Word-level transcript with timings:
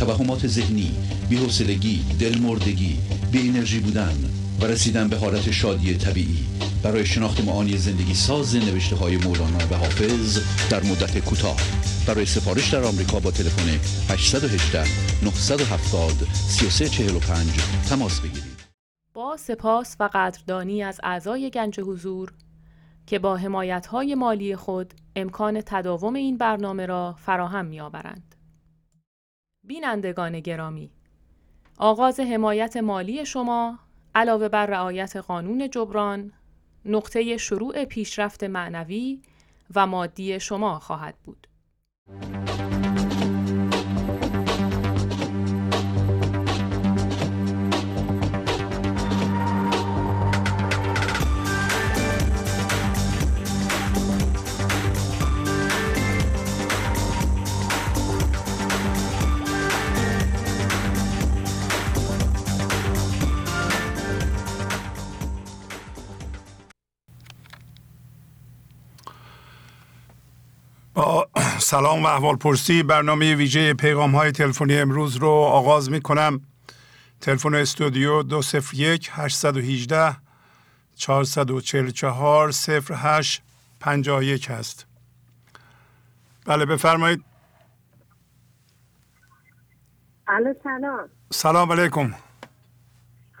توهمات 0.00 0.46
ذهنی 0.46 0.92
بی‌حوصلگی 1.28 2.04
دلمردگی 2.20 2.98
بی 3.32 3.48
انرژی 3.48 3.80
بودن 3.80 4.14
و 4.60 4.64
رسیدن 4.64 5.08
به 5.08 5.16
حالت 5.16 5.50
شادی 5.50 5.94
طبیعی. 5.94 6.46
برای 6.82 7.06
شناخت 7.06 7.44
معانی 7.44 7.76
زندگی 7.76 8.14
ساز 8.14 8.56
نوشته 8.56 8.96
های 8.96 9.16
مولانا 9.16 9.58
و 9.70 9.74
حافظ 9.74 10.38
در 10.70 10.82
مدت 10.82 11.18
کوتاه. 11.18 11.56
برای 12.06 12.26
سفارش 12.26 12.74
در 12.74 12.84
آمریکا 12.84 13.20
با 13.20 13.30
تلفن 13.30 13.68
818 14.12 14.84
970 15.24 16.12
3345 16.34 17.48
تماس 17.88 18.20
بگیرید. 18.20 18.60
با 19.14 19.36
سپاس 19.36 19.96
و 20.00 20.08
قدردانی 20.14 20.82
از 20.82 21.00
اعضای 21.02 21.50
گنج 21.50 21.80
حضور 21.80 22.32
که 23.06 23.18
با 23.18 23.36
حمایت 23.36 23.86
های 23.86 24.14
مالی 24.14 24.56
خود 24.56 24.94
امکان 25.16 25.60
تداوم 25.66 26.14
این 26.14 26.36
برنامه 26.36 26.86
را 26.86 27.14
فراهم 27.18 27.66
می 27.66 27.80
آورند. 27.80 28.30
بینندگان 29.64 30.40
گرامی 30.40 30.90
آغاز 31.78 32.20
حمایت 32.20 32.76
مالی 32.76 33.26
شما 33.26 33.78
علاوه 34.14 34.48
بر 34.48 34.66
رعایت 34.66 35.16
قانون 35.16 35.70
جبران 35.70 36.32
نقطه 36.84 37.36
شروع 37.36 37.84
پیشرفت 37.84 38.44
معنوی 38.44 39.22
و 39.74 39.86
مادی 39.86 40.40
شما 40.40 40.78
خواهد 40.78 41.14
بود. 41.24 41.46
سلام 71.58 72.02
و 72.02 72.06
احوال 72.06 72.36
پرسی 72.36 72.82
برنامه 72.82 73.34
ویژه 73.34 73.74
پیغام 73.74 74.14
های 74.16 74.32
تلفنی 74.32 74.78
امروز 74.78 75.16
رو 75.16 75.28
آغاز 75.30 75.90
می 75.90 76.00
کنم 76.00 76.40
تلفن 77.20 77.54
استودیو 77.54 78.22
201 78.22 79.10
818 79.12 80.16
444 80.96 82.52
08 82.90 83.42
51 83.80 84.50
هست. 84.50 84.86
بله 86.46 86.66
بفرمایید. 86.66 87.24
الو 90.28 90.54
سلام. 90.64 91.08
سلام 91.32 91.72
علیکم. 91.72 92.14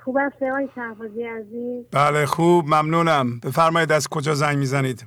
خوب 0.04 0.16
است 0.16 0.42
آقای 0.42 0.68
شهبازی 0.74 1.22
عزیز؟ 1.22 1.84
بله 1.92 2.26
خوب 2.26 2.66
ممنونم. 2.66 3.40
بفرمایید 3.40 3.92
از 3.92 4.08
کجا 4.08 4.34
زنگ 4.34 4.58
می‌زنید؟ 4.58 5.06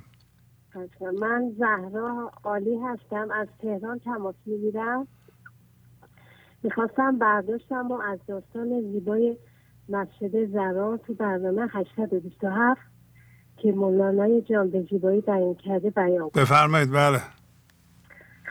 من 1.20 1.52
زهرا 1.58 2.30
عالی 2.44 2.78
هستم. 2.78 3.30
از 3.30 3.48
تهران 3.62 3.98
تماس 3.98 4.34
می‌گیرم. 4.46 5.08
می‌خواستم 6.62 7.18
برداشتم 7.18 7.88
و 7.90 7.92
از 7.92 8.18
داستان 8.26 8.80
زیبای 8.80 9.36
مسجد 9.88 10.52
زرا 10.52 10.96
تو 10.96 11.14
برنامه 11.14 11.66
827 11.72 12.80
که 13.56 13.72
مولانای 13.72 14.42
جان 14.42 14.70
به 14.70 14.86
زیبایی 14.90 15.20
بیان 15.20 15.54
کرده 15.54 15.90
بیان 15.90 16.30
بفرمایید 16.34 16.92
بله. 16.92 17.20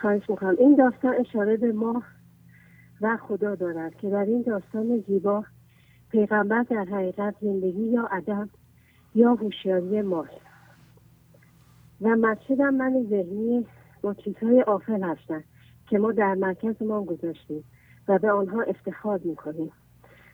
خواهش 0.01 0.29
می‌کنم. 0.29 0.55
این 0.59 0.75
داستان 0.75 1.15
اشاره 1.19 1.57
به 1.57 1.71
ما 1.71 2.03
و 3.01 3.17
خدا 3.17 3.55
دارد 3.55 3.95
که 3.95 4.09
در 4.09 4.25
این 4.25 4.41
داستان 4.41 5.03
زیبا 5.07 5.43
پیغمبر 6.09 6.63
در 6.63 6.85
حقیقت 6.91 7.35
زندگی 7.41 7.83
یا 7.83 8.07
ادب 8.11 8.49
یا 9.15 9.35
هوشیاری 9.35 10.01
ماست. 10.01 10.52
و 12.03 12.09
مسجدم 12.09 12.73
من 12.73 13.05
ذهنی 13.09 13.65
با 14.01 14.13
چیزهای 14.13 14.61
آفل 14.61 15.03
هستن 15.03 15.43
که 15.89 15.97
ما 15.97 16.11
در 16.11 16.33
مرکز 16.33 16.81
ما 16.81 17.03
گذاشتیم 17.03 17.63
و 18.07 18.19
به 18.19 18.31
آنها 18.31 18.61
افتخار 18.61 19.19
می‌کنیم. 19.23 19.71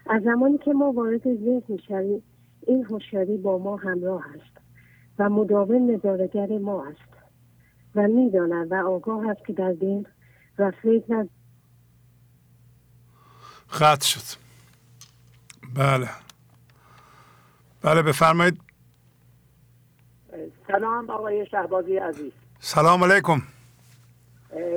از 0.09 0.23
زمانی 0.23 0.57
که 0.57 0.73
ما 0.73 0.91
وارد 0.91 1.23
ذهن 1.23 1.63
می‌شویم 1.67 2.23
این 2.67 2.85
هوشیاری 2.85 3.37
با 3.37 3.57
ما 3.57 3.77
همراه 3.77 4.25
است 4.35 4.57
و 5.19 5.29
مداوم 5.29 5.91
نظارگر 5.91 6.57
ما 6.57 6.85
است 6.85 7.09
و 7.95 8.07
می‌داند 8.07 8.71
و 8.71 8.75
آگاه 8.75 9.29
است 9.29 9.45
که 9.45 9.53
در 9.53 9.71
دین 9.71 10.05
و 10.59 10.71
فکر 10.71 11.27
خط 13.67 14.03
شد. 14.03 14.39
بله. 15.75 16.09
بله 17.81 18.01
بفرمایید. 18.01 18.68
سلام 20.67 21.09
آقای 21.09 21.45
شهبازی 21.45 21.97
عزیز. 21.97 22.31
سلام 22.59 23.03
علیکم. 23.03 23.41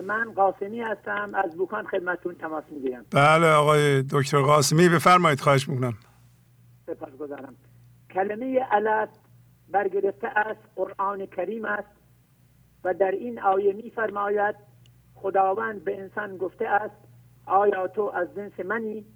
من 0.07 0.33
قاسمی 0.33 0.81
هستم 0.81 1.31
از 1.35 1.57
بوکان 1.57 1.87
خدمتون 1.87 2.35
تماس 2.35 2.65
می‌گیرم. 2.71 3.05
بله 3.11 3.47
آقای 3.53 4.03
دکتر 4.03 4.41
قاسمی 4.41 4.89
بفرمایید 4.89 5.41
خواهش 5.41 5.69
می‌کنم. 5.69 5.95
سپاس 6.87 7.11
گذارم. 7.11 7.55
کلمه 8.11 8.61
علت 8.71 9.09
برگرفته 9.69 10.29
از 10.37 10.57
قرآن 10.77 11.27
کریم 11.27 11.65
است 11.65 11.89
و 12.85 12.95
در 12.95 13.11
این 13.11 13.41
آیه 13.41 13.73
میفرماید 13.73 14.57
خداوند 15.15 15.85
به 15.85 16.01
انسان 16.01 16.37
گفته 16.37 16.69
است 16.69 16.97
آیا 17.47 17.89
تو 17.89 18.03
از 18.15 18.29
جنس 18.37 18.61
منی؟ 18.61 19.07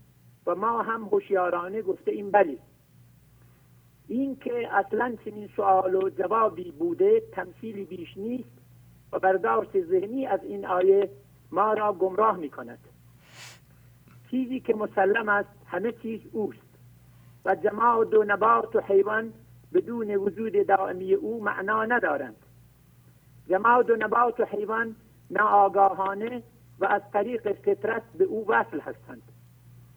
و 0.47 0.55
ما 0.55 0.83
هم 0.83 1.03
هوشیارانه 1.03 1.83
گفته 1.83 2.11
این 2.11 2.31
بلی. 2.31 2.59
این 4.09 4.37
که 4.37 4.69
اصلا 4.72 5.17
چنین 5.25 5.49
سوال 5.56 5.94
و 5.94 6.11
جوابی 6.11 6.71
بوده 6.71 7.22
تمثیلی 7.33 7.84
بیش 7.84 8.17
نیست 8.17 8.59
و 9.12 9.19
برداشت 9.19 9.81
ذهنی 9.81 10.27
از 10.27 10.44
این 10.44 10.67
آیه 10.67 11.11
ما 11.50 11.72
را 11.72 11.93
گمراه 11.93 12.37
می 12.37 12.50
کند 12.50 12.78
چیزی 14.31 14.61
که 14.61 14.75
مسلم 14.75 15.28
است 15.28 15.49
همه 15.66 15.93
چیز 15.93 16.21
اوست 16.33 16.59
و 17.45 17.55
جماعت 17.55 18.15
و 18.15 18.25
نبات 18.25 18.77
و 18.77 18.81
حیوان 18.81 19.33
بدون 19.72 20.11
وجود 20.11 20.66
دائمی 20.66 21.15
او 21.15 21.45
معنا 21.45 21.84
ندارند. 21.84 22.37
جماعت 23.49 23.91
و 23.91 23.97
نبات 23.97 24.41
و 24.41 24.45
حیوان 24.45 24.97
ناآگاهانه 25.31 26.43
و 26.78 26.84
از 26.84 27.03
طریق 27.12 27.53
فطرت 27.53 28.03
به 28.19 28.25
او 28.25 28.49
وصل 28.49 28.81
هستند. 28.81 29.22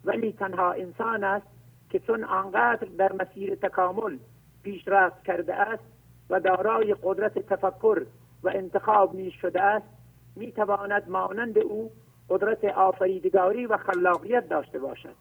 ولی 0.05 0.31
تنها 0.31 0.71
انسان 0.71 1.23
است 1.23 1.47
که 1.89 1.99
چون 1.99 2.23
آنقدر 2.23 2.87
در 2.97 3.11
مسیر 3.13 3.55
تکامل 3.55 4.17
پیشرفت 4.63 5.23
کرده 5.23 5.55
است 5.55 5.83
و 6.29 6.39
دارای 6.39 6.95
قدرت 7.03 7.39
تفکر 7.39 8.05
و 8.43 8.49
انتخاب 8.49 9.15
نیز 9.15 9.31
شده 9.33 9.61
است 9.61 9.87
می 10.35 10.51
تواند 10.51 11.09
مانند 11.09 11.57
او 11.57 11.91
قدرت 12.29 12.65
آفریدگاری 12.65 13.65
و 13.65 13.77
خلاقیت 13.77 14.49
داشته 14.49 14.79
باشد. 14.79 15.15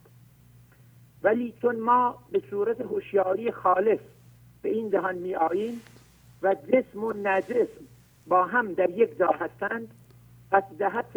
ولی 1.22 1.54
چون 1.62 1.80
ما 1.80 2.18
به 2.32 2.42
صورت 2.50 2.80
هوشیاری 2.80 3.53
خالص 3.53 4.00
به 4.62 4.68
این 4.68 4.91
جهان 4.91 5.14
می 5.14 5.34
آییم 5.34 5.80
و 6.42 6.54
جسم 6.54 7.04
و 7.04 7.12
نجسم 7.12 7.84
با 8.26 8.44
هم 8.44 8.72
در 8.72 8.91
یک 8.91 9.18
جا 9.18 9.28
هستند 9.28 9.88
پس 10.50 10.62
جهت 10.78 11.16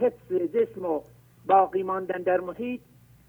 حفظ 0.00 0.32
جسم 0.32 0.86
و 0.86 1.00
باقی 1.46 1.82
ماندن 1.82 2.22
در 2.22 2.40
محیط 2.40 2.80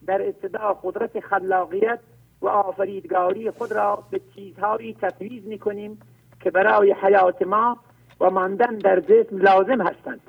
در 0.08 0.22
ابتدا 0.22 0.80
قدرت 0.84 1.20
خلاقیت 1.20 2.00
و 2.42 2.48
آفریدگاری 2.48 3.52
خود 3.52 3.72
را 3.72 4.04
به 4.12 4.22
چیزهایی 4.36 4.98
تفویض 5.02 5.44
می 5.44 5.60
کنیم 5.60 6.00
که 6.40 6.52
برای 6.52 6.96
حیات 7.02 7.42
ما 7.42 7.78
و 8.20 8.30
ماندن 8.30 8.78
در 8.78 9.00
جسم 9.00 9.38
لازم 9.38 9.82
هستند 9.82 10.22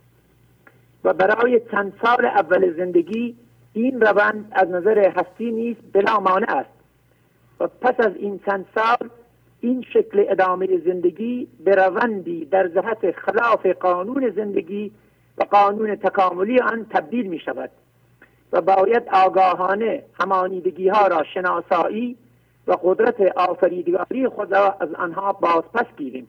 و 1.05 1.13
برای 1.13 1.61
چند 1.71 1.93
سال 2.03 2.25
اول 2.25 2.77
زندگی 2.77 3.37
این 3.73 4.01
روند 4.01 4.53
از 4.53 4.69
نظر 4.69 4.99
هستی 4.99 5.51
نیست 5.51 5.81
بلا 5.93 6.21
مانع 6.21 6.57
است 6.57 6.71
و 7.61 7.67
پس 7.67 7.95
از 8.07 8.17
این 8.17 8.41
چند 8.47 8.67
سال 8.75 9.11
این 9.61 9.83
شکل 9.83 10.25
ادامه 10.29 10.79
زندگی 10.79 11.49
به 11.65 11.75
روندی 11.75 12.45
در 12.45 12.69
جهت 12.69 13.11
خلاف 13.11 13.67
قانون 13.67 14.31
زندگی 14.37 14.93
و 15.39 15.45
قانون 15.45 15.97
تکاملی 15.97 16.61
آن 16.61 16.87
تبدیل 16.91 17.27
می 17.27 17.39
شود 17.39 17.71
و 18.53 18.61
باید 18.61 19.09
آگاهانه 19.13 20.03
همانیدگی 20.21 20.89
ها 20.89 21.07
را 21.07 21.25
شناسایی 21.35 22.17
و 22.67 22.77
قدرت 22.83 23.21
آفریدگاری 23.37 24.29
خدا 24.29 24.77
از 24.81 24.95
آنها 24.95 25.33
بازپس 25.33 25.87
گیریم. 25.97 26.29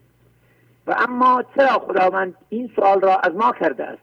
و 0.87 0.95
اما 0.97 1.43
چرا 1.55 1.79
خداوند 1.79 2.35
این 2.49 2.71
سوال 2.75 3.01
را 3.01 3.17
از 3.17 3.35
ما 3.35 3.51
کرده 3.51 3.83
است؟ 3.83 4.01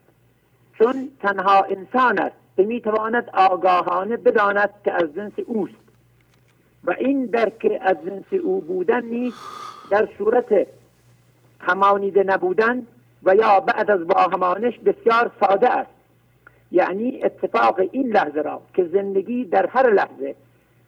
چون 0.78 1.08
تنها 1.22 1.62
انسان 1.62 2.18
است 2.18 2.36
که 2.56 2.62
می‌تواند 2.62 3.30
آگاهانه 3.34 4.16
بداند 4.16 4.70
که 4.84 4.92
از 4.92 5.14
جنس 5.14 5.32
اوست. 5.46 5.74
و 6.84 6.94
این 6.98 7.26
درک 7.26 7.80
از 7.80 7.96
جنس 8.06 8.40
او 8.42 8.60
بودن 8.60 9.04
نیست 9.04 9.38
در 9.90 10.08
صورت 10.18 10.66
همانیده 11.60 12.22
نبودن 12.22 12.86
و 13.22 13.34
یا 13.34 13.60
بعد 13.60 13.90
از 13.90 14.06
با 14.06 14.20
همانش 14.20 14.78
بسیار 14.78 15.30
ساده 15.40 15.70
است. 15.70 15.90
یعنی 16.72 17.20
اتفاق 17.22 17.80
این 17.92 18.08
لحظه 18.08 18.40
را 18.40 18.62
که 18.74 18.84
زندگی 18.84 19.44
در 19.44 19.66
هر 19.66 19.90
لحظه 19.90 20.34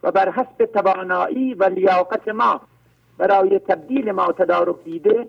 و 0.02 0.10
بر 0.10 0.30
حسب 0.30 0.64
توانایی 0.64 1.54
و 1.54 1.64
لیاقت 1.64 2.28
ما 2.28 2.60
برای 3.18 3.58
تبدیل 3.58 4.12
ما 4.12 4.32
تدارک 4.32 4.84
دیده 4.84 5.26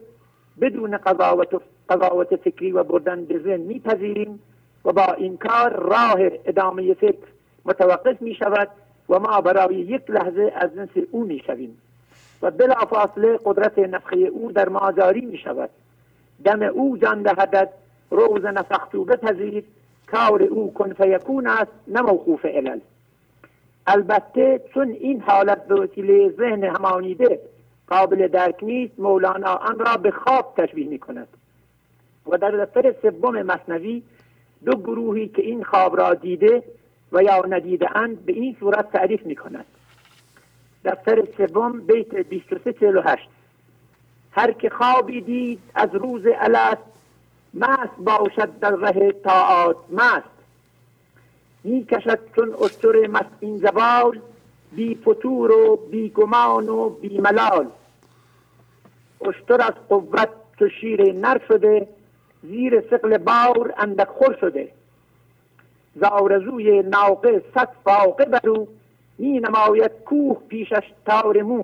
بدون 0.62 0.98
قضاوت, 0.98 1.62
قضاوت 1.90 2.36
فکری 2.36 2.72
و 2.72 2.84
بردن 2.84 3.26
به 3.26 3.40
ذهن 3.40 3.62
میپذیریم 3.62 4.40
و 4.86 4.92
با 4.92 5.14
این 5.14 5.38
کار 5.38 5.74
راه 5.74 6.18
ادامه 6.46 6.94
فکر 6.94 7.28
متوقف 7.66 8.22
می 8.22 8.36
شود 8.36 8.68
و 9.10 9.20
ما 9.20 9.42
برای 9.42 9.76
یک 9.76 10.10
لحظه 10.10 10.54
از 10.56 10.76
جنس 10.76 10.90
او 11.12 11.24
می 11.24 11.40
شویم 11.48 11.78
و 12.42 12.52
بلافاصله 12.52 13.40
قدرت 13.46 13.80
نفخه 13.80 14.18
او 14.18 14.52
در 14.52 14.70
ما 14.70 14.92
جاری 14.92 15.22
می 15.22 15.38
شود 15.38 15.70
دم 16.46 16.62
او 16.62 16.98
جان 16.98 17.22
دهدد 17.22 17.70
روز 18.12 18.46
نفختو 18.46 19.04
بپذیر 19.04 19.64
کار 20.12 20.44
او 20.44 20.74
کن 20.74 20.94
فیکون 20.94 21.48
است 21.48 21.72
نه 21.88 22.02
موقوف 22.02 22.46
علل. 22.46 22.80
البته 23.88 24.62
چون 24.74 24.90
این 24.90 25.22
حالت 25.22 25.68
به 25.68 25.76
وسیله 25.76 26.30
ذهن 26.30 26.64
همانیده 26.64 27.40
قابل 27.88 28.28
درک 28.28 28.64
نیست 28.64 29.00
مولانا 29.00 29.56
آن 29.56 29.80
را 29.80 29.98
به 29.98 30.12
خواب 30.12 30.54
تشبیه 30.58 30.88
می 30.88 31.00
کند 31.00 31.28
و 32.28 32.38
در 32.38 32.52
دفتر 32.52 32.96
سوم 33.02 33.42
مصنوی 33.42 34.04
دو 34.66 34.78
گروهی 34.78 35.28
که 35.28 35.42
این 35.42 35.64
خواب 35.64 35.98
را 35.98 36.14
دیده 36.14 36.64
و 37.12 37.24
یا 37.24 37.46
ندیده 37.50 37.98
اند 37.98 38.26
به 38.26 38.34
این 38.34 38.56
صورت 38.60 38.92
تعریف 38.92 39.26
می 39.26 39.36
کند 39.36 39.66
دفتر 40.86 41.24
سوم 41.38 41.80
بیت 41.80 42.16
2348 42.16 43.30
هر 44.32 44.52
که 44.52 44.70
خوابی 44.70 45.22
دید 45.22 45.60
از 45.76 45.90
روز 45.96 46.24
الست 46.36 46.95
مست 47.56 47.98
باشد 47.98 48.60
در 48.60 48.76
ره 48.76 49.12
تاعات 49.12 49.78
مست. 49.92 50.36
می 51.64 51.86
کشد 51.86 52.20
چون 52.36 52.56
اشتر 52.64 53.24
این 53.40 53.58
زبال 53.58 54.22
بی 54.72 54.96
فتور 54.96 55.52
و 55.52 55.76
بی 55.76 56.10
گمان 56.10 56.70
و 56.70 56.90
بی 56.90 57.18
ملال. 57.18 57.68
اشتر 59.22 59.62
از 59.62 59.74
قوت 59.90 60.30
تو 60.60 60.70
شیر 60.70 61.14
نر 61.14 61.42
شده 61.48 61.88
زیر 62.44 62.84
سقل 62.90 63.18
باور 63.18 63.74
اندک 63.78 64.08
خور 64.08 64.38
شده. 64.42 64.72
زارزوی 65.96 66.82
ناقه 66.82 67.44
صد 67.54 67.70
فاقه 67.84 68.26
برو 68.26 68.68
می 69.18 69.40
نماید 69.40 69.92
کوه 70.06 70.38
پیشش 70.48 70.94
تار 71.06 71.42
مو. 71.42 71.64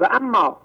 و 0.00 0.08
اما 0.10 0.56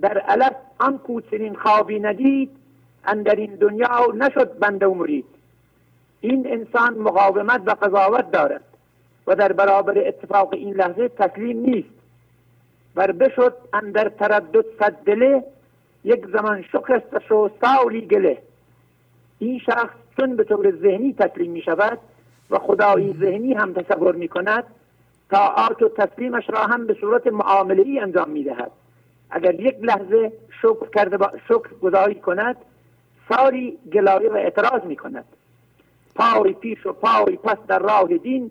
در 0.00 0.18
علف 0.18 0.56
آن 0.78 0.98
کو 0.98 1.20
خوابی 1.58 2.00
ندید 2.00 2.63
اندر 3.06 3.34
این 3.34 3.54
دنیا 3.54 4.06
نشد 4.14 4.58
بنده 4.58 4.86
و 4.86 4.94
مرید 4.94 5.24
این 6.20 6.46
انسان 6.52 6.98
مقاومت 6.98 7.62
و 7.66 7.70
قضاوت 7.70 8.30
دارد 8.30 8.64
و 9.26 9.34
در 9.34 9.52
برابر 9.52 9.98
اتفاق 9.98 10.52
این 10.52 10.74
لحظه 10.74 11.08
تسلیم 11.08 11.58
نیست. 11.58 11.88
بر 12.94 13.12
بشد 13.12 13.54
اندر 13.72 14.08
تردد 14.08 14.64
صد 14.78 14.92
دله 14.92 15.44
یک 16.04 16.26
زمان 16.26 16.62
شکست 16.62 17.30
و 17.32 17.50
سالی 17.60 18.00
گله. 18.00 18.38
این 19.38 19.58
شخص 19.58 19.94
چون 20.16 20.36
به 20.36 20.44
طور 20.44 20.70
ذهنی 20.70 21.12
تسلیم 21.12 21.50
می 21.50 21.62
شود 21.62 21.98
و 22.50 22.58
خدایی 22.58 23.16
ذهنی 23.20 23.52
هم 23.52 23.72
تصور 23.72 24.14
می 24.14 24.28
کند 24.28 24.64
طاعات 25.30 25.82
و 25.82 25.88
تسلیمش 25.88 26.50
را 26.50 26.58
هم 26.58 26.86
به 26.86 26.96
صورت 27.00 27.26
معامله 27.26 27.82
ای 27.82 28.00
انجام 28.00 28.30
می 28.30 28.44
دهد. 28.44 28.70
اگر 29.30 29.60
یک 29.60 29.76
لحظه 29.80 30.32
شکر 30.62 30.88
کرده 30.94 31.16
با 31.16 31.32
شکر 31.48 31.74
گذاری 31.82 32.14
کند 32.14 32.56
ساری 33.28 33.78
گلایه 33.92 34.30
و 34.30 34.34
اعتراض 34.34 34.82
می 34.84 34.96
کند 34.96 35.24
پای 36.14 36.52
پیش 36.52 36.86
و 36.86 36.92
پای 36.92 37.36
پس 37.36 37.58
در 37.68 37.78
راه 37.78 38.16
دین 38.22 38.50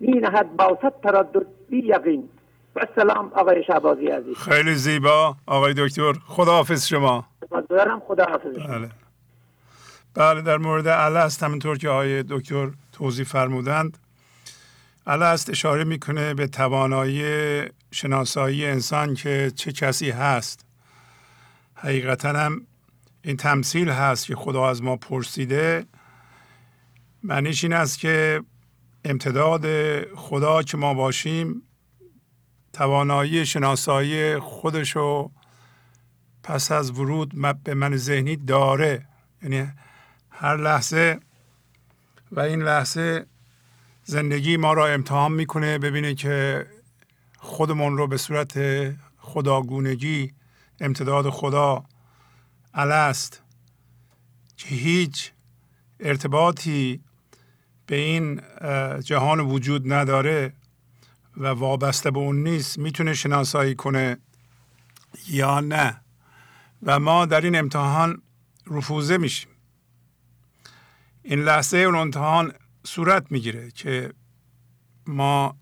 می 0.00 0.12
نهد 0.12 0.56
با 0.56 0.78
صد 0.82 0.94
تردد 1.02 1.46
بی 1.70 1.78
یقین. 1.78 2.28
و 2.76 2.86
سلام 2.96 3.32
آقای 3.34 3.64
شعبازی 3.64 4.06
عزیز. 4.06 4.36
خیلی 4.36 4.74
زیبا. 4.74 5.36
آقای 5.46 5.74
دکتر 5.76 6.12
خداحافظ 6.12 6.86
شما. 6.86 7.26
خداحافظ. 8.08 8.56
بله. 8.68 8.90
بله 10.14 10.42
در 10.42 10.56
مورد 10.56 10.86
الست 10.86 11.42
همونطور 11.42 11.78
که 11.78 11.88
آقای 11.88 12.22
دکتر 12.22 12.70
توضیح 12.92 13.24
فرمودند. 13.24 13.98
الست 15.06 15.50
اشاره 15.50 15.84
می‌کنه 15.84 16.34
به 16.34 16.46
توانایی 16.46 17.22
شناسایی 17.90 18.66
انسان 18.66 19.14
که 19.14 19.52
چه 19.56 19.72
کسی 19.72 20.10
هست. 20.10 20.66
حقیقتا 21.74 22.28
هم 22.28 22.66
این 23.22 23.36
تمثیل 23.36 23.88
هست 23.88 24.26
که 24.26 24.36
خدا 24.36 24.68
از 24.68 24.82
ما 24.82 24.96
پرسیده. 24.96 25.86
معنیش 27.22 27.64
این 27.64 27.72
است 27.72 27.98
که 27.98 28.42
امتداد 29.04 29.64
خدا 30.14 30.62
که 30.62 30.76
ما 30.76 30.94
باشیم 30.94 31.62
توانایی 32.72 33.46
شناسایی 33.46 34.38
خودشو 34.38 35.30
پس 36.42 36.72
از 36.72 36.90
ورود 36.90 37.62
به 37.64 37.74
من 37.74 37.96
ذهنی 37.96 38.36
داره. 38.36 39.06
یعنی 39.42 39.72
هر 40.30 40.56
لحظه 40.56 41.20
و 42.32 42.40
این 42.40 42.62
لحظه 42.62 43.26
زندگی 44.04 44.56
ما 44.56 44.72
را 44.72 44.86
امتحان 44.86 45.32
می‌کنه 45.32 45.78
ببینه 45.78 46.14
که 46.14 46.66
خودمون 47.38 47.96
رو 47.96 48.06
به 48.06 48.16
صورت 48.16 48.58
خداگونگی 49.18 50.32
امتداد 50.80 51.30
خدا 51.30 51.84
الست 52.74 53.42
که 54.56 54.68
هیچ 54.68 55.32
ارتباطی 56.00 57.00
به 57.86 57.96
این 57.96 58.40
جهان 59.00 59.40
وجود 59.40 59.92
نداره 59.92 60.52
و 61.36 61.46
وابسته 61.46 62.10
به 62.10 62.18
اون 62.18 62.42
نیست 62.42 62.78
می‌تونه 62.78 63.14
شناسایی 63.14 63.74
کنه 63.74 64.18
یا 65.28 65.60
نه. 65.60 66.00
و 66.82 66.98
ما 66.98 67.26
در 67.26 67.40
این 67.40 67.56
امتحان 67.56 68.22
رفوزه 68.66 69.18
میشیم. 69.18 69.50
این 71.22 71.38
لحظه 71.38 71.78
اون 71.78 71.94
امتحان 71.94 72.52
صورت 72.84 73.32
می‌گیره 73.32 73.70
که 73.70 74.12
ما 75.06 75.56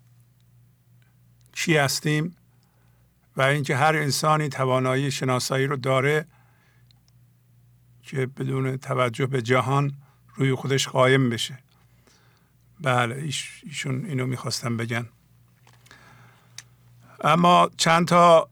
چی 1.53 1.77
هستیم 1.77 2.35
و 3.37 3.41
اینکه 3.41 3.75
هر 3.75 3.95
انسانی 3.95 4.49
توانایی 4.49 5.11
شناسایی 5.11 5.67
رو 5.67 5.77
داره 5.77 6.25
که 8.09 8.25
بدون 8.25 8.77
توجه 8.77 9.25
به 9.25 9.41
جهان 9.41 9.93
روی 10.35 10.55
خودش 10.55 10.87
قایم 10.87 11.29
بشه. 11.29 11.57
بله 12.81 13.15
ایشون 13.63 14.05
اینو 14.05 14.25
می‌خواستم 14.25 14.77
بگن. 14.77 15.09
اما 17.23 17.69
چند 17.77 18.07
تا 18.07 18.49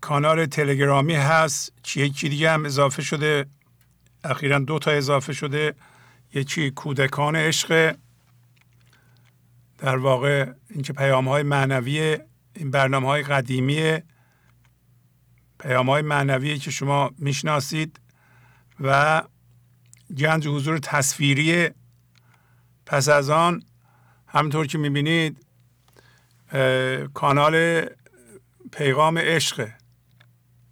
کانال 0.00 0.46
تلگرامی 0.46 1.14
هست. 1.14 1.72
یکی 1.96 2.28
دیگه 2.28 2.50
هم 2.50 2.64
اضافه 2.64 3.02
شده. 3.02 3.46
اخیرا 4.24 4.58
دو 4.58 4.78
تا 4.78 4.90
اضافه 4.90 5.32
شده. 5.32 5.74
یکی 6.34 6.70
کودکان 6.70 7.36
عشق. 7.36 7.96
در 9.78 9.96
واقع 9.96 10.52
اینکه 10.70 10.92
پیام 10.92 11.28
های 11.28 11.42
معنوی 11.42 12.18
این 12.54 12.70
برنامه 12.70 13.08
های 13.08 13.22
قدیمی 13.22 13.98
پیام 15.64 15.90
های 15.90 16.02
معنوی 16.02 16.58
که 16.58 16.70
شما 16.70 17.10
می‌شناسید 17.18 18.00
و 18.80 19.22
گنج 20.16 20.48
حضور 20.48 20.78
تصویری 20.78 21.70
پس 22.86 23.08
از 23.08 23.30
آن 23.30 23.62
همطور 24.26 24.66
که 24.66 24.78
می‌بینید 24.78 25.46
کانال 27.14 27.86
پیغام 28.72 29.18
عشق. 29.18 29.68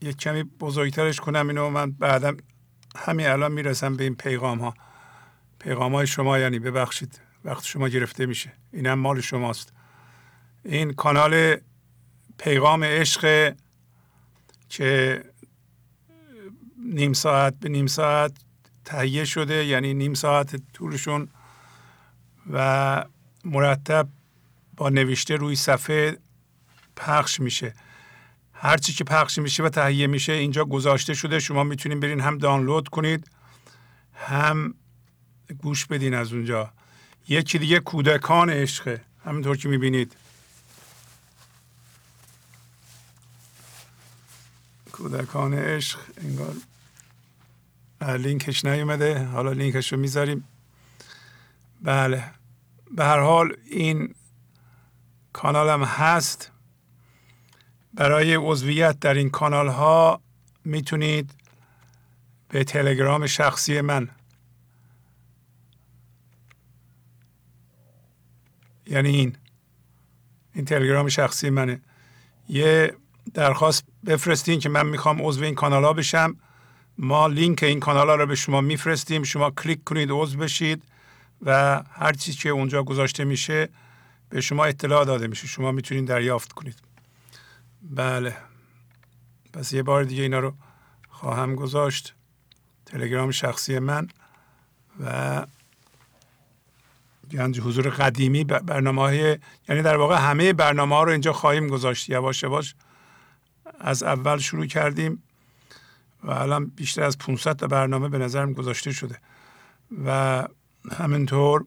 یک 0.01 0.17
کمی 0.17 0.43
بزرگترش 0.43 1.21
کنم 1.21 1.49
اینو 1.49 1.71
من 1.71 1.91
بعدم 1.91 2.37
همین 2.97 3.27
الان 3.27 3.53
می‌رسم 3.53 3.97
به 3.97 4.05
این 4.05 4.15
پیغام 4.15 4.59
ها 4.59 4.75
پیغام 5.59 5.95
های 5.95 6.07
شما 6.07 6.39
یعنی 6.39 6.59
ببخشید 6.59 7.21
وقت 7.45 7.65
شما 7.65 7.89
گرفته 7.89 8.27
میشه. 8.27 8.53
اینم 8.73 8.99
مال 8.99 9.21
شماست. 9.21 9.73
این 10.65 10.93
کانال 10.93 11.57
پیغام 12.39 12.85
عشق 12.85 13.55
که 14.73 15.25
نیم 16.85 17.13
ساعت 17.13 17.55
به 17.61 17.69
نیم 17.69 17.87
ساعت 17.87 18.33
تهیه 18.85 19.25
شده 19.25 19.65
یعنی 19.65 19.95
نیم 19.95 20.15
ساعت 20.15 20.73
طولشون 20.73 21.29
و 22.53 23.05
مرتب 23.45 24.09
با 24.77 24.89
نوشته 24.89 25.37
روی 25.37 25.57
صفحه 25.57 26.19
پخش 26.97 27.41
میشه. 27.41 27.75
هرچی 28.53 28.93
که 28.93 29.05
پخش 29.05 29.39
میشه 29.39 29.63
و 29.63 29.69
تهیه 29.69 30.07
میشه 30.07 30.33
اینجا 30.33 30.65
گذاشته 30.65 31.15
شده. 31.15 31.41
شما 31.41 31.65
می‌تونید 31.65 32.01
برین 32.01 32.21
هم 32.21 32.39
دانلود 32.39 32.89
کنید 32.89 33.31
هم 34.15 34.75
گوش 35.59 35.87
بدین 35.87 36.15
از 36.15 36.33
اونجا. 36.33 36.73
یکی 37.29 37.59
دیگه 37.59 37.81
کودکان 37.81 38.51
عشقه. 38.51 39.05
همینطور 39.25 39.57
که 39.57 39.69
می‌بینید. 39.69 40.17
کودکان 45.03 45.55
عشق 45.55 45.99
انگار 46.17 46.55
لینکش 48.19 48.65
نیومده. 48.65 49.25
حالا 49.25 49.53
لینکش 49.53 49.93
رو 49.93 49.99
می‌ذاریم. 49.99 50.45
بله. 51.83 52.25
به 52.91 53.05
هر 53.05 53.21
حال 53.21 53.57
این 53.65 54.15
کانالم 55.33 55.85
هست. 55.85 56.51
برای 57.95 58.35
عضویت 58.35 59.01
در 59.01 59.15
این 59.15 59.31
کانال 59.31 59.69
ها 59.69 60.21
می‌تونید 60.65 61.31
به 62.49 62.65
تلگرام 62.65 63.27
شخصی 63.27 63.81
من. 63.81 64.09
یعنی 68.87 69.09
این. 69.09 69.37
این 70.55 70.65
تلگرام 70.65 71.09
شخصی 71.09 71.51
منه. 71.51 71.81
یه 72.49 72.97
درخواست 73.35 73.85
بفرستین 74.07 74.61
که 74.61 74.69
من 74.69 74.87
می‌خوام 74.87 75.23
عضو 75.23 75.45
این 75.45 75.55
کانال 75.55 75.85
ها 75.85 75.93
بشم. 75.93 76.37
ما 76.99 77.27
لینک 77.27 77.63
این 77.63 77.81
کانال 77.81 78.09
ها 78.09 78.15
رو 78.15 78.27
به 78.27 78.35
شما 78.35 78.61
میفرستیم. 78.61 79.23
شما 79.23 79.51
کلیک 79.51 79.85
کنید 79.85 80.09
عضو 80.13 80.39
بشید 80.39 80.83
و 81.43 81.83
هر 81.93 82.13
چیزی 82.13 82.39
که 82.39 82.49
اونجا 82.49 82.83
گذاشته 82.83 83.25
میشه 83.25 83.69
به 84.29 84.41
شما 84.41 84.65
اطلاع 84.65 85.05
داده 85.05 85.27
میشه. 85.27 85.47
شما 85.47 85.73
می‌تونید 85.73 86.07
دریافت 86.07 86.53
کنید. 86.53 86.79
بله. 87.83 88.37
پس 89.53 89.73
یه 89.73 89.83
بار 89.83 90.05
دیگه 90.05 90.23
اینا 90.23 90.39
رو 90.39 90.55
خواهم 91.09 91.55
گذاشت. 91.55 92.15
تلگرام 92.87 93.31
شخصی 93.31 93.79
من 93.79 94.09
و 95.01 95.47
گنج 97.31 97.61
حضور 97.61 97.89
قدیمی 97.89 98.45
برنامه 98.45 99.03
های 99.03 99.39
یعنی 99.69 99.83
در 99.83 99.97
واقع 99.97 100.17
همه 100.17 100.53
برنامه 100.53 100.97
ها 100.97 101.03
رو 101.03 101.13
اینجا 101.13 101.33
خواهیم 101.33 101.69
گذاشت. 101.69 102.11
یواش 102.11 102.43
یواش 102.43 102.75
از 103.81 104.03
اول 104.03 104.39
شروع 104.39 104.67
کردیم 104.67 105.23
و 106.23 106.31
الان 106.31 106.67
بیشتر 106.67 107.03
از 107.03 107.19
500 107.19 107.57
تا 107.57 107.67
برنامه 107.67 108.09
به 108.09 108.19
نظرم 108.19 108.53
گذاشته 108.53 108.93
شده 108.93 109.19
و 110.05 110.45
همینطور 110.93 111.65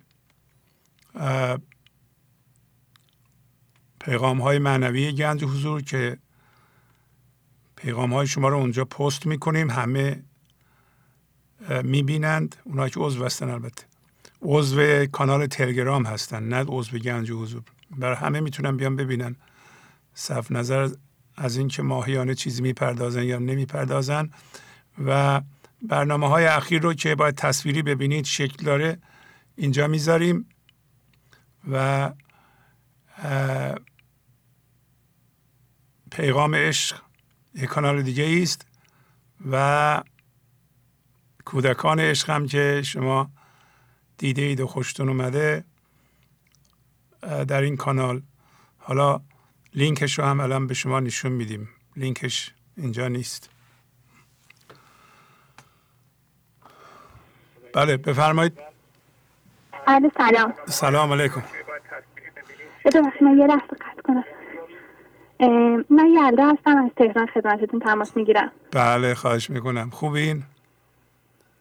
پیغام 3.99 4.41
های 4.41 4.59
معنوی 4.59 5.11
گنج 5.11 5.43
حضور 5.43 5.81
که 5.81 6.17
پیغام 7.75 8.13
های 8.13 8.27
شما 8.27 8.49
رو 8.49 8.57
اونجا 8.57 8.85
پست 8.85 9.25
می‌کنیم 9.25 9.69
همه 9.69 10.23
می‌بینند. 11.83 12.55
اونایی 12.63 12.91
که 12.91 12.99
عضو 12.99 13.25
هستن 13.25 13.49
البته. 13.49 13.83
عضو 14.41 15.05
کانال 15.05 15.45
تلگرام 15.47 16.05
هستن 16.05 16.43
نه 16.43 16.65
عضو 16.67 16.97
گنج 16.97 17.31
حضور. 17.31 17.63
برای 17.91 18.15
همه 18.15 18.39
می‌تونن 18.39 18.77
بیان 18.77 18.95
ببینن. 18.95 19.35
صف 20.13 20.51
نظر 20.51 20.89
از 21.37 21.57
اینکه 21.57 21.81
ماهیانه 21.81 22.35
چیزی 22.35 22.61
می‌پردازن 22.61 23.23
یا 23.23 23.39
نمی‌پردازن. 23.39 24.29
و 25.05 25.41
برنامه 25.81 26.29
های 26.29 26.45
اخیر 26.45 26.81
رو 26.81 26.93
که 26.93 27.15
باید 27.15 27.35
تصویری 27.35 27.81
ببینید 27.81 28.25
شکل 28.25 28.65
داره 28.65 28.97
اینجا 29.55 29.87
می‌ذاریم. 29.87 30.49
و 31.71 32.11
پیغام 36.11 36.55
عشق 36.55 37.01
یک 37.55 37.65
کانال 37.65 38.01
دیگه 38.01 38.41
است 38.41 38.65
و 39.51 40.03
کودکان 41.45 41.99
عشق 41.99 42.29
هم 42.29 42.47
که 42.47 42.81
شما 42.85 43.29
دیده 44.17 44.41
اید 44.41 44.59
و 44.59 44.67
خوشتون 44.67 45.09
اومده 45.09 45.63
در 47.21 47.61
این 47.61 47.77
کانال. 47.77 48.21
حالا 48.77 49.21
لینکش 49.75 50.19
رو 50.19 50.25
هم 50.25 50.39
الان 50.39 50.67
به 50.67 50.73
شما 50.73 50.99
نشون 50.99 51.31
میدیم. 51.31 51.69
لینکش 51.95 52.53
اینجا 52.77 53.07
نیست. 53.07 53.49
بله 57.73 57.97
بفرمایید. 57.97 58.59
بله 59.87 60.11
سلام. 60.17 60.53
سلام 60.65 61.13
علیکم. 61.13 61.43
من 63.21 63.37
یه 63.37 63.47
لحظه 63.47 63.75
قطع 63.81 64.01
کنم. 64.03 64.23
من 65.89 66.07
یلدا 66.07 66.49
هستم 66.49 66.77
از 66.77 66.91
تهران 66.97 67.27
خدمتتون 67.33 67.79
تماس 67.79 68.17
می‌گیرم. 68.17 68.51
بله 68.71 69.15
خواهش 69.15 69.49
می‌کنم. 69.49 69.89
خوبین؟ 69.89 70.43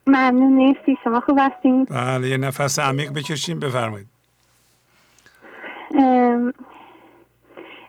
ممنون 0.07 0.53
نیستی 0.53 0.97
شما 1.05 1.21
خوب 1.21 1.39
هستین؟ 1.41 1.85
بله 1.85 2.29
یه 2.29 2.37
نفس 2.37 2.79
عمیق 2.79 3.13
بکشیم 3.13 3.59
بفرمایید. 3.61 4.09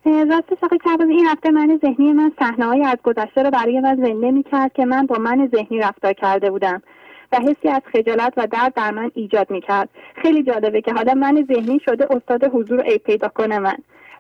راستش 0.05 0.63
آقای 0.63 0.79
کرباز 0.85 1.09
این 1.09 1.25
هفته 1.25 1.51
من 1.51 1.79
ذهنی 1.81 2.13
من 2.13 2.31
صحنه 2.39 2.88
از 2.88 2.97
گذشته 3.03 3.43
رو 3.43 3.51
برای 3.51 3.79
من 3.79 3.95
زنده 3.95 4.31
می‌کرد 4.31 4.74
که 4.74 4.85
من 4.85 5.05
با 5.05 5.17
من 5.17 5.50
ذهنی 5.55 5.79
رفتار 5.79 6.13
کرده 6.13 6.51
بودم 6.51 6.83
و 7.31 7.38
حسی 7.38 7.69
از 7.69 7.81
خجالت 7.93 8.33
و 8.38 8.47
درد 8.47 8.74
در 8.74 8.91
من 8.91 9.12
ایجاد 9.13 9.51
می‌کرد. 9.51 9.89
خیلی 10.15 10.43
جالبه 10.43 10.81
که 10.81 10.93
حالا 10.93 11.13
من 11.13 11.45
ذهنی 11.53 11.79
شده 11.85 12.07
استاد 12.12 12.43
حضور 12.43 12.81
ای 12.81 12.97
پیدا 12.97 13.27
کنه 13.27 13.59
من. 13.59 13.75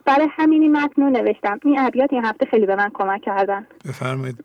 برای 0.05 0.27
همین 0.31 0.61
این 0.61 0.77
متن 0.77 1.01
رو 1.01 1.09
نوشتم. 1.09 1.59
این 1.65 1.79
ابیات 1.79 2.13
این 2.13 2.25
هفته 2.25 2.45
خیلی 2.45 2.65
به 2.65 2.75
من 2.75 2.91
کمک 2.93 3.21
کردن. 3.21 3.67
بفرمایید. 3.87 4.35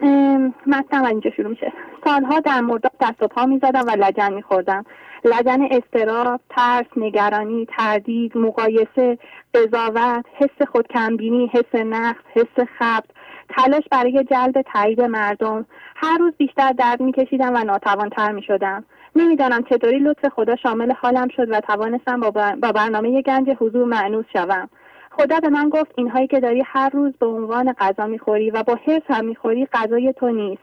متنم 0.66 1.04
اینجا 1.04 1.30
شروع 1.30 1.50
میشه. 1.50 1.72
سالها 2.04 2.40
در 2.40 2.60
مرداب 2.60 2.92
دست 3.00 3.22
و 3.22 3.28
پا 3.28 3.46
می‌زدم 3.46 3.84
و 3.86 3.90
لجن 3.90 4.32
میخوردم. 4.32 4.84
لجن 5.24 5.68
استراب 5.70 6.40
ترس 6.50 6.86
نگرانی 6.96 7.66
تردید 7.66 8.38
مقایسه 8.38 9.18
قضاوت 9.54 10.24
حس 10.34 10.68
خودکمبینی 10.68 11.50
حس 11.54 11.74
نقص 11.74 12.22
حس 12.34 12.66
خبت 12.78 13.04
تلاش 13.48 13.82
برای 13.90 14.24
جلب 14.30 14.62
تایید 14.72 15.02
مردم. 15.02 15.66
هر 15.96 16.18
روز 16.18 16.32
بیشتر 16.36 16.72
درد 16.72 17.00
میکشیدم 17.00 17.54
و 17.54 17.64
ناتوانتر 17.64 18.32
می‌شدم. 18.32 18.84
نمی‌دانم 19.16 19.62
چطوری 19.62 19.98
لطف 19.98 20.28
خدا 20.28 20.56
شامل 20.56 20.92
حالم 20.92 21.28
شد 21.28 21.50
و 21.50 21.60
توانستم 21.60 22.20
با, 22.20 22.30
با 22.62 22.72
برنامه 22.72 23.22
گنج 23.22 23.50
حضور 23.58 23.84
معنوس 23.84 24.24
شوم. 24.32 24.68
خدا 25.10 25.40
به 25.40 25.48
من 25.48 25.68
گفت 25.68 25.92
اینهایی 25.96 26.26
که 26.26 26.40
داری 26.40 26.62
هر 26.66 26.90
روز 26.90 27.12
به 27.20 27.26
عنوان 27.26 27.72
غذا 27.72 28.06
می‌خوری 28.06 28.50
و 28.50 28.62
با 28.62 28.78
حرف 28.86 29.10
هم 29.10 29.24
می‌خوری 29.24 29.66
غذای 29.72 30.12
تو 30.12 30.28
نیست. 30.28 30.62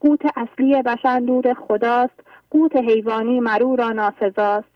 قوت 0.00 0.20
اصلی 0.36 0.82
بشر 0.82 1.18
نور 1.18 1.54
خداست. 1.54 2.27
قوت 2.50 2.76
حیوانی 2.76 3.40
مرو 3.40 3.76
را 3.76 3.88
ناسزاست. 3.88 4.68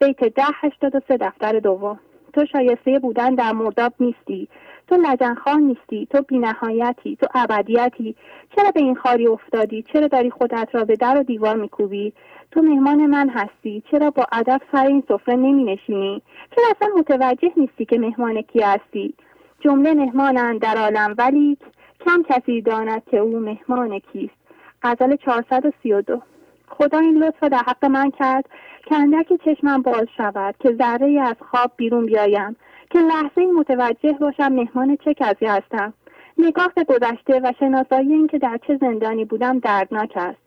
بیت 0.00 0.24
ده 0.24 0.42
هشتاد 0.54 0.94
و 0.94 1.00
سه 1.08 1.16
دفتر 1.16 1.58
دوم. 1.58 2.00
تو 2.32 2.46
شایسته 2.46 2.98
بودن 2.98 3.34
در 3.34 3.52
مرداب 3.52 3.92
نیستی. 4.00 4.48
تو 4.88 4.96
لجنخان 4.96 5.62
نیستی. 5.62 6.06
تو 6.06 6.22
بینهایتی. 6.22 7.16
تو 7.16 7.26
ابدیتی. 7.34 8.14
چرا 8.56 8.70
به 8.70 8.80
این 8.80 8.94
خاری 8.94 9.26
افتادی؟ 9.26 9.82
چرا 9.82 10.06
داری 10.06 10.30
خودت 10.30 10.68
را 10.72 10.84
به 10.84 10.96
در 10.96 11.18
و 11.18 11.22
دیوار 11.22 11.56
میکوبی؟ 11.56 12.12
تو 12.50 12.62
مهمان 12.62 13.06
من 13.06 13.28
هستی. 13.28 13.82
چرا 13.90 14.10
با 14.10 14.26
ادب 14.32 14.60
سر 14.72 14.86
این 14.86 15.02
سفره 15.08 15.36
نمی 15.36 15.64
نشینی 15.64 16.22
چرا 16.56 16.64
اصلا 16.76 16.88
متوجه 16.98 17.52
نیستی 17.56 17.84
که 17.84 17.98
مهمان 17.98 18.42
کی 18.42 18.60
هستی؟ 18.60 19.14
جمله 19.60 19.94
مهمانند 19.94 20.60
در 20.60 20.76
عالم 20.76 21.14
ولی 21.18 21.58
کم 22.04 22.22
کسی 22.22 22.62
داند 22.62 23.02
که 23.10 23.16
او 23.16 23.38
مهمان 23.38 23.98
کیست. 23.98 24.34
غزل 24.82 25.16
432 25.16 26.22
خدا 26.68 26.98
این 26.98 27.22
لطف 27.22 27.44
در 27.44 27.58
حق 27.58 27.84
من 27.84 28.10
کرد 28.10 28.44
که 28.86 28.94
اندکی 28.94 29.38
چشمم 29.44 29.82
باز 29.82 30.06
شود 30.16 30.54
که 30.60 30.74
ذره 30.78 31.20
از 31.20 31.36
خواب 31.50 31.70
بیرون 31.76 32.06
بیایم 32.06 32.56
که 32.90 32.98
لحظه 32.98 33.46
متوجه 33.46 34.12
باشم 34.12 34.52
مهمان 34.52 34.96
چه 34.96 35.14
کسی 35.14 35.46
هستم. 35.46 35.92
نگاه 36.38 36.72
به 36.76 36.84
گذشته 36.84 37.40
و 37.40 37.52
شناسایی 37.58 38.12
اینکه 38.12 38.38
در 38.38 38.58
چه 38.66 38.78
زندانی 38.80 39.24
بودم 39.24 39.58
دردناک 39.58 40.12
است. 40.16 40.38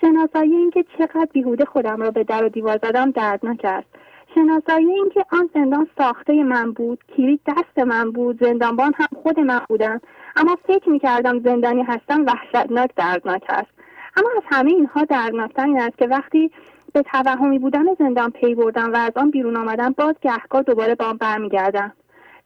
شناسایی 0.00 0.54
اینکه 0.54 0.84
چقدر 0.98 1.28
بیهوده 1.32 1.64
خودم 1.64 2.02
را 2.02 2.10
به 2.10 2.24
در 2.24 2.44
و 2.44 2.48
دیوار 2.48 2.78
زدم 2.82 3.10
دردناک 3.10 3.60
است. 3.64 3.86
شناسایی 4.34 4.86
اینکه 4.86 5.24
آن 5.32 5.50
زندان 5.54 5.88
ساخته 5.98 6.42
من 6.42 6.72
بود 6.72 7.04
کلید 7.16 7.40
دست 7.46 7.78
من 7.78 8.12
بود 8.12 8.44
زندانبان 8.44 8.92
هم 8.96 9.08
خود 9.22 9.40
من 9.40 9.60
بودم 9.68 10.00
اما 10.36 10.56
فکر 10.66 10.88
می‌کردم 10.88 11.40
زندانی 11.40 11.82
هستم 11.82 12.26
وحشتناک 12.26 12.90
دردناک 12.96 13.42
است. 13.48 13.79
اما 14.16 14.28
از 14.36 14.42
همه 14.46 14.70
اینها 14.70 15.04
دردناکتر 15.04 15.64
این 15.64 15.80
است 15.80 15.98
که 15.98 16.06
وقتی 16.06 16.50
به 16.92 17.02
توهمی 17.02 17.58
بودن 17.58 17.94
زندان 17.98 18.30
پی 18.30 18.54
بردم 18.54 18.92
و 18.92 18.96
از 18.96 19.12
آن 19.16 19.30
بیرون 19.30 19.56
آمدم 19.56 19.94
باز 19.98 20.14
گهگاه 20.22 20.62
دوباره 20.62 20.94
با 20.94 21.04
آن 21.04 21.16
برمیگردم 21.16 21.92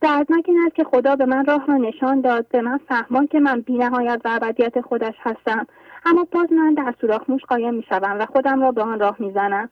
دردناک 0.01 0.45
این 0.49 0.63
است 0.67 0.75
که 0.75 0.85
خدا 0.85 1.17
به 1.17 1.27
من 1.27 1.45
راه 1.45 1.67
را 1.67 1.77
نشان 1.77 2.21
داد 2.21 2.47
به 2.49 2.63
من 2.63 2.81
فهمان 2.89 3.27
که 3.27 3.41
من 3.41 3.61
بینهایت 3.61 4.21
و 4.25 4.29
ابدیت 4.43 4.81
خودش 4.81 5.15
هستم. 5.21 5.67
اما 6.07 6.27
باز 6.33 6.53
من 6.53 6.75
در 6.75 6.95
سوراخ 7.01 7.23
موش 7.29 7.43
قایم 7.45 7.75
می‌شوم 7.75 8.17
و 8.21 8.27
خودم 8.27 8.61
را 8.61 8.73
به 8.73 8.83
آن 8.83 9.01
راه 9.01 9.17
می‌زنم. 9.19 9.69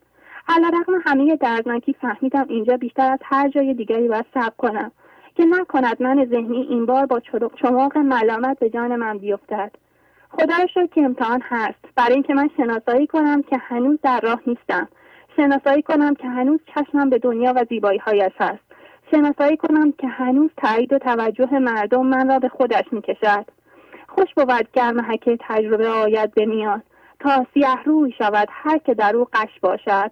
علیرغم 0.49 0.93
همه 1.05 1.37
دردناکی 1.37 1.93
فهمیدم 2.01 2.47
اینجا 2.49 2.77
بیشتر 2.77 3.13
از 3.13 3.19
هر 3.23 3.49
جای 3.49 3.75
دیگری 3.75 4.09
باید 4.09 4.27
صبر 4.35 4.53
کنم. 4.59 4.91
که 5.35 5.45
نکند 5.45 6.03
من 6.03 6.27
ذهنی 6.31 6.57
این 6.57 6.87
بار 6.87 7.07
با 7.07 7.21
چماق 7.63 7.99
ملامت 7.99 8.59
به 8.59 8.71
جان 8.71 8.97
من 8.97 9.19
بیفتد. 9.19 9.73
خدا 10.33 10.67
شد 10.75 10.91
که 10.91 11.01
امتحان 11.01 11.43
هست. 11.45 11.85
برای 11.97 12.15
اینکه 12.15 12.35
من 12.35 12.51
شناسایی 12.57 13.07
کنم 13.07 13.43
که 13.43 13.57
هنوز 13.57 13.99
در 14.03 14.21
راه 14.21 14.41
نیستم. 14.47 14.89
شناسایی 15.37 15.83
کنم 15.83 16.15
که 16.15 16.29
هنوز 16.29 16.61
چشمم 16.75 17.11
به 17.11 17.19
دنیا 17.19 17.53
و 17.57 17.65
زیبایی 17.69 17.99
هایش 17.99 18.33
هست. 18.41 18.63
شناسایی 19.11 19.57
کنم 19.57 19.93
که 19.93 20.07
هنوز 20.07 20.51
تایید 20.57 20.93
و 20.93 20.99
توجه 20.99 21.59
مردم 21.59 22.07
من 22.07 22.29
را 22.29 22.39
به 22.39 22.49
خودش 22.49 22.85
می 22.93 23.03
کشد 23.03 23.45
خوش 24.09 24.35
بود 24.35 24.69
گر 24.73 24.93
محکه 24.93 25.39
تجربه 25.41 25.89
آید 25.89 26.35
به 26.35 26.47
میان. 26.47 26.83
تا 27.21 27.47
سیه 27.55 27.83
روی 27.85 28.13
شود 28.19 28.49
هر 28.51 28.79
که 28.79 28.95
در 28.95 29.17
او 29.17 29.27
قش 29.33 29.61
باشد. 29.61 30.11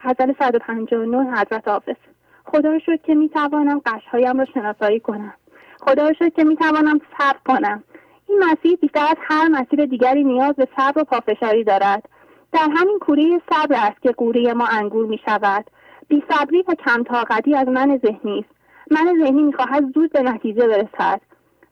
غزل 0.00 0.32
159 0.38 1.18
حضرت 1.18 1.68
حافظ. 1.68 1.96
خدا 2.44 2.78
شد 2.78 3.02
که 3.02 3.14
می 3.14 3.28
توانم 3.28 3.80
قشهایم 3.86 4.38
را 4.38 4.44
شناسایی 4.44 5.00
کنم. 5.00 5.34
خدا 5.80 6.12
شد 6.12 6.32
که 6.32 6.44
می 6.44 6.56
توانم 6.56 7.00
صبر 7.18 7.38
کنم. 7.46 7.84
این 8.30 8.44
مسیر 8.44 8.76
بیشتر 8.76 9.06
از 9.10 9.16
هر 9.20 9.48
مسیر 9.48 9.86
دیگری 9.86 10.24
نیاز 10.24 10.54
به 10.54 10.68
صبر 10.76 11.00
و 11.00 11.04
پافشاری 11.04 11.64
دارد. 11.64 12.08
در 12.52 12.68
همین 12.76 12.98
کوره 12.98 13.40
صبر 13.50 13.76
است 13.78 14.02
که 14.02 14.12
قوره 14.12 14.54
ما 14.54 14.66
انگور 14.66 15.06
می 15.06 15.20
شود. 15.24 15.64
بیصبری 16.08 16.64
و 16.68 16.74
کم 16.74 17.02
طاقتی 17.02 17.54
از 17.54 17.68
من 17.68 18.00
ذهنی 18.06 18.38
است. 18.38 18.50
من 18.90 19.24
ذهنی 19.24 19.42
می‌خواهد 19.42 19.92
زود 19.94 20.12
به 20.12 20.22
نتیجه 20.22 20.68
برسد. 20.68 21.20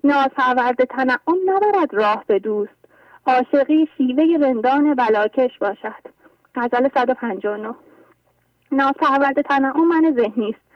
ناپرورد 0.05 0.85
تنعم 0.85 1.37
نبرد 1.47 1.95
راه 1.95 2.25
به 2.27 2.39
دوست. 2.39 2.79
عاشقی 3.27 3.89
شیوه 3.97 4.47
رندان 4.47 4.95
بلاکش 4.95 5.59
باشد. 5.59 6.03
غزل 6.55 6.89
159 6.95 7.75
ناپرورد 8.73 9.43
تنعم 9.43 9.89
من 9.89 10.15
ذهنی 10.17 10.49
است. 10.49 10.69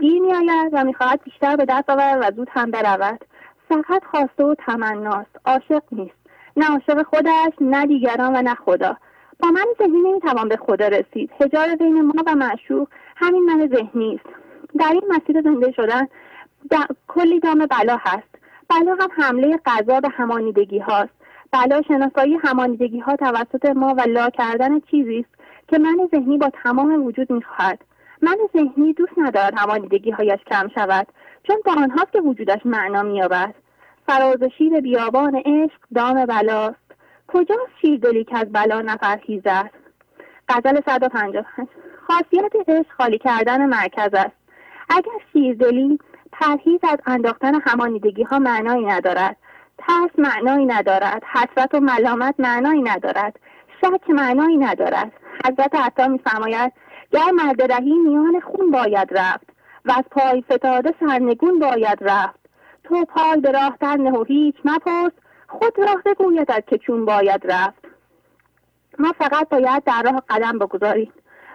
گیر 0.00 0.22
میآید 0.22 0.70
و 0.72 0.84
می‌خواهد 0.84 1.22
بیشتر 1.22 1.56
به 1.56 1.64
دست 1.64 1.90
آورد 1.90 2.18
و 2.22 2.36
زود 2.36 2.48
هم 2.50 2.70
برود. 2.70 3.24
فقط 3.70 4.04
خواسته 4.04 4.44
و 4.44 4.54
تمناست. 4.54 5.40
عاشق 5.44 5.82
نیست. 5.92 6.14
نه 6.56 6.66
عاشق 6.70 7.02
خودش 7.02 7.52
نه 7.60 7.86
دیگران 7.86 8.36
و 8.36 8.42
نه 8.42 8.54
خدا. 8.54 8.96
با 9.40 9.48
من 9.48 9.64
ذهنی 9.78 10.00
نمی‌توان 10.00 10.48
به 10.48 10.56
خدا 10.56 10.88
رسید. 10.88 11.30
هجار 11.40 11.74
بین 11.74 12.02
ما 12.02 12.14
و 12.26 12.34
معشوق 12.34 12.88
همین 13.16 13.44
من 13.44 13.68
ذهنی 13.68 14.14
است. 14.14 14.36
در 14.78 14.92
این 14.92 15.02
مسیر 15.08 15.42
زنده 15.42 15.72
شدن 15.72 16.06
کلی 17.08 17.40
دام 17.40 17.66
بلا 17.66 17.96
هست. 18.00 18.38
بلا 18.68 18.96
هم 19.00 19.08
حمله 19.16 19.60
قضا 19.66 20.00
به 20.00 20.08
همانیدگی 20.08 20.78
هاست. 20.78 21.12
بلا 21.52 21.82
شناسایی 21.82 22.36
همانیدگی 22.36 22.98
ها 22.98 23.16
توسط 23.16 23.66
ما 23.66 23.94
و 23.94 24.00
لا 24.00 24.30
کردن 24.30 24.80
چیزی 24.80 25.18
است 25.18 25.42
که 25.68 25.78
من 25.78 26.08
ذهنی 26.10 26.38
با 26.38 26.50
تمام 26.62 27.06
وجود 27.06 27.32
می‌خواهد. 27.32 27.78
من 28.22 28.36
ذهنی 28.52 28.92
دوست 28.92 29.12
ندارد 29.16 29.54
همانیدگی 29.56 30.10
هایش 30.10 30.40
کم 30.46 30.68
شود. 30.68 31.06
چون 31.42 31.56
با 31.64 31.72
آنهاست 31.72 32.12
که 32.12 32.20
وجودش 32.20 32.60
معنا 32.64 33.02
مییابد. 33.02 33.54
فراز 34.06 34.42
شیر 34.58 34.80
بیابان 34.80 35.36
عشق 35.36 35.80
دام 35.94 36.26
بلاست. 36.26 36.90
کجاست 37.28 37.70
شیردلی 37.80 38.24
که 38.24 38.38
از 38.38 38.52
بلا 38.52 38.80
نپرهیزد 38.80 39.70
غزل 40.48 40.80
155 40.86 41.36
خاصیت 42.06 42.52
عشق 42.68 42.90
خالی 42.96 43.18
کردن 43.18 43.66
مرکز 43.66 44.14
است. 44.14 44.36
اگر 44.88 45.12
شیردلی 45.32 45.98
پرهیز 46.32 46.80
از 46.82 46.98
انداختن 47.06 47.60
همانیدگی 47.60 48.22
ها 48.22 48.38
معنایی 48.38 48.86
ندارد. 48.86 49.36
ترس 49.78 50.10
معنایی 50.18 50.66
ندارد. 50.66 51.22
حسرت 51.24 51.74
و 51.74 51.80
ملامت 51.80 52.34
معنایی 52.38 52.82
ندارد. 52.82 53.40
شک 53.80 54.10
معنایی 54.10 54.56
ندارد. 54.56 55.12
حضرت 55.44 55.74
عطا 55.74 56.08
میفرماید 56.08 56.72
گر 57.12 57.30
مرد 57.34 57.72
رهی 57.72 57.92
میان 57.92 58.40
خون 58.40 58.70
باید 58.70 59.08
رفت. 59.10 59.59
و 59.84 59.92
از 59.92 60.04
پای 60.10 60.44
فتاده 60.52 60.94
سرنگون 61.00 61.58
باید 61.58 61.98
رفت. 62.00 62.40
تو 62.84 63.04
پای 63.04 63.40
به 63.40 63.52
راه 63.52 63.76
در 63.80 63.96
نه 63.96 64.10
و 64.10 64.24
هیچ 64.24 64.54
مپرس 64.64 65.12
خود 65.48 65.78
راه 65.78 66.02
بگویدد 66.06 66.64
که 66.66 66.78
چون 66.78 67.04
باید 67.04 67.40
رفت. 67.44 67.84
ما 68.98 69.12
فقط 69.18 69.48
باید 69.48 69.84
در 69.84 70.02
راه 70.02 70.22
قدم 70.28 70.58
بگذاریم. 70.58 71.12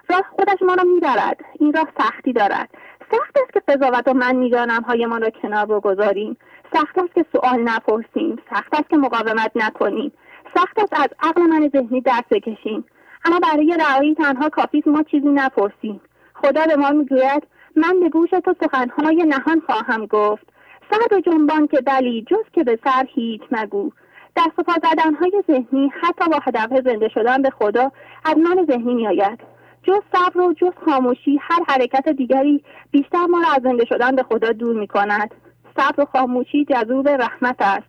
راه 0.09 0.25
خودش 0.35 0.61
ما 0.61 0.73
را 0.73 0.83
می‌برد. 0.83 1.45
این 1.59 1.73
راه 1.73 1.87
سختی 1.99 2.33
دارد. 2.33 2.69
سخت 3.11 3.37
است 3.43 3.53
که 3.53 3.59
قضاوت 3.59 4.07
و 4.07 4.13
من 4.13 4.35
می‌دانم 4.35 4.81
هایمان 4.81 5.21
را 5.21 5.29
کنار 5.29 5.65
بگذاریم. 5.65 6.37
سخت 6.73 6.97
است 6.97 7.13
که 7.15 7.25
سوال 7.31 7.61
نپرسیم. 7.61 8.39
سخت 8.49 8.73
است 8.73 8.89
که 8.89 8.97
مقاومت 8.97 9.51
نکنیم. 9.55 10.11
سخت 10.55 10.79
است 10.79 10.93
از 10.93 11.09
عقل 11.19 11.41
من 11.41 11.69
ذهنی 11.73 12.01
دست 12.01 12.29
بکشیم. 12.29 12.85
اما 13.25 13.39
برای 13.39 13.77
رهایی 13.79 14.15
تنها 14.15 14.49
کافی 14.49 14.83
ما 14.85 15.03
چیزی 15.03 15.27
نپرسیم. 15.27 16.01
خدا 16.33 16.65
به 16.65 16.75
ما 16.75 16.89
می‌گوید 16.89 17.43
من 17.75 17.99
به 17.99 18.09
گوش 18.09 18.29
تو 18.29 18.53
سخنهای 18.61 19.15
نهان 19.15 19.61
خواهم 19.65 20.05
گفت. 20.05 20.45
سر 20.91 21.15
و 21.15 21.19
جنبان 21.19 21.67
که 21.67 21.81
بلی 21.81 22.25
جز 22.29 22.43
که 22.53 22.63
به 22.63 22.79
سر 22.83 23.05
هیچ 23.13 23.41
مگو. 23.51 23.91
دست 24.35 24.59
و 24.59 24.63
پا 24.63 24.73
زدنهای 24.73 25.43
ذهنی 25.47 25.91
حتی 26.01 26.29
با 26.31 26.39
هدف 26.43 26.81
زنده 26.85 27.09
شدن 27.09 27.41
به 27.41 27.49
خدا 27.49 27.91
از 28.25 28.37
من 28.37 28.65
ذهنی 28.65 28.93
میآید. 28.93 29.39
جز 29.83 29.99
صبر 30.13 30.41
و 30.41 30.53
جز 30.53 30.71
خاموشی 30.85 31.39
هر 31.41 31.59
حرکت 31.67 32.09
دیگری 32.09 32.63
بیشتر 32.91 33.25
ما 33.25 33.37
را 33.37 33.53
از 33.55 33.61
زنده 33.63 33.85
شدن 33.85 34.15
به 34.15 34.23
خدا 34.23 34.51
دور 34.51 34.79
می 34.79 34.87
کند 34.87 35.35
صبر 35.77 36.01
و 36.01 36.05
خاموشی 36.05 36.65
جذوب 36.65 37.09
رحمت 37.09 37.55
است. 37.59 37.87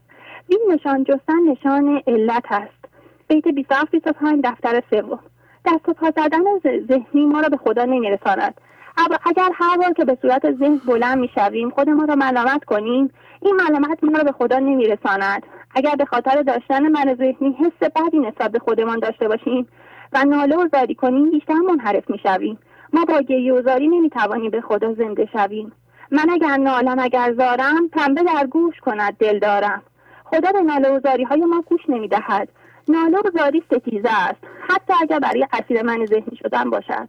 این 0.48 0.60
نشان 0.70 1.04
جستن 1.04 1.38
نشان 1.48 2.02
علت 2.06 2.44
است. 2.50 2.84
بیت 3.28 3.48
27 3.48 3.90
25 3.90 4.44
دفتر 4.44 4.82
سوم. 4.90 5.20
دست 5.64 5.88
و 5.88 5.92
پا 5.92 6.10
زدن 6.10 6.58
ذهنی 6.88 7.26
ما 7.26 7.40
را 7.40 7.48
به 7.48 7.56
خدا 7.56 7.84
نمیرساند. 7.84 8.60
اگر 8.96 9.50
هر 9.54 9.76
بار 9.76 9.92
که 9.92 10.04
به 10.04 10.18
صورت 10.22 10.52
ذهن 10.52 10.76
بلند 10.76 11.28
خود 11.74 11.90
ما 11.90 12.04
را 12.04 12.14
ملامت 12.14 12.64
کنیم 12.64 13.10
این 13.42 13.56
ملامت 13.56 14.04
ما 14.04 14.18
را 14.18 14.24
به 14.24 14.32
خدا 14.32 14.58
نمیرساند. 14.58 15.42
اگر 15.74 15.94
به 15.94 16.04
خاطر 16.04 16.42
داشتن 16.42 16.88
من 16.88 17.14
ذهنی 17.14 17.56
حس 17.60 17.90
بدی 17.96 18.18
نسبت 18.18 18.50
به 18.50 18.58
خودمان 18.58 18.98
داشته 18.98 19.28
باشیم 19.28 19.68
و 20.12 20.24
ناله 20.24 20.56
و 20.56 20.68
زاری 20.72 20.94
کنیم 20.94 21.30
بیشتر 21.30 21.54
منحرف 21.54 22.10
می‌شویم. 22.10 22.58
ما 22.92 23.04
با 23.04 23.20
گریه 23.20 23.52
و 23.52 23.62
زاری 23.62 23.88
نمی‌توانیم 23.88 24.50
به 24.50 24.60
خدا 24.60 24.94
زنده 24.94 25.28
شویم. 25.32 25.72
من 26.10 26.30
اگر 26.30 26.56
نالم 26.56 26.98
اگر 26.98 27.34
زارم 27.38 27.88
پنبه 27.92 28.22
در 28.22 28.46
گوش 28.46 28.80
کند 28.80 29.16
دل 29.18 29.38
دارم. 29.38 29.82
خدا 30.24 30.52
به 30.52 30.60
ناله 30.60 30.90
و 30.90 31.00
زاری 31.00 31.24
های 31.24 31.40
ما 31.40 31.62
گوش 31.66 31.80
نمی‌دهد. 31.88 32.48
ناله 32.88 33.18
و 33.18 33.38
زاری 33.38 33.62
ستیزه 33.66 34.10
است. 34.12 34.38
حتی 34.68 34.94
اگر 35.02 35.18
برای 35.18 35.46
اسیر 35.52 35.82
من 35.82 36.06
ذهنی 36.06 36.38
شدن 36.42 36.70
باشد. 36.70 37.08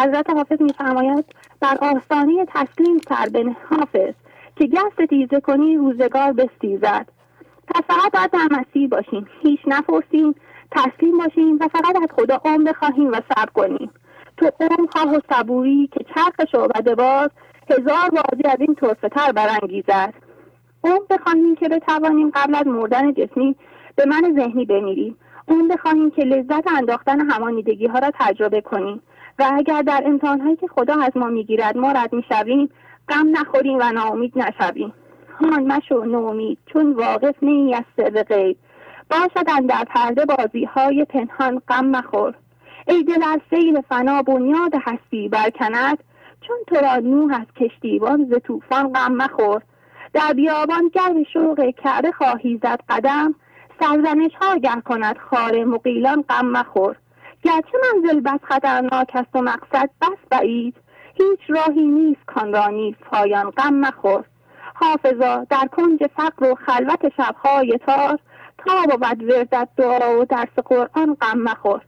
حضرت 0.00 0.30
حافظ 0.30 0.62
میفرماید 0.62 1.24
در 1.60 1.78
آستانه 1.80 2.44
تسلیم 2.44 2.98
سر 3.08 3.54
حافظ 3.70 4.14
که 4.56 4.66
گست 4.66 5.04
ستیزه 5.04 5.40
کنی 5.40 5.76
روزگار 5.76 6.32
بستیزد. 6.32 7.06
پس 7.68 7.82
فقط 7.88 8.12
باید 8.12 8.30
در 8.30 8.58
مسیر 8.58 8.88
باشیم 8.88 9.26
هیچ 9.42 9.60
نپرسیم 9.66 10.34
تسلیم 10.70 11.18
باشیم 11.18 11.56
و 11.60 11.68
فقط 11.68 11.96
از 11.96 12.08
خدا 12.16 12.40
عمر 12.44 12.72
بخواهیم 12.72 13.08
و 13.08 13.14
صبر 13.14 13.50
کنیم. 13.54 13.90
تو 14.36 14.50
عمر 14.60 14.86
خواه 14.92 15.16
و 15.16 15.20
صبوری 15.30 15.88
که 15.92 16.04
چرخ 16.14 16.48
شعبده 16.52 16.94
باز 16.94 17.30
هزار 17.70 18.10
بازی 18.10 18.42
از 18.44 18.60
این 18.60 18.74
طرفه 18.74 19.08
تر 19.08 19.32
برانگیزد. 19.32 20.14
عمر 20.84 21.00
بخواهیم 21.10 21.54
که 21.56 21.68
بتوانیم 21.68 22.30
قبل 22.34 22.54
از 22.54 22.66
مردن 22.66 23.14
جسمی 23.14 23.56
به 23.96 24.04
من 24.06 24.34
ذهنی 24.36 24.64
بمیریم. 24.64 25.16
اون 25.46 25.68
بخواهیم 25.68 26.10
که 26.10 26.24
لذت 26.24 26.66
انداختن 26.76 27.30
همانیدگی 27.30 27.86
ها 27.86 27.98
را 27.98 28.10
تجربه 28.14 28.60
کنیم. 28.60 29.02
و 29.38 29.50
اگر 29.54 29.82
در 29.82 30.02
امتحانهایی 30.06 30.56
که 30.56 30.66
خدا 30.66 30.94
از 31.02 31.16
ما 31.16 31.26
می‌گیرد 31.26 31.76
ما 31.76 31.92
رد 31.92 32.12
می‌شویم 32.12 32.70
غم 33.08 33.28
نخوریم 33.32 33.78
و 33.80 33.92
ناامید 33.92 34.38
نشویم. 34.38 34.92
هان 35.40 35.72
مشو 35.72 36.04
ناامید 36.04 36.58
چون 36.66 36.92
واقف 36.92 37.34
نیی 37.42 37.74
از 37.74 37.84
سر 37.96 38.22
غیب. 38.22 38.56
باشد 39.10 39.66
در 39.68 39.84
پرده 39.84 40.24
بازی 40.24 40.64
های 40.64 41.04
پنهان 41.04 41.62
غم 41.68 41.86
مخور. 41.86 42.34
ای 42.88 43.02
دل 43.02 43.22
از 43.22 43.40
سیل 43.50 43.80
فنا 43.80 44.22
بنیاد 44.22 44.72
هستی 44.80 45.28
برکند 45.28 45.98
چون 46.40 46.56
تو 46.66 46.76
را 46.76 46.96
نوح 46.96 47.34
از 47.34 47.46
کشتیبان 47.56 48.24
ز 48.30 48.34
طوفان 48.44 48.92
غم 48.92 49.12
مخور. 49.12 49.62
در 50.12 50.32
بیابان 50.32 50.88
گرد 50.88 51.22
شوق 51.32 51.70
کعبه 51.70 52.12
خواهی 52.12 52.60
زد 52.62 52.80
قدم 52.88 53.34
سرزنش 53.80 54.30
ها 54.40 54.56
گر 54.56 54.80
کند 54.80 55.18
خار 55.18 55.64
مقیلان 55.64 56.24
غم 56.28 56.46
مخور. 56.46 56.96
گرچه 57.42 57.78
منزل 57.94 58.20
بس 58.20 58.40
خطرناک 58.42 59.10
است 59.14 59.28
و 59.34 59.42
مقصد 59.42 59.90
بس 60.00 60.18
بعید. 60.30 60.74
هیچ 61.14 61.40
راهی 61.48 61.86
نیست 61.86 62.20
کان 62.26 62.52
را 62.52 62.66
نیست 62.66 63.00
پایان 63.00 63.50
غم 63.50 63.74
مخور. 63.74 64.24
حافظا 64.74 65.46
در 65.50 65.68
کنج 65.72 66.06
فقر 66.16 66.52
و 66.52 66.54
خلوت 66.54 67.12
شبهای 67.16 67.78
تار 67.86 68.18
تا 68.58 68.96
بود 68.96 69.22
وردت 69.22 69.68
دعا 69.76 70.20
و 70.20 70.24
درس 70.24 70.58
قرآن 70.64 71.16
غم 71.20 71.38
مخور. 71.38 71.80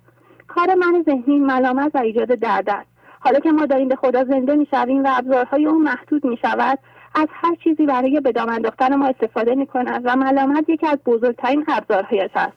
کار 0.48 0.74
من 0.74 1.04
ذهنی 1.06 1.38
ملامت 1.38 1.94
و 1.94 1.98
ایجاد 1.98 2.28
درد 2.28 2.70
است. 2.70 2.88
حالا 3.20 3.40
که 3.40 3.52
ما 3.52 3.66
داریم 3.66 3.88
به 3.88 3.96
خدا 3.96 4.24
زنده 4.24 4.54
می‌شویم 4.54 5.04
و 5.04 5.08
ابزارهای 5.10 5.66
او 5.66 5.78
محدود 5.78 6.24
می‌شود 6.24 6.78
از 7.14 7.28
هر 7.30 7.54
چیزی 7.54 7.86
برای 7.86 8.20
به 8.20 8.32
دام 8.32 8.48
انداختن 8.48 8.96
ما 8.96 9.06
استفاده 9.06 9.54
می‌کند 9.54 10.02
و 10.04 10.16
ملامت 10.16 10.68
یکی 10.68 10.86
از 10.86 10.98
بزرگترین 11.06 11.64
ابزارهایش 11.68 12.30
است. 12.34 12.56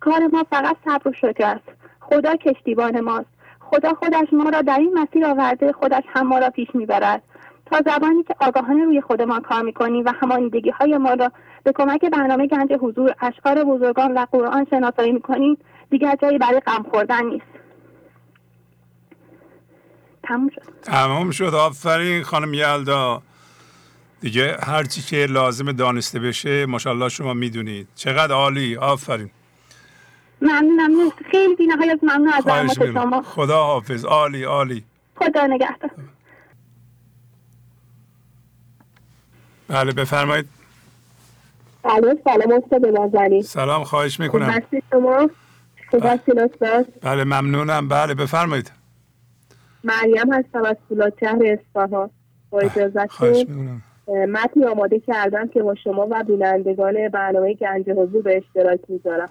کار 0.00 0.26
ما 0.32 0.44
فقط 0.50 0.76
صبر 0.84 1.08
و 1.08 1.12
شکر 1.12 1.44
است. 1.44 1.77
خدا 2.08 2.36
کشتیبان 2.36 3.00
ماست. 3.00 3.28
خدا 3.60 3.94
خودش 3.94 4.32
ما 4.32 4.50
را 4.50 4.62
در 4.62 4.78
این 4.78 4.98
مسیر 4.98 5.26
آورده 5.26 5.72
خودش 5.72 6.02
هم 6.08 6.26
ما 6.26 6.38
را 6.38 6.50
پیش 6.50 6.68
می‌برد. 6.74 7.22
تا 7.66 7.80
زبانی 7.86 8.22
که 8.22 8.34
آگاهانه 8.40 8.84
روی 8.84 9.00
خود 9.00 9.22
ما 9.22 9.40
کار 9.40 9.62
می‌کنیم 9.62 10.04
و 10.04 10.12
همانیدگی 10.20 10.70
های 10.70 10.98
ما 10.98 11.14
را 11.14 11.32
به 11.64 11.72
کمک 11.72 12.04
برنامه 12.04 12.46
گنج 12.46 12.72
حضور 12.80 13.14
اشکار 13.20 13.64
بزرگان 13.64 14.18
و 14.18 14.26
قرآن 14.32 14.66
شناسایی 14.70 15.12
می‌کنیم 15.12 15.58
دیگر 15.90 16.16
جایی 16.22 16.38
برای 16.38 16.60
غم 16.60 16.86
خوردن 16.90 17.24
نیست. 17.26 17.46
تموم 20.22 20.48
شد. 20.48 20.62
تمام 20.82 21.30
شد. 21.30 21.54
آفرین 21.54 22.22
خانم 22.22 22.54
یلدا. 22.54 23.22
دیگه 24.20 24.56
هرچی 24.62 25.02
که 25.02 25.26
لازم 25.26 25.72
دانسته 25.72 26.18
بشه 26.18 26.66
ماشاءالله 26.66 27.08
شما 27.08 27.34
می‌دونید. 27.34 27.88
چقدر 27.94 28.34
عالی. 28.34 28.76
آفرین. 28.76 29.30
ممنونم 30.42 31.10
خیلی 31.30 31.54
بی 31.54 31.66
نهایت 31.66 31.98
ممنون 32.02 32.32
از 32.32 32.44
زحمات 32.44 32.92
شما. 32.92 33.22
خدا 33.22 33.64
حافظ 33.64 34.04
عالی 34.04 34.44
عالی. 34.44 34.84
خدا 35.16 35.46
نگهدار. 35.46 35.90
بله 39.68 39.92
بفرمایید. 39.92 40.48
بله 41.82 42.18
سلام 42.24 42.62
استاد 42.62 42.86
نازنین 42.86 43.42
سلام 43.42 43.84
خواهش 43.84 44.20
می‌کنم. 44.20 44.62
شما؟ 44.90 45.30
خوب 45.90 46.00
بله. 46.60 46.86
بله 47.02 47.24
ممنونم. 47.24 47.88
بله 47.88 48.14
بفرمایید. 48.14 48.72
مریم 49.84 50.32
هستم 50.32 50.64
از 50.64 50.76
فولاد 50.88 51.12
شهر 51.20 51.38
اصفهان. 51.44 52.10
با 52.50 52.60
اجازتون 52.60 53.82
متنی 54.08 54.64
آماده 54.64 55.00
کردم 55.00 55.48
که 55.48 55.62
با 55.62 55.74
شما 55.74 56.06
و 56.10 56.24
بینندگان 56.24 57.08
برنامه 57.08 57.54
گنج 57.54 57.90
حضور 57.90 58.22
به 58.22 58.36
اشتراک 58.36 58.80
می‌ذارم. 58.88 59.28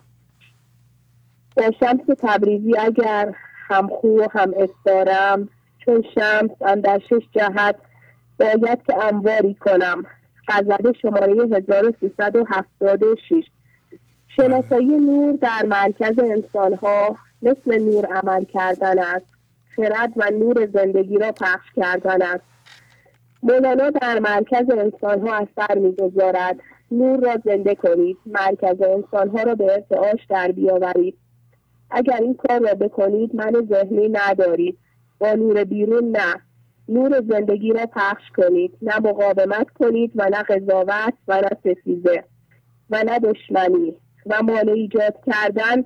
با 1.58 1.72
شمس 1.80 2.17
تبریزی 2.20 2.78
اگر 2.78 3.34
هم 3.67 3.88
خوب 3.88 4.13
و 4.13 4.28
هم 4.32 4.54
استارم 4.58 5.50
چون 5.86 6.04
شمس 6.15 6.52
در 6.84 7.00
شش 7.00 7.28
جهت 7.32 7.76
باید 8.39 8.84
که 8.88 9.06
انواری 9.06 9.54
کنم. 9.54 10.04
غزل 10.48 10.93
شماره 11.02 11.34
1376 11.58 13.43
شناسایی 14.36 14.98
نور 14.98 15.38
در 15.41 15.65
مرکز 15.65 16.20
انسان 16.20 16.74
ها 16.74 17.15
مثل 17.41 17.80
نور 17.80 18.06
عمل 18.06 18.43
کردن 18.43 19.00
است. 19.00 19.26
خرد 19.76 20.13
و 20.15 20.32
نور 20.32 20.65
زندگی 20.74 21.17
را 21.17 21.32
پخش 21.32 21.67
کردن 21.76 22.22
است. 22.22 22.43
مولانا 23.43 23.89
در 23.89 24.20
مرکز 24.20 24.70
انسان 24.70 25.28
ها 25.28 25.36
اثر 25.36 25.78
می‌گذارد. 25.78 26.60
نور 26.91 27.20
را 27.20 27.38
زنده 27.46 27.76
کنید. 27.76 28.17
مرکز 28.26 28.82
انسان 28.82 29.30
ها 29.30 29.43
را 29.43 29.56
به 29.56 29.74
ارتعاش 29.74 30.26
در 30.30 30.52
بیاورید. 30.52 31.17
اگر 31.91 32.17
این 32.21 32.34
کار 32.34 32.60
را 32.60 32.73
بکنید 32.73 33.36
من 33.36 33.52
ذهنی 33.69 34.10
ندارید. 34.10 34.78
با 35.19 35.34
نور 35.34 35.63
بیرون 35.63 36.12
نه. 36.12 36.36
نور 36.89 37.21
زندگی 37.30 37.73
را 37.73 37.86
پخش 37.86 38.23
کنید. 38.38 38.78
نه 38.82 39.00
مقاومت 39.00 39.69
کنید 39.69 40.12
و 40.15 40.30
نه 40.30 40.43
قضاوت 40.43 41.13
و 41.28 41.41
نه 41.41 41.50
ستیزه 41.60 42.23
و 42.89 43.04
نه 43.04 43.19
دشمنی 43.19 43.97
و 44.26 44.43
مانع 44.43 44.71
ایجاد 44.71 45.15
کردن 45.26 45.82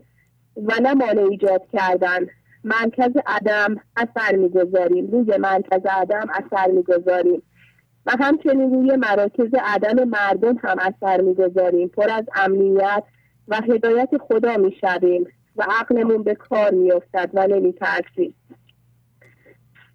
و 0.57 0.73
نه 0.81 0.93
مانع 0.93 1.21
ایجاد 1.29 1.61
کردن. 1.73 2.27
مرکز 2.63 3.11
عدم 3.25 3.75
اثر 3.97 4.35
می‌گذاریم. 4.35 5.07
روی 5.11 5.37
مرکز 5.37 5.85
عدم 5.85 6.27
اثر 6.29 6.71
می‌گذاریم. 6.71 7.43
و 8.05 8.11
همچنین 8.19 8.73
روی 8.73 8.95
مراکز 8.95 9.53
عدم 9.63 10.09
مردم 10.09 10.57
هم 10.63 10.77
اثر 10.79 11.21
می‌گذاریم. 11.21 11.87
پر 11.87 12.09
از 12.09 12.23
امنیت 12.35 13.03
و 13.47 13.55
هدایت 13.55 14.09
خدا 14.17 14.57
می‌شویم. 14.57 15.27
و 15.55 15.65
عقلمون 15.69 16.23
به 16.23 16.35
کار 16.35 16.71
میافتد 16.71 17.29
و 17.33 17.47
نمیترسیم. 17.47 18.35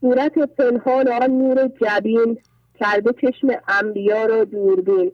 صورت 0.00 0.38
پنهان 0.38 1.08
آن 1.08 1.30
نور 1.30 1.70
جبین 1.80 2.38
کرده 2.74 3.12
چشم 3.12 3.48
انبیا 3.68 4.26
را 4.26 4.44
دوربین. 4.44 5.12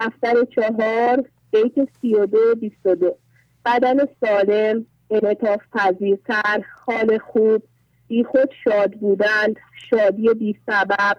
دفتر 0.00 0.44
چهار 0.44 1.24
بیت 1.50 1.88
سی 2.00 2.14
و 2.14 2.26
دو 2.26 2.54
بیست 2.54 2.86
و 2.86 2.94
دو. 2.94 3.16
بدن 3.64 3.98
سالم 4.20 4.86
انعطاف 5.10 5.60
پذیرتر 5.72 6.64
حال 6.86 7.18
خوب 7.18 7.62
بیخود 8.08 8.50
شاد 8.64 8.92
بودند 8.92 9.56
شادی 9.90 10.28
بی 10.28 10.56
سبب 10.66 11.16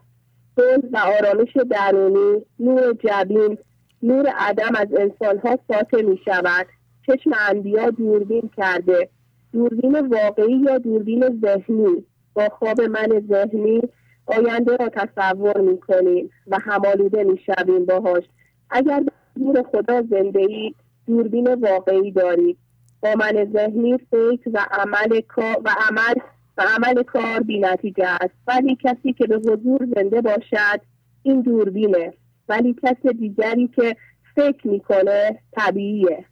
و 0.93 0.97
آرامش 0.97 1.58
درونی 1.69 2.45
نور 2.60 2.93
جبین 2.93 3.58
نور 4.04 4.28
عدم 4.28 4.76
از 4.76 4.88
انسانها 5.00 5.60
ساطع 5.67 6.02
می 6.02 6.19
شود 6.26 6.67
چشم 7.08 7.32
انبیا 7.50 7.90
دوربین 7.90 8.50
کرده. 8.58 9.10
دوربین 9.54 10.00
واقعی 10.00 10.58
یا 10.58 10.78
دوربین 10.78 11.42
ذهنی؟ 11.42 12.06
با 12.34 12.50
خواب 12.50 12.82
من 12.82 13.22
ذهنی 13.30 13.82
آینده 14.26 14.76
را 14.76 14.90
تصور 14.90 15.62
می 15.62 15.80
کنیم 15.80 16.30
و 16.48 16.60
همالوده 16.62 17.24
می 17.24 17.40
شویم 17.46 17.86
باهاش. 17.86 18.24
اگر 18.70 19.04
دور 19.36 19.64
خدا 19.64 20.02
زنده 20.02 20.40
ای 20.40 20.74
دوربین 21.08 21.54
واقعی 21.54 22.12
دارید 22.12 22.58
با 23.02 23.10
من 23.20 23.52
ذهنی 23.54 23.98
فکر 23.98 24.50
و 24.54 24.66
عمل 24.72 25.22
و 25.66 25.70
عمل 25.90 26.16
و 26.58 26.64
عمل 26.76 27.04
کار 27.04 27.40
بی 27.40 27.60
نتیجه 27.60 28.06
است. 28.08 28.34
ولی 28.48 28.78
کسی 28.84 29.14
که 29.14 29.28
به 29.28 29.36
حضور 29.36 29.88
زنده 29.96 30.22
باشد 30.22 30.82
این 31.24 31.42
دوربینه. 31.42 32.14
ولی 32.50 32.76
کس 32.84 33.12
دیگری 33.20 33.68
که 33.68 33.96
فکر 34.36 34.68
می‌کنه 34.68 35.40
طبیعیه. 35.52 36.26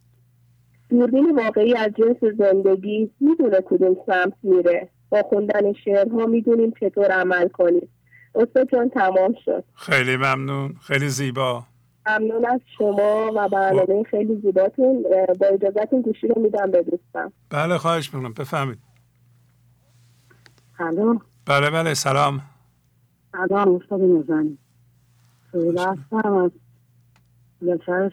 دوربین 0.89 1.36
واقعی 1.36 1.75
از 1.75 1.91
جنس 1.97 2.34
زندگی 2.38 3.12
می‌دونه 3.19 3.62
کدوم 3.65 3.97
سمت 4.06 4.34
میره. 4.43 4.89
با 5.10 5.21
خوندن 5.21 5.73
شعرها 5.73 6.25
می‌دونیم 6.25 6.73
چطور 6.80 7.06
عمل 7.06 7.47
کنیم. 7.47 7.89
استاد 8.36 8.69
جان 8.71 8.89
تمام 8.89 9.36
شد. 9.45 9.63
خیلی 9.75 10.17
ممنون. 10.17 10.73
خیلی 10.82 11.10
زیبا. 11.10 11.63
ممنون 12.08 12.45
از 12.45 12.60
شما 12.78 13.32
و 13.36 13.49
برنامه 13.49 14.04
خیلی 14.04 14.41
زیباتون. 14.41 15.04
با 15.39 15.47
اجازتون 15.47 16.02
گوشی 16.02 16.28
رو 16.28 16.41
میدم 16.41 16.71
به 16.71 16.84
دوستم 16.84 17.32
بله 17.49 17.78
خواهش 17.78 18.13
می‌کنم. 18.13 18.34
بفهمید 18.34 18.78
الو 20.80 21.19
بله 21.45 21.69
بله 21.69 21.93
سلام. 21.93 22.41
سلام 23.32 23.75
استاد 23.75 24.02
نزنی 24.02 24.58
خیلی 25.52 25.80
هستم 25.80 26.34
از 26.34 26.52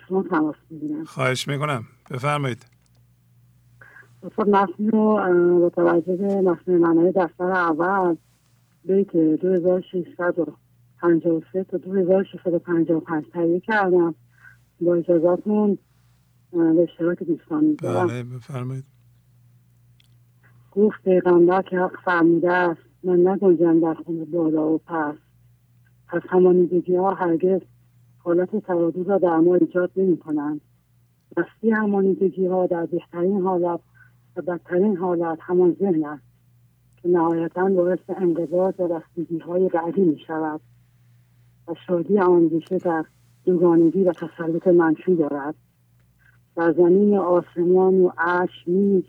شما 0.09 0.23
تماس 0.23 0.57
می‌گیرم. 0.71 1.05
خواهش 1.05 1.49
می‌کنم. 1.49 1.85
بفرمایید. 2.11 2.67
استاد 4.23 4.49
متن 4.49 4.89
رو 4.89 5.15
با 5.61 5.71
توجه 5.71 6.17
به 6.17 6.41
متن 6.41 6.79
معنای 6.79 7.13
دفتر 7.13 7.51
اول 7.51 8.17
بیت 8.85 9.17
2653 9.17 11.65
تا 11.65 11.79
2655 11.79 13.25
تهیه 13.33 13.61
کردم. 13.61 14.15
با 14.81 14.95
اجازتون 14.95 15.79
به 16.53 16.83
اشتراک 16.83 17.23
دوستان 17.23 17.77
بله 17.83 18.23
بفرمایید. 18.23 18.85
گفت 20.73 21.03
پیغمبر 21.05 21.63
که 21.63 21.79
حق 21.79 22.01
فرموده 22.05 22.53
است. 22.53 22.81
من 23.03 23.27
نگنجم 23.27 23.81
در 23.81 23.95
خونه 23.95 24.25
بالا 24.25 24.69
و 24.69 24.79
پس. 24.79 25.15
پس 26.09 26.23
همانیدگی 26.29 26.97
ها 26.97 27.15
هرگز 27.15 27.61
حالت 28.19 28.57
تعادل 28.57 29.05
را 29.05 29.19
در 29.19 29.37
ما 29.37 29.55
ایجاد 29.55 29.91
نمی 29.97 30.17
کنند 30.17 30.61
دستی 31.37 31.71
همانیدگی 31.71 32.47
ها 32.47 32.67
در 32.67 32.87
بهترین 32.87 33.43
حالت 33.43 33.81
و 34.37 34.43
بدترین 34.43 34.97
حالت 34.97 35.39
همان 35.41 35.77
ذهن 35.81 36.05
است 36.05 36.23
که 36.97 37.09
نهایتا 37.09 37.69
باعث 37.69 37.99
انقباض 38.09 38.75
و 38.79 38.89
رستگی 38.97 39.39
های 39.39 39.69
بعدی 39.69 40.05
می 40.05 40.19
شود 40.27 40.61
و 41.69 41.75
شادی 41.87 42.19
آندیشه 42.19 42.79
در 42.79 43.05
دوگانگی 43.45 44.05
و 44.05 44.13
تسلط 44.13 44.67
منفی 44.67 45.17
دارد. 45.17 45.55
در 46.57 46.73
زمین 46.73 47.17
آسمان 47.17 48.01
و 48.01 48.11
عرش 48.19 48.65
نیز 48.67 49.05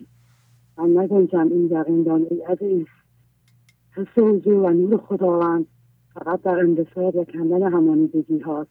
من 0.78 0.98
نگنجم 0.98 1.48
این 1.48 1.68
یقیندان 1.70 2.26
ای 2.30 2.40
عزیز. 2.42 2.86
حس 3.96 4.18
حضور 4.18 4.54
و 4.54 4.70
نور 4.70 4.96
خداوند 4.96 5.66
فقط 6.14 6.42
در 6.42 6.58
انبساط 6.58 7.14
و 7.14 7.24
کندن 7.24 7.72
همانیدگی 7.72 8.38
هاست. 8.38 8.70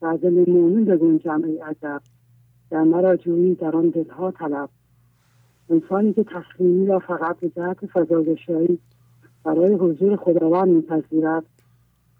در 0.00 0.12
دل 0.12 0.50
مؤمن 0.50 0.84
بگنجم 0.84 1.44
ای 1.44 1.58
عجب. 1.58 2.02
در 2.70 2.82
مرا 2.82 3.16
جویی 3.16 3.54
در 3.54 3.76
آن 3.76 3.88
دلها 3.88 4.30
طلب. 4.30 4.68
انسانی 5.70 6.12
که 6.12 6.24
تسلیمی 6.24 6.86
را 6.86 6.98
فقط 6.98 7.36
به 7.40 7.48
جهت 7.48 7.86
فضاگشایی 7.86 8.78
برای 9.44 9.74
حضور 9.74 10.16
خداوند 10.16 10.68
میپذیرد 10.68 11.44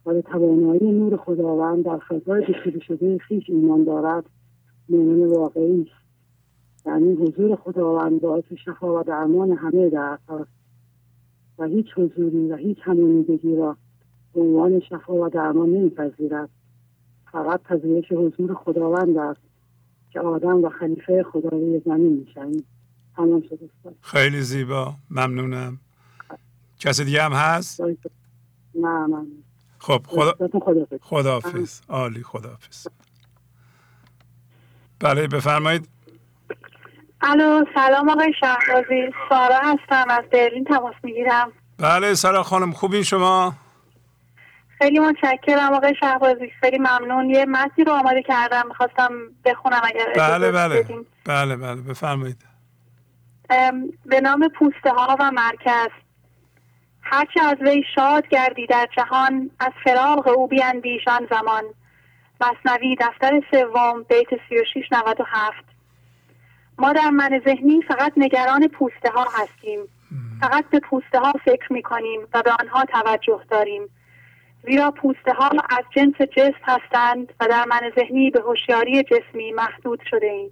و 0.07 0.15
به 0.15 0.23
توانایی 0.23 0.93
نور 0.93 1.17
خداوند 1.17 1.85
در 1.85 1.99
فضای 1.99 2.41
بسیده 2.41 2.81
شده 2.81 3.19
خیش 3.19 3.51
ایمان 3.51 3.85
دارد 3.85 4.25
مؤمن 4.89 5.27
واقعی 5.27 5.81
است. 5.81 6.09
یعنی 6.87 7.13
حضور 7.13 7.57
خداوند 7.57 8.21
باعث 8.21 8.45
شفا 8.65 9.01
و 9.01 9.03
درمان 9.03 9.53
همه 9.53 9.89
درد 9.89 10.21
است 10.29 10.51
و 11.59 11.65
هیچ 11.65 11.87
حضوری 11.97 12.53
و 12.53 12.57
هیچ 12.57 12.79
همانیدگی 12.83 13.57
را 13.57 13.77
به 14.35 14.41
عنوان 14.41 14.81
شفا 14.81 15.15
و 15.15 15.29
درمان 15.29 15.69
نمیپذیرد. 15.69 16.49
فقط 17.33 17.63
پذیرش 17.63 18.13
حضور 18.13 18.55
خداوند 18.55 19.17
است. 19.17 19.48
که 20.11 20.21
آدم 20.21 20.65
و 20.65 20.71
خلیفه 20.71 21.27
خدا 21.33 21.49
روی 21.49 21.83
زمین 21.85 22.13
می‌شویم 22.27 22.65
تمام 23.17 23.43
شد 23.49 23.59
خیلی 24.03 24.41
زیبا. 24.41 24.95
ممنونم. 25.11 25.79
کسی 26.79 27.05
دیگه 27.05 27.23
هم 27.23 27.33
هست؟ 27.33 27.81
نه 27.81 29.07
نه. 29.07 29.27
خب 29.79 30.03
خدا 30.07 30.35
خداحافظ. 30.61 30.99
خداحافظ 31.01 31.81
عالی 31.89 32.23
خداحافظ. 32.23 32.87
بله 35.01 35.27
بفرمایید. 35.27 35.89
الو 37.21 37.65
سلام 37.75 38.09
آقای 38.09 38.33
شهبازی 38.41 39.13
سارا 39.29 39.61
هستم 39.63 40.05
از 40.11 40.25
برلین 40.33 40.65
تماس 40.65 40.95
می‌گیرم. 41.03 41.53
بله 41.79 42.15
سارا 42.15 42.43
خانم 42.43 42.73
خوبین 42.73 43.03
شما؟ 43.03 43.55
خیلی 44.79 44.99
متشکرم 44.99 45.73
آقای 45.73 45.95
شهبازی. 46.01 46.51
خیلی 46.61 46.79
ممنون. 46.79 47.31
یه 47.31 47.45
متنی 47.45 47.85
رو 47.85 47.93
آماده 47.93 48.23
کردم. 48.23 48.69
می‌خواستم 48.69 49.11
بخونم 49.45 49.81
اگر 49.85 50.13
بله 50.17 50.53
بله. 50.53 50.83
بدین. 50.83 51.07
بله 51.25 51.57
بله. 51.57 51.81
بفرمایید. 51.83 52.45
به 54.07 54.21
نام 54.21 54.49
پوسته 54.49 54.91
ها 54.91 55.17
و 55.21 55.31
مرکز. 55.31 55.91
هرچه 57.03 57.45
از 57.45 57.57
وی 57.61 57.85
شاد 57.95 58.29
گردی 58.29 58.67
در 58.67 58.89
جهان 58.97 59.51
از 59.61 59.73
فراغ 59.85 60.29
او 60.29 60.47
بیندیشان 60.47 61.29
زمان. 61.31 61.65
مصنوی 62.41 62.97
دفتر 63.01 63.43
سوم 63.51 64.03
بیت 64.03 64.29
3697 64.49 65.65
ما 66.79 66.93
در 66.93 67.11
من 67.11 67.41
ذهنی 67.45 67.83
فقط 67.83 68.13
نگران 68.17 68.69
پوسته 68.69 69.11
ها 69.11 69.27
هستیم 69.35 69.81
فقط 70.41 70.65
به 70.71 70.81
پوسته 70.81 71.19
ها 71.19 71.33
فکر 71.45 71.73
می 71.73 71.83
کنیم 71.83 72.21
و 72.35 72.43
به 72.43 72.51
آنها 72.61 72.85
توجه 72.85 73.41
داریم. 73.51 73.83
زیرا 74.65 74.91
پوسته 74.91 75.33
ها 75.33 75.51
از 75.71 75.85
جنس 75.97 76.15
جسم 76.15 76.61
هستند 76.63 77.33
و 77.41 77.49
در 77.49 77.65
من 77.65 77.93
ذهنی 77.99 78.31
به 78.31 78.41
هوشیاری 78.41 79.03
جسمی 79.03 79.53
محدود 79.53 80.01
شده 80.11 80.27
ایم. 80.27 80.51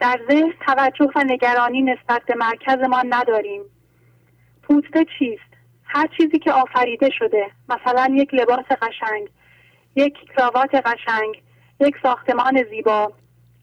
در 0.00 0.20
ذهن 0.30 0.52
توجه 0.66 1.10
و 1.16 1.24
نگرانی 1.26 1.82
نسبت 1.82 2.22
به 2.26 2.34
مرکزمان 2.34 3.14
نداریم. 3.14 3.62
پوسته 4.62 5.06
چیست؟ 5.18 5.52
هر 5.84 6.06
چیزی 6.16 6.38
که 6.38 6.52
آفریده 6.52 7.10
شده 7.10 7.50
مثلا 7.68 8.14
یک 8.14 8.34
لباس 8.34 8.64
قشنگ، 8.64 9.28
یک 9.96 10.14
کراوات 10.36 10.74
قشنگ، 10.74 11.42
یک 11.80 11.94
ساختمان 12.02 12.64
زیبا، 12.70 13.12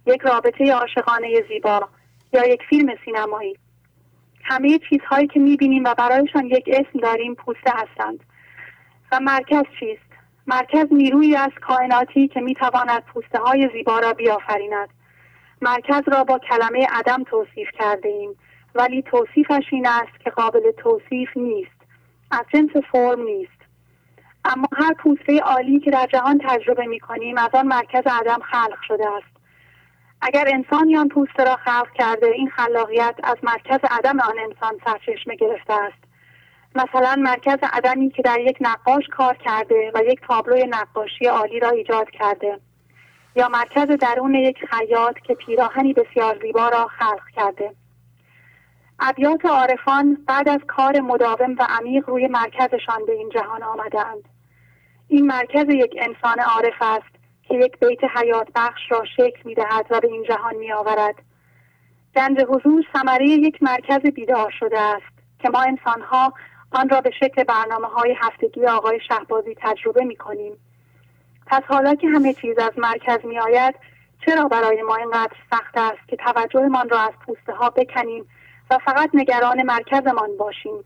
یک 0.05 0.21
رابطه 0.21 0.73
عاشقانه 0.73 1.43
زیبا 1.47 1.89
یا 2.33 2.47
یک 2.47 2.61
فیلم 2.69 2.95
سینمایی. 3.05 3.57
همه 4.43 4.79
چیزهایی 4.89 5.27
که 5.27 5.39
می‌بینیم 5.39 5.83
و 5.83 5.93
برایشان 5.93 6.45
یک 6.45 6.63
اسم 6.67 6.99
داریم 6.99 7.35
پوسته 7.35 7.71
هستند. 7.75 8.19
و 9.11 9.19
مرکز 9.19 9.63
چیست؟ 9.79 10.09
مرکز 10.47 10.87
نیرویی 10.91 11.35
از 11.35 11.51
کائناتی 11.61 12.27
که 12.27 12.41
می‌تواند 12.41 13.03
پوسته 13.03 13.39
های 13.39 13.69
زیبا 13.73 13.99
را 13.99 14.13
بیافریند. 14.13 14.89
مرکز 15.61 16.01
را 16.07 16.23
با 16.23 16.39
کلمه 16.39 16.87
عدم 16.91 17.23
توصیف 17.23 17.67
کرده 17.79 18.09
ایم 18.09 18.35
ولی 18.75 19.01
توصیفش 19.01 19.63
این 19.71 19.87
است 19.87 20.19
که 20.23 20.29
قابل 20.29 20.71
توصیف 20.77 21.29
نیست. 21.35 21.79
از 22.31 22.45
جنس 22.53 22.69
فرم 22.91 23.21
نیست. 23.21 23.59
اما 24.45 24.67
هر 24.77 24.93
پوسته 24.93 25.39
عالی 25.39 25.79
که 25.79 25.91
در 25.91 26.07
جهان 26.13 26.41
تجربه 26.43 26.85
می 26.85 26.99
کنیم 26.99 27.37
از 27.37 27.49
آن 27.53 27.67
مرکز 27.67 28.03
عدم 28.05 28.39
خلق 28.51 28.81
شده 28.87 29.05
است. 29.17 29.39
اگر 30.21 30.45
انسان 30.47 30.95
آن 30.95 31.07
پوسته 31.07 31.43
را 31.43 31.55
خلق 31.55 31.91
کرده 31.93 32.27
این 32.27 32.49
خلاقیت 32.49 33.15
از 33.23 33.37
مرکز 33.43 33.79
عدم 33.91 34.19
آن 34.19 34.35
انسان 34.39 34.79
سرچشمه 34.85 35.35
گرفته 35.35 35.73
است. 35.73 36.08
مثلا 36.75 37.15
مرکز 37.15 37.57
عدمی 37.73 38.09
که 38.09 38.21
در 38.21 38.39
یک 38.39 38.57
نقاش 38.61 39.03
کار 39.11 39.37
کرده 39.37 39.91
و 39.95 40.03
یک 40.03 40.21
تابلوی 40.27 40.67
نقاشی 40.69 41.25
عالی 41.25 41.59
را 41.59 41.69
ایجاد 41.69 42.09
کرده 42.09 42.59
یا 43.35 43.49
مرکز 43.49 43.87
درون 43.87 44.35
یک 44.35 44.57
خیاط 44.65 45.15
که 45.19 45.33
پیراهنی 45.33 45.93
بسیار 45.93 46.39
زیبا 46.41 46.69
را 46.69 46.87
خلق 46.87 47.29
کرده. 47.35 47.75
ابیات 48.99 49.45
عارفان 49.45 50.17
بعد 50.27 50.49
از 50.49 50.59
کار 50.67 50.99
مداوم 50.99 51.55
و 51.59 51.67
عمیق 51.69 52.09
روی 52.09 52.27
مرکزشان 52.27 53.05
به 53.05 53.11
این 53.11 53.29
جهان 53.29 53.63
آمدند 53.63 54.29
این 55.07 55.25
مرکز 55.25 55.65
یک 55.69 55.95
انسان 55.97 56.39
عارف 56.39 56.81
است 56.81 57.15
که 57.43 57.55
یک 57.55 57.79
بیت 57.79 57.99
حیات 58.17 58.47
بخش 58.55 58.81
را 58.89 59.05
شکل 59.17 59.41
می 59.45 59.55
دهد 59.55 59.85
و 59.89 59.99
به 59.99 60.07
این 60.07 60.23
جهان 60.23 60.55
می 60.55 60.71
آورد 60.71 61.15
گنج 62.15 62.39
حضور 62.49 62.85
ثمره 62.93 63.27
یک 63.27 63.63
مرکز 63.63 63.99
بیدار 63.99 64.53
شده 64.59 64.79
است 64.79 65.19
که 65.39 65.49
ما 65.49 65.61
انسانها 65.61 66.33
آن 66.71 66.89
را 66.89 67.01
به 67.01 67.11
شکل 67.19 67.43
برنامه 67.43 67.87
های 67.87 68.15
هفتگی 68.19 68.65
آقای 68.65 68.99
شهبازی 69.07 69.55
تجربه 69.61 70.03
می 70.03 70.15
کنیم. 70.15 70.53
پس 71.47 71.63
حالا 71.67 71.95
که 71.95 72.07
همه 72.07 72.33
چیز 72.33 72.57
از 72.57 72.71
مرکز 72.77 73.25
می 73.25 73.39
آید 73.39 73.75
چرا 74.25 74.47
برای 74.47 74.81
ما 74.81 74.95
اینقدر 74.95 75.33
سخت 75.51 75.77
است 75.77 76.07
که 76.07 76.15
توجهمان 76.15 76.89
را 76.89 76.99
از 76.99 77.13
پوسته 77.25 77.53
ها 77.53 77.69
بکنیم 77.69 78.25
و 78.71 78.77
فقط 78.85 79.09
نگران 79.13 79.63
مرکزمان 79.63 80.37
باشیم؟ 80.37 80.83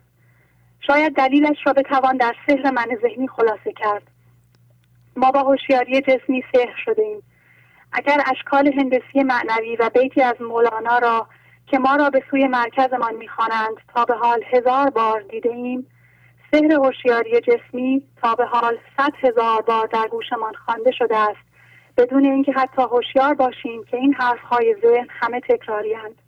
شاید 0.87 1.15
دلیلش 1.15 1.57
را 1.65 1.73
بتوان 1.73 2.17
در 2.17 2.35
سحر 2.47 2.71
من 2.71 2.87
ذهنی 3.01 3.27
خلاصه 3.27 3.73
کرد. 3.77 4.03
ما 5.15 5.31
با 5.31 5.39
هوشیاری 5.39 6.01
جسمی 6.01 6.43
سحر 6.53 6.75
شده 6.85 7.01
ایم 7.01 7.23
اگر 7.91 8.23
اشکال 8.31 8.73
هندسی 8.73 9.23
معنوی 9.23 9.75
و 9.75 9.89
بیتی 9.89 10.21
از 10.21 10.41
مولانا 10.41 10.97
را 10.97 11.27
که 11.67 11.79
ما 11.79 11.95
را 11.95 12.09
به 12.09 12.23
سوی 12.31 12.47
مرکزمان 12.47 13.15
می‌خوانند. 13.15 13.75
تا 13.95 14.05
به 14.05 14.13
حال 14.13 14.43
هزار 14.51 14.89
بار 14.89 15.21
دیده 15.21 15.49
ایم. 15.49 15.87
سحر 16.51 16.71
هوشیاری 16.71 17.41
جسمی 17.41 18.03
تا 18.21 18.35
به 18.35 18.45
حال 18.45 18.77
صد 18.97 19.13
هزار 19.23 19.61
بار 19.61 19.87
در 19.87 20.07
گوشمان 20.07 20.53
خوانده 20.65 20.91
شده 20.91 21.17
است. 21.17 21.53
بدون 21.97 22.25
اینکه 22.25 22.51
حتی 22.51 22.81
هوشیار 22.81 23.33
باشیم 23.33 23.83
که 23.83 23.97
این 23.97 24.13
حرفهای 24.13 24.75
ذهن 24.81 25.07
همه 25.09 25.39
تکراریاند. 25.39 26.21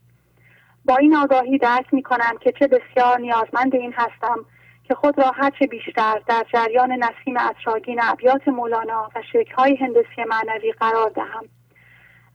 با 0.85 0.97
این 0.97 1.15
آگاهی 1.15 1.57
درک 1.57 1.93
می 1.93 2.03
کنم 2.03 2.37
که 2.41 2.51
چه 2.59 2.67
بسیار 2.67 3.19
نیازمند 3.19 3.75
این 3.75 3.93
هستم 3.93 4.45
که 4.83 4.95
خود 4.95 5.17
را 5.19 5.31
هرچه 5.31 5.67
بیشتر 5.67 6.21
در 6.27 6.45
جریان 6.53 6.91
نسیم 6.91 7.37
اطراگین 7.37 7.99
ابیات 8.03 8.47
مولانا 8.47 9.09
و 9.15 9.21
شکلهای 9.33 9.75
هندسی 9.75 10.23
معنوی 10.27 10.71
قرار 10.71 11.09
دهم. 11.09 11.45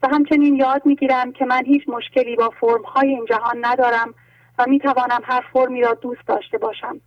و 0.02 0.08
همچنین 0.08 0.56
یاد 0.56 0.86
می‌گیرم 0.86 1.32
که 1.32 1.44
من 1.44 1.64
هیچ 1.64 1.82
مشکلی 1.88 2.36
با 2.36 2.50
فرمهای 2.60 3.08
این 3.08 3.24
جهان 3.24 3.64
ندارم 3.64 4.14
و 4.58 4.64
می 4.68 4.78
توانم 4.78 5.20
هر 5.24 5.44
فرمی 5.52 5.82
را 5.82 5.94
دوست 5.94 6.26
داشته 6.26 6.58
باشم. 6.58 7.00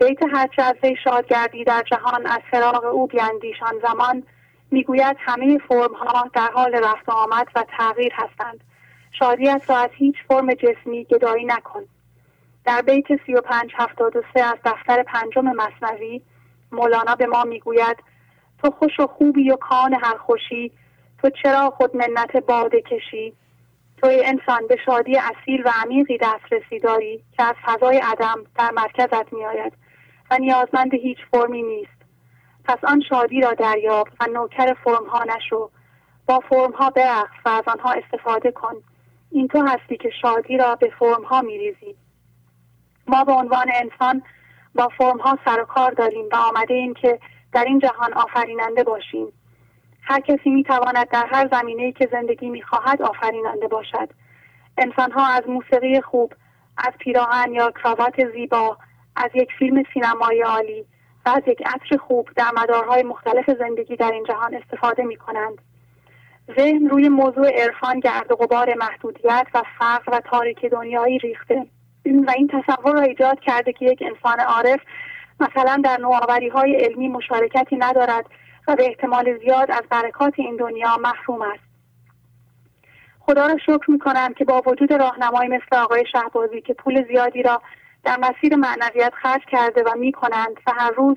بیت 0.00 0.18
از 0.58 0.74
وی 0.82 0.96
شاد 1.04 1.26
گردی 1.26 1.64
در 1.64 1.82
جهان 1.90 2.26
از 2.26 2.40
فراغ 2.50 2.84
او 2.84 3.06
بیاندیشان 3.06 3.74
زمان 3.82 4.22
می‌گوید 4.70 5.16
همه 5.20 5.58
فرمها 5.58 6.30
در 6.34 6.50
حال 6.54 6.74
رفت 6.74 7.08
آمد 7.08 7.48
و 7.54 7.64
تغییر 7.78 8.12
هستند. 8.14 8.60
شادیت 9.18 9.62
را 9.68 9.76
از 9.76 9.90
هیچ 9.92 10.16
فرم 10.28 10.54
جسمی 10.54 11.04
گدایی 11.04 11.44
نکن. 11.44 11.82
در 12.64 12.82
بیت 12.82 13.06
سی 13.26 13.34
و 13.34 13.40
پنج 13.40 13.70
هفتاد 13.74 14.16
و 14.16 14.22
سه 14.34 14.40
از 14.40 14.58
دفتر 14.64 15.02
پنجم 15.02 15.44
مصنوی 15.44 16.22
مولانا 16.72 17.14
به 17.14 17.26
ما 17.26 17.44
می‌گوید 17.44 17.96
تو 18.62 18.70
خوش 18.70 19.00
و 19.00 19.06
خوبی 19.06 19.50
و 19.50 19.56
کان 19.56 19.94
هر 19.94 20.16
خوشی 20.16 20.72
تو 21.22 21.30
چرا 21.42 21.70
خود 21.70 21.96
منت 21.96 22.36
باده 22.36 22.80
کشی؟ 22.80 23.32
توی 24.02 24.22
انسان 24.24 24.66
به 24.68 24.76
شادی 24.86 25.18
اصیل 25.18 25.62
و 25.64 25.70
عمیقی 25.82 26.18
دسترسی 26.18 26.78
داری 26.78 27.24
که 27.36 27.42
از 27.42 27.54
فضای 27.64 27.98
عدم 27.98 28.44
در 28.58 28.70
مرکزت 28.70 29.32
میآید 29.32 29.72
و 30.30 30.38
نیازمند 30.38 30.94
هیچ 30.94 31.18
فرمی 31.30 31.62
نیست. 31.62 32.02
پس 32.64 32.78
آن 32.84 33.02
شادی 33.08 33.40
را 33.40 33.52
دریاب 33.52 34.08
و 34.20 34.26
نوکر 34.26 34.74
فرمها 34.84 35.24
نشو. 35.24 35.70
با 36.26 36.40
فرمها 36.40 36.90
برقص 36.90 37.30
و 37.44 37.48
از 37.48 37.64
آنها 37.66 37.92
استفاده 37.92 38.50
کن. 38.50 38.74
این 39.30 39.48
تو 39.48 39.66
هستی 39.66 39.96
که 39.96 40.10
شادی 40.22 40.56
را 40.56 40.74
به 40.74 40.92
فرمها 40.98 41.40
میریزی. 41.42 41.96
ما 43.06 43.24
به 43.24 43.32
عنوان 43.32 43.66
انسان 43.74 44.22
با 44.74 44.88
فرمها 44.98 45.38
سر 45.44 45.60
و 45.60 45.64
کار 45.64 45.90
داریم 45.90 46.24
و 46.32 46.36
آمده 46.36 46.74
ایم 46.74 46.94
که 46.94 47.18
در 47.52 47.64
این 47.64 47.78
جهان 47.78 48.12
آفریننده 48.12 48.84
باشیم. 48.84 49.32
هر 50.02 50.20
کسی 50.20 50.50
می 50.50 50.62
تواند 50.62 51.08
در 51.08 51.26
هر 51.26 51.48
زمینه 51.52 51.92
که 51.92 52.08
زندگی 52.12 52.50
می 52.50 52.62
خواهد 52.62 53.02
آفریننده 53.02 53.68
باشد. 53.68 54.08
انسان 54.78 55.12
ها 55.12 55.26
از 55.26 55.42
موسیقی 55.48 56.00
خوب 56.00 56.32
از 56.76 56.92
پیراهن 56.98 57.52
یا 57.52 57.70
کراوات 57.70 58.32
زیبا 58.32 58.76
از 59.16 59.30
یک 59.34 59.48
فیلم 59.58 59.82
سینمایی 59.94 60.42
عالی 60.42 60.84
و 61.26 61.28
از 61.28 61.42
یک 61.46 61.62
عطر 61.66 61.96
خوب 61.96 62.28
در 62.36 62.50
مدارهای 62.56 63.02
مختلف 63.02 63.50
زندگی 63.58 63.96
در 63.96 64.10
این 64.10 64.24
جهان 64.24 64.54
استفاده 64.54 65.02
می 65.02 65.16
کنند 65.16 65.58
ذهن 66.56 66.88
روی 66.88 67.08
موضوع 67.08 67.62
عرفان 67.62 68.00
گرد 68.00 68.32
و 68.32 68.36
غبار 68.36 68.74
محدودیت 68.74 69.46
و 69.54 69.62
فقر 69.78 70.12
و 70.12 70.20
تاریک 70.20 70.66
دنیایی 70.66 71.18
ریخته. 71.18 71.66
و 72.26 72.30
این 72.36 72.48
تصور 72.48 72.92
را 72.92 73.00
ایجاد 73.00 73.40
کرده 73.40 73.72
که 73.72 73.84
یک 73.84 74.02
انسان 74.02 74.40
عارف 74.40 74.80
مثلا 75.40 75.80
در 75.84 75.96
نوآوری 76.00 76.48
های 76.48 76.74
علمی 76.76 77.08
مشارکتی 77.08 77.76
ندارد 77.76 78.26
و 78.68 78.76
به 78.76 78.86
احتمال 78.86 79.38
زیاد 79.38 79.70
از 79.70 79.82
برکات 79.90 80.34
این 80.36 80.56
دنیا 80.56 80.96
محروم 80.96 81.42
است. 81.42 81.72
خدا 83.20 83.46
را 83.46 83.58
شکر 83.58 83.90
می 83.90 83.98
کنم 83.98 84.34
که 84.34 84.44
با 84.44 84.62
وجود 84.66 84.92
راهنمایی 84.92 85.50
مثل 85.50 85.76
آقای 85.76 86.04
شهبازی 86.12 86.60
که 86.60 86.74
پول 86.74 87.06
زیادی 87.06 87.42
را 87.42 87.62
در 88.04 88.16
مسیر 88.16 88.56
معنویت 88.56 89.12
خرج 89.22 89.42
کرده 89.50 89.82
و 89.82 89.98
می 89.98 90.12
کنند 90.12 90.56
و 90.66 90.72
هر 90.76 90.90
روز 90.90 91.16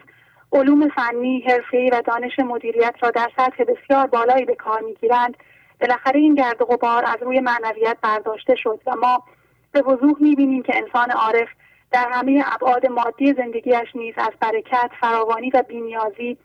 علوم 0.52 0.90
فنی، 0.90 1.42
حرفه‌ای 1.42 1.90
و 1.90 2.02
دانش 2.02 2.40
مدیریت 2.40 2.96
را 3.02 3.12
در 3.12 3.32
سطح 3.38 3.64
بسیار 3.64 4.08
بالایی 4.08 4.46
به 4.46 4.56
کار 4.56 4.82
می‌گیرند 4.82 5.38
بالاخره 5.82 6.20
این 6.20 6.36
گرد 6.36 6.62
و 6.62 6.66
غبار 6.66 7.06
از 7.06 7.18
روی 7.22 7.40
معنویت 7.40 7.98
برداشته 8.02 8.56
شد 8.56 8.80
و 8.86 8.96
ما 8.96 9.24
به 9.72 9.82
وضوح 9.82 10.16
می‌بینیم 10.20 10.64
که 10.64 10.78
انسان 10.78 11.12
عارف 11.12 11.48
در 11.92 12.10
همه 12.12 12.44
ابعاد 12.54 12.86
مادی 12.86 13.34
زندگیش 13.34 13.96
نیز 13.96 14.14
از 14.18 14.32
برکت 14.40 14.92
فراوانی 15.02 15.50
و 15.50 15.64
بینیازی 15.68 16.38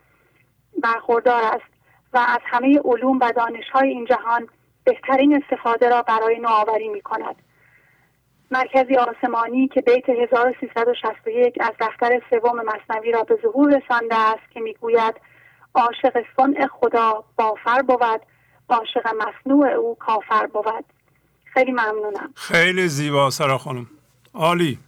برخوردار 0.82 1.42
است 1.42 1.70
و 2.12 2.18
از 2.18 2.40
همه 2.44 2.80
علوم 2.84 3.18
و 3.20 3.32
دانشهای 3.36 3.88
این 3.88 4.04
جهان 4.04 4.48
بهترین 4.84 5.42
استفاده 5.42 5.88
را 5.88 6.02
برای 6.02 6.38
نوآوری 6.38 6.88
می 6.88 7.00
کند 7.00 7.36
مرکزی 8.50 8.96
آسمانی 8.96 9.68
که 9.68 9.80
بیت 9.80 10.08
1361 10.08 11.58
از 11.60 11.72
دفتر 11.80 12.22
سوم 12.30 12.62
مصنوی 12.62 13.12
را 13.12 13.22
به 13.22 13.38
ظهور 13.42 13.80
رسانده 13.80 14.14
است 14.16 14.50
که 14.50 14.60
می‌گوید 14.60 15.14
عاشق 15.74 16.24
صنع 16.36 16.66
خدا 16.66 17.24
بافر 17.36 17.82
بود 17.82 18.20
عاشق 18.68 19.08
مصنوع 19.14 19.68
او 19.68 19.94
کافر 19.94 20.46
بود. 20.46 20.84
خیلی 21.44 21.72
ممنونم. 21.72 22.32
خیلی 22.34 22.88
زیبا 22.88 23.30
سرا 23.30 23.58
خانم. 23.58 23.86
عالی. 24.34 24.78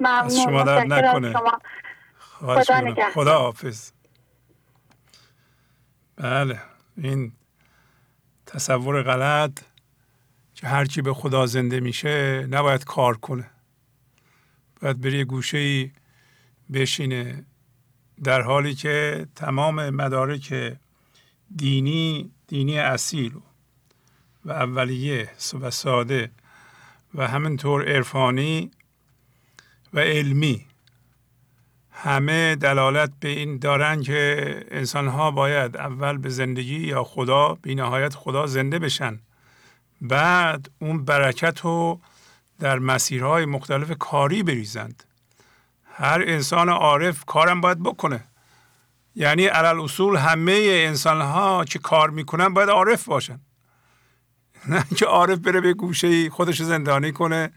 ممنون. 0.00 0.28
شما 0.28 0.62
در 0.62 0.84
نکنه. 0.84 1.32
خدا, 1.32 3.10
خدا 3.14 3.38
حافظ. 3.38 3.92
بله 6.16 6.60
این 6.96 7.32
تصور 8.46 9.02
غلط 9.02 9.60
که 10.54 10.66
هرچی 10.66 11.02
به 11.02 11.14
خدا 11.14 11.46
زنده 11.46 11.80
میشه 11.80 12.46
نباید 12.50 12.84
کار 12.84 13.16
کنه. 13.16 13.50
باید 14.80 15.00
بری 15.00 15.24
گوشه 15.24 15.58
ای 15.58 15.90
بشینه 16.72 17.44
در 18.24 18.42
حالی 18.42 18.74
که 18.74 19.26
تمام 19.34 19.90
مدارک 19.90 20.76
دینی 21.56 22.30
دینی 22.48 22.78
اصیل 22.78 23.34
و 24.44 24.52
اولیه 24.52 25.30
و 25.60 25.70
ساده 25.70 26.30
و 27.14 27.28
همینطور 27.28 27.88
عرفانی 27.88 28.70
و 29.94 29.98
علمی 30.00 30.66
همه 31.98 32.56
دلالت 32.56 33.10
به 33.20 33.28
این 33.28 33.58
دارن 33.58 34.02
که 34.02 34.64
انسان 34.70 35.08
ها 35.08 35.30
باید 35.30 35.76
اول 35.76 36.18
به 36.18 36.28
زندگی 36.28 36.78
یا 36.78 37.04
خدا 37.04 37.54
بی 37.62 37.74
نهایت 37.74 38.14
خدا 38.14 38.46
زنده 38.46 38.78
بشن. 38.78 39.20
بعد 40.00 40.70
اون 40.78 41.04
برکت 41.04 41.60
رو 41.60 42.00
در 42.60 42.78
مسیرهای 42.78 43.44
مختلف 43.44 43.92
کاری 43.98 44.42
بریزند. 44.42 45.04
هر 45.84 46.22
انسان 46.26 46.68
عارف 46.68 47.24
کارم 47.24 47.60
باید 47.60 47.82
بکنه. 47.82 48.24
یعنی 49.14 49.46
علل 49.46 49.80
اصول 49.80 50.16
همه 50.16 50.66
انسان 50.70 51.20
ها 51.20 51.64
که 51.64 51.78
کار 51.78 52.10
می‌کنن 52.10 52.48
باید 52.48 52.70
عارف 52.70 53.04
باشن. 53.04 53.40
نه 54.68 54.84
که 54.96 55.06
عارف 55.06 55.38
بره 55.38 55.60
به 55.60 55.74
گوشه 55.74 56.30
خودش 56.30 56.62
زندانی 56.62 57.12
کنه 57.12 57.52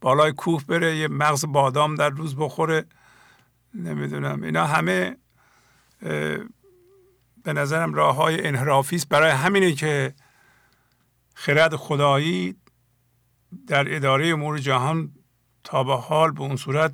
بالای 0.00 0.32
کوه 0.32 0.64
بره 0.68 0.96
یه 0.96 1.08
مغز 1.08 1.44
بادام 1.44 1.94
در 1.94 2.08
روز 2.08 2.36
بخوره. 2.36 2.84
نمی‌دونم. 3.74 4.42
اینا 4.42 4.66
همه 4.66 5.16
به 7.44 7.52
نظرم 7.52 7.94
راه 7.94 8.16
های 8.16 8.46
انحرافی 8.46 8.96
است 8.96 9.08
برای 9.08 9.30
همینه 9.30 9.72
که 9.72 10.14
خرد 11.34 11.76
خدایی 11.76 12.56
در 13.66 13.96
اداره 13.96 14.28
امور 14.28 14.58
جهان 14.58 15.12
تا 15.64 15.84
به 15.84 15.96
حال 15.96 16.30
به 16.30 16.40
اون 16.40 16.56
صورت 16.56 16.92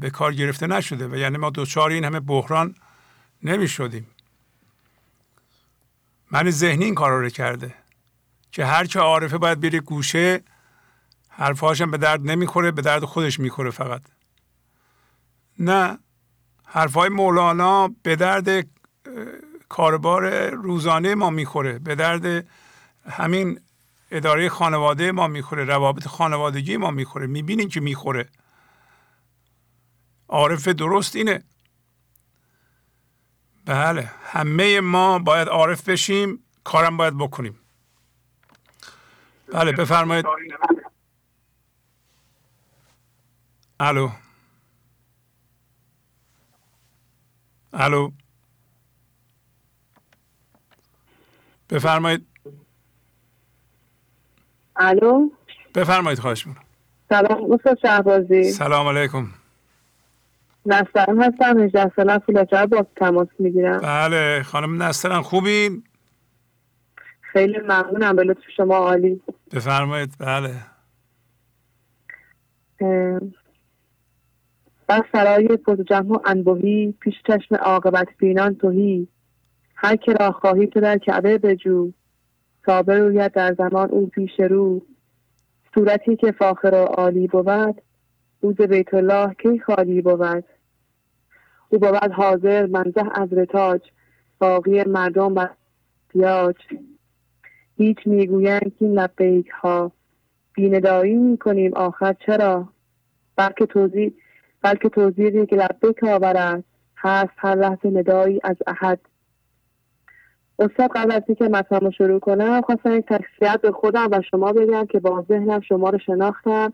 به 0.00 0.10
کار 0.12 0.34
گرفته 0.34 0.66
نشده 0.66 1.08
و 1.08 1.16
یعنی 1.16 1.36
ما 1.36 1.50
دوچار 1.50 1.90
این 1.90 2.04
همه 2.04 2.20
بحران 2.20 2.74
نمی 3.42 3.68
شدیم 3.68 4.06
من 6.30 6.50
ذهنی 6.50 6.84
این 6.84 6.94
کار 6.94 7.10
رو 7.10 7.28
کرده 7.28 7.74
که 8.52 8.64
هر 8.64 8.86
که 8.86 8.98
عارفه 8.98 9.38
باید 9.38 9.60
بره 9.60 9.80
گوشه 9.80 10.42
حرفهاشم 11.28 11.90
به 11.90 11.98
درد 11.98 12.20
نمی‌خوره 12.30 12.70
به 12.70 12.82
درد 12.82 13.04
خودش 13.04 13.40
می‌خوره 13.40 13.70
فقط. 13.70 14.02
نه. 15.58 15.98
حرفهای 16.64 17.08
مولانا 17.08 17.88
به 18.02 18.16
درد 18.16 18.66
کاربار 19.68 20.50
روزانه 20.50 21.14
ما 21.14 21.30
می‌خوره. 21.30 21.78
به 21.78 21.94
درد 21.94 22.46
همین 23.10 23.60
اداره 24.10 24.48
خانواده 24.48 25.12
ما 25.12 25.28
می‌خوره. 25.28 25.64
روابط 25.64 26.06
خانوادگی 26.08 26.76
ما 26.76 26.90
می‌خوره. 26.90 27.26
می‌بینین 27.26 27.68
که 27.68 27.80
می‌خوره. 27.80 28.28
عارف 30.28 30.68
درست 30.68 31.16
اینه. 31.16 31.44
بله. 33.66 34.10
همه 34.24 34.80
ما 34.80 35.18
باید 35.18 35.48
عارف 35.48 35.88
بشیم. 35.88 36.44
کارم 36.64 36.96
باید 36.96 37.18
بکنیم. 37.18 37.60
بله 39.52 39.72
بفرمایید. 39.72 40.26
الو. 43.80 44.10
الو. 47.74 48.10
بفرمایید. 51.70 52.26
الو. 54.76 55.30
بفرمایید 55.74 56.18
خواهش 56.18 56.46
می‌کنم. 56.46 56.64
سلام 57.08 57.52
استاد 57.52 57.78
شهبازی. 57.82 58.44
سلام 58.44 58.88
علیکم. 58.88 59.26
نسترم 60.66 61.22
هستم 61.22 61.60
18 61.60 61.92
ساله 61.96 62.18
فولاد 62.18 62.68
با 62.68 62.86
تماس 62.96 63.28
می‌گیرم. 63.38 63.80
بله 63.80 64.42
خانم 64.42 64.82
نسترم 64.82 65.22
خوبین؟ 65.22 65.84
خیلی 67.20 67.58
ممنونم 67.58 68.16
به 68.16 68.22
لطف 68.24 68.42
شما 68.56 68.76
عالی. 68.76 69.22
بفرمایید 69.52 70.14
بله. 70.18 70.54
بر 74.86 75.02
سرای 75.12 75.58
جمع 75.86 76.12
و 76.12 76.18
انبوهی 76.24 76.94
پیش 77.00 77.14
چشم 77.26 77.54
عاقبت 77.54 78.08
بینان 78.18 78.54
توهی 78.54 79.08
هر 79.74 79.96
که 79.96 80.12
را 80.12 80.32
خواهی 80.32 80.66
تو 80.66 80.80
در 80.80 80.98
کعبه 80.98 81.38
بجو. 81.38 81.92
تا 82.64 82.82
بروید 82.82 83.32
در 83.32 83.54
زمان 83.54 83.90
او 83.90 84.06
پیش 84.06 84.40
رو. 84.40 84.82
صورتی 85.74 86.16
که 86.16 86.32
فاخر 86.32 86.74
و 86.74 86.84
عالی 86.84 87.26
بود 87.26 87.82
روز 88.40 88.56
بیت 88.56 88.94
الله 88.94 89.34
کی 89.34 89.58
خالی 89.58 90.02
بود؟ 90.02 90.44
او 91.68 91.78
بود 91.78 92.12
حاضر 92.12 92.66
منزه 92.66 93.02
از 93.14 93.32
رتاج 93.32 93.80
باقی 94.38 94.82
مردم 94.82 95.34
و 95.34 95.48
پیاج 96.08 96.56
هیچ 97.76 97.98
می‌گویند 98.06 98.72
که 98.78 98.84
این 98.84 98.98
لبیک 98.98 99.48
ها. 99.48 99.92
بیندایی 100.54 101.14
می‌کنیم 101.14 101.74
آخر 101.74 102.14
چرا؟ 102.26 102.68
بلکه 103.36 103.66
توضیح 103.66 104.14
بلکه 104.64 104.88
توضیحی 104.88 105.46
که 105.46 105.56
لبیک 105.56 106.04
آورد 106.04 106.64
هست 106.96 107.32
هر 107.36 107.54
لحظه 107.54 107.88
ندایی 107.88 108.40
از 108.44 108.56
احد. 108.66 109.00
استاد 110.58 110.90
قبل 110.94 111.12
از 111.12 111.22
اینکه 111.26 111.44
مطلب 111.44 111.90
شروع 111.90 112.20
کنم 112.20 112.60
خواستم 112.60 112.96
یک 112.96 113.06
تکسیت 113.06 113.60
به 113.60 113.72
خودم 113.72 114.08
و 114.12 114.22
شما 114.30 114.52
بگم 114.52 114.86
که 114.86 115.00
با 115.00 115.24
ذهنم 115.28 115.60
شما 115.60 115.90
رو 115.90 115.98
شناختم 115.98 116.72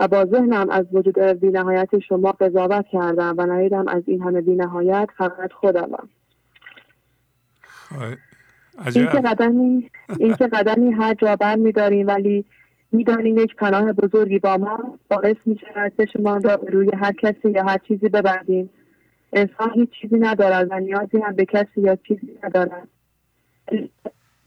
و 0.00 0.08
با 0.08 0.24
ذهنم 0.24 0.70
از 0.70 0.86
وجود 0.92 1.18
بینهایت 1.18 1.98
شما 1.98 2.32
قضاوت 2.32 2.86
کردم 2.92 3.34
و 3.38 3.46
ندیدم 3.46 3.88
از 3.88 4.02
این 4.06 4.22
همه 4.22 4.40
بینهایت 4.40 5.08
فقط 5.18 5.52
خودمم. 5.52 6.08
این 8.94 9.06
که 9.06 9.20
قدمی 9.20 9.90
این 10.18 10.34
که 10.34 10.46
قدمی 10.46 10.92
هر 10.92 11.14
جا 11.14 11.36
بر 11.36 11.56
میداریم 11.56 12.06
ولی 12.06 12.44
می‌دانیم 12.92 13.38
یک 13.38 13.56
پناه 13.56 13.92
بزرگی 13.92 14.38
با 14.38 14.56
ما 14.56 14.98
باعث 15.10 15.36
می 15.46 15.58
شود 15.58 15.92
چشمان 15.98 16.42
را 16.42 16.54
روی 16.54 16.90
هر 16.94 17.12
کسی 17.12 17.50
یا 17.50 17.64
هر 17.64 17.78
چیزی 17.78 18.08
ببندیم. 18.08 18.70
انسان 19.32 19.70
هیچ 19.74 19.90
چیزی 20.00 20.16
ندارد 20.18 20.68
و 20.70 20.78
نیازی 20.80 21.18
هم 21.18 21.32
به 21.32 21.44
کسی 21.44 21.80
یا 21.80 21.96
چیزی 21.96 22.38
ندارد. 22.42 22.88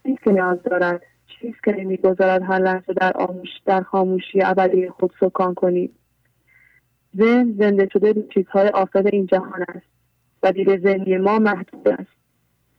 چیز 0.02 0.16
که 0.24 0.30
نیاز 0.30 0.62
دارد 0.62 1.02
چیز 1.26 1.54
که 1.64 1.72
نمی‌گذارد 1.72 2.42
هر 2.42 2.58
لحظه 2.58 2.92
در, 2.92 3.12
آموش 3.14 3.48
در 3.64 3.82
خاموشی 3.82 4.42
ابدی 4.42 4.88
خود 4.88 5.12
سکان 5.20 5.54
کنید 5.54 5.94
ذهن 7.16 7.54
زنده 7.58 7.88
شده 7.92 8.12
به 8.12 8.24
چیزهای 8.34 8.68
آفد 8.68 9.06
این 9.06 9.26
جهان 9.26 9.64
است 9.68 9.86
و 10.42 10.52
دید 10.52 10.82
ذهنی 10.82 11.18
ما 11.18 11.38
محدود 11.38 11.88
است. 11.88 12.10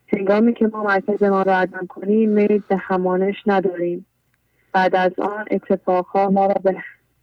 هنگامی 0.08 0.54
که 0.54 0.68
ما 0.68 0.84
مرکز 0.84 1.24
ما 1.24 1.42
را 1.42 1.58
عدم 1.58 1.88
کنیم 1.88 2.30
میل 2.30 2.62
به 2.70 2.78
همانش 2.78 3.36
نداریم. 3.46 4.06
بعد 4.74 4.96
از 4.96 5.12
آن 5.18 5.46
اتفاقها 5.52 6.30
ما 6.30 6.46
را 6.46 6.56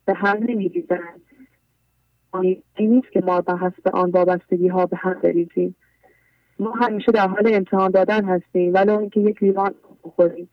به, 0.07 0.15
هم 0.15 0.37
نمیریزند. 0.37 1.21
این 2.35 2.63
نیست 2.79 3.13
که 3.13 3.21
ما 3.21 3.41
به 3.41 3.57
حسب 3.57 3.89
آن 3.93 4.11
وابستگی 4.11 4.69
ها 4.69 4.87
به 4.87 4.97
هم 4.97 5.15
بریزیم. 5.15 5.77
ما 6.59 6.71
همیشه 6.71 7.13
در 7.13 7.29
حال 7.29 7.55
امتحان 7.55 7.91
دادن 7.91 8.25
هستیم 8.25 8.75
ولی 8.75 8.91
اینکه 8.91 9.21
یک 9.21 9.43
لیوان 9.43 9.75
بخوریم. 10.05 10.49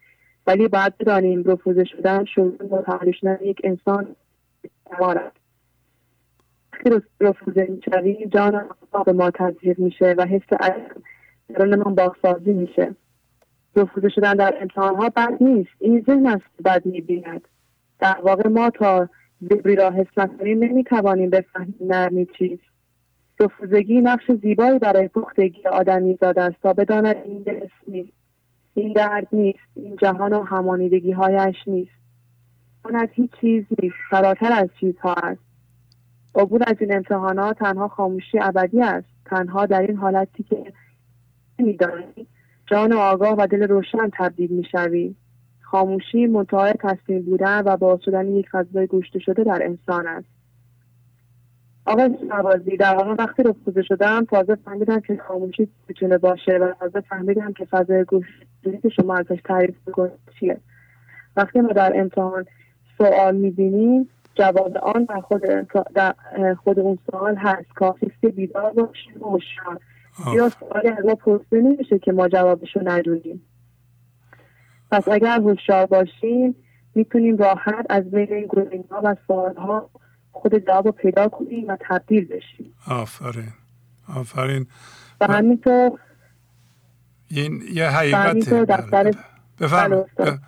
ولی 0.48 0.68
باید 0.68 0.98
بدانیم 0.98 1.44
رفوزه 1.44 1.84
شدن 1.84 2.26
شروع 2.26 2.82
تحلیل 2.82 3.14
شدن 3.14 3.38
یک 3.42 3.62
انسان 3.64 4.16
است 4.92 5.38
وقتی 6.74 7.02
رفوزه 7.22 7.68
می‌شویم 7.70 8.30
جان 8.30 8.70
به 9.06 9.14
ما 9.14 9.32
تزریق 9.32 9.80
میشه 9.80 10.16
و 10.18 10.26
حس 10.26 10.42
درون 11.50 11.76
من 11.76 11.96
بازسازی 11.96 12.54
میشه. 12.54 12.96
رفوزه 13.78 14.10
شدن 14.10 14.34
در 14.34 14.58
امتحان 14.62 14.96
ها 14.96 15.10
بد 15.10 15.38
نیست. 15.42 15.70
این 15.80 16.04
ذهن 16.08 16.28
است 16.28 16.46
که 16.58 16.64
بد 16.64 16.86
می‌بیند. 16.86 17.48
در 18.00 18.18
واقع 18.24 18.50
ما 18.50 18.70
تا 18.70 19.10
زیبی 19.42 19.76
را 19.76 19.92
حس 19.92 20.08
نکنیم 20.18 20.64
نمی‌توانیم 20.64 21.30
بفهمیم 21.30 21.76
نرمی 21.82 22.28
چیست. 22.38 22.64
رفوزگی 23.40 24.02
نقش 24.02 24.32
زیبایی 24.42 24.80
برای 24.80 25.08
پختگی 25.08 25.68
آدمی 25.68 26.18
زاده 26.22 26.42
است 26.42 26.62
تا 26.62 26.74
بداند 26.74 27.16
این 27.26 27.44
دست 27.44 27.72
نیست. 27.88 28.14
این 28.74 28.94
درد 28.94 29.28
نیست. 29.32 29.60
این 29.76 29.96
جهان 29.96 30.34
و 30.34 30.44
همانیدگی 30.44 31.12
هایش 31.12 31.56
نیست. 31.68 31.92
آن 32.84 32.96
از 32.96 33.10
هیچ 33.12 33.32
چیز 33.42 33.66
نیست 33.82 33.96
فراتر 34.10 34.52
از 34.52 34.70
چیزها 34.80 35.14
است. 35.14 35.42
عبور 36.36 36.64
از 36.68 36.76
این 36.80 36.96
امتحانات 36.96 37.58
تنها 37.58 37.88
خاموشی 37.88 38.40
ابدی 38.42 38.82
است. 38.82 39.08
تنها 39.26 39.66
در 39.66 39.82
این 39.82 39.98
حالتی 39.98 40.44
که 40.44 40.74
میدانی 41.60 42.28
جان 42.68 42.94
آگاه 42.94 43.36
و 43.38 43.48
دل 43.48 43.68
روشن 43.68 44.10
تبدیل 44.14 44.52
می‌شوی. 44.52 45.16
خاموشی 45.62 46.28
منتهای 46.28 46.74
تصمیم 46.80 47.22
بودن 47.22 47.64
و 47.66 47.78
باز 47.78 48.00
شدن 48.06 48.28
یک 48.28 48.50
فضای 48.50 48.88
گوشته 48.88 49.20
شده 49.20 49.44
در 49.44 49.60
انسان 49.64 50.08
است. 50.08 50.28
آقای 51.86 52.10
نوازی 52.30 52.78
در 52.78 52.96
واقع 52.96 53.16
وقتی 53.20 53.44
رفوزه 53.44 53.82
شدم 53.82 54.26
تازه 54.26 54.56
فهمیدم 54.56 55.00
که 55.00 55.20
خاموشی 55.28 55.70
می‌تونه 55.88 56.18
باشه 56.18 56.58
و 56.58 56.74
تازه 56.80 57.02
فهمیدم 57.02 57.54
که 57.54 57.66
فضای 57.66 58.04
گوشته 58.04 58.78
که 58.82 58.90
شما 58.90 59.16
ازش 59.16 59.40
تعریف 59.46 59.76
می‌کنید 59.88 60.12
چیه. 60.40 60.58
وقتی 61.36 61.62
ما 61.62 61.74
در 61.74 62.00
امتحان 62.00 62.46
سوال 62.98 63.36
می‌بینیم 63.36 64.10
جواب 64.36 64.78
آن 64.78 65.04
در 65.04 65.22
خود, 65.22 65.42
در 65.96 66.14
خود 66.64 66.80
اون 66.80 66.98
سوال 67.12 67.36
هست. 67.36 67.74
کافی 67.76 68.12
که 68.22 68.28
بیدار 68.28 68.72
باشیم 68.74 69.24
و 69.24 69.40
یا 70.34 70.52
سوالی 70.60 70.88
از 70.88 71.06
ما 71.06 71.16
پرسیده 71.16 71.58
نمیشه 71.58 72.00
که 72.00 72.12
ما 72.12 72.28
جوابشو 72.28 72.80
ندونیم. 72.84 73.42
پس 74.92 75.08
اگر 75.08 75.40
هوشیار 75.40 75.86
باشیم 75.86 76.56
می‌تونیم 76.96 77.38
راحت 77.38 77.86
از 77.90 78.12
بین 78.12 78.34
این 78.34 78.84
ها 78.92 79.02
و 79.04 79.16
سوال 79.28 79.56
ها 79.56 79.90
خود 80.32 80.58
جواب 80.58 80.86
رو 80.86 80.92
پیدا 80.92 81.28
کنیم 81.28 81.68
و 81.68 81.78
تبدیل 81.82 82.26
بشیم. 82.26 82.74
آفرین. 82.88 83.54
آفرین. 84.16 84.68
و 85.22 85.28
همینطور 85.28 86.00
این 87.28 87.62
یه 87.74 87.90
حقیقت 87.90 88.54
بله. 88.92 89.12
بفرمایید. 89.60 90.06
بله، 90.16 90.40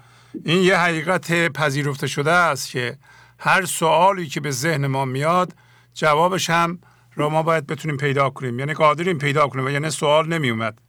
این 0.46 0.64
یه 0.64 0.78
حقیقت 0.78 1.52
پذیرفته 1.52 2.08
شده 2.08 2.32
است 2.32 2.72
که 2.72 2.98
هر 3.40 3.66
سوالی 3.66 4.28
که 4.28 4.42
به 4.42 4.52
ذهن 4.52 4.88
ما 4.88 5.06
میاد 5.06 5.54
جوابش 5.94 6.50
هم 6.50 6.80
را 7.16 7.30
ما 7.30 7.44
باید 7.44 7.68
بتونیم 7.68 7.98
پیدا 7.98 8.30
کنیم. 8.30 8.60
یعنی 8.60 8.74
قادریم 8.74 9.18
پیدا 9.18 9.48
کنیم 9.48 9.66
و 9.66 9.70
یعنی 9.70 9.90
سوال 9.90 10.28
نمی 10.28 10.50
اومد 10.50 10.82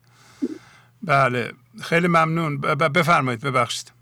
بله. 1.03 1.51
خیلی 1.83 2.09
ممنون. 2.09 2.61
بفرمایید 2.95 3.41
ببخشید. 3.41 3.93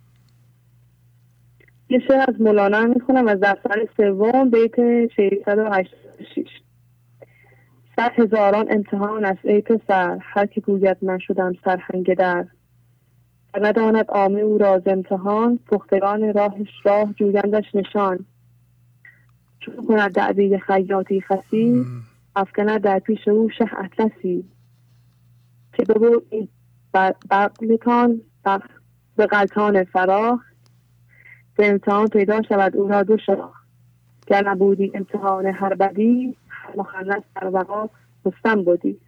یه 1.91 1.99
شعر 2.09 2.25
از 2.29 2.41
مولانا 2.41 2.81
می‌خونم 2.81 3.29
از 3.29 3.41
دفتر 3.43 3.89
سوم 3.97 4.51
بیت 4.51 4.77
686 5.17 6.49
صد 7.97 8.13
هزاران 8.19 8.67
امتحان 8.71 9.25
است 9.25 9.45
ای 9.45 9.61
پسر. 9.61 10.19
هر 10.23 10.47
که 10.47 10.61
گوید 10.61 10.97
من 11.03 11.19
شدم 11.19 11.53
سرهنگ 11.65 12.15
در. 12.15 12.47
و 13.55 13.67
نداند 13.67 14.07
عامه 14.09 14.41
او 14.41 14.59
راز 14.59 14.83
امتحان 14.87 15.59
پختگان 15.67 16.33
راهش 16.33 16.69
راه 16.85 17.13
جویندش 17.13 17.65
نشان. 17.75 18.27
چون 19.61 19.87
کند 19.87 20.13
دعوی 20.13 20.59
خیاطی 20.59 21.21
خسی 21.21 21.87
افکند 22.39 22.81
در 22.81 22.99
پیش 22.99 23.29
او 23.29 23.51
شه 23.59 23.71
اطلسی 23.79 24.45
که 25.73 25.85
ببو 25.85 26.23
این 26.31 26.49
بقلتان 27.31 28.21
به 29.17 29.27
قلتان 29.27 29.85
فراخ 29.85 30.41
به 31.57 31.69
امتحان 31.69 32.07
پیدا 32.07 32.43
شود. 32.49 32.77
او 32.77 32.89
را 32.89 33.03
دو 33.03 33.17
شاخ 33.27 33.51
گر 34.27 34.49
نبودی 34.49 34.93
امتحان 34.95 35.47
هر 35.47 35.75
بدی 35.75 36.37
مخلص 36.77 37.23
در 37.37 37.47
وقا 37.47 37.89
رستم 38.25 38.65
بودی. 38.65 39.01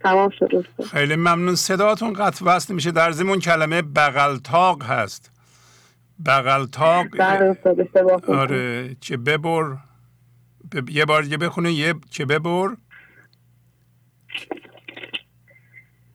تمام 0.00 0.30
شد. 0.38 0.66
خیلی 0.90 1.16
ممنون. 1.16 1.54
صداتون 1.54 2.12
قطع 2.12 2.44
وصل 2.46 2.74
میشه. 2.74 2.90
در 2.90 3.10
زمون 3.10 3.38
کلمه 3.38 3.82
بغلتاق 3.82 4.82
هست. 4.82 5.32
بغلتاق. 6.26 7.06
آره 8.28 8.96
چه 9.00 9.16
ببر. 9.16 9.76
یه 10.88 11.04
بار 11.04 11.22
دیگه 11.22 11.36
بخونه 11.36 11.72
یه 11.72 11.94
چه 12.10 12.24
ببر. 12.24 12.76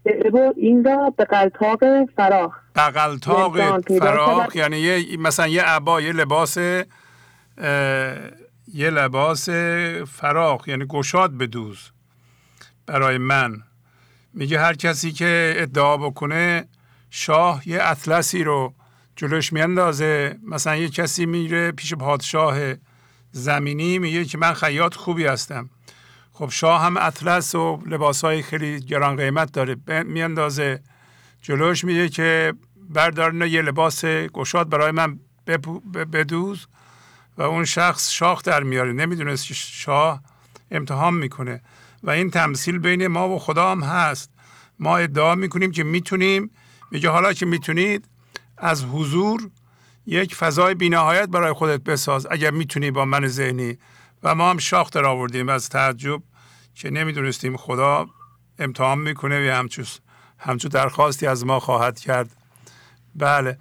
ببر 0.05 0.53
این 0.57 0.83
را 0.83 1.13
به 1.17 1.25
قلتاق 1.25 1.79
فراخ. 2.15 2.55
بغلتاق 2.75 3.81
فراخ 3.99 4.55
یعنی 4.55 4.77
یه 4.77 5.17
مثلا 5.17 5.47
یه 5.47 5.63
عبا 5.63 6.01
یه 6.01 6.11
لباس 6.11 6.57
یه 6.57 6.85
لباس 8.89 9.49
فراخ 10.07 10.67
یعنی 10.67 10.85
گشاد 10.85 11.37
بدوز 11.37 11.91
برای 12.85 13.17
من. 13.17 13.63
میگه 14.33 14.59
هر 14.59 14.73
کسی 14.73 15.11
که 15.11 15.53
ادعا 15.55 15.97
بکنه 15.97 16.67
شاه 17.09 17.69
یه 17.69 17.79
اطلسی 17.81 18.43
رو 18.43 18.73
جلوش 19.15 19.53
میاندازه. 19.53 20.37
مثلا 20.47 20.75
یه 20.75 20.89
کسی 20.89 21.25
میره 21.25 21.71
پیش 21.71 21.93
پادشاه 21.93 22.57
زمینی 23.31 23.99
میگه 23.99 24.25
که 24.25 24.37
من 24.37 24.53
خیاط 24.53 24.95
خوبی 24.95 25.25
هستم. 25.25 25.69
خب 26.33 26.49
شاه 26.49 26.81
هم 26.81 26.97
اطلس 26.97 27.55
و 27.55 27.81
لباس 27.85 28.23
های 28.23 28.41
خیلی 28.41 28.79
گران 28.79 29.15
قیمت 29.15 29.51
داره. 29.51 30.03
میاندازه. 30.03 30.81
جلوش 31.41 31.83
میگه 31.83 32.09
که 32.09 32.53
بردار 32.89 33.47
یه 33.47 33.61
لباس 33.61 34.05
گشاد 34.05 34.69
برای 34.69 34.91
من 34.91 35.19
بدوز 36.13 36.67
و 37.37 37.41
اون 37.41 37.65
شخص 37.65 38.11
شاخ 38.11 38.43
در 38.43 38.63
میاره. 38.63 38.93
نمی‌دونست 38.93 39.47
که 39.47 39.53
شاه 39.53 40.21
امتحان 40.71 41.13
می‌کنه. 41.13 41.61
و 42.03 42.09
این 42.09 42.29
تمثیل 42.29 42.77
بین 42.77 43.07
ما 43.07 43.29
و 43.29 43.39
خدا 43.39 43.71
هم 43.71 43.83
هست. 43.83 44.31
ما 44.79 44.97
ادعا 44.97 45.35
می‌کنیم 45.35 45.71
که 45.71 45.83
می‌تونیم. 45.83 46.51
میگه 46.91 47.09
حالا 47.09 47.33
که 47.33 47.45
می‌تونید 47.45 48.05
از 48.57 48.85
حضور 48.85 49.49
یک 50.11 50.35
فضای 50.35 50.75
بینهایت 50.75 51.29
برای 51.29 51.53
خودت 51.53 51.83
بساز 51.83 52.27
اگر 52.31 52.51
می‌تونی 52.51 52.91
با 52.91 53.05
من 53.05 53.27
ذهنی. 53.27 53.77
و 54.23 54.35
ما 54.35 54.49
هم 54.49 54.57
شاخ 54.57 54.89
در 54.89 55.05
آوردیم. 55.05 55.49
از 55.49 55.69
تعجب 55.69 56.21
که 56.75 56.89
نمی‌دونستیم 56.89 57.57
خدا 57.57 58.07
امتحان 58.59 58.97
می‌کنه 58.99 59.49
و 59.49 59.55
همچون 59.55 59.85
همچون 60.37 60.69
درخواستی 60.69 61.27
از 61.27 61.45
ما 61.45 61.59
خواهد 61.59 61.99
کرد. 61.99 62.29
بله. 63.15 63.57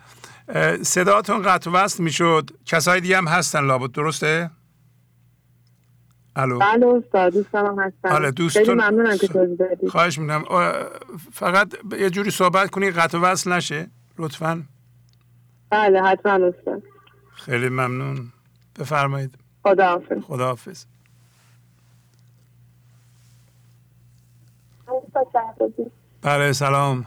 صداتون 0.82 1.42
قطع 1.42 1.70
وصل 1.70 2.02
می‌شد. 2.02 2.50
کسای 2.66 3.00
دیگه 3.00 3.16
هم 3.16 3.28
هستن 3.28 3.64
لابد. 3.64 3.92
درسته؟ 3.92 4.50
الو. 6.36 6.58
بله 6.58 6.86
استاد 6.86 7.32
دوستم 7.32 7.66
هم 7.66 7.78
هستن. 7.78 8.08
بله 8.08 8.30
دوستون 8.30 8.74
ممنونم 8.74 9.18
که 9.18 9.28
توضیح 9.28 9.88
خواهش 9.90 10.18
می‌کنم. 10.18 10.44
فقط 11.32 11.74
یه 11.98 12.10
جوری 12.10 12.30
صحبت 12.30 12.70
کنی 12.70 12.90
قطع 12.90 13.18
وصل 13.18 13.52
نشه. 13.52 13.90
لطفا. 14.18 14.62
بله 15.70 16.02
حتما 16.02 16.32
استاد 16.46 16.82
خیلی 17.32 17.68
ممنون. 17.68 18.32
بفرمایید. 18.80 19.34
خداحافظ. 19.62 20.22
خداحافظ. 20.22 20.84
بله 26.22 26.52
سلام. 26.52 27.06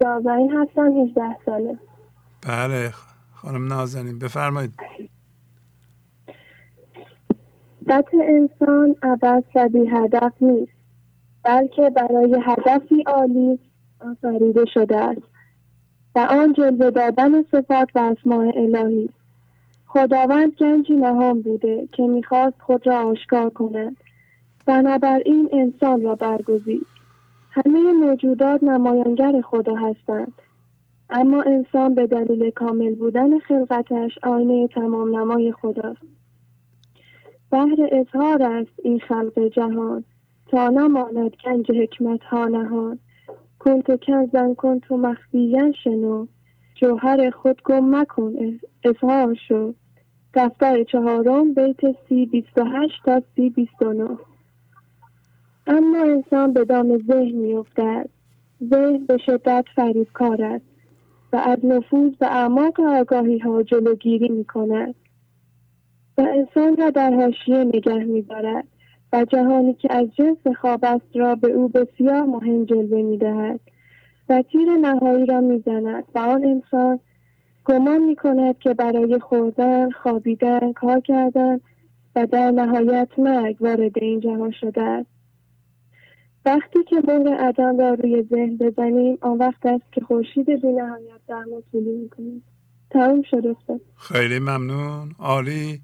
نازنین 0.00 0.52
هستم 0.56 0.92
18 1.02 1.36
ساله. 1.46 1.78
بله 2.42 2.92
خانم 3.34 3.66
نازنین 3.66 4.18
بفرمایید. 4.18 4.74
قطع 7.88 8.16
انسان 8.28 8.96
عبد 9.02 9.44
و 9.74 9.86
هدف 9.90 10.32
نیست 10.40 10.72
بلکه 11.42 11.90
برای 11.90 12.42
هدفی 12.46 13.02
عالی 13.06 13.58
آفریده 14.00 14.64
شده 14.74 14.96
است. 14.96 15.37
و 16.18 16.20
آن 16.20 16.52
جلوه 16.52 16.90
دادن 16.90 17.42
صفات 17.42 17.88
و 17.94 17.98
اسماع 17.98 18.52
الهی. 18.56 19.08
خداوند 19.86 20.52
گنجی 20.52 20.96
نهان 20.96 21.42
بوده 21.42 21.88
که 21.92 22.02
می‌خواست 22.02 22.60
خود 22.60 22.86
را 22.86 22.98
آشکار 22.98 23.50
کند. 23.50 23.96
بنابراین 24.66 25.48
انسان 25.52 26.02
را 26.02 26.14
برگزید. 26.14 26.86
همه 27.50 27.92
موجودات 27.92 28.62
نمایانگر 28.62 29.40
خدا 29.40 29.74
هستند. 29.74 30.32
اما 31.10 31.42
انسان 31.42 31.94
به 31.94 32.06
دلیل 32.06 32.50
کامل 32.50 32.94
بودن 32.94 33.38
خلقتش 33.38 34.18
آینه 34.22 34.68
تمام 34.68 35.16
نمای 35.16 35.52
خداست. 35.52 36.02
بهر 37.50 37.88
اظهار 37.92 38.42
است 38.42 38.72
این 38.84 39.00
خلق 39.00 39.48
جهان 39.48 40.04
تا 40.46 40.68
نماند 40.68 41.32
گنج 41.44 41.70
حکمت 41.70 42.20
ها 42.20 42.44
نهان. 42.44 42.98
کنت 43.58 44.04
کنزن 44.04 44.54
کنتو 44.54 44.96
مخفیین 44.96 45.72
شنو. 45.84 46.26
جوهر 46.74 47.30
خود 47.30 47.62
گم 47.64 47.96
مکن 47.96 48.32
اظهار 48.84 49.34
شد 49.48 49.74
دفتر 50.34 50.84
چهارم 50.84 51.54
بیت 51.54 51.80
سی 52.08 52.26
بیست 52.26 52.58
و 52.58 52.64
هشت 52.64 53.02
تا 53.04 53.22
سی 53.36 53.50
بیست 53.50 53.82
و 53.82 53.92
نو 53.92 54.16
اما 55.66 56.02
انسان 56.02 56.52
به 56.52 56.64
دام 56.64 56.98
ذهن 56.98 57.36
میافتد. 57.36 58.08
ذهن 58.70 59.06
به 59.06 59.18
شدت 59.26 59.64
فریبکار 59.76 60.42
است 60.42 60.64
و 61.32 61.36
از 61.36 61.58
نفوذ 61.64 62.14
به 62.14 62.26
اعماق 62.26 62.80
آگاهی 62.80 63.38
ها 63.38 63.62
جلوگیری 63.62 64.28
می 64.28 64.44
کند 64.44 64.94
و 66.18 66.20
انسان 66.20 66.76
را 66.76 66.90
در 66.90 67.14
حاشیه 67.14 67.64
نگه 67.64 68.04
میدارد. 68.04 68.64
و 69.12 69.24
جهانی 69.24 69.74
که 69.74 69.94
از 69.94 70.06
جنس 70.14 70.56
خواب 70.60 70.84
است 70.84 71.06
را 71.14 71.34
به 71.34 71.50
او 71.50 71.68
بسیار 71.68 72.22
مهم 72.22 72.64
جلوه 72.64 73.02
می‌دهد. 73.02 73.60
و 74.28 74.42
تیر 74.42 74.68
نهایی 74.76 75.26
را 75.26 75.40
می‌زند 75.40 76.04
و 76.14 76.18
آن 76.18 76.44
انسان 76.44 77.00
گمان 77.64 78.04
می 78.04 78.16
کند 78.16 78.58
که 78.58 78.74
برای 78.74 79.18
خوردن، 79.18 79.90
خوابیدن، 79.90 80.72
کار 80.72 81.00
کردن 81.00 81.60
و 82.16 82.26
در 82.26 82.50
نهایت 82.50 83.08
مرگ 83.18 83.56
وارد 83.60 83.92
این 83.98 84.20
جهان 84.20 84.50
شده 84.60 84.82
است. 84.82 85.10
وقتی 86.44 86.78
که 86.88 86.96
مهر 87.08 87.34
عدم 87.34 87.78
را 87.78 87.94
روی 87.94 88.22
ذهن 88.22 88.56
بزنیم 88.56 89.18
آن 89.20 89.38
وقت 89.38 89.66
است 89.66 89.92
که 89.92 90.00
خورشید 90.00 90.46
بی 90.46 90.72
نهایت 90.72 91.20
در 91.28 91.44
ما 91.44 91.62
طلوع 91.72 91.98
می‌کنیم 92.02 92.44
تمام 92.90 93.22
شد. 93.22 93.56
خیلی 93.96 94.38
ممنون. 94.38 95.14
عالی. 95.18 95.80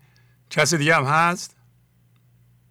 کسی 0.50 0.78
دیگه 0.78 0.94
هم 0.94 1.04
هست؟ 1.04 1.63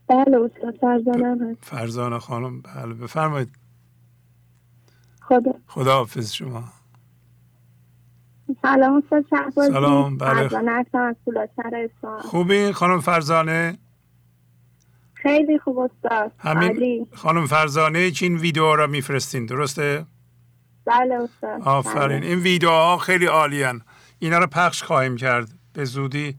بله 0.07 0.37
استاد 0.37 0.75
فرزانم 0.81 1.51
هست. 1.51 1.65
فرزانه 1.65 2.19
خانم 2.19 2.61
بله 2.61 2.93
بفرمایید. 2.93 3.49
خدا. 5.21 5.51
خدا 5.67 5.93
حافظ 5.93 6.31
شما. 6.33 6.63
سلام 8.61 9.03
استاد 9.03 9.25
شهبازی. 9.29 9.71
سلام 9.73 10.17
بله. 10.17 10.49
خوبی 12.21 12.71
خانم 12.71 12.99
فرزانه؟ 12.99 13.77
خیلی 15.13 15.59
خوب 15.59 15.79
استاد. 15.79 16.31
همین 16.39 17.07
خانم 17.13 17.45
فرزانه 17.45 18.11
که 18.11 18.25
این 18.25 18.37
ویدیو 18.37 18.75
را 18.75 18.87
میفرستین 18.87 19.45
درسته؟ 19.45 20.05
بله 20.85 21.15
استاد. 21.15 21.61
آفرین. 21.61 22.19
بله. 22.19 22.27
این 22.27 22.39
ویدیوها 22.39 22.97
خیلی 22.97 23.25
عالیان. 23.25 23.81
اینا 24.19 24.37
رو 24.37 24.47
پخش 24.47 24.83
خواهیم 24.83 25.15
کرد. 25.15 25.49
به 25.73 25.85
زودی 25.85 26.37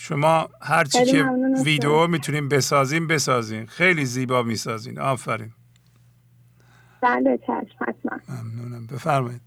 شما 0.00 0.48
هر 0.62 0.84
چی 0.84 1.04
که 1.04 1.24
ویدیو 1.64 2.06
می‌تونیم 2.06 2.48
بسازیم 2.48 3.06
بسازین 3.06 3.66
خیلی 3.66 4.04
زیبا 4.04 4.42
می‌سازین. 4.42 4.98
آفرین. 4.98 5.50
بله 7.00 7.38
چشم 7.38 7.84
حتما. 7.88 8.18
ممنونم. 8.28 8.86
بفرمایید. 8.86 9.40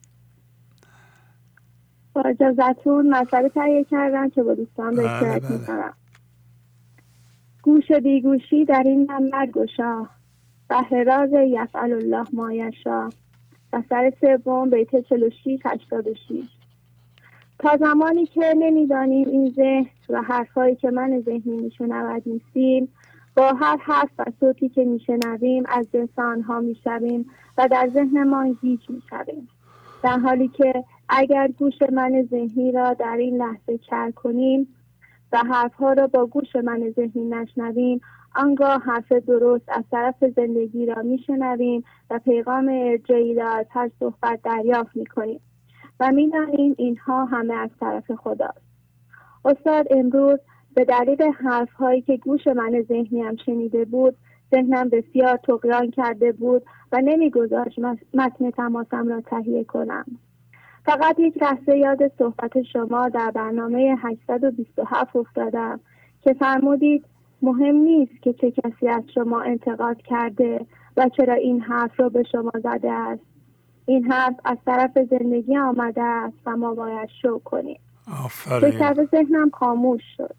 با 2.13 2.21
اجازتون 2.21 3.09
مسئله 3.09 3.49
تهیه 3.49 3.83
کردم 3.83 4.29
که 4.29 4.43
با 4.43 4.53
دوستان 4.53 4.95
به 4.95 5.03
بله 5.03 5.39
بله. 5.39 5.91
گوش 7.61 7.91
بیگوشی 7.91 8.65
در 8.65 8.83
این 8.85 9.11
نمبر 9.11 9.45
گشا 9.45 10.05
بهر 10.67 11.03
راز 11.03 11.29
یفعل 11.47 11.93
الله 11.93 12.25
مایشا 12.33 13.09
و 13.73 13.83
سر 13.89 14.13
سوم 14.21 14.69
بیت 14.69 14.95
46 15.09 15.59
86 15.65 16.60
تا 17.61 17.77
زمانی 17.77 18.25
که 18.25 18.53
نمی‌دانیم 18.57 19.27
این 19.27 19.49
ذهن 19.49 19.85
و 20.09 20.21
حرفهایی 20.21 20.75
که 20.75 20.91
من 20.91 21.21
ذهنی 21.25 21.57
میشنود 21.57 22.23
نیستیم 22.25 22.93
با 23.35 23.53
هر 23.53 23.77
حرف 23.77 24.09
و 24.19 24.25
صوتی 24.39 24.69
که 24.69 24.85
میشنویم 24.85 25.63
از 25.67 25.87
جنس 25.93 26.09
آنها 26.17 26.59
می‌شویم 26.59 27.29
و 27.57 27.67
در 27.67 27.89
ذهنمان 27.93 28.57
گیج 28.61 28.89
می‌شویم. 28.89 29.49
در 30.03 30.17
حالی 30.19 30.47
که 30.47 30.83
اگر 31.09 31.47
گوش 31.47 31.73
من 31.91 32.27
ذهنی 32.31 32.71
را 32.71 32.93
در 32.93 33.17
این 33.17 33.37
لحظه 33.37 33.77
کر 33.77 34.11
کنیم 34.11 34.67
و 35.31 35.37
حرفها 35.37 35.93
را 35.93 36.07
با 36.07 36.25
گوش 36.25 36.55
من 36.55 36.93
ذهنی 36.95 37.25
نشنویم 37.29 38.01
آنگاه 38.35 38.81
حرف 38.81 39.11
درست 39.11 39.65
از 39.67 39.83
طرف 39.91 40.15
زندگی 40.35 40.85
را 40.85 41.01
میشنویم 41.01 41.83
و 42.09 42.19
پیغام 42.19 42.69
ارجایی 42.71 43.33
را 43.33 43.49
از 43.49 43.65
هر 43.69 43.91
صحبت 43.99 44.39
دریافت 44.43 44.95
می‌کنیم. 44.95 45.39
و 46.01 46.11
می‌دانیم 46.11 46.75
اینها 46.77 47.25
همه 47.25 47.53
از 47.53 47.69
طرف 47.79 48.11
خداست. 48.11 48.61
استاد 49.45 49.87
امروز 49.89 50.39
به 50.75 50.85
دلیل 50.85 51.21
حرف 51.23 51.71
هایی 51.73 52.01
که 52.01 52.17
گوش 52.17 52.47
من 52.47 52.81
ذهنیم 52.81 53.35
شنیده 53.45 53.85
بود 53.85 54.15
ذهنم 54.51 54.89
بسیار 54.89 55.37
تقیان 55.37 55.91
کرده 55.91 56.31
بود 56.31 56.63
و 56.91 57.01
نمیگذاشت 57.01 57.79
متن 58.13 58.51
تماسم 58.51 59.07
را 59.07 59.21
تهیه 59.21 59.63
کنم. 59.63 60.05
فقط 60.85 61.19
یک 61.19 61.43
لحظه 61.43 61.77
یاد 61.77 62.11
صحبت 62.17 62.61
شما 62.61 63.09
در 63.09 63.31
برنامه 63.31 63.95
827 63.99 65.15
افتادم 65.15 65.79
که 66.21 66.33
فرمودید 66.33 67.05
مهم 67.41 67.75
نیست 67.75 68.21
که 68.21 68.33
چه 68.33 68.51
کسی 68.51 68.87
از 68.87 69.03
شما 69.13 69.41
انتقاد 69.41 69.97
کرده 69.97 70.65
و 70.97 71.09
چرا 71.17 71.33
این 71.33 71.61
حرف 71.61 71.99
را 71.99 72.09
به 72.09 72.23
شما 72.23 72.51
زده 72.63 72.91
است. 72.91 73.30
این 73.85 74.11
حرف 74.11 74.35
از 74.45 74.57
طرف 74.65 74.91
زندگی 75.09 75.57
آمده 75.57 76.03
است 76.03 76.37
و 76.45 76.57
ما 76.57 76.73
باید 76.73 77.09
شو 77.21 77.39
کنیم. 77.39 77.79
آفرین. 78.25 79.07
ذهنم 79.11 79.49
خاموش 79.49 80.01
شد. 80.17 80.35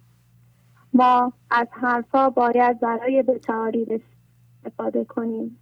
ما 0.92 1.32
از 1.50 1.66
حرفها 1.70 2.30
باید 2.30 2.80
برای 2.80 3.22
به 3.22 3.40
استفاده 4.64 5.04
کنیم 5.04 5.58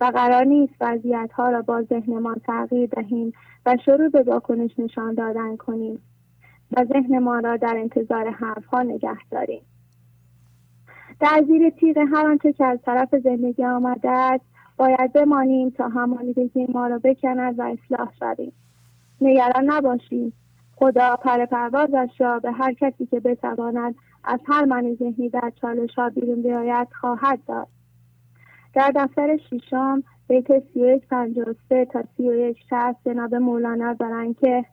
و 0.00 0.04
قرار 0.04 0.44
نیست 0.44 0.74
وضعیت 0.80 1.30
ها 1.32 1.50
را 1.50 1.62
با 1.62 1.82
ذهنمان 1.82 2.40
تغییر 2.46 2.88
دهیم 2.88 3.32
و 3.66 3.76
شروع 3.84 4.08
به 4.08 4.22
واکنش 4.22 4.78
نشان 4.78 5.14
دادن 5.14 5.56
کنیم 5.56 6.02
و 6.76 6.84
ذهنمان 6.84 7.44
را 7.44 7.56
در 7.56 7.76
انتظار 7.76 8.30
حرف 8.30 8.66
ها 8.66 8.82
نگه 8.82 9.18
داریم. 9.30 9.62
در 11.20 11.44
زیر 11.46 11.70
تیغ 11.70 11.98
هر 11.98 12.26
آنچه 12.26 12.52
که 12.52 12.64
از 12.64 12.78
طرف 12.82 13.14
زندگی 13.24 13.64
آمده 13.64 14.10
است 14.10 14.44
باید 14.76 15.12
بمانیم 15.12 15.70
تا 15.70 15.88
همانیدگی 15.88 16.66
ما 16.66 16.86
را 16.86 16.98
بکند 16.98 17.58
و 17.58 17.62
اصلاح 17.62 18.12
شویم. 18.18 18.52
نگران 19.20 19.64
نباشیم. 19.70 20.32
خدا 20.76 21.16
پر 21.16 21.46
پروازش 21.46 22.10
را 22.18 22.38
به 22.38 22.52
هر 22.52 22.72
کسی 22.72 23.06
که 23.06 23.20
بتواند 23.20 23.94
از 24.24 24.40
هر 24.46 24.64
من 24.64 24.94
ذهنی 24.94 25.28
در 25.28 25.52
چالش 25.60 25.94
ها 25.94 26.10
بیرون 26.10 26.42
بیاید 26.42 26.88
خواهد 27.00 27.38
داد. 27.46 27.68
در 28.74 28.92
دفتر 28.94 29.36
شیشم 29.50 30.02
بیت 30.28 30.58
سی 30.58 30.80
و 30.82 30.88
یک 30.88 31.08
تا 31.92 32.02
سی 32.16 32.28
و 32.28 32.34
یک 32.34 32.56
جناب 33.04 33.34
مولانا 33.34 33.92
دارن 33.92 34.34
که 34.34 34.64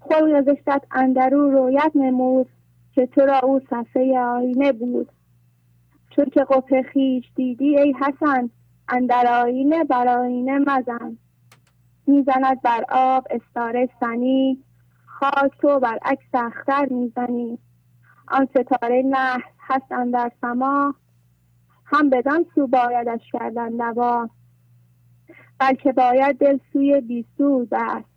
خلق 0.00 0.44
زشتت 0.44 0.82
اندرو 0.90 1.50
رویت 1.50 1.92
نمود 1.94 2.48
که 2.94 3.06
تو 3.06 3.20
را 3.20 3.38
او 3.38 3.60
صفحه 3.70 4.18
آینه 4.18 4.72
بود. 4.72 5.08
چون 6.10 6.24
که 6.24 6.46
قفه 6.48 6.82
خیش 6.82 7.24
دیدی 7.34 7.78
ای 7.78 7.94
حسن 8.00 8.50
اندر 8.88 9.26
آینه 9.42 9.84
بر 9.84 10.08
آینه 10.08 10.58
مزن. 10.58 11.18
می‌زند 12.06 12.62
بر 12.62 12.84
آب 12.88 13.26
استاره 13.30 13.88
سنی. 14.00 14.64
خاک 15.06 15.52
تو 15.60 15.80
بر 15.80 15.98
عکس 16.02 16.34
اختر 16.34 16.86
می‌زنی. 16.90 17.58
آن 18.28 18.46
ستاره 18.46 19.02
نه 19.02 19.42
هست 19.60 19.92
اندر 19.92 20.32
سما. 20.40 20.94
هم 21.84 22.10
بدان 22.10 22.46
سو 22.54 22.66
بایدش 22.66 23.20
کردن 23.32 23.72
نوا 23.72 24.28
بلکه 25.58 25.92
باید 25.92 26.38
دل 26.38 26.58
سوی 26.72 27.00
بیسو 27.00 27.66
است 27.72 28.08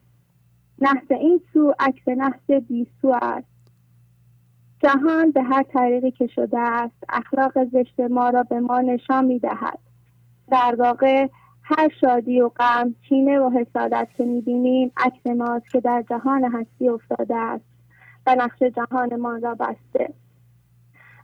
نحس 0.82 1.12
این 1.12 1.42
سو 1.54 1.74
عکس 1.80 2.08
نحس 2.08 2.52
بیسو 2.68 3.18
است. 3.22 3.48
جهان 4.84 5.32
به 5.32 5.44
هر 5.44 5.64
طریقی 5.64 6.12
که 6.12 6.28
شده 6.28 6.60
است 6.60 7.04
اخلاق 7.10 7.66
زشت 7.66 8.00
ما 8.00 8.30
را 8.30 8.44
به 8.44 8.60
ما 8.60 8.82
نشان 8.82 9.26
می 9.26 9.40
دهد 9.40 9.80
در 10.52 10.76
واقع 10.80 11.28
هر 11.64 11.90
شادی 12.02 12.42
و 12.42 12.50
غم 12.50 12.96
چینه 13.10 13.40
و 13.40 13.50
حسادت 13.50 14.08
که 14.18 14.24
می‌بینیم 14.24 14.92
عکس 14.98 15.28
ماست 15.28 15.70
که 15.70 15.80
در 15.80 16.04
جهان 16.10 16.44
هستی 16.44 16.90
افتاده 16.90 17.36
است 17.36 17.66
و 18.28 18.36
نقش 18.36 18.64
جهانمان 18.64 19.42
را 19.42 19.56
بسته. 19.56 20.14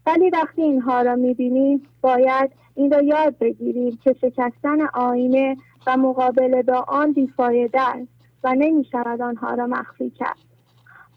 ولی 0.05 0.29
وقتی 0.29 0.61
اینها 0.61 1.01
را 1.01 1.15
می‌بینیم 1.15 1.81
باید 2.01 2.51
این 2.75 2.91
را 2.91 3.01
یاد 3.01 3.37
بگیریم 3.37 3.99
که 4.03 4.13
شکستن 4.13 4.81
آینه 4.93 5.57
و 5.87 5.97
مقابله 5.97 6.63
با 6.63 6.85
آن 6.87 7.13
بیفایده 7.13 7.81
است 7.81 8.11
و 8.43 8.55
نمی‌شود 8.55 9.21
آنها 9.21 9.53
را 9.53 9.67
مخفی 9.67 10.09
کرد. 10.09 10.37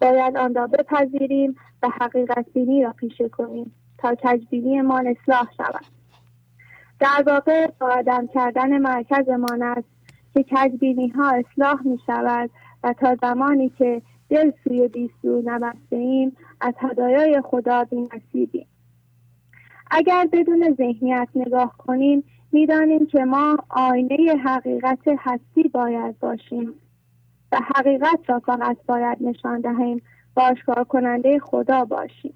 باید 0.00 0.36
آن 0.36 0.54
را 0.54 0.66
بپذیریم 0.66 1.56
و 1.82 1.88
حقیقت 2.00 2.46
بینی 2.54 2.82
را 2.82 2.92
پیشه 2.92 3.28
کنیم 3.28 3.74
تا 3.98 4.14
کجبینی 4.14 4.80
ما 4.80 4.98
اصلاح 4.98 5.48
شود. 5.56 5.97
در 7.00 7.22
واقع 7.26 7.66
با 7.66 8.02
کردن 8.34 8.78
مرکزمان 8.78 9.62
است 9.62 9.88
که 10.34 10.44
کجبینی 10.50 11.08
ها 11.08 11.30
اصلاح 11.30 11.82
می 11.84 11.98
شود 12.06 12.50
و 12.84 12.92
تا 12.92 13.16
زمانی 13.22 13.68
که 13.68 14.02
دل 14.30 14.52
سوی 14.64 14.88
بیستو 14.88 15.42
نبسته 15.44 15.96
ایم 15.96 16.36
از 16.60 16.74
هدایای 16.78 17.42
خدا 17.44 17.84
بی 17.84 18.08
نصیبیم 18.12 18.66
اگر 19.90 20.28
بدون 20.32 20.74
ذهنیت 20.74 21.28
نگاه 21.34 21.76
کنیم 21.78 22.24
می‌دانیم 22.52 23.06
که 23.06 23.24
ما 23.24 23.56
آینه 23.68 24.16
حقیقت 24.44 24.98
هستی 25.18 25.68
باید 25.72 26.18
باشیم 26.18 26.74
و 27.52 27.58
حقیقت 27.76 28.20
را 28.26 28.38
فقط 28.38 28.76
باید 28.86 29.18
نشان 29.20 29.60
دهیم 29.60 30.02
و 30.36 30.40
آشکار 30.40 30.84
کننده 30.84 31.38
خدا 31.38 31.84
باشیم. 31.84 32.34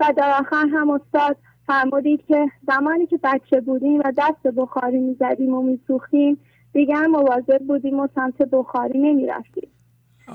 و 0.00 0.12
در 0.16 0.36
آخر 0.40 0.66
هم 0.72 0.90
استاد 0.90 1.36
فرمودید 1.66 2.26
که 2.26 2.46
زمانی 2.66 3.06
که 3.06 3.18
بچه 3.22 3.60
بودیم 3.60 4.00
و 4.00 4.12
دست 4.16 4.54
بخاری 4.56 4.98
می‌زدیم 4.98 5.54
و 5.54 5.62
میسوختیم 5.62 6.38
دیگر 6.72 7.06
مواظب 7.06 7.58
بودیم 7.58 8.00
و 8.00 8.08
سمت 8.14 8.42
بخاری 8.42 8.98
نمی‌رفتیم. 8.98 9.68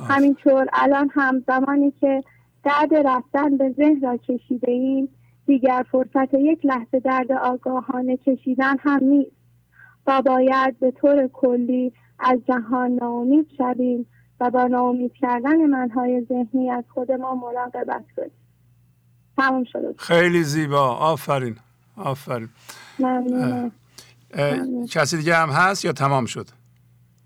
همینطور 0.10 0.68
الان 0.74 1.10
هم 1.14 1.44
زمانی 1.48 1.92
که 1.92 2.24
درد 2.64 2.96
رفتن 2.96 3.58
به 3.58 3.70
ذهن 3.78 4.02
را 4.02 4.18
کشیده 4.18 4.72
ایم 4.72 5.10
دیگر 5.46 5.86
فرصت 5.92 6.34
یک 6.34 6.66
لحظه 6.66 7.00
درد 7.00 7.32
آگاهانه 7.32 8.18
کشیدن 8.18 8.76
هم 8.80 9.04
نیست. 9.04 9.42
و 10.08 10.22
باید 10.22 10.80
به 10.80 10.92
طور 10.92 11.28
کلی 11.28 11.94
از 12.20 12.40
جهان 12.48 12.92
ناامید 12.92 13.48
شویم 13.58 14.06
و 14.40 14.50
با 14.50 14.68
ناامید 14.68 15.14
کردن 15.14 15.66
منهای 15.66 16.22
ذهنی 16.22 16.72
از 16.72 16.84
خود 16.94 17.12
ما 17.12 17.36
مراقبت 17.36 18.06
کنیم. 18.18 18.41
تمام 19.42 19.64
شد 19.64 19.96
خیلی 19.98 20.44
زیبا. 20.44 20.88
آفرین. 20.96 21.56
آفرین. 21.96 22.50
ممنونم. 23.00 23.72
کسی 24.90 25.18
دیگه 25.18 25.36
هم 25.38 25.50
هست 25.50 25.86
یا 25.86 25.94
تمام 25.94 26.26
شد؟ 26.26 26.48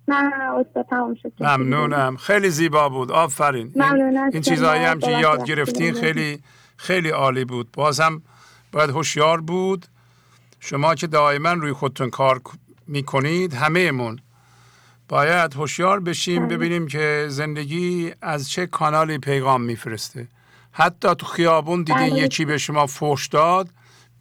نه 0.07 0.31
استاد 0.33 0.85
تمام 0.89 1.15
شد. 1.15 1.31
ممنونم. 1.39 2.17
خیلی 2.17 2.49
زیبا 2.49 2.89
بود. 2.89 3.11
آفرین. 3.11 3.71
ممنون 3.75 4.17
این, 4.17 4.29
این 4.33 4.41
چیزهایی 4.41 4.83
هم 4.83 4.99
که 4.99 5.11
یاد 5.11 5.45
گرفتین 5.45 5.93
خیلی 5.93 6.39
خیلی 6.77 7.09
عالی 7.09 7.45
بود. 7.45 7.71
باز 7.73 7.99
هم 7.99 8.21
باید 8.71 8.89
هوشیار 8.89 9.41
بود. 9.41 9.85
شما 10.59 10.95
که 10.95 11.07
دائما 11.07 11.53
روی 11.53 11.73
خودتون 11.73 12.09
کار 12.09 12.41
می‌کنید 12.87 13.53
همه 13.53 13.91
من 13.91 14.19
باید 15.09 15.53
هوشیار 15.53 15.99
بشیم 15.99 16.47
ببینیم 16.47 16.87
که 16.87 17.25
زندگی 17.29 18.13
از 18.21 18.49
چه 18.49 18.67
کانالی 18.67 19.17
پیغام 19.17 19.61
میفرسته. 19.61 20.27
حتی 20.77 21.15
تو 21.15 21.25
خیابون 21.25 21.83
دیدین 21.83 22.15
یکی 22.15 22.45
به 22.45 22.57
شما 22.57 22.85
فوش 22.85 23.27
داد 23.27 23.69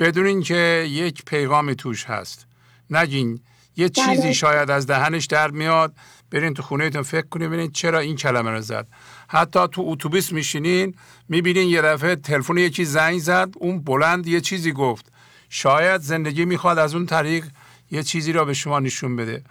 بدونین 0.01 0.43
که 0.43 0.87
یک 0.89 1.25
پیغامی 1.25 1.75
توش 1.75 2.05
هست. 2.05 2.47
نگین 2.91 3.41
یه 3.77 3.89
چیزی 3.89 4.35
شاید 4.35 4.71
از 4.71 4.87
دهنش 4.87 5.27
در 5.27 5.51
میاد. 5.51 5.95
برین 6.31 6.55
تو 6.55 6.63
خونهتون 6.63 7.03
فکر 7.03 7.27
کنید 7.27 7.49
ببینید 7.49 7.73
چرا 7.73 7.99
این 7.99 8.17
کلمه 8.17 8.51
رو 8.51 8.61
زد. 8.61 8.89
حتی 9.29 9.69
تو 9.73 9.83
اتوبیس 9.87 10.33
میشینین 10.33 10.95
می‌بینین 11.29 11.69
یه 11.69 11.83
دفعه 11.83 12.17
تلفن 12.17 12.57
یکی 12.59 12.85
زنگ 12.85 13.19
زد 13.19 13.49
اون 13.57 13.81
بلند 13.81 14.27
یه 14.27 14.41
چیزی 14.41 14.73
گفت. 14.73 15.13
شاید 15.49 16.01
زندگی 16.01 16.45
می‌خواد 16.45 16.79
از 16.79 16.95
اون 16.95 17.07
طریق 17.07 17.45
یه 17.91 18.03
چیزی 18.03 18.33
را 18.33 18.45
به 18.45 18.55
شما 18.55 18.81
نشون 18.81 19.17
بده. 19.17 19.43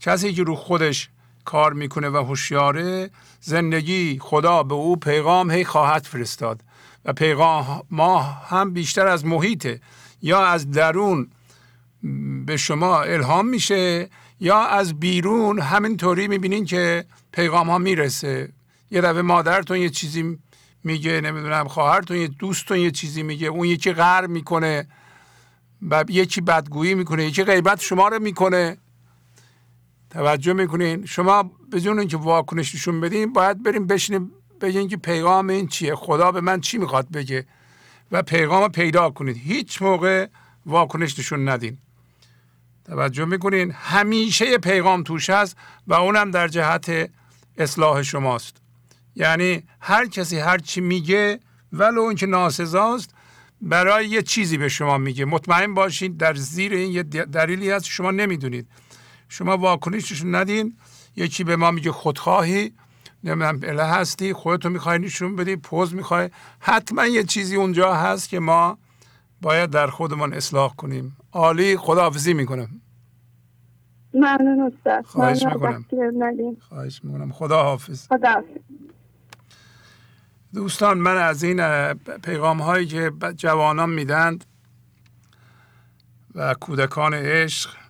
کسی 0.00 0.32
که 0.32 0.42
رو 0.42 0.54
خودش 0.54 1.08
کار 1.44 1.72
می‌کنه 1.72 2.08
و 2.08 2.16
هوشیاره 2.16 3.10
زندگی 3.40 4.18
خدا 4.22 4.62
به 4.62 4.74
او 4.74 4.96
پیغام 4.96 5.50
هی 5.50 5.64
خواهد 5.64 6.02
فرستاد. 6.04 6.60
و 7.04 7.12
پیغام 7.12 7.82
ما 7.90 8.22
هم 8.22 8.72
بیشتر 8.72 9.06
از 9.06 9.24
محیطه. 9.24 9.80
یا 10.22 10.44
از 10.44 10.70
درون 10.70 11.30
به 12.46 12.56
شما 12.56 13.02
الهام 13.02 13.46
میشه 13.48 14.08
یا 14.40 14.58
از 14.58 15.00
بیرون 15.00 15.58
همینطوری 15.60 16.28
می‌بینین 16.28 16.64
که 16.64 17.04
پیغام 17.32 17.70
ها 17.70 17.78
می‌رسه. 17.78 18.52
یه 18.90 19.00
دفعه 19.00 19.22
مادرتون 19.22 19.76
یه 19.76 19.90
چیزی 19.90 20.38
میگه 20.84 21.20
نمی‌دونم 21.20 21.68
خواهرتون 21.68 22.16
یه 22.16 22.28
دوستتون 22.28 22.78
یه 22.78 22.90
چیزی 22.90 23.22
میگه 23.22 23.46
اون 23.46 23.68
یکی 23.68 23.92
غر 23.92 24.26
می‌کنه 24.26 24.88
و 25.90 26.04
یکی 26.08 26.40
بدگویی 26.40 26.94
می‌کنه 26.94 27.24
یکی 27.24 27.44
غیبت 27.44 27.80
شما 27.80 28.08
رو 28.08 28.18
می‌کنه. 28.18 28.76
توجه 30.12 30.52
می‌کنین؟ 30.52 31.06
شما 31.06 31.50
بدون 31.72 32.08
که 32.08 32.16
واکنش 32.16 32.74
نشون 32.74 33.00
بدین 33.00 33.32
باید 33.32 33.62
بریم 33.62 33.86
بشینیم 33.86 34.30
بگین 34.60 34.88
که 34.88 34.96
پیغام 34.96 35.48
این 35.48 35.68
چیه؟ 35.68 35.94
خدا 35.94 36.32
به 36.32 36.40
من 36.40 36.60
چی 36.60 36.78
می‌خواد 36.78 37.10
بگه؟ 37.10 37.46
و 38.12 38.22
پیغام 38.22 38.68
پیدا 38.68 39.10
کنید. 39.10 39.36
هیچ 39.36 39.82
موقع 39.82 40.26
واکنش 40.66 41.18
نشون 41.18 41.48
ندین. 41.48 41.78
توجه 42.84 43.24
می‌کنین؟ 43.24 43.72
همیشه 43.72 44.58
پیغام 44.58 45.02
توش 45.02 45.30
هست 45.30 45.56
و 45.86 45.94
اونم 45.94 46.30
در 46.30 46.48
جهت 46.48 47.10
اصلاح 47.58 48.02
شماست. 48.02 48.56
یعنی 49.16 49.62
هر 49.80 50.06
کسی 50.06 50.38
هر 50.38 50.58
چی 50.58 50.80
میگه 50.80 51.40
ولو 51.72 52.02
اینکه 52.02 52.26
ناسزاست 52.26 53.14
برای 53.60 54.08
یه 54.08 54.22
چیزی 54.22 54.58
به 54.58 54.68
شما 54.68 54.98
میگه. 54.98 55.24
مطمئن 55.24 55.74
باشین 55.74 56.12
در 56.12 56.34
زیر 56.34 56.72
این 56.72 56.92
یه 56.92 57.02
دلیلی 57.02 57.70
هست 57.70 57.84
شما 57.84 58.10
نمی‌دونید. 58.10 58.66
شما 59.32 59.56
واکنششون 59.56 60.34
ندین. 60.34 60.76
یکی 61.16 61.44
به 61.44 61.56
ما 61.56 61.70
میگه 61.70 61.92
خودخواهی. 61.92 62.72
نمی‌دونم 63.24 63.60
اله 63.62 63.84
هستی 63.84 64.32
خودتو 64.32 64.68
می‌خوای 64.68 64.98
نشون 64.98 65.36
بدی 65.36 65.56
پوز 65.56 65.94
می‌خوای. 65.94 66.30
حتما 66.60 67.06
یه 67.06 67.24
چیزی 67.24 67.56
اونجا 67.56 67.94
هست 67.94 68.28
که 68.28 68.40
ما 68.40 68.78
باید 69.40 69.70
در 69.70 69.86
خودمان 69.86 70.34
اصلاح 70.34 70.74
کنیم. 70.74 71.16
عالی 71.32 71.76
خداحافظی 71.76 72.34
می‌کنم. 72.34 72.68
ممنون 74.14 74.72
استاد. 74.72 75.04
خواهش 75.04 75.42
می‌کنم. 75.42 75.86
خواهش 76.68 77.00
می‌کنم. 77.04 77.32
خدا 77.32 77.62
حافظ 77.62 78.06
خدا 78.08 78.42
دوستان 80.54 80.98
من 80.98 81.16
از 81.16 81.42
این 81.42 81.92
پیغام 82.24 82.62
هایی 82.62 82.86
که 82.86 83.12
جوانان 83.36 83.90
میدند 83.90 84.44
و 86.34 86.54
کودکان 86.54 87.14
عشق 87.14 87.81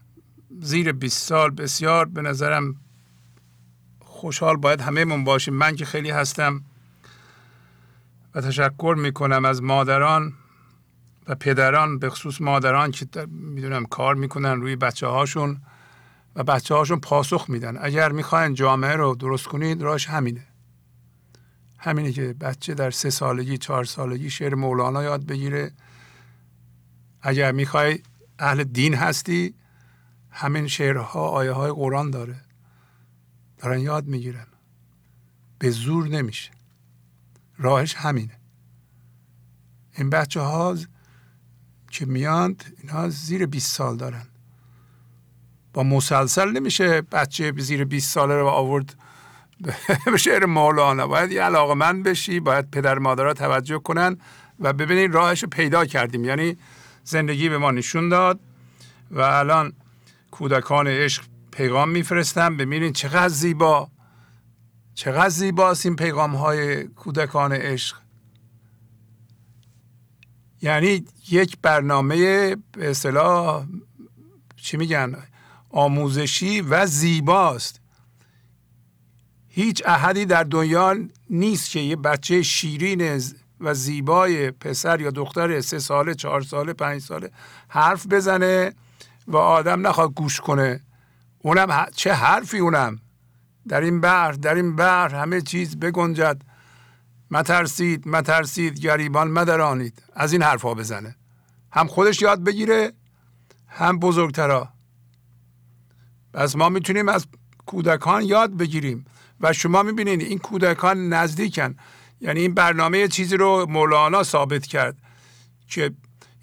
زیر 0.60 0.92
20 0.92 1.28
سال 1.28 1.50
بسیار 1.50 2.04
به 2.06 2.22
نظرم 2.22 2.76
خوشحال 4.00 4.56
باید 4.56 4.80
همه 4.80 5.04
من 5.04 5.24
باشیم. 5.24 5.54
من 5.54 5.76
که 5.76 5.84
خیلی 5.84 6.10
هستم 6.10 6.64
و 8.34 8.40
تشکر 8.40 8.94
می‌کنم 8.98 9.44
از 9.44 9.62
مادران 9.62 10.32
و 11.28 11.34
پدران 11.34 11.98
به 11.98 12.10
خصوص 12.10 12.40
مادران 12.40 12.90
که 12.90 13.06
می‌دونم 13.30 13.84
کار 13.84 14.14
می‌کنن 14.14 14.60
روی 14.60 14.76
بچه 14.76 15.06
هاشون 15.06 15.60
و 16.36 16.44
بچه 16.44 16.74
هاشون 16.74 17.00
پاسخ 17.00 17.50
میدن. 17.50 17.78
اگر 17.80 18.12
می‌خواین 18.12 18.54
جامعه 18.54 18.96
رو 18.96 19.14
درست 19.14 19.46
کنید 19.46 19.82
راش 19.82 20.08
همینه. 20.08 20.46
همینه 21.78 22.12
که 22.12 22.34
بچه 22.40 22.74
در 22.74 22.90
سه 22.90 23.10
سالگی 23.10 23.58
چهار 23.58 23.84
سالگی 23.84 24.30
شعر 24.30 24.54
مولانا 24.54 25.02
یاد 25.02 25.26
بگیره. 25.26 25.72
اگر 27.22 27.52
می‌خوای 27.52 27.98
اهل 28.38 28.64
دین 28.64 28.94
هستی 28.94 29.54
همین 30.32 30.68
شعرها 30.68 31.28
آیه 31.28 31.52
های 31.52 31.70
قرآن 31.70 32.10
داره. 32.10 32.36
دارن 33.58 33.80
یاد 33.80 34.06
می‌گیرن. 34.06 34.46
به 35.58 35.70
زور 35.70 36.08
نمیشه. 36.08 36.50
راهش 37.58 37.94
همینه. 37.94 38.38
این 39.98 40.10
بچه 40.10 40.40
ها 40.40 40.76
که 41.90 42.06
میاند 42.06 42.64
اینها 42.78 43.08
زیر 43.08 43.46
20 43.46 43.72
سال 43.72 43.96
دارن. 43.96 44.26
با 45.72 45.82
مسلسل 45.82 46.50
نمیشه 46.50 47.00
بچه 47.00 47.52
زیر 47.58 47.84
20 47.84 48.10
ساله 48.14 48.34
رو 48.34 48.46
آورد 48.46 48.94
به 50.06 50.16
شعر 50.16 50.46
مولانا. 50.46 51.06
باید 51.06 51.32
یه 51.32 51.42
علاقه 51.42 51.74
من 51.74 52.02
بشی 52.02 52.40
باید 52.40 52.70
پدر 52.70 52.98
مادرها 52.98 53.34
توجه 53.34 53.78
کنن 53.78 54.16
و 54.60 54.72
ببینید 54.72 55.14
راهش 55.14 55.42
رو 55.42 55.48
پیدا 55.48 55.84
کردیم. 55.84 56.24
یعنی 56.24 56.56
زندگی 57.04 57.48
به 57.48 57.58
ما 57.58 57.70
نشون 57.70 58.08
داد 58.08 58.40
و 59.10 59.20
الان 59.20 59.72
کودکان 60.32 60.88
عشق 60.88 61.24
پیغام 61.52 61.88
میفرستن. 61.88 62.56
ببینید 62.56 62.94
چقدر 62.94 63.28
زیبا. 63.28 63.88
چقدر 64.94 65.28
زیباست 65.28 65.86
این 65.86 65.96
پیغام 65.96 66.36
های 66.36 66.84
کودکان 66.84 67.52
عشق. 67.52 67.96
یعنی 70.62 71.04
یک 71.30 71.58
برنامه 71.62 72.16
به 72.72 72.90
اصطلاح 72.90 73.66
چی 74.56 74.76
میگن؟ 74.76 75.16
آموزشی 75.70 76.60
و 76.60 76.86
زیباست. 76.86 77.80
هیچ 79.48 79.82
احدی 79.86 80.24
در 80.24 80.44
دنیا 80.44 80.96
نیست 81.30 81.70
که 81.70 81.80
یه 81.80 81.96
بچه 81.96 82.42
شیرین 82.42 83.22
و 83.60 83.74
زیبای 83.74 84.50
پسر 84.50 85.00
یا 85.00 85.10
دختر 85.10 85.60
سه 85.60 85.78
ساله 85.78 86.14
چهار 86.14 86.42
ساله 86.42 86.72
پنج 86.72 87.02
ساله 87.02 87.30
حرف 87.68 88.06
بزنه. 88.06 88.74
و 89.26 89.36
آدم 89.36 89.86
نخواد 89.86 90.14
گوش 90.14 90.40
کنه. 90.40 90.80
اونم 91.38 91.86
چه 91.94 92.12
حرفی 92.12 92.58
اونم؟ 92.58 93.00
در 93.68 93.80
این 93.80 94.00
بحر 94.00 94.32
در 94.32 94.54
این 94.54 94.76
بحر 94.76 95.14
همه 95.14 95.40
چیز 95.40 95.78
بگنجد. 95.78 96.42
مترسید 97.30 98.08
مترسید 98.08 98.80
گریبان 98.80 99.30
مدرانید. 99.30 100.02
از 100.14 100.32
این 100.32 100.42
حرفها 100.42 100.74
بزنه. 100.74 101.16
هم 101.72 101.86
خودش 101.86 102.22
یاد 102.22 102.44
بگیره 102.44 102.92
هم 103.68 103.98
بزرگترا. 103.98 104.68
پس 106.34 106.56
ما 106.56 106.68
می‌تونیم 106.68 107.08
از 107.08 107.26
کودکان 107.66 108.22
یاد 108.22 108.56
بگیریم. 108.56 109.04
و 109.40 109.52
شما 109.52 109.82
می‌بینید 109.82 110.20
این 110.20 110.38
کودکان 110.38 111.08
نزدیکن. 111.08 111.76
یعنی 112.20 112.40
این 112.40 112.54
برنامه 112.54 113.08
چیزی 113.08 113.36
رو 113.36 113.66
مولانا 113.68 114.22
ثابت 114.22 114.66
کرد 114.66 114.96
که 115.68 115.90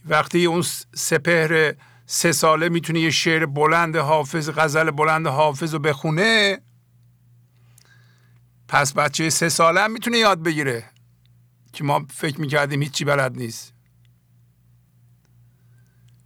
وقتی 0.06 0.46
اون 0.46 0.64
سپهر 0.96 1.74
سه 2.12 2.32
ساله 2.32 2.70
می‌تونه 2.70 3.00
یه 3.00 3.10
شعر 3.10 3.46
بلند 3.46 3.96
حافظ 3.96 4.50
غزل 4.50 4.92
بلند 4.92 5.28
حافظ 5.28 5.74
رو 5.74 5.80
بخونه. 5.80 6.62
پس 8.68 8.94
بچه 8.94 9.30
سه 9.30 9.50
ساله 9.50 9.82
هم 9.82 9.92
می‌تونه 9.92 10.18
یاد 10.18 10.44
بگیره 10.44 10.90
که 11.74 11.84
ما 11.84 12.06
فکر 12.14 12.42
می‌کردیم 12.42 12.82
هیچی 12.82 13.06
بلد 13.06 13.38
نیست. 13.38 13.74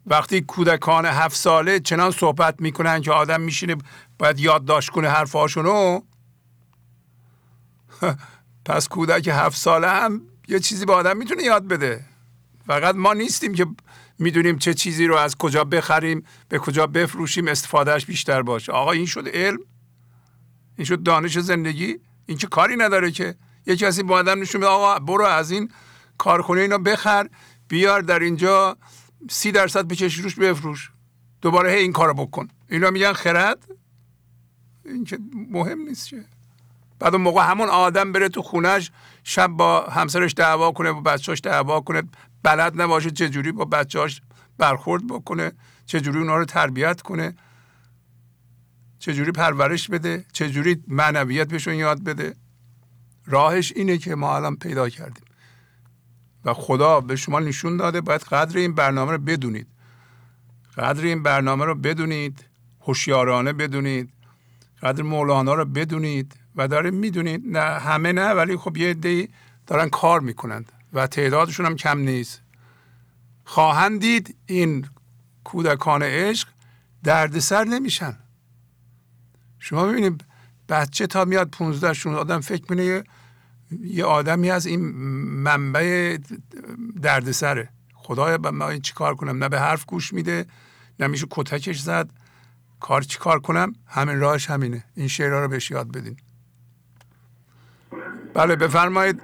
وقتی 0.05 0.41
کودکان 0.41 1.05
هفت 1.05 1.35
ساله 1.35 1.79
چنان 1.79 2.11
صحبت 2.11 2.61
می‌کنن 2.61 3.01
که 3.01 3.11
آدم 3.11 3.41
میشینه 3.41 3.75
باید 4.19 4.39
یادداشت 4.39 4.89
کنه 4.89 5.09
حرفاشونو 5.09 6.01
پس 8.65 8.87
کودک 8.87 9.27
هفت 9.27 9.57
ساله 9.57 9.89
هم 9.89 10.21
یه 10.47 10.59
چیزی 10.59 10.85
به 10.85 10.93
آدم 10.93 11.17
می‌تونه 11.17 11.43
یاد 11.43 11.67
بده. 11.67 12.05
فقط 12.67 12.95
ما 12.95 13.13
نیستیم 13.13 13.53
که 13.53 13.65
می‌دونیم 14.19 14.57
چه 14.57 14.73
چیزی 14.73 15.07
رو 15.07 15.15
از 15.15 15.35
کجا 15.35 15.63
بخریم 15.63 16.25
به 16.49 16.59
کجا 16.59 16.87
بفروشیم 16.87 17.47
استفادهش 17.47 18.05
بیشتر 18.05 18.41
باشه. 18.41 18.71
آقا 18.71 18.91
این 18.91 19.05
شد 19.05 19.27
علم. 19.27 19.59
این 20.77 20.85
شد 20.85 21.03
دانش 21.03 21.39
زندگی. 21.39 21.99
این 22.25 22.37
که 22.37 22.47
کاری 22.47 22.75
نداره 22.75 23.11
که؟ 23.11 23.35
یه 23.65 23.75
کسی 23.75 24.03
با 24.03 24.15
آدم 24.15 24.41
نشون 24.41 24.63
آقا 24.63 24.99
برو 24.99 25.25
از 25.25 25.51
این 25.51 25.71
کارخونه 26.17 26.61
اینا 26.61 26.77
بخر 26.77 27.29
بیار 27.67 28.01
در 28.01 28.19
اینجا 28.19 28.77
سی 29.29 29.51
درصد 29.51 29.87
بکش 29.87 30.15
روش 30.15 30.35
بفروش. 30.35 30.91
دوباره 31.41 31.71
هی 31.71 31.77
این 31.77 31.91
کارو 31.91 32.13
بکن. 32.13 32.47
اینا 32.69 32.91
میگن 32.91 33.13
خرد؟ 33.13 33.67
این 34.85 35.03
که 35.03 35.19
مهم 35.51 35.81
نیست 35.81 36.07
چه 36.07 36.25
بعد 36.99 37.15
اون 37.15 37.23
موقع 37.23 37.49
همون 37.49 37.69
آدم 37.69 38.11
بره 38.11 38.29
تو 38.29 38.41
خونش 38.41 38.91
شب 39.23 39.47
با 39.47 39.81
همسرش 39.81 40.33
دعوا 40.37 40.71
کنه 40.71 40.91
با 40.91 41.01
بچهاش 41.01 41.41
دعوا 41.43 41.81
کنه 41.81 42.03
بلد 42.43 42.81
نباشه 42.81 43.11
چجوری 43.11 43.51
با 43.51 43.65
بچهاش 43.65 44.21
برخورد 44.57 45.07
بکنه 45.07 45.51
چجوری 45.85 46.19
اونا 46.19 46.37
رو 46.37 46.45
تربیت 46.45 47.01
کنه 47.01 47.35
چجوری 48.99 49.31
پرورش 49.31 49.89
بده 49.89 50.25
چجوری 50.33 50.83
معنویت 50.87 51.47
بهشون 51.47 51.73
یاد 51.73 52.03
بده. 52.03 52.35
راهش 53.25 53.73
اینه 53.75 53.97
که 53.97 54.15
ما 54.15 54.35
الان 54.35 54.55
پیدا 54.55 54.89
کردیم. 54.89 55.23
و 56.45 56.53
خدا 56.53 57.01
به 57.01 57.15
شما 57.15 57.39
نشون 57.39 57.77
داده 57.77 58.01
باید 58.01 58.21
قدر 58.21 58.57
این 58.57 58.75
برنامه 58.75 59.11
رو 59.11 59.17
بدونید. 59.17 59.67
قدر 60.77 61.03
این 61.03 61.23
برنامه 61.23 61.65
رو 61.65 61.75
بدونید 61.75 62.45
هوشیارانه 62.81 63.53
بدونید 63.53 64.09
قدر 64.81 65.03
مولانا 65.03 65.53
رو 65.53 65.65
بدونید 65.65 66.35
و 66.55 66.67
داره 66.67 66.91
می‌دونید 66.91 67.41
نه 67.45 67.79
همه 67.79 68.11
نه 68.11 68.29
ولی 68.29 68.57
خب 68.57 68.77
یه 68.77 68.89
عده 68.89 69.27
دارن 69.67 69.89
کار 69.89 70.19
می‌کنند. 70.19 70.71
و 70.93 71.07
تعدادشون 71.07 71.65
هم 71.65 71.75
کم 71.75 71.99
نیست. 71.99 72.41
خواهند 73.45 74.01
دید 74.01 74.35
این 74.45 74.87
کودکان 75.43 76.03
عشق 76.03 76.47
دردسر 77.03 77.63
نمیشن. 77.63 78.17
شما 79.59 79.85
ببینید 79.85 80.25
بچه 80.69 81.07
تا 81.07 81.25
میاد 81.25 81.49
15 81.49 81.93
16 81.93 82.19
آدم 82.19 82.41
فکر 82.41 82.61
می‌کنه 82.61 83.03
یه 83.81 84.05
آدمی 84.05 84.51
از 84.51 84.65
این 84.65 84.79
منبع 85.43 86.17
دردسره. 87.01 87.69
خدایا 87.93 88.37
من 88.37 88.61
این 88.61 88.81
چی 88.81 88.93
کار 88.93 89.15
کنم؟ 89.15 89.43
نه 89.43 89.49
به 89.49 89.59
حرف 89.59 89.85
گوش 89.85 90.13
میده 90.13 90.45
نه 90.99 91.07
میشه 91.07 91.27
کتکش 91.29 91.79
زد. 91.79 92.09
کار 92.79 93.01
چی 93.01 93.19
کار 93.19 93.39
کنم؟ 93.39 93.73
همین 93.87 94.19
راهش 94.19 94.49
همینه. 94.49 94.83
این 94.95 95.07
شعرها 95.07 95.39
رو 95.39 95.47
بهش 95.47 95.71
یاد 95.71 95.91
بدین. 95.91 96.17
بله 98.33 98.55
بفرمایید. 98.55 99.21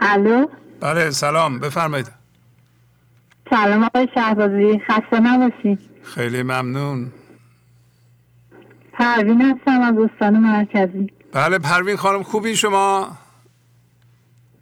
الو؟ 0.00 0.46
بله 0.80 1.10
سلام 1.10 1.58
بفرمایید. 1.58 2.10
سلام 3.50 3.82
آقای 3.82 4.08
شهبازی 4.14 4.80
خسته 4.88 5.20
نباشی. 5.20 5.78
خیلی 6.02 6.42
ممنون. 6.42 7.12
پروین 8.92 9.42
هستم 9.42 9.80
از 9.80 9.94
استان 9.98 10.38
مرکزی. 10.38 11.06
بله 11.32 11.58
پروین 11.58 11.96
خانم 11.96 12.22
خوبی 12.22 12.56
شما؟ 12.56 13.16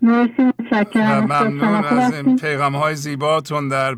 مرسی 0.02 0.42
متشکرم. 0.42 1.24
ممنون 1.24 1.84
از 1.84 2.14
این 2.14 2.36
پیغام 2.36 2.76
های 2.76 2.94
زیباتون 2.94 3.68
در 3.68 3.94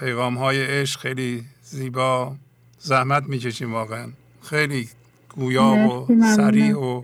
پیغام 0.00 0.38
های 0.38 0.66
عشق. 0.66 1.00
خیلی 1.00 1.44
زیبا 1.62 2.36
زحمت 2.78 3.22
می‌کشیم 3.22 3.72
واقعا. 3.72 4.06
خیلی 4.42 4.88
گویا 5.28 5.64
و 5.64 6.06
سریع 6.36 6.78
و 6.78 7.02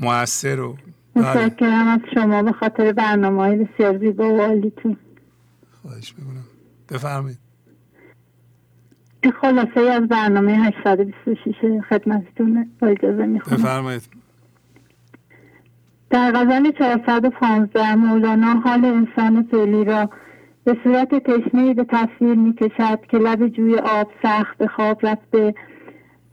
موثر 0.00 0.60
و. 0.60 0.76
متشکرم 1.16 1.88
از 1.88 2.00
شما 2.14 2.42
به 2.42 2.52
خاطر 2.52 2.92
برنامه 2.92 3.42
های 3.42 3.64
بسیار 3.64 3.98
زیبا 3.98 4.34
و 4.34 4.40
عالیتون. 4.40 4.96
خواهش 5.82 6.14
می‌کنم. 6.18 6.44
بفرمایید. 6.90 7.38
خلاصه 9.40 9.80
از 9.80 10.08
برنامه 10.08 10.52
826 10.52 11.54
خدمتتون 11.88 12.70
با 12.80 12.88
اجازه 12.88 13.26
می‌خونم 13.26 13.56
بفرمایید. 13.56 14.02
در 16.10 16.32
غزل 16.32 16.70
415 16.70 17.94
مولانا 17.94 18.54
حال 18.54 18.84
انسان 18.84 19.42
فعلی 19.50 19.84
را 19.84 20.10
به 20.64 20.76
صورت 20.84 21.14
تشنه 21.14 21.74
به 21.74 21.84
تصویر 21.84 22.34
می 22.34 22.54
کشد 22.54 23.00
که 23.10 23.18
لب 23.18 23.48
جوی 23.48 23.78
آب 23.78 24.10
سخت 24.22 24.58
به 24.58 24.68
خواب 24.68 25.06
رفته 25.06 25.54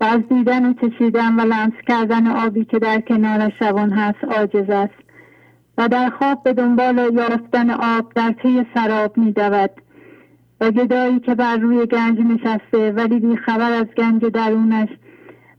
و 0.03 0.05
از 0.05 0.21
دیدن 0.29 0.69
و 0.69 0.73
چشیدن 0.73 1.35
و 1.35 1.41
لمس 1.41 1.73
کردن 1.87 2.27
آبی 2.27 2.65
که 2.65 2.79
در 2.79 3.01
کنار 3.01 3.51
شبان 3.59 3.91
هست 3.91 4.23
عاجز 4.23 4.69
است. 4.69 4.93
و 5.77 5.87
در 5.87 6.09
خواب 6.09 6.43
به 6.43 6.53
دنبال 6.53 6.97
یافتن 7.13 7.69
آب 7.69 8.13
در 8.15 8.31
پی 8.31 8.65
سراب 8.73 9.17
می 9.17 9.31
دود. 9.31 9.69
و 10.61 10.71
گدایی 10.71 11.19
که 11.19 11.35
بر 11.35 11.57
روی 11.57 11.85
گنج 11.85 12.19
نشسته 12.19 12.91
ولی 12.91 13.19
بی 13.19 13.35
خبر 13.35 13.71
از 13.71 13.85
گنج 13.97 14.25
درونش 14.25 14.89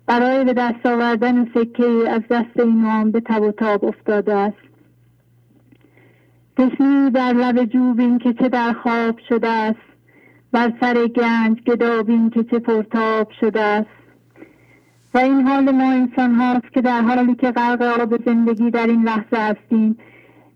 برای 0.07 0.45
به 0.45 0.53
دست 0.53 0.87
آوردن 0.87 1.45
سکه 1.55 2.05
از 2.11 2.23
دست 2.31 2.61
این 2.61 2.85
آن 2.85 3.11
به 3.11 3.21
تب 3.21 3.43
و 3.43 3.53
تاب 3.53 3.85
افتاده 3.85 4.35
است. 4.35 4.65
تشنی 6.57 7.11
در 7.11 7.33
لب 7.33 7.65
جوبین 7.65 8.19
که 8.19 8.33
چه 8.33 8.49
در 8.49 8.73
خواب 8.73 9.19
شده 9.29 9.49
است. 9.49 9.79
بر 10.53 10.73
سر 10.81 11.07
گنج 11.07 11.63
گدابین 11.63 12.31
که 12.31 12.45
چه 12.45 12.59
پرتاب 12.59 13.31
شده 13.41 13.61
است. 13.61 14.04
و 15.15 15.19
این 15.19 15.47
حال 15.49 15.71
ما 15.71 15.93
انسان 15.93 16.35
هاست 16.35 16.73
که 16.73 16.81
در 16.81 17.01
حالی 17.03 17.35
که 17.35 17.51
غرق 17.51 17.83
آب 17.83 18.25
زندگی 18.27 18.71
در 18.71 18.87
این 18.87 19.03
لحظه 19.03 19.37
هستیم 19.37 19.97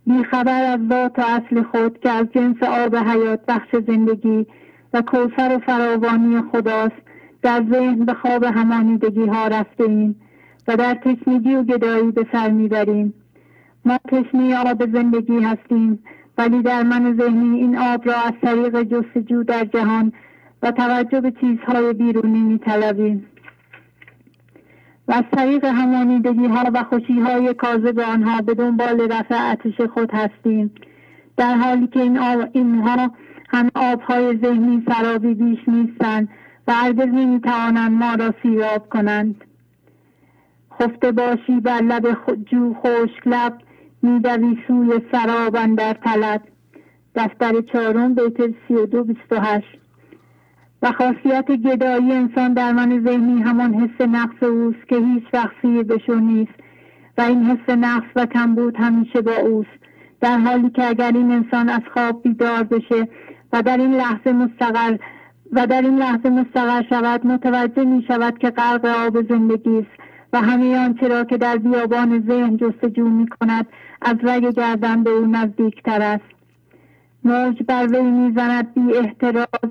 بیخبر 0.06 0.62
از 0.62 0.80
ذات 0.88 1.18
و 1.18 1.22
اصل 1.22 1.62
خود 1.62 1.98
که 2.00 2.10
از 2.10 2.26
جنس 2.34 2.62
آب 2.62 2.96
حیات 2.96 3.40
بخش 3.48 3.76
زندگی 3.86 4.46
و 4.92 5.02
کوسر 5.02 5.56
و 5.56 5.58
فراوانی 5.58 6.42
خداست 6.52 7.02
در 7.42 7.64
ذهن 7.72 8.04
به 8.04 8.14
خواب 8.14 8.44
همانیدگی 8.44 9.26
ها 9.26 9.46
رفته 9.46 9.84
ایم 9.84 10.16
و 10.68 10.76
در 10.76 10.94
تشنگی 10.94 11.54
و 11.54 11.62
گدایی 11.62 12.10
به 12.10 12.26
سر 12.32 12.50
می‌بریم. 12.50 13.14
ما 13.84 13.98
تشنه 14.08 14.70
آب 14.70 14.92
زندگی 14.92 15.38
هستیم 15.38 15.98
ولی 16.38 16.62
در 16.62 16.82
من 16.82 17.16
ذهنی 17.20 17.58
این 17.58 17.78
آب 17.78 18.08
را 18.08 18.14
از 18.14 18.32
طریق 18.42 18.82
جستجو 18.82 19.42
در 19.42 19.64
جهان 19.64 20.12
و 20.62 20.70
توجه 20.70 21.20
به 21.20 21.32
چیزهای 21.40 21.92
بیرونی 21.92 22.40
میطلبیم. 22.40 23.26
و 25.08 25.12
از 25.12 25.24
طریق 25.36 25.64
همانیدگی 25.64 26.46
ها 26.46 26.70
و 26.74 26.84
خوشی 26.84 27.20
های 27.20 27.54
کاذب 27.54 27.98
آنها 27.98 28.40
به 28.40 28.54
دنبال 28.54 29.12
رفع 29.12 29.52
اتش 29.52 29.80
خود 29.80 30.10
هستیم. 30.12 30.74
در 31.36 31.54
حالی 31.54 31.86
که 31.86 32.00
این 32.00 32.18
آب 32.18 32.48
اینها 32.52 33.10
همه 33.48 33.70
آبهای 33.74 34.38
ذهنی 34.38 34.84
سرابی 34.88 35.34
بیش 35.34 35.58
نیستند 35.68 36.28
و 36.68 36.72
هرگز 36.72 37.08
نمی‌توانند 37.08 37.92
ما 37.92 38.14
را 38.14 38.34
سیراب 38.42 38.88
کنند. 38.88 39.44
خفته 40.80 41.12
باشی 41.12 41.60
بر 41.60 41.82
لب 41.82 42.16
جو 42.50 42.74
خشک 42.74 43.26
لب 43.26 43.58
میدوی 44.02 44.58
سوی 44.66 45.00
سراب 45.12 45.74
در 45.76 45.92
طلب. 45.92 46.42
دفتر 47.14 47.60
چهارم 47.60 48.14
بیت 48.14 48.36
سی 48.68 48.74
و 48.74 48.86
دو 48.86 49.04
بیست 49.04 49.32
و 49.32 49.40
هشت. 49.40 49.78
و 50.82 50.92
خاصیت 50.92 51.50
گدایی 51.50 52.12
انسان 52.12 52.52
در 52.52 52.72
من 52.72 53.04
ذهنی 53.04 53.42
همان 53.42 53.74
حس 53.74 54.08
نقص 54.08 54.42
اوست 54.42 54.88
که 54.88 54.96
هیچ 54.96 55.24
وقت 55.32 55.62
بشو 55.62 56.14
نیست. 56.14 56.54
و 57.18 57.20
این 57.20 57.44
حس 57.44 57.68
نقص 57.68 58.08
و 58.16 58.26
کمبود 58.26 58.76
همیشه 58.76 59.20
با 59.20 59.36
اوست. 59.36 59.78
در 60.20 60.38
حالی 60.38 60.70
که 60.70 60.88
اگر 60.88 61.12
این 61.12 61.30
انسان 61.30 61.68
از 61.68 61.82
خواب 61.92 62.22
بیدار 62.22 62.62
بشه 62.62 63.08
و 63.52 63.62
در 63.62 63.76
این 63.76 63.94
لحظه 63.94 64.32
مستقر 64.32 64.96
و 65.52 65.66
در 65.66 65.82
این 65.82 65.98
لحظه 65.98 66.30
مستقر 66.30 66.82
شود 66.88 67.26
متوجه 67.26 67.84
می 67.84 68.04
شود 68.08 68.38
که 68.38 68.50
غرق 68.50 68.84
آب 68.84 69.28
زندگی 69.28 69.78
است 69.78 70.00
و 70.32 70.40
همه 70.40 70.84
آنچه 70.84 71.08
را 71.08 71.24
که 71.24 71.36
در 71.36 71.56
بیابان 71.56 72.24
ذهن 72.28 72.56
جستجو 72.56 73.08
می 73.08 73.26
کند 73.26 73.66
از 74.02 74.16
رگ 74.22 74.54
گردن 74.54 75.02
به 75.02 75.10
او 75.10 75.26
نزدیکتر 75.26 76.02
است. 76.02 76.24
موج 77.24 77.62
بر 77.62 77.86
وی 77.86 78.10
می‌زند 78.10 78.74
بی 78.74 78.96
احتراز 78.96 79.70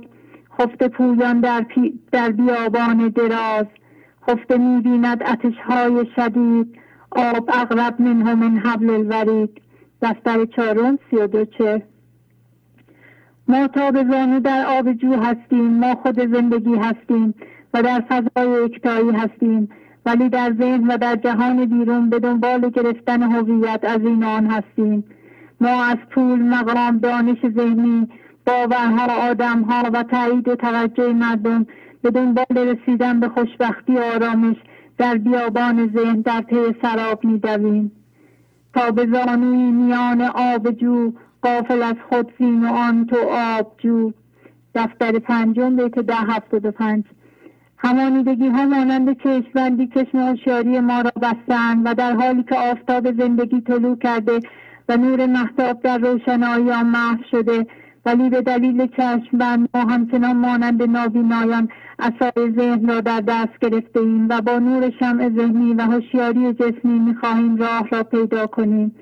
خفته 0.61 0.87
پویان 0.87 1.39
در, 1.39 1.61
پی 1.61 1.99
در 2.11 2.31
بیابان 2.31 3.07
دراز. 3.07 3.65
خفته 4.27 4.57
می‌بیند 4.57 5.23
های 5.67 6.05
شدید. 6.15 6.79
آب 7.11 7.49
اغرب 7.53 8.01
من 8.01 8.57
حبل 8.57 8.89
الورید. 8.89 9.61
دفتر 10.01 10.45
چهارم 10.45 10.99
سی 11.09 11.15
و 11.15 11.27
دو 11.27 11.45
چه. 11.45 11.81
ما 13.47 13.67
تا 13.67 13.91
به 13.91 14.05
زانو 14.11 14.39
در 14.39 14.65
آب 14.65 14.93
جو 14.93 15.13
هستیم. 15.13 15.73
ما 15.73 15.95
خود 15.95 16.19
زندگی 16.35 16.75
هستیم 16.75 17.33
و 17.73 17.81
در 17.81 18.03
فضای 18.09 18.63
اکتایی 18.63 19.11
هستیم. 19.11 19.69
ولی 20.05 20.29
در 20.29 20.53
ذهن 20.59 20.87
و 20.87 20.97
در 20.97 21.15
جهان 21.15 21.65
بیرون 21.65 22.09
به 22.09 22.19
دنبال 22.19 22.69
گرفتن 22.69 23.23
هویت 23.23 23.79
از 23.83 24.01
این 24.01 24.23
آن 24.23 24.47
هستیم. 24.47 25.03
ما 25.61 25.83
از 25.83 25.97
پول 26.11 26.41
مقام 26.41 26.97
دانش 26.97 27.37
ذهنی 27.55 28.07
باورها 28.47 29.29
آدمها 29.29 29.89
و 29.93 30.03
تایید 30.03 30.55
توجه 30.55 31.13
مردم 31.13 31.65
به 32.01 32.11
دنبال 32.11 32.57
رسیدن 32.57 33.19
به 33.19 33.29
خوشبختی 33.29 33.93
و 33.93 34.01
آرامش 34.15 34.55
در 34.97 35.17
بیابان 35.17 35.91
ذهن 35.95 36.21
در 36.21 36.41
پی 36.41 36.75
سراب 36.81 37.25
میدویم. 37.25 37.91
تا 38.73 38.91
به 38.91 39.07
زانوی 39.13 39.71
میان 39.71 40.21
آب 40.21 40.71
جو 40.71 41.13
قافل 41.41 41.83
از 41.83 41.95
خود 42.09 42.33
زین 42.39 42.65
و 42.65 42.73
آن 42.73 43.05
تو 43.05 43.17
آب 43.29 43.71
جو 43.77 44.11
دفتر 44.75 45.11
پنجم 45.19 45.75
بیت 45.75 45.99
ده 45.99 46.15
هفتاد 46.15 46.65
و 46.65 46.71
پنج. 46.71 47.03
همانیدگی 47.77 48.47
ها 48.47 48.65
مانند 48.65 49.17
چشمبندی 49.23 49.87
چشم 49.87 50.17
هوشیاری 50.17 50.79
ما 50.79 51.01
را 51.01 51.11
بستند 51.21 51.81
و 51.85 51.93
در 51.93 52.13
حالی 52.13 52.43
که 52.43 52.55
آفتاب 52.55 53.17
زندگی 53.17 53.61
طلوع 53.61 53.97
کرده 53.97 54.39
و 54.89 54.97
نور 54.97 55.25
محتاب 55.25 55.81
در 55.81 55.97
روشنایی 55.97 56.71
آن 56.71 56.85
محو 56.85 57.23
شده 57.31 57.65
ولی 58.07 58.29
به 58.29 58.41
دلیل 58.41 58.87
چشمبند 58.87 59.69
ما 59.73 59.81
همچنان 59.81 60.37
مانند 60.37 60.83
نابینایان 60.83 61.69
اثار 61.99 62.51
ذهن 62.57 62.89
را 62.89 63.01
در 63.01 63.21
دست 63.21 63.59
گرفته 63.61 63.99
ایم 63.99 64.29
و 64.29 64.41
با 64.41 64.59
نور 64.59 64.91
شمع 64.99 65.29
ذهنی 65.29 65.73
و 65.73 65.81
هوشیاری 65.81 66.53
جسمی 66.53 66.99
می‌خواهیم 66.99 67.55
راه 67.55 67.87
را 67.91 68.03
پیدا 68.03 68.47
کنیم. 68.47 68.95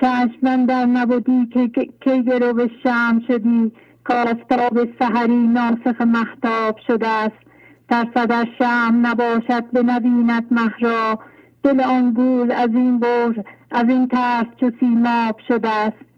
چشمن 0.00 0.66
در 0.66 0.86
نبودی 0.86 1.46
که 1.46 1.68
کی 2.00 2.22
گرو 2.22 2.68
شم 2.82 3.22
شدی 3.28 3.72
کاستاب 4.04 4.88
سحری 4.98 5.46
ناسخ 5.48 6.00
محتاب 6.00 6.78
شده 6.86 7.08
است. 7.08 7.40
در 7.88 8.06
صدر 8.14 8.46
شم 8.58 9.00
نباشد 9.02 9.70
به 9.72 9.82
نبیند 9.82 10.46
مهرا 10.50 11.18
دل 11.62 11.80
آن 11.80 12.12
گول 12.12 12.52
از 12.52 12.70
این 12.74 12.98
بر 12.98 13.44
از 13.70 13.84
این 13.88 14.08
ترس 14.08 14.46
چو 14.60 14.70
سیماب 14.80 15.40
شده 15.48 15.68
است. 15.68 16.09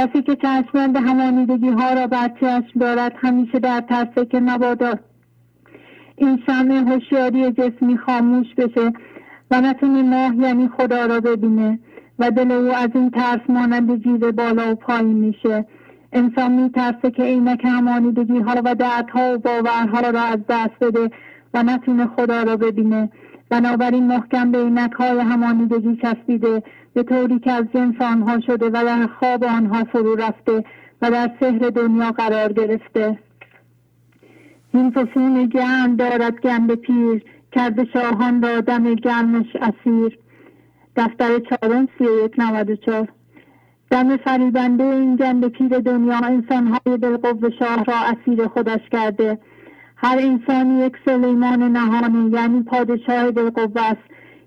کسی 0.00 0.22
که 0.22 0.36
چشمند 0.36 0.96
همانیدگی 0.96 1.68
ها 1.68 1.92
را 1.92 2.06
بر 2.06 2.30
چشم 2.40 2.78
دارد 2.80 3.12
همیشه 3.16 3.58
در 3.58 3.80
ترسه 3.80 4.26
که 4.26 4.40
مبادا 4.40 4.94
این 6.16 6.42
شمع 6.46 6.74
هوشیاری 6.74 7.52
جسمی 7.52 7.98
خاموش 7.98 8.46
بشه 8.54 8.92
و 9.50 9.60
نتونه 9.60 10.02
ماه 10.02 10.36
یعنی 10.36 10.68
خدا 10.68 11.06
را 11.06 11.20
ببینه 11.20 11.78
و 12.18 12.30
دل 12.30 12.52
او 12.52 12.74
از 12.74 12.88
این 12.94 13.10
ترس 13.10 13.40
مانند 13.48 14.02
جیره 14.02 14.32
بالا 14.32 14.72
و 14.72 14.74
پایین 14.74 15.16
میشه. 15.16 15.64
انسان 16.12 16.52
میترسه 16.52 17.10
که 17.10 17.22
عینک 17.22 17.64
همانیدگی 17.64 18.38
ها 18.38 18.62
و 18.64 18.74
دردها 18.74 19.34
و 19.34 19.38
باورها 19.38 20.00
را 20.00 20.20
از 20.20 20.38
دست 20.48 20.78
بده 20.80 21.10
و 21.54 21.62
نتونه 21.62 22.06
خدا 22.06 22.42
را 22.42 22.56
ببینه. 22.56 23.10
بنابراین 23.48 24.06
محکم 24.06 24.52
به 24.52 24.58
عینک 24.58 24.92
های 24.92 25.18
همانیدگی 25.18 25.96
چسبیده 26.02 26.62
به 26.94 27.02
طوری 27.02 27.38
که 27.38 27.52
از 27.52 27.64
جنس 27.74 28.00
آنها 28.00 28.40
شده 28.40 28.66
و 28.66 28.70
در 28.70 29.06
خواب 29.06 29.44
آنها 29.44 29.84
فرو 29.84 30.14
رفته 30.14 30.64
و 31.02 31.10
در 31.10 31.30
سحر 31.40 31.70
دنیا 31.70 32.10
قرار 32.10 32.52
گرفته. 32.52 33.18
این 34.74 34.90
فسون 34.90 35.46
گرم 35.46 35.96
دارد 35.96 36.40
گند 36.40 36.74
پیر 36.74 37.24
کرده 37.52 37.84
شاهان 37.92 38.42
را 38.42 38.60
دم 38.60 38.94
گرمش 38.94 39.56
اسیر. 39.56 40.18
دفتر 40.96 41.38
چهارم 41.38 41.88
سی 41.98 42.04
و 42.04 42.24
یک 42.24 42.34
نود 42.38 42.70
و 42.70 42.76
چهار. 42.76 43.08
دم 43.90 44.16
فریبنده 44.16 44.84
این 44.84 45.16
گند 45.16 45.48
پیر 45.48 45.78
دنیا 45.78 46.18
انسانهای 46.18 46.96
بالقوه 47.00 47.50
شاه 47.58 47.84
را 47.84 47.94
اسیر 47.96 48.46
خودش 48.48 48.80
کرده. 48.92 49.38
هر 49.96 50.18
انسانی 50.18 50.86
یک 50.86 50.96
سلیمان 51.04 51.62
نهانی 51.62 52.30
یعنی 52.30 52.62
پادشاه 52.62 53.30
بالقوه 53.30 53.82
است. 53.82 54.02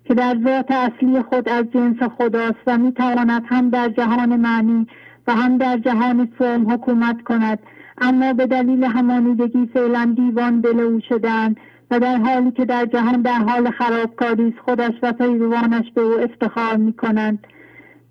که 0.05 0.13
در 0.13 0.37
ذات 0.43 0.71
اصلی 0.71 1.21
خود 1.21 1.49
از 1.49 1.65
جنس 1.73 2.03
خداست 2.17 2.63
و 2.67 2.77
می‌تواند 2.77 3.43
هم 3.45 3.69
در 3.69 3.89
جهان 3.89 4.35
معنی 4.35 4.87
و 5.27 5.35
هم 5.35 5.57
در 5.57 5.77
جهان 5.77 6.25
فرم 6.37 6.71
حکومت 6.71 7.21
کند. 7.21 7.59
اما 7.97 8.33
به 8.33 8.45
دلیل 8.45 8.83
همانیدگی 8.83 9.69
فعلا 9.73 10.13
دیوان 10.15 10.59
دل 10.59 10.79
او 10.79 10.99
شدند 11.09 11.57
و 11.91 11.99
در 11.99 12.17
حالی 12.17 12.51
که 12.51 12.65
در 12.65 12.85
جهان 12.85 13.21
در 13.21 13.37
حال 13.37 13.71
خرابکاری 13.71 14.47
است 14.47 14.59
خودش 14.65 14.93
و 15.03 15.13
پیروانش 15.13 15.91
به 15.95 16.01
او 16.01 16.19
افتخار 16.19 16.75
می 16.75 16.93
کنند 16.93 17.47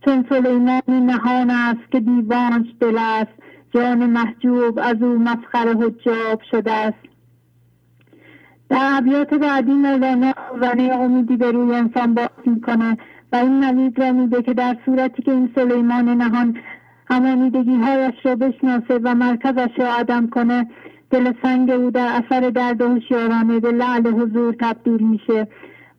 چون 0.04 0.26
سلیمانی 0.28 1.00
نهان 1.00 1.50
است 1.50 1.90
که 1.92 2.00
دیوانش 2.00 2.66
دل 2.80 2.98
است 2.98 3.32
جان 3.74 4.06
محجوب 4.06 4.78
از 4.82 5.02
او 5.02 5.18
مفخر 5.18 5.68
حجاب 5.68 6.42
شده 6.50 6.72
است. 6.72 7.11
در 8.72 8.90
ابیات 8.98 9.34
بعدی 9.34 9.72
مولانا 9.72 10.32
زنه 10.60 10.82
امیدی 10.82 11.36
به 11.36 11.50
روی 11.50 11.74
انسان 11.74 12.14
باز 12.14 12.28
می‌کنه 12.46 12.98
و 13.32 13.36
این 13.36 13.64
نوید 13.64 14.00
را 14.00 14.12
میده 14.12 14.42
که 14.42 14.54
در 14.54 14.76
صورتی 14.84 15.22
که 15.22 15.32
این 15.32 15.52
سلیمان 15.54 16.08
نهان 16.08 16.56
همانیدگی 17.06 17.76
هایش 17.76 18.14
را 18.24 18.36
بشناسه 18.36 18.98
و 19.02 19.14
مرکزش 19.14 19.70
را 19.78 19.92
عدم 19.92 20.26
کنه 20.26 20.66
دل 21.10 21.32
سنگ 21.42 21.70
او 21.70 21.90
در 21.90 22.08
اثر 22.24 22.50
درد 22.50 22.82
هوشیارانه 22.82 23.60
به 23.60 23.72
لعل 23.72 24.06
حضور 24.06 24.54
تبدیل 24.60 25.02
میشه 25.02 25.48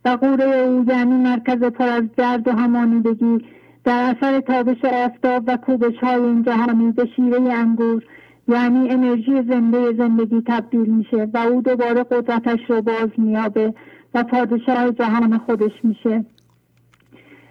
و 0.05 0.09
قوره 0.09 0.45
او 0.45 0.85
یعنی 0.87 1.15
مرکز 1.15 1.63
پر 1.63 1.87
از 1.87 2.03
درد 2.17 2.47
و 2.47 2.51
همانیدگی 2.51 3.45
در 3.83 4.15
اثر 4.15 4.39
تابش 4.39 4.85
آفتاب 4.85 5.43
و 5.47 5.57
کوبش 5.57 5.97
های 6.01 6.21
این 6.21 6.43
جهانی 6.43 6.91
به 6.91 7.09
شیره 7.15 7.53
انگور 7.53 8.03
یعنی 8.47 8.89
انرژی 8.89 9.41
زنده 9.49 9.93
زندگی 9.93 10.43
تبدیل 10.47 10.85
میشه 10.85 11.29
و 11.33 11.37
او 11.37 11.61
دوباره 11.61 12.03
قدرتش 12.03 12.59
رو 12.67 12.81
باز 12.81 13.09
میابه 13.17 13.73
و 14.13 14.23
پادشاه 14.23 14.91
جهان 14.91 15.37
خودش 15.37 15.71
میشه. 15.83 16.25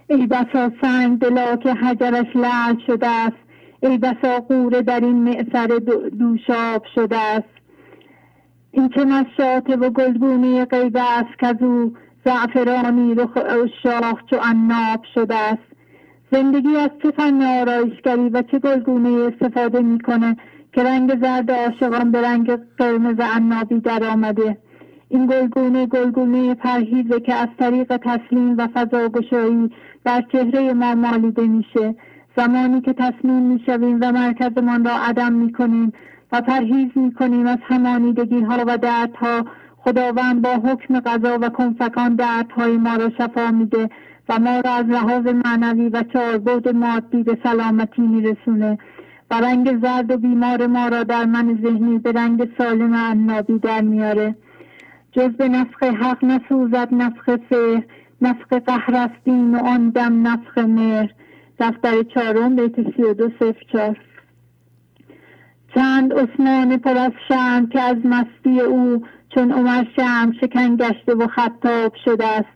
ای 0.07 0.27
بسا 0.27 0.71
سنگ 0.83 1.19
دلا 1.19 1.57
که 1.57 1.75
حجرش 1.75 2.37
لعل 2.37 2.77
شده 2.87 3.09
است 3.09 3.37
ای 3.83 3.99
بسا 3.99 4.41
قوره 4.49 4.83
در 4.83 5.01
این 5.01 5.17
معصر 5.17 5.67
دوشاب 6.19 6.85
شده 6.95 7.17
است. 7.19 7.53
این 8.71 8.89
چه 8.89 9.05
نشاطه 9.05 9.77
و 9.77 9.91
گلگونه 9.91 10.65
غیبه 10.65 11.01
است 11.01 11.39
که 11.39 11.65
او 11.65 11.95
زعفرانی 12.25 13.15
رخ 13.15 13.39
شاخ 13.83 14.25
چو 14.31 14.37
عناب 14.37 15.01
شده 15.15 15.35
است. 15.35 15.73
زندگی 16.33 16.77
از 16.77 16.91
چه 17.03 17.11
فن 17.11 17.43
آرایشگری 17.43 18.29
و 18.29 18.43
چه 18.43 18.59
گلگونه 18.59 19.09
استفاده 19.09 19.81
می‌کنه 19.81 20.37
که 20.73 20.83
رنگ 20.83 21.21
زرد 21.23 21.51
عاشقان 21.51 22.11
به 22.11 22.23
رنگ 22.23 22.59
قرمز 22.79 23.21
عنابی 23.37 23.81
در 23.81 24.05
آمده. 24.05 24.59
این 25.09 25.27
گلگونه 25.27 25.87
گلگونه 25.87 26.55
پرهیزه 26.55 27.21
که 27.21 27.35
از 27.35 27.49
طریق 27.59 27.97
تسلیم 27.97 28.57
و 28.59 28.69
فضاگشایی 28.75 29.71
در 30.05 30.25
چهره 30.33 30.73
ما 30.73 30.95
مالیده 30.95 31.47
میشه. 31.47 31.95
زمانی 32.37 32.81
که 32.81 32.93
تصمیم 32.93 33.43
می‌شویم 33.43 33.99
و 34.03 34.13
مرکزمان 34.13 34.85
را 34.85 34.93
عدم 35.09 35.33
می‌کنیم 35.33 35.93
و 36.33 36.41
پرهیز 36.41 36.91
می‌کنیم 36.95 37.47
از 37.47 37.59
همانیدگی 37.63 38.41
ها 38.41 38.65
و 38.67 38.79
دردها 38.79 39.45
خداوند 39.77 40.43
با 40.43 40.51
حکم 40.51 41.01
قضا 41.01 41.39
و 41.41 41.49
کنفکان 41.49 42.15
دردهای 42.15 42.77
ما 42.77 42.97
را 42.97 43.11
شفا 43.19 43.51
میده 43.51 43.89
و 44.29 44.39
ما 44.39 44.61
را 44.61 44.73
از 44.73 44.87
لحاظ 44.87 45.27
معنوی 45.27 45.89
و 45.89 46.03
چاربود 46.13 46.69
مادی 46.69 47.23
به 47.23 47.39
سلامتی 47.43 48.03
میرسونه. 48.03 48.79
و 49.33 49.35
رنگ 49.35 49.81
زرد 49.83 50.11
و 50.11 50.17
بیمار 50.17 50.67
ما 50.67 50.89
را 50.89 51.03
در 51.03 51.25
من 51.25 51.59
ذهنی 51.63 51.99
به 51.99 52.13
رنگ 52.13 52.49
سالم 52.59 52.95
عنابی 52.95 53.59
در 53.59 53.81
میاره. 53.81 54.35
جز 55.13 55.29
به 55.29 55.49
نفخ 55.49 55.83
حق 55.83 56.25
نسوزد 56.25 56.89
نفخ 56.93 57.25
سهر 57.51 57.83
نفخ 58.23 58.53
قهر 58.53 59.11
و 59.27 59.57
آن 59.57 59.91
دم 59.91 60.29
نفخ 60.29 60.59
مهر. 60.59 61.11
دفتر 61.59 62.03
چهارم 62.03 62.57
بیت 62.57 62.75
سی 62.97 63.03
و 63.03 63.15
دو 63.15 63.29
صفر 63.29 63.63
چار 63.73 63.97
چند 65.75 66.13
عثمان 66.13 66.77
پر 66.77 66.99
از 66.99 67.13
شم 67.29 67.67
که 67.67 67.81
از 67.81 67.97
مستی 68.05 68.61
او 68.61 69.03
چون 69.35 69.53
عمر 69.53 69.85
شم 69.97 70.33
شکن 70.41 70.77
گشته 70.77 71.15
و 71.15 71.27
خطاب 71.27 71.93
شده 72.05 72.27
است. 72.27 72.49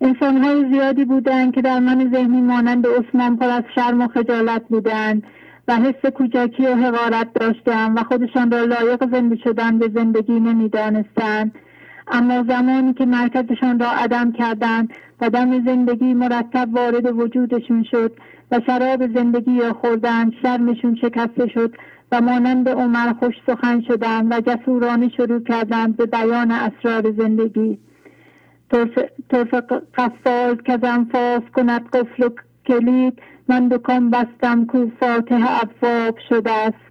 انسانهای 0.00 0.72
زیادی 0.72 1.04
بودند 1.04 1.54
که 1.54 1.62
در 1.62 1.78
من 1.78 2.10
ذهنی 2.14 2.42
مانند 2.42 2.86
عثمان 2.86 3.36
پر 3.36 3.50
از 3.50 3.64
شرم 3.74 4.00
و 4.00 4.08
خجالت 4.08 4.62
بودند. 4.68 5.22
و 5.68 5.76
حس 5.76 6.12
کوچکی 6.14 6.66
و 6.66 6.74
حقارت 6.74 7.32
داشتند 7.34 7.98
و 7.98 8.02
خودشان 8.02 8.50
را 8.50 8.64
لایق 8.64 9.10
زنده 9.12 9.36
شدن 9.36 9.78
به 9.78 9.90
زندگی 9.94 10.40
نمی‌دانستند. 10.40 11.54
اما 12.10 12.42
زمانی 12.48 12.94
که 12.94 13.06
مرکزشان 13.06 13.78
را 13.78 13.90
عدم 13.90 14.32
کردند 14.32 14.92
و 15.20 15.30
دم 15.30 15.64
زندگی 15.64 16.14
مرتب 16.14 16.68
وارد 16.72 17.18
وجودشون 17.18 17.84
شد 17.90 18.12
و 18.50 18.60
شراب 18.66 19.14
زندگی 19.14 19.60
را 19.60 19.72
خوردند 19.72 20.32
شرمشون 20.42 20.94
شکسته 20.94 21.48
شد 21.48 21.74
و 22.12 22.20
مانند 22.20 22.68
عمر 22.68 23.12
خوش 23.12 23.34
سخن 23.46 23.80
شدند 23.80 24.32
و 24.32 24.40
جسورانه 24.40 25.08
شروع 25.08 25.42
کردند 25.42 25.96
به 25.96 26.06
بیان 26.06 26.50
اسرار 26.50 27.12
زندگی. 27.18 27.78
طرف 29.30 29.54
قفال 29.98 30.56
که 30.56 30.78
فاس 31.12 31.42
کند 31.54 31.88
قفل 31.90 32.22
و 32.22 32.28
کلید 32.66 33.18
من 33.48 33.68
دکان 33.68 34.10
بستم 34.10 34.64
کو 34.64 34.90
فاتح 35.00 35.60
ابواب 35.62 36.18
شده 36.28 36.52
است. 36.52 36.88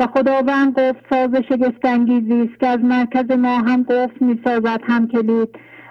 و 0.00 0.06
خداوند 0.06 0.80
گفت 0.80 1.04
ساز 1.10 1.30
شگفتانگیزی 1.48 2.42
است 2.42 2.60
که 2.60 2.66
از 2.66 2.80
مرکز 2.80 3.30
ما 3.30 3.58
هم 3.58 3.82
گفت 3.82 4.22
می‌سازد 4.22 4.80
هم 4.82 5.08
کلید. 5.08 5.48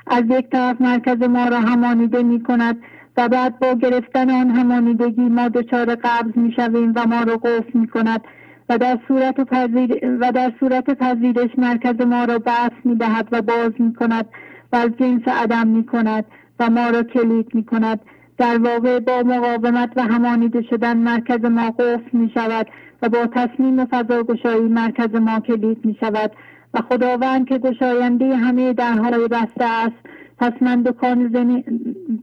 از 0.07 0.23
یک 0.29 0.49
طرف 0.49 0.81
مرکز 0.81 1.23
ما 1.23 1.45
را 1.47 1.59
همانیده 1.59 2.23
می 2.23 2.43
کند 2.43 2.77
و 3.17 3.29
بعد 3.29 3.59
با 3.59 3.73
گرفتن 3.73 4.29
آن 4.29 4.49
همانیدگی 4.49 5.21
ما 5.21 5.47
دچار 5.47 5.95
قبض 5.95 6.31
می 6.35 6.51
شویم 6.51 6.93
و 6.95 7.07
ما 7.07 7.23
را 7.23 7.37
قفل 7.37 7.79
می 7.79 7.87
کند 7.87 8.21
و 8.69 8.77
در 8.77 8.99
صورت 9.07 9.41
پذیر 9.41 10.17
و 10.19 10.31
در 10.31 10.53
صورت 10.59 10.89
پذیرش 10.89 11.49
مرکز 11.57 12.01
ما 12.01 12.23
را 12.23 12.39
بحث 12.39 12.71
می 12.83 12.95
دهد 12.95 13.27
و 13.31 13.41
باز 13.41 13.71
می 13.79 13.93
کند 13.93 14.25
و 14.73 14.75
از 14.75 14.89
جنس 14.99 15.27
عدم 15.27 15.67
می 15.67 15.85
کند 15.85 16.25
و 16.59 16.69
ما 16.69 16.89
را 16.89 17.03
کلید 17.03 17.55
می 17.55 17.63
کند 17.65 17.99
در 18.37 18.57
واقع 18.57 18.99
با 18.99 19.23
مقاومت 19.25 19.89
و 19.95 20.01
همانیده 20.01 20.61
شدن 20.61 20.97
مرکز 20.97 21.45
ما 21.45 21.71
قفل 21.71 22.17
می 22.17 22.31
شود 22.33 22.67
و 23.01 23.09
با 23.09 23.25
تصمیم 23.25 23.85
فضاگشایی 23.85 24.67
مرکز 24.67 25.15
ما 25.15 25.39
کلید 25.39 25.85
می 25.85 25.97
شود 25.99 26.31
و 26.73 26.79
خداوند 26.81 27.47
که 27.47 27.57
گشاینده 27.57 28.35
همه 28.35 28.73
درهای 28.73 29.27
بسته 29.27 29.65
است 29.65 29.95
پس 30.39 30.53
من 30.61 30.81
دکان, 30.81 31.29
زنی... 31.33 31.63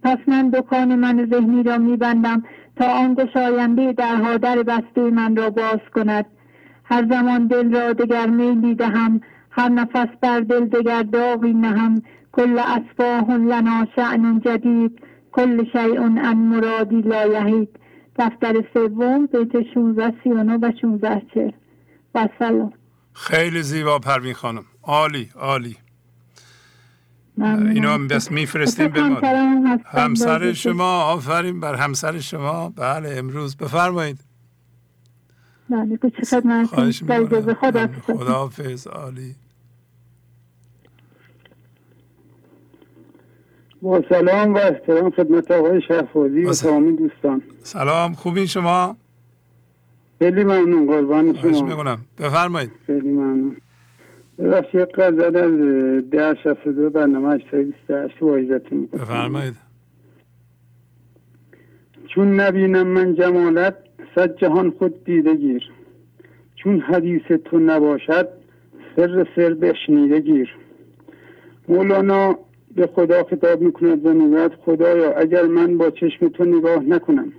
پس 0.02 0.18
من 0.26 0.50
دکان 0.50 0.94
من 0.94 1.28
ذهنی 1.32 1.62
را 1.62 1.78
میبندم 1.78 2.42
تا 2.76 2.86
آن 2.86 3.14
گشاینده 3.14 3.92
درها 3.92 4.36
در 4.36 4.62
بسته 4.62 5.10
من 5.10 5.36
را 5.36 5.50
باز 5.50 5.80
کند. 5.94 6.26
هر 6.84 7.06
زمان 7.10 7.46
دل 7.46 7.72
را 7.72 7.92
دگر 7.92 8.26
میلی 8.26 8.74
دهم 8.74 9.20
هر 9.50 9.68
نفس 9.68 10.08
بر 10.20 10.40
دل 10.40 10.64
دگر 10.64 11.02
داغی 11.02 11.52
نهم. 11.52 12.02
کل 12.32 12.58
اصفاه 12.58 13.36
لنا 13.36 13.86
شعن 13.96 14.40
جدید. 14.40 15.00
کل 15.34 15.64
شیء 15.72 16.00
ان 16.02 16.36
مرادی 16.36 17.00
لا 17.00 17.26
یهید 17.26 17.68
دفتر 18.18 18.54
سوم 18.74 19.26
بیت 19.26 19.52
16 19.74 20.12
39 20.24 20.58
و 20.62 20.72
16 20.80 21.22
40 21.34 21.50
و 22.14 22.28
سلام. 22.38 22.72
خیلی 23.12 23.62
زیبا 23.62 23.98
پروین 23.98 24.34
خانم. 24.34 24.64
عالی 24.82 25.30
عالی. 25.36 25.76
اینا 27.38 27.98
بس 27.98 28.30
میفرستیم 28.30 28.88
به 28.88 29.02
ما. 29.02 29.20
همسر 29.84 30.52
شما 30.52 31.02
آفرین 31.02 31.60
بر 31.60 31.74
همسر 31.74 32.18
شما. 32.18 32.68
بله 32.68 33.14
امروز 33.18 33.56
بفرمایید. 33.56 34.18
بله 37.06 37.54
خدا 38.06 38.32
حافظ 38.32 38.86
عالی. 38.86 39.34
با 43.84 44.02
سلام 44.08 44.54
و 44.54 44.56
احترام 44.56 45.10
خدمت 45.10 45.50
آقای 45.50 45.82
شهفوزی 45.88 46.44
و 46.44 46.52
تمامی 46.52 46.96
دوستان. 46.96 47.42
سلام 47.62 48.12
خوبی 48.12 48.46
شما؟ 48.46 48.96
خیلی 50.18 50.44
ممنون 50.44 50.86
قربان 50.86 51.34
شما. 51.52 51.98
بفرمایید. 52.18 52.70
خیلی 52.86 53.08
ممنون. 53.08 53.56
ببخش 54.38 54.74
یک 54.74 54.98
از 54.98 55.14
ده 56.10 56.34
شفت 56.44 56.68
دو 56.68 56.90
برنامه 56.90 57.28
اشتای 57.28 57.64
بیست 57.64 57.90
هشت 57.90 58.22
وایزتون 58.22 58.86
بفرمایید. 58.86 59.54
چون 62.14 62.40
نبینم 62.40 62.86
من 62.86 63.14
جمالت 63.14 63.76
صد 64.14 64.36
جهان 64.36 64.70
خود 64.70 65.04
دیده 65.04 65.36
گیر. 65.36 65.70
چون 66.56 66.80
حدیث 66.80 67.22
تو 67.44 67.58
نباشد 67.58 68.28
سر 68.96 69.26
سر 69.36 69.54
بشنیده 69.54 70.20
گیر. 70.20 70.56
مولانا 71.68 72.38
به 72.76 72.86
خدا 72.86 73.24
خطاب 73.24 73.60
می‌کند 73.60 74.06
و 74.06 74.12
می‌گوید 74.12 74.52
خدایا 74.52 75.12
اگر 75.12 75.42
من 75.42 75.78
با 75.78 75.90
چشم 75.90 76.28
تو 76.28 76.44
نگاه 76.44 76.82
نکنم 76.82 77.32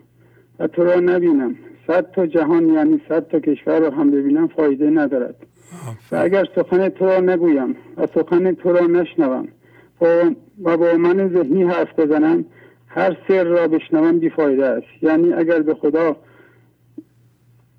و 0.60 0.68
تو 0.68 0.84
را 0.84 0.96
نبینم 1.00 1.56
صد 1.88 2.12
تا 2.12 2.28
جهان 2.28 2.70
یعنی 2.70 3.02
صد 3.10 3.28
تا 3.28 3.40
کشور 3.40 3.80
رو 3.80 3.94
هم 3.94 4.12
ببینم 4.12 4.48
فایده 4.48 4.90
ندارد. 4.90 5.36
و 6.12 6.16
اگر 6.16 6.46
سخن 6.56 6.90
تو 6.90 7.06
را 7.06 7.20
نگویم 7.20 7.76
و 7.98 8.08
سخن 8.16 8.52
تو 8.52 8.72
را 8.74 8.88
نشنوم 8.88 9.48
و 10.64 10.78
با 10.78 10.94
من 10.94 11.30
ذهنی 11.34 11.64
حرف 11.64 12.00
بزنم 12.00 12.46
هر 12.88 13.18
سر 13.28 13.44
را 13.44 13.68
بشنوم 13.68 14.20
بیفایده 14.20 14.66
است. 14.66 14.88
یعنی 15.02 15.34
اگر 15.34 15.62
به 15.62 15.74
خدا 15.74 16.16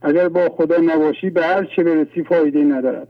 اگر 0.02 0.28
با 0.28 0.48
خدا 0.48 0.76
نباشی 0.76 1.30
به 1.30 1.42
هر 1.42 1.64
چه 1.76 1.84
برسی 1.84 2.22
فایده 2.22 2.64
ندارد. 2.64 3.08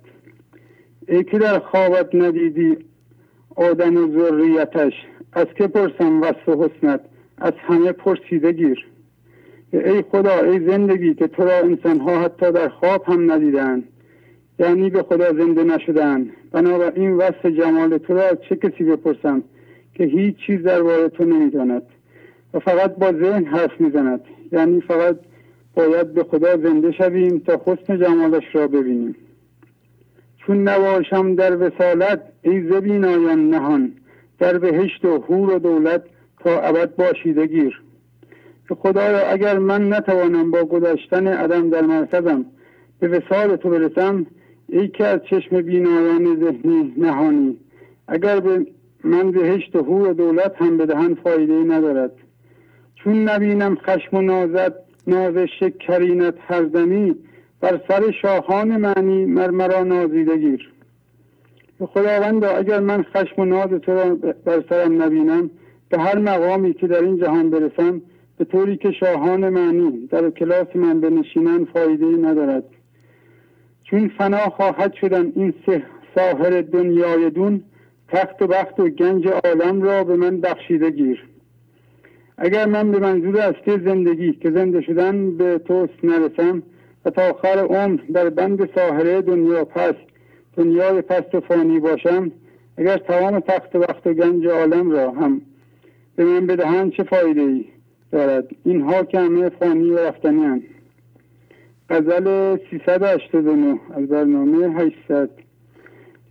ای 1.08 1.24
که 1.24 1.38
در 1.38 1.58
خوابت 1.58 2.14
ندیدی 2.14 2.76
آدم 3.56 3.96
و 3.96 4.12
ذریتش. 4.18 4.92
از 5.32 5.46
که 5.58 5.66
پرسم 5.66 6.22
وصف 6.22 6.48
حسنت؟ 6.48 7.00
از 7.38 7.52
همه 7.56 7.92
پرسیده 7.92 8.52
گیر. 8.52 8.86
ای 9.72 10.02
خدا 10.02 10.40
ای 10.40 10.66
زندگی 10.66 11.14
که 11.14 11.26
تو 11.26 11.44
را 11.44 11.58
انسانها 11.58 12.20
حتی 12.20 12.52
در 12.52 12.68
خواب 12.68 13.04
هم 13.04 13.32
ندیدن. 13.32 13.84
یعنی 14.58 14.90
به 14.90 15.02
خدا 15.02 15.32
زنده 15.32 15.64
نشدن. 15.64 16.26
بنابراین 16.52 17.12
وصف 17.12 17.46
جمال 17.46 17.98
تو 17.98 18.14
را 18.14 18.34
چه 18.34 18.56
کسی 18.56 18.84
بپرسم 18.84 19.42
که 19.94 20.04
هیچ 20.04 20.36
چیز 20.46 20.62
درباره 20.62 21.08
تو 21.08 21.24
نمی‌داند؟ 21.24 21.82
و 22.54 22.58
فقط 22.58 22.96
با 22.96 23.12
ذهن 23.12 23.44
حرف 23.44 23.80
می‌زند. 23.80 24.20
یعنی 24.52 24.80
فقط 24.80 25.16
باید 25.74 26.14
به 26.14 26.24
خدا 26.24 26.56
زنده 26.56 26.92
شویم 26.92 27.38
تا 27.38 27.62
حسن 27.66 27.98
جمالش 27.98 28.44
را 28.54 28.68
ببینیم. 28.68 29.14
چون 30.46 30.68
نباشم 30.68 31.34
در 31.34 31.56
وسالت 31.56 32.22
ای 32.42 32.62
زبین 32.62 33.04
آیان 33.04 33.50
نهان 33.50 33.92
در 34.38 34.58
بهشت 34.58 35.04
و 35.04 35.18
حور 35.18 35.50
و 35.50 35.58
دولت 35.58 36.02
تا 36.40 36.60
ابد 36.60 36.96
باشیده 36.96 37.46
گیر. 37.46 37.82
خدایا 38.78 39.26
اگر 39.26 39.58
من 39.58 39.92
نتوانم 39.92 40.50
با 40.50 40.64
گذشتن 40.64 41.26
عدم 41.26 41.70
در 41.70 41.80
مرکزم 41.80 42.44
به 43.00 43.08
وسال 43.08 43.56
تو 43.56 43.70
برسم 43.70 44.26
ای 44.68 44.88
که 44.88 45.04
از 45.04 45.20
چشم 45.30 45.60
بینایان 45.60 46.36
ذهنی 46.36 46.94
نهانی. 46.96 47.56
اگر 48.08 48.40
به 48.40 48.66
من 49.04 49.30
بهشت 49.30 49.76
و 49.76 49.82
حور 49.82 50.08
و 50.08 50.14
دولت 50.14 50.52
هم 50.56 50.78
بدهن 50.78 51.14
فایده 51.14 51.54
ندارد. 51.54 52.12
چون 52.94 53.28
نبینم 53.28 53.76
خشم 53.76 54.16
و 54.16 54.20
نازت 54.20 54.72
ناز 55.06 55.34
شکرینت 55.60 56.34
هر 56.40 56.62
دمی 56.62 57.16
بر 57.66 57.80
سر 57.88 58.10
شاهان 58.22 58.76
معنی 58.76 59.24
مرمرا 59.24 59.82
نازیده 59.82 60.36
گیر 60.36 60.72
خداوندا 61.80 62.48
اگر 62.48 62.80
من 62.80 63.02
خشم 63.02 63.40
و 63.40 63.44
ناز 63.44 63.70
تو 63.70 63.92
را 63.92 64.14
بر 64.44 64.64
سرم 64.68 65.02
نبینم 65.02 65.50
به 65.88 65.98
هر 65.98 66.18
مقامی 66.18 66.74
که 66.74 66.86
در 66.86 67.02
این 67.02 67.18
جهان 67.18 67.50
برسم 67.50 68.02
به 68.38 68.44
طوری 68.44 68.76
که 68.76 68.90
شاهان 68.90 69.48
معنی 69.48 70.06
در 70.06 70.30
کلاس 70.30 70.66
من 70.74 71.00
بنشینن 71.00 71.64
فایده 71.64 72.06
ندارد. 72.06 72.64
چون 73.84 74.10
فنا 74.18 74.48
خواهد 74.50 74.94
شدن 74.94 75.32
این 75.36 75.54
سه 75.66 75.82
ساهر 76.14 76.60
دنیای 76.60 77.30
دون 77.30 77.62
تخت 78.08 78.42
و 78.42 78.46
بخت 78.46 78.80
و 78.80 78.88
گنج 78.88 79.26
عالم 79.44 79.82
را 79.82 80.04
به 80.04 80.16
من 80.16 80.40
بخشیده 80.40 80.90
گیر. 80.90 81.24
اگر 82.38 82.66
من 82.66 82.90
به 82.90 82.98
منظور 82.98 83.40
اصلی 83.40 83.84
زندگی 83.84 84.32
که 84.32 84.50
زنده 84.50 84.80
شدن 84.80 85.36
به 85.36 85.58
توست 85.58 86.04
نرسم 86.04 86.62
و 87.06 87.10
تا 87.10 87.30
آخر 87.30 87.58
عمر 87.58 88.00
در 88.12 88.30
بند 88.30 88.74
ساحره 88.74 89.22
دنیا 89.22 89.64
پست 89.64 90.06
دنیای 90.56 91.02
پست 91.02 91.34
و 91.34 91.40
فانی 91.40 91.80
باشم. 91.80 92.32
اگر 92.76 92.98
تمام 92.98 93.40
تخت 93.40 93.76
وقت 93.76 94.06
و 94.06 94.14
گنج 94.14 94.46
عالم 94.46 94.90
را 94.90 95.10
هم 95.10 95.40
به 96.16 96.24
من 96.24 96.46
بدهند 96.46 96.92
چه 96.92 97.02
فایده 97.02 97.40
ای 97.40 97.64
دارد؟ 98.12 98.48
اینها 98.64 99.04
که 99.04 99.18
همه 99.18 99.48
فانی 99.48 99.90
و 99.90 99.98
رفتنی 99.98 100.44
هست 100.44 100.64
غزل 101.90 102.56
389 102.70 103.80
از 103.94 104.08
برنامه 104.08 104.80
800 104.80 105.30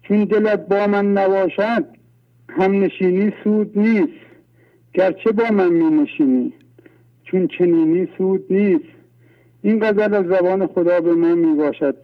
چون 0.02 0.24
دلت 0.24 0.68
با 0.68 0.88
من 0.88 1.14
نباشد 1.14 1.86
هم 2.50 2.84
نشینی 2.84 3.34
سود 3.44 3.80
نیست. 3.80 4.26
گرچه 4.94 5.32
با 5.32 5.44
من 5.52 5.70
می 5.70 6.02
نشینی 6.02 6.54
چون 7.24 7.48
چنینی 7.48 8.08
سود 8.18 8.46
نیست. 8.50 8.95
این 9.66 9.80
غزل 9.80 10.14
از 10.14 10.26
زبان 10.26 10.68
خدا 10.68 11.02
به 11.02 11.14
ما 11.14 11.36
می 11.36 11.56
باشد 11.56 11.96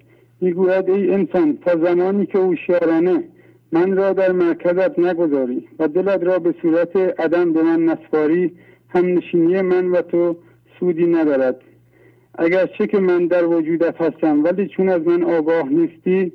می 0.41 0.51
گوید 0.51 0.89
ای 0.89 1.12
انسان 1.12 1.57
تا 1.66 1.76
زمانی 1.86 2.26
که 2.26 2.38
هوشیارانه 2.38 3.24
من 3.72 3.97
را 3.97 4.14
در 4.14 4.32
مرکزت 4.32 4.99
نگذاری 4.99 5.68
و 5.80 5.88
دلت 5.88 6.24
را 6.24 6.39
به 6.39 6.55
صورت 6.62 6.95
عدم 6.95 7.53
به 7.53 7.64
من 7.64 7.86
نسپاری 7.86 8.51
هم 8.89 9.05
نشینی 9.18 9.62
من 9.62 9.88
و 9.88 10.01
تو 10.01 10.36
سودی 10.80 11.05
ندارد. 11.05 11.55
اگرچه 12.38 12.88
که 12.88 12.99
من 12.99 13.28
در 13.28 13.45
وجودت 13.45 14.01
هستم 14.01 14.43
ولی 14.43 14.68
چون 14.68 14.89
از 14.89 15.01
من 15.01 15.24
آگاه 15.24 15.70
نیستی 15.70 16.34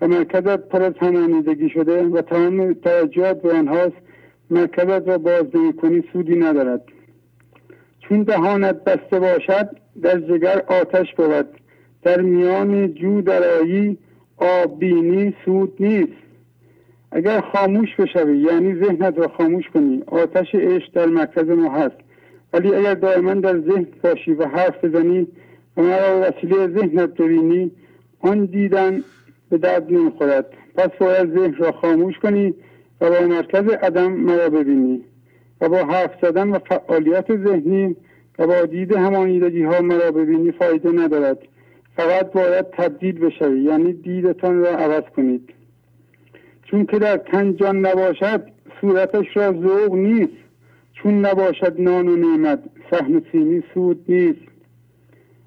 و 0.00 0.08
مرکزت 0.08 0.68
پر 0.68 0.82
از 0.82 0.94
همانیدگی 1.00 1.68
شده 1.68 2.02
و 2.02 2.22
تمام 2.22 2.72
توجهات 2.72 3.42
به 3.42 3.52
آنهاست 3.52 3.96
مرکزت 4.50 5.08
را 5.08 5.18
باز 5.18 5.44
نمی 5.54 5.72
کنی 5.72 6.04
سودی 6.12 6.36
ندارد. 6.36 6.82
چون 8.00 8.22
دهانت 8.22 8.84
بسته 8.84 9.20
باشد 9.20 9.81
در 10.02 10.20
جگر 10.20 10.62
آتش 10.66 11.14
بود. 11.14 11.46
در 12.02 12.20
میان 12.20 12.94
جو 12.94 13.20
درایی 13.20 13.98
آب 14.36 14.78
بینی 14.78 15.34
سود 15.44 15.72
نیست. 15.80 16.12
اگر 17.10 17.40
خاموش 17.40 17.96
بشوی 17.96 18.38
یعنی 18.38 18.74
ذهنت 18.84 19.18
را 19.18 19.28
خاموش 19.28 19.64
کنی. 19.74 20.02
آتش 20.06 20.54
عشق 20.54 20.92
در 20.92 21.06
مرکز 21.06 21.48
ما 21.48 21.72
هست. 21.72 21.96
ولی 22.52 22.74
اگر 22.74 22.94
دائما 22.94 23.34
در 23.34 23.60
ذهن 23.60 23.86
باشی 24.02 24.32
و 24.32 24.46
حرف 24.46 24.84
بزنی 24.84 25.26
و 25.76 25.82
مرا 25.82 26.20
وسیله 26.20 26.68
ذهنت 26.68 27.14
ببینی 27.14 27.70
آن 28.20 28.44
دیدن 28.44 29.02
به 29.50 29.58
درد 29.58 29.92
نمی‌خورد. 29.92 30.46
پس 30.76 30.90
باید 31.00 31.38
ذهن 31.38 31.54
را 31.54 31.72
خاموش 31.72 32.18
کنی 32.18 32.54
و 33.00 33.10
با 33.10 33.26
مرکز 33.26 33.68
عدم 33.68 34.12
مرا 34.12 34.48
ببینی 34.48 35.04
و 35.60 35.68
با 35.68 35.76
حرف 35.76 36.10
زدن 36.22 36.48
و 36.48 36.58
فعالیت 36.58 37.36
ذهنی 37.36 37.96
با 38.46 38.66
دید 38.66 38.92
همانیدگی 38.92 39.62
ها 39.62 39.80
مرا 39.80 40.10
ببینی 40.10 40.52
فایده 40.52 40.90
ندارد. 40.92 41.38
فقط 41.96 42.32
باید 42.32 42.70
تبدیل 42.70 43.18
بشوی. 43.18 43.60
یعنی 43.60 43.92
دیدتان 43.92 44.60
را 44.60 44.68
عوض 44.68 45.04
کنید. 45.16 45.50
چون 46.64 46.86
که 46.86 46.98
در 46.98 47.16
تن 47.16 47.56
جان 47.56 47.86
نباشد 47.86 48.42
صورتش 48.80 49.36
را 49.36 49.52
ذوق 49.52 49.94
نیست. 49.94 50.42
چون 50.94 51.26
نباشد 51.26 51.80
نان 51.80 52.08
و 52.08 52.16
نعمت 52.16 52.62
سحن 52.90 53.22
سینی 53.32 53.62
سود 53.74 54.04
نیست. 54.08 54.52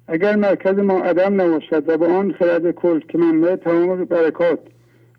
اگر 0.08 0.36
مرکز 0.36 0.78
ما 0.78 1.00
عدم 1.00 1.40
نباشد 1.40 1.88
و 1.88 1.98
به 1.98 2.06
آن 2.06 2.32
خرد 2.32 2.70
کل 2.70 3.00
که 3.00 3.18
منبع 3.18 3.56
تمام 3.56 4.04
برکات 4.04 4.58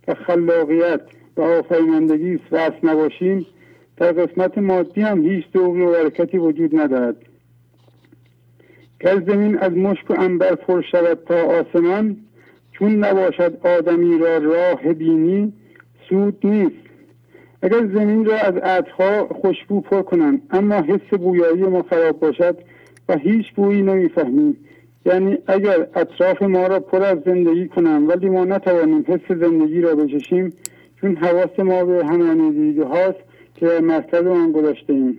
و 0.08 0.14
خلاقیت 0.14 1.02
و 1.38 1.42
آفرینندگی 1.42 2.40
است 2.52 2.86
نباشیم 2.86 3.46
در 3.98 4.12
قسمت 4.12 4.58
مادی 4.58 5.02
هم 5.02 5.24
هیچ 5.24 5.46
دوغی 5.54 5.82
و 5.82 5.92
برکتی 5.92 6.38
وجود 6.38 6.80
ندارد. 6.80 7.16
گر 9.00 9.22
زمین 9.28 9.58
از 9.58 9.72
مشک 9.72 10.12
و 10.12 10.16
انبر 10.20 10.56
پر 10.56 10.82
شود 10.82 11.20
تا 11.28 11.44
آسمان 11.44 12.18
چون 12.72 12.96
نباشد 12.96 13.58
آدمی 13.64 14.18
را 14.18 14.38
راه 14.38 14.94
بینی 14.94 15.54
سود 16.10 16.38
نیست. 16.44 16.88
اگر 17.62 17.80
زمین 17.80 18.26
را 18.26 18.36
از 18.38 18.58
عطرها 18.58 19.28
خوشبو 19.28 19.82
پر 19.82 20.02
کنند 20.02 20.42
اما 20.52 20.76
حس 20.76 21.20
بویایی 21.20 21.64
ما 21.64 21.84
خراب 21.90 22.20
باشد 22.20 22.58
و 23.10 23.18
هیچ 23.18 23.54
بویی 23.54 23.82
نمی‌فهمیم. 23.82 24.58
یعنی 25.06 25.38
اگر 25.48 25.88
اطراف 25.96 26.42
ما 26.42 26.68
را 26.68 26.80
پر 26.80 27.04
از 27.04 27.18
زندگی 27.26 27.68
کنند 27.68 28.10
ولی 28.10 28.30
ما 28.30 28.46
نتوانیم 28.46 29.06
حس 29.08 29.38
زندگی 29.38 29.82
را 29.82 29.96
بچشیم 29.96 30.54
چون 31.02 31.16
حواس 31.16 31.60
ما 31.60 31.86
به 31.86 32.06
همانیدگی 32.06 32.82
هاست 32.82 33.20
که 33.56 33.80
مرکز 33.84 34.26
آن 34.26 34.52
گذاشته 34.52 34.94
ایم 34.94 35.18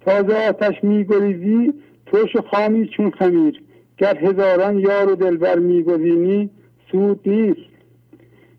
تازه 0.00 0.48
آتش 0.48 0.84
میگریزی 0.84 1.72
ترش 2.06 2.36
و 2.36 2.40
خامی 2.40 2.88
چون 2.96 3.10
خمیر. 3.10 3.62
گر 3.98 4.18
هزاران 4.18 4.78
یار 4.78 5.12
و 5.12 5.14
دلبر 5.14 5.58
میگزینی 5.58 6.50
سود 6.90 7.20
نیست. 7.26 7.74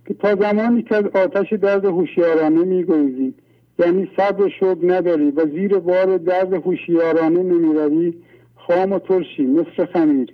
که 0.08 0.14
تا 0.14 0.36
زمانی 0.36 0.84
که 0.84 0.96
از 0.96 1.06
آتش 1.06 1.54
درد 1.54 1.86
هوشیارانه 1.86 2.64
میگریزی. 2.64 3.34
یعنی 3.80 4.10
صبر 4.18 4.44
و 4.44 4.50
شوق 4.50 4.78
نداری 4.84 5.32
و 5.32 5.46
زیر 5.46 5.78
بار 5.78 6.18
درد 6.18 6.54
هوشیارانه 6.54 7.44
نمی‌روی. 7.44 8.14
خام 8.56 8.92
و 8.92 9.00
ترشی 9.00 9.44
مثل 9.44 9.86
خمیر. 9.86 10.34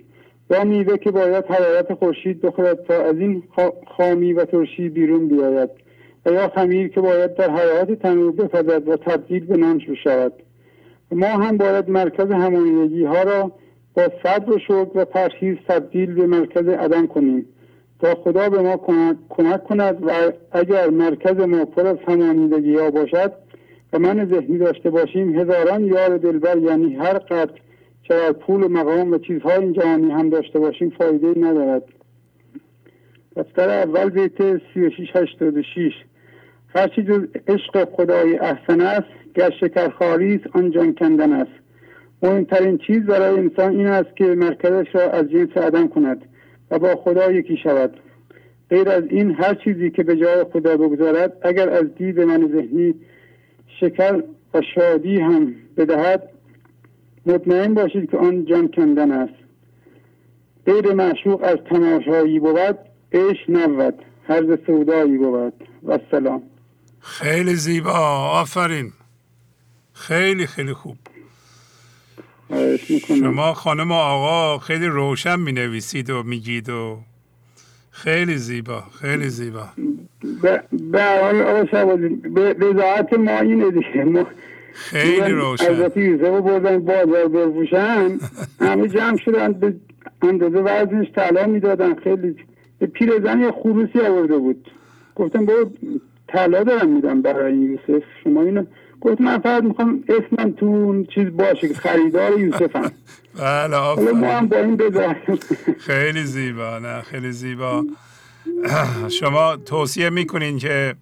با 0.50 0.64
میوه 0.64 0.98
که 0.98 1.10
باید 1.10 1.44
حرارت 1.44 1.94
خورشید 1.94 2.40
بخورد 2.40 2.84
تا 2.84 2.94
از 2.94 3.16
این 3.16 3.42
خامی 3.96 4.32
و 4.32 4.44
ترشی 4.44 4.88
بیرون 4.88 5.28
بیاید. 5.28 5.70
و 6.26 6.32
یا 6.32 6.48
خمیر 6.48 6.88
که 6.88 7.00
باید 7.00 7.34
در 7.34 7.50
حرارت 7.50 7.92
تنور 7.92 8.32
بپزد 8.32 8.88
و 8.88 8.96
تبدیل 8.96 9.46
به 9.46 9.56
نان 9.56 9.80
شود. 10.04 10.32
ما 11.12 11.26
هم 11.26 11.56
باید 11.56 11.90
مرکز 11.90 12.30
همانیدگی 12.30 13.04
ها 13.04 13.22
را 13.22 13.52
با 13.94 14.02
صبر 14.22 14.52
و 14.52 14.58
شوق 14.58 14.96
و 14.96 15.04
پرهیز 15.04 15.56
تبدیل 15.68 16.14
به 16.14 16.26
مرکز 16.26 16.68
عدم 16.68 17.06
کنیم. 17.06 17.46
تا 18.00 18.14
خدا 18.14 18.48
به 18.48 18.62
ما 18.62 18.76
کمک 19.28 19.64
کند 19.64 20.06
و 20.06 20.32
اگر 20.52 20.90
مرکز 20.90 21.36
ما 21.36 21.64
پر 21.64 21.86
از 21.86 21.96
همانیدگی 22.08 22.76
ها 22.76 22.90
باشد 22.90 23.32
و 23.92 23.98
من 23.98 24.26
ذهنی 24.26 24.58
داشته 24.58 24.90
باشیم 24.90 25.38
هزاران 25.38 25.84
یار 25.84 26.16
دلبر 26.16 26.58
یعنی 26.58 26.94
هر 26.94 27.18
قدر 27.18 27.52
چقدر 28.02 28.32
پول 28.32 28.62
و 28.62 28.68
مقام 28.68 29.10
و 29.10 29.18
چیزهای 29.18 29.72
جهانی 29.72 30.10
هم 30.10 30.30
داشته 30.30 30.58
باشیم 30.58 30.90
فایده 30.98 31.40
ندارد. 31.40 31.82
دفتر 33.36 33.70
اول 33.70 34.10
بیت 34.10 34.38
3686 34.74 35.92
هرچی 36.74 37.02
جز 37.02 37.20
عشق 37.48 37.88
خدای 37.96 38.38
احسن 38.38 38.80
است 38.80 39.21
گر 39.34 39.50
شکرخاری 39.60 40.34
است 40.34 40.56
آن 40.56 40.70
جان 40.70 40.94
کندن 40.94 41.32
است. 41.32 41.50
مهمترین 42.22 42.78
چیز 42.78 43.02
برای 43.02 43.38
انسان 43.38 43.70
این 43.76 43.86
است 43.86 44.16
که 44.16 44.24
مرکزش 44.24 44.86
را 44.94 45.10
از 45.10 45.30
جنس 45.30 45.56
عدم 45.56 45.88
کند 45.88 46.22
و 46.70 46.78
با 46.78 46.96
خدا 46.96 47.32
یکی 47.32 47.56
شود. 47.56 48.00
غیر 48.70 48.88
از 48.88 49.04
این 49.10 49.34
هر 49.34 49.54
چیزی 49.54 49.90
که 49.90 50.02
به 50.02 50.16
جای 50.16 50.44
خدا 50.52 50.76
بگذارد 50.76 51.32
اگر 51.42 51.68
از 51.70 51.84
دید 51.98 52.20
من 52.20 52.48
ذهنی 52.52 52.94
شکر 53.80 54.22
و 54.54 54.62
شادی 54.74 55.20
هم 55.20 55.54
بدهد 55.76 56.28
مطمئن 57.26 57.74
باشید 57.74 58.10
که 58.10 58.16
آن 58.16 58.44
جان 58.44 58.68
کندن 58.68 59.12
است. 59.12 59.34
غیر 60.66 60.92
معشوق 60.92 61.42
از 61.42 61.56
تماشایی 61.70 62.40
بود 62.40 62.78
عشق 63.12 63.50
نبود 63.50 63.94
هرز 64.28 64.58
سودایی 64.66 65.18
بود. 65.18 65.52
و 65.84 65.98
سلام. 66.10 66.42
خیلی 67.00 67.54
زیبا. 67.54 67.90
آفرین. 68.40 68.92
خیلی 70.02 70.46
خیلی 70.46 70.72
خوب. 70.72 70.96
شما 73.08 73.54
خانم 73.54 73.90
و 73.92 73.94
آقا 73.94 74.58
خیلی 74.58 74.86
روشن 74.86 75.40
می 75.40 75.52
نویسید 75.52 76.10
و 76.10 76.22
میگید 76.22 76.68
و 76.68 76.98
خیلی 77.90 78.36
زیبا 78.36 78.84
خیلی 79.00 79.28
زیبا. 79.28 79.68
به 80.92 81.02
حال 81.02 81.66
ما 83.18 83.40
اینه 83.40 83.70
دیگه. 83.70 84.04
ما 84.04 84.26
خیلی 84.72 85.32
روشن. 85.32 85.74
حضرت 85.74 85.96
یوسف 85.96 86.40
بردن 86.40 86.78
بازار 86.78 87.28
بفروشن 87.28 88.18
همه 88.60 88.88
جمع 88.88 89.16
شدن 89.24 89.52
به 89.52 89.74
اندازه 90.22 90.58
وزنش 90.58 91.06
طلا 91.14 91.46
می‌دادن. 91.46 91.94
خیلی 91.94 92.36
پیرزن 92.92 93.40
یه 93.40 93.52
خروسی 93.52 94.00
آورده 94.00 94.38
بود. 94.38 94.70
گفتم 95.14 95.44
با 95.44 95.70
طلا 96.28 96.64
دارم 96.64 96.88
میدم 96.88 97.22
برای 97.22 97.56
یوسف. 97.56 98.02
شما 98.24 98.42
اینو 98.42 98.64
گفت 99.02 99.20
من 99.20 99.38
فقط 99.38 99.62
می‌خوام 99.62 100.04
اسمم 100.08 100.52
تو 100.52 101.04
چیز 101.04 101.36
باشه 101.36 101.68
که 101.68 101.74
خریدار 101.74 102.40
یوسفم. 102.40 102.92
بله 103.38 104.12
ما 104.12 104.26
هم 104.26 104.48
با 104.48 104.56
این 104.56 104.78
خیلی 105.86 106.24
زیبا 106.24 106.78
نه 106.78 107.00
خیلی 107.02 107.32
زیبا. 107.32 107.84
شما 109.20 109.56
توصیه 109.56 110.10
می‌کنین 110.10 110.58
که 110.58 110.94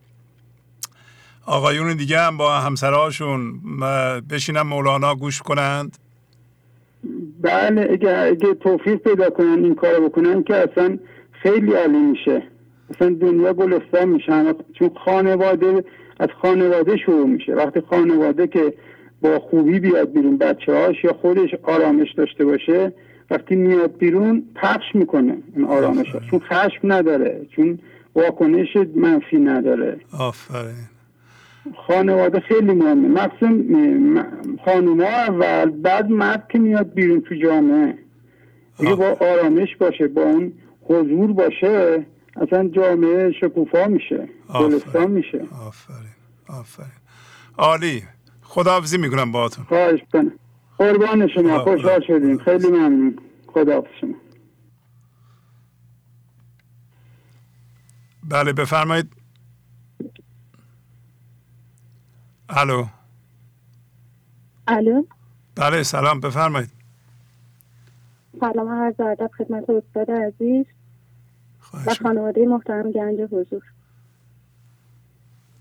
آقایون 1.46 1.96
دیگه 1.96 2.20
هم 2.20 2.36
با 2.36 2.53
همسرهاشون 2.53 3.61
بشینن 4.30 4.61
مولانا 4.61 5.14
گوش 5.14 5.42
کنند؟ 5.42 5.98
بله 7.40 7.88
اگه, 7.92 8.18
اگه 8.18 8.55
توفیق 8.55 8.96
پیدا 8.96 9.30
کنن 9.30 9.64
این 9.64 9.74
کار 9.74 10.01
بکنن 10.01 10.42
که 10.42 10.57
اصلا 10.57 10.98
خیلی 11.32 11.72
عالی 11.72 11.98
میشه. 11.98 12.42
اصلا 12.94 13.16
دنیا 13.20 13.53
گلستان 13.53 14.09
میشه 14.09 14.55
چون 14.78 14.90
خانواده 15.05 15.84
از 16.21 16.29
خانواده 16.43 16.97
شروع 16.97 17.27
میشه. 17.27 17.55
وقتی 17.55 17.81
خانواده 17.81 18.47
که 18.47 18.75
با 19.23 19.39
خوبی 19.39 19.81
بیاد 19.81 20.12
بیرون 20.12 20.39
بچه 20.39 20.75
هاش 20.75 21.05
یا 21.05 21.12
خودش 21.12 21.55
آرامش 21.62 22.12
داشته 22.16 22.45
باشه 22.45 22.93
وقتی 23.31 23.57
میاد 23.57 23.97
بیرون 23.99 24.43
پخش 24.55 24.95
می‌کنه 24.95 25.37
این 25.57 25.64
آرامش. 25.64 26.07
چون 26.31 26.39
خشم 26.41 26.81
نداره 26.93 27.47
چون 27.57 27.79
واکنش 28.14 28.77
منفی 28.95 29.39
نداره. 29.39 29.97
آفرین. 30.18 30.89
خانواده 31.87 32.40
خیلی 32.40 32.73
مهمه. 32.73 33.09
مخصوصا 33.09 33.55
خانوما 34.65 35.05
اول 35.05 35.70
بعد 35.70 36.11
مرد 36.11 36.47
که 36.49 36.59
میاد 36.59 36.94
بیرون 36.94 37.20
تو 37.20 37.35
جامعه. 37.35 37.94
دیگه 38.78 38.94
با 38.94 39.16
آرامش 39.20 39.77
باشه 39.77 40.09
با 40.09 40.23
اون 40.23 40.53
حضور 40.82 41.32
باشه 41.32 42.07
اصلا 42.36 42.69
جامعه 42.69 43.32
شکوفا 43.32 43.86
میشه 43.86 44.28
گلستان 44.61 45.11
میشه. 45.11 45.40
آفرین. 45.69 46.10
آفرین. 46.51 46.90
عالی. 47.59 48.05
خداحافظی 48.43 48.98
می‌کنم 48.98 49.32
باهاتون. 49.32 49.64
خواهش 49.64 50.01
کنم 50.12 50.32
قربان 50.78 51.28
شما. 51.28 51.64
خوشحال 51.64 52.01
شدیم. 52.06 52.39
خیلی 52.39 52.68
ممنون. 52.68 53.18
خداحافظ 53.47 53.90
شما. 54.01 54.14
بله 58.24 58.52
بفرمایید. 58.52 59.12
الو. 62.48 62.86
الو. 64.68 65.02
بله 65.55 65.82
سلام. 65.82 66.20
بفرمایید. 66.20 66.70
سلام 68.40 68.68
عرض 68.68 69.01
ادب 69.01 69.31
خدمت 69.39 69.70
استاد 69.70 70.10
عزیز 70.10 70.66
و 71.86 71.94
خانواده 72.02 72.47
محترم 72.47 72.93
گنج 72.93 73.20
حضور. 73.20 73.62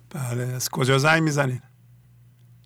بله. 0.09 0.43
از 0.43 0.69
کجا 0.69 0.97
زنگ 0.97 1.23
می‌زنید؟ 1.23 1.63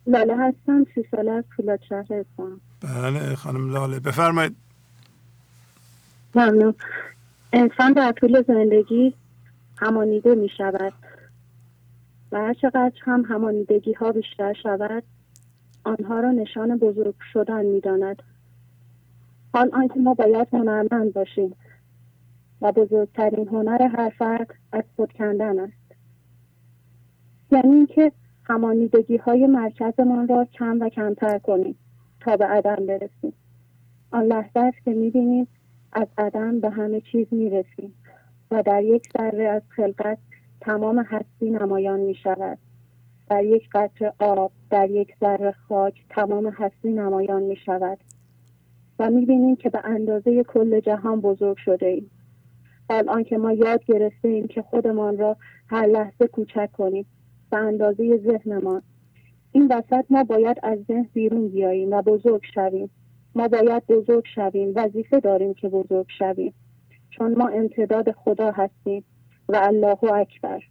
لاله 0.08 0.38
هستم. 0.38 0.86
سی 0.96 1.06
ساله 1.12 1.32
از 1.32 1.44
فولاد 1.56 1.80
شهر 1.90 2.14
اصفهان 2.14 2.62
بله 2.82 3.36
خانم 3.36 3.70
لاله. 3.70 4.00
بفرمایید. 4.00 4.56
ممنون. 6.36 6.76
انسان 7.54 7.94
در 7.94 8.12
طول 8.12 8.44
زندگی 8.48 9.14
همانیده 9.78 10.36
می 10.36 10.50
شود 10.58 10.94
و 12.32 12.38
هر 12.38 12.54
چقدر 12.54 12.92
هم 13.02 13.26
همانیدگی 13.30 13.94
ها 13.94 14.12
بیشتر 14.12 14.54
شود 14.64 15.04
آنها 15.84 16.20
را 16.20 16.32
نشان 16.32 16.78
بزرگ 16.78 17.16
شدن 17.34 17.66
می 17.66 17.82
داند. 17.82 18.24
حال 19.54 19.70
آنکه 19.74 20.00
ما 20.00 20.14
باید 20.14 20.48
هنرمند 20.54 21.14
باشیم 21.14 21.56
و 22.62 22.72
بزرگترین 22.72 23.48
هنر 23.48 23.82
هر 23.82 24.10
فرد 24.20 24.56
از 24.72 24.84
خود 24.96 25.14
کندن 25.14 25.60
است. 25.60 25.83
یعنی 27.54 27.76
اینکه 27.76 28.12
همانیدگی 28.44 29.18
های 29.18 29.48
مرکزمان 29.48 30.28
را 30.28 30.46
کم 30.46 30.78
و 30.82 30.90
کمتر 30.90 31.40
کنیم 31.40 31.76
تا 32.22 32.38
به 32.38 32.46
عدم 32.46 32.86
برسیم. 32.86 33.34
آن 34.12 34.24
لحظه 34.24 34.60
است 34.60 34.78
که 34.86 34.92
می‌بینیم 34.92 35.48
از 35.92 36.08
عدم 36.18 36.60
به 36.60 36.70
همه 36.70 37.02
چیز 37.02 37.28
می‌رسیم 37.32 37.94
و 38.52 38.64
در 38.64 38.84
یک 38.84 39.04
ذره 39.18 39.48
از 39.48 39.62
خلقت 39.70 40.18
تمام 40.62 41.00
هستی 41.00 41.50
نمایان 41.50 42.00
می 42.00 42.16
شود 42.16 42.58
در 43.30 43.44
یک 43.44 43.70
قطره 43.72 44.14
آب 44.20 44.52
در 44.70 44.90
یک 44.90 45.16
ذره 45.20 45.52
خاک 45.52 45.94
تمام 46.10 46.48
هستی 46.48 46.90
نمایان 46.90 47.44
می 47.44 47.56
شود 47.56 47.98
و 49.00 49.10
می 49.10 49.26
بینیم 49.26 49.56
که 49.56 49.70
به 49.70 49.80
اندازه 49.84 50.44
کل 50.44 50.80
جهان 50.80 51.22
بزرگ 51.22 51.58
شده 51.58 51.86
ایم. 51.86 52.12
الان 52.90 53.24
که 53.24 53.38
ما 53.38 53.52
یاد 53.54 53.86
گرفته 53.86 54.28
ایم 54.28 54.48
که 54.48 54.62
خودمان 54.62 55.18
را 55.18 55.38
هر 55.68 55.86
لحظه 55.86 56.28
کوچک 56.28 56.70
کنیم. 56.74 57.06
به 57.54 57.60
اندازه 57.60 58.18
ذهنمان. 58.18 58.82
این 59.52 59.68
وسط 59.72 60.06
ما 60.10 60.24
باید 60.24 60.58
از 60.64 60.80
ذهن 60.88 61.10
بیرون 61.14 61.48
بیاییم 61.48 61.92
و 61.92 62.02
بزرگ 62.02 62.42
شویم. 62.56 62.90
ما 63.36 63.48
باید 63.48 63.88
بزرگ 63.88 64.24
شویم 64.36 64.74
وظیفه 64.76 65.20
داریم 65.20 65.54
که 65.54 65.70
بزرگ 65.70 66.06
شویم. 66.20 66.54
چون 67.10 67.38
ما 67.38 67.48
امتداد 67.48 68.12
خدا 68.12 68.52
هستیم 68.52 69.04
و 69.50 69.56
الله 69.56 70.04
اکبر. 70.04 70.64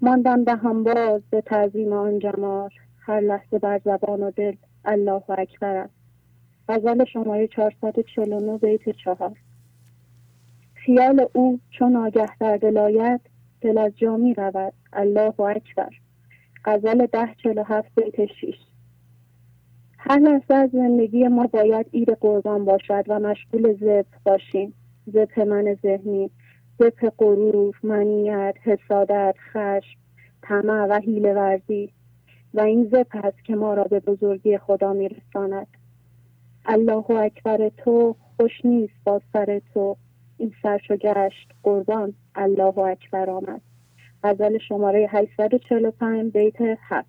ماندم 0.00 0.44
دهم 0.44 0.84
باز 0.84 1.22
به 1.30 1.40
تعظیم 1.40 1.92
آن 1.92 2.18
جمال 2.18 2.70
هر 2.98 3.20
لحظه 3.20 3.58
بر 3.58 3.80
زبان 3.84 4.22
و 4.22 4.30
دل 4.30 4.54
الله 4.84 5.30
اکبر 5.30 5.76
است. 5.76 5.94
غزل 6.68 7.04
شماره 7.04 7.46
449 7.46 8.58
بیت 8.58 8.88
چهار. 9.04 9.36
خیال 10.74 11.26
او 11.32 11.60
چون 11.70 11.96
آگه 11.96 12.36
در 12.40 12.56
دل 12.56 13.18
دل 13.60 13.78
از 13.78 13.92
جا 13.96 14.16
می 14.16 14.34
رود. 14.34 14.72
الله 14.94 15.40
اکبر. 15.40 15.90
غزل 16.64 17.06
ده 17.06 17.34
چلو 17.42 17.62
هفت 17.62 18.00
بیت 18.00 18.26
شیش. 18.26 18.56
هر 19.98 20.18
لحظه 20.18 20.54
از 20.54 20.70
زندگی 20.70 21.28
ما 21.28 21.46
باید 21.46 21.86
اید 21.90 22.10
قربان 22.10 22.64
باشد 22.64 23.04
و 23.08 23.18
مشغول 23.18 23.72
ذبح 23.72 24.18
باشیم. 24.24 24.74
ذبح 25.10 25.44
من 25.44 25.74
ذهنی 25.82 26.30
ذبح 26.78 27.08
غرور 27.18 27.74
منیت 27.82 28.54
حسادت 28.62 29.34
خشم 29.52 29.98
طمع 30.42 30.86
و 30.86 31.00
حیله 31.00 31.34
ورزی. 31.34 31.90
و 32.54 32.60
این 32.60 32.88
ذبح 32.88 33.24
است 33.24 33.44
که 33.44 33.56
ما 33.56 33.74
را 33.74 33.84
به 33.84 34.00
بزرگی 34.00 34.58
خدا 34.58 34.92
میرساند. 34.92 35.66
الله 36.66 37.10
اکبر 37.10 37.68
تو 37.68 38.16
خوش 38.36 38.64
نیست 38.64 38.94
با 39.04 39.20
سر 39.32 39.60
تو. 39.74 39.96
این 40.38 40.52
سرشو 40.62 40.96
گشت 40.96 41.48
قربان. 41.62 42.14
الله 42.34 42.78
اکبر 42.78 43.30
آمد. 43.30 43.60
غزل 44.24 44.58
شماره 44.58 45.08
845 45.10 46.32
بیت 46.32 46.56
7 46.60 47.08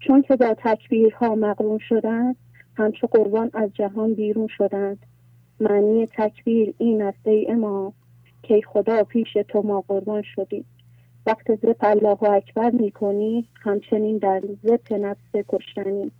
چون 0.00 0.22
که 0.22 0.36
با 0.36 0.54
تکبیرها 0.58 1.34
مقرون 1.34 1.78
شدند 1.88 2.36
همچو 2.76 3.06
قربان 3.06 3.50
از 3.54 3.70
جهان 3.74 4.14
بیرون 4.14 4.48
شدند. 4.56 4.98
معنی 5.60 6.06
تکبیر 6.06 6.74
این 6.78 7.02
است 7.02 7.26
ای 7.26 7.46
امام 7.50 7.92
که 8.42 8.60
خدا 8.66 9.04
پیش 9.04 9.32
تو 9.48 9.62
ما 9.62 9.80
قربان 9.80 10.22
شدیم 10.22 10.64
وقت 11.26 11.54
زپ 11.54 11.76
الله 11.80 12.22
اکبر 12.22 12.70
می‌کنی 12.70 13.48
همچنین 13.60 14.18
در 14.18 14.42
زپ 14.62 14.92
نفس 14.92 15.44
کشتنی. 15.48 16.10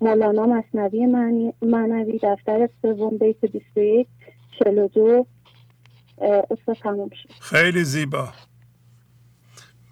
مولانا 0.00 0.46
مصنوی 0.46 1.06
معنوی 1.62 2.18
دفتر 2.22 2.68
سوم 2.82 3.18
بیت 3.18 3.44
21 3.44 4.08
42 4.58 5.26
تموم 6.82 7.10
شد 7.22 7.30
خیلی 7.40 7.84
زیبا. 7.84 8.28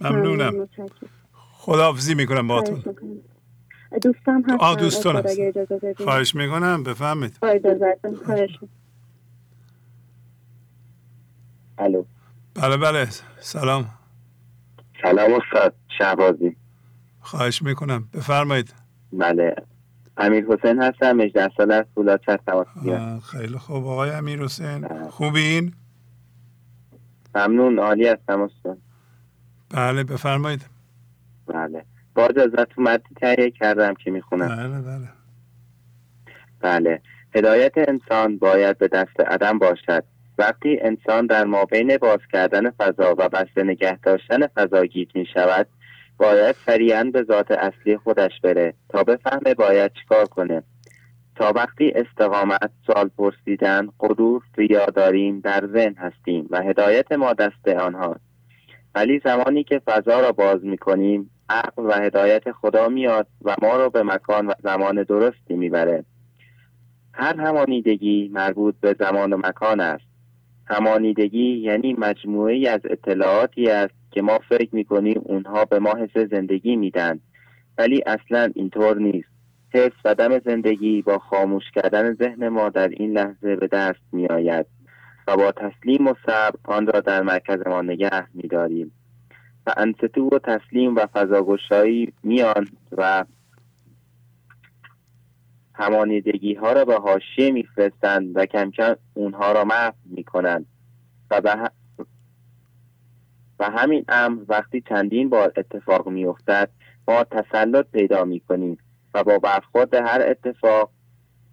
ممنونم. 0.01 0.69
خداحافظی 1.33 2.15
می‌کنم 2.15 2.49
باتون 2.49 2.85
دوستم 4.03 4.43
هستم 4.43 4.57
آه 4.61 4.77
دوستان 4.77 5.17
هست 5.17 6.03
خواهش 6.05 6.35
می‌کنم. 6.35 6.83
بفهمید 6.83 7.39
خواهش 8.25 8.59
الو. 11.79 12.05
بله 12.55 12.77
بله. 12.77 13.09
سلام. 13.41 13.91
سلام 15.03 15.33
استاد 15.33 15.75
شهبازی. 15.99 16.57
خواهش 17.21 17.63
می‌کنم. 17.63 18.09
بفرمایید. 18.13 18.75
بله. 19.13 19.55
امیر 20.17 20.45
حسین 20.47 20.83
هستم 20.83 21.21
18 21.21 21.51
سال 21.57 21.73
از 21.73 21.85
فولاد 21.95 22.21
خیلی 23.21 23.59
خوب. 23.59 23.87
آقای 23.87 24.11
امیر 24.11 24.43
حسین 24.43 24.81
بله. 24.81 25.11
خوبین؟ 25.11 25.75
ممنون 27.35 27.79
عالی 27.79 28.09
هستم 28.09 28.41
استاد 28.41 28.79
بله 29.71 30.05
بفرمایید. 30.05 30.67
بله. 31.47 31.85
با 32.15 32.27
اجازت 32.27 32.79
مدی 32.79 33.15
تهیه 33.21 33.51
کردم 33.51 33.95
که 33.95 34.11
می‌خونم. 34.11 34.49
بله 34.49 34.81
بله. 34.81 35.09
بله. 36.61 37.01
هدایت 37.35 37.73
انسان 37.77 38.39
باید 38.39 38.79
به 38.79 38.89
دست 38.89 39.21
عدم 39.21 39.59
باشد. 39.59 40.05
وقتی 40.39 40.79
انسان 40.81 41.27
در 41.27 41.45
مابین 41.45 41.97
باز 41.97 42.19
کردن 42.33 42.71
فضا 42.71 43.15
و 43.19 43.29
بسته 43.29 43.63
نگه 43.63 43.99
داشتن 43.99 44.47
فضا 44.47 44.85
گیت 44.85 45.17
می 45.17 45.27
شود 45.35 45.67
باید 46.17 46.57
سریعا 46.67 47.05
به 47.05 47.23
ذات 47.23 47.51
اصلی 47.51 47.97
خودش 47.97 48.41
بره 48.43 48.75
تا 48.89 49.05
بفهمه 49.05 49.55
باید 49.55 49.93
چیکار 49.93 50.25
کنه. 50.25 50.63
تا 51.37 51.53
وقتی 51.57 51.93
استقامت 51.95 52.71
سال 52.87 53.11
پرسیدن 53.19 53.89
قدور 54.01 54.43
ریاداریم 54.57 55.41
در 55.41 55.67
ذهن 55.67 55.95
هستیم 55.95 56.47
و 56.51 56.63
هدایت 56.63 57.13
ما 57.13 57.33
دست 57.33 57.69
آنهاست 57.69 58.35
ولی 58.95 59.21
زمانی 59.25 59.65
که 59.65 59.79
فضا 59.79 60.21
را 60.21 60.33
باز 60.33 60.65
می 60.65 60.79
کنیم 60.79 61.31
عقل 61.49 61.83
و 61.87 61.93
هدایت 61.93 62.53
خدا 62.53 62.89
میاد 62.89 63.27
و 63.43 63.57
ما 63.63 63.77
را 63.77 63.89
به 63.89 64.03
مکان 64.03 64.47
و 64.47 64.53
زمان 64.63 65.03
درستی 65.03 65.55
می‌بره. 65.55 66.05
هر 67.13 67.41
همانیدگی 67.41 68.31
مربوط 68.33 68.75
به 68.81 68.97
زمان 68.99 69.33
و 69.33 69.37
مکان 69.37 69.81
است. 69.81 70.05
همانیدگی 70.67 71.59
یعنی 71.59 71.97
مجموعه 71.99 72.71
از 72.71 72.81
اطلاعاتی 72.85 73.71
است 73.71 73.95
که 74.11 74.23
ما 74.23 74.39
فکر 74.49 74.75
می‌کنیم 74.75 75.23
اونها 75.25 75.65
به 75.65 75.79
ما 75.79 75.95
حس 75.95 76.31
زندگی 76.31 76.77
میدن. 76.77 77.21
ولی 77.79 78.03
اصلا 78.07 78.51
اینطور 78.55 78.99
نیست. 78.99 79.34
حس 79.75 79.93
و 80.05 80.15
دم 80.15 80.39
زندگی 80.39 81.03
با 81.03 81.19
خاموش 81.19 81.71
کردن 81.71 82.15
ذهن 82.15 82.49
ما 82.49 82.69
در 82.69 82.89
این 82.89 83.13
لحظه 83.13 83.57
به 83.57 83.67
دست 83.67 84.01
میآید 84.13 84.67
و 85.27 85.37
با 85.37 85.53
تسلیم 85.53 86.07
و 86.07 86.15
صبر 86.27 86.59
آن 86.65 86.87
را 86.87 87.01
در 87.01 87.23
مرکز 87.23 87.67
ما 87.67 87.83
نگه 87.83 88.27
میداریم. 88.35 88.93
و 89.67 89.75
انستو 89.77 90.29
و 90.33 90.39
تسلیم 90.39 90.97
و 90.97 91.07
فضاگشایی 91.07 92.13
میان 92.23 92.69
و 92.93 93.25
همانیدگی 95.75 96.55
ها 96.55 96.73
را 96.73 96.85
به 96.85 96.95
حاشیه 96.95 97.51
میفرستند 97.51 98.37
و 98.37 98.47
کم 98.47 98.71
کم 98.71 98.97
اونها 99.15 99.53
را 99.53 99.65
محو 99.65 99.93
می‌کنند. 100.05 100.67
و 101.31 101.41
به 101.41 101.71
و 103.59 103.71
همین 103.71 104.05
امر 104.09 104.43
وقتی 104.49 104.81
چندین 104.89 105.29
بار 105.29 105.53
اتفاق 105.57 106.09
میافتد 106.09 106.71
ما 107.09 107.25
تسلط 107.25 107.87
پیدا 107.93 108.25
می‌کنیم. 108.25 108.79
و 109.15 109.25
با 109.25 109.39
برخورد 109.39 109.95
هر 109.95 110.23
اتفاق 110.23 110.91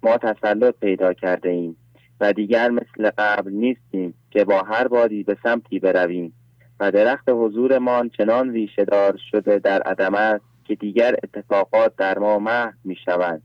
ما 0.02 0.16
تسلط 0.16 0.74
پیدا 0.80 1.12
کرده 1.12 1.48
ایم 1.48 1.76
و 2.20 2.32
دیگر 2.32 2.70
مثل 2.70 3.10
قبل 3.18 3.52
نیستیم 3.52 4.14
که 4.30 4.44
با 4.44 4.62
هر 4.62 4.88
بادی 4.88 5.22
به 5.22 5.36
سمتی 5.42 5.78
برویم 5.78 6.32
و 6.80 6.90
درخت 6.90 7.28
حضورمان 7.28 8.08
چنان 8.08 8.50
ریشه 8.50 8.84
دار 8.84 9.16
شده 9.30 9.58
در 9.58 9.82
عدم 9.82 10.14
است 10.14 10.44
که 10.64 10.74
دیگر 10.74 11.16
اتفاقات 11.22 11.96
در 11.96 12.18
ما 12.18 12.38
محو 12.38 12.72
می 12.84 12.96
شوند 13.04 13.42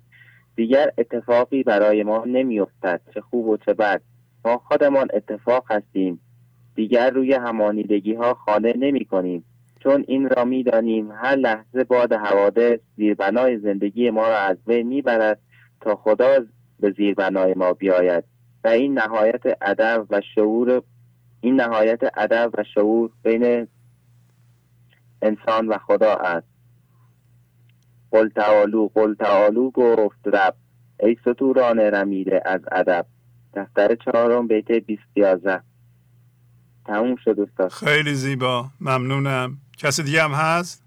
دیگر 0.58 0.92
اتفاقی 0.98 1.64
برای 1.64 2.04
ما 2.04 2.24
نمیافتد 2.26 3.02
چه 3.14 3.22
خوب 3.22 3.48
و 3.48 3.58
چه 3.58 3.74
بد. 3.74 4.02
ما 4.46 4.58
خودمان 4.58 5.08
اتفاق 5.14 5.72
هستیم. 5.72 6.20
دیگر 6.76 7.10
روی 7.10 7.34
همانیدگی 7.34 8.14
ها 8.14 8.34
خانه 8.34 8.74
نمی 8.78 9.06
کنیم 9.06 9.46
چون 9.80 10.06
این 10.08 10.30
را 10.30 10.46
می 10.46 10.64
دانیم 10.64 11.12
هر 11.12 11.36
لحظه 11.36 11.84
باد 11.84 12.14
حوادث 12.14 12.80
زیربنای 12.98 13.58
زندگی 13.58 14.10
ما 14.10 14.28
را 14.28 14.38
از 14.38 14.58
بین 14.66 14.88
می 14.88 15.02
برد 15.02 15.40
تا 15.82 15.96
خدا 15.96 16.46
به 16.80 16.92
زیربنای 16.92 17.54
ما 17.54 17.74
بیاید. 17.74 18.24
و 18.64 18.68
این 18.68 19.00
نهایت 19.00 19.42
ادب 19.62 20.06
و 20.10 20.22
شعور 20.36 20.82
این 21.42 21.62
نهایت 21.62 22.00
ادب 22.18 22.52
و 22.58 22.64
شعور 22.74 23.10
بین 23.24 23.68
انسان 25.22 25.68
و 25.68 25.78
خدا 25.78 26.14
است. 26.14 26.48
قل 28.12 28.30
تعالو 28.30 28.90
قل 28.94 29.14
تعالو 29.14 29.72
گفت 29.72 30.28
رب 30.28 30.56
ای 31.00 31.18
ستوران 31.22 31.80
رمیده 31.80 32.42
از 32.46 32.62
ادب. 32.72 33.06
دفتر 33.54 33.96
چهارم 33.96 34.48
بیت 34.48 34.72
بیست 34.72 35.18
یازده. 35.18 35.62
تموم 36.86 37.16
شد 37.16 37.40
استاد. 37.40 37.72
خیلی 37.72 38.14
زیبا. 38.14 38.66
ممنونم. 38.82 39.58
کسی 39.78 40.04
دیگه 40.04 40.24
هم 40.24 40.32
هست؟ 40.32 40.84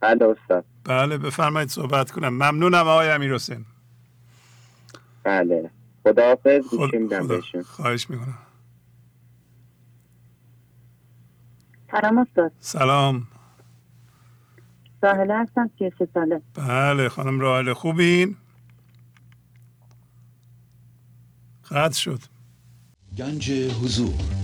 بله 0.00 0.24
استاد. 0.24 0.64
بله 0.84 1.18
بفرمایید 1.18 1.68
صحبت 1.68 2.10
کنم. 2.10 2.28
ممنونم 2.28 2.88
آقای 2.88 3.08
امیر 3.10 3.34
حسین 3.34 3.64
بله. 5.24 5.70
خداحافظ 6.04 6.62
خدا... 6.68 7.40
خواهش 7.64 8.10
می‌کنم. 8.10 8.38
سلام 11.90 12.18
استاد. 12.18 12.52
سلام. 12.60 13.26
راهله 15.02 15.34
هستم 15.42 15.70
سه 15.78 16.08
ساله. 16.14 16.42
بله 16.54 17.08
خانم 17.08 17.40
راهله 17.40 17.74
خوبین؟ 17.74 18.36
قطع 21.70 21.98
شد. 21.98 22.20
گنج 23.18 23.52
حضور. 23.52 24.43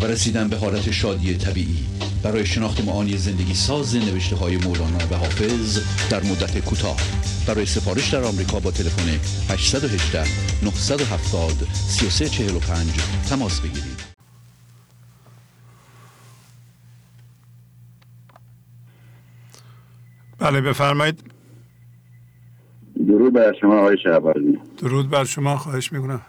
و 0.00 0.04
رسیدن 0.04 0.48
به 0.48 0.56
حالت 0.56 0.90
شادی 0.90 1.34
طبیعی. 1.34 1.86
برای 2.22 2.46
شناخت 2.46 2.84
معانی 2.84 3.16
زندگی 3.16 3.54
ساز 3.54 3.96
نوشته 3.96 4.36
های 4.36 4.56
مولانا 4.56 4.98
و 5.10 5.14
حافظ 5.14 5.80
در 6.10 6.22
مدت 6.22 6.58
کوتاه. 6.58 6.96
برای 7.46 7.66
سفارش 7.66 8.14
در 8.14 8.24
آمریکا 8.24 8.60
با 8.60 8.70
تلفن 8.70 9.08
818 9.52 10.24
970 10.62 11.68
3345 11.72 12.86
تماس 13.30 13.60
بگیرید. 13.60 14.08
بله 20.38 20.60
بفرمایید. 20.60 21.22
درود 23.08 23.32
بر 23.32 23.52
شما 23.60 23.78
آقای 23.78 23.96
شهبازی. 24.02 24.58
درود 24.78 25.10
بر 25.10 25.24
شما 25.24 25.56
خواهش 25.56 25.92
می‌کنم. 25.92 26.20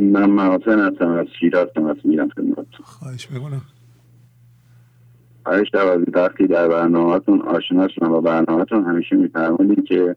من 0.00 0.30
محسن 0.30 0.78
هستم 0.78 1.08
از 1.08 1.26
شیراز 1.40 1.68
تماس 1.74 1.96
میگم 2.04 2.28
خدمت 2.28 2.66
خواهش 2.82 3.30
می‌کنم. 3.30 3.62
آقای 5.44 5.66
شهبازی 5.72 6.10
وقتی 6.10 6.46
در 6.46 6.68
برنامهتون 6.68 7.42
آشنا 7.42 7.88
شدم 7.88 8.08
با 8.08 8.20
برنامهتون 8.20 8.84
همیشه 8.84 9.16
میفرمودین 9.16 9.84
که 9.84 10.16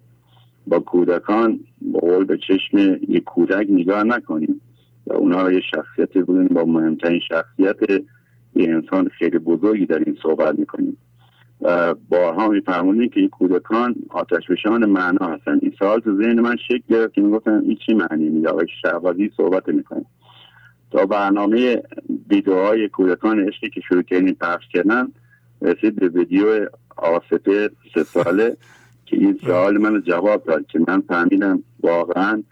با 0.67 0.79
کودکان 0.79 1.59
با 1.81 1.99
قول 1.99 2.25
به 2.25 2.37
چشم 2.37 2.77
یک 3.07 3.23
کودک 3.23 3.67
نگاه 3.69 4.03
نکنیم 4.03 4.61
و 5.07 5.13
اونا 5.13 5.41
رو 5.41 5.51
یه 5.51 5.61
شخصیت 5.71 6.25
بودن. 6.25 6.47
با 6.47 6.65
مهمترین 6.65 7.19
شخصیت 7.29 7.89
یه 8.55 8.69
انسان 8.69 9.07
خیلی 9.07 9.37
بزرگی 9.37 9.93
این 9.93 10.17
صحبت 10.23 10.59
می‌کنیم. 10.59 10.89
و 10.89 11.08
بارها 12.09 12.47
میفرمونیم 12.47 13.09
که 13.09 13.19
این 13.19 13.29
کودکان 13.29 13.95
آتش 14.09 14.47
بشان 14.49 14.85
معنا 14.85 15.27
هستن. 15.27 15.59
این 15.61 15.73
سوال 15.79 15.99
تو 15.99 16.17
ذهن 16.17 16.39
من 16.39 16.55
شکل 16.55 16.83
گرفت 16.89 17.13
که 17.13 17.21
می‌گفتن 17.21 17.61
این 17.65 17.77
چی 17.85 17.93
معنی 17.93 18.29
میده؟ 18.29 18.49
آقای 18.49 18.67
شهبازی 18.81 19.31
صحبت 19.37 19.69
می‌کنیم 19.69 20.05
تا 20.91 21.05
برنامه 21.05 21.83
ویدیوهای 22.29 22.89
کودکان 22.89 23.39
عشقی 23.47 23.69
که 23.69 23.81
شروع 23.81 24.01
کردیم 24.01 24.37
پخش 24.41 24.67
کردن 24.73 25.07
رسید 25.61 25.95
به 25.95 26.07
ویدیو 26.07 26.67
آسفه 26.97 27.69
سه 27.93 28.03
ساله 28.03 28.57
که 29.05 29.17
این 29.17 29.39
سوال 29.45 29.77
من 29.77 30.01
جواب 30.01 30.43
داد 30.43 30.67
که 30.67 30.79
من 30.87 31.01
فهمیدم 31.01 31.63
واقعا 31.83 32.43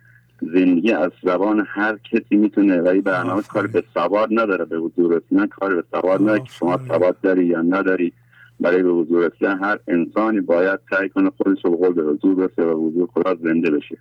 زندگی 0.41 0.91
از 0.91 1.11
زبان 1.23 1.65
هر 1.67 1.97
کسی 2.11 2.35
می‌تونه 2.35 2.81
و 2.81 2.87
این 2.87 3.01
برنامه 3.01 3.41
کار 3.41 3.67
به 3.67 3.83
سواد 3.93 4.29
نداره. 4.31 4.65
به 4.65 4.77
حضور 4.77 5.21
کار 5.49 5.75
به 5.75 5.83
سواد 5.91 6.21
نداره 6.21 6.39
که 6.39 6.49
شما 6.49 6.79
سواد 6.87 7.21
داری 7.21 7.45
یا 7.45 7.61
نداری. 7.61 8.13
برای 8.59 8.83
به 8.83 8.89
حضور 8.89 9.27
رسیدن 9.27 9.59
هر 9.63 9.79
انسانی 9.87 10.41
باید 10.41 10.79
سعی 10.89 11.09
کنه 11.09 11.29
خودش 11.37 11.65
رو 11.65 11.93
به 11.93 12.03
حضور 12.03 12.35
برسه 12.35 12.63
و 12.63 12.87
حضور 12.87 13.07
خدا 13.13 13.35
زنده 13.35 13.71
بشه. 13.71 13.97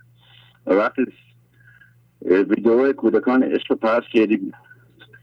وقتی 0.65 1.05
ویدیو 2.21 2.93
کودکان 2.93 3.43
عشق 3.43 3.73
پس 3.73 4.01
کردیم 4.13 4.51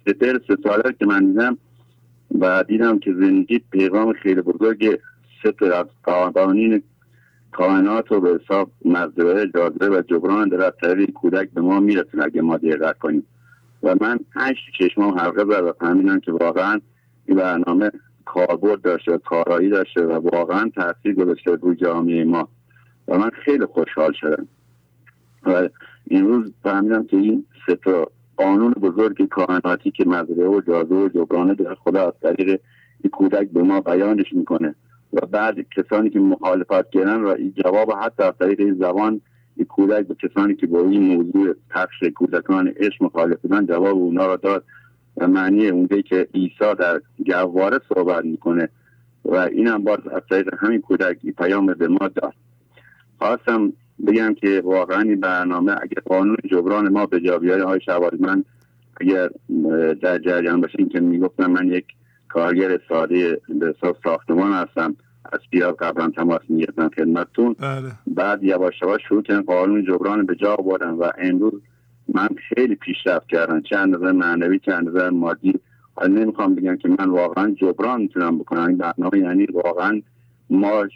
سپر 0.07 0.39
سه 0.49 0.57
ساله 0.65 0.95
که 0.99 1.07
من 1.07 1.27
دیدم 1.27 1.59
و 2.41 2.65
دیدم 2.69 2.99
که 2.99 3.15
زندگی 3.15 3.59
پیغام 3.71 4.13
خیلی 4.13 4.41
بزرگ 4.41 5.01
ستر 5.41 5.73
از 5.73 5.87
قوانین 6.03 6.83
کائنات 7.53 8.13
رو 8.13 8.21
به 8.21 8.41
حساب 8.41 8.71
مزدوره 8.85 9.51
جاذبه 9.55 9.89
و 9.89 10.03
جبران 10.03 10.49
در 10.49 10.71
طریق 10.71 11.11
کودک 11.11 11.51
به 11.51 11.61
ما 11.61 11.81
میرسونه 11.81 12.25
اگه 12.25 12.43
ما 12.43 12.57
دقت 12.57 12.99
کنیم. 12.99 13.27
و 13.83 13.95
من 14.01 14.19
هشت 14.35 14.63
چشمام 14.79 15.19
حلقه 15.19 15.45
زد 15.45 15.63
و 15.63 15.73
فهمیدم 15.73 16.21
که 16.21 16.33
واقعا 16.33 16.81
این 17.27 17.37
برنامه 17.37 17.91
کاربرد 18.35 18.83
داشته 18.83 19.19
کارایی 19.19 19.71
داشته 19.71 20.03
و 20.03 20.13
واقعا 20.13 20.71
تاثیر 20.75 21.15
گذاشته 21.15 21.51
روی 21.51 21.77
جامعه 21.77 22.25
ما. 22.25 22.49
و 23.09 23.19
من 23.19 23.31
خیلی 23.45 23.67
خوشحال 23.67 24.13
شدم. 24.13 24.47
و 25.47 25.69
این 26.05 26.27
روز 26.27 26.53
فهمیدم 26.63 27.05
که 27.05 27.17
این 27.17 27.45
سه 27.67 28.07
قانون 28.37 28.73
بزرگ 28.73 29.29
کائناتی 29.29 29.91
که 29.91 30.05
مزرعه 30.05 30.49
و 30.49 30.61
جازه 30.61 30.95
و 30.95 31.09
جبرانه 31.09 31.55
در 31.55 31.75
خدا 31.75 32.07
از 32.07 32.13
طریق 32.23 32.61
این 33.01 33.11
کودک 33.11 33.49
به 33.51 33.63
ما 33.63 33.81
بیانش 33.81 34.33
می‌کنه. 34.33 34.75
و 35.13 35.27
بعد 35.27 35.57
کسانی 35.77 36.11
که 36.11 36.21
مخالفت 36.21 36.91
کردن 36.91 37.21
و 37.21 37.29
این 37.29 37.55
جواب 37.65 37.93
حتی 37.93 38.23
از 38.23 38.33
طریق 38.41 38.61
این 38.61 38.75
زبان 38.75 39.21
این 39.57 39.67
کودک 39.67 40.07
به 40.07 40.15
کسانی 40.15 40.55
که 40.55 40.67
با 40.67 40.81
این 40.81 41.03
موضوع 41.03 41.55
پخش 41.71 42.05
کودکان 42.15 42.69
عشق 42.69 43.03
مخالف 43.03 43.41
بودن 43.41 43.67
جواب 43.67 43.97
اونا 43.97 44.27
را 44.27 44.37
داد. 44.37 44.65
و 45.17 45.29
معنی 45.29 45.69
اونجایی 45.69 46.03
که 46.03 46.29
عیسی 46.35 46.75
در 47.27 47.47
گواره 47.47 47.81
صحبت 47.89 48.25
می‌کنه 48.25 48.69
و 49.25 49.37
اینم 49.37 49.85
باز 49.85 49.99
از 50.07 50.23
طریق 50.31 50.55
همین 50.59 50.81
کودک 50.81 51.19
پیام 51.39 51.67
به 51.67 51.89
ما 51.89 52.09
داد. 52.09 52.35
خواستم 53.19 53.73
بگم 54.07 54.35
که 54.35 54.63
واقعا 54.65 55.01
این 55.01 55.21
برنامه 55.21 55.73
اگر 55.73 56.03
قانون 56.05 56.37
جبران 56.51 56.93
ما 56.93 57.07
به 57.07 57.21
جا 57.21 57.39
بیاره 57.39 57.65
های 57.65 57.81
شواری 57.81 58.19
من 58.21 58.45
اگر 59.01 59.31
در 60.03 60.19
جریان 60.19 60.61
باشین 60.61 60.89
که 60.89 61.01
می‌گفتم 61.01 61.51
من 61.51 61.69
یک 61.69 61.85
کارگر 62.29 62.79
ساده 62.89 63.41
به 63.61 63.75
ساختمان 64.05 64.53
هستم. 64.53 64.97
از 65.33 65.41
پیاز 65.51 65.75
قبلا 65.75 66.11
تماس 66.11 66.41
می‌گرفتم 66.49 66.89
خدمتتون. 66.89 67.57
بله. 67.59 67.93
بعد 68.07 68.45
یواش 68.45 68.83
یواش 68.83 69.01
شروع 69.09 69.23
کردن 69.23 69.43
قانون 69.43 69.85
جبران 69.85 70.27
به 70.27 70.35
جا 70.35 70.55
آوردن 70.55 70.91
و 70.91 71.11
امروز 71.19 71.53
من 72.15 72.29
خیلی 72.49 72.75
پیشرفت 72.75 73.29
کردم. 73.29 73.61
چند 73.61 73.95
نظر 73.95 74.13
معنوی 74.13 74.59
چند 74.59 74.89
نظر 74.89 75.11
مادی. 75.11 75.55
حالا 75.95 76.15
نمی‌خوام 76.15 76.55
بگم 76.55 76.77
که 76.77 76.89
من 76.89 77.11
واقعا 77.11 77.51
جبران 77.51 78.01
می‌تونم 78.01 78.39
بکنم. 78.39 78.67
این 78.69 78.77
برنامه 78.77 79.19
یعنی 79.19 79.47
واقعا 79.47 80.03
ما 80.51 80.87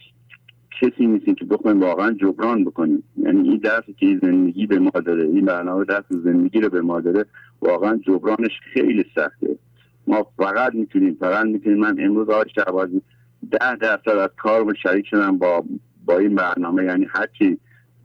کسی 0.81 1.07
نیستیم 1.07 1.35
که 1.35 1.45
بخوایم 1.45 1.81
واقعا 1.81 2.13
جبران 2.13 2.65
بکنیم. 2.65 3.03
یعنی 3.17 3.49
این 3.49 3.57
درسی 3.57 3.93
که 3.93 4.19
زندگی 4.23 4.67
به 4.67 4.79
ما 4.79 4.91
داره 4.91 5.25
این 5.25 5.45
برنامه 5.45 5.85
درس 5.85 6.05
زندگی 6.11 6.61
رو 6.61 6.69
به 6.69 6.81
ما 6.81 7.01
داره 7.01 7.25
واقعا 7.63 7.97
جبرانش 7.97 8.61
خیلی 8.73 9.05
سخته. 9.15 9.59
ما 10.07 10.27
فقط 10.37 10.75
می‌تونیم 10.75 11.17
فقط 11.21 11.47
می‌تونیم. 11.47 11.79
من 11.79 11.97
امروز 11.99 12.29
آقای 12.29 12.51
شعبازی 12.55 13.03
ده 13.51 13.77
درصد 13.77 14.09
از 14.09 14.31
کارم 14.37 14.75
شریک 14.75 15.07
شدم 15.07 15.39
با 15.39 15.65
با 16.05 16.19
این 16.19 16.35
برنامه. 16.35 16.85
یعنی 16.85 17.07
هر 17.11 17.27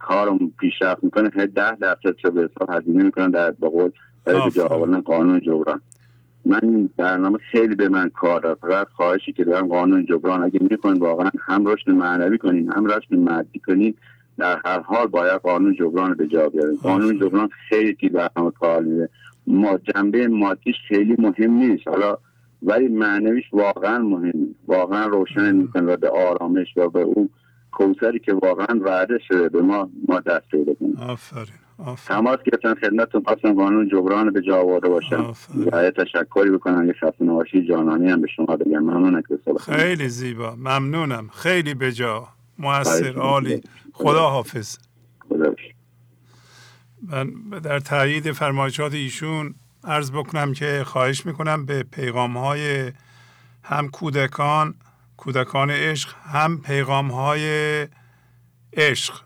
کارم 0.08 0.38
پیشرفت 0.60 1.04
می‌کنه 1.04 1.28
ده 1.28 1.76
درصد 1.76 2.16
چه 2.22 2.30
به 2.30 2.40
حساب 2.40 2.70
هزینه 2.70 3.04
می‌کنن 3.04 3.30
در 3.30 3.50
به 3.50 3.68
قول 3.68 3.90
برای 4.24 4.50
جا 4.50 4.68
قانون 5.04 5.40
جبران. 5.40 5.80
من 6.46 6.90
برنامه 6.96 7.38
خیلی 7.52 7.74
به 7.74 7.88
من 7.88 8.08
کار 8.08 8.40
داد. 8.40 8.58
فقط 8.60 8.86
خواهشی 8.96 9.32
که 9.32 9.44
دارم 9.44 9.68
قانون 9.68 10.06
جبران. 10.06 10.42
اگه 10.42 10.60
می‌کنین 10.70 10.98
واقعا 10.98 11.30
هم 11.40 11.66
رشد 11.66 11.90
معنوی 11.90 12.38
کنین 12.38 12.72
هم 12.72 12.86
رشد 12.86 13.14
مادی 13.14 13.58
کنین 13.58 13.94
در 14.38 14.60
هر 14.64 14.80
حال 14.80 15.06
باید 15.06 15.40
قانون 15.40 15.74
جبران 15.74 16.14
به 16.14 16.26
جا 16.26 16.48
بیارین. 16.48 16.76
قانون 16.82 17.18
جبران 17.18 17.48
خیلی 17.68 18.08
برنامه 18.08 18.50
کار 18.50 18.82
میده. 18.82 19.08
ما 19.46 19.78
جنبه 19.78 20.28
مادیش 20.28 20.76
خیلی 20.88 21.16
مهم 21.18 21.50
نیست. 21.50 21.88
حالا 21.88 22.16
ولی 22.62 22.88
معنویش 22.88 23.44
واقعا 23.52 23.98
مهم 23.98 24.54
واقعا 24.66 25.06
روشن 25.06 25.56
می‌کنه. 25.56 25.82
و 25.92 25.96
به 25.96 26.08
آرامش 26.08 26.76
و 26.76 26.88
به 26.88 27.00
اون 27.00 27.28
کوسری 27.74 28.18
که 28.18 28.34
واقعا 28.34 28.80
وعده 28.84 29.18
شده 29.28 29.48
به 29.48 29.62
ما 29.62 29.90
ما 30.08 30.20
دست 30.20 30.48
پیدا 30.48 30.74
کنیم. 30.74 30.96
آفرین 30.96 31.54
تماس 32.06 32.38
گرفتن 32.46 32.74
خدمتتون 32.74 33.22
خواستم 33.24 33.54
قانون 33.54 33.88
جبران 33.88 34.32
به 34.32 34.42
جا 34.42 34.56
آورده 34.56 34.88
باشم. 34.88 35.34
و 35.72 35.90
تشکری 35.90 36.50
بکنم 36.50 36.86
یه 36.86 36.92
خسته 36.92 37.24
نباشی 37.24 37.66
جانانی 37.68 38.10
هم 38.10 38.20
به 38.20 38.28
شما 38.36 38.56
بگم. 38.56 38.78
ممنون 38.78 39.22
خیلی 39.60 40.08
زیبا 40.08 40.54
ممنونم. 40.56 41.28
خیلی 41.28 41.74
به 41.74 41.92
جا. 41.92 42.28
موثر 42.58 43.16
عالی. 43.18 43.62
خدا 43.92 44.28
حافظ. 44.28 44.78
خدا 45.28 45.54
من 47.08 47.30
در 47.62 47.78
تایید 47.78 48.32
فرمایشات 48.32 48.94
ایشون 48.94 49.54
عرض 49.84 50.10
بکنم 50.10 50.52
که 50.52 50.82
خواهش 50.84 51.26
می‌کنم 51.26 51.66
به 51.66 51.82
پیغام 51.82 52.36
های 52.36 52.92
هم 53.62 53.88
کودکان 53.88 54.74
کودکان 55.16 55.70
عشق 55.70 56.14
هم 56.16 56.60
پیغام 56.60 57.10
های 57.10 57.88
عشق 58.72 59.22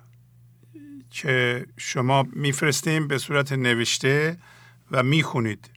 که 1.10 1.66
شما 1.76 2.26
میفرستیم 2.32 3.08
به 3.08 3.18
صورت 3.18 3.52
نوشته 3.52 4.38
و 4.90 5.02
می‌خونید. 5.02 5.70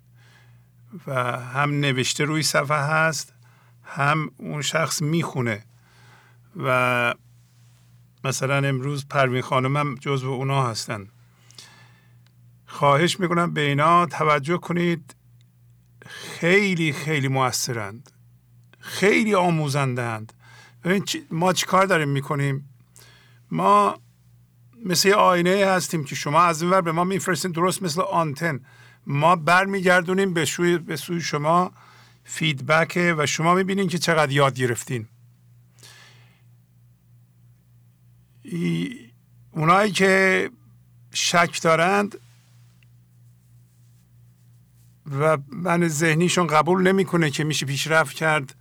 و 1.07 1.39
هم 1.39 1.79
نوشته 1.79 2.23
روی 2.23 2.43
صفحه 2.43 2.77
هست 2.77 3.33
هم 3.83 4.31
اون 4.37 4.61
شخص 4.61 5.01
می‌خونه. 5.01 5.65
و 6.55 7.15
مثلا 8.23 8.67
امروز 8.67 9.07
پروین 9.07 9.41
خانم 9.41 9.95
جزو 9.95 10.29
اونا 10.29 10.63
هستن. 10.63 11.07
خواهش 12.65 13.19
می‌کنم 13.19 13.53
به 13.53 13.61
اینا 13.61 14.05
توجه 14.05 14.57
کنید. 14.57 15.15
خیلی 16.05 16.93
خیلی 16.93 17.27
موثرند. 17.27 18.10
خیلی 18.81 19.35
آموزندند 19.35 20.33
ببین 20.83 21.03
ما 21.31 21.53
چی 21.53 21.65
کار 21.65 21.85
داریم 21.85 22.09
می‌کنیم؟ 22.09 22.69
ما 23.51 23.97
مثل 24.85 25.11
آینه 25.11 25.65
هستیم 25.65 26.03
که 26.03 26.15
شما 26.15 26.41
از 26.41 26.61
این 26.61 26.71
ور 26.71 26.81
به 26.81 26.91
ما 26.91 27.03
میفرستین 27.03 27.51
درست 27.51 27.83
مثل 27.83 28.01
آنتن. 28.01 28.59
ما 29.07 29.35
برمیگردونیم 29.35 30.33
به 30.33 30.45
سوی 30.45 30.77
به 30.77 30.95
سوی 30.95 31.21
شما 31.21 31.71
فیدبک 32.23 33.15
و 33.17 33.25
شما 33.25 33.53
می‌بینین 33.53 33.87
که 33.87 33.97
چقدر 33.97 34.31
یاد 34.31 34.55
گرفتین. 34.55 35.07
اونایی 39.51 39.91
که 39.91 40.49
شک 41.13 41.61
دارند 41.61 42.17
و 45.19 45.37
من 45.51 45.87
ذهنیشون 45.87 46.47
قبول 46.47 46.87
نمی‌کنه 46.87 47.29
که 47.29 47.43
میشه 47.43 47.65
پیشرفت 47.65 48.15
کرد 48.15 48.55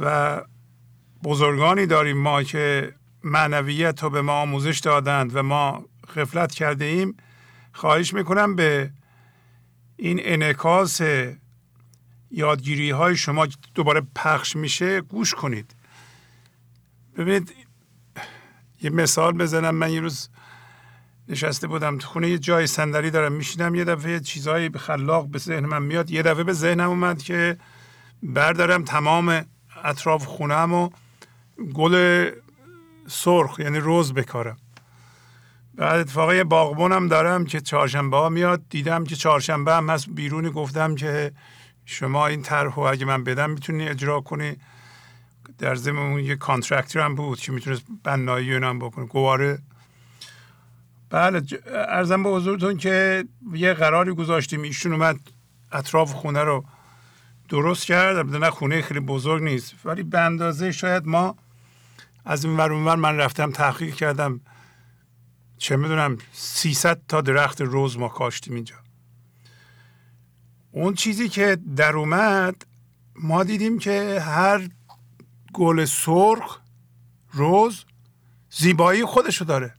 و 0.00 0.42
بزرگانی 1.24 1.86
داریم 1.86 2.16
ما 2.16 2.42
که 2.42 2.94
معنویت 3.24 4.02
رو 4.02 4.10
به 4.10 4.22
ما 4.22 4.32
آموزش 4.32 4.78
دادند 4.78 5.36
و 5.36 5.42
ما 5.42 5.84
غفلت 6.16 6.54
کرده 6.54 6.84
ایم 6.84 7.16
خواهش 7.72 8.14
می‌کنم 8.14 8.56
به 8.56 8.90
این 9.96 10.20
انعکاس 10.22 11.00
یادگیری 12.30 12.90
های 12.90 13.16
شما 13.16 13.48
دوباره 13.74 14.02
پخش 14.14 14.56
میشه 14.56 15.00
گوش 15.00 15.34
کنید. 15.34 15.74
ببینید 17.16 17.54
یه 18.82 18.90
مثال 18.90 19.32
بزنم. 19.32 19.74
من 19.74 19.90
یه 19.90 20.00
روز 20.00 20.28
نشسته 21.28 21.66
بودم 21.66 21.98
تو 21.98 22.08
خونه 22.08 22.30
یه 22.30 22.38
جای 22.38 22.66
صندلی 22.66 23.10
دارم 23.10 23.32
میشینم 23.32 23.74
یه 23.74 23.84
دفعه 23.84 24.20
چیزهایی 24.20 24.68
به 24.68 24.78
خلاق 24.78 25.26
به 25.28 25.38
ذهن 25.38 25.66
من 25.66 25.82
میاد 25.82 26.10
یه 26.10 26.22
دفعه 26.22 26.44
به 26.44 26.52
ذهنم 26.52 26.88
اومد 26.88 27.22
که 27.22 27.56
بردارم 28.22 28.84
تمام 28.84 29.44
اطراف 29.86 30.24
خونم 30.24 30.72
و 30.72 30.90
گل 31.74 32.30
سرخ 33.08 33.58
یعنی 33.58 33.78
روز 33.78 34.14
بکارم 34.14 34.56
بعد 35.74 36.00
اتفاقا 36.00 36.34
یه 36.34 36.44
باغبونم 36.44 37.08
دارم 37.08 37.44
که 37.44 37.60
چهارشنبه 37.60 38.16
ها 38.16 38.28
میاد. 38.28 38.62
دیدم 38.70 39.04
که 39.04 39.16
چهارشنبه 39.16 39.72
هم 39.74 39.90
هست. 39.90 40.10
بیرونی 40.10 40.50
گفتم 40.50 40.94
که 40.94 41.32
شما 41.84 42.26
این 42.26 42.42
طرح 42.42 42.78
اگه 42.78 43.04
من 43.04 43.24
بدم 43.24 43.50
می‌تونی 43.50 43.88
اجرا 43.88 44.20
کنی. 44.20 44.56
در 45.58 45.74
ضمن 45.74 45.98
اون 45.98 46.20
یه 46.20 46.36
کانترکتر 46.36 47.00
هم 47.00 47.14
بود 47.14 47.38
که 47.38 47.52
می‌تونست 47.52 47.84
بنایی 48.04 48.54
هم 48.54 48.78
بکنه. 48.78 49.06
گواره. 49.06 49.58
بله 51.10 51.42
ارزم 51.66 52.22
به 52.22 52.28
حضورتون 52.28 52.76
که 52.76 53.24
یه 53.52 53.74
قراری 53.74 54.12
گذاشتیم. 54.12 54.62
ایشون 54.62 54.92
اومد 54.92 55.20
اطراف 55.72 56.12
خونه 56.12 56.42
رو 56.42 56.64
درست 57.48 57.84
کرد 57.86 58.36
نه 58.36 58.50
خونه 58.50 58.82
خیلی 58.82 59.00
بزرگ 59.00 59.42
نیست. 59.42 59.74
ولی 59.84 60.02
به 60.02 60.20
اندازه 60.20 60.72
شاید 60.72 61.06
ما 61.06 61.36
از 62.24 62.44
این 62.44 62.56
ور 62.56 62.72
اونور 62.72 62.96
من 62.96 63.16
رفتم 63.16 63.50
تحقیق 63.50 63.94
کردم. 63.94 64.40
چه 65.58 65.76
می‌دونم 65.76 66.18
300 66.32 67.00
تا 67.08 67.20
درخت 67.20 67.60
روز 67.60 67.98
ما 67.98 68.08
کاشتیم 68.08 68.54
اینجا. 68.54 68.76
اون 70.70 70.94
چیزی 70.94 71.28
که 71.28 71.58
در 71.76 71.96
اومد 71.96 72.66
ما 73.16 73.44
دیدیم 73.44 73.78
که 73.78 74.20
هر 74.20 74.68
گل 75.52 75.84
سرخ 75.84 76.60
روز 77.32 77.84
زیبایی 78.50 79.04
خودشو 79.04 79.44
داره. 79.44 79.74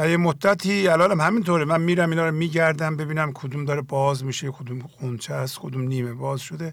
و 0.00 0.08
یه 0.08 0.16
مدتی 0.16 0.88
الان 0.88 1.20
همینطوره. 1.20 1.64
من 1.64 1.80
میرم 1.80 2.10
اینا 2.10 2.28
رو 2.28 2.34
میگردم 2.34 2.96
ببینم 2.96 3.32
کدوم 3.32 3.64
داره 3.64 3.80
باز 3.80 4.24
میشه 4.24 4.50
کدوم 4.50 4.80
خونچه 4.80 5.34
است 5.34 5.58
کدوم 5.58 5.82
نیمه 5.82 6.12
باز 6.12 6.40
شده. 6.40 6.72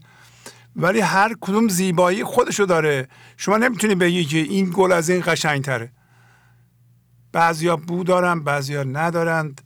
ولی 0.76 1.00
هر 1.00 1.36
کدوم 1.42 1.68
زیبایی 1.68 2.24
خودشو 2.24 2.66
داره. 2.66 3.08
شما 3.38 3.58
نمی‌تونی 3.58 3.96
بگی 3.96 4.26
که 4.26 4.38
این 4.38 4.72
گل 4.74 4.92
از 4.92 5.10
این 5.10 5.24
قشنگتره. 5.26 5.92
بعضیا 7.32 7.76
بو 7.76 8.04
دارن 8.04 8.44
بعضیا 8.44 8.84
ندارند. 8.84 9.62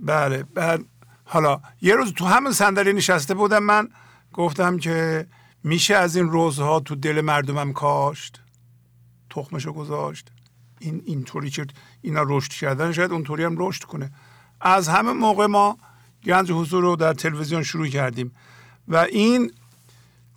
بله 0.00 0.42
بعد 0.42 0.84
حالا 1.24 1.60
یه 1.82 1.94
روز 1.94 2.12
تو 2.12 2.24
همون 2.24 2.52
صندلی 2.52 2.92
نشسته 2.92 3.34
بودم 3.34 3.62
من. 3.62 3.88
گفتم 4.32 4.78
که 4.78 5.26
میشه 5.64 5.94
از 5.94 6.16
این 6.16 6.30
روزها 6.30 6.80
تو 6.80 6.94
دل 6.94 7.20
مردمم 7.20 7.72
کاشت 7.72 8.40
تخمشو 9.30 9.72
گذاشت. 9.72 10.30
این 10.82 11.02
اینطوری 11.06 11.50
که 11.50 11.66
اینا 12.02 12.24
رشد 12.26 12.52
کردن 12.52 12.92
شاید 12.92 13.12
اونطوری 13.12 13.44
هم 13.44 13.54
رشد 13.58 13.82
کنه. 13.84 14.10
از 14.60 14.88
همه 14.88 15.12
موقع 15.12 15.46
ما 15.46 15.78
گنج 16.24 16.52
حضور 16.52 16.82
رو 16.82 16.96
در 16.96 17.14
تلویزیون 17.14 17.62
شروع 17.62 17.88
کردیم 17.88 18.32
و 18.88 18.96
این 18.96 19.52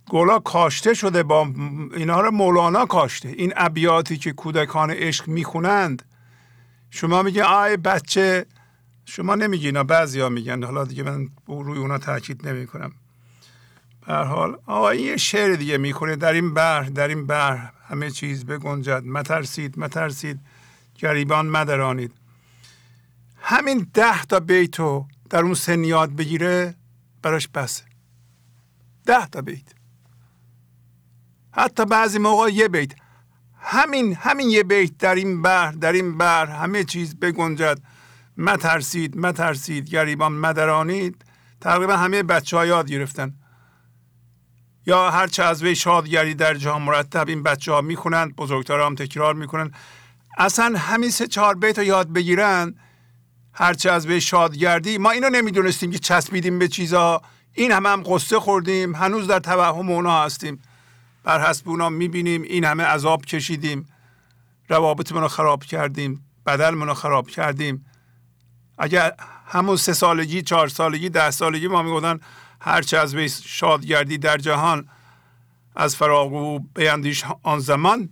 گلا 0.08 0.38
کاشته 0.38 0.94
شده 0.94 1.22
با 1.22 1.48
اینا 1.96 2.20
رو 2.20 2.30
مولانا 2.30 2.86
کاشته. 2.86 3.28
این 3.28 3.52
ابیاتی 3.56 4.16
که 4.16 4.32
کودکان 4.32 4.90
عشق 4.90 5.28
می‌خونند. 5.28 6.02
شما 6.90 7.22
میگه 7.22 7.44
آی 7.44 7.76
بچه. 7.76 8.46
شما 9.04 9.34
نمیگی 9.34 9.66
اینا 9.66 9.84
بعضی 9.84 10.28
میگن. 10.28 10.64
حالا 10.64 10.84
دیگه 10.84 11.02
من 11.02 11.28
روی 11.48 11.78
اونا 11.78 11.98
تاکید 11.98 12.48
نمی 12.48 12.66
کنم 12.66 12.92
هر 14.06 14.24
حال 14.24 14.58
آقا 14.66 14.90
این 14.90 15.06
یه 15.06 15.16
شعر 15.16 15.54
دیگه 15.54 15.78
می‌کنه 15.78 16.16
در 16.16 16.32
این 16.32 16.54
بر 16.54 16.82
در 16.82 17.08
این 17.08 17.26
بر 17.26 17.70
همه 17.88 18.10
چیز 18.10 18.44
بگنجد 18.46 19.02
مترسید 19.04 19.78
مترسید 19.78 20.40
گریبان 20.94 21.46
مدرانید. 21.46 22.12
همین 23.36 23.90
ده 23.94 24.24
تا 24.24 24.40
بیتو 24.40 25.06
در 25.30 25.40
اون 25.42 25.54
سن 25.54 25.84
یاد 25.84 26.10
بگیره 26.16 26.74
براش 27.22 27.48
بسه. 27.48 27.84
ده 29.06 29.26
تا 29.26 29.40
بیت. 29.40 29.74
حتی 31.52 31.84
بعضی 31.84 32.18
موقع 32.18 32.50
یه 32.50 32.68
بیت. 32.68 32.92
همین 33.60 34.14
همین 34.14 34.50
یه 34.50 34.62
بیت 34.62 34.98
در 34.98 35.14
این 35.14 35.42
بر 35.42 35.72
در 35.72 35.92
این 35.92 36.18
بر 36.18 36.46
همه 36.46 36.84
چیز 36.84 37.16
بگنجد. 37.16 37.78
مترسید 38.36 39.16
مترسید 39.16 39.88
گریبان 39.88 40.32
مدرانید. 40.32 41.24
تقریبا 41.60 41.96
همه 41.96 42.22
بچه 42.22 42.56
ها 42.56 42.66
یاد 42.66 42.90
گرفتن. 42.90 43.34
یا 44.86 45.10
هر 45.10 45.26
چه 45.26 45.42
از 45.42 45.62
وی 45.62 45.74
شادگری 45.74 46.34
در 46.34 46.54
جهان 46.54 46.82
مرتب 46.82 47.28
این 47.28 47.42
بچه 47.42 47.72
ها 47.72 47.80
می‌خونند 47.80 48.36
بزرگتر 48.36 48.80
هم 48.80 48.94
تکرار 48.94 49.34
می‌کنند. 49.34 49.74
اصلا 50.38 50.78
همین 50.78 51.10
سه 51.10 51.26
چهار 51.26 51.54
بیت 51.54 51.78
رو 51.78 51.84
یاد 51.84 52.12
بگیرن. 52.12 52.74
هرچه 53.52 53.90
از 53.90 54.06
وی 54.06 54.20
شادگردی 54.20 54.98
ما 54.98 55.10
اینو 55.10 55.30
نمی‌دونستیم 55.30 55.90
که 55.90 55.98
چسبیدیم 55.98 56.58
به 56.58 56.68
چیزا. 56.68 57.22
این 57.52 57.72
همه 57.72 57.88
هم 57.88 58.02
قصه 58.06 58.40
خوردیم 58.40 58.94
هنوز 58.94 59.26
در 59.26 59.38
توهم 59.38 59.90
اونا 59.90 60.22
هستیم. 60.22 60.62
بر 61.24 61.48
حسب 61.48 61.68
اونا 61.68 61.88
می‌بینیم 61.88 62.42
این 62.42 62.64
همه 62.64 62.82
عذاب 62.84 63.24
کشیدیم. 63.24 63.88
روابطمون 64.68 65.22
رو 65.22 65.28
خراب 65.28 65.64
کردیم 65.64 66.24
بدلمون 66.46 66.88
رو 66.88 66.94
خراب 66.94 67.28
کردیم. 67.30 67.86
اگر 68.78 69.12
همون 69.46 69.76
سه 69.76 69.92
سالگی 69.92 70.42
چهار 70.42 70.68
سالگی 70.68 71.08
ده 71.08 71.30
سالگی 71.30 71.68
ما 71.68 71.82
می‌گفتن 71.82 72.20
هرچه 72.60 72.98
از 72.98 73.14
وی 73.14 73.28
شادگردی 73.28 74.18
در 74.18 74.36
جهان 74.38 74.88
از 75.76 75.96
فراغ 75.96 76.34
او 76.34 76.58
بیندیش 76.58 77.24
آن 77.42 77.58
زمان 77.58 78.08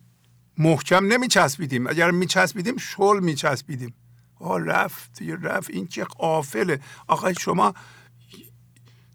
محکم 0.59 1.07
نمی 1.07 1.29
چسبیدیم 1.29 1.87
اگر 1.87 2.11
می 2.11 2.27
چسبیدیم 2.27 2.77
شل 2.77 3.21
می 3.21 3.35
چسبیدیم 3.35 3.95
آه 4.41 4.61
رفت 4.61 5.23
رفت. 5.43 5.71
این 5.71 5.87
که 5.87 6.05
قافله 6.05 6.81
آقا 7.07 7.33
شما 7.33 7.75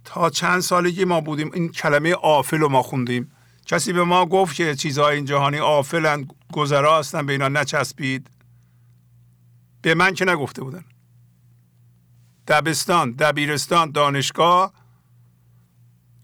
تا 0.05 0.29
چند 0.29 0.59
سالگی 0.59 1.05
ما 1.05 1.21
بودیم 1.21 1.51
این 1.53 1.69
کلمه 1.69 2.13
آفل 2.13 2.57
رو 2.57 2.69
ما 2.69 2.81
خوندیم. 2.81 3.31
کسی 3.65 3.93
به 3.93 4.03
ما 4.03 4.25
گفت 4.25 4.55
که 4.55 4.75
چیزهای 4.75 5.15
این 5.15 5.25
جهانی 5.25 5.57
آفلند 5.57 6.33
گذرا 6.53 6.99
هستن 6.99 7.25
به 7.25 7.33
اینا 7.33 7.47
نچسبید؟ 7.47 8.29
به 9.81 9.95
من 9.95 10.13
که 10.13 10.25
نگفته 10.25 10.61
بودن. 10.61 10.85
دبستان 12.47 13.11
دبیرستان 13.11 13.91
دانشگاه 13.91 14.73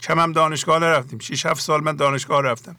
کم 0.06 0.18
هم 0.18 0.32
دانشگاه 0.32 0.78
نرفتیم. 0.78 1.18
6 1.18 1.46
7 1.46 1.60
سال 1.60 1.84
من 1.84 1.96
دانشگاه 1.96 2.42
رفتم. 2.42 2.76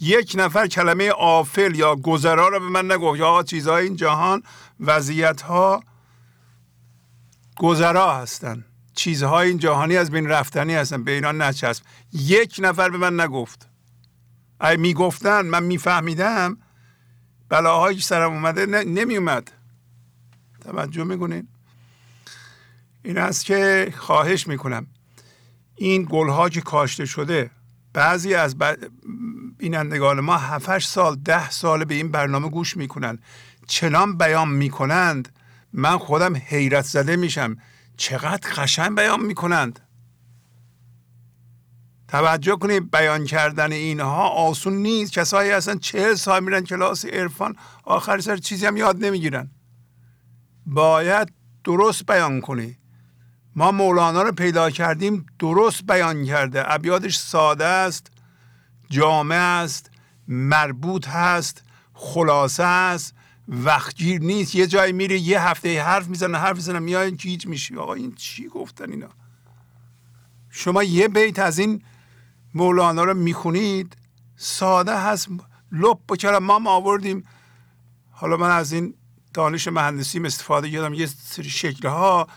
یک 0.00 0.32
نفر 0.38 0.66
کلمه 0.66 1.10
آفل 1.10 1.74
یا 1.74 1.96
گذرا 1.96 2.48
رو 2.48 2.60
به 2.60 2.68
من 2.68 2.92
نگفت. 2.92 3.20
یا 3.20 3.42
چیزهای 3.42 3.84
این 3.84 3.96
جهان 3.96 4.42
وضعیت 4.80 5.42
ها 5.42 5.82
گذرا 7.56 8.14
هستن. 8.14 8.64
چیزهای 8.94 9.48
این 9.48 9.58
جهانی 9.58 9.96
از 9.96 10.10
بین 10.10 10.28
رفتنی 10.28 10.74
هستن. 10.74 11.04
به 11.04 11.12
اینا 11.12 11.32
نچسب. 11.32 11.84
یک 12.12 12.56
نفر 12.62 12.90
به 12.90 12.98
من 12.98 13.20
نگفت. 13.20 13.68
ای 14.60 14.76
می‌گفتن 14.76 15.46
من 15.46 15.62
میفهمیدم. 15.62 16.58
بلاهایی 17.48 18.00
سرم 18.00 18.32
اومده 18.32 18.66
نمی 18.84 19.16
اومد 19.16 19.50
توجه 20.60 21.04
می‌کنین؟ 21.04 21.48
این 23.02 23.18
است 23.18 23.44
که 23.44 23.92
خواهش 23.96 24.46
می‌کنم. 24.46 24.86
این 25.82 26.06
گلها 26.10 26.48
که 26.48 26.60
کاشته 26.60 27.04
شده 27.04 27.50
بعضی 27.92 28.34
از 28.34 28.56
بینندگان 29.58 30.20
ما 30.20 30.36
7 30.36 30.78
سال 30.78 31.16
ده 31.16 31.50
سال 31.50 31.84
به 31.84 31.94
این 31.94 32.10
برنامه 32.10 32.48
گوش 32.48 32.76
می‌کنن. 32.76 33.18
چنان 33.66 34.18
بیان 34.18 34.48
می‌کنند. 34.48 35.28
من 35.72 35.98
خودم 35.98 36.36
حیرت 36.36 36.84
زده 36.84 37.16
میشم. 37.16 37.56
چقدر 37.96 38.50
قشنگ 38.56 38.96
بیان 38.96 39.20
می‌کنند. 39.20 39.80
توجه 42.08 42.56
کنید 42.56 42.90
بیان 42.90 43.24
کردن 43.24 43.72
اینها 43.72 44.28
آسون 44.28 44.74
نیست. 44.74 45.12
کسایی 45.12 45.50
هستن 45.50 45.78
چهل 45.78 46.14
سال 46.14 46.44
میرن 46.44 46.64
کلاس 46.64 47.04
عرفان 47.04 47.56
آخر 47.84 48.20
سر 48.20 48.36
چیزی 48.36 48.66
هم 48.66 48.76
یاد 48.76 49.04
نمی‌گیرن. 49.04 49.50
باید 50.66 51.32
درست 51.64 52.06
بیان 52.06 52.40
کنی. 52.40 52.79
ما 53.56 53.70
مولانا 53.70 54.22
رو 54.22 54.32
پیدا 54.32 54.70
کردیم 54.70 55.26
درست 55.38 55.86
بیان 55.86 56.24
کرده. 56.24 56.72
ابیادش 56.72 57.16
ساده 57.16 57.64
است 57.64 58.10
جامع 58.90 59.34
است 59.34 59.90
مربوط 60.28 61.08
هست 61.08 61.62
خلاصه 61.94 62.64
است. 62.64 63.14
وقتگیر 63.48 64.20
نیست. 64.20 64.54
یه 64.54 64.66
جای 64.66 64.92
میره 64.92 65.18
یه 65.18 65.42
هفته 65.42 65.82
حرف 65.82 66.08
می‌زنه 66.08 66.38
حرف 66.38 66.56
می‌زنه 66.56 66.78
میای 66.78 67.12
گیج 67.12 67.46
میشی. 67.46 67.76
آقا 67.76 67.94
این 67.94 68.14
چی 68.14 68.48
گفتن 68.48 68.90
اینا؟ 68.90 69.08
شما 70.50 70.82
یه 70.82 71.08
بیت 71.08 71.38
از 71.38 71.58
این 71.58 71.82
مولانا 72.54 73.04
رو 73.04 73.14
می‌خونید 73.14 73.96
ساده 74.36 75.00
هست. 75.00 75.28
لب 75.72 75.98
بکرم 76.08 76.44
ما 76.44 76.70
آوردیم. 76.70 77.24
حالا 78.10 78.36
من 78.36 78.50
از 78.50 78.72
این 78.72 78.94
دانش 79.34 79.68
مهندسی 79.68 80.20
استفاده 80.20 80.70
کردم. 80.70 80.94
یه 80.94 81.06
سری 81.06 81.50
شکل 81.50 81.88
ها 81.88 82.28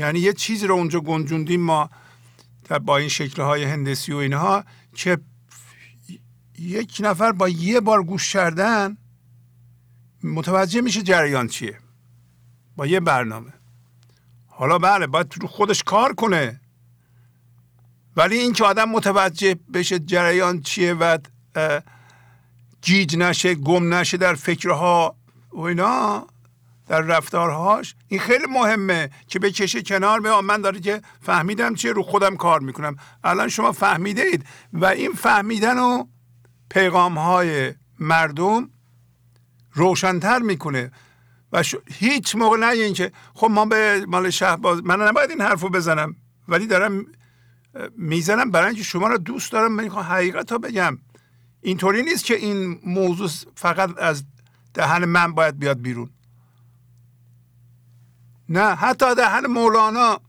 یعنی 0.00 0.20
یه 0.20 0.32
چیزی 0.32 0.66
رو 0.66 0.74
اونجا 0.74 1.00
گنجوندیم 1.00 1.60
ما 1.60 1.90
با 2.84 2.96
این 2.96 3.08
شکل 3.08 3.42
های 3.42 3.64
هندسی 3.64 4.12
و 4.12 4.16
اینها 4.16 4.64
که 4.94 5.18
یک 6.58 7.00
نفر 7.00 7.32
با 7.32 7.48
یه 7.48 7.80
بار 7.80 8.02
گوش 8.02 8.32
کردن 8.32 8.96
متوجه 10.24 10.80
میشه 10.80 11.02
جریان 11.02 11.48
چیه. 11.48 11.78
با 12.76 12.86
یه 12.86 13.00
برنامه. 13.00 13.52
حالا 14.46 14.78
بله 14.78 15.06
باید 15.06 15.34
رو 15.40 15.48
خودش 15.48 15.82
کار 15.82 16.14
کنه. 16.14 16.60
ولی 18.16 18.38
این 18.38 18.52
که 18.52 18.64
آدم 18.64 18.88
متوجه 18.88 19.56
بشه 19.74 19.98
جریان 19.98 20.60
چیه 20.60 20.94
و 20.94 21.18
گیج 22.82 23.16
نشه 23.16 23.54
گم 23.54 23.94
نشه 23.94 24.16
در 24.16 24.34
فکرها 24.34 25.16
و 25.52 25.60
اینا 25.60 26.26
در 26.90 27.00
رفتارهاش 27.00 27.94
این 28.08 28.20
خیلی 28.20 28.46
مهمه 28.46 29.10
که 29.26 29.38
بکشه 29.38 29.82
کنار 29.82 30.20
به 30.20 30.40
من 30.40 30.60
داره 30.60 30.80
که 30.80 31.02
فهمیدم 31.20 31.74
چیه 31.74 31.92
رو 31.92 32.02
خودم 32.02 32.36
کار 32.36 32.60
می‌کنم. 32.60 32.96
الان 33.24 33.48
شما 33.48 33.72
فهمیده 33.72 34.22
اید 34.22 34.44
و 34.72 34.84
این 34.84 35.12
فهمیدن 35.12 35.78
و 35.78 36.04
پیغام 36.70 37.18
های 37.18 37.74
مردم 38.00 38.70
روشنتر 39.72 40.38
می‌کنه. 40.38 40.90
و 41.52 41.62
هیچ 41.98 42.36
موقع 42.36 42.56
نه 42.56 42.66
این 42.66 42.94
که 42.94 43.12
خب 43.34 43.46
ما 43.50 43.64
به 43.64 44.04
مال 44.08 44.30
شهباز 44.30 44.84
من 44.84 45.02
نباید 45.02 45.30
این 45.30 45.40
حرفو 45.40 45.68
بزنم 45.68 46.16
ولی 46.48 46.66
دارم 46.66 47.06
می‌زنم 47.96 48.50
برای 48.50 48.66
اینکه 48.66 48.82
شما 48.82 49.08
رو 49.08 49.18
دوست 49.18 49.52
دارم. 49.52 49.72
من 49.72 49.88
حقیقت 49.88 50.52
ها 50.52 50.58
بگم. 50.58 50.98
اینطوری 51.60 52.02
نیست 52.02 52.24
که 52.24 52.36
این 52.36 52.80
موضوع 52.86 53.28
فقط 53.54 53.98
از 53.98 54.24
دهن 54.74 55.04
من 55.04 55.32
باید 55.32 55.58
بیاد 55.58 55.80
بیرون. 55.82 56.10
نه 58.50 58.74
حتی 58.74 59.14
دهن 59.14 59.46
مولانا. 59.46 60.20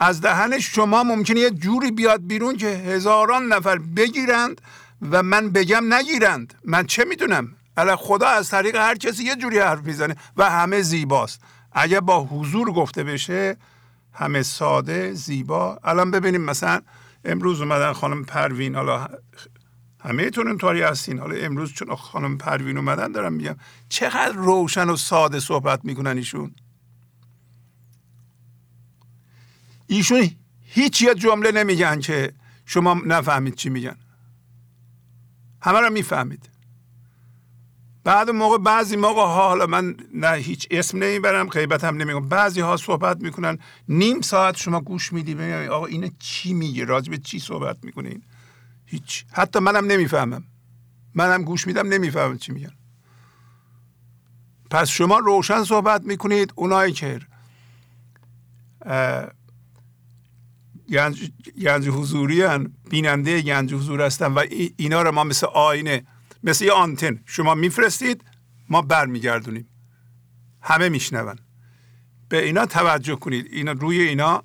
از 0.00 0.20
دهن 0.20 0.58
شما 0.58 1.02
ممکنه 1.02 1.40
یه 1.40 1.50
جوری 1.50 1.90
بیاد 1.90 2.26
بیرون 2.26 2.56
که 2.56 2.66
هزاران 2.66 3.52
نفر 3.52 3.78
بگیرند 3.78 4.60
و 5.10 5.22
من 5.22 5.50
بگم 5.50 5.94
نگیرند. 5.94 6.54
من 6.64 6.86
چه 6.86 7.04
می‌دونم؟ 7.04 7.48
الا 7.76 7.96
خدا 7.96 8.28
از 8.28 8.50
طریق 8.50 8.76
هر 8.76 8.94
کسی 8.94 9.24
یه 9.24 9.36
جوری 9.36 9.58
حرف 9.58 9.82
می‌زنه 9.82 10.16
و 10.36 10.50
همه 10.50 10.82
زیباست. 10.82 11.40
اگه 11.72 12.00
با 12.00 12.24
حضور 12.24 12.72
گفته 12.72 13.04
بشه 13.04 13.56
همه 14.12 14.42
ساده 14.42 15.12
زیبا. 15.14 15.78
الان 15.84 16.10
ببینیم 16.10 16.40
مثلا 16.40 16.80
امروز 17.24 17.60
اومدن 17.60 17.92
خانم 17.92 18.24
پروین 18.24 18.74
حالا 18.74 19.08
همه 20.00 20.30
تون 20.30 20.48
اینطوری 20.48 20.82
هستین. 20.82 21.18
حالا 21.18 21.36
امروز 21.36 21.72
چون 21.72 21.94
خانم 21.94 22.38
پروین 22.38 22.76
اومدن 22.76 23.12
دارم 23.12 23.32
میگم 23.32 23.56
چقدر 23.88 24.32
روشن 24.32 24.90
و 24.90 24.96
ساده 24.96 25.40
صحبت 25.40 25.84
می‌کنن 25.84 26.16
ایشون؟ 26.16 26.54
ایشون 29.86 30.30
هیچ 30.62 31.02
یه 31.02 31.14
جمله 31.14 31.52
نمیگن 31.52 32.00
که 32.00 32.32
شما 32.66 32.94
نفهمید 33.06 33.54
چی 33.54 33.70
میگن. 33.70 33.96
همه 35.62 35.80
رو 35.80 35.90
می‌فهمید. 35.90 36.48
بعد 38.04 38.30
موقع 38.30 38.58
بعضی 38.58 38.96
موقع 38.96 39.22
حالا 39.22 39.66
من 39.66 39.96
نه 40.14 40.32
هیچ 40.32 40.68
اسم 40.70 40.98
نمی‌برم 40.98 41.48
غیبت 41.48 41.84
هم 41.84 41.96
نمیگم. 41.96 42.28
بعضی 42.28 42.60
ها 42.60 42.76
صحبت 42.76 43.20
می‌کنن 43.20 43.58
نیم 43.88 44.20
ساعت 44.20 44.56
شما 44.56 44.80
گوش 44.80 45.12
میدی 45.12 45.52
آقا 45.68 45.86
این 45.86 46.12
چی 46.18 46.54
میگه 46.54 46.84
راجب 46.84 47.16
چی 47.16 47.38
صحبت 47.38 47.76
می‌کنین؟ 47.82 48.22
هیچ. 48.90 49.24
حتی 49.32 49.58
منم 49.58 49.86
نمی‌فهمم. 49.86 50.44
منم 51.14 51.44
گوش 51.44 51.66
میدم 51.66 51.88
نمی‌فهمم 51.88 52.38
چی 52.38 52.52
میگن. 52.52 52.72
پس 54.70 54.88
شما 54.88 55.18
روشن 55.18 55.64
صحبت 55.64 56.04
می‌کنید 56.04 56.52
اونایی 56.56 56.92
که 56.92 57.20
گنج, 60.88 61.30
گنج 61.62 61.88
حضوری 61.88 62.42
هن 62.42 62.72
بیننده 62.90 63.42
گنج 63.42 63.74
حضور 63.74 64.02
هستن 64.02 64.26
و 64.26 64.44
اینا 64.76 65.02
رو 65.02 65.12
ما 65.12 65.24
مثل 65.24 65.46
آینه 65.46 66.06
مثل 66.42 66.64
یه 66.64 66.72
آنتن. 66.72 67.20
شما 67.26 67.54
میفرستید 67.54 68.24
ما 68.68 68.82
برمیگردونیم. 68.82 69.68
همه 70.62 70.88
میشنون. 70.88 71.38
به 72.28 72.44
اینا 72.44 72.66
توجه 72.66 73.16
کنید. 73.16 73.46
اینا 73.50 73.72
روی 73.72 74.00
اینا 74.00 74.44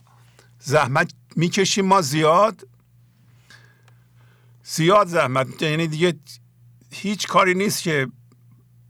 زحمت 0.60 1.14
می‌کشیم 1.36 1.86
ما 1.86 2.02
زیاد. 2.02 2.68
زیاد 4.76 5.08
زحمت. 5.08 5.62
یعنی 5.62 5.88
دیگه 5.88 6.14
هیچ 6.92 7.28
کاری 7.28 7.54
نیست 7.54 7.84
که 7.84 8.08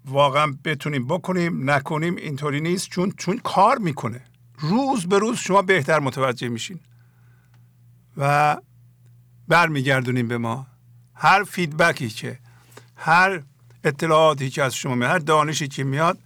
واقعا 0.05 0.53
بتونیم 0.63 1.07
بکنیم 1.07 1.69
نکنیم 1.69 2.15
اینطوری 2.15 2.61
نیست. 2.61 2.89
چون 2.89 3.13
چون 3.17 3.37
کار 3.37 3.77
می‌کنه. 3.77 4.21
روز 4.59 5.05
به 5.05 5.19
روز 5.19 5.37
شما 5.37 5.61
بهتر 5.61 5.99
متوجه 5.99 6.49
میشین. 6.49 6.79
و 8.17 8.57
برمیگردونیم 9.47 10.27
به 10.27 10.37
ما. 10.37 10.67
هر 11.15 11.43
فیدبکی 11.43 12.09
که 12.09 12.39
هر 12.95 13.43
اطلاعاتی 13.83 14.49
که 14.49 14.63
از 14.63 14.75
شما 14.75 14.95
میاد 14.95 15.11
هر 15.11 15.19
دانشی 15.19 15.67
که 15.67 15.83
میاد 15.83 16.19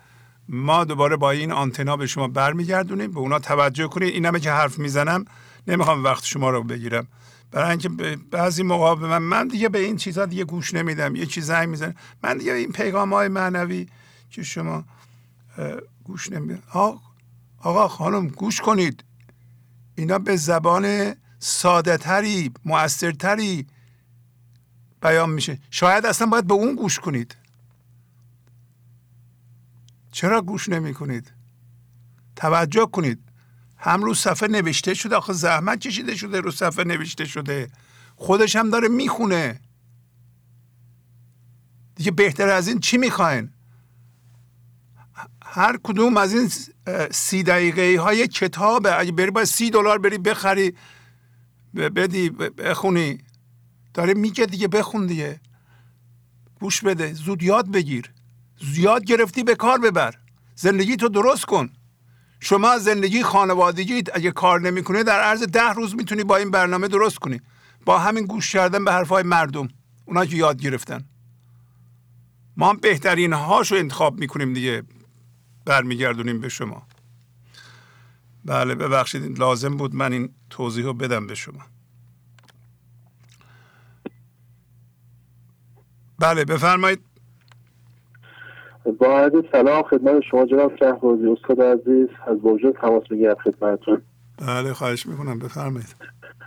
ما 0.50 0.84
دوباره 0.84 1.16
با 1.16 1.32
این 1.32 1.52
آنتنا 1.52 1.98
به 1.98 2.08
شما 2.08 2.28
برمیگردونیم. 2.28 3.12
به 3.12 3.20
اونا 3.20 3.40
توجه 3.40 3.88
کنید 3.88 4.14
این 4.14 4.26
همه 4.26 4.40
که 4.40 4.52
حرف 4.52 4.80
می‌زنم 4.80 5.26
نمی‌خوام 5.68 6.04
وقت 6.04 6.26
شما 6.26 6.50
رو 6.50 6.64
بگیرم. 6.64 7.08
برای 7.58 7.70
اینکه 7.70 7.90
بعضی 8.32 8.64
موقع 8.64 9.08
من 9.08 9.18
من 9.18 9.48
دیگه 9.48 9.70
به 9.70 9.80
این 9.80 9.98
چیزها 9.98 10.26
دیگه 10.26 10.44
گوش 10.44 10.74
نمیدم. 10.74 11.16
یه 11.16 11.26
چیز 11.26 11.46
زنگ 11.46 11.70
می‌زنه 11.70 11.96
من 12.24 12.38
دیگه 12.38 12.54
این 12.54 12.72
پیغام 12.72 13.14
های 13.14 13.28
معنوی 13.28 13.88
که 14.30 14.44
شما 14.44 14.86
گوش 16.04 16.32
نمیدم 16.32 16.64
آقا 17.60 17.88
خانم 17.88 18.28
گوش 18.28 18.62
کنید. 18.62 19.04
اینا 19.96 20.20
به 20.20 20.36
زبان 20.36 21.16
ساده 21.40 21.98
تری 21.98 22.52
موثرتری 22.66 23.68
بیان 25.02 25.30
میشه. 25.30 25.60
شاید 25.72 26.06
اصلا 26.06 26.28
باید 26.28 26.48
به 26.48 26.54
اون 26.54 26.76
گوش 26.76 27.00
کنید. 27.00 27.36
چرا 30.12 30.42
گوش 30.42 30.70
نمی 30.70 30.94
کنید 30.94 31.32
توجه 32.36 32.86
کنید. 32.86 33.20
هم 33.78 34.04
رو 34.04 34.14
صفحه 34.14 34.50
نوشته 34.50 34.94
شده 34.94 35.16
آخه 35.16 35.34
زحمت 35.34 35.80
کشیده 35.80 36.16
شده 36.16 36.40
رو 36.40 36.52
صفحه 36.52 36.84
نوشته 36.84 37.26
شده. 37.26 37.70
خودش 38.16 38.56
هم 38.56 38.70
داره 38.70 38.88
می‌خونه. 38.88 39.60
دیگه 41.96 42.12
بهتر 42.12 42.50
از 42.50 42.68
این 42.68 42.80
چی 42.80 42.98
می‌خواین؟ 42.98 43.50
هر 45.44 45.78
کدوم 45.84 46.18
از 46.18 46.34
این 46.34 46.52
سی 47.12 47.44
دقیقه 47.44 48.02
های 48.02 48.28
کتاب 48.28 48.88
اگه 48.98 49.12
بری 49.12 49.32
باید 49.32 49.48
سی 49.48 49.70
دلار 49.70 49.98
بری 49.98 50.18
بخری 50.18 50.74
بدی 51.76 52.30
بخونی. 52.30 53.18
داره 53.94 54.14
میگه 54.14 54.46
دیگه 54.46 54.68
بخون 54.68 55.06
دیگه. 55.06 55.40
گوش 56.60 56.82
بده. 56.82 57.14
زود 57.14 57.44
یاد 57.44 57.72
بگیر. 57.72 58.12
زیاد 58.74 59.04
گرفتی 59.04 59.44
به 59.44 59.56
کار 59.56 59.80
ببر. 59.80 60.16
زندگی 60.56 60.96
تو 60.96 61.10
درست 61.10 61.46
کن. 61.46 61.70
شما 62.40 62.78
زندگی 62.78 63.24
خانوادگی 63.24 64.04
اگه 64.14 64.32
کار 64.32 64.62
نمی‌کنه 64.62 65.04
در 65.04 65.20
عرض 65.20 65.44
ده 65.44 65.74
روز 65.74 65.96
می‌تونی 65.96 66.24
با 66.24 66.38
این 66.38 66.52
برنامه 66.52 66.88
درست 66.88 67.20
کنی. 67.20 67.42
با 67.86 68.00
همین 68.00 68.26
گوش 68.26 68.52
کردن 68.52 68.86
به 68.86 68.92
حرفهای 68.92 69.24
مردم 69.24 69.68
اونا 70.06 70.26
که 70.26 70.36
یاد 70.36 70.62
گرفتن. 70.62 71.06
ما 72.58 72.70
هم 72.70 72.78
بهترین 72.78 73.34
هاشو 73.34 73.76
انتخاب 73.76 74.20
می‌کنیم 74.20 74.54
دیگه. 74.54 74.84
برمیگردونیم 75.66 76.42
به 76.42 76.50
شما. 76.50 76.88
بله 78.46 78.76
ببخشید 78.76 79.40
لازم 79.40 79.78
بود 79.78 79.96
من 79.96 80.14
این 80.14 80.30
توضیح 80.50 80.86
رو 80.86 80.94
بدم 80.94 81.28
به 81.28 81.36
شما. 81.36 81.62
بله 86.20 86.46
بفرمایید. 86.46 87.07
با 88.92 89.20
عرض 89.20 89.34
سلام 89.52 89.84
خدمت 89.84 90.22
شما 90.32 90.46
جناب 90.46 90.76
شهبازی 90.80 91.28
استاد 91.28 91.62
عزیز 91.62 92.08
از 92.28 92.38
وجود 92.44 92.76
تماس 92.76 93.04
می‌گیرم 93.12 93.36
خدمتتون. 93.36 94.02
بله 94.48 94.74
خواهش 94.74 95.06
می‌کنم 95.06 95.40
بفرمایید. 95.40 95.96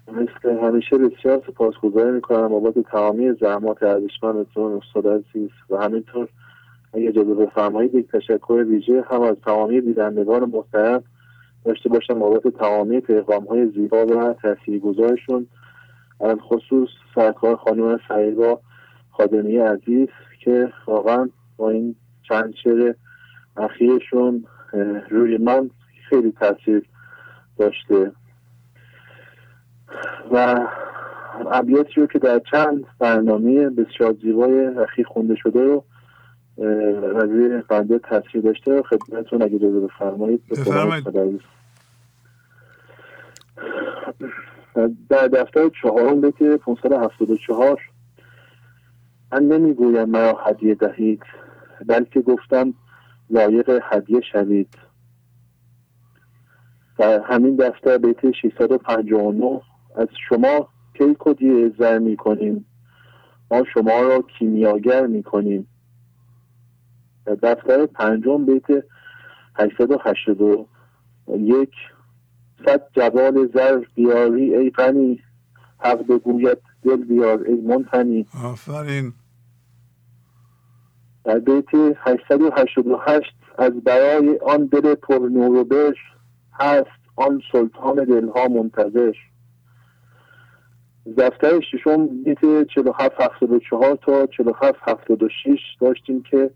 مثل 0.09 0.59
همیشه 0.63 0.99
بسیار 0.99 1.43
سپاسگزاری 1.47 2.11
می‌کنم 2.11 2.49
بابت 2.49 2.79
تمامی 2.79 3.33
زحمات 3.41 3.83
ارزشمندتون 3.83 4.73
استاد 4.73 5.07
عزیز 5.07 5.51
و 5.71 5.77
همینطور 5.77 6.29
اگه 6.95 7.09
اجازه 7.09 7.35
بفرمایید 7.35 7.95
یک 7.95 8.11
تشکر 8.11 8.65
ویژه 8.69 9.05
هم 9.11 9.23
از 9.23 9.37
تمامی 9.45 9.81
دیدندگان 9.81 10.45
محترم 10.45 11.03
داشته 11.65 11.89
باشم 11.89 12.19
بابت 12.19 12.49
تمامی 12.49 13.01
پیغام 13.01 13.45
های 13.45 13.67
زیبا 13.67 14.07
و 14.07 14.35
تاثیرگذارشون. 14.43 15.47
از 16.21 16.37
خصوص 16.39 16.89
سرکار 17.15 17.57
خانم 17.57 18.01
سعیدا 18.09 18.61
خادمی 19.11 19.57
عزیز 19.57 20.09
که 20.45 20.73
واقعا 20.87 21.29
با 21.57 21.71
این 21.71 21.97
چند 22.23 22.55
شعر 22.65 22.95
اخیرشون 23.57 24.45
روی 25.11 25.39
من 25.39 25.71
خیلی 26.09 26.33
تاثیر 26.33 26.83
داشته. 27.59 28.13
و 30.33 30.67
ابیاتی 31.53 32.01
رو 32.01 32.07
که 32.07 32.19
در 32.19 32.41
چند 32.51 32.85
برنامه 32.99 33.69
بسیار 33.69 34.15
زیبای 34.23 34.67
اخیر 34.67 35.07
خونده 35.07 35.35
شده 35.37 35.65
رو 35.65 35.85
روی 37.21 37.63
بنده 37.69 37.99
تاثیر 37.99 38.41
داشته 38.41 38.83
خدمتتون 38.83 39.43
اگه 39.43 39.55
اجازه 39.55 39.81
بفرمایید 39.81 40.43
بفرمایید. 40.51 41.07
در 45.09 45.29
دفتر 45.29 45.71
چهارم 45.83 46.21
بیت 46.21 46.57
574 46.57 47.81
من 49.33 49.43
نمی‌گویم 49.43 50.09
مرا 50.09 50.39
هدیه 50.47 50.75
دهید. 50.75 51.23
بلکه 51.87 52.21
گفتم 52.21 52.75
لایق 53.31 53.81
هدیه 53.83 54.21
شوید. 54.33 54.75
در 56.99 57.21
همین 57.21 57.57
دفتر 57.57 57.99
بیت 57.99 58.31
659 58.31 59.61
از 59.97 60.09
شما 60.29 60.69
کی 60.95 61.17
کدی 61.19 61.75
زر 61.79 61.99
می 61.99 62.17
کنیم 62.17 62.67
ما 63.51 63.65
شما 63.75 64.03
را 64.03 64.25
کیمیاگر 64.39 65.07
می 65.07 65.23
کنیم 65.23 65.67
دفتر 67.27 67.87
پنجم 67.87 68.47
بیت 68.47 68.85
881 69.57 71.71
صد 72.67 72.83
جوال 72.93 73.49
زر 73.55 73.85
بیاری 73.95 74.57
ای 74.57 74.71
غنی 74.71 75.23
حق 75.79 76.07
بگوید 76.07 76.59
دل 76.83 76.97
بیار 76.97 77.43
ای 77.43 77.55
منتنی 77.55 78.27
آفرین. 78.45 79.13
در 81.25 81.39
بیت 81.39 81.97
888 81.97 83.33
از 83.59 83.73
برای 83.73 84.39
آن 84.39 84.67
دل 84.67 84.95
پر 84.95 85.29
نور 85.33 85.57
و 85.57 85.65
بش 85.65 85.97
هست 86.53 87.01
آن 87.17 87.43
سلطان 87.53 88.05
دلها 88.05 88.49
منتظر. 88.49 89.13
دفتر 91.19 91.61
ششم 91.61 92.07
بیت 92.07 92.69
47 92.75 93.21
74 93.21 93.99
تا 94.03 94.27
47 94.27 94.79
76 94.89 95.59
داشتیم 95.81 96.23
که 96.23 96.51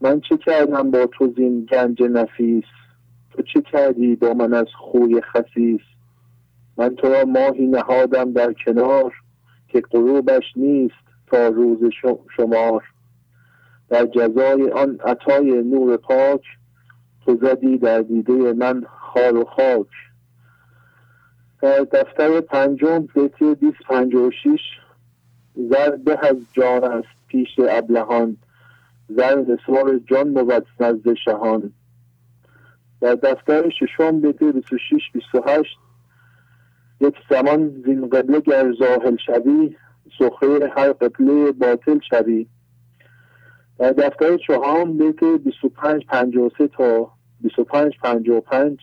من 0.00 0.20
چه 0.20 0.36
کردم 0.36 0.90
با 0.90 1.06
تو 1.06 1.32
زین 1.36 1.64
گنج 1.72 2.02
نفیس؟ 2.02 2.64
تو 3.30 3.42
چه 3.42 3.60
کردی 3.60 4.16
با 4.16 4.34
من 4.34 4.54
از 4.54 4.66
خوی 4.78 5.20
خسیس؟ 5.20 5.80
من 6.76 6.94
تو 6.94 7.08
را 7.08 7.24
ماهی 7.24 7.66
نهادم 7.66 8.32
در 8.32 8.52
کنار 8.66 9.12
که 9.68 9.80
غروبش 9.80 10.44
نیست 10.56 10.94
تا 11.26 11.48
روز 11.48 11.78
شمار. 12.36 12.84
در 13.90 14.06
جزای 14.06 14.70
آن 14.70 15.00
عطای 15.04 15.62
نور 15.62 15.96
پاک 15.96 16.42
تو 17.24 17.38
زدی 17.42 17.78
در 17.78 18.02
دیده 18.02 18.52
من 18.52 18.84
خار 18.84 19.36
و 19.36 19.44
خاک. 19.44 19.86
در 21.62 21.80
دفتر 21.80 22.40
پنجم 22.40 22.98
بیت 22.98 23.38
256 23.38 24.60
زر 25.54 25.96
به 25.96 26.18
از 26.22 26.36
جان 26.52 26.84
است 26.84 27.08
پیش 27.28 27.48
ابلهان. 27.58 28.36
زر 29.08 29.36
نسوار 29.38 29.98
جان 29.98 30.34
بود 30.34 30.66
نزد 30.80 31.14
شهان. 31.24 31.72
در 33.00 33.14
دفتر 33.14 33.70
ششم 33.70 34.20
بیت 34.20 34.42
26 34.42 35.00
28 35.14 35.78
یک 37.00 37.14
زمان 37.30 37.82
زین 37.86 38.08
قبله 38.08 38.40
گر 38.40 38.72
زاهل 38.78 39.16
شوی 39.26 39.76
سخره 40.18 40.72
هر 40.76 40.92
قبله 40.92 41.52
باطل 41.52 41.98
شوی. 42.10 42.46
دفتر 43.80 44.36
چهارم 44.36 44.98
بیت 44.98 45.24
25 45.44 46.06
53 46.06 46.68
تا 46.68 47.12
25 47.40 47.92
55 48.02 48.78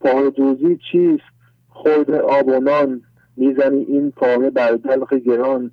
پاره 0.00 0.30
دوزی 0.30 0.78
چیست؟ 0.92 1.24
خورد 1.68 2.10
آب 2.10 2.48
و 2.48 2.60
نان 2.60 3.02
می‌زنی 3.36 3.84
این 3.84 4.10
پاره 4.10 4.50
بر 4.50 4.72
دلق 4.72 5.14
گران. 5.14 5.70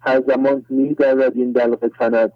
هر 0.00 0.22
زمان 0.26 0.64
میدرد 0.68 1.36
این 1.36 1.52
دلق 1.52 1.90
تنت. 1.98 2.32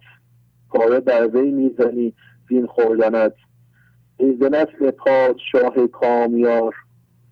پاره 0.69 0.99
بر 0.99 1.27
وی 1.27 1.51
می‌زنی 1.51 2.13
زین 2.49 2.65
خوردنت. 2.65 3.33
ای 4.17 4.37
نسل 4.41 4.91
پادشاه 4.91 5.87
کامیار 5.87 6.75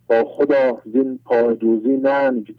با 0.08 0.24
خدا 0.24 0.82
زین 0.94 1.20
پاره 1.26 1.56
دوزی 1.56 1.98
ننگ 1.98 2.56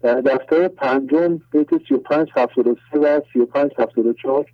در 0.00 0.20
دفتر 0.20 0.68
پنجم 0.68 1.40
بیت 1.52 1.68
35 1.88 2.28
73 2.36 2.98
و 2.98 3.20
35 3.32 3.70
74 3.78 4.46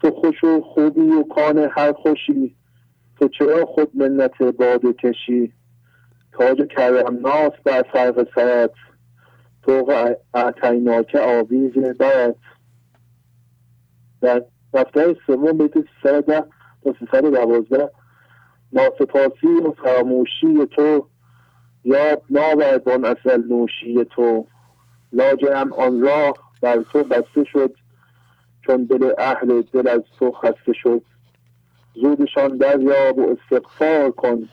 تو 0.00 0.10
خوش 0.10 0.44
و 0.44 0.60
خوبی 0.60 1.00
و 1.00 1.22
کان 1.22 1.58
هر 1.58 1.92
خوشی 1.92 2.56
تو 3.18 3.28
چرا 3.28 3.66
خود 3.66 3.96
منت 3.96 4.42
باده 4.42 4.92
کشی؟ 4.92 5.52
تاج 6.32 6.58
کرم 6.76 7.26
ناس 7.26 7.52
بر 7.64 7.82
فرق 7.92 8.26
سرت 8.34 8.70
تو 9.62 9.92
اعتیناک 10.34 11.14
آویز 11.14 11.72
برت. 11.72 12.36
در 14.20 14.42
دفتر 14.74 15.16
سوم 15.26 15.52
بیت 15.52 15.74
310 16.02 16.44
تا 16.84 16.94
312 17.00 17.90
ناسپاسی 18.72 19.46
و 19.46 19.72
فراموشی 19.72 20.66
تو 20.76 21.08
یاد 21.84 22.22
ناورد 22.30 22.88
آن 22.88 23.04
اصل 23.04 23.42
نوشی 23.48 24.04
تو. 24.04 24.46
لاجرم 25.12 25.72
آن 25.72 26.00
راه 26.00 26.34
بر 26.60 26.82
تو 26.92 27.04
بسته 27.04 27.44
شد 27.44 27.74
چون 28.66 28.84
دل 28.84 29.12
اهل 29.18 29.62
دل 29.62 29.88
از 29.88 30.02
تو 30.18 30.32
خسته 30.32 30.72
شد. 30.72 31.02
زودشان 31.94 32.56
دریاب 32.56 33.18
و 33.18 33.36
استغفار 33.36 34.10
کن 34.10 34.48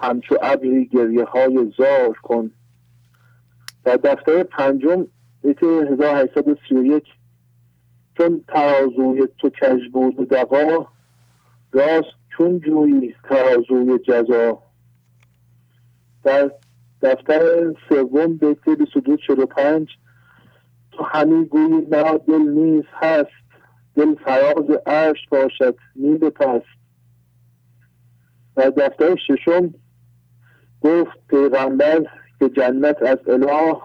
همچو 0.00 0.36
ابری 0.42 0.86
گریه 0.86 1.24
های 1.24 1.72
زار 1.78 2.18
کن. 2.22 2.50
در 3.84 3.96
دفتر 3.96 4.42
پنجم 4.42 5.06
بیت 5.42 5.62
1831 5.62 7.04
چون 8.18 8.44
ترازوی 8.48 9.28
تو 9.38 9.50
کج 9.50 9.80
بود 9.92 10.20
و 10.20 10.24
دقا 10.24 10.86
راست 11.72 12.14
چون 12.36 12.60
جویی 12.60 13.14
ترازوی 13.28 13.98
جزا. 13.98 14.69
در 16.24 16.50
دفتر 17.02 17.74
سوم 17.88 18.36
بیت 18.36 18.64
2245 18.64 19.88
تو 20.92 21.04
همین 21.04 21.44
گویی 21.44 21.86
مرا 21.90 22.18
دل 22.28 22.48
نیز 22.48 22.84
هست. 22.92 23.30
دل 23.96 24.14
فراز 24.14 24.70
عرش 24.86 25.28
باشد 25.30 25.76
نی 25.96 26.18
پست. 26.18 26.64
در 28.56 28.70
دفتر 28.70 29.16
ششم 29.16 29.74
گفت 30.80 31.26
پیغمبر 31.28 32.02
که 32.38 32.48
جنت 32.48 33.02
از 33.02 33.18
اله 33.26 33.76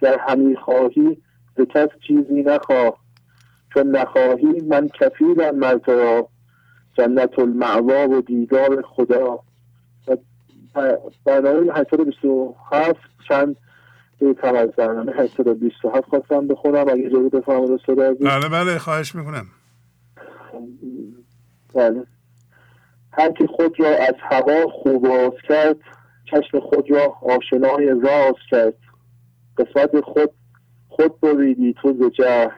در 0.00 0.18
همی 0.18 0.56
خواهی 0.56 1.22
به 1.54 1.66
کس 1.66 1.88
چیزی 2.06 2.42
نخواه. 2.42 2.98
چون 3.74 3.96
نخواهی 3.96 4.60
من 4.60 4.88
کفیرم 4.88 5.56
مرد 5.56 5.90
را. 5.90 6.28
جنت 6.98 7.38
المعوا 7.38 8.08
و 8.08 8.20
دیدار 8.20 8.82
خدا. 8.82 9.40
برنامه 11.24 11.72
827 11.72 13.00
چند 13.28 13.56
هم 14.42 14.54
از 14.54 14.68
برنامه 14.68 15.12
827 15.12 16.08
خواستم 16.08 16.48
بخونم. 16.48 16.88
اگه 16.88 17.10
جایی 17.10 17.28
بفهم 17.28 17.66
بله 18.20 18.48
بله 18.48 18.78
خواهش 18.78 19.14
می‌کنم. 19.14 19.46
بله. 21.74 22.06
هر 23.12 23.32
که 23.32 23.46
خود 23.46 23.80
را 23.80 23.88
از 23.88 24.14
هوا 24.20 24.68
خوب 24.68 25.34
کرد 25.48 25.76
چشم 26.30 26.60
خود 26.60 26.90
را 26.90 27.14
آشنای 27.22 27.86
راز 27.86 28.34
کرد. 28.50 28.74
قسمت 29.58 30.00
خود 30.00 30.30
خود 30.88 31.20
بریدی 31.20 31.74
تو 31.82 31.92
ز 31.92 32.10
جهل. 32.18 32.50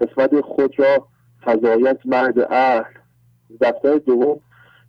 قسمت 0.00 0.40
خود 0.40 0.78
را 0.78 1.08
فضایت 1.44 1.98
مرد 2.04 2.38
اهل. 2.52 2.92
دفتر 3.60 3.98
دوم 3.98 4.40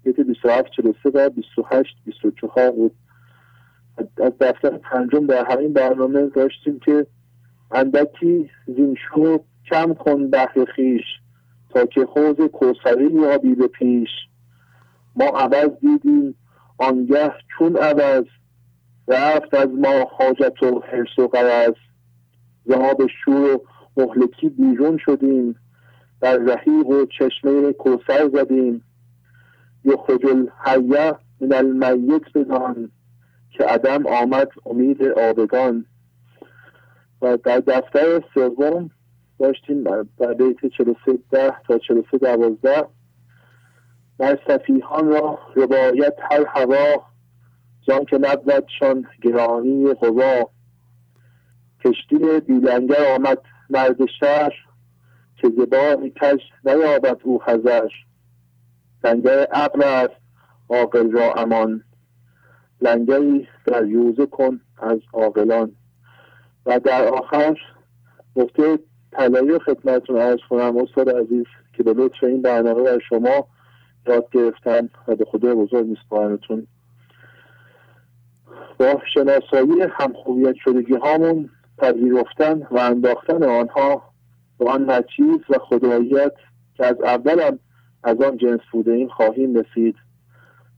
بیت 0.04 0.20
27 0.20 0.72
43 0.72 1.10
و 1.10 1.30
28 1.30 1.96
24 2.06 2.72
بود. 2.72 2.96
از 3.98 4.32
دفتر 4.40 4.70
پنجم 4.70 5.28
در 5.28 5.46
همین 5.46 5.74
برنامه 5.74 6.28
داشتیم 6.28 6.80
که 6.80 7.08
اندکی 7.72 8.50
زین 8.68 8.96
شو 9.10 9.38
کم 9.70 9.94
کن 9.94 10.30
بحر 10.30 10.66
خیش 10.76 11.04
تا 11.70 11.86
که 11.86 12.02
حوز 12.02 12.36
کوسری 12.36 13.14
یابی 13.14 13.56
به 13.56 13.68
پیش. 13.68 14.10
ما 15.16 15.26
عوض 15.26 15.70
دیدیم 15.82 16.36
آنگه 16.78 17.32
چون 17.58 17.78
عوض 17.78 18.24
رفت 19.08 19.54
از 19.54 19.68
ما 19.68 20.06
حاجت 20.18 20.64
و 20.64 20.80
حرس 20.80 21.20
و 21.20 21.28
قرض 21.28 21.74
زهاب 22.66 23.02
شور 23.08 23.54
و 23.54 23.62
مهلکی 23.98 24.50
بیرون 24.50 24.98
شدیم 25.06 25.56
در 26.22 26.38
رحیق 26.38 26.88
و 26.88 27.06
چشمه 27.06 27.74
کوسر 27.74 28.30
زدیم. 28.34 28.84
یخرج 29.86 30.26
الحیه 30.26 31.16
من 31.42 31.54
المیت 31.54 32.22
بدان 32.36 32.92
که 33.50 33.64
عدم 33.64 34.08
آمد 34.08 34.50
امید 34.66 35.04
آبگان. 35.04 35.86
و 37.22 37.38
در 37.38 37.60
دفتر 37.60 38.24
سوم 38.34 38.90
داشتیم 39.40 39.84
در 40.18 40.34
بیت 40.34 40.66
43 40.78 41.20
ده 41.32 41.54
تا 41.68 41.78
43 41.78 42.18
دوازده. 42.18 42.88
در 44.20 44.40
صفیحان 44.48 45.08
را 45.08 45.40
روایت 45.56 46.16
هر 46.32 46.46
هوا 46.48 47.04
جان 47.82 48.06
که 48.06 48.18
نبودشان 48.18 49.06
گرانی 49.22 49.94
قوا 49.94 50.50
کشتی 51.86 52.40
بیلنگر 52.48 53.16
آمد 53.16 53.38
مرد 53.70 54.06
شهر 54.20 54.54
که 55.36 55.50
زبان 55.58 56.10
کش 56.10 56.42
نیابد 56.66 57.18
او 57.24 57.44
حذر. 57.44 57.90
لنگر 59.04 59.48
ابر 59.52 59.88
است 59.88 60.22
عاقل 60.70 61.12
را 61.12 61.34
امان. 61.34 61.84
لنگری 62.82 63.48
در 63.66 63.86
یوزه 63.86 64.26
کن 64.26 64.62
از 64.78 65.00
عاقلان. 65.14 65.72
و 66.66 66.80
در 66.80 67.08
آخر 67.08 67.58
نکته 68.36 68.80
طلایی 69.12 69.60
خدمتتون 69.60 70.18
ارز 70.18 70.40
کنم 70.50 70.78
استاد 70.78 71.10
عزیز 71.10 71.46
که 71.74 71.84
به 71.84 71.94
لطف 71.94 72.24
این 72.24 72.42
برنامه 72.42 72.84
در 72.84 73.00
شما 73.00 73.48
یاد 74.08 74.30
گرفتن 74.32 74.90
و 75.08 75.16
به 75.16 75.26
خدا 75.26 75.56
بزرگ 75.56 75.86
میسپارمتون 75.86 76.68
با 78.80 79.02
شناسایی 79.14 79.82
همخوبیت 79.92 80.56
شدگی 80.64 80.96
هامون 80.96 81.50
پذیرفتن 81.78 82.68
و 82.72 82.78
انداختن 82.78 83.44
آنها 83.44 84.04
به 84.60 84.70
آن 84.70 84.90
نچیز 84.90 85.40
و 85.50 85.58
خداییت 85.60 86.34
که 86.78 86.86
از 86.86 87.02
اولم 87.02 87.60
از 88.04 88.22
آن 88.22 88.38
جنس 88.38 88.60
بوده 88.72 88.92
این 88.92 89.10
خواهیم 89.10 89.56
رسید 89.56 89.96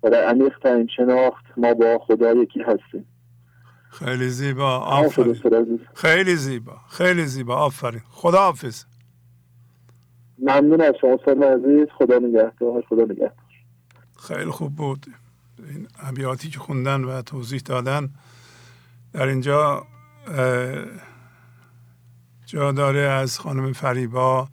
و 0.04 0.10
در 0.10 0.24
عمیق 0.24 0.60
ترین 0.60 0.88
شناخت 0.98 1.46
ما 1.58 1.74
با 1.74 2.00
خدا 2.00 2.34
یکی 2.34 2.62
هستیم. 2.62 3.06
خیلی 3.90 4.30
زیبا 4.30 4.78
آفرین. 4.78 5.80
خیلی 5.94 6.36
زیبا 6.36 6.78
خیلی 6.90 7.26
زیبا 7.26 7.56
آفرین. 7.56 8.02
خدا 8.10 8.38
حافظ. 8.38 8.84
ممنون 10.40 10.82
از 10.82 10.94
شما 11.02 11.14
عزیز. 11.48 11.88
خدا 11.98 12.20
نگهدار 12.20 12.84
خدا 12.90 13.04
نگهدار. 13.04 13.32
خیلی 14.28 14.52
خوب 14.52 14.76
بود. 14.76 15.06
این 15.70 15.88
ابیاتی 16.00 16.50
که 16.50 16.60
خوندن 16.60 17.04
و 17.04 17.22
توضیح 17.22 17.62
دادن 17.66 18.10
در 19.14 19.28
اینجا 19.28 19.86
جا 22.46 22.72
داره 22.72 23.00
از 23.00 23.40
خانم 23.40 23.74
فریبا. 23.74 24.48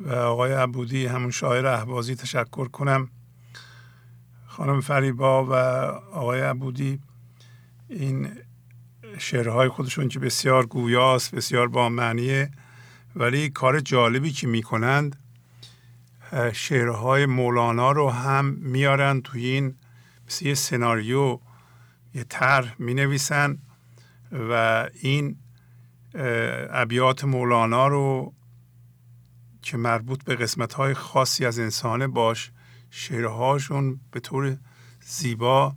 و 0.00 0.12
آقای 0.12 0.52
عبودی 0.52 1.06
همون 1.06 1.30
شاعر 1.30 1.66
احبازی 1.66 2.14
تشکر 2.14 2.68
کنم. 2.68 3.08
خانم 4.46 4.80
فریبا 4.80 5.44
و 5.44 5.52
آقای 6.14 6.40
عبودی 6.40 7.00
این 7.88 8.28
شعرهای 9.18 9.68
خودشون 9.68 10.08
که 10.08 10.18
بسیار 10.18 10.66
گویاست 10.66 11.34
بسیار 11.34 11.68
با 11.68 11.88
معنیه 11.88 12.50
ولی 13.16 13.50
کار 13.50 13.80
جالبی 13.80 14.30
که 14.30 14.46
می‌کنند 14.46 15.16
شعرهای 16.52 17.26
مولانا 17.26 17.92
رو 17.92 18.10
هم 18.10 18.44
میارن 18.44 19.20
توی 19.20 19.46
این 19.46 19.74
مثل 20.26 20.46
یه 20.46 20.54
سناریو. 20.54 21.40
یه 22.14 22.24
طرح 22.24 22.74
می 22.78 22.94
نویسن 22.94 23.58
و 24.32 24.86
این 25.02 25.36
ابیات 26.70 27.24
مولانا 27.24 27.88
رو 27.88 28.34
که 29.68 29.76
مربوط 29.76 30.24
به 30.24 30.36
قسمت 30.36 30.74
های 30.74 30.94
خاصی 30.94 31.46
از 31.46 31.58
انسانه 31.58 32.06
باش 32.06 32.50
شعرهاشون 32.90 34.00
به 34.10 34.20
طور 34.20 34.56
زیبا 35.00 35.76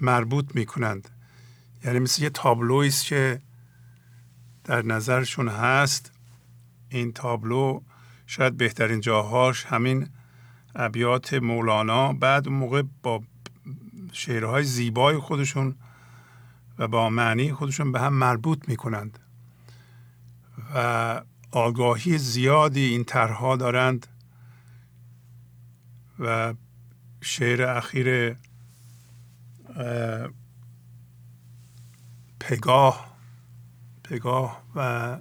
مربوط 0.00 0.54
می 0.54 0.66
کنند 0.66 1.08
یعنی 1.84 1.98
مثل 1.98 2.22
یه 2.22 2.30
تابلوی 2.30 2.88
است 2.88 3.04
که 3.04 3.40
در 4.64 4.82
نظرشون 4.82 5.48
هست 5.48 6.12
این 6.88 7.12
تابلو 7.12 7.80
شاید 8.26 8.56
بهترین 8.56 9.00
جاهاش 9.00 9.66
همین 9.66 10.08
ابیات 10.74 11.34
مولانا 11.34 12.12
بعد 12.12 12.48
اون 12.48 12.56
موقع 12.56 12.82
با 13.02 13.22
شعرهای 14.12 14.64
زیبای 14.64 15.18
خودشون 15.18 15.74
و 16.78 16.88
با 16.88 17.10
معنی 17.10 17.52
خودشون 17.52 17.92
به 17.92 18.00
هم 18.00 18.12
مربوط 18.12 18.68
می 18.68 18.76
کنند 18.76 19.18
و 20.74 21.22
آگاهی 21.52 22.18
زیادی 22.18 22.80
این 22.80 23.04
طرحها 23.04 23.56
دارند 23.56 24.06
و 26.18 26.54
شعر 27.20 27.62
اخیر 27.62 28.36
پگاه 32.40 33.16
پگاه 34.04 34.62
و 34.74 35.18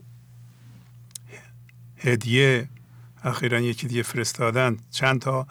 هدیه 1.98 2.70
اخیرا 3.24 3.60
یکی 3.60 3.88
دیگه 3.88 4.04
فرستادن 4.04 4.78
چند 4.92 5.22
تا 5.22 5.48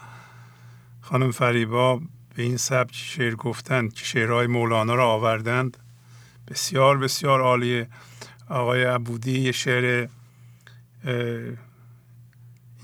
خانم 1.01 1.31
فریبا 1.31 2.01
به 2.35 2.43
این 2.43 2.57
سبک 2.57 2.95
شعر 2.95 3.35
گفتن 3.35 3.89
که 3.89 4.05
شعرهای 4.05 4.47
مولانا 4.47 4.95
را 4.95 5.07
آوردند. 5.07 5.77
بسیار 6.47 6.97
بسیار 6.97 7.41
عالیه. 7.41 7.87
آقای 8.49 8.83
عبودی 8.83 9.39
یه 9.39 9.51
شعر 9.51 10.07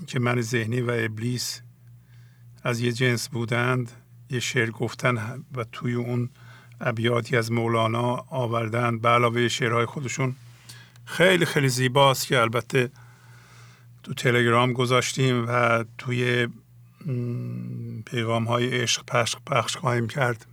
که 0.06 0.18
من 0.18 0.40
ذهنی 0.40 0.80
و 0.80 0.90
ابلیس 0.90 1.62
از 2.62 2.80
یه 2.80 2.92
جنس 2.92 3.28
بودند 3.28 3.92
یه 4.30 4.40
شعر 4.40 4.70
گفتن 4.70 5.44
و 5.54 5.64
توی 5.64 5.94
اون 5.94 6.30
ابیاتی 6.80 7.36
از 7.36 7.52
مولانا 7.52 8.14
آوردن. 8.28 8.98
به 8.98 9.08
علاوه 9.08 9.48
شعرهای 9.48 9.86
خودشون 9.86 10.34
خیلی 11.04 11.44
خیلی 11.44 11.68
زیباست 11.68 12.26
که 12.26 12.40
البته 12.40 12.90
تو 14.02 14.14
تلگرام 14.14 14.72
گذاشتیم 14.72 15.44
و 15.48 15.84
توی 15.98 16.48
پیغام 18.06 18.44
های 18.44 18.80
عشق 18.80 19.04
پخش, 19.04 19.36
پخش 19.46 19.76
خواهیم 19.76 20.06
کرد. 20.06 20.46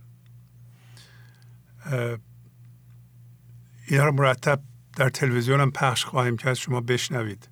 اینا 3.88 4.04
رو 4.04 4.12
مرتب 4.12 4.60
در 4.96 5.08
تلویزیون 5.08 5.60
هم 5.60 5.70
پخش 5.70 6.04
خواهیم 6.04 6.36
کرد. 6.36 6.54
شما 6.54 6.80
بشنوید. 6.80 7.48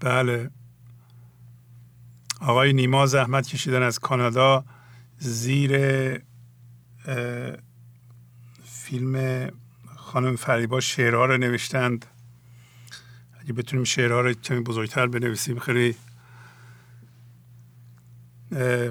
بله. 0.00 0.50
آقای 2.40 2.72
نیما 2.72 3.06
زحمت 3.06 3.48
کشیدن 3.48 3.82
از 3.82 3.98
کانادا 3.98 4.64
زیر 5.18 5.72
فیلم 8.64 9.48
خانم 9.96 10.36
فریبا 10.36 10.80
شعرها 10.80 11.26
رو 11.26 11.36
نوشتند. 11.36 12.06
اگه 13.40 13.52
بتونیم 13.52 13.84
شعرها 13.84 14.20
رو 14.20 14.32
کمی 14.32 14.60
بزرگتر 14.60 15.06
بنویسیم 15.06 15.58
خیلی 15.58 15.96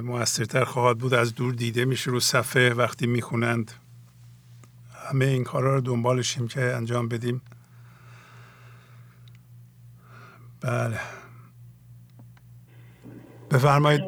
موثرتر 0.02 0.64
خواهد 0.64 0.98
بود. 0.98 1.14
از 1.14 1.36
دور 1.36 1.54
دیده 1.54 1.86
میشه 1.86 2.12
رو 2.12 2.20
صفحه 2.20 2.74
وقتی 2.74 3.08
می‌خونند. 3.08 3.72
همه 5.10 5.26
این 5.26 5.44
کارها 5.44 5.74
رو 5.74 5.82
دنبالشیم 5.82 6.48
که 6.48 6.62
انجام 6.62 7.08
بدیم. 7.08 7.42
بله. 10.64 11.00
بفرمایید. 13.52 14.02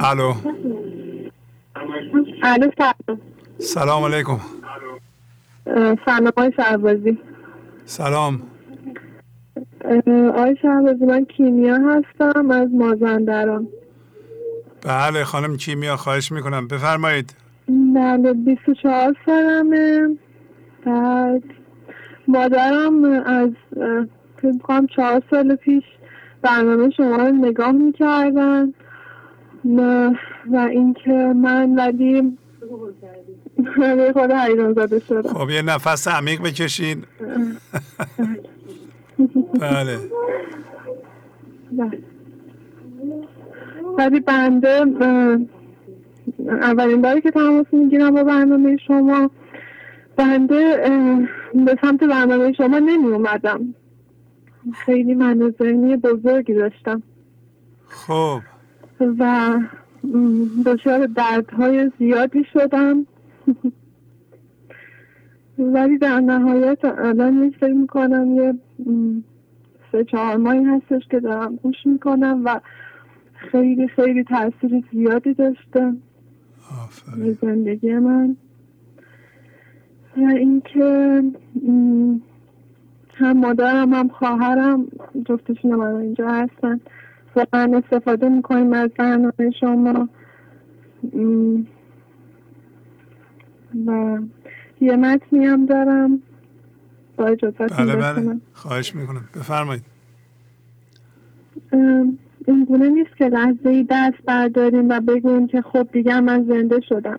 الو. 0.00 0.34
الو 2.42 2.70
سلام. 2.78 3.20
سلام 3.58 4.04
علیکم. 4.04 4.40
سلام 6.06 6.26
آقای 6.26 6.52
شهبازی. 6.56 7.18
سلام. 7.84 8.42
آقای 10.28 10.56
شهبازی 10.62 11.04
من 11.04 11.24
کیمیا 11.24 11.74
هستم 11.76 12.50
از 12.50 12.68
مازندران. 12.70 13.68
بله 14.82 15.24
خانم 15.24 15.56
کیمیا 15.56 15.96
خواهش 15.96 16.32
می‌کنم. 16.32 16.68
بفرمایید. 16.68 17.34
بله 17.68 18.32
24 18.32 19.16
سالمه. 19.26 20.16
بعد 20.86 21.42
مادرم 22.28 23.04
از 23.04 23.50
فکر 24.42 24.86
چهار 24.96 25.22
سال 25.30 25.54
پیش 25.54 25.84
برنامه 26.42 26.90
شما 26.90 27.16
رو 27.16 27.32
نگاه 27.32 27.72
می‌کردن 27.72 28.74
و 30.52 30.56
اینکه 30.56 31.12
من 31.12 31.74
ولی 31.74 32.38
خود 34.12 34.30
حیران 34.30 34.72
زده 34.72 34.98
شدم. 34.98 35.32
خب 35.32 35.50
یه 35.50 35.62
نفس 35.62 36.08
عمیق 36.08 36.42
بکشین. 36.42 37.02
بله. 39.60 39.98
ولی 43.98 44.20
بنده 44.20 44.84
اولین 46.48 47.02
باری 47.02 47.20
که 47.20 47.30
تماس 47.30 47.66
می‌گیرم 47.72 48.14
با 48.14 48.24
برنامه 48.24 48.76
شما 48.86 49.30
بنده 50.16 50.88
به 51.54 51.76
سمت 51.82 52.04
برنامه 52.04 52.52
شما 52.52 52.78
نمی 52.78 53.06
اومدم 53.06 53.74
خیلی 54.72 55.14
من 55.14 55.54
ذهنی 55.62 55.96
بزرگی 55.96 56.54
داشتم. 56.54 57.02
خب. 57.88 58.40
و 59.00 59.54
دچار 60.66 61.06
دردهای 61.06 61.90
زیادی 61.98 62.44
شدم. 62.52 63.06
ولی 65.58 65.98
در 65.98 66.20
نهایت 66.20 66.84
الان 66.84 67.50
فکر 67.50 67.72
می‌کنم 67.72 68.34
یه 68.34 68.54
سه 69.92 70.04
چهار 70.04 70.36
ماهی 70.36 70.64
هستش 70.64 71.08
که 71.10 71.20
دارم 71.20 71.56
گوش 71.56 71.76
می‌کنم 71.84 72.42
و 72.44 72.60
خیلی 73.34 73.88
خیلی 73.88 74.24
تاثیر 74.24 74.84
زیادی 74.92 75.34
داشته 75.34 75.92
به 77.16 77.38
زندگی 77.42 77.94
من. 77.94 78.36
و 80.16 80.20
اینکه 80.20 81.22
هم 83.14 83.38
مادرم 83.38 83.94
هم 83.94 84.08
خواهرم 84.08 84.86
جفتشون 85.26 85.74
من 85.74 85.94
اینجا 85.94 86.28
هستن 86.28 86.80
واقعا 87.36 87.82
استفاده 87.84 88.28
می‌کنیم 88.28 88.72
از 88.72 88.90
برنامه 88.98 89.50
شما. 89.60 90.08
و 93.86 94.18
یه 94.80 94.96
متنی 94.96 95.46
هم 95.46 95.66
دارم 95.66 96.22
با 97.16 97.26
اجازت 97.26 97.80
بله 97.80 97.96
بله. 97.96 98.40
خواهش 98.52 98.94
می‌کنم. 98.94 99.24
بفرمایید. 99.36 99.82
این 102.46 102.64
گونه 102.64 102.88
نیست 102.88 103.16
که 103.16 103.24
لحظه 103.24 103.68
ای 103.68 103.86
دست 103.90 104.24
برداریم 104.26 104.88
و 104.88 105.00
بگویم 105.00 105.46
که 105.46 105.62
خب 105.62 105.88
دیگه 105.92 106.20
من 106.20 106.44
زنده 106.44 106.80
شدم. 106.80 107.18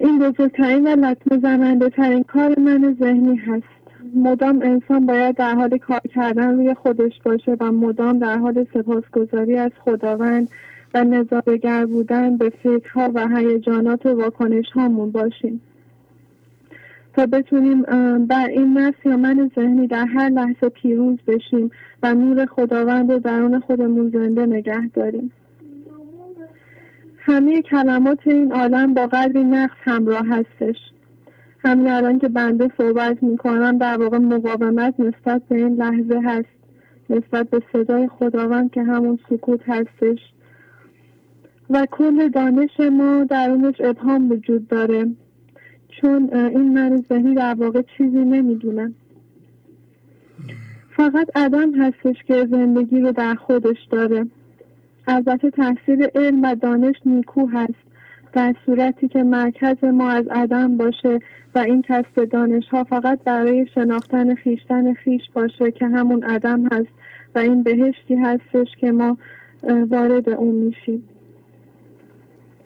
این 0.00 0.18
بزرگترین 0.18 0.86
و 0.86 1.06
لطمه 1.06 1.38
زننده 1.38 1.88
ترین 1.88 2.22
کار 2.22 2.58
من 2.58 2.96
ذهنی 3.00 3.36
هست. 3.36 3.64
مدام 4.14 4.62
انسان 4.62 5.06
باید 5.06 5.36
در 5.36 5.54
حال 5.54 5.78
کار 5.78 6.00
کردن 6.14 6.56
روی 6.56 6.74
خودش 6.74 7.12
باشه 7.24 7.56
و 7.60 7.72
مدام 7.72 8.18
در 8.18 8.38
حال 8.38 8.66
سپاسگزاری 8.74 9.56
از 9.56 9.70
خداوند 9.84 10.48
و 10.94 11.04
نظارگر 11.04 11.86
بودن 11.86 12.36
به 12.36 12.50
فکرها 12.62 13.10
و 13.14 13.28
هیجانات 13.28 14.06
و 14.06 14.22
واکنش 14.22 14.66
هامون 14.74 15.10
باشیم. 15.10 15.60
تا 17.16 17.26
بتونیم 17.26 17.82
بر 18.26 18.46
این 18.48 18.78
نفس 18.78 18.98
یا 19.04 19.16
من 19.16 19.50
ذهنی 19.56 19.86
در 19.86 20.06
هر 20.06 20.28
لحظه 20.28 20.68
پیروز 20.68 21.18
بشیم 21.26 21.70
و 22.02 22.14
نور 22.14 22.46
خداوند 22.46 23.12
رو 23.12 23.18
درون 23.18 23.60
خودمون 23.60 24.10
زنده 24.10 24.46
نگه 24.46 24.88
داریم. 24.88 25.32
همه 27.22 27.62
کلمات 27.62 28.18
این 28.24 28.52
عالم 28.52 28.94
با 28.94 29.06
قدری 29.06 29.44
نقص 29.44 29.76
همراه 29.80 30.26
هستش. 30.26 30.76
همین 31.64 31.88
الان 31.88 32.18
که 32.18 32.28
بنده 32.28 32.70
صحبت 32.78 33.22
می‌کنم 33.22 33.78
در 33.78 33.96
واقع 33.96 34.18
مقاومت 34.18 34.94
نسبت 35.00 35.42
به 35.48 35.56
این 35.56 35.76
لحظه 35.76 36.20
هست. 36.24 36.48
نسبت 37.10 37.50
به 37.50 37.62
صدای 37.72 38.08
خداوند 38.08 38.70
که 38.70 38.82
همون 38.82 39.18
سکوت 39.30 39.60
هستش. 39.66 40.18
و 41.70 41.86
کل 41.90 42.28
دانش 42.28 42.80
ما 42.80 43.24
درونش 43.24 43.74
ابهام 43.80 44.30
وجود 44.30 44.68
داره. 44.68 45.06
چون 45.88 46.34
این 46.34 46.74
من 46.74 47.04
ذهنی 47.08 47.34
در 47.34 47.54
واقع 47.54 47.82
چیزی 47.96 48.24
نمی‌دونم 48.24 48.94
فقط 50.96 51.30
عدم 51.34 51.74
هستش 51.74 52.16
که 52.26 52.46
زندگی 52.50 53.00
رو 53.00 53.12
در 53.12 53.34
خودش 53.34 53.78
داره. 53.90 54.26
البته 55.10 55.50
تحصیل 55.50 56.06
علم 56.14 56.42
و 56.42 56.54
دانش 56.54 56.96
نیکو 57.06 57.46
هست 57.46 57.90
در 58.32 58.54
صورتی 58.66 59.08
که 59.08 59.22
مرکز 59.22 59.84
ما 59.84 60.10
از 60.10 60.24
عدم 60.30 60.76
باشه 60.76 61.18
و 61.54 61.58
این 61.58 61.82
کسب 61.82 62.24
دانش 62.24 62.68
ها 62.68 62.84
فقط 62.84 63.18
برای 63.24 63.66
شناختن 63.74 64.34
خیشتن 64.34 64.94
خیش 64.94 65.22
باشه 65.34 65.70
که 65.70 65.86
همون 65.86 66.22
عدم 66.24 66.66
هست 66.72 66.88
و 67.34 67.38
این 67.38 67.62
بهشتی 67.62 68.14
هستش 68.14 68.68
که 68.80 68.92
ما 68.92 69.18
وارد 69.62 70.28
اون 70.28 70.54
میشیم. 70.54 71.08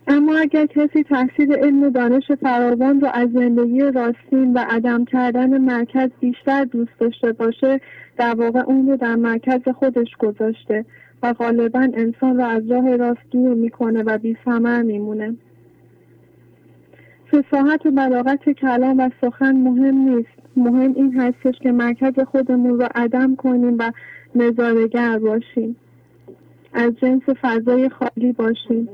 اما 0.06 0.36
اگر 0.36 0.66
کسی 0.66 1.02
تحصیل 1.02 1.52
علم 1.52 1.82
و 1.82 1.90
دانش 1.90 2.32
فراوان 2.42 3.00
رو 3.00 3.08
از 3.14 3.28
زندگی 3.32 3.80
راستین 3.80 4.52
و 4.52 4.58
عدم 4.58 5.04
کردن 5.04 5.58
مرکز 5.58 6.10
بیشتر 6.20 6.64
دوست 6.64 6.98
داشته 6.98 7.32
باشه 7.32 7.80
در 8.16 8.34
واقع 8.34 8.60
اون 8.66 8.88
رو 8.88 8.96
در 8.96 9.14
مرکز 9.14 9.68
خودش 9.78 10.16
گذاشته. 10.18 10.84
و 11.24 11.32
غالبا 11.32 11.88
انسان 11.94 12.36
رو 12.36 12.44
از 12.44 12.70
راه 12.70 12.96
راست 12.96 13.30
دور 13.30 13.54
می‌کنه 13.54 14.02
و 14.02 14.18
بی 14.18 14.36
ثمر 14.44 14.82
میمونه. 14.82 15.36
فساحت 17.32 17.86
و 17.86 17.90
بلاغت 17.90 18.50
کلام 18.50 18.98
و 18.98 19.10
سخن 19.20 19.56
مهم 19.56 19.94
نیست. 19.94 20.28
مهم 20.56 20.94
این 20.94 21.20
هستش 21.20 21.58
که 21.58 21.72
مرکز 21.72 22.12
خودمون 22.18 22.80
رو 22.80 22.88
عدم 22.94 23.36
کنیم 23.36 23.76
و 23.78 23.92
نظارگر 24.34 25.18
باشیم. 25.18 25.76
از 26.72 26.92
جنس 27.02 27.22
فضای 27.42 27.88
خالی 27.88 28.32
باشیم. 28.32 28.88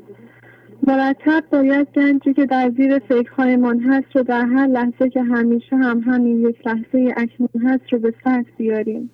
مرتب 0.86 1.44
باید 1.52 1.89
گنجی 1.94 2.35
که 2.35 2.47
در 2.47 2.70
زیر 2.77 2.98
فکرهایمان 2.98 3.81
هست 3.81 4.16
رو 4.16 4.23
در 4.23 4.47
هر 4.47 4.66
لحظه 4.66 5.09
که 5.11 5.23
همیشه 5.23 5.77
هم 5.77 6.01
همین 6.01 6.40
یک 6.48 6.66
لحظه 6.66 7.15
اکنون 7.16 7.69
هست 7.69 7.93
رو 7.93 7.98
به 7.98 8.15
سطح 8.24 8.51
بیاریم. 8.57 9.11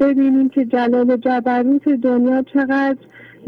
ببینیم 0.00 0.48
که 0.48 0.64
جلال 0.64 1.16
جبروت 1.16 1.88
دنیا 1.88 2.42
چقدر 2.42 2.96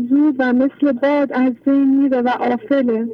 زود 0.08 0.34
و 0.38 0.52
مثل 0.52 0.92
باد 0.92 1.32
از 1.32 1.52
بین 1.64 2.02
میره 2.02 2.20
و 2.20 2.28
آفله. 2.28 3.08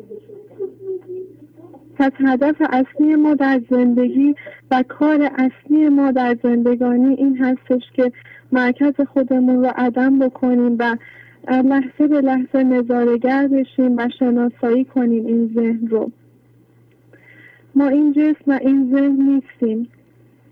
پس 1.97 2.13
هدف 2.19 2.57
اصلی 2.71 3.15
ما 3.15 3.35
در 3.35 3.61
زندگی 3.71 4.35
و 4.71 4.85
کار 4.89 5.31
اصلی 5.37 5.89
ما 5.89 6.11
در 6.11 6.37
زندگانی 6.43 7.15
این 7.15 7.37
هستش 7.37 7.83
که 7.95 8.13
مرکز 8.53 8.93
خودمون 9.13 9.65
رو 9.65 9.71
عدم 9.77 10.19
بکنیم 10.19 10.77
و 10.79 10.97
لحظه 11.49 12.07
به 12.09 12.21
لحظه 12.21 12.65
نظارگر 12.65 13.49
بشیم 13.49 13.97
و 13.97 14.09
شناسایی 14.19 14.85
کنیم 14.85 15.27
این 15.27 15.51
ذهن 15.55 15.87
رو. 15.87 16.11
ما 17.75 17.89
این 17.89 18.13
جسم 18.13 18.43
و 18.47 18.59
این 18.63 18.91
ذهن 18.95 19.33
نیستیم. 19.33 19.89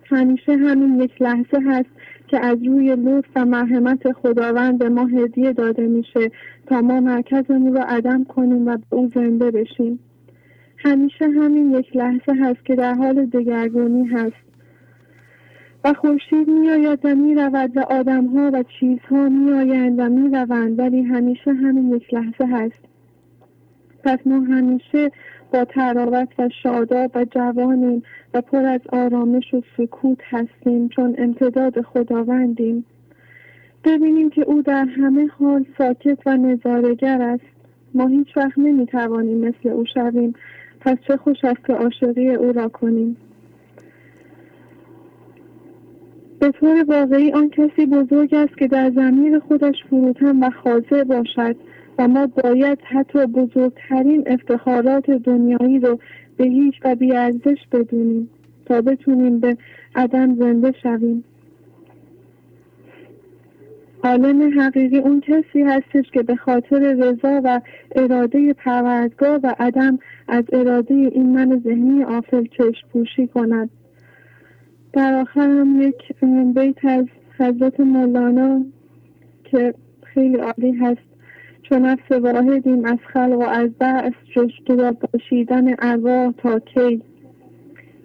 همیشه 0.04 0.52
همین 0.52 1.00
یک 1.00 1.22
لحظه 1.22 1.58
هست 1.66 1.90
که 2.32 2.44
از 2.46 2.58
روی 2.62 2.96
لطف 2.96 3.28
و 3.36 3.44
مرحمت 3.44 4.12
خداوند 4.12 4.78
به 4.78 4.88
ما 4.88 5.06
هدیه 5.06 5.52
داده 5.52 5.86
میشه 5.86 6.30
تا 6.66 6.80
ما 6.80 7.00
مرکزمون 7.00 7.74
رو 7.74 7.82
عدم 7.86 8.24
کنیم 8.24 8.66
و 8.66 8.76
به 8.76 8.96
او 8.96 9.10
زنده 9.14 9.50
بشیم. 9.50 9.98
همیشه 10.76 11.24
همین 11.24 11.72
یک 11.72 11.96
لحظه 11.96 12.32
هست 12.40 12.64
که 12.64 12.74
در 12.74 12.94
حال 12.94 13.26
دگرگونی 13.26 14.04
هست. 14.04 14.36
و 15.84 15.92
خورشید 15.92 16.48
میآید 16.48 16.98
و 17.04 17.14
می‌رود 17.14 17.76
و 17.76 17.80
آدمها 17.80 18.50
و 18.52 18.64
چیزها 18.80 19.28
میآیند 19.28 19.98
و 19.98 20.08
می‌روند 20.08 20.78
ولی 20.78 21.02
همیشه 21.02 21.52
همین 21.52 21.96
یک 21.96 22.14
لحظه 22.14 22.46
هست. 22.46 22.84
پس 24.04 24.18
ما 24.26 24.40
همیشه 24.40 25.10
با 25.52 25.64
تراوت 25.64 26.28
و 26.38 26.48
شاداب 26.62 27.10
و 27.14 27.24
جوانیم 27.24 28.02
و 28.34 28.40
پر 28.40 28.64
از 28.64 28.80
آرامش 28.92 29.54
و 29.54 29.62
سکوت 29.76 30.18
هستیم 30.24 30.88
چون 30.88 31.14
امتداد 31.18 31.82
خداوندیم. 31.82 32.84
ببینیم 33.84 34.30
که 34.30 34.42
او 34.42 34.62
در 34.62 34.84
همه 34.84 35.26
حال 35.26 35.64
ساکت 35.78 36.18
و 36.26 36.36
نظارگر 36.36 37.22
است. 37.22 37.44
ما 37.94 38.06
هیچ 38.06 38.36
وقت 38.36 38.58
نمی‌توانیم 38.58 39.38
مثل 39.38 39.68
او 39.68 39.84
شویم. 39.94 40.34
پس 40.80 40.96
چه 41.08 41.16
خوش 41.16 41.44
است 41.44 41.66
که 41.66 41.72
عاشقی 41.72 42.30
او 42.30 42.52
را 42.52 42.68
کنیم. 42.68 43.16
به 46.40 46.50
طور 46.50 46.84
واقعی 46.88 47.32
آن 47.32 47.50
کسی 47.50 47.86
بزرگ 47.86 48.34
است 48.34 48.58
که 48.58 48.66
در 48.66 48.90
زمین 48.90 49.38
خودش 49.38 49.74
فروتن 49.90 50.44
و 50.44 50.50
خاضع 50.50 51.04
باشد. 51.04 51.56
ما 52.06 52.26
باید 52.26 52.78
حتی 52.82 53.26
بزرگترین 53.26 54.24
افتخارات 54.26 55.10
دنیایی 55.10 55.78
رو 55.78 55.98
به 56.36 56.44
هیچ 56.44 56.74
و 56.84 56.94
بیارزش 56.94 57.58
بدونیم 57.72 58.30
تا 58.66 58.80
بتونیم 58.80 59.40
به 59.40 59.56
عدم 59.94 60.34
زنده 60.34 60.72
شویم. 60.82 61.24
عالم 64.04 64.60
حقیقی 64.60 64.98
اون 64.98 65.20
کسی 65.20 65.62
هستش 65.62 66.10
که 66.12 66.22
به 66.22 66.36
خاطر 66.36 66.78
رضا 66.78 67.40
و 67.44 67.60
اراده 67.96 68.52
پروردگار 68.52 69.40
و 69.42 69.54
عدم 69.58 69.98
از 70.28 70.44
اراده 70.52 70.94
این 70.94 71.38
من 71.38 71.60
ذهنی 71.64 72.04
آفل 72.04 72.44
چشم 72.44 72.88
پوشی 72.92 73.26
کند. 73.26 73.70
در 74.92 75.20
آخر 75.20 75.40
هم 75.40 75.82
یک 75.82 76.24
بیت 76.54 76.84
از 76.84 77.06
حضرت 77.38 77.80
مولانا 77.80 78.64
که 79.44 79.74
خیلی 80.02 80.36
عالی 80.36 80.72
هست. 80.72 81.11
چون 81.62 81.82
نفس 81.82 82.12
واحدیم 82.12 82.84
از 82.84 82.98
خلق 83.12 83.38
و 83.38 83.42
از 83.42 83.70
بعث 83.78 84.12
جدا 84.66 84.92
باشیدن 84.92 85.74
ارواح 85.78 86.32
تا 86.32 86.58
کی؟ 86.58 87.02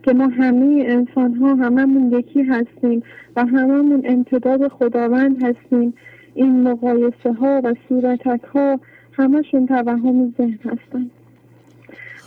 که 0.03 0.13
ما 0.13 0.27
همه 0.27 0.83
انسان 0.87 1.33
ها 1.33 1.55
هممون 1.55 2.11
یکی 2.11 2.43
هستیم 2.43 3.03
و 3.35 3.45
هممون 3.45 4.01
امتداد 4.05 4.67
خداوند 4.67 5.43
هستیم. 5.43 5.93
این 6.35 6.61
مقایسه 6.63 7.33
ها 7.33 7.61
و 7.63 7.73
صورتک 7.89 8.43
ها 8.43 8.79
همشون 9.13 9.65
توهم 9.65 10.33
ذهن 10.37 10.59
هستن 10.65 11.09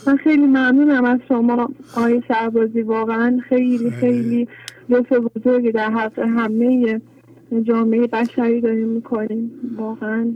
من 0.07 0.17
خیلی 0.17 0.47
ممنونم 0.47 1.05
از 1.05 1.19
شما 1.29 1.69
آقای 1.97 2.23
سربازی 2.29 2.83
واقعا 2.83 3.41
خیلی 3.49 3.91
خیلی. 3.91 4.49
لطف 4.89 5.13
بزرگی 5.13 5.73
در 5.73 5.91
حق 5.91 6.19
همه 6.19 7.01
جامعه 7.63 8.07
بشری 8.07 8.61
داریم 8.61 8.89
می‌کنیم. 8.89 9.51
واقعا 9.77 10.33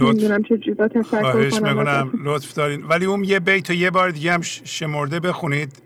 نمی‌دونم 0.00 0.42
چه 0.42 0.74
با 0.74 0.88
تشکر 0.88 1.50
کنم 1.50 2.10
لطف 2.24 2.54
دارین. 2.54 2.84
ولی 2.84 3.04
اون 3.04 3.24
یه 3.24 3.40
بیت 3.40 3.70
و 3.70 3.72
یه 3.72 3.90
بار 3.90 4.10
دیگه 4.10 4.32
هم 4.32 4.40
شمرده 4.42 5.20
بخونید. 5.20 5.82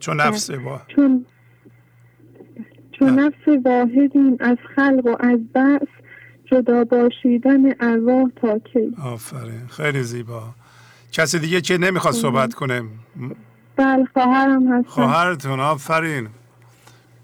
چون 0.00 0.20
نفس 0.20 0.50
با 0.50 0.80
چون 0.88 1.26
چون 2.92 3.18
نفس 3.18 3.48
واحدیم 3.64 4.36
از 4.40 4.56
خلق 4.76 5.06
و 5.06 5.16
از 5.20 5.40
بعث 5.52 5.88
جدا 6.44 6.84
باشیدن 6.84 7.74
ارواح 7.80 8.30
تا 8.36 8.58
کی. 8.58 8.96
آفرین. 9.02 9.66
خیلی 9.68 10.02
زیبا. 10.02 10.42
کسی 11.12 11.38
دیگه 11.38 11.60
که 11.60 11.78
نمی‌خواد 11.78 12.14
صحبت 12.14 12.54
کنه. 12.54 12.82
بله 13.76 14.04
خواهرم 14.12 14.72
هستم. 14.72 14.90
خواهرتون. 14.90 15.60
آفرین. 15.60 16.28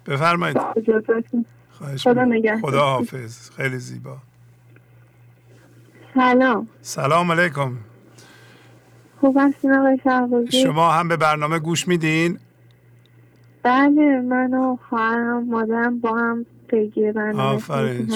بفرمایید. 0.07 0.59
خدا 1.99 2.25
نگه 2.25 2.61
خدا 2.61 2.81
حافظ. 2.81 3.51
خیلی 3.51 3.79
زیبا. 3.79 4.17
سلام. 6.15 6.69
سلام 6.83 7.33
علیکم. 7.33 7.73
خوب 9.21 9.39
هستین 9.41 9.73
آقای 9.73 9.99
شما 10.63 10.91
هم 10.91 11.09
به 11.09 11.17
برنامه 11.17 11.59
گوش 11.59 11.89
میدین؟ 11.89 12.39
بله 13.63 14.21
من 14.21 14.55
و 14.55 14.79
خواهرم 14.89 15.45
مادرم 15.45 16.01
با 16.01 16.17
هم 16.17 16.47
پیگیر 16.69 17.13
برنامه 17.13 17.55
آفرین. 17.55 18.13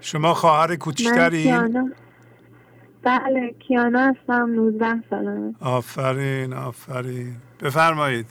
شما 0.00 0.34
خواهر 0.34 0.76
کوچکترین؟ 0.76 1.92
بله 3.02 3.54
کیانا 3.58 4.00
هستم 4.00 4.50
19 4.50 4.86
سالمه. 5.10 5.54
آفرین 5.60 6.52
آفرین. 6.52 7.36
بفرمایید. 7.62 8.26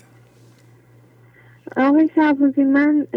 آقای 1.77 2.09
شعبوزی 2.15 2.63
من 2.63 3.07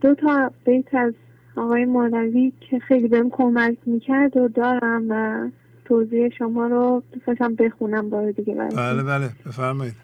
دو 0.00 0.14
تا 0.14 0.50
بیت 0.64 0.94
از 0.94 1.14
آقای 1.58 1.84
مولوی 1.84 2.52
که 2.60 2.78
خیلی 2.78 3.08
بهم 3.08 3.30
کمک 3.30 3.78
می‌کرد 3.86 4.36
و 4.36 4.48
دارم 4.48 5.06
و 5.08 5.48
توضیح 5.84 6.28
شما 6.28 6.66
رو 6.66 7.02
دوستشم 7.12 7.54
بخونم 7.54 8.10
بار 8.10 8.30
دیگه 8.30 8.54
بله 8.54 9.02
بله 9.02 9.28
بفرمایید. 9.46 9.94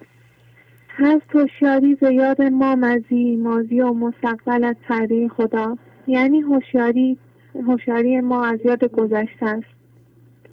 هست 0.89 1.37
هوشیاری 1.37 1.99
یاد 2.03 2.43
ما 2.43 2.75
مزی 2.75 3.37
مازی 3.37 3.81
و 3.81 3.93
مستقبل 3.93 4.65
از 4.65 4.77
پرده 4.89 5.29
خدا. 5.29 5.77
یعنی 6.07 6.41
هوشیاری 6.41 7.19
هوشیاری 7.67 8.21
ما 8.21 8.45
از 8.45 8.59
یاد 8.65 8.85
گذشته 8.85 9.47
است. 9.47 9.67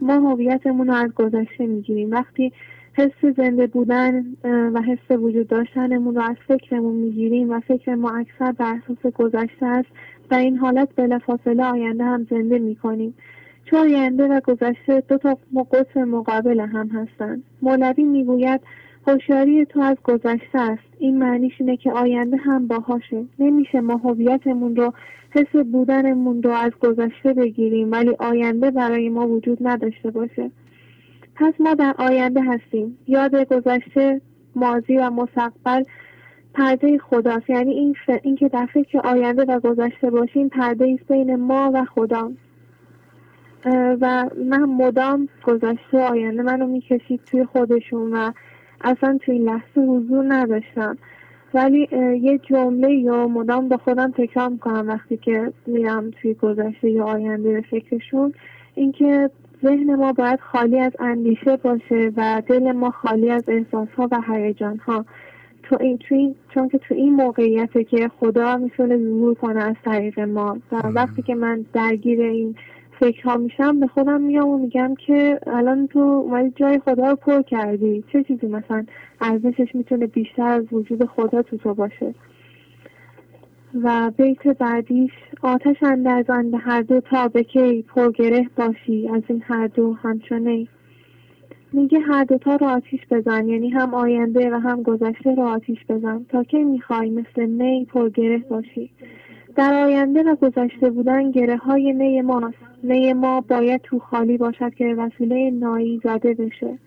ما 0.02 0.14
هویتمون 0.14 0.88
رو 0.88 0.94
از 0.94 1.12
گذشته 1.12 1.66
می‌گیریم. 1.66 2.12
وقتی 2.12 2.52
حس 2.94 3.26
زنده 3.38 3.68
بودن 3.68 4.26
و 4.44 4.82
حس 4.82 5.18
وجود 5.18 5.48
داشتنمون 5.48 6.16
رو 6.16 6.22
از 6.22 6.36
فکرمون 6.48 6.96
می‌گیریم 6.96 7.50
و 7.50 7.60
فکر 7.60 7.96
ما 7.96 8.12
اکثر 8.12 8.52
بر 8.52 8.76
اساس 8.84 9.14
گذشته 9.14 9.66
است. 9.66 9.90
و 10.32 10.36
این 10.36 10.58
حالت 10.58 10.90
بلافاصله 10.96 11.64
آینده 11.64 12.04
هم 12.04 12.28
زنده 12.30 12.60
می‌کنیم. 12.60 13.14
چون 13.66 13.80
آینده 13.80 14.28
و 14.28 14.40
گذشته 14.40 15.04
دو 15.08 15.18
تا 15.18 15.38
قطب 15.72 16.00
مقابل 16.00 16.60
هم 16.60 16.88
هستند. 16.88 17.44
مولوی 17.62 18.04
می‌گوید 18.04 18.62
هوشیاری 19.08 19.66
تو 19.66 19.80
از 19.80 19.98
گذشته 20.04 20.60
است. 20.60 20.84
این 21.00 21.18
معنیش 21.18 21.54
اینه 21.60 21.78
که 21.78 21.92
آینده 21.92 22.38
هم 22.38 22.68
باهاشه. 22.68 23.26
نمیشه 23.40 23.82
ما 23.82 23.96
هویتمون 23.96 24.76
رو 24.76 24.94
حس 25.32 25.56
بودنمون 25.72 26.44
رو 26.44 26.52
از 26.52 26.72
گذشته 26.82 27.34
بگیریم 27.34 27.92
ولی 27.92 28.16
آینده 28.20 28.72
برای 28.72 29.10
ما 29.10 29.28
وجود 29.28 29.58
نداشته 29.62 30.12
باشه. 30.12 30.52
پس 31.36 31.54
ما 31.60 31.74
در 31.74 31.96
آینده 31.98 32.42
هستیم. 32.42 32.98
یاد 33.08 33.36
گذشته 33.36 34.22
ماضی 34.56 34.98
و 34.98 35.10
مستقبل 35.10 35.84
پرده 36.54 36.98
خداست. 36.98 37.50
یعنی 37.50 37.72
این, 37.72 37.96
ف... 38.06 38.10
این 38.24 38.36
که 38.36 38.50
در 38.50 38.66
فکر 38.74 39.00
آینده 39.00 39.46
و 39.46 39.60
گذشته 39.60 40.10
باشیم 40.10 40.50
پرده 40.50 40.86
ایست 40.86 41.08
بین 41.08 41.36
ما 41.36 41.72
و 41.74 41.86
خدا. 41.86 42.32
و 44.02 44.30
من 44.46 44.64
مدام 44.64 45.30
گذشته 45.44 45.98
آینده 45.98 46.42
منو 46.42 46.68
می‌کشید 46.68 47.22
توی 47.26 47.46
خودشون 47.46 48.14
و 48.14 48.32
اصلا 48.82 49.18
توی 49.26 49.40
لحظه 49.40 49.82
حضور 49.82 50.26
نداشتم 50.28 50.98
ولی 51.54 51.88
یه 52.22 52.38
جمله 52.38 52.94
یا 52.94 53.28
مدام 53.28 53.68
با 53.70 53.78
خودم 53.78 54.12
تکرار 54.12 54.50
می‌کنم 54.50 54.88
وقتی 54.88 55.18
که 55.18 55.54
میرم 55.68 56.12
توی 56.12 56.34
گذشته 56.34 56.90
یا 56.90 57.06
آینده 57.06 57.54
به 57.54 57.62
فکرشون. 57.62 58.34
اینکه 58.76 59.30
ذهن 59.64 59.96
ما 59.96 60.14
باید 60.14 60.40
خالی 60.40 60.80
از 60.80 60.92
اندیشه 61.00 61.58
باشه 61.58 62.12
و 62.18 62.42
دل 62.48 62.72
ما 62.72 62.92
خالی 62.92 63.30
از 63.30 63.44
احساس 63.48 63.88
ها 63.98 64.08
و 64.12 64.22
هیجان 64.28 64.78
ها 64.78 65.06
تو 65.72 65.78
این, 65.80 65.98
تو 65.98 66.16
این 66.16 66.36
چون 66.54 66.70
که 66.70 66.78
تو 66.78 66.96
این 66.96 67.14
موقعیته 67.14 67.84
که 67.84 68.12
خدا 68.20 68.58
می‌تونه 68.58 68.98
ظهور 68.98 69.34
کنه 69.34 69.64
از 69.64 69.76
طریق 69.86 70.20
ما 70.20 70.58
و 70.72 70.76
وقتی 70.88 71.22
که 71.22 71.36
من 71.36 71.66
درگیر 71.74 72.22
این 72.22 72.56
فکرها 73.00 73.38
میشم 73.38 73.80
به 73.80 73.88
خودم 73.88 74.22
میام 74.22 74.50
و 74.50 74.58
میگم 74.58 74.96
که 74.96 75.40
الان 75.48 75.88
تو 75.88 76.00
اومدی 76.00 76.54
جای 76.56 76.80
خدا 76.80 77.10
رو 77.10 77.16
پر 77.16 77.42
کردی. 77.42 78.04
چه 78.14 78.24
چیزی؟ 78.24 78.48
مثلا 78.48 78.86
ارزشش 79.22 79.76
می‌تونه 79.76 80.08
بیشتر 80.08 80.48
از 80.48 80.66
وجود 80.72 81.06
خدا 81.06 81.42
تو 81.42 81.58
تو 81.58 81.74
باشه. 81.74 82.14
و 83.84 84.12
بیت 84.18 84.48
بعدیش 84.48 85.12
آتش 85.42 85.84
اندرزان 85.84 86.54
هر 86.54 86.82
دو 86.82 87.02
تا 87.02 87.28
به 87.28 87.44
کی 87.44 87.82
پرگره 87.82 88.50
باشی 88.56 89.10
از 89.10 89.22
این 89.28 89.44
هر 89.48 89.68
دو 89.68 89.94
همچنه 89.94 90.68
میگه 91.74 92.00
هر 92.00 92.24
دوتا 92.24 92.56
رو 92.56 92.68
آتیش 92.68 93.02
بزن. 93.12 93.48
یعنی 93.48 93.70
هم 93.70 93.94
آینده 93.94 94.56
و 94.56 94.60
هم 94.60 94.84
گذشته 94.84 95.36
رو 95.36 95.44
آتیش 95.44 95.80
بزن. 95.90 96.26
تا 96.30 96.44
که 96.44 96.58
می‌خوای 96.58 97.10
مثل 97.10 97.46
نی 97.46 97.86
پرگره 97.86 98.38
باشی. 98.38 98.90
در 99.56 99.74
آینده 99.74 100.24
و 100.24 100.36
گذشته 100.36 100.90
بودن 100.90 101.32
گره 101.32 101.58
های 101.58 101.94
نی 101.94 102.22
ماست. 102.22 102.58
نی 102.84 103.14
ما 103.14 103.42
باید 103.42 103.82
تو 103.82 104.00
خالی 104.00 104.38
باشد 104.38 104.74
که 104.74 104.86
وسیله 104.86 105.52
نایی 105.52 106.02
زده 106.04 106.34
بشه. 106.34 106.78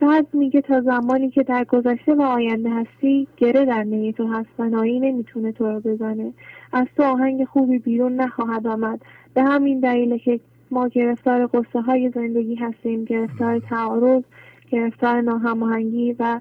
بعد 0.00 0.26
میگه 0.32 0.60
تا 0.60 0.80
زمانی 0.80 1.30
که 1.30 1.42
در 1.42 1.64
گذشته 1.64 2.14
و 2.14 2.22
آینده 2.22 2.70
هستی 2.70 3.28
گره 3.36 3.64
در 3.64 3.82
نی 3.82 4.12
تو 4.12 4.26
هست 4.26 4.48
و 4.58 4.64
نایی 4.64 5.00
نمی‌تونه 5.00 5.52
تو 5.52 5.66
رو 5.66 5.80
بزنه. 5.80 6.32
از 6.72 6.86
تو 6.96 7.02
آهنگ 7.02 7.44
خوبی 7.44 7.78
بیرون 7.78 8.14
نخواهد 8.14 8.66
آمد. 8.66 9.00
به 9.34 9.42
همین 9.42 9.80
دلیل 9.80 10.18
که 10.18 10.40
ما 10.72 10.88
گرفتار 10.88 11.46
قصه 11.46 11.80
های 11.80 12.12
زندگی 12.14 12.54
هستیم 12.54 13.04
گرفتار 13.04 13.58
تعارض 13.58 14.22
گرفتار 14.70 15.20
ناهماهنگی 15.20 16.16
و 16.18 16.40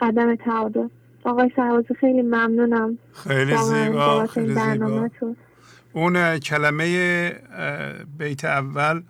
عدم 0.00 0.36
تعادل. 0.36 0.88
آقای 1.24 1.50
سربازی 1.56 1.94
خیلی 1.94 2.22
ممنونم. 2.22 2.98
خیلی 3.12 3.56
زیبا 3.56 4.26
خیلی 4.26 4.54
زیبا. 4.54 5.08
اون 5.92 6.38
کلمه 6.38 7.32
بیت 8.18 8.44
اول 8.44 9.02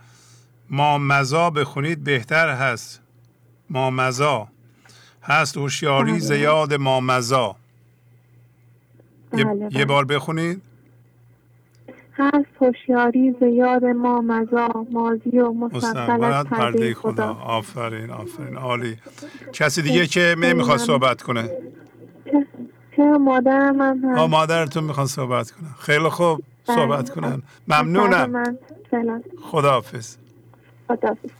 ما 0.70 0.98
مزا 0.98 1.50
بخونید 1.50 2.04
بهتر 2.04 2.48
هست. 2.48 3.02
ما 3.70 3.90
مزا 3.90 4.48
هست 5.22 5.56
هوشیاری 5.56 6.10
بله. 6.10 6.20
زیاد 6.20 6.74
ما 6.74 7.00
مزا. 7.00 7.56
یه 9.32 9.44
بله. 9.44 9.84
بار 9.84 10.04
بخونید. 10.04 10.62
هست 12.18 12.46
هوشیاری 12.60 13.34
زیاد 13.40 13.84
ما 13.84 14.20
مزا 14.20 14.86
مازی 14.92 15.38
و 15.38 15.52
مستقبل 15.52 16.24
از 16.24 16.46
پرده 16.46 16.94
خدا. 16.94 17.12
خدا. 17.12 17.34
آفرین 17.34 18.10
آفرین. 18.10 18.56
عالی. 18.56 18.96
کسی 19.52 19.82
دیگه 19.82 20.06
که 20.06 20.34
نمی‌خواد 20.38 20.78
صحبت 20.78 21.22
کنه؟ 21.22 21.50
چرا 22.96 23.18
مادرم 23.18 23.80
هم 23.80 24.04
هست. 24.04 24.18
با 24.18 24.26
مادرتون 24.26 24.84
می‌خوان 24.84 25.06
صحبت 25.06 25.50
کنن. 25.50 25.70
خیلی 25.78 26.08
خوب 26.08 26.42
بله. 26.66 26.76
صحبت 26.76 27.10
کنن. 27.10 27.42
ممنونم. 27.68 28.58
خداحافظ. 29.42 30.16
خداحافظ 30.88 31.30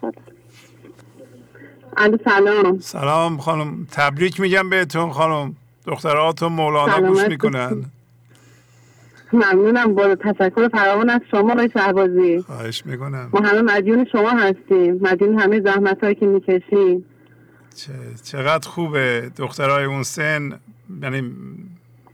سلام. 2.25 2.79
سلام 2.81 3.39
خانم. 3.39 3.87
تبریک 3.93 4.41
میگم 4.41 4.71
بهتون 4.71 5.11
خانم. 5.11 5.57
دختراتون 5.87 6.53
مولانا 6.53 7.09
گوش. 7.09 7.25
می‌کنن. 7.25 7.85
ممنونم 9.33 9.95
با 9.95 10.15
تشکر 10.15 10.69
فراوان 10.69 11.11
از 11.11 11.21
شما 11.31 11.53
آقای 11.53 11.71
شهبازی. 11.75 12.43
خواهش 12.43 12.87
می‌کنم. 12.87 13.31
ما 13.33 13.41
همه 13.41 13.63
مدیون 13.63 14.07
شما 14.13 14.31
هستیم. 14.31 14.99
مدیون 15.01 15.39
همه 15.41 15.61
زحمت 15.61 16.05
هایی 16.05 16.15
که 16.15 16.27
می‌کشیم. 16.27 17.05
چه- 17.75 17.93
چقدر 18.25 18.69
خوبه. 18.69 19.31
دخترای 19.37 19.85
اون 19.85 20.03
سن 20.03 20.53
یعنی 21.03 21.33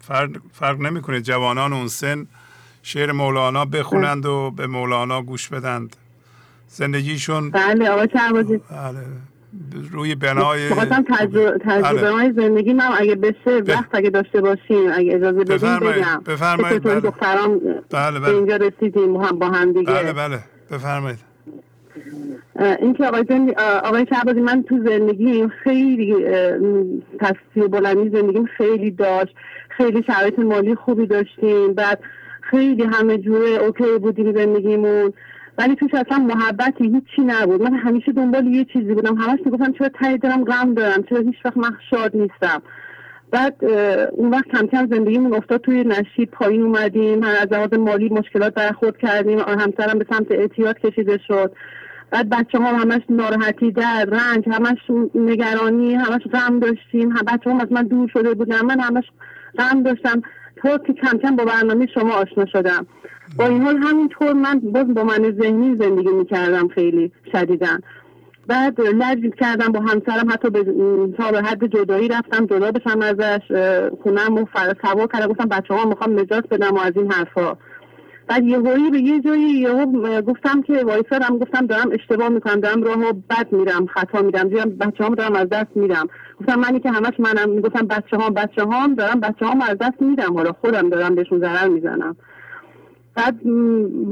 فرق, 0.00 0.30
فرق 0.52 0.80
نمی‌کنه. 0.80 1.20
جوانان 1.20 1.72
اون 1.72 1.88
سن 1.88 2.26
شعر 2.82 3.12
مولانا 3.12 3.64
بخونند 3.64 4.26
و 4.26 4.50
به 4.50 4.66
مولانا 4.66 5.22
گوش 5.22 5.48
بدند. 5.48 5.96
زندگیشون 6.68 7.50
بله 7.50 7.90
آقای 7.90 8.08
شهبازی. 8.12 8.60
بله. 8.70 9.00
روی 9.92 10.14
بنای 10.14 10.68
بخواستم 10.68 11.04
تجربه, 11.08 11.58
بله. 11.58 12.10
های 12.10 12.32
زندگی 12.32 12.72
من 12.72 12.84
اگه 12.98 13.14
بشه 13.14 13.62
وقت 13.66 13.88
اگه 13.92 14.10
داشته 14.10 14.40
باشیم 14.40 14.90
اگه 14.94 15.14
اجازه 15.14 15.44
بدیم 15.44 15.78
بگم. 15.78 16.22
بفرمایید، 16.26 16.82
بله. 16.82 17.00
دختران 17.00 17.60
بله 17.90 18.20
بله. 18.20 18.28
اینجا 18.28 18.56
رسیدیم 18.56 19.16
هم 19.16 19.38
با 19.38 19.48
هم 19.48 19.72
دیگه. 19.72 19.92
بله 19.92 20.12
بله. 20.12 20.38
بفرمایید. 20.70 21.18
این 22.80 22.94
که 22.94 23.06
آقای, 23.06 23.24
زندگی 23.28 23.54
آقای 23.84 24.06
شعبازی 24.10 24.40
من 24.40 24.62
تو 24.62 24.78
زندگیم 24.86 25.48
خیلی 25.48 26.14
تصویر 27.20 27.68
بلندی 27.68 28.10
زندگیم 28.20 28.46
خیلی 28.56 28.90
داشت. 28.90 29.34
خیلی 29.68 30.02
شرایط 30.06 30.38
مالی 30.38 30.74
خوبی 30.74 31.06
داشتیم. 31.06 31.74
بعد 31.74 32.00
خیلی 32.40 32.82
همه 32.82 33.18
جوره 33.18 33.48
اوکی 33.48 33.98
بودیم 33.98 34.32
زندگیمون. 34.32 35.12
ولی 35.58 35.74
توش 35.74 35.90
اصلا 35.94 36.18
محبتی 36.18 36.84
هیچی 36.84 37.22
نبود. 37.26 37.62
من 37.62 37.74
همیشه 37.74 38.12
دنبال 38.12 38.46
یه 38.46 38.64
چیزی 38.64 38.94
بودم. 38.94 39.14
همش 39.16 39.38
می‌گفتم 39.44 39.72
چرا 39.72 39.88
ته 39.88 40.16
دلم 40.16 40.44
غم 40.44 40.74
دارم؟ 40.74 41.02
چرا 41.02 41.20
هیچ 41.20 41.36
وقت 41.44 41.56
من 41.56 41.76
شاد 41.90 42.16
نیستم؟ 42.16 42.62
بعد 43.30 43.64
اون 44.12 44.30
وقت 44.30 44.44
کم 44.48 44.66
کم 44.66 44.86
زندگیمون 44.90 45.34
افتاد 45.34 45.60
توی 45.60 45.84
نشید 45.84 46.30
پایین 46.30 46.62
اومدیم 46.62 47.22
از 47.22 47.46
لحاظ 47.50 47.74
مالی 47.74 48.08
مشکلات 48.08 48.54
برخورد 48.54 48.98
کردیم 48.98 49.38
همسرم 49.38 49.98
به 49.98 50.06
سمت 50.10 50.32
اعتیاد 50.32 50.78
کشیده 50.78 51.20
شد. 51.26 51.52
بعد 52.10 52.28
بچه 52.28 52.58
ها 52.58 52.76
همش 52.76 53.02
ناراحتی 53.08 53.70
در 53.70 54.04
رنج 54.04 54.44
همش 54.46 54.78
نگرانی 55.14 55.94
همش 55.94 56.22
غم 56.32 56.58
داشتیم. 56.58 57.10
هم 57.10 57.24
بچه 57.26 57.50
هم 57.50 57.60
از 57.60 57.72
من 57.72 57.82
دور 57.82 58.08
شده 58.12 58.34
بودن 58.34 58.64
من 58.64 58.80
همش 58.80 59.04
غم 59.58 59.82
داشتم. 59.82 60.22
تا 60.64 60.78
که 60.78 60.92
کم 60.92 61.18
کم 61.18 61.36
با 61.36 61.44
برنامه 61.44 61.86
شما 61.94 62.14
آشنا 62.14 62.46
شدم. 62.46 62.86
با 63.38 63.46
این 63.46 63.62
حال 63.62 63.76
همینطور 63.76 64.32
من 64.32 64.60
باز 64.60 64.94
با 64.94 65.04
من 65.04 65.36
ذهنی 65.40 65.76
زندگی 65.76 66.08
می‌کردم 66.08 66.68
خیلی 66.68 67.12
شدیدن 67.32 67.80
بعد 68.46 68.80
لج 68.80 69.34
کردم 69.40 69.72
با 69.72 69.80
همسرم 69.80 70.30
حتی 70.30 70.50
به 70.50 70.64
تا 71.18 71.32
به 71.32 71.42
حد 71.42 71.66
جدایی 71.66 72.08
رفتم 72.08 72.46
جدا 72.46 72.70
بشم 72.70 73.00
ازش 73.02 73.40
خونم 74.02 74.34
و 74.34 74.44
فر 74.44 74.74
سوا 74.82 75.06
کردم. 75.06 75.26
گفتم 75.26 75.48
بچه 75.48 75.74
ها 75.74 75.88
می‌خوام 75.88 76.20
نجات 76.20 76.48
بدم 76.48 76.74
و 76.74 76.78
از 76.78 76.92
این 76.96 77.12
حرفا. 77.12 77.56
بعد 78.26 78.44
یه 78.44 78.60
هایی 78.60 78.90
به 78.90 78.98
یه 78.98 79.20
جایی 79.20 79.42
یهو 79.42 80.22
گفتم 80.22 80.62
که 80.62 80.84
وایسادم 80.84 81.38
گفتم 81.38 81.66
دارم 81.66 81.90
اشتباه 81.92 82.28
می‌کنم 82.28 82.60
دارم 82.60 82.82
راه 82.82 83.12
بد 83.12 83.52
میرم 83.52 83.86
خطا 83.86 84.22
میرم 84.22 84.48
دیدم 84.48 84.70
بچه 84.70 85.04
هم 85.04 85.14
دارم 85.14 85.34
از 85.34 85.48
دست 85.48 85.76
میرم. 85.76 86.06
گفتم 86.40 86.60
منی 86.60 86.80
که 86.80 86.90
همش 86.90 87.12
منم 87.18 87.50
می‌گفتم 87.50 87.86
بچه 87.86 88.16
ها 88.16 88.30
بچه 88.30 88.62
هم 88.62 88.94
دارم 88.94 89.20
بچه 89.20 89.46
هم 89.46 89.60
از 89.60 89.78
دست 89.80 90.02
میدم. 90.02 90.34
حالا 90.34 90.52
خودم 90.52 90.88
دارم 90.88 91.14
بهشون 91.14 91.40
ضرر 91.40 91.68
می‌زنم. 91.68 92.16
بعد 93.16 93.40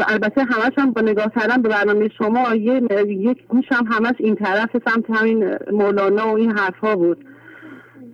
البته 0.08 0.42
همش 0.42 0.72
هم 0.78 0.92
با 0.92 1.00
نگاه 1.00 1.32
کردن 1.36 1.62
به 1.62 1.68
برنامه 1.68 2.08
شما 2.08 2.54
یه 2.54 2.82
یک 3.06 3.46
گوشم 3.48 3.84
همش 3.90 4.14
این 4.18 4.34
طرف 4.34 4.70
سمت 4.88 5.10
همین 5.10 5.54
مولانا 5.72 6.28
و 6.32 6.36
این 6.36 6.58
حرفها 6.58 6.96
بود. 6.96 7.24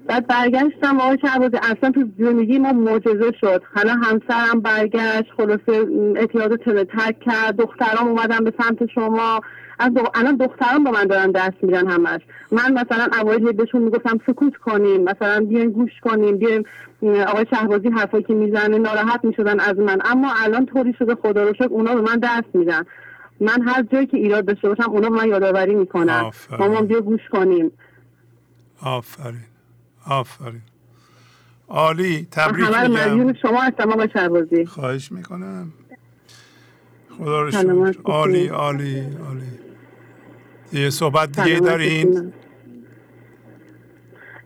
بعد 0.09 0.27
برگشتم 0.27 1.01
آقای 1.01 1.19
شعبازی 1.23 1.57
اصلا 1.57 1.91
تو 1.91 2.05
زندگی 2.19 2.59
ما 2.59 2.73
معجزه 2.73 3.33
شد. 3.41 3.63
حالا 3.75 3.93
همسرم 3.93 4.61
برگشت 4.61 5.33
خلاصه 5.37 5.85
تل 6.65 6.85
ترک 6.85 7.21
کرد. 7.21 7.57
دخترام 7.57 8.09
اومدن 8.09 8.45
به 8.45 8.53
سمت 8.63 8.87
شما. 8.87 9.41
از 9.79 9.95
دو... 9.95 10.03
الان 10.15 10.37
دختران 10.37 10.85
با 10.85 10.91
من 10.91 11.05
دارن 11.05 11.31
درس 11.31 11.53
میدن 11.63 11.89
همش. 11.89 12.21
من 12.53 12.73
مثلا 12.73 13.09
اوایل 13.21 13.53
بهشون 13.53 13.83
می‌گفتم 13.83 14.19
سکوت 14.27 14.57
کنیم. 14.57 15.03
مثلا 15.05 15.45
بیاین 15.45 15.71
گوش 15.71 15.91
کنیم 16.03 16.37
بیایم 16.37 16.65
م، 17.03 17.07
آقای 17.07 17.47
شهبازی 17.51 17.89
حرفایی 17.89 18.25
که 18.25 18.35
می‌زنه 18.35 18.79
ناراحت 18.79 19.25
می‌شدن 19.25 19.61
از 19.61 19.79
من. 19.79 19.99
اما 20.05 20.33
الان 20.45 20.67
طوری 20.67 20.95
شده 20.99 21.15
خدا 21.15 21.43
رو 21.45 21.55
شکر 21.55 21.69
اونا 21.71 21.95
به 21.95 22.01
من 22.01 22.17
درس 22.17 22.45
میدن. 22.55 22.83
من 23.41 23.63
هر 23.63 23.83
جایی 23.83 24.07
که 24.07 24.17
ایراد 24.17 24.45
داشته 24.45 24.69
باشم 24.69 24.91
اونا 24.91 25.09
به 25.09 25.17
من 25.17 25.29
یادآوری 25.29 25.75
می‌کنن. 25.75 26.31
مامان 26.59 26.87
بیا 26.87 27.01
گوش 27.01 27.29
کنیم. 27.33 27.73
آفرین. 28.83 29.45
آفرین. 30.09 30.63
عالی 31.69 32.29
تبریک 32.31 32.67
میگم. 32.67 33.33
شما 33.43 33.61
هستم 33.61 33.93
آقای 33.93 34.09
شهبازی. 34.13 34.67
خواهش 34.67 35.13
می‌کنم. 35.13 35.73
خدا 37.19 37.43
رو 37.43 37.51
شکر. 37.51 38.01
عالی. 38.05 38.49
عالی 38.49 39.01
عالی. 39.01 39.47
یه 40.73 40.91
صحبت 40.91 41.41
دیگه 41.41 41.61
دارین. 41.61 42.33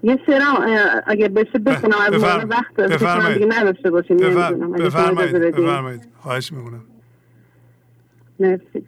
یه 0.03 0.19
اه، 0.31 1.03
اگه 1.07 1.29
بشه 1.29 1.59
بخونم 1.59 1.99
از 2.07 2.11
بفرم- 2.13 2.49
وقت 2.49 2.75
بفرمایید. 2.75 3.53
نداشته 3.53 3.91
باشیم 3.91 4.17
بفرمایید. 4.17 5.55
بفرمایید. 5.55 6.09
خواهش 6.21 6.53
می‌کنم. 6.53 6.85
مرسی. 8.41 8.87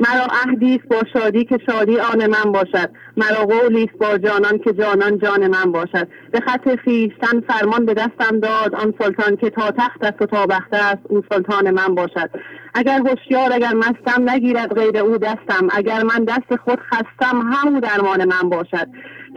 مرا 0.00 0.26
عهدی 0.44 0.78
با 0.78 1.02
شادی 1.12 1.44
که 1.44 1.58
شادی 1.70 1.98
آن 1.98 2.26
من 2.26 2.52
باشد. 2.52 2.90
مرا 3.16 3.46
قولی 3.46 3.90
با 4.00 4.18
جانان 4.18 4.58
که 4.58 4.72
جانان 4.72 5.18
جان 5.18 5.46
من 5.46 5.72
باشد. 5.72 6.08
به 6.32 6.40
خط 6.40 6.80
خویشتن 6.84 7.40
فرمان 7.40 7.86
به 7.86 7.94
دستم 7.94 8.40
داد. 8.40 8.74
آن 8.74 8.94
سلطان 8.98 9.36
که 9.36 9.50
تا 9.50 9.70
تخت 9.70 10.04
است 10.04 10.22
و 10.22 10.26
تا 10.26 10.46
بخت 10.46 10.74
است 10.74 11.02
او 11.08 11.22
سلطان 11.30 11.70
من 11.70 11.94
باشد. 11.94 12.30
اگر 12.74 12.98
هوشیار 12.98 13.52
اگر 13.52 13.74
مستم 13.74 14.30
نگیرد 14.30 14.74
غیر 14.74 14.98
او 14.98 15.18
دستم. 15.18 15.68
اگر 15.70 16.02
من 16.02 16.24
دست 16.24 16.60
خود 16.64 16.78
خستم 16.80 17.52
همو 17.52 17.80
درمان 17.80 18.24
من 18.24 18.48
باشد. 18.50 18.88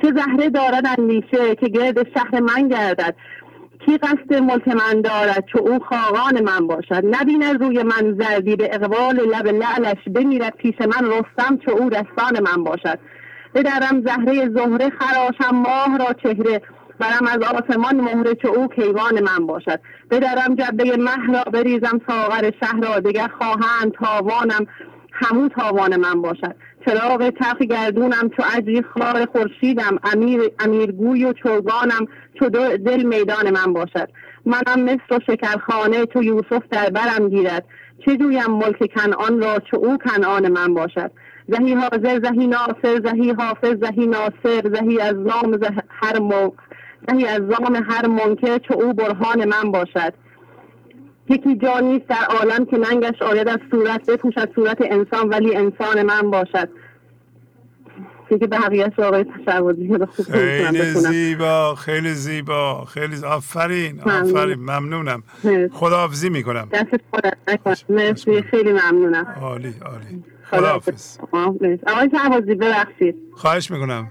چه 0.02 0.14
زهره 0.16 0.50
دارد 0.50 0.88
اندیشه 1.00 1.56
که 1.56 1.68
گرد 1.70 2.08
شهر 2.14 2.40
من 2.40 2.68
گردد. 2.68 3.16
کی 3.86 3.98
قصد 3.98 4.34
ملک 4.34 4.68
من 4.68 5.02
دارد 5.02 5.44
چو 5.52 5.60
او 5.60 5.80
خاقان 5.80 6.44
من 6.44 6.68
باشد؟ 6.68 7.02
نبیند 7.06 7.64
روی 7.64 7.84
من 7.84 8.18
زردی 8.20 8.56
به 8.56 8.70
اقبال 8.76 9.16
لب 9.16 9.48
لعلش 9.48 10.10
بمیرد 10.16 10.56
پیش 10.56 10.76
من 10.82 11.08
رستم 11.08 11.58
چو 11.58 11.72
او 11.72 11.90
دستان 11.90 12.40
من 12.44 12.64
باشد. 12.64 13.00
بدرم 13.56 14.02
زهره 14.06 14.50
زهره 14.50 14.90
خراشم 15.00 15.56
ماه 15.56 15.98
را 15.98 16.14
چهره. 16.24 16.62
برم 17.00 17.28
از 17.28 17.40
آسمان 17.42 17.96
مهره 18.02 18.36
چو 18.36 18.48
او 18.48 18.68
کیوان 18.68 19.20
من 19.24 19.48
باشد. 19.48 19.80
بدرم 20.12 20.56
جبه 20.56 20.98
مه 20.98 21.34
را 21.34 21.44
بریزم 21.44 22.02
ساغر 22.08 22.52
شهر 22.60 22.80
را 22.82 23.00
دگر 23.00 23.28
خواهند 23.28 23.92
تاوانم. 23.92 24.68
همو 25.12 25.50
تاوان 25.50 25.96
من 25.96 26.22
باشد. 26.22 26.56
چراغ 26.86 27.30
تخ 27.30 27.58
گردونم 27.58 28.30
چو 28.38 28.44
اجری 28.58 28.82
خار 28.82 29.26
خورشیدم. 29.26 30.00
امیر 30.14 30.42
امیرگوی 30.60 31.26
و 31.26 31.34
چوگانم. 31.34 32.08
دو- 32.50 32.78
دل 32.78 33.04
میدان 33.04 33.50
من 33.50 33.74
باشد. 33.74 34.10
منم 34.46 34.84
مصر 34.84 35.16
و 35.16 35.20
شکرخانه 35.28 36.06
چو 36.06 36.24
یوسف 36.24 36.62
در 36.72 36.90
برم 36.90 37.30
گیرد. 37.30 37.66
چه 38.06 38.18
جویم 38.18 38.52
ملک 38.52 38.94
کنعان 38.96 39.42
را 39.42 39.60
چو 39.60 39.78
او 39.78 39.98
کنعان 39.98 40.48
من 40.48 40.74
باشد. 40.74 41.12
زهی 41.48 41.74
حاضر 41.74 42.20
زهی 42.24 42.48
ناصر 42.48 43.02
زهی 43.06 43.32
حافظ 43.32 43.76
زهی 43.82 44.06
ناصر 44.08 44.62
زهی 44.74 45.00
از 45.02 45.16
نام 45.16 45.58
زه- 45.58 45.84
هر 45.90 46.20
مو 46.20 46.52
زهی 47.10 47.26
از 47.28 47.42
نام 47.42 47.76
هر 47.90 48.08
منکر 48.08 48.58
چو 48.58 48.74
او 48.74 48.94
برهان 48.94 49.46
من 49.46 49.72
باشد. 49.72 50.14
یکی 51.30 51.56
جانیست 51.56 52.08
در 52.08 52.26
عالم 52.40 52.66
که 52.66 52.78
ننگش 52.78 53.22
آید 53.22 53.48
از 53.48 53.58
صورت 53.72 54.10
بپوشد 54.12 54.54
صورت 54.56 54.78
انسان 54.82 55.30
ولی 55.30 55.56
انسان 55.56 56.04
من 56.04 56.32
باشد. 56.32 56.70
دیگه 58.32 58.48
بقیهش 58.48 59.00
آقای 59.00 59.24
تشوازی 59.24 59.88
رو 59.88 60.06
خوب 60.06 60.36
نمی‌تونم 60.36 60.72
خیلی. 60.72 60.84
زیبا 60.94 61.76
خیلی 61.76 62.14
زیبا 62.14 62.86
خیلی 62.86 63.16
ز- 63.16 63.24
آفرین 63.24 64.02
ممنون. 64.06 64.30
آفرین 64.30 64.60
ممنونم. 64.60 65.24
خداحافظی 65.72 66.30
می‌کنم. 66.30 66.70
دست 66.72 67.86
مرسی. 67.90 68.42
خیلی 68.42 68.72
ممنونم. 68.72 69.36
عالی 69.42 69.74
عالی. 69.86 70.24
خداحافظ. 70.52 71.18
آقای 71.88 72.08
تحوازی 72.12 72.56
ببخشید. 72.56 73.16
خواهش 73.36 73.72
می‌کنم. 73.72 74.08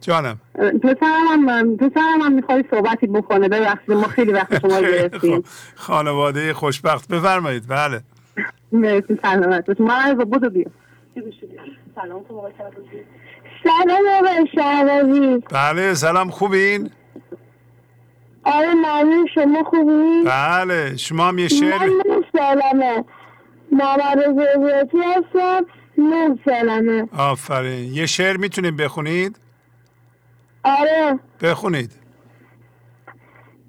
جانم. 0.00 0.38
پسرم 0.54 1.48
هم 1.48 1.76
پسرم 1.76 2.20
هم 2.22 2.32
می‌خوای 2.32 2.64
صحبتی 2.70 3.06
بکنه. 3.06 3.48
ببخشید. 3.48 3.90
ما 3.90 4.02
خیلی 4.02 4.32
وقت 4.32 4.60
شما 4.60 4.78
رو 4.78 4.84
گرفتیم. 4.86 5.44
خانواده 5.74 6.52
خوشبخت. 6.54 7.08
بفرمایید. 7.08 7.64
بله. 7.68 8.00
مرسی. 8.72 9.18
سلامت 9.22 9.80
ما 9.80 9.94
از 9.94 10.16
بودو 10.16 10.50
بیا 10.50 10.64
سلام. 11.94 12.24
شهبازی 14.54 15.42
بله 15.50 15.94
سلام 15.94 16.30
خوبین؟ 16.30 16.90
آره 18.44 18.74
ممنون 18.74 19.26
شما 19.34 19.64
خوبی؟ 19.64 20.22
بله 20.24 20.96
شما 20.96 21.28
هم 21.28 21.38
یه 21.38 21.48
شعر 21.48 21.78
من 21.78 21.92
نه 22.06 22.24
سالمه. 22.38 23.04
محمد 23.72 24.18
هستم 24.94 25.66
نه 25.98 26.38
سالمه. 26.44 27.08
آفرین. 27.18 27.94
یه 27.94 28.06
شعر 28.06 28.36
می‌تونید 28.36 28.76
بخونید؟ 28.76 29.38
آره. 30.64 31.18
بخونید. 31.42 31.92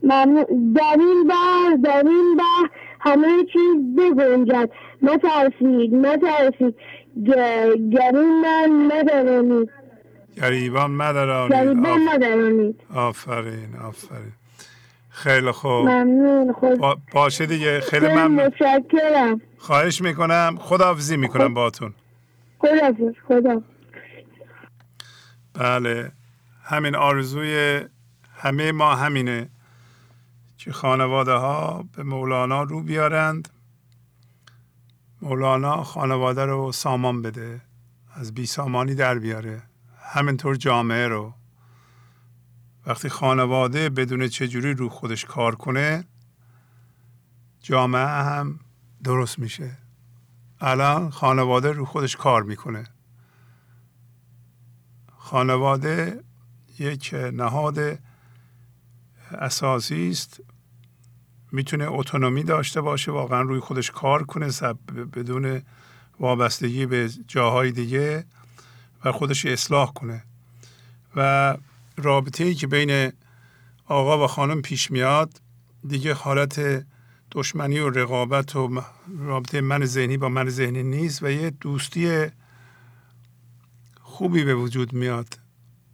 ممنون. 0.04 0.74
در 0.76 0.96
این 1.00 1.28
بر 1.28 1.76
در 1.84 2.04
این 2.08 2.38
بر 2.38 2.70
همه 3.00 3.46
چیز 3.54 3.96
بگنجد. 3.98 4.70
نترسید 5.02 5.96
نترسید 5.96 6.76
گرون 7.92 8.42
من 8.42 8.92
ندارانید 8.92 9.70
گریبان 10.40 10.92
مدرانید 10.92 11.54
گریبان 11.58 12.10
ندارانید 12.14 12.82
آفرین 12.94 13.76
آفرین. 13.76 14.32
خیلی 15.10 15.52
خوب. 15.52 15.72
ممنون 15.90 16.54
خود 16.54 16.78
با- 16.80 16.98
باشه 17.12 17.46
دیگه. 17.46 17.80
خیلی 17.80 18.08
خیلی 18.08 18.20
ممنون. 18.20 18.46
متشکرم. 18.46 19.42
خواهش 19.58 20.02
می‌کنم. 20.02 20.58
خداحافظی 20.60 21.18
می‌کنم 21.18 21.54
باتون 21.54 21.94
خدافز 22.60 23.14
خدا. 23.28 23.62
بله. 25.54 26.12
همین 26.64 26.96
آرزوی 26.96 27.82
همه 28.36 28.72
ما 28.72 28.96
همینه 28.96 29.50
که 30.58 30.72
خانواده 30.72 31.32
ها 31.32 31.86
به 31.96 32.04
مولانا 32.04 32.64
رو 32.64 32.82
بیارند. 32.84 33.50
مولانا 35.22 35.84
خانواده 35.84 36.46
رو 36.46 36.72
سامان 36.72 37.22
بده. 37.22 37.62
از 38.16 38.34
بی 38.34 38.46
سامانی 38.46 38.96
در 38.96 39.20
بیاره. 39.20 39.62
همینطور 40.12 40.56
جامعه 40.56 41.08
رو. 41.08 41.34
وقتی 42.86 43.10
خانواده 43.10 43.90
بدون 43.90 44.28
چجوری 44.28 44.74
رو 44.74 44.90
خودش 44.90 45.26
کار 45.26 45.56
کنه 45.56 46.08
جامعه 47.62 48.08
هم 48.08 48.60
درست 49.04 49.40
میشه. 49.40 49.78
الان 50.60 51.10
خانواده 51.10 51.72
رو 51.72 51.86
خودش 51.86 52.16
کار 52.16 52.44
می‌کنه. 52.44 52.84
خانواده 55.18 56.24
یک 56.80 57.16
نهاد 57.34 58.00
اساسی 59.32 60.10
است. 60.10 60.42
می‌تونه 61.52 61.86
اتونومی 61.90 62.44
داشته 62.44 62.82
باشه 62.82 63.12
واقعا 63.12 63.42
روی 63.42 63.60
خودش 63.60 63.92
کار 63.92 64.24
کنه 64.24 64.48
بدون 65.14 65.62
وابستگی 66.20 66.86
به 66.86 67.10
جاهای 67.28 67.72
دیگه. 67.72 68.26
و 69.06 69.12
خودش 69.12 69.46
اصلاح 69.46 69.94
کنه. 69.94 70.24
و 71.16 71.58
رابطه 71.98 72.44
ای 72.44 72.56
که 72.56 72.68
بین 72.68 73.12
آقا 73.86 74.24
و 74.24 74.28
خانم 74.28 74.62
پیش 74.62 74.92
میاد 74.92 75.42
دیگه 75.88 76.14
حالت 76.14 76.86
دشمنی 77.32 77.80
و 77.80 77.90
رقابت 77.90 78.56
و 78.56 78.84
رابطه 79.18 79.62
من 79.62 79.86
ذهنی 79.86 80.18
با 80.18 80.30
من 80.30 80.50
ذهنی 80.50 80.84
نیست 80.84 81.24
و 81.24 81.30
یه 81.30 81.50
دوستی 81.50 82.28
خوبی 84.02 84.44
به 84.44 84.56
وجود 84.56 84.94
میاد. 84.94 85.40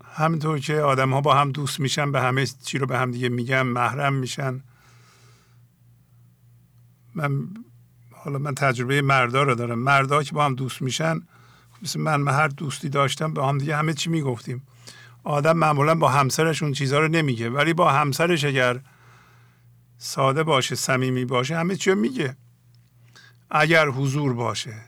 همینطور 0.06 0.60
که 0.60 0.76
آدم 0.76 1.14
ها 1.14 1.22
با 1.22 1.36
هم 1.36 1.52
دوست 1.52 1.80
میشن 1.80 2.12
به 2.12 2.22
همه 2.22 2.46
چی 2.46 2.78
رو 2.78 2.88
به 2.88 2.98
هم 2.98 3.12
دیگه 3.12 3.30
میگن 3.30 3.62
محرم 3.62 4.14
میشن. 4.14 4.62
من 7.16 7.48
حالا 8.12 8.40
من 8.40 8.56
تجربه 8.56 9.02
مردا 9.02 9.44
رو 9.44 9.56
دارم. 9.56 9.80
مردا 9.80 10.24
که 10.24 10.32
با 10.32 10.46
هم 10.46 10.56
دوست 10.56 10.82
میشن 10.82 11.22
مثل 11.86 12.00
من 12.00 12.16
من 12.16 12.34
هر 12.34 12.48
دوستی 12.48 12.90
داشتم 12.90 13.34
به 13.34 13.46
هم 13.46 13.58
دیگه 13.58 13.78
همه 13.78 13.94
چی 13.94 14.10
می‌گفتیم. 14.10 14.68
آدم 15.24 15.58
معمولا 15.58 15.96
با 15.96 16.10
همسرش 16.10 16.64
اون 16.64 16.72
چیزها 16.72 17.00
رو 17.00 17.08
نمیگه 17.08 17.50
ولی 17.50 17.74
با 17.74 17.92
همسرش 17.92 18.44
اگر 18.44 18.80
ساده 19.98 20.44
باشه 20.44 20.76
صمیمی 20.76 21.26
باشه 21.26 21.58
همه 21.58 21.76
چی 21.76 21.94
میگه. 21.94 22.36
اگر 23.50 23.88
حضور 23.88 24.34
باشه. 24.34 24.82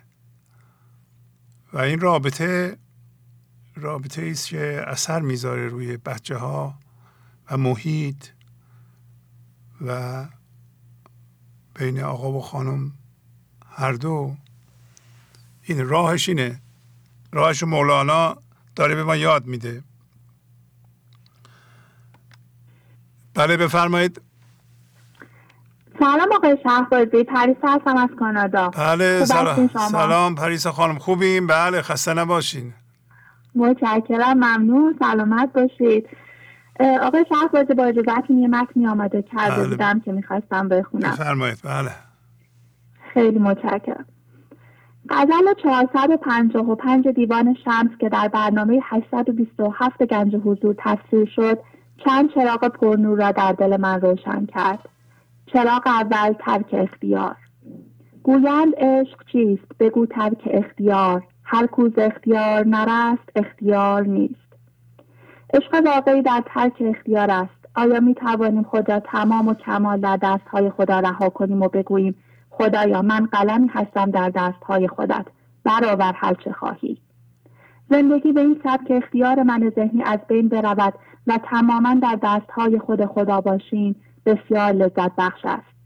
و 1.74 1.78
این 1.78 2.00
رابطه 2.00 2.78
رابطه 3.76 4.28
است 4.32 4.48
که 4.48 4.84
اثر 4.88 5.20
می‌ذاره 5.20 5.68
روی 5.68 5.98
بچه 5.98 6.38
ها 6.38 6.80
و 7.52 7.58
محیط 7.58 8.26
و 9.86 10.26
بین 11.76 12.00
آقا 12.00 12.32
و 12.32 12.42
خانم 12.42 12.92
هر 13.66 13.94
دو. 13.94 14.36
این 15.64 15.88
راهش 15.88 16.30
اینه. 16.30 16.62
راهش 17.34 17.64
مولانا 17.64 18.38
داره 18.76 18.96
به 18.96 19.04
ما 19.04 19.16
یاد 19.16 19.46
میده. 19.46 19.84
بله 23.36 23.58
بفرمایید. 23.58 24.22
سلام 26.00 26.28
آقای 26.36 26.58
شهبازی 26.64 27.24
پریسا 27.24 27.68
هستم 27.68 27.98
از 27.98 28.10
کانادا. 28.20 28.70
بله 28.70 29.26
سلام؟ 29.26 29.68
سلام 29.68 30.36
پریسا 30.36 30.72
خانم 30.72 30.98
خوبیم؟ 30.98 31.48
بله 31.48 31.82
خسته 31.82 32.14
نباشین. 32.14 32.74
متشکرم 33.56 34.34
ممنون 34.34 34.96
سلامت 35.00 35.54
باشید. 35.54 36.10
آقای 37.02 37.26
شهبازی 37.30 37.74
با 37.74 37.84
اجازتون 37.84 38.38
یه 38.38 38.48
متنی 38.48 38.88
آماده 38.88 39.22
کرده 39.22 39.56
بله. 39.56 39.68
بودم 39.68 40.00
که 40.00 40.12
می‌خواستم 40.12 40.70
بخونم. 40.70 41.12
بفرمایید 41.12 41.60
بله. 41.64 41.92
خیلی 43.14 43.40
متشکرم. 43.40 44.06
غزل 45.10 45.54
455 45.64 47.08
دیوان 47.08 47.58
شمس 47.66 47.98
که 48.00 48.10
در 48.10 48.28
برنامه 48.28 48.80
827 48.84 50.04
گنج 50.04 50.36
حضور 50.36 50.76
تفسیر 50.78 51.26
شد 51.26 51.60
چند 52.06 52.34
چراغ 52.34 52.68
پرنور 52.68 53.18
را 53.18 53.32
در 53.32 53.52
دل 53.52 53.78
من 53.78 54.02
روشن 54.02 54.46
کرد. 54.46 54.80
چراغ 55.46 55.82
اول 55.86 56.34
ترک 56.34 56.74
اختیار. 56.74 57.36
گویند 58.24 58.74
عشق 58.78 59.26
چیست؟ 59.32 59.78
بگو 59.80 60.06
ترک 60.06 60.42
اختیار. 60.46 61.24
هر 61.44 61.68
کوز 61.68 61.92
اختیار 61.98 62.66
نرست 62.66 63.30
اختیار 63.36 64.04
نیست. 64.04 64.48
عشق 65.54 65.86
واقعی 65.86 66.22
در 66.22 66.44
ترک 66.46 66.74
اختیار 66.80 67.32
است. 67.32 67.68
آیا 67.76 68.00
می 68.00 68.14
توانیم 68.14 68.64
خود 68.64 68.92
را 68.92 69.00
تمام 69.00 69.48
و 69.48 69.54
کمال 69.54 70.00
در 70.00 70.18
دستهای 70.18 70.70
خدا 70.70 71.00
رها 71.00 71.30
کنیم 71.30 71.62
و 71.62 71.68
بگوییم 71.68 72.16
خدایا 72.58 73.02
من 73.02 73.26
قلمی 73.26 73.68
هستم 73.68 74.12
در 74.12 74.30
دستهای 74.30 74.88
خودت. 74.88 75.26
برابر 75.64 76.14
هر 76.16 76.34
چه 76.34 76.52
خواهی. 76.52 76.98
زندگی 77.90 78.32
به 78.32 78.42
این 78.42 78.62
سبک 78.64 78.92
اختیار 78.92 79.44
من 79.44 79.72
ذهنی 79.76 80.04
از 80.04 80.20
بین 80.28 80.50
برود 80.50 80.94
و 81.28 81.40
تماما 81.44 81.94
در 81.94 82.20
دستهای 82.24 82.80
خود 82.80 83.06
خدا 83.06 83.42
باشیم 83.42 83.96
بسیار 84.26 84.72
لذت 84.72 85.12
بخش 85.18 85.46
است. 85.46 85.78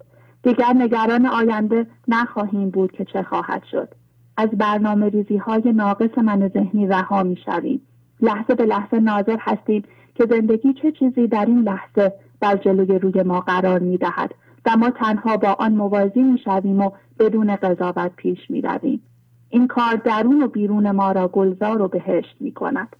دیگر 0.43 0.73
نگران 0.73 1.25
آینده 1.25 1.87
نخواهیم 2.07 2.69
بود 2.69 2.91
که 2.91 3.05
چه 3.05 3.23
خواهد 3.23 3.63
شد. 3.71 3.93
از 4.37 4.49
برنامه 4.49 5.09
ریزی 5.09 5.37
های 5.37 5.73
ناقص 5.73 6.17
من 6.17 6.47
ذهنی 6.47 6.87
رها 6.87 7.23
می 7.23 7.37
شویم 7.45 7.81
لحظه 8.21 8.55
به 8.55 8.65
لحظه 8.65 8.99
ناظر 8.99 9.37
هستیم 9.39 9.83
که 10.15 10.25
زندگی 10.29 10.73
چه 10.73 10.91
چیزی 10.91 11.27
در 11.27 11.45
این 11.45 11.61
لحظه 11.61 12.13
بر 12.39 12.55
جلوی 12.55 12.99
روی 12.99 13.23
ما 13.23 13.39
قرار 13.39 13.79
می 13.79 13.97
دهد 13.97 14.35
و 14.65 14.77
ما 14.77 14.89
تنها 14.89 15.37
با 15.37 15.53
آن 15.59 15.73
موازی 15.73 16.21
می 16.21 16.39
شویم 16.39 16.81
و 16.81 16.91
بدون 17.19 17.55
قضاوت 17.55 18.11
پیش 18.15 18.39
می 18.49 18.61
رویم. 18.61 19.01
این 19.49 19.67
کار 19.67 19.95
درون 19.95 20.43
و 20.43 20.47
بیرون 20.47 20.91
ما 20.91 21.11
را 21.11 21.27
گلزار 21.27 21.81
و 21.81 21.87
بهشت 21.87 22.35
می 22.39 22.51
کند. 22.51 22.95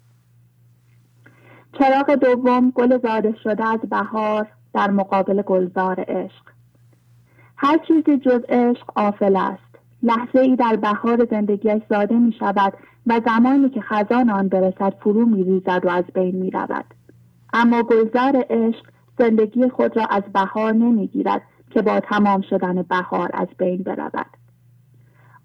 چراغ 1.79 2.15
دوم 2.15 2.71
گل 2.71 2.99
زاده 2.99 3.35
شده 3.43 3.67
از 3.67 3.79
بهار 3.79 4.47
در 4.73 4.91
مقابل 4.91 5.41
گلزار 5.41 6.05
عشق 6.07 6.43
هر 7.57 7.77
چیزی 7.88 8.17
جز 8.17 8.41
عشق 8.49 8.91
آفل 8.95 9.35
است 9.35 9.71
لحظه 10.03 10.39
ای 10.39 10.55
در 10.55 10.75
بهار 10.75 11.27
زندگیش 11.31 11.81
زاده 11.89 12.15
می 12.15 12.33
شود 12.39 12.73
و 13.07 13.21
زمانی 13.25 13.69
که 13.69 13.81
خزان 13.81 14.29
آن 14.29 14.47
برسد 14.47 14.93
فرو 14.99 15.25
می 15.25 15.43
ریزد 15.43 15.85
و 15.85 15.89
از 15.89 16.03
بین 16.13 16.35
می 16.35 16.51
رود. 16.51 16.85
اما 17.53 17.83
گلزار 17.83 18.45
عشق 18.49 18.85
زندگی 19.19 19.69
خود 19.69 19.97
را 19.97 20.05
از 20.05 20.23
بهار 20.33 20.73
نمی 20.73 21.07
گیرد 21.07 21.41
که 21.73 21.81
با 21.81 21.99
تمام 21.99 22.41
شدن 22.41 22.81
بهار 22.81 23.30
از 23.34 23.48
بین 23.57 23.84
برود. 23.84 24.38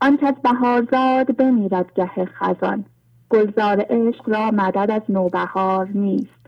آن 0.01 0.17
کس 0.17 0.35
بهارزاد 0.43 1.37
بمیرد 1.37 1.93
گه 1.95 2.25
خزان. 2.25 2.85
گلزار 3.31 3.87
عشق 3.91 4.29
را 4.29 4.51
مدد 4.51 4.91
از 4.91 5.03
نوبهار 5.09 5.89
نیست. 5.95 6.47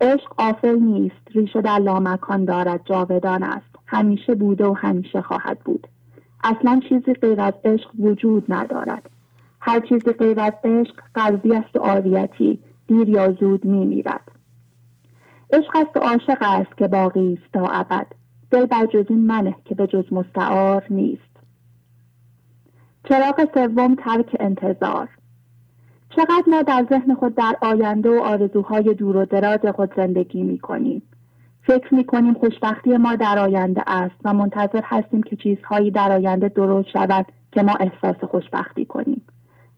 عشق 0.00 0.34
آفل 0.38 0.78
نیست 0.78 1.22
ریشه 1.34 1.60
در 1.60 1.78
لامکان 1.78 2.44
دارد 2.44 2.80
جاودان 2.84 3.42
است. 3.42 3.76
همیشه 3.86 4.34
بوده 4.34 4.66
و 4.66 4.72
همیشه 4.72 5.22
خواهد 5.22 5.58
بود. 5.58 5.86
اصلا 6.44 6.80
چیزی 6.88 7.12
غیر 7.12 7.40
از 7.40 7.54
عشق 7.64 7.90
وجود 7.98 8.44
ندارد. 8.48 9.10
هر 9.60 9.80
چیزی 9.80 10.12
غیر 10.12 10.40
از 10.40 10.52
عشق 10.64 10.94
قلبی 11.14 11.54
است 11.54 11.76
و 11.76 11.78
عاریتی. 11.78 12.58
دیر 12.86 13.08
یا 13.08 13.32
زود 13.32 13.64
می 13.64 13.86
میرد 13.86 14.30
عشق 15.52 15.76
است 15.76 15.96
و 15.96 16.00
عاشق 16.00 16.38
است 16.40 16.76
که 16.76 16.88
باقی 16.88 17.38
است 17.42 17.52
تا 17.52 17.66
ابد. 17.66 18.06
دل 18.50 18.66
بر 18.66 18.86
جز 18.86 19.04
این 19.08 19.26
منه 19.26 19.54
که 19.64 19.74
به 19.74 19.86
جز 19.86 20.12
مستعار 20.12 20.84
نیست. 20.90 21.22
چراغ 23.08 23.48
سوم 23.54 23.94
ترک 23.94 24.36
انتظار. 24.40 25.08
چقدر 26.16 26.44
ما 26.46 26.62
در 26.62 26.86
ذهن 26.90 27.14
خود 27.14 27.34
در 27.34 27.56
آینده 27.62 28.10
و 28.10 28.22
آرزوهای 28.22 28.94
دور 28.94 29.16
و 29.16 29.24
دراز 29.24 29.74
خود 29.74 29.94
زندگی 29.96 30.42
می 30.42 30.58
کنیم 30.58 31.02
فکر 31.68 31.94
می 31.94 32.04
کنیم 32.04 32.34
خوشبختی 32.34 32.96
ما 32.96 33.16
در 33.16 33.38
آینده 33.38 33.82
است 33.86 34.14
و 34.24 34.34
منتظر 34.34 34.80
هستیم 34.84 35.22
که 35.22 35.36
چیزهایی 35.36 35.90
در 35.90 36.12
آینده 36.12 36.48
درست 36.48 36.88
شود 36.88 37.26
که 37.52 37.62
ما 37.62 37.72
احساس 37.80 38.24
خوشبختی 38.24 38.84
کنیم. 38.84 39.22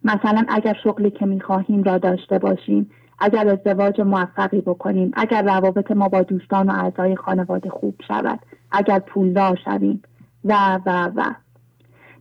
مثلا 0.05 0.45
اگر 0.49 0.77
شغلی 0.85 1.11
که 1.11 1.27
می 1.27 1.41
خواهیم 1.41 1.83
را 1.83 1.99
داشته 1.99 2.39
باشیم 2.39 2.91
اگر 3.21 3.49
ازدواج 3.49 4.01
موفقی 4.01 4.61
بکنیم 4.61 5.11
اگر 5.15 5.43
روابط 5.43 5.91
ما 5.91 6.09
با 6.09 6.23
دوستان 6.23 6.71
و 6.71 6.73
اعضای 6.73 7.17
خانواده 7.17 7.71
خوب 7.71 7.95
شود 8.09 8.41
اگر 8.73 8.99
پولدار 8.99 9.59
شویم 9.65 10.03
و 10.45 10.81
و 10.87 11.11
و. 11.17 11.35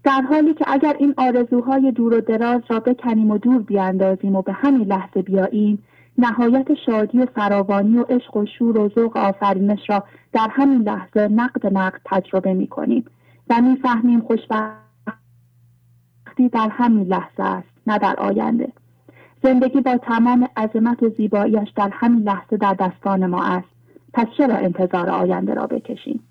در 0.03 0.21
حالی 0.21 0.53
که 0.53 0.65
اگر 0.67 0.95
این 0.99 1.13
آرزوهای 1.17 1.91
دور 1.91 2.13
و 2.13 2.21
دراز 2.21 2.61
را 2.69 2.79
بکنیم 2.79 3.31
و 3.31 3.37
دور 3.37 3.61
بیاندازیم 3.61 4.35
و 4.35 4.41
به 4.41 4.53
همین 4.53 4.87
لحظه 4.87 5.21
بیاییم 5.21 5.83
نهایت 6.17 6.67
شادی 6.85 7.19
و 7.19 7.25
فراوانی 7.25 7.97
و 7.97 8.03
عشق 8.03 8.37
و 8.37 8.45
شور 8.45 8.77
و 8.77 8.89
ذوق 8.89 9.17
آفرینش 9.17 9.89
را 9.89 10.03
در 10.33 10.47
همین 10.51 10.81
لحظه 10.81 11.27
نقد 11.27 11.77
نقد 11.77 12.01
تجربه 12.05 12.53
می 12.53 12.67
کنیم 12.67 13.05
و 13.49 13.61
می‌فهمیم 13.61 14.21
خوشبختی 14.21 14.79
در 16.51 16.69
همین 16.71 17.07
لحظه 17.07 17.43
است 17.43 17.67
نه 17.87 17.97
در 17.97 18.15
آینده. 18.15 18.71
زندگی 19.43 19.81
با 19.81 19.97
تمام 19.97 20.49
عظمت 20.57 21.03
و 21.03 21.09
زیباییش 21.09 21.69
در 21.75 21.89
همین 21.93 22.23
لحظه 22.23 22.57
در 22.57 22.73
دستان 22.73 23.25
ما 23.25 23.43
است. 23.43 23.67
پس 24.13 24.27
چرا 24.37 24.55
انتظار 24.55 25.09
آینده 25.09 25.53
را 25.53 25.67
بکشیم؟ 25.67 26.23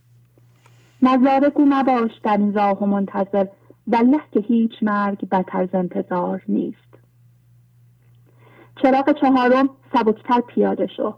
نظاره 1.03 1.51
گو 1.51 1.65
مباش 1.65 2.11
در 2.23 2.37
این 2.37 2.55
راه 2.55 2.79
و 2.79 2.87
منتظر. 2.87 3.47
والله 3.87 4.21
که 4.33 4.41
هیچ 4.41 4.73
مرگ 4.83 5.29
بتر 5.29 5.61
از 5.61 5.69
انتظار 5.73 6.43
نیست. 6.49 6.89
چراغ 8.83 9.13
چهارم 9.21 9.69
سبکتر 9.93 10.41
پیاده 10.41 10.87
شو. 10.87 11.15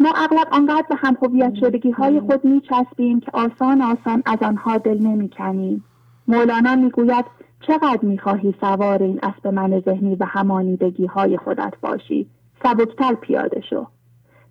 ما 0.00 0.12
اغلب 0.16 0.48
آنقدر 0.52 0.86
به 0.88 0.94
هم 0.94 1.16
هویت 1.22 1.54
شدگی 1.54 1.90
های 1.90 2.20
خود 2.20 2.44
می 2.44 2.60
چسبیم 2.60 3.20
که 3.20 3.30
آسان 3.34 3.82
آسان 3.82 4.22
از 4.26 4.38
آنها 4.42 4.78
دل 4.78 4.98
نمی 4.98 5.28
کنیم. 5.28 5.84
مولانا 6.28 6.76
می‌گوید 6.76 7.24
چقدر 7.60 8.04
می‌خواهی 8.04 8.54
سوار 8.60 9.02
این 9.02 9.20
اسب 9.22 9.46
من 9.46 9.80
ذهنی 9.80 10.14
و 10.14 10.24
همانیدگی 10.24 11.06
های 11.06 11.36
خودت 11.36 11.74
باشی؟ 11.80 12.26
سبکتر 12.62 13.14
پیاده 13.14 13.60
شو. 13.60 13.86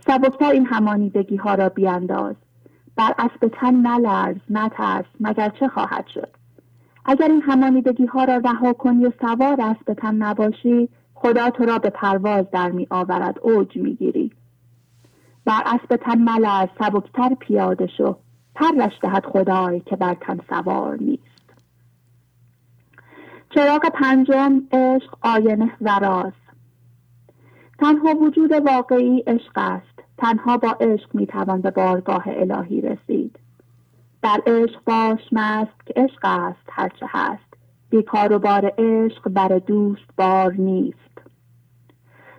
سبکتر 0.07 0.51
این 0.51 0.65
همانیدگی 0.65 1.35
ها 1.35 1.55
را 1.55 1.69
بیانداز. 1.69 2.35
بر 2.95 3.13
اسب 3.17 3.47
تن 3.47 3.75
نلرز 3.75 4.37
نترس 4.49 5.05
مگر 5.19 5.49
چه 5.49 5.67
خواهد 5.67 6.07
شد؟ 6.07 6.29
اگر 7.05 7.27
این 7.27 7.41
همانیدگی 7.41 8.05
ها 8.05 8.23
را 8.23 8.37
رها 8.37 8.73
کنی 8.73 9.05
و 9.05 9.11
سوار 9.21 9.61
اسب 9.61 9.93
تن 9.93 10.15
نباشی 10.15 10.89
خدا 11.13 11.49
تو 11.49 11.65
را 11.65 11.79
به 11.79 11.89
پرواز 11.89 12.45
در 12.51 12.71
می 12.71 12.87
آورد 12.89 13.39
اوج 13.41 13.77
می 13.77 13.95
گیری 13.95 14.31
بر 15.45 15.63
اسب 15.65 15.95
تن 15.95 16.21
ملرز 16.21 16.69
سبکتر 16.79 17.35
پیاده 17.39 17.87
شو. 17.87 18.15
پرش 18.55 18.91
دهد 19.01 19.25
خدای 19.25 19.79
که 19.79 19.95
بر 19.95 20.13
تن 20.21 20.39
سوار 20.49 20.97
نیست. 21.01 21.28
چراغ 23.49 23.89
پنجم 23.93 24.61
عشق 24.71 25.17
آینه 25.21 25.71
و 25.81 25.99
راز 25.99 26.33
تنها 27.79 28.15
وجود 28.15 28.51
واقعی 28.51 29.23
عشق 29.27 29.51
است. 29.55 29.99
تنها 30.17 30.57
با 30.57 30.69
عشق 30.69 31.09
می‌توان 31.13 31.61
به 31.61 31.71
بارگاه 31.71 32.23
الهی 32.25 32.81
رسید. 32.81 33.39
در 34.21 34.41
عشق 34.47 34.83
باش 34.85 35.19
مست 35.31 35.85
که 35.85 35.93
عشق 35.95 36.19
است 36.23 36.69
هرچه 36.71 37.05
هست. 37.09 37.53
بیکار 37.89 38.33
و 38.33 38.39
بار 38.39 38.73
عشق 38.77 39.29
بر 39.29 39.47
دوست 39.47 40.07
بار 40.17 40.53
نیست. 40.53 40.97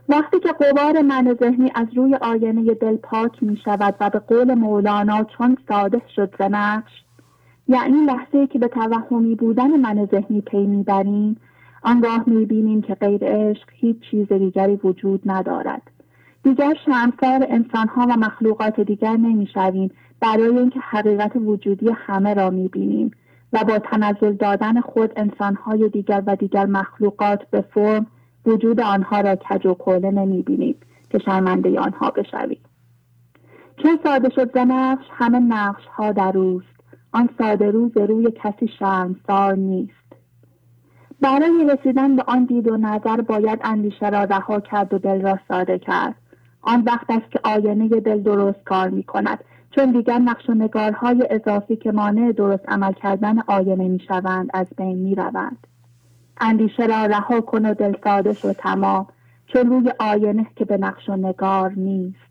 وقتی 0.08 0.40
که 0.40 0.52
قوار 0.52 1.02
من 1.02 1.36
ذهنی 1.40 1.72
از 1.74 1.86
روی 1.94 2.14
آینه 2.14 2.74
دل 2.74 2.96
پاک 2.96 3.42
می 3.42 3.56
شود 3.64 3.94
و 4.00 4.10
به 4.10 4.18
قول 4.18 4.54
مولانا 4.54 5.24
چون 5.24 5.56
ساده 5.68 6.02
شد 6.16 6.34
ز 6.38 6.42
یعنی 7.70 8.00
لحظه 8.00 8.46
که 8.46 8.58
به 8.58 8.68
توهمی 8.68 9.34
بودن 9.34 9.76
من 9.76 10.08
ذهنی 10.10 10.40
پی 10.40 10.66
می‌بریم 10.66 11.36
آنگاه 11.82 12.24
می‌بینیم 12.26 12.82
که 12.82 12.94
غیر 12.94 13.24
عشق 13.24 13.68
هیچ 13.72 13.96
چیز 14.10 14.32
دیگری 14.32 14.76
وجود 14.84 15.22
ندارد. 15.26 15.82
دیگر 16.42 16.74
شمسار 16.86 17.46
انسانها 17.48 18.06
و 18.06 18.16
مخلوقات 18.16 18.80
دیگر 18.80 19.16
نمی‌شویم 19.16 19.90
برای 20.20 20.58
اینکه 20.58 20.80
حقیقت 20.80 21.36
وجودی 21.36 21.90
همه 21.94 22.34
را 22.34 22.50
می‌بینیم 22.50 23.10
و 23.52 23.64
با 23.64 23.78
تنزل 23.78 24.32
دادن 24.32 24.80
خود 24.80 25.12
انسانهای 25.16 25.88
دیگر 25.88 26.22
و 26.26 26.36
دیگر 26.36 26.66
مخلوقات 26.66 27.50
به 27.50 27.60
فرم 27.60 28.06
وجود 28.46 28.80
آنها 28.80 29.20
را 29.20 29.36
کج 29.36 29.66
و 29.66 29.74
کوله 29.74 30.10
نمی‌بینیم 30.10 30.76
که 31.10 31.18
شرمنده 31.18 31.80
آنها 31.80 32.10
بشویم. 32.10 32.60
چون 33.82 33.98
ساده 34.04 34.30
شد 34.30 34.58
نقش 34.58 35.04
همه 35.10 35.38
نقش 35.38 35.86
ها 35.86 36.12
در 36.12 36.38
اوست. 36.38 36.69
آن 37.12 37.28
ساده 37.38 37.70
روز 37.70 37.96
روی 37.96 38.30
کسی 38.30 38.68
شرمسار 38.78 39.54
نیست. 39.54 39.92
برای 41.20 41.70
رسیدن 41.72 42.16
به 42.16 42.22
آن 42.26 42.44
دید 42.44 42.68
و 42.68 42.76
نظر 42.76 43.20
باید 43.20 43.60
اندیشه 43.64 44.08
را 44.08 44.24
رها 44.24 44.60
کرد 44.60 44.94
و 44.94 44.98
دل 44.98 45.20
را 45.20 45.38
ساده 45.48 45.78
کرد. 45.78 46.14
آن 46.62 46.82
وقت 46.86 47.10
است 47.10 47.30
که 47.30 47.40
آینه 47.44 47.88
دل 47.88 48.22
درست 48.22 48.64
کار 48.64 48.88
می 48.88 49.02
کند 49.02 49.44
چون 49.70 49.92
دیگر 49.92 50.18
نقش 50.18 50.50
و 50.50 50.54
نگارهای 50.54 51.26
اضافی 51.30 51.76
که 51.76 51.92
مانع 51.92 52.32
درست 52.32 52.68
عمل 52.68 52.92
کردن 52.92 53.38
آینه 53.38 53.88
می 53.88 54.00
شوند 54.08 54.50
از 54.54 54.66
بین 54.76 54.98
می 54.98 55.14
روند. 55.14 55.66
اندیشه 56.40 56.86
را 56.86 57.06
رها 57.06 57.40
کن 57.40 57.66
و 57.66 57.74
دل 57.74 57.94
ساده 58.04 58.32
شو 58.32 58.52
تمام 58.52 59.06
چون 59.46 59.70
روی 59.70 59.92
آینه 59.98 60.46
که 60.56 60.64
به 60.64 60.76
نقش 60.76 61.08
و 61.08 61.16
نگار 61.16 61.72
نیست. 61.72 62.29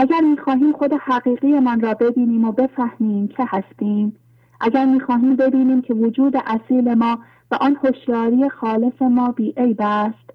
اگر 0.00 0.20
می‌خواهیم 0.20 0.72
خود 0.72 0.92
حقیقی 0.92 1.58
من 1.58 1.80
را 1.80 1.94
ببینیم 1.94 2.44
و 2.44 2.52
بفهمیم 2.52 3.28
که 3.28 3.44
هستیم 3.48 4.16
اگر 4.60 4.84
می‌خواهیم 4.84 5.36
ببینیم 5.36 5.82
که 5.82 5.94
وجود 5.94 6.34
اصیل 6.46 6.94
ما 6.94 7.18
و 7.50 7.54
آن 7.60 7.76
هوشیاری 7.84 8.48
خالص 8.48 9.02
ما 9.02 9.32
بیعیب 9.32 9.76
است 9.80 10.30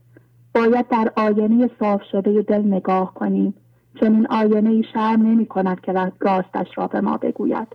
باید 0.55 0.87
در 0.87 1.11
آینه 1.15 1.69
صاف 1.79 2.01
شده 2.11 2.41
دل 2.41 2.61
نگاه 2.61 3.13
کنیم. 3.13 3.53
چون 3.99 4.15
این 4.15 4.27
آینه 4.27 4.81
شرم 4.81 5.21
نمی 5.21 5.45
کند 5.45 5.81
که 5.81 6.11
راستش 6.19 6.67
را 6.75 6.87
به 6.87 7.01
ما 7.01 7.17
بگوید. 7.17 7.67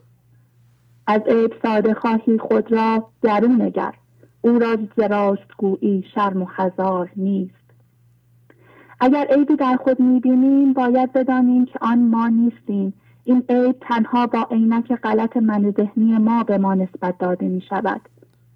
از 1.06 1.20
عیب 1.27 1.52
ساده 1.62 1.94
خواهی 1.94 2.39
خود 2.39 2.73
را 2.73 3.09
درون 3.23 3.62
نگر. 3.62 3.94
او 4.40 4.59
را 4.59 4.77
زراست 4.97 5.56
گویی 5.59 6.05
شرم 6.15 6.43
و 6.43 6.47
خزار 6.47 7.10
نیست. 7.16 7.67
اگر 9.00 9.26
عیبی 9.30 9.56
در 9.56 9.76
خود 9.76 10.00
می‌بینیم 10.00 10.72
باید 10.72 11.12
بدانیم 11.12 11.64
که 11.64 11.78
آن 11.82 11.98
ما 11.98 12.28
نیستیم. 12.28 12.94
این 13.24 13.44
عیب 13.48 13.76
تنها 13.80 14.26
با 14.26 14.46
عینک 14.50 14.92
غلط 14.92 15.36
من 15.36 15.70
ذهنی 15.70 16.18
ما 16.18 16.44
به 16.44 16.58
ما 16.58 16.74
نسبت 16.74 17.18
داده 17.18 17.48
می 17.48 17.60
شود 17.60 18.00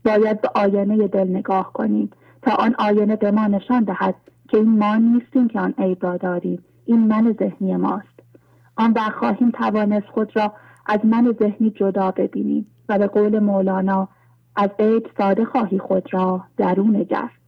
باید 0.04 0.40
به 0.40 0.48
آینه 0.54 1.08
دل 1.08 1.28
نگاه 1.28 1.72
کنیم 1.72 2.10
تا 2.42 2.52
آن 2.54 2.74
آینه 2.78 3.16
به 3.16 3.30
ما 3.30 3.46
نشان 3.46 3.84
دهد 3.84 4.14
که 4.48 4.56
این 4.56 4.78
ما 4.78 4.96
نیستیم 4.96 5.48
که 5.48 5.60
آن 5.60 5.74
عیب 5.78 6.06
را 6.06 6.16
داریم. 6.16 6.64
این 6.84 7.06
من 7.06 7.36
ذهنی 7.38 7.76
ماست. 7.76 8.20
آن 8.76 8.92
وقت 8.92 9.12
خواهیم 9.12 9.50
توانست 9.50 10.06
خود 10.06 10.36
را 10.36 10.52
از 10.86 11.00
من 11.04 11.34
ذهنی 11.40 11.70
جدا 11.70 12.10
ببینیم 12.10 12.66
و 12.88 12.98
به 12.98 13.06
قول 13.06 13.38
مولانا 13.38 14.08
از 14.56 14.70
عیب 14.78 15.06
ساده 15.18 15.44
خواهی 15.44 15.78
خود 15.78 16.14
را 16.14 16.44
درون 16.56 17.02
گرد 17.02 17.41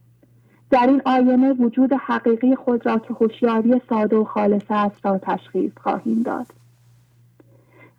در 0.69 0.87
این 0.87 1.01
آینه 1.05 1.53
وجود 1.53 1.93
حقیقی 1.93 2.55
خود 2.55 2.85
را 2.85 2.99
که 2.99 3.13
هوشیاری 3.13 3.81
ساده 3.89 4.15
و 4.15 4.23
خالص 4.23 4.63
است 4.69 5.05
را 5.05 5.17
تشخیص 5.17 5.71
خواهیم 5.83 6.21
داد 6.21 6.45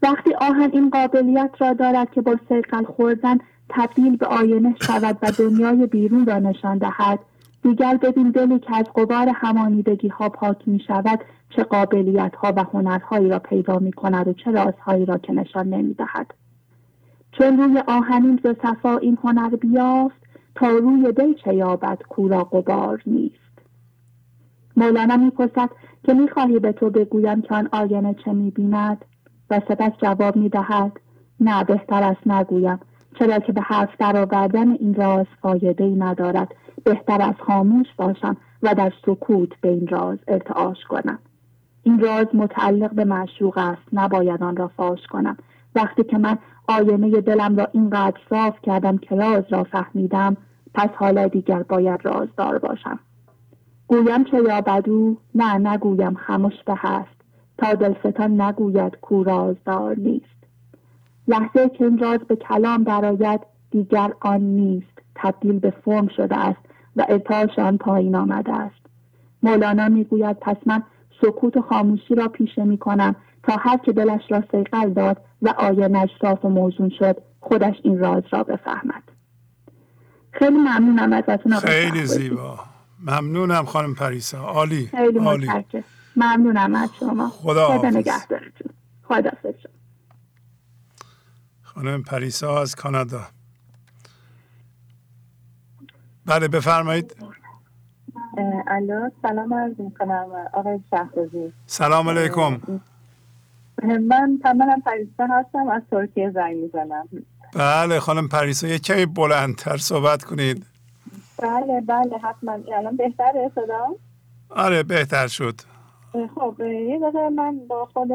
وقتی 0.02 0.34
آهن 0.34 0.70
این 0.72 0.90
قابلیت 0.90 1.50
را 1.58 1.72
دارد 1.72 2.10
که 2.10 2.20
با 2.20 2.36
سیقل 2.48 2.84
خوردن 2.84 3.38
تبدیل 3.68 4.16
به 4.16 4.26
آینه 4.26 4.74
شود 4.82 5.18
و 5.22 5.30
دنیای 5.30 5.86
بیرون 5.86 6.26
را 6.26 6.38
نشان 6.38 6.78
دهد 6.78 7.18
دیگر 7.62 7.96
ببین 7.96 8.30
دلی 8.30 8.58
که 8.58 8.76
از 8.76 8.84
قبار 8.96 9.28
همانیدگی 9.34 10.08
ها 10.08 10.28
پاک 10.28 10.68
می 10.68 10.80
شود 10.80 11.20
چه 11.50 11.62
قابلیت 11.62 12.34
ها 12.36 12.52
و 12.56 12.64
هنرهایی 12.72 13.28
را 13.28 13.38
پیدا 13.38 13.78
می 13.78 13.92
کند 13.92 14.28
و 14.28 14.32
چه 14.32 14.50
رازهایی 14.50 15.04
را 15.06 15.18
که 15.18 15.32
نشان 15.32 15.68
نمی 15.68 15.94
دهد. 15.94 16.34
چون 17.32 17.58
روی 17.58 17.82
آهنین 17.86 18.40
ز 18.44 18.46
صفا 18.62 18.96
این 18.96 19.18
هنر 19.24 19.48
بیافت 19.48 20.25
تا 20.56 20.68
روی 20.68 21.12
دل 21.12 21.34
چه 21.34 21.54
یابد 21.54 21.98
کورا 22.08 22.44
قبار 22.44 23.02
نیست. 23.06 23.36
مولانا 24.76 25.16
می‌پرسد 25.16 25.70
که 26.04 26.14
می‌خواهی 26.14 26.58
به 26.58 26.72
تو 26.72 26.90
بگویم 26.90 27.42
که 27.42 27.54
آن 27.54 27.68
آینه 27.72 28.14
چه 28.24 28.32
می‌بیند؟ 28.32 29.04
و 29.50 29.60
سپس 29.68 29.92
جواب 30.02 30.36
می‌دهد 30.36 30.92
نه 31.40 31.64
بهتر 31.64 32.02
است 32.02 32.26
نگویم 32.26 32.80
چرا 33.18 33.38
که 33.38 33.52
به 33.52 33.60
حرف 33.60 33.88
درآوردن 33.98 34.70
این 34.70 34.94
راز 34.94 35.26
فایده 35.42 35.84
ای 35.84 35.94
ندارد. 35.94 36.54
بهتر 36.84 37.22
از 37.22 37.34
خاموش 37.46 37.86
باشم 37.96 38.36
و 38.62 38.74
در 38.74 38.92
سکوت 39.06 39.60
به 39.60 39.68
این 39.68 39.86
راز 39.86 40.18
ارتعاش 40.28 40.84
کنم. 40.88 41.18
این 41.82 42.00
راز 42.00 42.26
متعلق 42.34 42.94
به 42.94 43.04
معشوق 43.04 43.58
است 43.58 43.82
نباید 43.92 44.42
آن 44.42 44.56
را 44.56 44.68
فاش 44.68 45.06
کنم. 45.06 45.36
وقتی 45.74 46.04
که 46.04 46.18
من 46.18 46.38
آینه 46.68 47.20
دلم 47.20 47.56
را 47.56 47.68
اینقدر 47.72 48.18
صاف 48.30 48.54
کردم 48.62 48.98
که 48.98 49.16
راز 49.16 49.44
را 49.50 49.64
فهمیدم 49.64 50.36
پس 50.74 50.88
حالا 50.94 51.28
دیگر 51.28 51.62
باید 51.62 52.00
رازدار 52.04 52.58
باشم. 52.58 52.98
گویم 53.86 54.24
چه 54.24 54.42
یا 54.48 54.60
بدو؟ 54.60 55.16
نه 55.34 55.58
نگویم 55.58 56.14
خموش 56.14 56.62
به 56.66 56.74
هست. 56.76 57.16
تا 57.58 57.74
دلستان 57.74 58.40
نگوید 58.40 58.96
کورازدار 59.00 59.96
نیست. 59.98 60.26
لحظه 61.28 61.68
که 61.68 61.84
این 61.84 61.98
راز 61.98 62.18
به 62.18 62.36
کلام 62.36 62.84
درآید 62.84 63.40
دیگر 63.70 64.12
آن 64.20 64.40
نیست. 64.40 65.02
تبدیل 65.14 65.58
به 65.58 65.70
فرم 65.70 66.08
شده 66.08 66.36
است 66.36 66.60
و 66.96 67.06
ارتعاش 67.08 67.58
پایین 67.80 68.14
آمده 68.14 68.52
است. 68.52 68.86
مولانا 69.42 69.88
می‌گوید 69.88 70.36
پس 70.40 70.56
من 70.66 70.82
سکوت 71.22 71.56
و 71.56 71.62
خاموشی 71.62 72.14
را 72.14 72.28
پیشه 72.28 72.64
می 72.64 72.78
کنم 72.78 73.16
تا 73.46 73.56
هر 73.56 73.76
که 73.76 73.92
دلش 73.92 74.20
را 74.28 74.44
سیقل 74.50 74.92
داد 74.92 75.24
و 75.42 75.48
آینش 75.48 76.10
صاف 76.22 76.44
و 76.44 76.48
موزون 76.48 76.90
شد 76.98 77.22
خودش 77.40 77.74
این 77.84 77.98
راز 77.98 78.22
را 78.30 78.42
بفهمد. 78.42 79.02
خیلی 80.32 80.56
ممنونم 80.56 81.12
ازتون 81.12 81.56
خیلی 81.58 82.06
زیبا. 82.06 82.60
ممنونم 83.00 83.64
خانم 83.64 83.94
پریسا. 83.94 84.38
عالی 84.38 84.86
خیلی 84.86 85.18
عالی. 85.18 85.48
ممنونم 86.16 86.74
از 86.74 86.88
شما. 87.00 87.28
خدا 87.28 87.78
خدا 87.78 87.90
نگهدارتون. 87.90 88.72
خدا 89.02 89.30
خانم 91.62 92.02
پریسا 92.02 92.60
از 92.60 92.74
کانادا. 92.74 93.22
بله 96.26 96.48
بفرمایید. 96.48 97.16
الو 98.68 99.10
سلام 99.22 99.54
عرض 99.54 99.80
می‌کنم 99.80 100.26
آقای 100.52 100.80
شهبازی. 100.90 101.52
سلام 101.66 102.08
علیکم. 102.08 102.60
من 103.82 104.38
تمام 104.42 104.80
پریسا 104.80 105.26
هستم 105.30 105.68
از 105.68 105.82
ترکیه 105.90 106.30
زنگ 106.30 106.56
می‌زنم. 106.56 107.08
بله 107.54 108.00
خانم 108.00 108.28
پریسا 108.28 108.66
یه 108.66 108.78
کمی 108.78 109.06
بلندتر 109.06 109.76
صحبت 109.76 110.24
کنید. 110.24 110.66
بله 111.42 111.80
بله 111.80 112.18
حتما. 112.18 112.58
الان 112.78 112.96
بهتره 112.96 113.50
صدا؟ 113.54 113.86
آره 114.50 114.82
بهتر 114.82 115.26
شد. 115.26 115.54
خب 116.34 116.60
یه 116.60 116.98
دقیقه 117.00 117.28
من 117.28 117.58
با 117.68 117.88
خود 117.92 118.08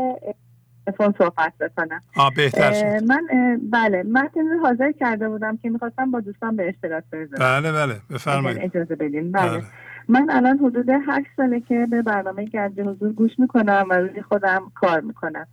تلفن 0.85 1.13
صحبت 1.17 1.53
بکنم. 1.59 2.01
آه 2.15 2.31
بهتر 2.35 2.73
شد. 2.73 3.03
من 3.03 3.27
بله 3.71 4.03
متن 4.03 4.47
رو 4.47 4.59
حاضر 4.59 4.91
کرده 4.91 5.29
بودم 5.29 5.57
که 5.57 5.69
می‌خواستم 5.69 6.11
با 6.11 6.19
دوستان 6.19 6.55
به 6.55 6.69
اشتراک 6.69 7.03
بذارم. 7.11 7.61
بله 7.61 7.71
بله 7.71 8.01
بفرمایید. 8.09 8.59
اجازه 8.61 8.95
بدین. 8.95 9.31
بله. 9.31 9.49
بله. 9.49 9.63
من 10.09 10.27
الان 10.29 10.57
حدود 10.57 10.89
هشت 10.89 11.27
ساله 11.37 11.59
که 11.59 11.87
به 11.91 12.01
برنامه 12.01 12.45
گنج 12.45 12.79
حضور 12.81 13.13
گوش 13.13 13.39
می‌کنم 13.39 13.85
و 13.89 13.93
روی 13.93 14.21
خودم 14.21 14.71
کار 14.75 15.01
می‌کنم. 15.01 15.47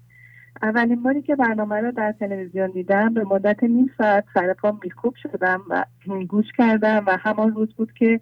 اولین 0.62 1.02
باری 1.02 1.22
که 1.22 1.36
برنامه 1.36 1.80
رو 1.80 1.92
در 1.92 2.12
تلویزیون 2.12 2.70
دیدم 2.70 3.14
به 3.14 3.24
مدت 3.24 3.62
نیم 3.62 3.90
ساعت 3.98 4.24
سر 4.34 4.52
پا 4.52 4.78
میخوب 4.84 5.14
شدم 5.14 5.60
و 5.70 5.84
گوش 6.28 6.46
کردم 6.58 7.04
و 7.06 7.16
همان 7.16 7.54
روز 7.54 7.74
بود 7.74 7.92
که 7.92 8.20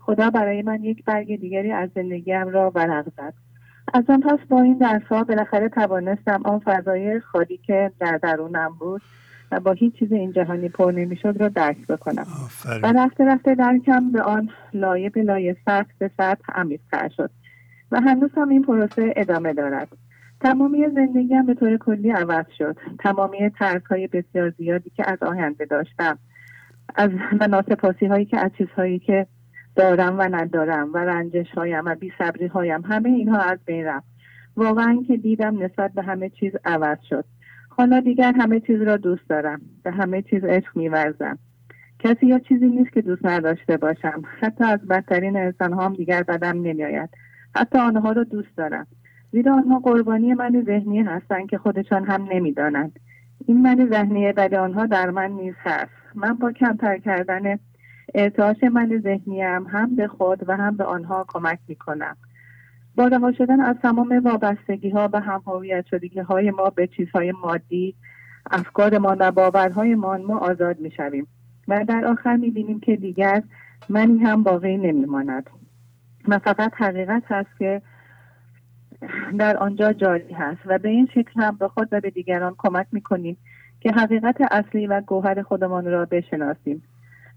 خدا 0.00 0.30
برای 0.30 0.62
من 0.62 0.84
یک 0.84 1.04
برگ 1.04 1.40
دیگری 1.40 1.72
از 1.72 1.90
زندگیم 1.94 2.48
را 2.48 2.72
ورق 2.74 3.06
زد. 3.16 3.34
از 3.94 4.04
آن 4.08 4.20
پس 4.20 4.38
با 4.48 4.62
این 4.62 4.78
درسها 4.78 5.24
بالاخره 5.24 5.68
توانستم 5.68 6.42
آن 6.44 6.58
فضای 6.58 7.20
خالی 7.20 7.56
که 7.56 7.92
در 8.00 8.16
درونم 8.16 8.76
بود 8.78 9.02
و 9.52 9.60
با 9.60 9.72
هیچ 9.72 9.94
چیز 9.94 10.12
این 10.12 10.32
جهانی 10.32 10.68
پر 10.68 10.90
نمی‌شد 10.90 11.36
را 11.40 11.48
درک 11.48 11.86
بکنم. 11.86 12.26
و 12.82 12.92
رفته 12.92 13.24
رفته 13.24 13.54
درکم 13.54 14.12
به 14.12 14.22
آن 14.22 14.50
لایه 14.74 15.10
به 15.10 15.22
لایه 15.22 15.56
سطح 15.66 15.90
به 15.98 16.10
سطح 16.18 16.52
عمیقتر 16.54 17.08
شد 17.16 17.30
و 17.92 18.00
هنوز 18.00 18.30
هم 18.36 18.48
این 18.48 18.62
پروسه 18.62 19.12
ادامه 19.16 19.52
دارد. 19.52 19.88
تمامی 20.40 20.86
زندگیم 20.94 21.46
به 21.46 21.54
طور 21.54 21.76
کلی 21.76 22.10
عوض 22.10 22.44
شد. 22.58 22.76
تمامی 22.98 23.50
ترک 23.58 23.84
های 23.84 24.06
بسیار 24.06 24.50
زیادی 24.50 24.90
که 24.90 25.10
از 25.10 25.22
آینده 25.22 25.64
داشتم 25.64 26.18
از 26.94 27.10
ناسپاسی 27.50 28.06
هایی 28.06 28.24
که 28.24 28.38
از 28.38 28.50
چیزهایی 28.58 28.98
که 28.98 29.26
دارم 29.76 30.18
و 30.18 30.22
ندارم 30.22 30.92
و 30.92 30.98
رنجش 30.98 31.50
هایم 31.56 31.84
و 31.84 31.94
بی 31.94 32.12
صبری 32.18 32.46
هایم 32.46 32.82
همه 32.84 33.08
اینها 33.08 33.38
از 33.38 33.58
بین 33.66 33.84
رفت. 33.84 34.06
واقعا 34.56 35.04
که 35.08 35.16
دیدم 35.16 35.62
نسبت 35.62 35.92
به 35.92 36.02
همه 36.02 36.30
چیز 36.30 36.52
عوض 36.64 36.98
شد. 37.08 37.24
حالا 37.78 38.00
دیگر 38.00 38.32
همه 38.32 38.60
چیز 38.60 38.82
را 38.82 38.96
دوست 38.96 39.28
دارم 39.28 39.60
به 39.82 39.90
همه 39.90 40.22
چیز 40.22 40.44
عشق 40.44 40.76
میورزم. 40.76 41.38
کسی 41.98 42.26
یا 42.26 42.38
چیزی 42.38 42.66
نیست 42.66 42.92
که 42.92 43.02
دوست 43.02 43.26
نداشته 43.26 43.76
باشم. 43.76 44.22
حتی 44.40 44.64
از 44.64 44.80
بدترین 44.80 45.36
انسان 45.36 45.72
هم 45.72 45.94
دیگر 45.94 46.22
بدم 46.22 46.62
نمیآید. 46.62 47.10
حتی 47.54 47.78
آنها 47.78 48.12
را 48.12 48.24
دوست 48.24 48.56
دارم. 48.56 48.86
زیرا 49.32 49.54
آنها 49.54 49.78
قربانی 49.78 50.34
من 50.34 50.62
ذهنی 50.66 51.02
هستند 51.02 51.48
که 51.50 51.58
خودشان 51.58 52.04
هم 52.04 52.28
نمی‌دانند. 52.32 52.98
این 53.46 53.62
من 53.62 53.88
ذهنیه 53.90 54.34
ولی 54.36 54.56
آنها 54.56 54.86
در 54.86 55.10
من 55.10 55.30
نیز 55.30 55.54
هست. 55.58 55.90
من 56.14 56.34
با 56.34 56.52
کمتر 56.52 56.98
کردن 56.98 57.58
ارتعاش 58.14 58.56
من 58.72 59.00
ذهنیم 59.02 59.66
هم 59.66 59.96
به 59.96 60.08
خود 60.08 60.48
و 60.48 60.56
هم 60.56 60.76
به 60.76 60.84
آنها 60.84 61.24
کمک 61.28 61.58
می 61.68 61.76
کنم 61.76 62.16
با 62.96 63.06
رها 63.06 63.32
شدن 63.32 63.60
از 63.60 63.76
تمام 63.82 64.22
وابستگی 64.24 64.90
ها 64.90 65.08
و 65.12 65.20
همهویت 65.20 65.86
شدگی 65.86 66.20
های 66.20 66.50
ما 66.50 66.70
به 66.70 66.86
چیزهای 66.86 67.32
مادی 67.32 67.94
افکارمان 68.50 69.16
و 69.20 69.30
باورهایمان 69.30 70.22
ما 70.22 70.38
آزاد 70.38 70.80
می 70.80 70.90
شویم 70.90 71.26
و 71.68 71.84
در 71.84 72.04
آخر 72.04 72.36
می 72.36 72.50
بینیم 72.50 72.80
که 72.80 72.96
دیگر 72.96 73.42
منی 73.88 74.18
هم 74.18 74.42
باقی 74.42 74.76
نمی 74.76 75.06
ماند 75.06 75.50
و 76.28 76.38
فقط 76.38 76.72
حقیقت 76.76 77.22
هست 77.26 77.58
که 77.58 77.82
در 79.38 79.56
آنجا 79.56 79.92
جاری 79.92 80.32
هست 80.34 80.60
و 80.66 80.78
به 80.78 80.88
این 80.88 81.08
شکل 81.14 81.42
هم 81.42 81.56
به 81.56 81.68
خود 81.68 81.88
و 81.92 82.00
به 82.00 82.10
دیگران 82.10 82.54
کمک 82.58 82.86
می 82.92 83.00
کنیم 83.00 83.36
که 83.80 83.92
حقیقت 83.92 84.36
اصلی 84.50 84.86
و 84.86 85.00
گوهر 85.00 85.42
خودمان 85.42 85.86
را 85.86 86.04
بشناسیم. 86.04 86.82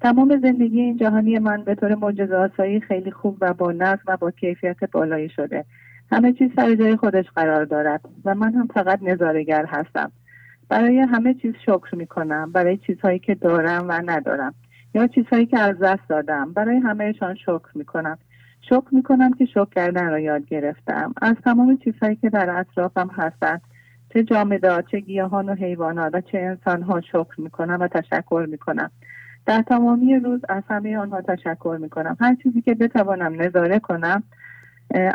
تمام 0.01 0.39
زندگی 0.41 0.81
این 0.81 0.97
جهانی 0.97 1.39
من 1.39 1.63
به 1.63 1.76
طور 1.76 1.95
معجزه 1.95 2.80
خیلی 2.88 3.11
خوب 3.11 3.38
و 3.41 3.53
با 3.53 3.71
نظم 3.71 4.03
و 4.07 4.17
با 4.17 4.31
کیفیت 4.31 4.91
بالایی 4.91 5.30
شده. 5.30 5.65
همه 6.11 6.34
چیز 6.34 6.51
سر 6.55 6.76
جای 6.76 6.95
خودش 6.95 7.26
قرار 7.35 7.65
دارد 7.65 8.01
و 8.26 8.35
من 8.35 8.53
هم 8.53 8.67
فقط 8.67 8.99
نظارگر 9.01 9.65
هستم. 9.65 10.11
برای 10.69 10.99
همه 10.99 11.34
چیز 11.34 11.53
شکر 11.65 11.95
می 11.95 12.07
کنم 12.07 12.51
برای 12.51 12.77
چیزهایی 12.77 13.19
که 13.19 13.35
دارم 13.35 13.85
و 13.88 14.01
ندارم 14.05 14.53
یا 14.93 15.07
چیزهایی 15.07 15.45
که 15.45 15.59
از 15.59 15.80
دست 15.80 16.09
دادم. 16.09 16.53
برای 16.53 16.77
همهشان 16.77 17.35
شکر 17.35 17.69
می 17.76 17.85
کنم 17.85 18.17
شکر 18.61 18.88
می 18.91 19.03
کنم 19.03 19.34
که 19.34 19.45
شکر 19.45 19.69
کردن 19.76 20.09
را 20.09 20.19
یاد 20.19 20.45
گرفتم. 20.45 21.13
از 21.21 21.35
تمام 21.43 21.77
چیزهایی 21.77 22.15
که 22.15 22.30
در 22.30 22.49
اطرافم 22.49 23.09
هستند 23.13 23.61
چه 24.13 24.23
جامدات 24.23 24.85
چه 24.91 24.99
گیاهان 24.99 25.49
و 25.49 25.55
حیوانات 25.55 26.15
و 26.15 26.21
چه 26.21 26.38
انسانها 26.38 27.01
شکر 27.01 27.35
می 27.38 27.49
کنم 27.49 27.77
و 27.81 27.88
تشکر 27.88 28.45
می 28.49 28.57
کنم 28.57 28.91
در 29.45 29.61
تمامی 29.61 30.15
روز 30.15 30.41
از 30.49 30.63
همه 30.69 30.97
آنها 30.97 31.21
تشکر 31.21 31.77
می 31.81 31.89
کنم 31.89 32.17
هر 32.19 32.35
چیزی 32.35 32.61
که 32.61 32.75
بتوانم 32.75 33.41
نظاره 33.41 33.79
کنم 33.79 34.23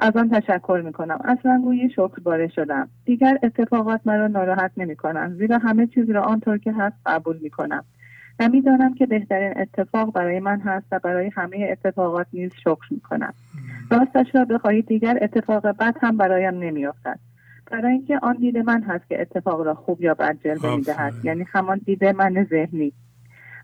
از 0.00 0.16
آن 0.16 0.30
تشکر 0.30 0.82
می 0.84 0.92
کنم 0.92 1.18
اصلا 1.24 1.60
گویی 1.64 1.90
شکر 1.90 2.20
باره 2.22 2.48
شدم. 2.48 2.88
دیگر 3.04 3.38
اتفاقات 3.42 4.00
مرا 4.04 4.26
ناراحت 4.26 4.70
نمی 4.76 4.96
کنم 4.96 5.34
زیرا 5.38 5.58
همه 5.58 5.86
چیز 5.86 6.10
را 6.10 6.22
آنطور 6.22 6.58
که 6.58 6.72
هست 6.72 6.96
قبول 7.06 7.38
می 7.42 7.50
کنم 7.50 7.84
و 8.40 8.48
می‌دانم 8.48 8.94
که 8.94 9.06
بهترین 9.06 9.54
اتفاق 9.56 10.12
برای 10.12 10.40
من 10.40 10.60
هست 10.60 10.86
و 10.92 10.98
برای 10.98 11.30
همه 11.36 11.68
اتفاقات 11.70 12.26
نیز 12.32 12.52
شکر 12.54 12.86
می 12.90 13.00
کنم 13.00 13.34
راستش 13.90 14.34
را 14.34 14.44
بخواهید 14.44 14.86
دیگر 14.86 15.18
اتفاق 15.22 15.66
بد 15.66 15.96
هم 16.00 16.16
برایم 16.16 16.54
نمیافتد. 16.54 17.18
برای 17.70 17.92
اینکه 17.92 18.18
آن 18.22 18.36
دید 18.36 18.58
من 18.58 18.82
هست 18.82 19.08
که 19.08 19.20
اتفاق 19.20 19.60
را 19.60 19.74
خوب 19.74 20.02
یا 20.02 20.14
بد 20.14 20.36
جلوه 20.44 20.76
می‌دهد. 20.76 21.12
یعنی 21.24 21.44
همان 21.52 21.80
دید 21.84 22.04
من 22.04 22.46
ذهنی. 22.50 22.92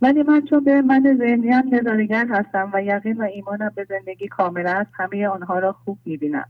ولی 0.02 0.22
من 0.22 0.42
چون 0.50 0.64
به 0.64 0.82
من 0.82 1.16
ذهنی 1.18 1.48
هم 1.48 1.64
نظارگر 1.72 2.26
هستم 2.30 2.70
و 2.72 2.82
یقین 2.82 3.16
و 3.16 3.22
ایمانم 3.22 3.72
به 3.74 3.86
زندگی 3.88 4.28
کامل 4.28 4.66
است 4.66 4.90
همه 4.92 5.28
آنها 5.28 5.58
را 5.58 5.72
خوب 5.72 5.98
می‌بینم. 6.04 6.46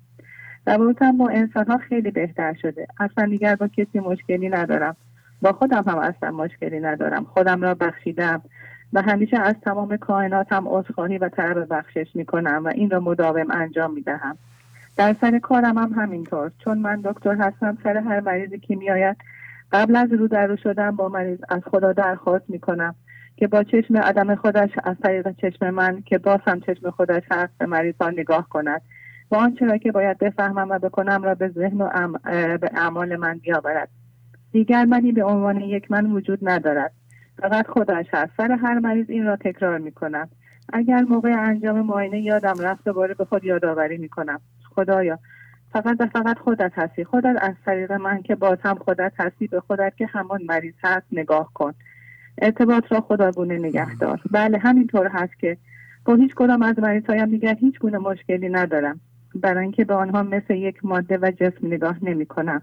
روابطم 0.66 1.16
با 1.16 1.28
انسان 1.28 1.66
ها 1.66 1.78
خیلی 1.78 2.10
بهتر 2.10 2.54
شده. 2.62 2.86
اصلا 3.00 3.26
دیگر 3.26 3.56
با 3.56 3.68
کسی 3.68 4.00
مشکلی 4.00 4.48
ندارم. 4.48 4.96
با 5.42 5.52
خودم 5.52 5.84
هم 5.86 5.98
اصلا 5.98 6.30
مشکلی 6.30 6.80
ندارم. 6.80 7.24
خودم 7.24 7.62
را 7.62 7.74
بخشیدم 7.74 8.42
و 8.92 9.02
همیشه 9.02 9.38
از 9.38 9.54
تمام 9.64 9.96
کائناتم 9.96 10.68
عذرخواهی 10.68 11.18
و 11.18 11.28
طلب 11.28 11.66
بخشش 11.70 12.06
می‌کنم 12.14 12.62
و 12.64 12.68
این 12.68 12.90
را 12.90 13.00
مداوم 13.00 13.50
انجام 13.50 13.94
می‌دهم. 13.94 14.38
در 14.96 15.16
سر 15.20 15.38
کارم 15.38 15.78
هم 15.78 15.92
همینطور. 15.92 16.50
چون 16.64 16.78
من 16.78 17.00
دکتر 17.04 17.34
هستم 17.34 17.78
سر 17.84 17.96
هر 17.96 18.20
مریضی 18.20 18.58
که 18.58 18.76
میآید 18.76 19.16
قبل 19.72 19.96
از 19.96 20.12
رو 20.12 20.28
در 20.28 20.46
رو 20.46 20.56
شدن 20.56 20.90
با 20.90 21.08
مریض 21.08 21.38
از 21.48 21.62
خدا 21.70 21.92
درخواست 21.92 22.44
می‌کنم. 22.48 22.94
که 23.40 23.46
با 23.46 23.62
چشم 23.62 23.96
عدم 23.96 24.34
خودش 24.34 24.70
از 24.84 24.96
طریق 25.02 25.36
چشم 25.36 25.70
من 25.70 26.02
که 26.02 26.18
باز 26.18 26.40
هم 26.46 26.60
چشم 26.60 26.90
خودش 26.90 27.22
هست 27.30 27.52
به 27.58 27.66
مریضان 27.66 28.12
نگاه 28.12 28.48
کند. 28.48 28.82
و 29.30 29.36
آنچه 29.36 29.66
را 29.66 29.78
که 29.78 29.92
باید 29.92 30.18
بفهمم 30.18 30.68
و 30.70 30.78
بکنم 30.78 31.22
را 31.22 31.34
به 31.34 31.48
ذهن 31.48 31.80
و 31.80 31.88
به 32.58 32.70
اعمال 32.74 33.16
من 33.16 33.38
بیاورد. 33.38 33.88
دیگر 34.52 34.84
منی 34.84 35.12
به 35.12 35.24
عنوان 35.24 35.60
یک 35.60 35.90
من 35.90 36.06
وجود 36.06 36.38
ندارد. 36.42 36.92
فقط 37.42 37.66
خودش 37.66 38.06
هست. 38.12 38.32
سر 38.36 38.52
هر 38.52 38.78
مریض 38.78 39.06
این 39.08 39.26
را 39.26 39.36
تکرار 39.36 39.78
می 39.78 39.92
کنم 39.92 40.28
اگر 40.72 41.02
موقع 41.02 41.34
انجام 41.38 41.80
معاینه 41.80 42.20
یادم 42.20 42.54
رفت 42.60 42.84
دوباره 42.84 43.14
به 43.14 43.24
خود 43.24 43.44
یادآوری 43.44 43.98
می 43.98 44.08
کنم. 44.08 44.40
خدایا 44.74 45.18
فقط 45.72 45.96
و 46.00 46.06
فقط 46.06 46.38
خودت 46.38 46.72
هستی. 46.74 47.04
خودت 47.04 47.36
از 47.40 47.54
طریق 47.66 47.92
من 47.92 48.22
که 48.22 48.34
باز 48.34 48.58
هم 48.64 48.74
خودت 48.74 49.12
هستی 49.18 49.46
به 49.46 49.60
خودت 49.60 49.92
که 49.96 50.06
همان 50.06 50.40
مریض 50.42 50.74
هست 50.84 51.06
نگاه 51.12 51.50
کن. 51.54 51.74
ارتباط 52.40 52.84
را 52.92 53.00
خداگونه 53.00 53.58
نگهدار. 53.58 54.20
بله 54.30 54.58
همینطور 54.58 55.06
هست 55.06 55.38
که 55.38 55.56
با 56.04 56.14
هیچ 56.14 56.34
کدام 56.34 56.62
از 56.62 56.78
مریض 56.78 57.06
هایم 57.08 57.30
دیگر 57.30 57.54
هیچ 57.54 57.78
گونه 57.78 57.98
مشکلی 57.98 58.48
ندارم. 58.48 59.00
برای 59.34 59.62
اینکه 59.62 59.84
به 59.84 59.94
آنها 59.94 60.22
مثل 60.22 60.54
یک 60.54 60.84
ماده 60.84 61.18
و 61.22 61.30
جسم 61.30 61.66
نگاه 61.66 61.96
نمی 62.02 62.26
کنم 62.26 62.62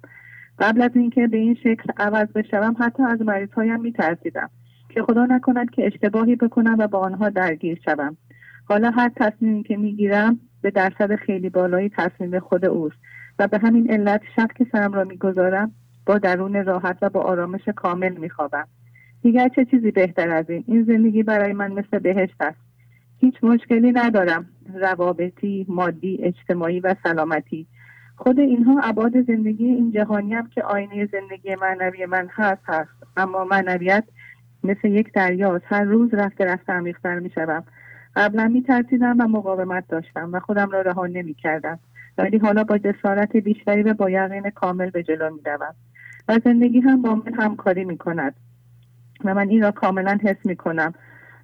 قبل 0.60 0.82
از 0.82 0.92
اینکه 0.96 1.28
به 1.28 1.38
این 1.38 1.56
شکل 1.56 1.92
عوض 1.98 2.28
بشوم 2.28 2.76
حتی 2.80 3.04
از 3.04 3.22
مریض 3.22 3.50
هایم 3.52 3.82
می 3.82 3.92
ترسیدم 3.92 4.50
که 4.90 5.02
خدا 5.02 5.26
نکند 5.26 5.70
که 5.70 5.86
اشتباهی 5.86 6.36
بکنم 6.36 6.76
و 6.80 6.88
با 6.88 7.00
آنها 7.00 7.30
درگیر 7.30 7.82
شوم. 7.86 8.18
حالا 8.66 8.92
هر 8.92 9.12
تصمیمی 9.16 9.64
که 9.64 9.78
می‌گیرم 9.78 10.40
به 10.62 10.72
درصد 10.72 11.16
خیلی 11.16 11.50
بالایی 11.50 11.92
تصمیم 11.98 12.40
خود 12.40 12.66
اوست 12.66 12.98
و 13.40 13.48
به 13.48 13.58
همین 13.58 13.92
علت 13.92 14.22
شب 14.36 14.48
که 14.56 14.68
سرم 14.72 14.94
را 14.94 15.04
می‌گذارم 15.04 15.72
با 16.06 16.18
درون 16.18 16.66
راحت 16.66 16.98
و 17.02 17.10
با 17.10 17.22
آرامش 17.22 17.70
کامل 17.76 18.18
میخوابم. 18.18 18.68
دیگر 19.22 19.50
چه 19.50 19.66
چیزی 19.66 19.92
بهتر 19.92 20.30
از 20.30 20.50
این؟ 20.50 20.64
این 20.68 20.84
زندگی 20.84 21.24
برای 21.24 21.54
من 21.54 21.72
مثل 21.72 22.00
بهشت 22.00 22.36
است. 22.40 22.58
هیچ 23.20 23.36
مشکلی 23.44 23.92
ندارم. 23.92 24.46
روابطی 24.74 25.66
مادی 25.70 26.20
اجتماعی 26.24 26.80
و 26.80 26.96
سلامتی. 27.04 27.68
خود 28.16 28.40
اینها 28.40 28.80
عباد 28.84 29.22
زندگی 29.22 29.66
این 29.66 29.92
جهانی 29.92 30.34
هم 30.34 30.48
که 30.48 30.64
آینه 30.64 31.06
زندگی 31.06 31.56
معنوی 31.56 32.06
من 32.06 32.28
هست 32.32 32.62
هست. 32.66 32.90
اما 33.18 33.46
معنویت 33.46 34.04
مثل 34.64 34.88
یک 34.88 35.14
دریاست. 35.14 35.66
هر 35.68 35.84
روز 35.84 36.14
رفته 36.14 36.46
رفته 36.46 36.74
عمیقتر 36.74 37.20
می‌شوم. 37.20 37.64
قبلا 38.16 38.48
میترسیدم 38.48 39.16
و 39.20 39.28
مقاومت 39.28 39.88
داشتم 39.88 40.30
و 40.34 40.40
خودم 40.40 40.70
را 40.70 40.82
رها 40.82 41.08
نمی‌کردم. 41.08 41.80
ولی 42.18 42.38
حالا 42.38 42.64
با 42.64 42.78
جسارت 42.78 43.38
بیشتری 43.38 43.84
و 43.84 43.94
با 43.94 44.10
یقین 44.10 44.50
کامل 44.50 44.90
به 44.90 45.04
جلو 45.04 45.30
می‌روم. 45.36 45.76
و 46.28 46.40
زندگی 46.46 46.80
هم 46.80 47.02
با 47.02 47.16
من 47.16 47.34
همکاری 47.34 47.86
می‌کند. 47.86 48.36
و 49.26 49.34
من 49.34 49.50
این 49.50 49.62
را 49.62 49.72
کاملا 49.72 50.18
حس 50.24 50.46
می‌کنم. 50.46 50.94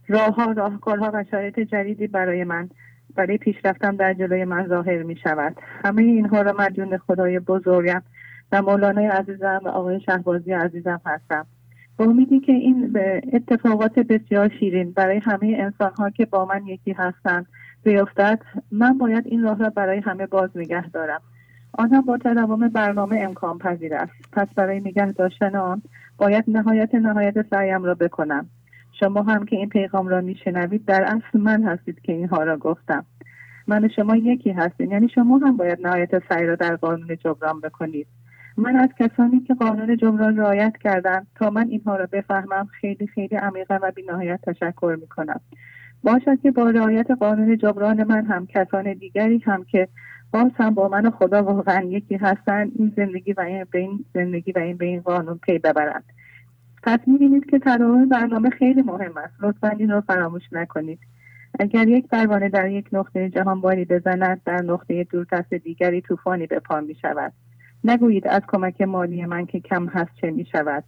راهها 0.08 0.52
راهکارها 0.52 1.12
و 1.14 1.24
شرایط 1.32 1.60
جدیدی 1.60 2.08
برای 2.08 2.44
من 2.44 2.70
برای 3.16 3.38
پیشرفتم 3.38 3.96
در 3.96 4.14
جلوی 4.14 4.46
من 4.46 4.68
ظاهر 4.68 5.04
می 5.04 5.16
شود 5.16 5.56
همه 5.86 6.02
اینها 6.02 6.42
را 6.42 6.56
مدیون 6.60 6.98
خدای 6.98 7.40
بزرگم 7.40 8.02
و 8.52 8.62
مولانای 8.62 9.08
عزیزم 9.08 9.62
و 9.66 9.68
آقای 9.68 10.00
شهبازی 10.02 10.52
عزیزم 10.52 11.02
هستم. 11.06 11.46
با 11.98 12.06
امیدی 12.06 12.40
که 12.40 12.52
این 12.52 12.98
اتفاقات 13.34 14.00
بسیار 14.00 14.50
شیرین 14.60 14.92
برای 14.92 15.18
همه 15.18 15.56
انسان 15.60 15.92
ها 15.98 16.10
که 16.10 16.26
با 16.26 16.46
من 16.46 16.68
یکی 16.68 16.92
هستند 16.92 17.46
بیفتد 17.84 18.40
من 18.72 18.98
باید 18.98 19.28
این 19.28 19.44
راه 19.44 19.60
را 19.60 19.70
برای 19.70 20.00
همه 20.00 20.26
باز 20.26 20.50
نگه 20.56 20.90
دارم. 20.90 21.22
آن 21.78 21.94
هم 21.94 22.02
با 22.02 22.18
تداوم 22.18 22.68
برنامه 22.68 23.20
امکان 23.20 23.58
پذیر 23.58 23.96
است. 23.96 24.12
پس 24.32 24.48
برای 24.56 24.80
نگه 24.80 25.12
داشتن 25.12 25.56
آن 25.56 25.82
باید 26.18 26.44
نهایت 26.48 26.96
نهایت 26.96 27.50
سعیم 27.50 27.84
را 27.84 27.96
بکنم. 27.96 28.50
شما 29.00 29.22
هم 29.24 29.46
که 29.46 29.56
این 29.56 29.70
پیغام 29.70 30.08
را 30.08 30.22
میشنوید 30.22 30.86
در 30.86 31.04
اصل 31.04 31.40
من 31.40 31.64
هستید 31.64 32.02
که 32.02 32.14
اینها 32.14 32.44
را 32.44 32.58
گفتم. 32.58 33.06
من 33.68 33.88
شما 33.88 34.16
یکی 34.16 34.52
هستید 34.52 34.92
یعنی 34.92 35.10
شما 35.10 35.38
هم 35.38 35.58
باید 35.58 35.88
نهایت 35.88 36.30
سعی 36.30 36.46
را 36.46 36.56
در 36.56 36.76
قانون 36.76 37.18
جبران 37.18 37.60
بکنید. 37.60 38.08
من 38.58 38.76
از 38.76 38.90
کسانی 39.00 39.40
که 39.40 39.54
قانون 39.54 39.98
جبران 39.98 40.38
رعایت 40.38 40.74
کردن 40.84 41.28
تا 41.36 41.50
من 41.50 41.68
اینها 41.68 41.96
را 41.96 42.06
بفهمم 42.12 42.68
خیلی 42.82 43.08
خیلی 43.08 43.36
عمیقا 43.36 43.80
و 43.82 43.92
بینهایت 43.96 44.40
تشکر 44.44 44.98
می‌کنم. 45.02 45.40
باشد 46.04 46.42
که 46.42 46.52
با 46.52 46.70
رعایت 46.70 47.12
قانون 47.12 47.58
جبران 47.58 48.04
من 48.04 48.26
هم 48.26 48.48
کسان 48.48 48.94
دیگری 48.94 49.44
هم 49.46 49.64
که 49.64 49.88
باز 50.34 50.52
هم 50.56 50.74
با 50.74 50.88
من 50.88 51.10
خدا 51.10 51.44
واقعا 51.44 51.82
یکی 51.82 52.16
هستند 52.16 52.72
این 52.76 52.94
زندگی 52.96 53.34
و 53.34 53.42
این 53.42 53.66
به 53.72 53.80
این 53.80 54.06
زندگی 54.14 54.52
و 54.52 54.60
این 54.60 54.78
به 54.78 54.86
این 54.86 55.02
قانون 55.02 55.38
پی 55.38 55.60
ببرند. 55.60 56.04
پس 56.84 57.00
می‌بینید 57.08 57.50
که 57.50 57.60
تداوم 57.60 58.10
برنامه 58.10 58.50
خیلی 58.50 58.82
مهم 58.82 59.18
است. 59.18 59.34
لطفا 59.42 59.70
این 59.70 59.92
رو 59.92 60.02
فراموش 60.02 60.44
نکنید. 60.52 61.00
اگر 61.60 61.88
یک 61.88 62.08
پروانه 62.08 62.50
در 62.50 62.70
یک 62.70 62.86
نقطه 62.92 63.30
جهان 63.30 63.62
باری 63.62 63.86
بزند 63.86 64.42
در 64.46 64.62
نقطه 64.62 65.04
دورتست 65.04 65.54
دیگری 65.54 66.02
طوفانی 66.02 66.48
به 66.48 66.60
پا 66.60 66.82
می 66.82 66.96
شود 66.96 67.34
نگویید 67.84 68.28
از 68.28 68.42
کمک 68.48 68.82
مالی 68.82 69.26
من 69.26 69.46
که 69.46 69.60
کم 69.60 69.88
هست 69.88 70.12
چه 70.22 70.32
می 70.32 70.46
شود 70.46 70.84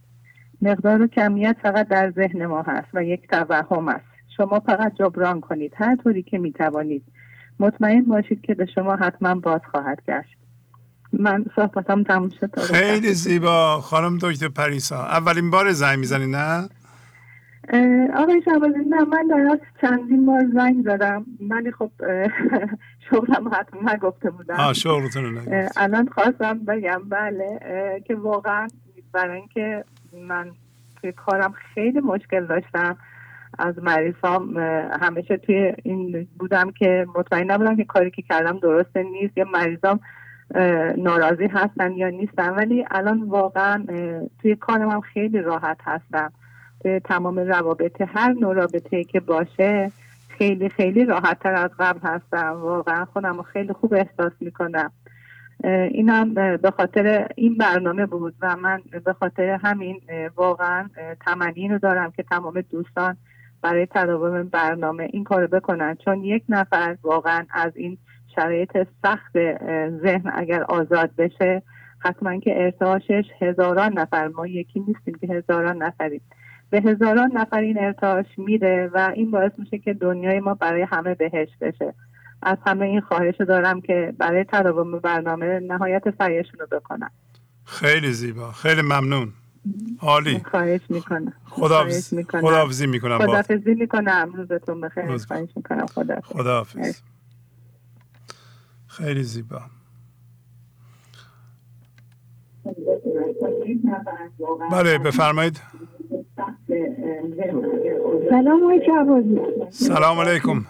مقدار 0.62 1.02
و 1.02 1.06
کمیت 1.06 1.56
فقط 1.62 1.88
در 1.88 2.10
ذهن 2.10 2.46
ما 2.46 2.62
هست 2.62 2.88
و 2.94 3.04
یک 3.04 3.28
توهم 3.28 3.88
است. 3.88 4.06
شما 4.36 4.60
فقط 4.60 4.94
جبران 4.94 5.40
کنید. 5.40 5.72
هر 5.76 5.96
طوری 5.96 6.22
که 6.22 6.38
می 6.38 6.52
توانید 6.52 7.02
مطمئن 7.60 8.02
باشید 8.02 8.40
که 8.40 8.54
به 8.54 8.66
شما 8.74 8.96
حتما 8.96 9.34
باز 9.34 9.60
خواهد 9.70 10.02
گشت. 10.08 10.36
من 11.12 11.44
صحبتم 11.56 12.02
تموم 12.02 12.30
شد. 12.40 12.60
خیلی 12.60 13.12
زیبا. 13.12 13.80
خانم 13.80 14.18
دکتر 14.22 14.48
پریسا 14.48 15.04
اولین 15.04 15.50
بار 15.50 15.72
زنگ 15.72 15.98
می‌زنی 15.98 16.26
نه؟ 16.26 16.68
آقای 18.16 18.42
شبازی 18.44 18.78
نه 18.88 19.04
من 19.04 19.26
در 19.30 19.58
چندین 19.80 20.26
بار 20.26 20.42
زنگ 20.54 20.84
زدم 20.84 21.26
ولی 21.50 21.72
خب 21.72 21.90
شغلم 23.10 23.48
حتما 23.48 23.92
نگفته 23.92 24.30
بودم. 24.30 24.54
آه 24.54 24.72
شغلتون 24.72 25.38
الان 25.76 26.08
خواستم 26.08 26.58
بگم 26.58 27.02
بله 27.08 27.60
که 28.06 28.14
واقعا 28.14 28.68
برای 29.12 29.36
اینکه 29.36 29.84
من 30.28 30.50
توی 31.00 31.12
کارم 31.12 31.54
خیلی 31.74 32.00
مشکل 32.00 32.46
داشتم. 32.46 32.96
از 33.58 33.74
مریضام 33.82 34.58
همیشه 35.00 35.36
توی 35.36 35.72
این 35.82 36.28
بودم 36.38 36.70
که 36.70 37.06
مطمئن 37.14 37.50
نبودم 37.50 37.76
که 37.76 37.84
کاری 37.84 38.10
که 38.10 38.22
کردم 38.22 38.58
درسته 38.58 39.02
نیست. 39.02 39.38
یا 39.38 39.44
مریضام 39.44 40.00
ناراضی 40.96 41.46
هستن 41.46 41.92
یا 41.92 42.08
نیستن. 42.08 42.50
ولی 42.50 42.84
الان 42.90 43.22
واقعا 43.22 43.84
توی 44.42 44.56
کارم 44.56 44.90
هم 44.90 45.00
خیلی 45.00 45.38
راحت 45.38 45.78
هستم. 45.84 46.32
توی 46.82 47.00
تمام 47.00 47.38
روابط 47.38 48.02
هر 48.08 48.32
نوع 48.32 48.54
رابطه 48.54 49.04
که 49.04 49.20
باشه 49.20 49.92
خیلی 50.28 50.68
خیلی 50.68 51.04
راحت 51.04 51.38
تر 51.38 51.54
از 51.54 51.70
قبل 51.78 52.00
هستم. 52.02 52.52
واقعا 52.60 53.04
خودم 53.04 53.42
خیلی 53.42 53.72
خوب 53.72 53.94
احساس 53.94 54.32
می‌کنم. 54.40 54.92
اینم 55.90 56.34
به 56.34 56.72
خاطر 56.76 57.28
این 57.36 57.56
برنامه 57.56 58.06
بود 58.06 58.34
و 58.40 58.56
من 58.56 58.80
به 59.04 59.12
خاطر 59.12 59.48
همین 59.62 60.00
واقعا 60.36 60.88
تمنی 61.26 61.68
رو 61.68 61.78
دارم 61.78 62.10
که 62.10 62.22
تمام 62.22 62.60
دوستان 62.60 63.16
برای 63.66 63.86
تداوم 63.90 64.42
برنامه 64.42 65.08
این 65.12 65.24
کار 65.24 65.46
بکنن. 65.46 65.96
چون 66.04 66.24
یک 66.24 66.44
نفر 66.48 66.96
واقعا 67.02 67.46
از 67.50 67.72
این 67.76 67.98
شرایط 68.34 68.86
سخت 69.02 69.32
ذهن 70.02 70.32
اگر 70.34 70.62
آزاد 70.62 71.10
بشه 71.18 71.62
حتما 71.98 72.40
که 72.40 72.62
ارتعاشش 72.62 73.24
هزاران 73.40 73.98
نفر 73.98 74.28
ما 74.28 74.46
یکی 74.46 74.80
نیستیم 74.80 75.14
که 75.20 75.34
هزاران 75.34 75.82
نفریم. 75.82 76.20
به 76.70 76.80
هزاران 76.80 77.30
نفر 77.34 77.60
این 77.60 77.78
ارتعاش 77.78 78.26
میره 78.36 78.90
و 78.94 79.12
این 79.14 79.30
باعث 79.30 79.52
میشه 79.58 79.78
که 79.78 79.94
دنیای 79.94 80.40
ما 80.40 80.54
برای 80.54 80.82
همه 80.82 81.14
بهش 81.14 81.48
بشه. 81.60 81.94
از 82.42 82.58
همه 82.66 82.86
این 82.86 83.00
خواهش 83.00 83.34
دارم 83.48 83.80
که 83.80 84.14
برای 84.18 84.44
تداوم 84.44 84.98
برنامه 84.98 85.60
نهایت 85.60 86.02
سعیشون 86.18 86.60
رو 86.60 86.78
بکنن. 86.78 87.10
خیلی 87.64 88.12
زیبا. 88.12 88.52
خیلی 88.52 88.82
ممنون. 88.82 89.32
عالی. 90.00 90.42
خواهش 90.50 90.80
می‌کنم. 90.88 91.32
خداحافظ 91.44 92.14
خداحافظی 92.30 92.86
می‌کنم 92.86 93.18
خداحافظی 93.18 93.74
می‌کنم. 93.74 94.32
روزتون 94.34 94.80
بخیر. 94.80 95.16
خواهش 95.16 95.48
می‌کنم. 95.56 95.86
خدا 95.86 96.20
خداحافظ. 96.20 97.00
خیلی 98.86 99.22
زیبا. 99.22 99.60
بله 104.72 104.98
بفرمایید. 104.98 105.60
سلام 108.30 108.70
علیکم 108.70 109.34
سلام 109.70 110.18
علیکم. 110.18 110.66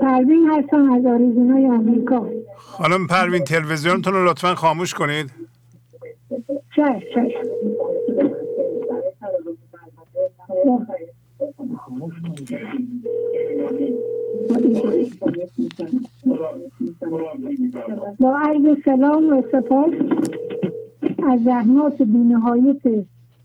پروین 0.00 0.50
هستم 0.50 0.92
از 0.92 1.06
آریزونای 1.06 1.66
آمریکا. 1.66 2.26
خانم 2.56 3.06
پروین 3.06 3.44
تلویزیونتون 3.44 4.12
رو 4.12 4.30
لطفا 4.30 4.54
خاموش 4.54 4.94
کنید. 4.94 5.30
با 18.20 18.38
عرض 18.38 18.76
سلام 18.84 19.38
و 19.38 19.42
سپاس 19.52 19.92
از 21.28 21.42
زحمات 21.44 22.02
بینهایت 22.02 22.82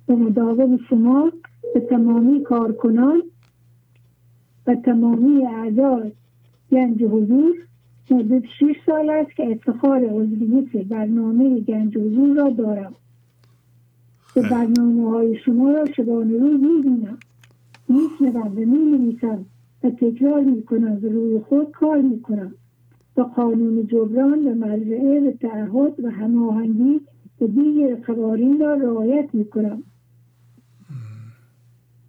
به 0.08 0.16
مداوم 0.16 0.78
شما 0.90 1.32
به 1.74 1.80
تمامی 1.80 2.44
کارکنان 2.44 3.22
و 4.68 4.76
تمامی 4.76 5.46
اعضای 5.46 6.12
گنج 6.72 7.04
حضور 7.04 7.56
مدت 8.12 8.44
شش 8.60 8.76
سال 8.86 9.10
است 9.10 9.36
که 9.36 9.52
افتخار 9.52 10.06
عضویت 10.06 10.88
برنامه 10.88 11.60
گنج 11.60 11.98
حضور 11.98 12.38
را 12.38 12.50
دارم. 12.50 12.94
به 14.36 14.42
برنامه 14.42 15.10
های 15.10 15.38
شما 15.38 15.72
را 15.72 15.86
شبانه 15.86 16.38
روز 16.38 16.62
می‌بینم. 16.62 17.18
میشنوم 17.90 18.52
و 18.58 18.60
می‌نویسم 18.60 19.46
و 19.84 19.90
تکرار 19.90 20.42
می‌کنم 20.42 21.00
و 21.04 21.08
روی 21.08 21.40
خود 21.40 21.72
کار 21.72 22.02
می‌کنم 22.02 22.54
با 23.16 23.24
قانون 23.24 23.88
جبران 23.88 24.48
و 24.48 24.54
مرجعه 24.54 25.30
و 25.30 25.32
تعهد 25.32 26.04
و 26.04 26.10
هماهنگی 26.10 27.02
و 27.42 27.48
دیگر 27.48 27.96
قوانین 27.96 28.60
را 28.60 28.74
رعایت 28.74 29.30
می‌کنم 29.34 29.84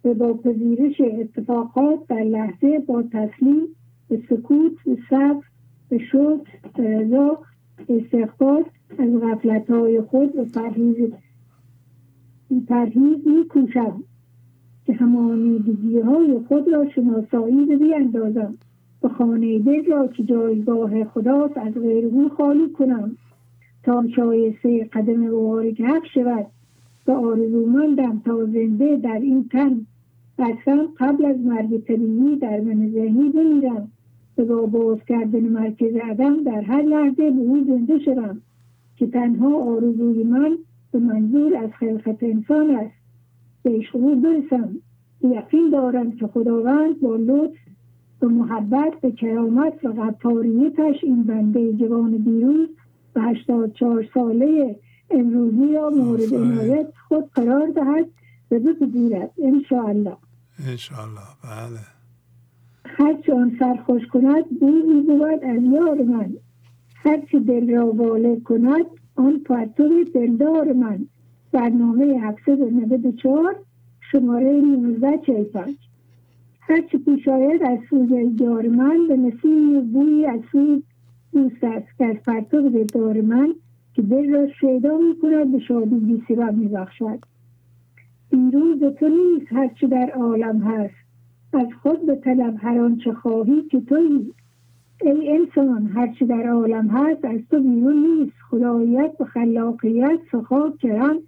و 0.05 0.13
با 0.13 0.33
پذیرش 0.33 1.01
اتفاقات 1.01 2.07
در 2.09 2.23
لحظه 2.23 2.79
با 2.79 3.03
تسلیم 3.03 3.61
به 4.09 4.21
سکوت 4.29 4.87
و 4.87 4.95
صبر 5.09 5.43
به 5.89 5.97
شکر 5.97 6.41
رضا 6.77 7.39
استغفار 7.89 8.65
از 8.97 9.09
غفلت 9.21 9.69
های 9.69 10.01
خود 10.01 10.35
و 10.35 10.45
پرهیز 10.45 11.13
پرهیز 12.67 13.27
می 13.27 13.45
کوشم 13.49 14.03
که 14.85 14.93
همانیدگی 14.93 15.99
های 15.99 16.39
خود 16.47 16.67
را 16.73 16.89
شناسایی 16.89 17.65
به 17.65 17.75
بیاندازم 17.77 18.57
و 19.03 19.09
خانه 19.09 19.59
دل 19.59 19.85
را 19.85 20.07
که 20.07 20.23
جایگاه 20.23 21.03
خداست 21.03 21.57
از 21.57 21.73
غیر 21.73 22.05
او 22.05 22.29
خالی 22.29 22.69
کنم. 22.69 23.17
تا 23.83 24.03
شایسته 24.15 24.83
قدم 24.83 25.19
مبارک 25.19 25.81
حق 25.81 26.05
شود. 26.13 26.45
و 27.07 27.11
آرزومندم 27.11 28.21
تا 28.25 28.45
زنده 28.45 28.95
در 28.95 29.19
این 29.19 29.49
تن. 29.49 29.85
بسم 30.37 30.87
قبل 30.97 31.25
از 31.25 31.37
مرگ 31.39 31.77
طبیعی 31.83 32.35
در 32.35 32.59
من 32.59 32.91
ذهنی 32.91 33.29
بمیرم. 33.29 33.91
با 34.45 34.65
باز 34.65 34.97
کردن 35.07 35.39
مرکز 35.39 35.95
عدم 35.95 36.43
در 36.43 36.61
هر 36.61 36.81
لحظه 36.81 37.31
به 37.31 37.39
او 37.39 37.65
زنده 37.67 37.99
شدم 37.99 38.41
که 38.95 39.07
تنها 39.07 39.63
آرزوی 39.63 40.23
من 40.23 40.57
به 40.91 40.99
منظور 40.99 41.57
از 41.57 41.69
خلقت 41.79 42.23
انسان 42.23 42.75
است. 42.75 42.95
به 43.63 43.69
عشق 43.69 43.97
برسم. 43.97 44.75
یقین 45.21 45.69
دارم 45.69 46.11
که 46.11 46.27
خداوند 46.27 47.01
با 47.01 47.15
لطف 47.15 47.57
و 48.21 48.27
محبت 48.27 48.93
به 49.01 49.11
کرامت 49.11 49.85
و 49.85 49.93
غفاریتش 49.93 51.03
این 51.03 51.23
بنده 51.23 51.73
جوان 51.73 52.11
دیروز 52.11 52.69
و 53.15 53.21
هشتاد 53.21 53.73
چهار 53.73 54.05
ساله 54.13 54.79
امروزی 55.11 55.73
را 55.73 55.89
مورد 55.89 56.33
عنایت 56.33 56.87
خود 57.07 57.29
قرار 57.35 57.67
دهد 57.67 58.05
و 58.51 58.59
بپذیرد 58.59 59.31
انشاءالله. 59.43 60.17
انشاءالله. 60.67 61.21
بله. 61.43 61.96
هرچه 62.87 63.33
آن 63.33 63.55
سرخوش 63.59 64.07
کند 64.07 64.59
بویی 64.59 65.01
بود 65.01 65.43
از 65.43 65.63
یار 65.63 66.01
من. 66.01 66.33
هرچه 66.95 67.39
دل 67.39 67.75
را 67.75 67.91
واله 67.91 68.39
کند 68.39 68.85
آن 69.15 69.39
پرتو 69.39 70.03
دلدار 70.13 70.73
من. 70.73 71.05
برنامه 71.51 72.05
794 72.05 73.55
شماره 74.11 74.49
1945 74.49 75.75
هرچه 76.61 76.97
پیش 76.97 77.27
آید 77.27 77.63
از 77.63 77.79
سوی 77.89 78.35
یار 78.39 78.67
من 78.67 79.07
به 79.07 79.17
نسیم 79.17 79.91
بویی 79.91 80.25
از 80.25 80.39
سوی 80.51 80.83
دوست 81.33 81.63
است 81.63 81.97
که 81.97 82.05
از 82.05 82.15
پرتو 82.15 82.69
دلدار 82.69 83.21
من 83.21 83.55
که 83.93 84.01
دل 84.01 84.33
را 84.33 84.47
شیدا 84.59 84.97
می 84.97 85.19
کند 85.21 85.51
به 85.51 85.59
شادی 85.59 85.95
بی 85.95 86.23
سبب 86.27 86.53
می 86.53 86.67
بخشد 86.67 87.19
دیروز 88.29 88.83
تو 88.99 89.07
نیست 89.07 89.53
هرچه 89.53 89.87
در 89.87 90.09
عالم 90.09 90.61
هست. 90.61 90.96
از 91.57 91.67
خود 91.81 92.05
به 92.05 92.15
طلب 92.15 92.55
هر 92.57 92.79
آنچه 92.79 93.13
خواهی 93.13 93.61
که 93.61 93.81
تویی. 93.81 94.33
ای 95.01 95.37
انسان 95.37 95.85
هرچه 95.85 96.25
در 96.25 96.47
عالم 96.49 96.87
هست 96.87 97.25
از 97.25 97.39
تو 97.51 97.59
بیرون 97.59 98.05
نیست. 98.05 98.35
خدایت 98.49 99.11
و 99.19 99.25
خلاقیت 99.25 100.19
سخا 100.31 100.71
کرم 100.81 101.19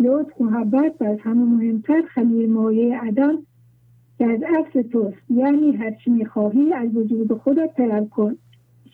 لطف 0.00 0.40
محبت 0.40 0.94
و 1.00 1.04
از 1.04 1.18
همه 1.20 1.44
مهمتر 1.44 2.02
خمیر 2.14 2.48
مایه 2.48 3.00
عدم 3.00 3.38
که 4.18 4.26
از 4.26 4.40
اصل 4.42 4.82
توست. 4.82 5.30
یعنی 5.30 5.72
هرچی 5.72 6.10
می‌خواهی 6.10 6.72
از 6.72 6.96
وجود 6.96 7.32
خودت 7.32 7.74
طلب 7.76 8.08
کن. 8.08 8.36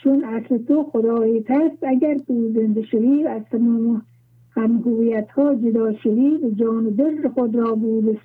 چون 0.04 0.24
اصل 0.24 0.58
تو 0.58 0.82
خدایت 0.82 1.50
است 1.50 1.82
اگر 1.82 2.18
تو 2.18 2.52
زنده 2.54 2.82
شوی 2.82 3.26
از 3.26 3.42
تمام 3.50 4.02
همگویت 4.50 5.30
ها 5.30 5.54
جدا 5.54 5.92
شوی 5.92 6.38
به 6.38 6.50
جان 6.50 6.86
و 6.86 6.90
دل 6.90 7.28
خود 7.28 7.54
را 7.54 7.74
بود 7.74 8.18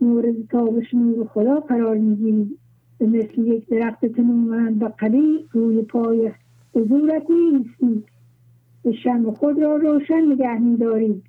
مورد 0.00 0.46
تابش 0.50 0.94
نور 0.94 1.26
خدا 1.26 1.60
قرار 1.60 1.96
می‌گیری 1.96 2.56
به 2.98 3.06
مثل 3.06 3.40
یک 3.40 3.68
درخت 3.68 4.06
تنومند 4.06 4.82
و 4.82 4.88
قوی 4.98 5.44
روی 5.52 5.82
پای 5.82 6.30
حضورت 6.74 7.22
نیستی 7.30 8.02
به 8.82 8.92
شم 8.92 9.30
خود 9.30 9.62
را 9.62 9.76
روشن 9.76 10.32
نگه 10.32 10.58
میداری 10.58 11.22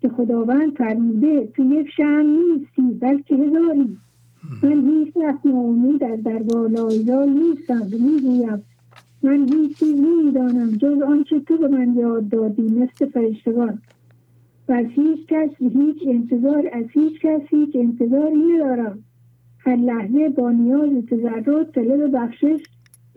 که 0.00 0.08
خداوند 0.08 0.76
فرموده 0.76 1.46
تو 1.46 1.62
یک 1.62 1.88
شم 1.96 2.26
نیستی 2.26 2.98
بلکه 3.00 3.34
هزاری 3.36 3.96
من 4.62 4.88
هیچ 4.88 5.16
وقت 5.16 5.46
ناامید 5.46 6.04
از 6.04 6.22
دربار 6.22 6.68
لایزال 6.68 7.28
نیستم 7.28 7.86
می‌گویم. 7.92 8.62
من 9.22 9.48
هیچ 9.52 9.78
چیز 9.78 9.94
نمی‌دانم 9.94 10.70
جز 10.70 11.02
آنچه 11.02 11.40
تو 11.40 11.56
به 11.56 11.68
من 11.68 11.94
یاد 11.94 12.28
دادی 12.28 12.62
مثل 12.62 13.06
فرشتگان. 13.06 13.78
و 14.68 14.72
از 14.72 14.86
هیچ 14.86 15.26
کس 15.28 15.50
هیچ 15.58 15.96
انتظار 16.06 16.70
از 16.72 16.84
هیچ 16.92 17.20
کس 17.20 17.40
هیچ 17.50 17.76
انتظاری 17.76 18.36
ندارم 18.36 19.04
هر 19.58 19.76
لحظه 19.76 20.28
با 20.28 20.50
نیاز 20.50 20.90
تضرع 21.10 21.64
طلب 21.64 22.16
بخشش 22.16 22.62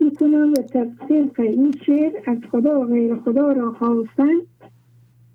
می‌کنم 0.00 0.52
و 0.58 0.62
طبق 0.62 1.40
این 1.40 1.74
شعر 1.86 2.12
از 2.26 2.38
خدا 2.50 2.80
و 2.80 2.84
غیر 2.84 3.16
خدا 3.16 3.52
را 3.52 3.72
خواستن 3.72 4.34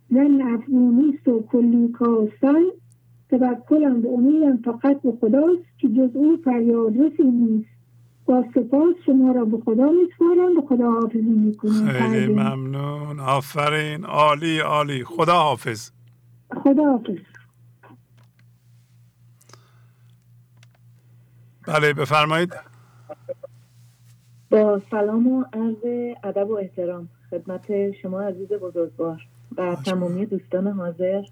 زن 0.10 0.42
افزونیست 0.42 1.28
و 1.28 1.42
کلی 1.42 1.88
کاستن. 1.88 2.64
توکلم 3.30 4.02
به 4.02 4.10
امیدم 4.10 4.58
فقط 4.58 5.02
به 5.02 5.14
خداست 5.22 5.64
که 5.78 5.88
جز 5.88 6.10
او 6.14 6.38
فریادرسی 6.44 7.24
نیست. 7.24 7.70
با 8.26 8.46
سپاس 8.56 8.96
شما 9.06 9.32
را 9.32 9.46
به 9.46 9.58
خدا 9.58 9.92
میسپارم 9.92 10.56
به 10.56 10.62
خدا 10.68 10.92
حافظی 10.92 11.22
می‌کنم. 11.22 11.88
خیلی. 11.88 12.34
ممنون. 12.34 13.20
آفرین. 13.20 14.06
عالی 14.06 14.60
عالی. 14.60 15.04
خدا 15.04 15.34
حافظ. 15.34 15.92
خدا 16.56 16.84
حافظ 16.84 17.20
بله 21.68 21.94
بفرمایید. 21.94 22.54
با 24.50 24.82
سلام 24.92 25.28
و 25.28 25.46
عرض 25.54 26.16
ادب 26.24 26.50
و 26.50 26.54
احترام 26.54 27.10
خدمت 27.30 27.92
شما 27.92 28.22
عزیز 28.22 28.48
بزرگوار 28.48 29.28
و 29.58 29.76
تمامی 29.76 30.26
دوستان 30.26 30.68
حاضر 30.68 31.26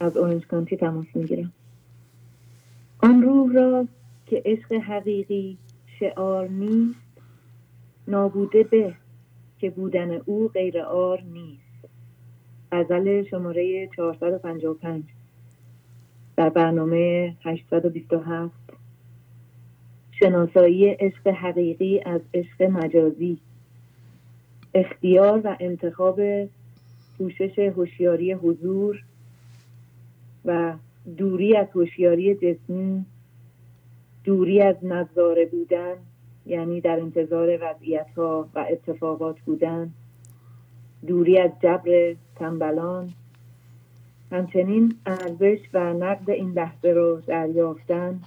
از 0.00 0.16
اورنج 0.16 0.46
کانتی 0.46 0.76
تماس 0.76 1.06
می‌گیرم. 1.14 1.52
آن 2.98 3.22
روح 3.22 3.52
را 3.52 3.88
که 4.26 4.42
عشق 4.44 4.72
حقیقی 4.72 5.58
شعار 6.00 6.48
نیست 6.48 7.00
نابوده 8.08 8.64
به 8.64 8.94
که 9.58 9.70
بودن 9.70 10.10
او 10.10 10.48
غیر 10.48 10.80
آر 10.80 11.20
نیست. 11.20 11.59
غزل 12.72 13.22
شماره 13.24 13.88
455 13.96 15.04
در 16.36 16.48
برنامه 16.48 17.34
827 17.44 18.52
شناسایی 20.10 20.88
عشق 20.90 21.28
حقیقی 21.28 22.00
از 22.00 22.20
عشق 22.34 22.62
مجازی. 22.62 23.38
اختیار 24.74 25.40
و 25.44 25.56
انتخاب 25.60 26.20
پوشش 27.18 27.58
هوشیاری 27.58 28.32
حضور 28.32 29.02
و 30.44 30.74
دوری 31.16 31.56
از 31.56 31.66
هوشیاری 31.74 32.34
جسمی 32.34 33.04
دوری 34.24 34.62
از 34.62 34.76
نظاره 34.82 35.46
بودن 35.46 35.94
یعنی 36.46 36.80
در 36.80 37.00
انتظار 37.00 37.58
وضعیت 37.62 38.06
ها 38.16 38.48
و 38.54 38.66
اتفاقات 38.70 39.40
بودن 39.40 39.90
دوری 41.06 41.38
از 41.38 41.50
جبر 41.62 42.14
تنبلان. 42.40 43.12
همچنین 44.32 44.94
ارزش 45.06 45.58
و 45.74 45.92
نقد 45.92 46.30
این 46.30 46.52
لحظه 46.52 46.88
رو 46.88 47.20
دریافتن. 47.26 48.20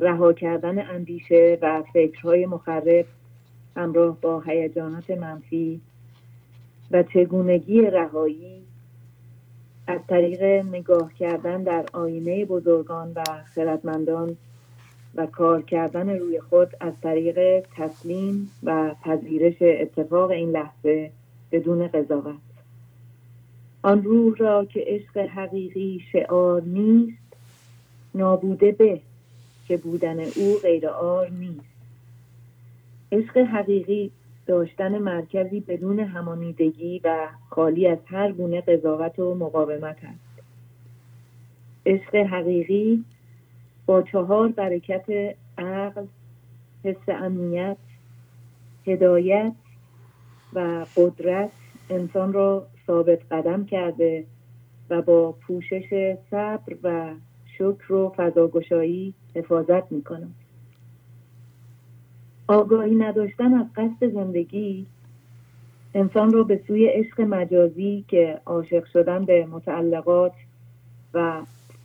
رها 0.00 0.32
کردن 0.32 0.90
اندیشه 0.90 1.58
و 1.62 1.82
فکرهای 1.92 2.46
مخرب 2.46 3.06
همراه 3.76 4.20
با 4.20 4.40
هیجانات 4.40 5.10
منفی 5.10 5.80
و 6.90 7.02
چگونگی 7.02 7.80
رهایی 7.80 8.62
از 9.86 10.00
طریق 10.08 10.42
نگاه 10.66 11.14
کردن 11.14 11.62
در 11.62 11.84
آینه 11.92 12.44
بزرگان 12.44 13.12
و 13.16 13.22
خردمندان 13.54 14.36
و 15.14 15.26
کار 15.26 15.62
کردن 15.62 16.18
روی 16.18 16.40
خود 16.40 16.68
از 16.80 16.92
طریق 17.02 17.66
تسلیم 17.76 18.50
و 18.62 18.94
پذیرش 19.04 19.56
اتفاق 19.60 20.30
این 20.30 20.50
لحظه 20.50 21.10
بدون 21.56 21.88
قضاوت. 21.88 22.34
آن 23.82 24.02
روح 24.02 24.36
را 24.36 24.64
که 24.64 24.84
عشق 24.86 25.16
حقیقی 25.16 26.02
شعار 26.12 26.62
نیست 26.62 27.36
نابوده 28.14 28.72
به 28.72 29.00
که 29.68 29.76
بودن 29.76 30.20
او 30.20 30.58
غیر 30.62 30.88
آر 30.88 31.28
نیست. 31.30 31.76
عشق 33.12 33.36
حقیقی 33.36 34.10
داشتن 34.46 34.98
مرکزی 34.98 35.60
بدون 35.60 36.00
همانیدگی 36.00 37.00
و 37.04 37.28
خالی 37.50 37.86
از 37.86 37.98
هر 38.06 38.32
گونه 38.32 38.60
قضاوت 38.60 39.18
و 39.18 39.34
مقاومت 39.34 39.96
است. 40.02 40.42
عشق 41.86 42.14
حقیقی 42.14 43.04
با 43.86 44.02
چهار 44.02 44.48
برکت 44.48 45.34
عقل 45.58 46.06
حس 46.84 47.08
امنیت 47.08 47.76
هدایت 48.86 49.52
و 50.52 50.86
قدرت 50.96 51.50
انسان 51.90 52.32
را 52.32 52.66
ثابت 52.86 53.18
قدم 53.30 53.64
کرده 53.64 54.24
و 54.90 55.02
با 55.02 55.32
پوشش 55.32 56.16
صبر 56.30 56.76
و 56.82 57.10
شکر 57.58 57.92
و 57.92 58.14
فضاگشایی 58.16 59.14
حفاظت 59.34 59.92
می 59.92 60.02
آگاهی 62.48 62.94
نداشتن 62.94 63.54
از 63.54 63.66
قصد 63.76 64.12
زندگی 64.12 64.86
انسان 65.94 66.32
رو 66.32 66.44
به 66.44 66.60
سوی 66.66 66.86
عشق 66.86 67.20
مجازی 67.20 68.04
که 68.08 68.40
عاشق 68.46 68.84
شدن 68.84 69.24
به 69.24 69.46
متعلقات 69.46 70.32
و 71.14 71.42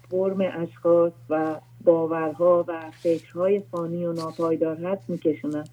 فرم 0.10 0.42
اشخاص 0.54 1.14
و 1.30 1.56
باورها 1.84 2.66
و 2.68 2.92
فکرهای 2.92 3.60
فانی 3.60 4.06
و 4.06 4.14
ناپایدار 4.14 4.78
هست 4.78 5.10
میکشوند. 5.10 5.70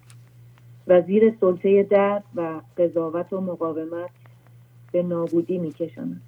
و 0.89 1.01
زیر 1.01 1.33
سلطه 1.41 1.83
درد 1.83 2.23
و 2.35 2.61
قضاوت 2.77 3.33
و 3.33 3.41
مقاومت 3.41 4.09
به 4.91 5.03
نابودی 5.03 5.57
میکشاند. 5.57 6.21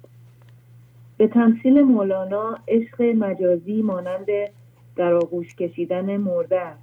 به 1.16 1.28
تمثیل 1.28 1.82
مولانا 1.82 2.58
عشق 2.68 3.02
مجازی 3.02 3.82
مانند 3.82 4.26
در 4.96 5.14
آغوش 5.14 5.54
کشیدن 5.54 6.16
مرده 6.16 6.60
است 6.60 6.82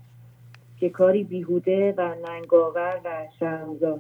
که 0.80 0.90
کاری 0.90 1.24
بیهوده 1.24 1.94
و 1.98 2.16
ننگاور 2.28 3.02
و 3.06 3.28
شرمزار 3.40 4.00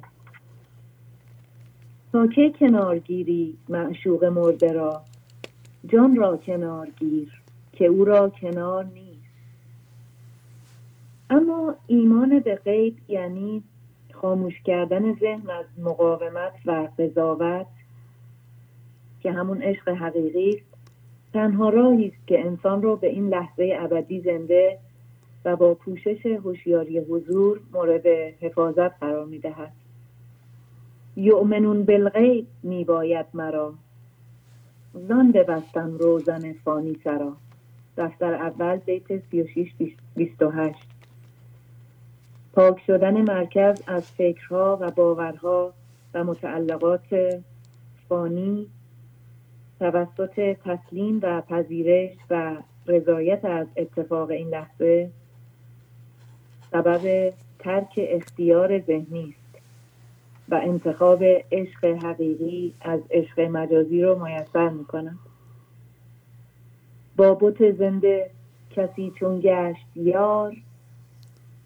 تا 2.11 2.27
که 2.27 2.53
کنارگیری 2.59 3.57
معشوق 3.69 4.25
مرده 4.25 4.73
را؟ 4.73 5.01
جان 5.87 6.15
را 6.15 6.37
کنار 6.37 6.89
گیر 6.99 7.41
که 7.71 7.85
او 7.85 8.05
را 8.05 8.29
کنار 8.29 8.85
نیست. 8.85 9.08
اما 11.29 11.75
ایمان 11.87 12.39
به 12.39 12.55
غیب 12.55 12.97
یعنی 13.07 13.63
خاموش 14.13 14.61
کردن 14.61 15.15
ذهن 15.15 15.49
از 15.49 15.65
مقاومت 15.77 16.53
و 16.65 16.87
قضاوت 16.99 17.67
که 19.21 19.31
همون 19.31 19.61
عشق 19.61 19.89
حقیقی 19.89 20.49
است. 20.49 20.69
تنها 21.33 21.69
راهی 21.69 22.07
است 22.07 22.27
که 22.27 22.45
انسان 22.45 22.81
را 22.81 22.95
به 22.95 23.07
این 23.07 23.29
لحظه 23.29 23.77
ابدی 23.79 24.21
زنده 24.21 24.79
و 25.45 25.55
با 25.55 25.73
پوشش 25.73 26.25
هوشیاری 26.25 26.99
حضور 26.99 27.59
مورد 27.73 28.07
حفاظت 28.41 28.99
قرار 28.99 29.25
می‌دهد 29.25 29.71
یؤمنون 31.15 31.83
بالغیب 31.83 32.47
میباید 32.63 33.25
مرا. 33.33 33.73
زان 34.93 35.31
ببستم 35.31 35.97
روزن 35.97 36.53
فانی 36.53 36.97
سرا. 37.03 37.37
دفتر 37.97 38.33
اول 38.33 38.77
بیت 38.77 39.17
36 39.31 39.95
28 40.15 40.88
پاک 42.53 42.81
شدن 42.87 43.21
مرکز 43.21 43.83
از 43.87 44.11
فکرها 44.11 44.77
و 44.81 44.91
باورها 44.91 45.73
و 46.13 46.23
متعلقات 46.23 47.41
فانی 48.09 48.67
توسط 49.79 50.57
تسلیم 50.65 51.19
و 51.23 51.41
پذیرش 51.41 52.11
و 52.29 52.55
رضایت 52.87 53.45
از 53.45 53.67
اتفاق 53.77 54.29
این 54.29 54.49
لحظه 54.49 55.09
سبب 56.71 57.33
ترک 57.59 57.93
اختیار 57.97 58.79
ذهنی 58.79 59.35
است 59.37 59.63
و 60.49 60.55
انتخاب 60.55 61.23
عشق 61.51 61.85
حقیقی 61.85 62.73
از 62.81 62.99
عشق 63.11 63.39
مجازی 63.39 64.03
رو 64.03 64.25
میسر 64.25 64.69
می‌کنم. 64.69 65.19
با 67.17 67.33
بت 67.33 67.71
زنده 67.71 68.29
کسی 68.75 69.13
چون 69.19 69.39
گشت 69.39 69.85
یار 69.95 70.55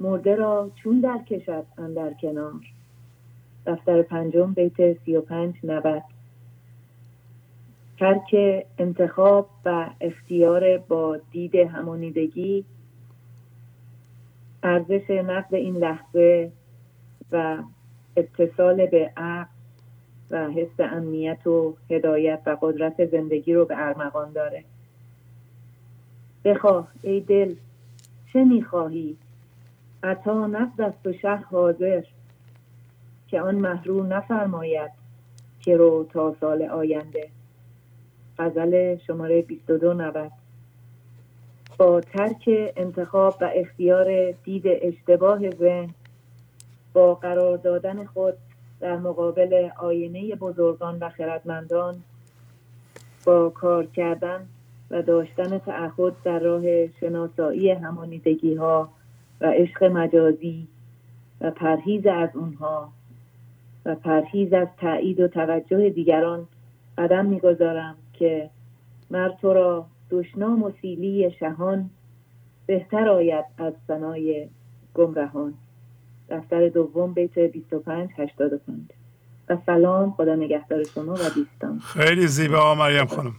مرده 0.03 0.35
را 0.35 0.71
چون 0.75 0.99
در 0.99 1.17
کشد 1.17 1.65
اندر 1.77 2.13
کنار. 2.13 2.61
دفتر 3.65 4.01
پنجم 4.01 4.53
بیت 4.53 4.97
سی 5.05 5.15
و 5.15 5.21
پنج 5.21 5.55
نبد 5.63 6.03
ترک 7.99 8.35
انتخاب 8.77 9.49
و 9.65 9.89
اختیار 10.01 10.77
با 10.77 11.19
دید 11.31 11.55
همانیدگی 11.55 12.65
ارزش 14.63 15.09
نقد 15.09 15.55
این 15.55 15.75
لحظه 15.75 16.51
و 17.31 17.57
اتصال 18.17 18.85
به 18.85 19.11
عقل 19.17 19.49
و 20.31 20.49
حس 20.49 20.79
امنیت 20.79 21.47
و 21.47 21.75
هدایت 21.89 22.41
و 22.45 22.57
قدرت 22.61 23.05
زندگی 23.05 23.53
رو 23.53 23.65
به 23.65 23.75
ارمغان 23.77 24.31
داره. 24.31 24.63
بخواه 26.45 26.87
ای 27.01 27.19
دل 27.19 27.55
چه 28.33 28.43
می‌خواهی؟ 28.43 29.17
عطا 30.03 30.47
نقد 30.47 30.81
است 30.81 31.07
و 31.07 31.13
شه 31.13 31.35
حاضر 31.35 32.03
که 33.27 33.41
آن 33.41 33.55
محروم 33.55 34.13
نفرماید 34.13 34.91
که 35.61 35.77
رو 35.77 36.07
تا 36.13 36.35
سال 36.39 36.61
آینده. 36.63 37.27
غزل 38.39 38.97
شماره 38.97 39.41
22 39.41 39.93
نوت 39.93 40.31
با 41.77 42.01
ترک 42.01 42.49
انتخاب 42.77 43.37
و 43.41 43.51
اختیار 43.55 44.31
دید 44.31 44.63
اشتباه 44.65 45.49
ذهن 45.49 45.89
با 46.93 47.15
قرار 47.15 47.57
دادن 47.57 48.05
خود 48.05 48.33
در 48.79 48.97
مقابل 48.97 49.69
آینه 49.77 50.35
بزرگان 50.35 50.99
و 50.99 51.09
خردمندان 51.09 52.03
با 53.25 53.49
کار 53.49 53.85
کردن 53.85 54.47
و 54.91 55.01
داشتن 55.01 55.57
تعهد 55.57 56.13
در 56.23 56.39
راه 56.39 56.87
شناسایی 56.87 57.69
همانیدگی 57.69 58.55
ها 58.55 58.89
و 59.41 59.45
عشق 59.45 59.83
مجازی 59.83 60.67
و 61.41 61.51
پرهیز 61.51 62.05
از 62.05 62.29
اونها 62.33 62.93
و 63.85 63.95
پرهیز 63.95 64.53
از 64.53 64.67
تایید 64.77 65.19
و 65.19 65.27
توجه 65.27 65.89
دیگران 65.89 66.47
قدم 66.97 67.25
می‌گذارم 67.25 67.95
که 68.13 68.49
مرد 69.11 69.37
تو 69.37 69.53
را 69.53 69.85
دشنام 70.09 70.63
و 70.63 70.71
سیلی 70.81 71.31
شهان 71.39 71.89
بهتر 72.65 73.09
آید 73.09 73.45
از 73.57 73.73
سنای 73.87 74.49
گمرهان. 74.93 75.53
دفتر 76.29 76.69
دوم 76.69 77.13
بیت 77.13 77.39
25 77.39 78.09
85 78.17 78.81
و 79.49 79.57
سلام 79.65 80.11
خدا 80.11 80.35
نگهدار 80.35 80.83
شما 80.83 81.13
و 81.13 81.29
دیستان 81.35 81.79
خیلی 81.79 82.27
زیبا 82.27 82.75
مریم 82.75 83.05
خانم. 83.05 83.35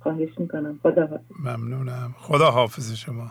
خواهش 0.00 0.38
می‌کنم. 0.38 0.78
خدا 0.82 1.08
ممنونم. 1.44 2.14
خدا 2.18 2.50
حافظ 2.50 2.94
شما. 2.94 3.30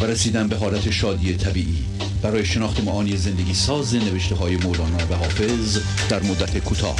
و 0.00 0.04
رسیدن 0.04 0.48
به 0.48 0.56
حالت 0.56 0.90
شادی 0.90 1.36
طبیعی. 1.36 1.84
برای 2.22 2.44
شناخت 2.44 2.84
معانی 2.84 3.16
زندگی 3.16 3.54
ساز 3.54 3.94
نوشته 3.94 4.34
های 4.34 4.56
مولانا 4.56 4.96
و 5.10 5.14
حافظ 5.14 5.78
در 6.08 6.22
مدت 6.22 6.58
کوتاه. 6.58 6.96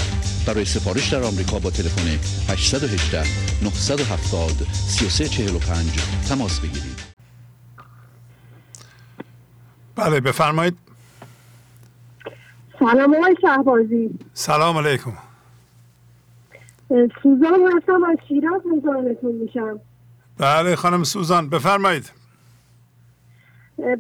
برای 0.47 0.65
سفارش 0.65 1.13
در 1.13 1.23
آمریکا 1.23 1.59
با 1.59 1.71
تلفن 1.71 2.09
818 2.53 3.23
970 3.63 4.51
3345 4.73 5.87
تماس 6.29 6.61
بگیرید. 6.61 7.01
بله 9.97 10.21
بفرمایید. 10.21 10.77
سلام 12.79 13.15
آقای 13.15 13.37
شهبازی. 13.41 14.11
سلام 14.35 14.79
علیکم. 14.79 15.13
سوزان 17.23 17.61
هستم 17.77 18.05
از 18.05 18.19
شیراز 18.29 18.61
مزاحمتون 18.77 19.35
میشم. 19.35 19.81
بله 20.39 20.77
خانم 20.77 21.05
سوزان 21.05 21.49
بفرمایید. 21.49 22.20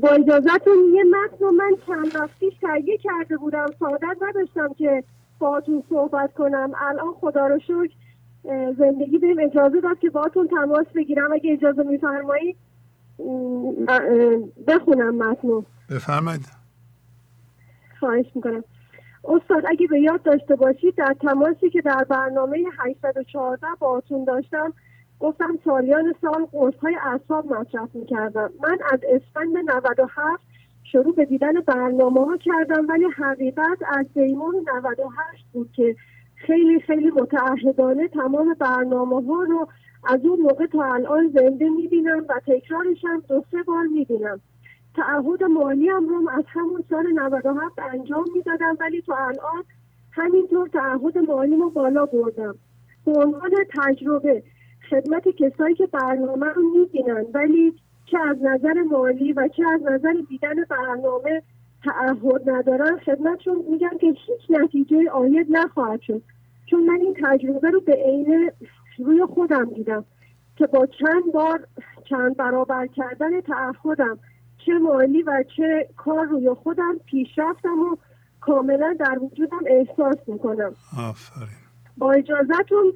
با 0.00 0.08
اجازتون 0.08 0.76
یه 0.94 1.04
متن 1.04 1.44
رو 1.44 1.50
من 1.52 1.70
چند 1.86 2.16
وقتی 2.16 2.52
تهیه 2.60 2.98
کرده 2.98 3.36
بودم. 3.36 3.66
سعادت 3.78 4.16
نداشتم 4.28 4.72
که 4.72 5.04
باهاتون 5.38 5.82
صحبت 5.88 6.34
کنم. 6.34 6.72
الان 6.80 7.12
خدا 7.20 7.46
رو 7.46 7.58
شکر 7.58 7.94
زندگی 8.78 9.18
بهم 9.18 9.38
اجازه 9.38 9.80
داد 9.80 9.98
که 9.98 10.10
باهاتون 10.10 10.48
تماس 10.48 10.86
بگیرم. 10.94 11.32
اگه 11.32 11.52
اجازه 11.52 11.82
میفرمایید 11.82 12.56
بخونم 14.66 15.14
متن 15.14 15.48
رو. 15.48 15.64
بفرمایید. 15.90 16.46
خواهش 18.00 18.26
می‌کنم. 18.34 18.64
استاد 19.24 19.64
اگه 19.68 19.86
به 19.86 20.00
یاد 20.00 20.22
داشته 20.22 20.56
باشید 20.56 20.94
در 20.94 21.16
تماسی 21.20 21.70
که 21.70 21.80
در 21.80 22.04
برنامه 22.04 22.58
814 22.78 23.66
باهاتون 23.78 24.24
داشتم 24.24 24.72
گفتم 25.20 25.58
سالیان 25.64 26.14
سال 26.20 26.44
قرص 26.52 26.74
های 26.82 26.96
اعصاب 27.02 27.46
مصرف 27.52 27.88
می‌کردم. 27.94 28.50
من 28.62 28.78
از 28.92 29.00
اسفند 29.08 29.56
97 29.56 30.42
شروع 30.92 31.14
به 31.14 31.24
دیدن 31.24 31.52
برنامه 31.52 32.26
ها 32.26 32.36
کردم 32.36 32.88
ولی 32.88 33.04
حقیقت 33.16 33.78
از 33.88 34.06
دیمون 34.14 34.54
98 34.74 35.44
بود 35.52 35.72
که 35.72 35.96
خیلی 36.36 36.80
خیلی 36.80 37.10
متعهدانه 37.10 38.08
تمام 38.08 38.54
برنامه 38.54 39.26
ها 39.26 39.42
رو 39.42 39.68
از 40.08 40.24
اون 40.24 40.40
موقع 40.40 40.66
تا 40.66 40.84
الان 40.94 41.32
زنده 41.34 41.68
می‌بینم 41.68 42.24
و 42.28 42.40
تکرارش 42.46 43.04
هم 43.04 43.22
دو 43.28 43.44
سه 43.50 43.62
بار 43.62 43.82
می‌بینم. 43.82 44.40
تعهد 44.96 45.42
مالی 45.44 45.88
هم 45.88 46.08
رو 46.08 46.30
از 46.30 46.44
همون 46.48 46.84
سال 46.90 47.12
97 47.12 47.78
انجام 47.78 48.24
می‌دادم 48.34 48.76
ولی 48.80 49.02
تا 49.02 49.16
الان 49.16 49.64
همینطور 50.12 50.68
تعهد 50.68 51.18
مالی 51.18 51.56
رو 51.56 51.70
بالا 51.70 52.06
بردم. 52.06 52.54
به 53.04 53.12
عنوان 53.12 53.50
تجربه 53.82 54.42
خدمت 54.90 55.28
کسایی 55.28 55.74
که 55.74 55.86
برنامه 55.86 56.46
رو 56.46 56.62
می‌بینن 56.62 57.24
ولی 57.34 57.74
چه 58.06 58.18
از 58.18 58.36
نظر 58.42 58.82
مالی 58.90 59.32
و 59.32 59.48
چه 59.56 59.62
از 59.74 59.82
نظر 59.82 60.14
دیدن 60.28 60.64
برنامه 60.64 61.42
تعهد 61.84 62.50
ندارن 62.50 62.98
خدمتشون 62.98 63.64
میگن 63.70 63.98
که 64.00 64.06
هیچ 64.06 64.50
نتیجه 64.50 65.10
آید 65.12 65.46
نخواهد 65.50 66.00
شد. 66.00 66.22
چون 66.66 66.84
من 66.84 67.00
این 67.00 67.16
تجربه 67.24 67.70
رو 67.70 67.80
به 67.80 67.92
عین 67.92 68.50
روی 68.98 69.26
خودم 69.34 69.64
دیدم 69.64 70.04
که 70.56 70.66
با 70.66 70.86
چند 70.86 71.32
بار 71.34 71.66
چند 72.10 72.36
برابر 72.36 72.86
کردن 72.86 73.40
تعهدم 73.40 74.18
چه 74.66 74.72
مالی 74.72 75.22
و 75.22 75.44
چه 75.56 75.88
کار 75.96 76.24
روی 76.24 76.54
خودم 76.54 76.98
پیشرفتم 77.06 77.80
و 77.80 77.96
کاملا 78.40 78.96
در 79.00 79.18
وجودم 79.18 79.60
احساس 79.66 80.16
می‌کنم. 80.26 80.74
آفرین. 80.98 81.48
با 81.96 82.12
اجازتون 82.12 82.92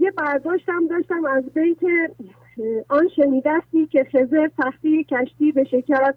یه 0.00 0.10
برداشتم 0.16 0.86
داشتم 0.86 1.24
از 1.24 1.44
بیت 1.54 1.78
آن 2.88 3.08
شنیدستی 3.16 3.86
که 3.86 4.06
خزر 4.12 4.48
تختی 4.58 5.04
کشتی 5.04 5.52
به 5.52 5.64
شکر 5.64 6.12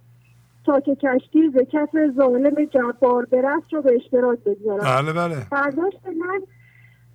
تا 0.65 0.79
که 0.79 0.95
کشتی 0.95 1.49
ز 1.49 1.57
کف 1.71 1.89
ظالم 2.15 2.65
جبار 2.65 3.25
برست 3.25 3.73
رو 3.73 3.81
به 3.81 3.95
اشتراک 3.95 4.39
بگذارم. 4.39 5.01
بله 5.01 5.13
بله. 5.13 5.35
برداشت 5.51 5.99
من 6.05 6.41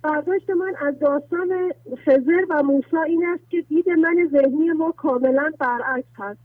برداشت 0.03 0.49
من 0.49 0.75
از 0.87 0.99
داستان 0.99 1.71
خزر 2.05 2.45
و 2.49 2.63
موسی 2.63 2.97
این 3.07 3.25
است 3.33 3.49
که 3.49 3.61
دید 3.61 3.89
من 3.89 4.29
ذهنی 4.31 4.71
ما 4.71 4.91
کاملا 4.91 5.51
برعکس 5.59 6.07
هست 6.17 6.39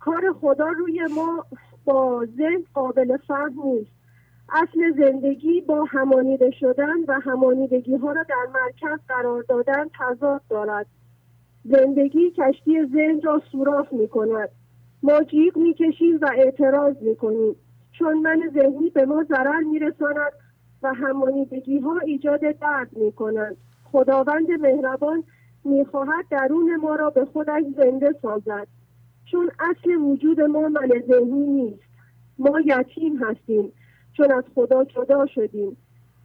کار 0.00 0.32
خدا 0.40 0.66
روی 0.66 1.00
ما 1.16 1.46
با 1.84 2.26
ذهن 2.36 2.64
قابل 2.74 3.16
فهم 3.28 3.54
نیست. 3.64 3.99
اصل 4.52 4.92
زندگی 4.96 5.60
با 5.60 5.84
همانیده 5.84 6.50
شدن 6.50 7.04
و 7.08 7.20
همانیدگی 7.20 7.96
ها 7.96 8.12
را 8.12 8.22
در 8.22 8.46
مرکز 8.54 8.98
قرار 9.08 9.42
دادن 9.42 9.84
تضاد 9.98 10.40
دارد. 10.50 10.86
زندگی 11.64 12.30
کشتی 12.30 12.86
ذهن 12.86 13.20
را 13.22 13.42
سوراخ 13.52 13.92
می 13.92 14.08
کند 14.08 14.48
ما 15.02 15.22
جیغ 15.22 15.56
می 15.58 15.74
کشیم 15.74 16.18
و 16.22 16.30
اعتراض 16.36 16.96
می 17.02 17.16
کنیم 17.16 17.56
چون 17.92 18.18
من 18.18 18.50
ذهنی 18.54 18.90
به 18.90 19.06
ما 19.06 19.24
ضرر 19.24 19.60
می 19.60 19.78
رساند 19.78 20.32
و 20.82 20.94
همانیدگی 20.94 21.78
ها 21.78 21.98
ایجاد 21.98 22.40
درد 22.40 22.96
می 22.96 23.12
کنند 23.12 23.56
خداوند 23.92 24.50
مهربان 24.50 25.24
می 25.64 25.84
خواهد 25.84 26.24
درون 26.30 26.76
ما 26.76 26.94
را 26.94 27.10
به 27.10 27.24
خودش 27.24 27.62
زنده 27.76 28.14
سازد. 28.22 28.66
چون 29.24 29.50
اصل 29.60 29.96
وجود 29.96 30.40
ما 30.40 30.68
من 30.68 30.88
ذهنی 31.08 31.46
نیست. 31.46 31.82
ما 32.38 32.60
یتیم 32.60 33.16
هستیم. 33.16 33.72
چون 34.16 34.32
از 34.32 34.44
خدا 34.54 34.84
جدا 34.84 35.26
شدیم. 35.26 35.76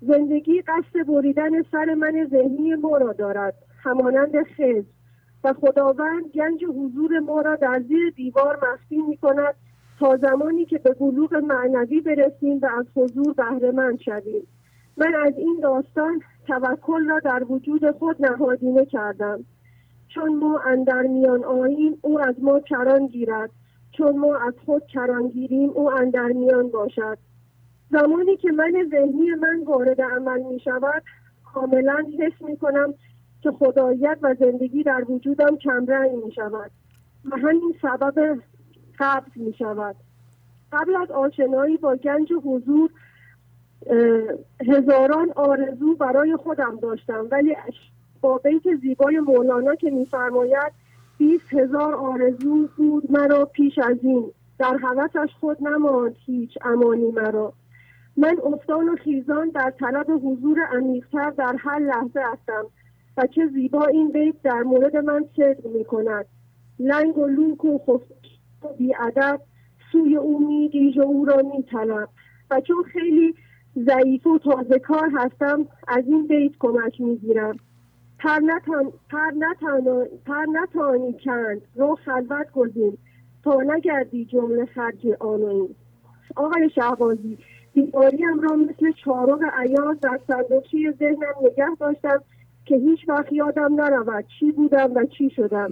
زندگی 0.02 0.62
قصد 0.62 1.08
بریدن 1.08 1.62
سر 1.72 1.94
من 1.94 2.28
ذهنی 2.32 2.76
ما 2.76 2.98
را 2.98 3.14
دارد 3.14 3.54
همانند 3.84 4.44
خز 4.44 4.84
و 5.44 5.54
خداوند 5.54 6.26
گنج 6.34 6.64
حضور 6.64 7.20
ما 7.20 7.42
را 7.42 7.56
در 7.56 7.84
زیر 7.88 8.10
دیوار 8.10 8.60
مخفی 8.64 8.98
می 8.98 9.18
کند 9.18 9.56
تا 10.00 10.18
زمانی 10.18 10.66
که 10.66 10.78
به 10.78 10.94
بلوغ 10.94 11.36
معنوی 11.36 12.02
برسیم 12.02 12.60
و 12.62 12.66
از 12.66 12.86
حضور 12.96 13.34
بهرهمند 13.34 14.00
شویم. 14.00 14.48
من 14.98 15.16
از 15.16 15.34
این 15.38 15.60
داستان 15.64 16.22
توکل 16.48 17.10
را 17.10 17.20
در 17.20 17.44
وجود 17.50 17.92
خود 17.92 18.26
نهادینه 18.26 18.86
کردم. 18.86 19.46
چون 20.08 20.36
ما 20.36 20.60
اندر 20.60 21.02
میان 21.02 21.44
آییم 21.44 21.98
او 22.02 22.20
از 22.20 22.36
ما 22.42 22.60
کران 22.60 23.08
گیرد. 23.08 23.50
چون 23.92 24.18
ما 24.18 24.36
از 24.38 24.54
خود 24.66 24.88
کران 24.88 25.28
گیریم 25.28 25.70
او 25.70 25.92
اندر 25.92 26.28
میان 26.28 26.70
باشد. 26.70 27.18
زمانی 27.92 28.38
که 28.38 28.52
من 28.52 28.74
ذهنی 28.92 29.30
من 29.30 29.64
وارد 29.66 30.02
عمل 30.02 30.42
می 30.42 30.60
شود 30.60 31.04
کاملا 31.54 32.06
حس 32.20 32.42
می 32.42 32.58
کنم 32.58 32.94
که 33.42 33.52
خدایت 33.52 34.18
و 34.22 34.36
زندگی 34.40 34.84
در 34.84 35.12
وجودم 35.12 35.58
کمرنگ 35.58 36.26
می 36.26 36.32
شود 36.32 36.72
و 37.32 37.38
همین 37.38 37.76
سبب 37.82 38.40
قبض 39.00 39.32
می 39.36 39.54
شود 39.54 39.96
قبل 40.72 40.96
از 40.96 41.12
آشنایی 41.12 41.78
با 41.78 41.96
گنج 41.96 42.34
حضور 42.44 42.90
هزاران 44.68 45.32
آرزو 45.36 45.96
برای 45.96 46.36
خودم 46.36 46.80
داشتم 46.82 47.28
ولی 47.32 47.56
با 48.22 48.38
بیت 48.38 48.76
زیبای 48.82 49.20
مولانا 49.20 49.76
که 49.76 49.90
میفرماید 49.90 50.74
بیست 51.18 51.54
هزار 51.54 51.96
آرزو 51.96 52.68
بود 52.78 53.12
مرا 53.12 53.46
پیش 53.46 53.78
از 53.78 53.98
این. 54.02 54.32
در 54.60 54.78
حوثش 54.78 55.34
خود 55.40 55.68
نماند 55.68 56.16
هیچ 56.26 56.58
امانی 56.62 57.12
مرا. 57.12 57.54
من 58.18 58.38
افتان 58.44 58.90
و 58.90 58.96
خیزان 58.96 59.50
در 59.50 59.74
طلب 59.80 60.06
حضور 60.10 60.60
عمیقتر 60.74 61.30
در 61.30 61.56
هر 61.60 61.80
لحظه 61.80 62.22
هستم 62.34 62.66
و 63.18 63.28
چه 63.28 63.48
زیبا 63.48 63.86
این 63.86 64.12
بیت 64.12 64.42
در 64.44 64.64
مورد 64.64 64.96
من 64.96 65.26
صدق 65.36 65.68
می 65.68 65.86
کند 65.86 66.26
لنگ 66.80 67.18
و 67.18 67.26
لوک 67.26 67.66
و 67.66 67.78
خفت 67.78 68.26
و 68.64 68.68
بیادب 68.78 69.42
سوی 69.92 70.16
او 70.16 70.48
می 70.48 70.94
و 70.98 71.02
او 71.02 71.26
را 71.26 71.38
می 71.38 71.64
طلب 71.64 72.10
و 72.52 72.62
چون 72.62 72.84
خیلی 72.84 73.36
ضعیف 73.86 74.28
و 74.28 74.40
تازه 74.40 74.80
کار 74.80 75.10
هستم 75.14 75.68
از 75.88 76.04
این 76.08 76.28
بیت 76.28 76.52
کمک 76.60 77.02
می 77.02 77.18
گیرم 77.18 77.60
پر, 78.20 78.40
نتان، 78.40 78.92
پر, 79.10 79.32
نتان، 79.38 80.06
پر 80.26 80.46
نتانی 80.52 81.14
کند 81.24 81.62
رو 81.76 81.98
خلوت 82.06 82.52
گزین 82.52 82.98
تا 83.44 83.62
نگردی 83.62 84.26
جمله 84.26 84.66
خرج 84.66 85.08
آنوین 85.20 85.76
آقای 86.36 86.70
شهبازی 86.70 87.38
بیماریم 87.76 88.40
را 88.40 88.56
مثل 88.56 88.92
چارق 89.06 89.40
عیاز 89.60 90.00
در 90.02 90.20
صندوقچه 90.28 90.96
ذهنم 91.00 91.36
نگه 91.42 91.76
داشتم 91.80 92.24
که 92.66 92.76
هیچ 92.76 93.00
وقت 93.10 93.34
یادم 93.34 93.82
نرود 93.82 94.26
چی 94.40 94.52
بودم 94.52 94.94
و 94.96 95.06
چی 95.18 95.30
شدم. 95.36 95.70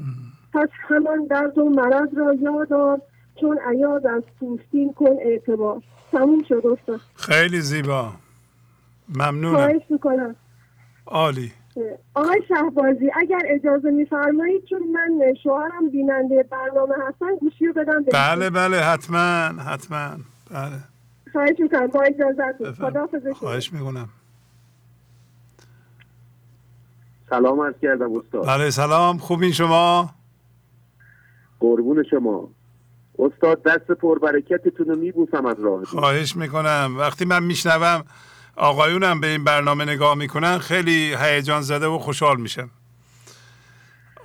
پس 0.53 0.69
همان 0.87 1.25
درد 1.29 1.57
و 1.57 1.69
مرض 1.69 2.07
را 2.17 2.33
یادم 2.33 3.01
چون 3.41 3.59
عیاز 3.67 4.05
از 4.05 4.23
پوستین 4.39 4.93
کن 4.93 5.15
اعتبار. 5.21 5.81
تموم 6.11 6.43
شد 6.43 6.63
استاد. 6.65 6.99
خیلی 7.15 7.61
زیبا. 7.61 8.09
ممنونم. 9.15 9.55
خواهش 9.55 9.81
می‌کنم. 9.89 10.35
عالی. 11.05 11.51
آقای 12.13 12.41
شهبازی 12.47 13.11
اگر 13.15 13.41
اجازه 13.45 13.91
میفرمایید 13.91 14.63
چون 14.65 14.81
من 14.93 15.33
شوهرم 15.43 15.89
بیننده 15.89 16.43
برنامه 16.43 16.95
هستن 17.07 17.35
گوشی 17.41 17.65
رو 17.65 17.73
بدم 17.73 18.03
بله 18.13 18.49
بله 18.49 18.77
حتما 18.77 19.61
حتما. 19.61 20.17
بله. 20.51 20.92
خواهش 21.33 21.55
می‌کنم 21.59 21.87
با 21.87 22.01
اجازت 22.01 22.81
خدا 22.81 23.07
خواهش 23.33 23.73
می‌کنم. 23.73 24.09
سلام 27.29 27.61
عرض 27.61 27.75
کردم 27.81 28.17
استاد. 28.17 28.47
بله 28.47 28.69
سلام. 28.69 29.17
خوبین 29.17 29.51
شما؟ 29.51 30.13
قربون 31.59 32.03
شما. 32.11 32.49
استاد 33.19 33.63
دست 33.63 33.91
پربرکتتون 33.91 34.87
رو 34.87 34.95
میبوسم 34.95 35.45
از 35.45 35.59
راه 35.59 35.83
خواهش 35.83 36.35
می‌کنم. 36.35 36.95
وقتی 36.99 37.25
من 37.25 37.43
میشنوم 37.43 38.03
آقایونم 38.55 39.21
به 39.21 39.27
این 39.27 39.43
برنامه 39.43 39.85
نگاه 39.85 40.15
می‌کنن 40.15 40.57
خیلی 40.57 41.15
هیجان 41.19 41.61
زده 41.61 41.87
و 41.87 41.99
خوشحال 41.99 42.41
میشم. 42.41 42.69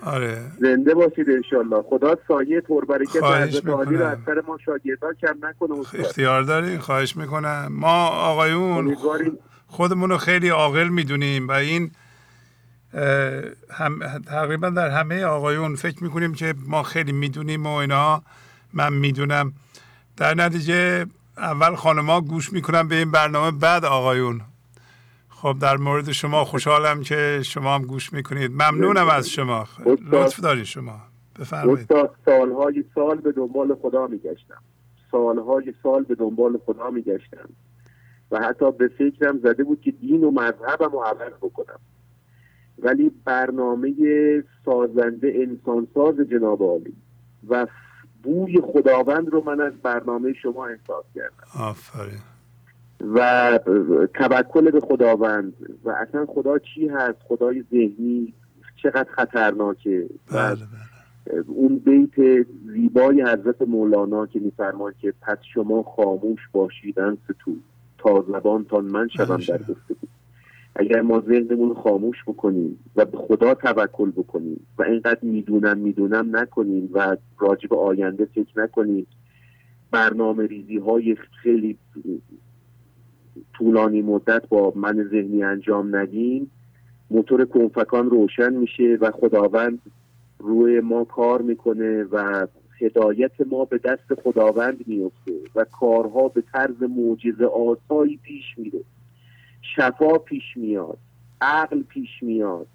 آره. 0.09 0.43
زنده 0.61 0.95
باشید 0.95 1.31
انشالله 1.31 1.83
خدا 1.83 2.17
سایه 2.29 2.61
پربرکت 2.61 3.23
حضرت 3.23 3.67
عالی 3.67 3.97
رو 3.97 4.07
از 4.07 4.19
سر 4.27 4.43
ما 4.47 4.59
شاگردان 4.65 5.15
کم 5.15 5.35
نکنه 5.43 6.01
اختیار 6.05 6.43
دارین 6.43 6.79
خواهش 6.79 7.17
می‌کنم. 7.17 7.69
ما 7.71 8.07
آقایون 8.07 8.97
خودمون 9.67 10.11
رو 10.11 10.19
خیلی 10.19 10.49
عاقل 10.49 10.89
می‌دونیم 10.89 11.49
و 11.49 11.53
این 11.53 11.91
هم 13.71 14.21
تقریبا 14.27 14.71
در 14.71 14.91
همه 14.91 15.25
آقایون 15.25 15.77
فکر 15.77 16.05
می‌کنیم 16.05 16.35
که 16.35 16.55
ما 16.67 16.83
خیلی 16.83 17.13
می‌دونیم 17.13 17.67
و 17.67 17.75
اینا. 17.75 18.23
من 18.73 18.93
می‌دونم. 18.93 19.53
در 20.17 20.35
نتیجه 20.35 21.07
اول 21.37 21.75
خانما 21.75 22.21
گوش 22.21 22.53
می‌کنم 22.53 22.89
به 22.89 22.95
این 22.95 23.11
برنامه 23.11 23.59
بعد 23.59 23.85
آقایون. 23.85 24.41
خب 25.43 25.57
در 25.61 25.77
مورد 25.77 26.13
شما 26.13 26.45
خوشحالم 26.45 27.03
که 27.03 27.41
شما 27.45 27.75
هم 27.75 27.83
گوش 27.83 28.13
می‌کنید. 28.13 28.51
ممنونم 28.51 29.09
از 29.09 29.31
شما. 29.31 29.67
لطف 30.13 30.41
دارید 30.41 30.65
شما. 30.65 31.01
بفرمایید. 31.41 31.89
سالهای 32.25 32.85
سال 32.95 33.17
به 33.21 33.33
دنبال 33.33 33.75
خدا 33.75 34.07
میگشتم. 34.07 34.63
سالهای 35.11 35.75
سال 35.83 36.03
به 36.03 36.15
دنبال 36.15 36.59
خدا 36.67 36.91
میگشتم. 36.91 37.49
و 38.31 38.39
حتی 38.39 38.73
به 38.73 38.89
فکرم 38.89 39.39
زده 39.39 39.65
بود 39.65 39.81
که 39.81 39.91
دین 39.91 40.25
و 40.25 40.31
مذهبم 40.31 40.93
رو 40.93 40.99
عوض 41.01 41.33
بکنم. 41.43 41.79
ولی 42.79 43.11
برنامه 43.25 43.93
سازنده 44.65 45.33
انسانساز 45.35 46.15
جناب 46.31 46.63
عالی 46.63 46.97
و 47.49 47.67
بوی 48.23 48.61
خداوند 48.73 49.29
رو 49.29 49.45
من 49.45 49.61
از 49.61 49.73
برنامه 49.83 50.33
شما 50.43 50.67
احساس 50.67 51.05
کردم. 51.15 51.65
آفرین. 51.65 52.21
و 53.01 53.59
توکل 54.15 54.71
به 54.71 54.81
خداوند. 54.81 55.53
و 55.85 55.91
اصلا 55.91 56.27
خدا 56.27 56.59
چی 56.59 56.89
هست؟ 56.89 57.19
خدای 57.29 57.65
ذهنی 57.71 58.35
چقدر 58.83 59.11
خطرناکه. 59.11 60.09
بله 60.33 60.55
بله. 60.55 61.45
اون 61.47 61.79
بیت 61.79 62.47
زیبای 62.67 63.23
حضرت 63.23 63.63
مولانا 63.63 64.27
که 64.27 64.41
میفرمان 64.41 64.95
که 65.01 65.15
پس 65.23 65.39
شما 65.55 65.83
خاموش 65.83 66.41
باشیدن 66.53 67.17
ستو. 67.25 67.53
تا 67.99 68.25
زبان 68.29 68.65
تا 68.65 68.81
من 68.81 69.09
شدم 69.09 69.37
در 69.37 69.59
گفته 69.59 69.95
بود 69.95 70.09
اگر 70.77 71.01
ما 71.01 71.21
ذهنمون 71.21 71.75
خاموش 71.75 72.17
بکنیم 72.27 72.79
و 72.97 73.05
به 73.05 73.19
خدا 73.19 73.55
توکل 73.55 74.11
بکنیم 74.11 74.67
و 74.79 74.83
اینقدر 74.83 75.19
می‌دونم 75.23 75.79
می‌دونم 75.79 76.37
نکنیم 76.37 76.91
و 76.93 77.17
راجب 77.39 77.75
آینده 77.75 78.25
فکر 78.25 78.61
نکنیم 78.61 79.07
برنامه 79.91 80.47
ریزی 80.47 80.79
های 80.79 81.17
خیلی 81.43 81.79
طولانی 83.55 84.03
مدت 84.03 84.49
با 84.49 84.73
من 84.77 85.09
ذهنی 85.11 85.43
انجام 85.45 85.97
ندیم 85.97 86.51
موتور 87.11 87.45
کنفکان 87.45 88.11
روشن 88.11 88.53
میشه 88.53 88.99
و 89.01 89.11
خداوند 89.11 89.79
روی 90.39 90.81
ما 90.81 91.05
کار 91.05 91.43
می‌کنه 91.43 92.05
و 92.05 92.47
هدایت 92.81 93.33
ما 93.51 93.65
به 93.65 93.79
دست 93.79 94.15
خداوند 94.25 94.85
میفته 94.87 95.33
و 95.55 95.65
کارها 95.65 96.29
به 96.29 96.43
طرز 96.53 96.83
معجزه 96.83 97.45
آسایی 97.45 98.17
پیش 98.17 98.45
میره. 98.57 98.81
شفا 99.77 100.19
پیش 100.19 100.57
میاد. 100.57 100.99
عقل 101.41 101.83
پیش 101.83 102.23
میاد. 102.23 102.67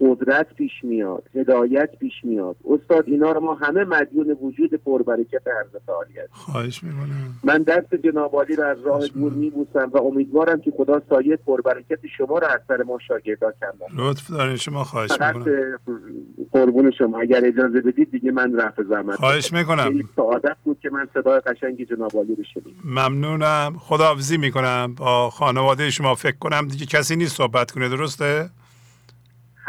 قدرت 0.00 0.54
پیش 0.54 0.72
میاد 0.82 1.22
هدایت 1.34 1.90
پیش 2.00 2.12
میاد. 2.22 2.56
استاد 2.70 3.04
اینا 3.06 3.32
رو 3.32 3.40
ما 3.40 3.54
همه 3.54 3.84
مدیون 3.84 4.36
وجود 4.42 4.74
پربرکت 4.74 5.42
عالی 5.88 6.18
هست 6.18 6.28
خواهش 6.32 6.84
می‌کنم. 6.84 7.34
من 7.44 7.62
دست 7.62 7.94
جناب 7.94 8.34
عالی 8.34 8.56
رو 8.56 8.64
از 8.64 8.80
راه 8.84 9.06
دور 9.06 9.32
میبوسم 9.32 9.90
و 9.92 9.98
امیدوارم 9.98 10.60
که 10.60 10.72
خدا 10.76 11.02
سایه 11.10 11.36
پربرکت 11.36 11.98
شما 12.16 12.38
رو 12.38 12.46
از 12.46 12.60
سر 12.68 12.82
ما 12.82 12.98
شاگردا 13.08 13.52
کم 13.60 14.02
لطف 14.02 14.30
دارین 14.30 14.56
شما 14.56 14.84
خواهش 14.84 15.10
می‌کنم. 15.10 15.78
قربون 16.52 16.90
شما 16.90 17.20
اگر 17.20 17.40
اجازه 17.44 17.80
بدید 17.80 18.10
دیگه 18.10 18.32
من 18.32 18.56
رفع 18.56 18.82
زحمت 18.82 19.16
خواهش 19.16 19.52
می‌کنم. 19.52 20.08
سعادت 20.16 20.56
بود 20.64 20.78
که 20.80 20.90
من 20.90 21.08
صدای 21.14 21.40
قشنگی 21.40 21.84
جناب 21.84 22.10
عالی 22.14 22.34
رو 22.34 22.44
شنیدم. 22.54 22.70
ممنونم. 22.84 23.76
خداحافظی 23.78 24.36
می‌کنم. 24.36 24.94
با 24.96 25.30
خانواده 25.30 25.90
شما 25.90 26.14
فکر 26.14 26.36
کنم 26.36 26.68
دیگه 26.68 26.86
کسی 26.86 27.16
نیست 27.16 27.36
صحبت 27.36 27.70
کنه 27.70 27.88
درسته؟ 27.88 28.50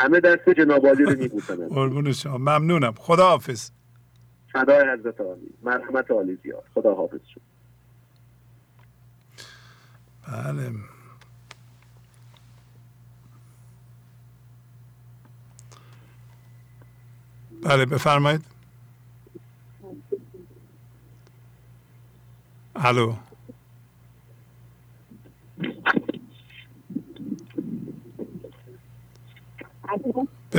همه 0.01 0.19
دست 0.19 0.49
جناب 0.49 0.87
عالی 0.87 1.03
رو 1.03 1.15
میبوسم 1.15 1.67
قربون 1.67 2.11
شما. 2.13 2.37
ممنونم. 2.37 2.93
خداحافظ. 2.93 3.71
فدای 4.53 4.89
حضرت 4.93 5.21
عالی. 5.21 5.53
مرحمت 5.63 6.11
عالی 6.11 6.37
زیاد. 6.43 6.63
خدا 6.75 6.95
حافظ 6.95 7.19
شما. 7.33 7.43
بله. 10.27 10.71
بله 17.63 17.85
بفرمایید. 17.85 18.45
الو. 22.75 23.15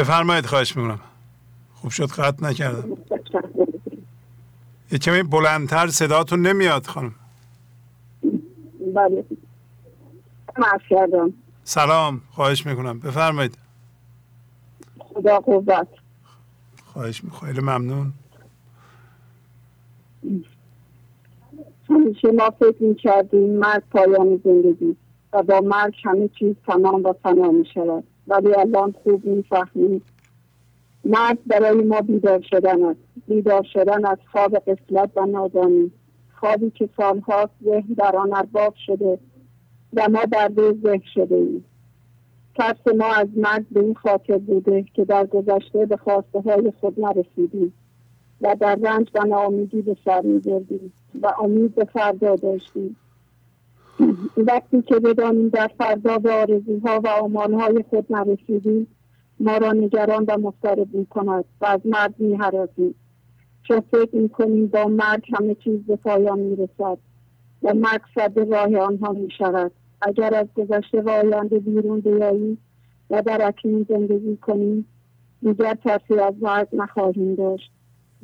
بفرمایید 0.02 0.46
خواهش 0.46 0.76
می‌کنم. 0.76 1.00
خوب 1.74 1.90
شد 1.90 2.06
قطع 2.06 2.46
نکردم. 2.46 2.96
یه 4.92 4.98
کمی 4.98 5.22
بلندتر 5.22 5.86
صداتون 5.86 6.46
نمیاد 6.46 6.86
خانم. 6.86 7.14
بله. 8.94 9.24
کردم. 10.90 11.32
سلام 11.64 12.20
خواهش 12.30 12.66
می‌کنم. 12.66 12.98
بفرمایید. 12.98 13.58
خدا 14.98 15.40
قوت. 15.40 15.88
خواهش 16.84 17.24
می‌کنم. 17.24 17.48
خیلی 17.48 17.60
ممنون. 17.60 18.12
همیشه 21.88 22.30
ما 22.32 22.50
فکر 22.50 22.82
می‌کردیم 22.82 23.58
مرگ 23.58 23.82
پایان 23.90 24.40
زندگی 24.44 24.96
و 25.32 25.42
با 25.42 25.60
مرگ 25.60 25.94
همه 26.04 26.28
چیز 26.38 26.56
تمام 26.66 27.04
و 27.04 27.12
فنا 27.22 27.50
می‌شود. 27.50 28.04
ولی 28.28 28.54
الان 28.54 28.94
خوب 29.02 29.24
می‌فهمیم. 29.24 30.02
مرگ 31.04 31.38
برای 31.46 31.82
ما 31.84 32.00
بیدار 32.00 32.40
شدن 32.40 32.84
است. 32.84 33.00
بیدار 33.28 33.62
شدن 33.72 34.04
از 34.04 34.18
خواب 34.32 34.58
قفلت 34.58 35.10
و 35.16 35.26
نادانی. 35.26 35.92
خوابی 36.40 36.70
که 36.70 36.88
سالهاست 36.96 37.52
ذهن 37.64 37.94
در 37.96 38.16
آن 38.16 38.34
ارباب 38.34 38.74
شده 38.86 39.18
و 39.94 40.08
ما 40.08 40.24
در 40.24 40.52
وی 40.56 40.80
ذهن 40.82 41.02
شده 41.14 41.34
ایم 41.34 41.64
ترس 42.54 42.94
ما 42.98 43.06
از 43.14 43.28
مرگ 43.36 43.66
به 43.70 43.80
این 43.80 43.94
خاطر 43.94 44.38
بوده 44.38 44.84
که 44.94 45.04
در 45.04 45.26
گذشته 45.26 45.86
به 45.86 45.96
خواسته 45.96 46.40
های 46.40 46.72
خود 46.80 47.00
نرسیدیم 47.00 47.72
و 48.40 48.56
در 48.60 48.78
رنج 48.82 49.10
و 49.14 49.24
ناامیدی 49.24 49.82
به 49.82 49.96
سر 50.04 50.20
میبردیم 50.20 50.92
و 51.22 51.32
امید 51.42 51.74
به 51.74 51.84
فردا 51.84 52.36
داشتیم. 52.36 52.96
وقتی 54.36 54.82
که 54.82 54.94
بدانیم 54.94 55.48
در 55.48 55.70
فردا 55.78 56.18
به 56.18 56.32
آرزوها 56.32 57.00
و 57.04 57.08
آمالهای 57.08 57.84
خود 57.90 58.06
نرسیدیم 58.12 58.86
ما 59.40 59.56
را 59.56 59.72
نگران 59.72 60.24
و 60.28 60.38
مضطرب 60.38 60.94
می 60.94 61.06
کند 61.06 61.44
و 61.60 61.66
از 61.66 61.80
مرگ 61.84 62.14
می 62.18 62.34
حراسیم 62.34 62.94
چون 63.62 63.80
فکر 63.80 64.16
می 64.16 64.28
کنیم 64.28 64.66
با 64.66 64.84
مرگ 64.84 65.24
همه 65.38 65.54
چیز 65.54 65.80
به 65.86 65.96
پایان 65.96 66.38
می 66.38 66.56
رسد 66.56 66.98
و 67.62 67.74
مقصد 67.74 68.38
راه 68.52 68.76
آنها 68.76 69.12
می 69.12 69.28
شود 69.38 69.72
اگر 70.02 70.34
از 70.34 70.46
گذشته 70.56 71.00
و 71.00 71.08
آینده 71.08 71.58
بیرون 71.58 72.00
بیاییم 72.00 72.58
و 73.10 73.22
در 73.22 73.46
اکنون 73.46 73.86
زندگی 73.88 74.36
کنیم 74.36 74.86
دیگر 75.42 75.74
ترسی 75.74 76.14
از 76.14 76.34
مرگ 76.40 76.68
نخواهیم 76.72 77.34
داشت. 77.34 77.72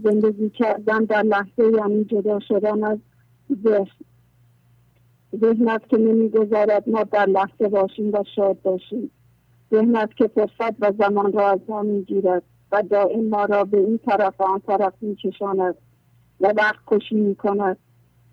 زندگی 0.04 0.50
کردن 0.50 1.04
در 1.04 1.22
لحظه 1.22 1.76
یعنی 1.78 2.04
جدا 2.04 2.38
شدن 2.40 2.84
از 2.84 2.98
ذهن 3.64 3.86
ذهنت 5.36 5.88
که 5.88 5.96
نمی‌گذارد 5.96 6.88
ما 6.88 7.02
در 7.02 7.26
لحظه 7.26 7.68
باشیم 7.68 8.12
و 8.14 8.24
شاد 8.36 8.62
باشیم. 8.62 9.10
ذهنت 9.74 10.14
که 10.14 10.26
فرصت 10.26 10.74
و 10.80 10.92
زمان 10.98 11.32
را 11.32 11.50
از 11.50 11.60
ما 11.68 11.82
می‌گیرد 11.82 12.42
و 12.72 12.82
دائم 12.90 13.28
ما 13.28 13.44
را 13.44 13.64
به 13.64 13.78
این 13.78 13.98
طرف 13.98 14.40
و 14.40 14.44
آن 14.44 14.60
طرف 14.60 14.92
میکشاند 15.00 15.74
و 16.40 16.54
وقت 16.56 16.78
کشی 16.86 17.14
می‌کند. 17.14 17.76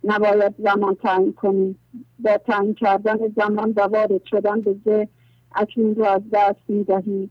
نباید 0.04 0.56
زمان 0.58 0.96
تعیین 0.96 1.34
کنیم. 1.34 1.80
با 2.20 2.38
تعیین 2.38 2.74
کردن 2.74 3.18
زمان 3.36 3.74
و 3.76 3.82
وارد 3.82 4.24
شدن 4.26 4.62
به 4.62 4.76
ذهن 4.86 5.08
اکنون 5.56 5.96
را 5.96 6.08
از 6.10 6.22
دست 6.34 6.60
می‌دهیم. 6.68 7.30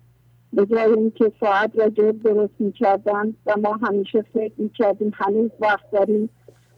به 0.52 0.66
جای 0.66 0.92
اینکه 0.92 1.32
ساعت 1.40 1.78
را 1.78 1.88
جد 1.88 2.22
درست 2.22 2.54
می‌کردن 2.58 3.34
و 3.46 3.54
ما 3.62 3.72
همیشه 3.72 4.22
فکر 4.22 4.52
می‌کردیم 4.58 5.10
هنوز 5.14 5.50
وقت 5.60 5.90
داریم 5.90 6.30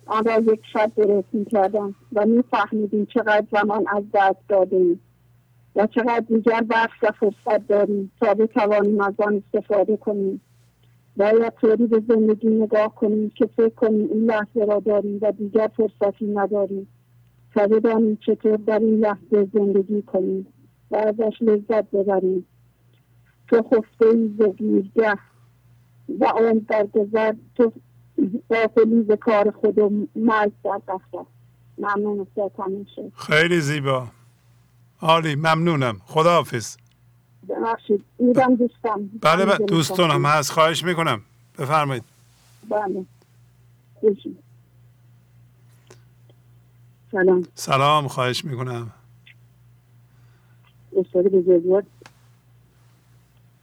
آن 0.06 0.24
را 0.24 0.38
یک 0.38 0.60
شب 0.72 0.92
درست 0.96 1.28
می‌کردم 1.32 1.94
و 2.12 2.26
میفهمیدیم 2.26 3.06
چقدر 3.06 3.46
زمان 3.52 3.84
از 3.88 4.04
دست 4.14 4.48
دادیم 4.48 5.00
و 5.76 5.86
چقدر 5.86 6.24
دیگر 6.28 6.64
وقت 6.68 7.02
و 7.02 7.10
فرصت 7.20 7.68
داریم 7.68 8.12
تا 8.20 8.34
بتوانیم 8.34 9.00
از 9.00 9.14
آن 9.18 9.42
استفاده 9.46 9.96
کنیم. 9.96 10.40
باید 11.16 11.52
طوری 11.60 11.86
به 11.86 12.02
زندگی 12.08 12.48
نگاه 12.48 12.94
کنیم 12.94 13.30
که 13.30 13.46
فکر 13.46 13.68
کنیم 13.74 14.08
این 14.12 14.24
لحظه 14.24 14.64
را 14.64 14.80
داریم 14.80 15.18
و 15.22 15.32
دیگر 15.32 15.70
فرصتی 15.76 16.26
نداریم 16.26 16.88
تا 17.54 17.66
بدانیم 17.66 18.18
چطور 18.26 18.56
در 18.56 18.78
این 18.78 19.00
لحظه 19.00 19.48
زندگی 19.52 20.02
کنیم 20.02 20.46
و 20.90 20.96
ازش 20.96 21.36
لذت 21.40 21.90
ببریم. 21.90 22.46
تو 23.48 23.62
خفته 23.62 24.06
ای 24.06 24.30
زگیرگه 24.38 25.14
و 26.08 26.24
آن 26.24 26.66
در 26.68 26.86
گذر 26.86 27.32
تو 27.54 27.72
غافلی 28.50 29.02
به 29.02 29.16
کار 29.16 29.50
خود 29.50 29.78
و 29.78 30.06
مرگ 30.16 30.52
در 30.64 30.80
دفتر. 30.88 31.24
ممنون 31.78 32.26
شد. 32.96 33.12
خیلی 33.16 33.60
زیبا. 33.60 34.08
عالی 35.00 35.34
ممنونم. 35.34 36.00
خداحافظ. 36.06 36.76
ببخشید 37.48 38.04
میدم 38.18 38.54
دوستم. 38.54 39.10
بله 39.22 39.44
بله 39.44 39.66
دوستانم 39.66 40.26
هست. 40.26 40.50
خواهش 40.50 40.84
می‌کنم. 40.84 41.22
بفرمایید. 41.58 42.04
بله. 42.68 43.04
سلام. 47.12 47.46
سلام 47.54 48.08
خواهش 48.08 48.44
می‌کنم. 48.44 48.90
استاد 50.96 51.24
بزرگوار. 51.24 51.82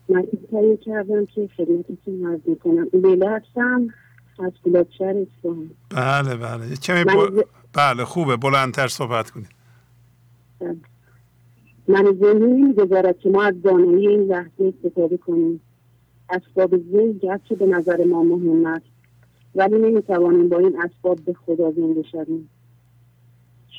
من 0.09 0.27
تهیه 0.51 0.77
کردم 0.77 1.25
که 1.25 1.49
خدمتتون 1.57 2.25
عرض 2.25 2.40
می‌کنم. 2.45 2.88
لیلا 2.93 3.35
هستم. 3.35 3.93
از 4.40 4.52
بلادشهر 4.66 5.16
اصفهان 5.18 5.70
بله 5.90 6.36
بله. 6.36 6.76
کمی 6.76 7.03
من 7.03 7.16
ب... 7.16 7.36
ز- 7.36 7.44
بله 7.74 8.06
خوبه. 8.06 8.38
بلندتر 8.38 8.88
صحبت 8.88 9.32
کنید 9.32 9.50
من 11.88 12.18
ذهنی 12.22 12.62
نمی‌گذارد 12.62 13.20
که 13.20 13.30
ما 13.30 13.44
از 13.44 13.62
دانایی 13.62 14.08
این 14.08 14.22
لحظه 14.22 14.74
استفاده 14.78 15.18
کنیم. 15.18 15.62
اسباب 16.30 16.78
ذهن 16.78 17.12
گرچه 17.12 17.56
به 17.56 17.66
نظر 17.66 18.03
ما 18.06 18.24
مهم 18.24 18.66
است. 18.66 18.86
ولی 19.56 19.78
نمی‌توانیم 19.78 20.50
با 20.50 20.58
این 20.60 20.82
اسباب 20.82 21.20
به 21.26 21.34
خدا 21.34 21.72
زنده 21.72 22.03
شویم. 22.12 22.50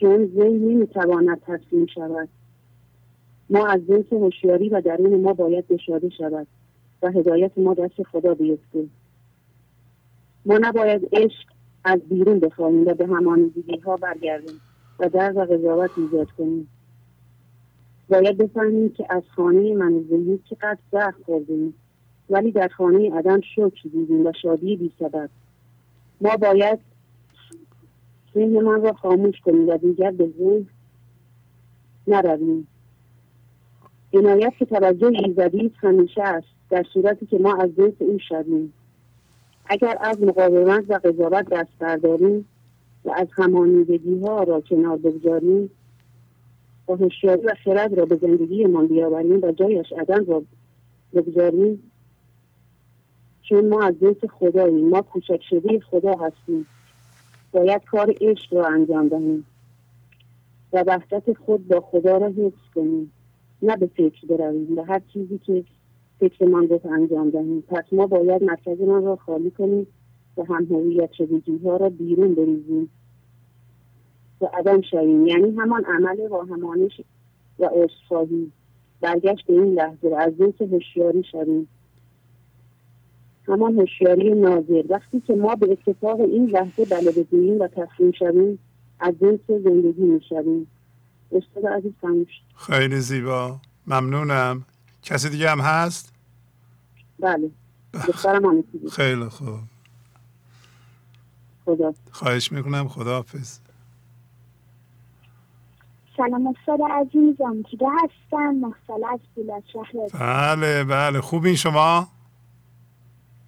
چون 0.00 0.26
ذهن 0.36 0.68
نمی‌تواند 0.68 1.41
تسلیم 1.41 1.86
شود. 1.86 2.28
ما 3.50 3.66
از 3.66 3.81
جنس 3.89 4.12
هوشیاری 4.12 4.68
و 4.68 4.81
درون 4.81 5.20
ما 5.20 5.33
باید 5.33 5.68
گشاده 5.68 6.08
شود 6.08 6.47
و 7.02 7.10
هدایت 7.10 7.52
ما 7.57 7.74
دست 7.74 8.02
خدا 8.02 8.34
بیفته. 8.34 8.84
ما 10.47 10.58
نباید 10.58 11.08
عشق 11.12 11.48
از 11.84 12.00
بیرون 12.00 12.40
بخواهیم 12.40 12.86
و 12.86 12.94
به 12.94 13.06
همانگیگی 13.06 13.76
ها 13.76 13.97
برگردیم 13.97 14.60
و 14.98 15.08
درد 15.08 15.36
و 15.36 15.40
قضاوت 15.40 15.90
ایجاد 15.97 16.31
کنیم. 16.31 16.68
باید 18.08 18.39
بفهمیم 18.39 18.92
که 18.92 19.06
از 19.10 19.23
خانه 19.36 19.74
من 19.74 20.05
ذهنی 20.10 20.40
چقدر 20.50 20.78
زخم 20.92 21.23
خوردیم 21.26 21.74
ولی 22.31 22.52
در 22.52 22.68
خانه 22.68 23.14
عدم 23.14 23.40
شکر 23.40 23.82
دیدیم 23.82 24.26
و 24.26 24.32
شادی 24.42 24.76
بی 24.76 24.92
سبب. 24.98 25.31
ما 26.20 26.36
باید 26.36 26.78
ذهن 28.34 28.62
من 28.62 28.82
را 28.82 28.92
خاموش 28.92 29.40
کنیم 29.40 29.68
و 29.68 29.76
دیگر 29.76 30.10
به 30.10 30.32
ذهن 30.39 30.66
نرویم. 32.08 32.66
عنایت 34.12 34.52
که 34.58 34.64
توجه 34.64 35.12
ایزدی 35.24 35.73
همیشه 35.76 36.23
است 36.23 36.47
در 36.70 36.84
صورتی 36.94 37.26
که 37.26 37.39
ما 37.39 37.56
از 37.56 37.70
جنس 37.76 37.94
او 37.98 38.18
شویم 38.28 38.73
اگر 39.66 39.96
از 40.00 40.22
مقاومت 40.22 40.84
و 40.88 41.00
قضاوت 41.04 41.48
دست 41.48 41.78
برداریم 41.78 42.48
و 43.04 43.10
از 43.10 43.28
همانیدگی 43.32 44.20
ها 44.20 44.42
را 44.42 44.60
کنار 44.60 44.96
بگذاریم 44.96 45.70
و 46.88 46.92
هوشیاری 46.92 47.42
و 47.42 47.54
خرد 47.64 47.94
را 47.94 48.04
به 48.04 48.16
زندگیمان 48.16 48.86
بیاوریم 48.86 49.42
و 49.42 49.52
جایش 49.52 49.92
عدم 49.92 50.24
را 50.24 50.42
بگذاریم 51.14 51.90
چون 53.48 53.68
ما 53.68 53.82
از 53.82 53.94
جنس 54.00 54.16
خداییم 54.38 54.88
ما 54.88 55.02
کوچک 55.02 55.40
شده 55.50 55.80
خدا 55.80 56.14
هستیم. 56.14 56.66
باید 57.52 57.84
کار 57.84 58.14
عشق 58.20 58.54
را 58.54 58.66
انجام 58.66 59.08
دهیم 59.08 59.46
و 60.72 60.84
وحدت 60.86 61.32
خود 61.32 61.68
با 61.68 61.80
خدا 61.80 62.18
را 62.18 62.26
حفظ 62.26 62.74
کنیم. 62.74 63.12
نه 63.62 63.76
به 63.76 63.86
فکر 63.86 64.26
برویم 64.26 64.74
به 64.74 64.84
هر 64.84 65.00
چیزی 65.12 65.38
که 65.38 65.64
فکرمان 66.28 66.66
گفت 66.66 66.86
انجام 66.86 67.30
دهیم. 67.30 67.60
پس 67.60 67.84
ما 67.92 68.06
باید 68.06 68.42
مرکزمان 68.42 69.04
را 69.04 69.16
خالی 69.16 69.50
کنیم 69.50 69.86
و 70.36 70.44
هم 70.44 70.64
هویت 70.64 71.10
ها 71.64 71.76
را 71.76 71.88
بیرون 71.88 72.34
بریزیم. 72.34 72.90
و 74.40 74.46
عدم 74.58 74.80
شویم 74.80 75.26
یعنی 75.26 75.50
همان 75.50 75.84
عمل 75.84 76.28
واهمانش 76.30 77.00
و 77.58 77.64
عذرخواهی. 77.64 78.52
برگشت 79.00 79.46
به 79.46 79.52
این 79.52 79.74
لحظه 79.74 80.08
و 80.08 80.14
از 80.14 80.32
جنس 80.38 80.62
هوشیاری 80.72 81.24
شویم. 81.32 81.68
همان 83.48 83.78
هوشیاری 83.78 84.30
ناظر. 84.30 84.82
وقتی 84.88 85.20
که 85.20 85.34
ما 85.34 85.54
به 85.54 85.70
اتفاق 85.70 86.20
این 86.20 86.46
لحظه 86.46 86.84
بله 86.84 87.10
بگوییم 87.10 87.60
و 87.60 87.68
تسلیم 87.68 88.12
شویم 88.12 88.58
از 89.00 89.14
جنس 89.20 89.40
زندگی 89.48 90.02
می‌شویم. 90.02 90.66
استاد 91.32 91.66
عزیز. 91.66 91.92
خیلی 92.56 93.00
زیبا. 93.00 93.56
ممنونم. 93.86 94.64
کسی 95.02 95.28
دیگه 95.28 95.48
هم 95.48 95.60
هست؟ 95.60 96.13
بله. 97.24 97.50
دخترم 97.92 98.64
خیلی 98.92 99.28
خوب. 99.28 99.58
خدا. 101.64 101.94
خواهش 102.12 102.52
می‌کنم. 102.52 102.88
خداحافظ. 102.88 103.58
سلام 106.16 106.46
استاد 106.46 106.78
عزیز 106.90 107.40
آموزیده 107.40 107.86
هستم؟ 108.04 108.54
محصل 108.54 109.04
از 109.12 109.20
بلادشهر 109.36 110.08
بله 110.20 110.84
بله. 110.84 111.20
خوبین 111.20 111.56
شما؟ 111.56 112.08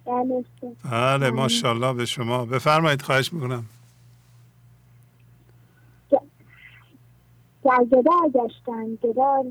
بله 0.05 0.45
استاد 0.45 0.91
بله 0.91 1.31
ماشاءالله 1.31 1.93
به 1.93 2.05
شما. 2.05 2.45
بفرمایید 2.45 3.01
خواهش 3.01 3.33
می‌کنم. 3.33 3.65
در 7.63 7.85
گدار 7.91 8.29
گشتن 8.33 8.95
گدار 9.03 9.45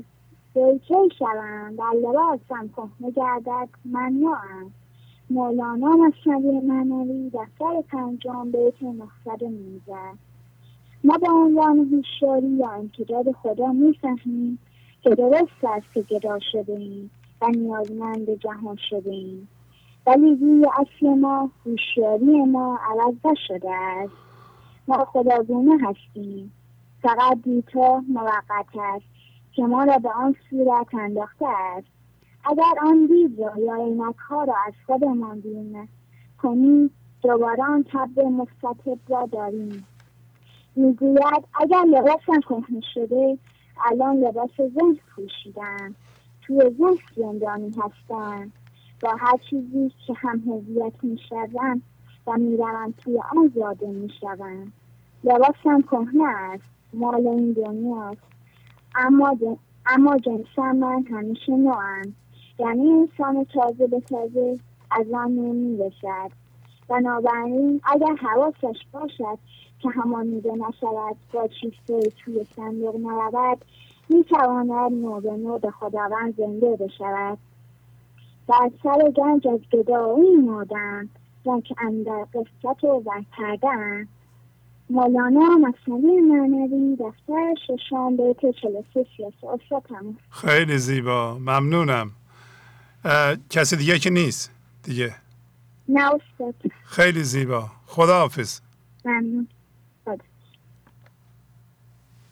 بیچه 0.57 0.95
شوم. 1.19 1.75
در 1.77 2.09
لباسم 2.09 2.67
کهنه 2.67 3.11
گردد 3.11 3.69
ممنوعم 3.85 4.71
مولانا 5.29 5.87
مصنوی 5.87 6.59
معنوی 6.59 7.29
دفتر 7.29 7.81
پنجم 7.91 8.51
بیت 8.51 8.83
نهصد 8.83 9.43
و 9.43 9.49
نوزده. 9.49 10.17
ما 11.03 11.17
به 11.17 11.31
عنوان 11.31 11.79
هوشیاری 11.79 12.47
یا 12.47 12.69
امتداد 12.69 13.31
خدا 13.31 13.67
می‌فهمیم 13.67 14.59
که 15.01 15.09
درست 15.09 15.63
است 15.63 15.93
که 15.93 16.01
گدا 16.01 16.39
شده 16.51 16.73
ایم 16.73 17.11
و 17.41 17.47
نیازمند 17.47 18.29
جهان 18.29 18.77
شده 18.89 19.11
ایم 19.11 19.47
ولی 20.07 20.35
روی 20.35 20.65
اصل 20.77 21.09
ما 21.09 21.51
هوشیاری 21.65 22.43
ما 22.45 22.79
عوض 22.89 23.15
نشده 23.25 23.71
است. 23.71 24.13
ما 24.87 25.05
خداگونه 25.05 25.77
هستیم. 25.87 26.51
فقط 27.01 27.37
دیتا 27.43 28.03
موقت 28.09 28.65
است. 28.79 29.16
که 29.57 29.63
ما 29.63 29.83
را 29.83 29.97
به 29.97 30.09
آن 30.09 30.35
صورت 30.49 30.93
انداخته 30.93 31.45
است. 31.47 31.87
اگر 32.45 32.73
آن 32.81 33.05
دید 33.05 33.39
را 33.39 33.53
یا 33.57 33.75
عینک 33.75 34.15
ها 34.15 34.43
را 34.43 34.53
از 34.67 34.73
خودمان 34.85 35.39
بیرون 35.39 35.87
کنیم 36.41 36.91
دوباره 37.21 37.63
آن 37.63 37.85
تب 37.91 38.19
مستطب 38.19 38.97
را 39.07 39.25
داریم. 39.31 39.87
می‌گوید 40.75 41.43
اگر 41.61 41.81
لباسم 41.81 42.39
کهنه 42.41 42.81
شده 42.93 43.37
الان 43.91 44.17
لباس 44.17 44.49
ذهن 44.57 44.97
پوشیدم. 45.15 45.95
توی 46.41 46.59
ذهن 46.77 46.97
زندانی 47.15 47.69
هستم. 47.69 48.51
با 49.01 49.15
هر 49.19 49.37
چیزی 49.49 49.91
که 50.07 50.13
هم 50.13 50.39
هویت 50.39 51.03
می‌شوم 51.03 51.81
و 52.27 52.37
می‌روم 52.37 52.93
توی 52.97 53.19
آن 53.37 53.51
زاده 53.55 53.87
می‌شوم. 53.87 54.71
لباسم 55.23 55.81
کهنه 55.81 56.27
است. 56.27 56.63
مال 56.93 57.27
این 57.27 57.53
دنیاست. 57.53 58.36
اما 58.97 59.35
جن... 59.35 59.57
اما 59.85 60.17
جنسم 60.17 60.75
من 60.75 61.03
همیشه 61.11 61.51
نوعم 61.51 62.13
یعنی 62.59 62.89
انسان 62.89 63.45
تازه 63.53 63.87
به 63.87 63.99
تازه 63.99 64.59
از 64.91 65.05
آن 65.13 65.31
نمی‌رسد. 65.31 66.31
بنابراین 66.87 67.81
اگر 67.83 68.15
حواسش 68.15 68.85
باشد 68.91 69.37
که 69.79 69.89
همانیده 69.89 70.51
نشود 70.51 71.15
با 71.33 71.47
چیزهایی 71.47 72.11
توی 72.25 72.45
صندوق 72.55 72.95
نرود 72.95 73.65
می‌تواند 74.09 74.91
نو 74.91 75.21
به 75.21 75.31
نو 75.31 75.57
به 75.57 75.71
خداوند 75.71 76.35
زنده 76.37 76.75
بشود. 76.75 77.37
در 78.47 78.71
سر 78.83 79.11
گنج 79.11 79.47
از 79.47 79.59
گدایی 79.71 80.35
مادم 80.35 81.09
زن 81.45 81.61
که 81.61 81.75
اندر 81.81 82.25
قصت 82.33 82.83
و 82.83 83.03
پردم 83.31 84.07
مولانا 84.89 85.57
مصنوی 85.57 86.21
معنوی 86.21 86.95
دفتر 86.95 87.53
ششم 87.67 88.17
بیت 88.17 88.55
چلسه 88.61 89.09
سیاسه 89.17 89.47
استاد 89.47 89.83
تموم. 89.89 90.17
خیلی 90.29 90.77
زیبا. 90.77 91.37
ممنونم. 91.37 92.11
کسی 93.49 93.75
دیگه 93.75 93.99
که 93.99 94.09
نیست؟ 94.09 94.51
دیگه. 94.83 95.15
نه 95.89 96.01
استاد. 96.05 96.55
خیلی 96.83 97.23
زیبا. 97.23 97.71
خداحافظ. 97.85 98.59
ممنون. 99.05 99.47
خدا. 100.05 100.17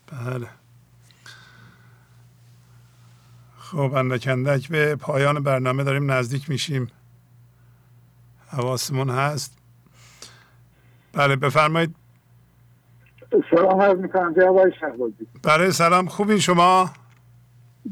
بله. 0.08 0.48
خب 3.58 3.94
اندک 3.94 4.28
اندک 4.28 4.70
به 4.70 4.96
پایان 4.96 5.44
برنامه 5.44 5.84
داریم. 5.84 6.12
نزدیک 6.12 6.50
میشیم. 6.50 6.88
حواسمون 8.48 9.10
هست. 9.10 9.58
بله 11.14 11.36
بفرمایید. 11.36 11.96
سلام 13.52 13.82
عرض 13.82 13.98
می‌کنم 13.98 14.34
جناب 14.34 14.58
آقای 14.58 14.72
شهبازی. 14.80 15.28
برای 15.44 15.72
سلام 15.72 16.06
خوبین 16.06 16.40
شما؟ 16.40 16.90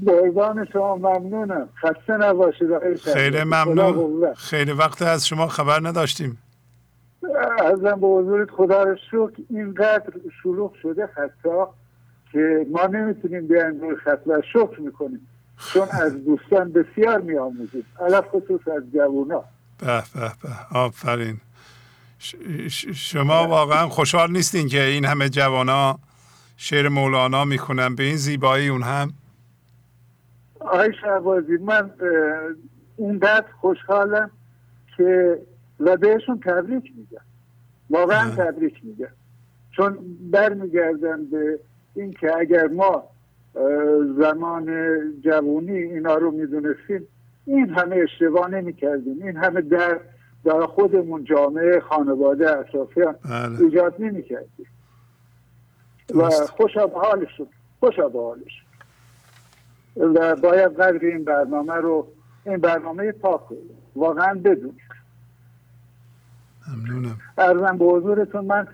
قربان 0.06 0.68
شما 0.74 0.96
ممنونم. 0.96 1.70
خسته 1.82 2.18
نباشید 2.18 2.72
آقای. 2.72 2.98
خیلی 2.98 3.44
ممنون. 3.44 4.34
خیلی 4.34 4.72
وقت 4.72 5.02
از 5.02 5.28
شما 5.28 5.48
خبر 5.48 5.80
نداشتیم. 5.84 6.38
ازم 7.66 8.00
به 8.00 8.08
حضورت 8.08 8.52
خدا 8.52 8.84
رو 8.84 8.96
شکر. 8.96 9.42
اینقدر 9.50 10.14
شلوغ 10.44 10.74
شده 10.82 11.08
خطا 11.08 11.74
که 12.32 12.66
ما 12.72 12.86
نمی‌تونیم 12.86 13.48
بیایم 13.48 13.82
روی 13.82 13.96
خط 13.96 14.20
و 14.28 14.42
شکر 14.54 14.80
می‌کنیم. 14.80 15.28
چون 15.74 15.88
از 15.92 16.26
دوستان 16.26 16.72
بسیار 16.72 17.22
میآموزیم. 17.22 17.86
علف 18.02 18.26
خصوص 18.28 18.68
از 18.68 18.84
جوونا. 18.94 19.44
به 19.80 20.04
به 20.16 20.32
به. 20.44 20.78
آفرین. 20.80 21.40
شما 22.94 23.48
واقعا 23.48 23.90
خوشحال 23.90 24.32
نیستین 24.32 24.68
که 24.68 24.84
این 24.84 25.06
همه 25.06 25.30
جوانا 25.30 26.00
شعر 26.58 26.90
مولانا 26.90 27.46
می‌خونن. 27.46 27.96
به 27.96 28.04
این 28.04 28.16
زیبایی 28.16 28.68
اون 28.68 28.84
هم. 28.84 29.14
آی 30.60 30.94
شعبازی 31.02 31.58
من 31.58 31.92
اون 32.96 33.18
دست 33.18 33.48
خوشحالم 33.62 34.32
که 34.98 35.40
و 35.80 35.98
بهشون 35.98 36.40
تبریک 36.40 36.84
میگم. 36.98 37.26
واقعا 37.90 38.30
تبریک 38.30 38.74
میگم. 38.84 39.14
چون 39.72 39.98
برمیگردم 40.32 41.26
به 41.26 41.60
اینکه 41.96 42.38
اگر 42.38 42.68
ما 42.68 43.04
زمان 44.18 44.68
جوانی 45.22 45.78
اینا 45.78 46.16
رو 46.16 46.32
می‌دونستیم 46.32 47.08
این 47.46 47.70
همه 47.70 47.96
اشتباه 47.96 48.50
نمی‌کردیم. 48.50 49.24
این 49.24 49.38
همه 49.38 49.62
در 49.62 50.00
در 50.46 50.66
خودمون 50.66 51.24
جامعه 51.24 51.80
خانواده 51.80 52.58
اطرافیان 52.60 53.16
بله. 53.30 53.62
ایجاد 53.62 53.96
نمی‌کردیم. 54.00 54.68
و 56.16 56.30
خوشا 56.30 56.88
به 56.88 57.00
حالشون 57.00 57.48
خوشا 57.80 58.10
به 58.10 58.20
حالشون 58.20 58.64
و 59.98 60.36
باید 60.36 60.76
قدر 60.76 61.06
این 61.06 61.24
برنامه 61.24 61.74
رو 61.74 62.08
این 62.46 62.58
برنامه 62.58 63.12
پاک 63.12 63.42
واقعا 63.96 64.34
بدونید 64.34 64.94
ممنونم. 66.68 67.18
ارزم 67.38 67.78
به 67.78 67.86
حضورتون 67.86 68.46
من 68.46 68.68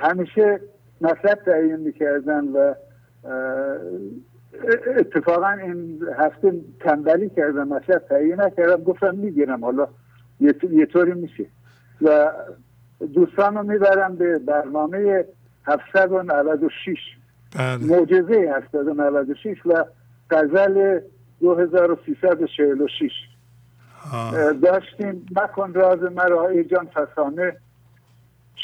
همیشه 0.00 0.60
مطلب 1.00 1.38
تعیین 1.46 1.76
می‌کردم 1.76 2.56
و 2.56 2.74
اتفاقا 4.96 5.48
این 5.48 6.02
هفته 6.18 6.60
تنبلی 6.80 7.28
کردم 7.28 7.68
مطلب 7.68 7.98
تعیین 7.98 8.40
نکردم 8.40 8.84
گفتم 8.84 9.14
می‌گیرم 9.14 9.64
حالا 9.64 9.88
یه 10.40 10.86
طوری 10.86 11.12
میشه. 11.12 11.46
و 12.02 12.30
دوستان 13.14 13.56
رو 13.56 13.62
می‌برم 13.62 14.16
به 14.16 14.38
برنامه 14.38 15.24
796 15.66 16.96
بله. 17.56 17.76
معجزه 17.76 18.52
796 18.56 19.66
و 19.66 19.84
غزل 20.30 21.00
2346 21.40 23.10
داشتیم 24.62 25.26
مکن 25.36 25.72
راز 25.74 26.02
مرا 26.02 26.48
ای 26.48 26.64
جان 26.64 26.86
فسانه. 26.86 27.56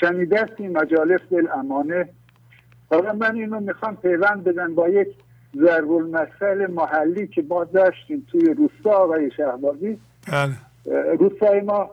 شنیدستی 0.01 0.69
مجالس 0.69 1.21
دل 1.31 1.49
امانه. 1.55 2.09
حالا 2.91 3.13
من 3.13 3.35
اینو 3.35 3.61
می‌خوام 3.61 3.97
پیوند 3.97 4.45
بدن 4.45 4.75
با 4.75 4.89
یک 4.89 5.09
ضرب 5.57 5.93
المثل 5.93 6.67
محلی 6.71 7.27
که 7.27 7.45
ما 7.49 7.65
داشتیم 7.65 8.27
توی 8.31 8.55
روستا 8.55 8.91
آقای 8.91 9.31
شهبازی. 9.37 9.99
بله. 10.33 10.53
روستای 11.19 11.61
ما 11.61 11.91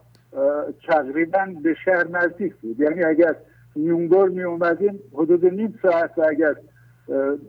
تقریبا 0.88 1.48
به 1.64 1.76
شهر 1.86 2.08
نزدیک 2.08 2.56
بود. 2.56 2.80
یعنی 2.80 3.04
اگر 3.04 3.36
نیونگور 3.76 4.30
می 4.30 4.44
اومدیم 4.44 5.00
حدود 5.14 5.46
نیم 5.46 5.80
ساعت 5.82 6.18
و 6.18 6.22
اگر 6.30 6.56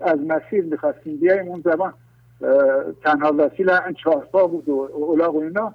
از 0.01 0.19
مسیر 0.19 0.65
می‌خواستیم 0.65 1.17
بیایم 1.17 1.49
اون 1.49 1.63
زمان 1.65 1.95
تنها 3.05 3.35
وسیله 3.39 3.73
چهارپا 4.05 4.47
بود 4.47 4.69
و 4.69 4.73
اولاغ 4.93 5.35
و 5.35 5.41
اینا 5.41 5.75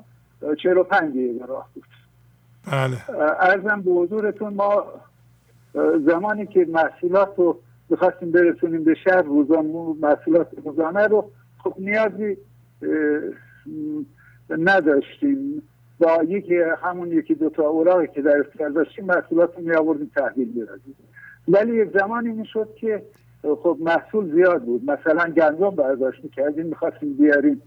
چهل 0.63 0.77
و 0.77 0.83
پنج 0.83 1.13
راه 1.47 1.69
بود. 1.73 1.83
بله. 2.71 3.19
ارزم 3.39 3.81
به 3.81 3.91
حضورتون 3.91 4.53
ما 4.53 4.85
زمانی 6.07 6.45
که 6.45 6.65
محصولات 6.69 7.33
رو 7.37 7.59
بخواستیم 7.89 8.31
برسونیم 8.31 8.83
به 8.83 8.95
شهر 9.03 9.21
روزان 9.21 9.65
محصولات 10.01 10.47
روزانه 10.65 11.07
رو 11.07 11.31
خب 11.63 11.73
نیازی 11.77 12.37
نداشتیم. 14.49 15.63
با 15.99 16.23
یکی 16.23 16.55
همون 16.81 17.11
یکی 17.11 17.35
دوتا 17.35 17.63
اوراقی 17.63 18.07
که 18.07 18.21
در 18.21 18.39
اختیار 18.39 18.69
داشتیم 18.69 19.05
محصولات 19.05 19.55
رو 19.57 19.63
می 19.63 19.75
آوردیم 19.75 20.11
تحویل 20.15 20.51
می‌دادیم. 20.55 20.95
ولی 21.47 21.75
یک 21.75 21.97
زمانی 21.99 22.29
می‌شد 22.29 22.75
که 22.75 23.03
خب 23.41 23.77
محصول 23.79 24.35
زیاد 24.35 24.63
بود. 24.63 24.91
مثلا 24.91 25.31
گندم 25.31 25.69
برداشت 25.69 26.23
می‌کردیم 26.23 26.65
می‌خواستیم 26.65 27.13
بیاریم 27.13 27.61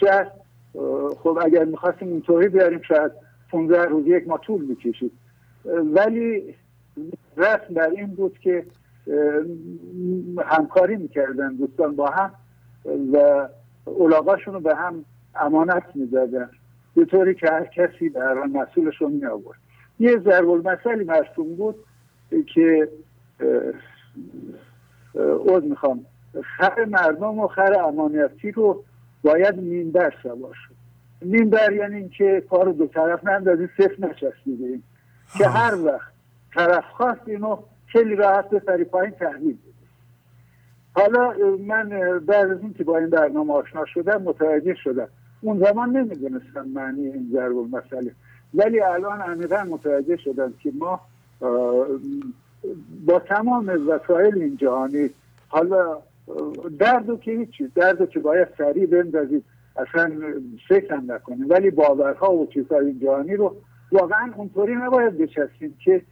شهر. 0.00 0.30
خب 1.22 1.38
اگر 1.42 1.64
می‌خواستیم 1.64 2.08
اینطوری 2.08 2.48
بیاریم 2.48 2.80
شاید 2.88 3.12
15 3.50 3.84
روز 3.84 4.06
یک 4.06 4.28
ما 4.28 4.38
طول 4.38 4.64
می‌کشید. 4.64 5.12
ولی 5.94 6.54
رسم 7.36 7.74
بر 7.74 7.90
این 7.90 8.06
بود 8.06 8.38
که 8.38 8.64
همکاری 10.44 10.96
می‌کردن 10.96 11.54
دوستان 11.54 11.96
با 11.96 12.06
هم 12.06 12.32
و 13.12 13.48
اولاغاشون 13.84 14.54
رو 14.54 14.60
به 14.60 14.74
هم 14.74 15.04
امانت 15.34 15.84
می‌دادن. 15.94 16.50
به 16.96 17.04
طوری 17.04 17.34
که 17.34 17.46
هر 17.46 17.64
کسی 17.64 18.08
در 18.08 18.34
مسئولش 18.34 19.00
رو 19.00 19.08
می 19.08 19.26
آورد 19.26 19.58
یه 19.98 20.18
ضرب 20.18 20.48
المثلی 20.48 21.04
مرسوم 21.04 21.54
بود 21.56 21.74
که 22.54 22.88
عوض 25.14 25.62
می‌خوام. 25.62 26.06
خر 26.42 26.84
مردم 26.84 27.38
و 27.38 27.46
خر 27.46 27.74
امانتی 27.80 28.52
رو 28.52 28.84
باید 29.22 29.58
نیمبر 29.58 30.14
سوار 30.22 30.54
شد. 30.54 30.74
نیمبر 31.22 31.72
یعنی 31.72 31.96
اینکه 31.96 32.44
کار 32.50 32.72
دو 32.72 32.86
طرف 32.86 33.24
نندازی 33.24 33.68
صفر 33.78 33.96
نچسبیده 33.98 34.78
که 35.38 35.48
هر 35.48 35.74
وقت 35.84 36.12
طرف 36.54 36.84
خواست 36.84 37.20
اینو 37.26 37.58
خیلی 37.86 38.16
راحت 38.16 38.50
به 38.50 38.62
سری 38.66 38.84
پایین 38.84 39.10
تحویل 39.10 39.56
بده. 39.56 39.70
حالا 40.94 41.34
من 41.66 41.88
بعد 42.18 42.50
از 42.50 42.60
این 42.60 42.74
که 42.74 42.84
با 42.84 42.98
این 42.98 43.10
برنامه 43.10 43.54
آشنا 43.54 43.84
شدم 43.84 44.22
متوجه 44.22 44.74
شدم 44.74 45.08
اون 45.40 45.58
زمان 45.58 45.96
نمی‌دونستم 45.96 46.68
معنی 46.74 47.06
این 47.06 47.30
ضرب 47.32 47.56
مسئله 47.56 48.12
ولی 48.54 48.80
الان 48.80 49.20
عمیقا 49.20 49.64
متوجه 49.64 50.16
شدم 50.16 50.52
که 50.62 50.72
ما 50.78 51.00
با 53.06 53.18
تمام 53.18 53.88
وسایل 53.88 54.42
این 54.42 54.56
جهانی 54.56 55.10
حالا 55.48 55.98
درد 56.78 57.10
و 57.10 57.16
که 57.16 57.30
هیچی 57.30 57.72
درد 57.74 58.10
که 58.10 58.20
باید 58.20 58.48
سریع 58.58 58.86
بندازید 58.86 59.44
اصلا 59.76 60.12
فکر 60.68 60.94
هم 60.94 61.12
نکنیم. 61.12 61.46
ولی 61.48 61.70
باورها 61.70 62.34
و 62.34 62.46
چیزهای 62.46 62.86
این 62.86 62.98
جهانی 63.00 63.36
رو 63.36 63.56
واقعا 63.92 64.32
اونطوری 64.36 64.74
نباید 64.74 65.18
بچستیم 65.18 65.74
که 65.84 66.02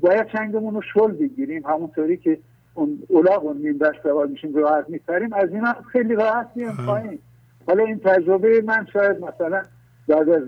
باید 0.00 0.26
چنگمون 0.32 0.74
رو 0.74 0.82
شل 0.94 1.12
بگیریم. 1.12 1.66
همونطوری 1.66 2.16
که 2.16 2.38
اون 2.74 2.98
اولاغ 3.08 3.44
و 3.44 3.52
نیم 3.52 3.78
دست 3.78 4.02
سوار 4.02 4.26
میشیم 4.26 4.54
راحت 4.54 4.90
میپریم 4.90 5.32
از 5.32 5.50
اینا 5.50 5.74
خیلی 5.92 6.14
راحت 6.14 6.50
میام 6.54 6.76
پایین. 6.86 7.18
حالا 7.66 7.84
این 7.84 7.98
تجربه 7.98 8.62
من 8.62 8.86
شاید 8.92 9.24
مثلا 9.24 9.62
بعد 10.08 10.28
از 10.28 10.42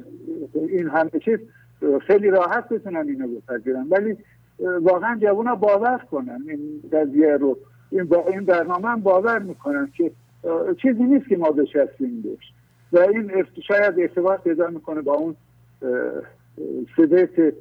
این 0.55 0.89
همه 0.89 1.11
چیز 1.25 1.39
خیلی 2.07 2.31
راحت 2.31 2.69
بتونم 2.69 3.07
اینو 3.07 3.28
بپذیرم. 3.28 3.86
ولی 3.91 4.17
واقعا 4.61 5.19
جوونا 5.20 5.55
باور 5.55 5.99
کنن. 6.11 6.43
این 6.49 6.83
قضیه 6.93 7.36
رو 7.36 7.59
این 7.91 8.05
با 8.05 8.27
این 8.28 8.45
برنامه 8.45 8.89
هم 8.89 9.01
باور 9.01 9.39
می‌کنن 9.39 9.93
که 9.97 10.11
چیزی 10.83 11.03
نیست 11.03 11.28
که 11.28 11.36
ما 11.36 11.51
بچسبیم 11.51 12.23
بهش 12.23 12.53
و 12.93 12.99
این 12.99 13.45
شاید 13.69 14.01
ارتباط 14.01 14.43
پیدا 14.43 14.69
می‌کنه 14.69 15.01
با 15.01 15.15
اون 15.15 15.36
سبت 16.97 17.55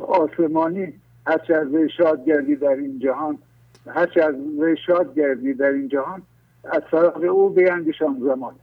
آسمانی. 0.00 0.92
هرچه 1.26 1.54
از 1.54 1.68
شاد 1.96 2.24
گردی 2.24 2.56
در 2.56 2.68
این 2.68 2.98
جهان 2.98 3.38
هرچه 3.86 4.22
از 4.22 4.34
شاد 4.86 5.14
گردی 5.14 5.54
در 5.54 5.70
این 5.70 5.88
جهان 5.88 6.22
از 6.72 6.82
طرف 6.90 7.16
او 7.16 7.50
بیندیشان 7.50 8.22
زمان. 8.24 8.54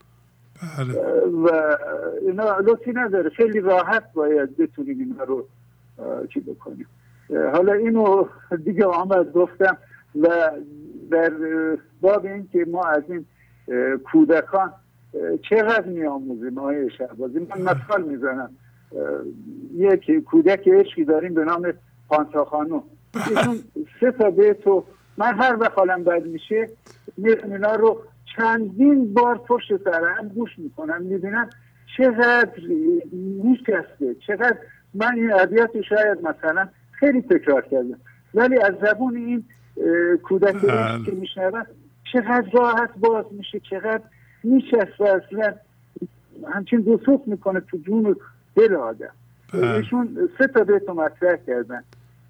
بله. 0.78 1.00
و 1.44 1.76
اینا 2.22 2.58
لطفی 2.58 2.92
نداره. 2.92 3.30
خیلی 3.30 3.60
راحت 3.60 4.12
باید 4.12 4.56
بتونیم 4.56 4.98
اینا 4.98 5.24
رو 5.24 5.46
چی 6.34 6.40
بکنیم. 6.40 6.86
حالا 7.52 7.72
اینو 7.72 8.24
دیگه 8.64 8.86
آمد 8.86 9.32
گفتم 9.32 9.76
و 10.20 10.50
در 11.10 11.32
باب 12.00 12.24
این 12.26 12.48
که 12.52 12.66
ما 12.70 12.84
از 12.84 13.02
این 13.08 13.24
کودکان 14.12 14.72
چقدر 15.50 15.86
میآموزیم 15.86 16.58
آقای 16.58 16.90
شهبازی؟ 16.90 17.38
من 17.38 17.62
مثال 17.62 18.02
می‌زنم. 18.02 18.50
یک 19.74 20.24
کودک 20.24 20.68
عشقی 20.68 21.04
داریم 21.04 21.34
به 21.34 21.44
نام 21.44 21.72
پانتا 22.08 22.44
خانو 22.44 22.82
ایشون 23.14 23.58
سه 24.00 24.12
تا 24.12 24.30
بیت 24.30 24.66
من 25.16 25.34
هر 25.38 25.56
وقت 25.60 25.78
حالم 25.78 26.04
بد 26.04 26.26
میشه 26.26 26.68
اینا 27.24 27.74
رو 27.74 28.02
چندین 28.36 29.14
بار 29.14 29.38
پشت 29.38 29.84
سر 29.84 30.04
هم 30.04 30.28
گوش 30.28 30.58
می‌کنم 30.58 31.02
می‌بینم 31.02 31.50
چقدر 31.96 32.60
میشکسته 33.42 34.14
چقدر 34.26 34.56
من 34.94 35.14
این 35.14 35.32
عبیات 35.32 35.70
شاید 35.80 36.18
مثلا 36.18 36.68
خیلی 36.92 37.22
تکرار 37.22 37.62
کردم. 37.62 37.98
ولی 38.34 38.58
از 38.58 38.74
زبون 38.82 39.16
این 39.16 39.44
کودک 40.22 40.60
که 41.04 41.12
میشنوم 41.12 41.66
چقدر 42.12 42.50
راحت 42.52 42.90
باز 42.96 43.24
میشه 43.30 43.60
چقدر 43.70 44.02
میشسته 44.44 45.04
اصلا 45.04 45.54
همچین 46.54 46.80
دو 46.80 47.22
می‌کنه 47.26 47.60
تو 47.60 47.76
جون 47.76 48.16
دل 48.56 48.74
آدم. 48.74 49.10
ایشون 49.52 50.28
سه 50.38 50.46
تا 50.46 50.64
بیت 50.64 50.90
مطرح 50.90 51.36
کردن. 51.46 51.82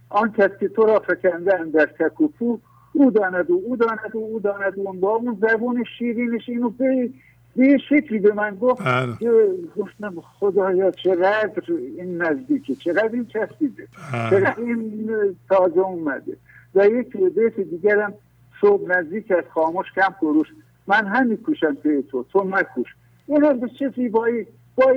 آن 0.09 0.33
کس 0.33 0.51
که 0.61 0.69
تو 0.69 0.83
را 0.83 0.99
فکنده 0.99 1.65
در 1.65 1.87
تکوپو 1.87 2.59
او 2.93 3.11
داند 3.11 3.51
و 3.51 3.55
او 3.67 3.77
داند 3.77 4.15
و 4.15 4.19
او 4.19 4.41
داند 4.41 4.79
و 4.79 4.93
با 4.93 5.11
اون 5.11 5.39
زبون 5.41 5.85
شیرینش 5.99 6.49
اینو 6.49 6.71
به 6.71 7.11
به 7.57 7.79
شکلی 7.89 8.19
به 8.19 8.33
من 8.33 8.57
گفت 8.61 8.83
بله. 8.83 9.17
که 9.21 9.31
گفتم 9.77 10.15
خدایا 10.21 10.91
چقدر 10.91 11.63
این 11.69 12.23
نزدیکه 12.23 12.75
چقدر 12.75 13.11
این 13.13 13.27
چسبیده 13.27 13.89
بله. 14.13 14.31
چقدر 14.31 14.61
این 14.61 15.11
تازه 15.49 15.81
اومده. 15.81 16.37
و 16.75 16.87
یک 16.87 17.17
بیت 17.17 17.61
دیگرم 17.61 18.15
صبح 18.61 18.89
نزدیک 18.89 19.31
از 19.31 19.45
خاموش 19.55 19.87
کم 19.95 20.15
فروش 20.21 20.49
من 20.87 21.07
همین 21.07 21.37
کوشم 21.37 21.77
به 21.83 22.03
تو 22.03 22.25
تو 22.33 22.45
مکوش. 22.45 22.95
این 23.27 23.45
هم 23.45 23.69
چه 23.79 23.93
زیبایی 23.97 24.47
با 24.77 24.93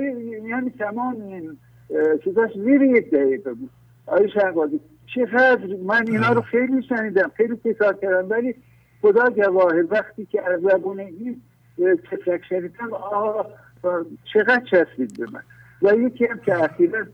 یعنی 0.48 0.70
تمام 0.70 1.20
این 1.20 1.56
چیزاش 2.24 2.50
زیر 2.54 2.82
یک 2.82 3.10
دقیقه. 3.10 3.52
بود 3.54 3.70
آیه 4.06 4.28
شهبازی 4.28 4.80
چقدر 5.14 5.66
من 5.86 6.08
اینا 6.08 6.32
رو 6.32 6.40
خیلی 6.40 6.82
شنیدم 6.82 7.30
خیلی 7.36 7.56
تکرار 7.56 7.94
کردم 7.94 8.30
ولی 8.30 8.54
خدا 9.02 9.30
گواهه 9.30 9.84
وقتی 9.90 10.26
که 10.26 10.50
از 10.50 10.60
زبون 10.60 11.00
این 11.00 11.42
تفرک 12.10 12.40
شنیدم 12.48 12.92
آه 12.92 13.46
چقدر 14.32 14.62
چسبید 14.70 15.18
به 15.18 15.26
من. 15.32 15.42
و 15.82 15.94
یکی 15.94 16.26
هم 16.26 16.38
که 16.38 16.64
اخیرا 16.64 17.06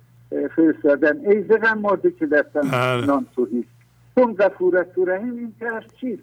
فرستادن 0.56 1.26
ای 1.26 1.42
زغم 1.42 1.78
مرده 1.78 2.10
که 2.10 2.26
دستم 2.26 2.60
بله. 2.60 3.06
نان 3.06 3.26
توهیست 3.36 3.68
کن 4.16 4.34
غفورت 4.34 4.92
تو 4.92 5.04
رحیم 5.04 5.36
این 5.36 5.54
طرف 5.60 5.84
چیست؟ 6.00 6.22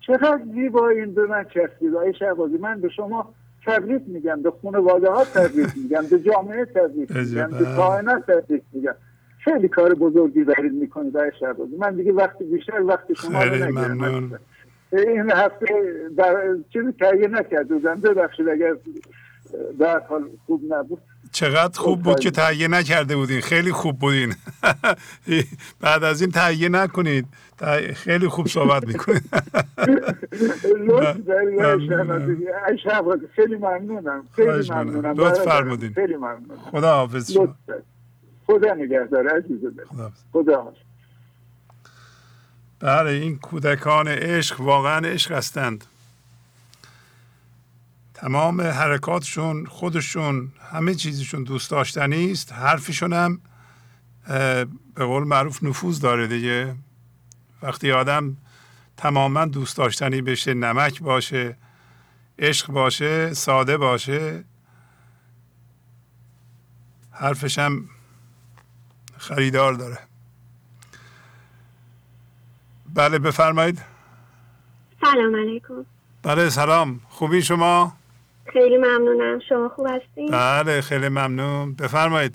چقدر 0.00 0.40
زیبا 0.54 0.88
این 0.88 1.14
به 1.14 1.26
من 1.26 1.44
چسبید. 1.44 1.94
آقای 1.94 2.14
شهبازی 2.14 2.58
من 2.58 2.80
به 2.80 2.88
شما 2.88 3.34
تبریک 3.66 4.02
میگم 4.06 4.42
به 4.42 4.52
خانواده 4.62 5.10
ها 5.10 5.24
تبریک 5.24 5.68
میگم 5.76 6.02
به 6.10 6.18
جامعه 6.18 6.64
تبریک 6.64 7.16
میگم 7.16 7.50
به 7.50 7.64
کائنات 7.64 8.30
تبریک 8.30 8.62
میگم. 8.72 8.94
خیلی 9.52 9.68
کار 9.68 9.94
بزرگی 9.94 10.44
دارید 10.44 10.72
می‌کنید 10.72 11.16
آقای 11.16 11.30
شهبازی 11.40 11.76
من 11.76 11.96
دیگه 11.96 12.12
وقتی 12.12 12.44
بیشتر 12.44 12.82
وقتی 12.82 13.14
شما 13.14 13.42
رو 13.42 13.50
خیلی 13.50 13.64
نگیرم 13.64 13.92
ممنون. 13.92 14.38
این 14.92 15.30
هفته 15.30 15.66
در 16.16 16.56
چیزی 16.72 16.92
تهیه 17.00 17.28
نکرده 17.28 17.74
بودم 17.74 18.00
ببخشید 18.00 18.48
اگر 18.48 18.76
در 19.78 19.98
حال 19.98 20.30
خوب 20.46 20.62
نبود. 20.68 20.98
چقدر 21.32 21.80
خوب 21.80 22.02
بود 22.02 22.20
که 22.20 22.30
تهیه 22.30 22.68
نکرده 22.68 23.16
بودین. 23.16 23.40
خیلی 23.40 23.72
خوب 23.72 23.98
بودین. 23.98 24.34
بعد 25.80 26.04
از 26.04 26.20
این 26.20 26.30
تهیه 26.30 26.68
نکنید. 26.68 27.26
خیلی 27.94 28.28
خوب 28.28 28.46
صحبت 28.46 28.86
می‌کنید. 28.86 29.22
خیلی 33.36 33.56
ممنونم. 33.56 34.24
خیلی. 34.36 34.70
ممنونم. 34.70 35.14
لطف. 35.16 35.42
فرمودین. 35.42 35.94
خدا 36.70 36.94
حافظ 36.94 37.32
شما. 37.32 37.54
خدا 38.48 38.74
نگهدار 38.74 39.28
عزیز. 39.36 39.58
خدا 40.32 40.62
حافظ. 40.62 40.78
بله 42.80 43.10
این 43.10 43.38
کودکان 43.38 44.08
عشق 44.08 44.60
واقعا 44.60 45.08
عشق 45.08 45.32
هستند 45.32 45.84
تمام 48.14 48.60
حرکاتشون 48.60 49.66
خودشون 49.66 50.52
همه 50.72 50.94
چیزشون 50.94 51.44
دوست 51.44 51.70
داشتنی 51.70 52.32
است 52.32 52.52
حرفشون 52.52 53.12
هم 53.12 53.40
به 54.94 55.04
قول 55.04 55.24
معروف 55.24 55.62
نفوذ 55.62 56.00
داره 56.00 56.26
دیگه 56.26 56.74
وقتی 57.62 57.92
آدم 57.92 58.36
تماما 58.96 59.44
دوست 59.44 59.76
داشتنی 59.76 60.22
بشه 60.22 60.54
نمک 60.54 61.02
باشه 61.02 61.56
عشق 62.38 62.72
باشه 62.72 63.34
ساده 63.34 63.76
باشه 63.76 64.44
حرفش 67.10 67.58
هم 67.58 67.88
خریدار 69.18 69.72
داره. 69.72 69.98
بله 72.94 73.18
بفرمایید. 73.18 73.82
سلام 75.00 75.36
علیکم. 75.36 75.84
بله 76.22 76.48
سلام. 76.50 77.00
خوبی 77.08 77.42
شما؟ 77.42 77.92
خیلی 78.52 78.76
ممنونم. 78.76 79.38
شما 79.48 79.68
خوب 79.68 79.86
هستین؟ 79.90 80.30
بله 80.30 80.80
خیلی 80.80 81.08
ممنون. 81.08 81.74
بفرمایید. 81.74 82.34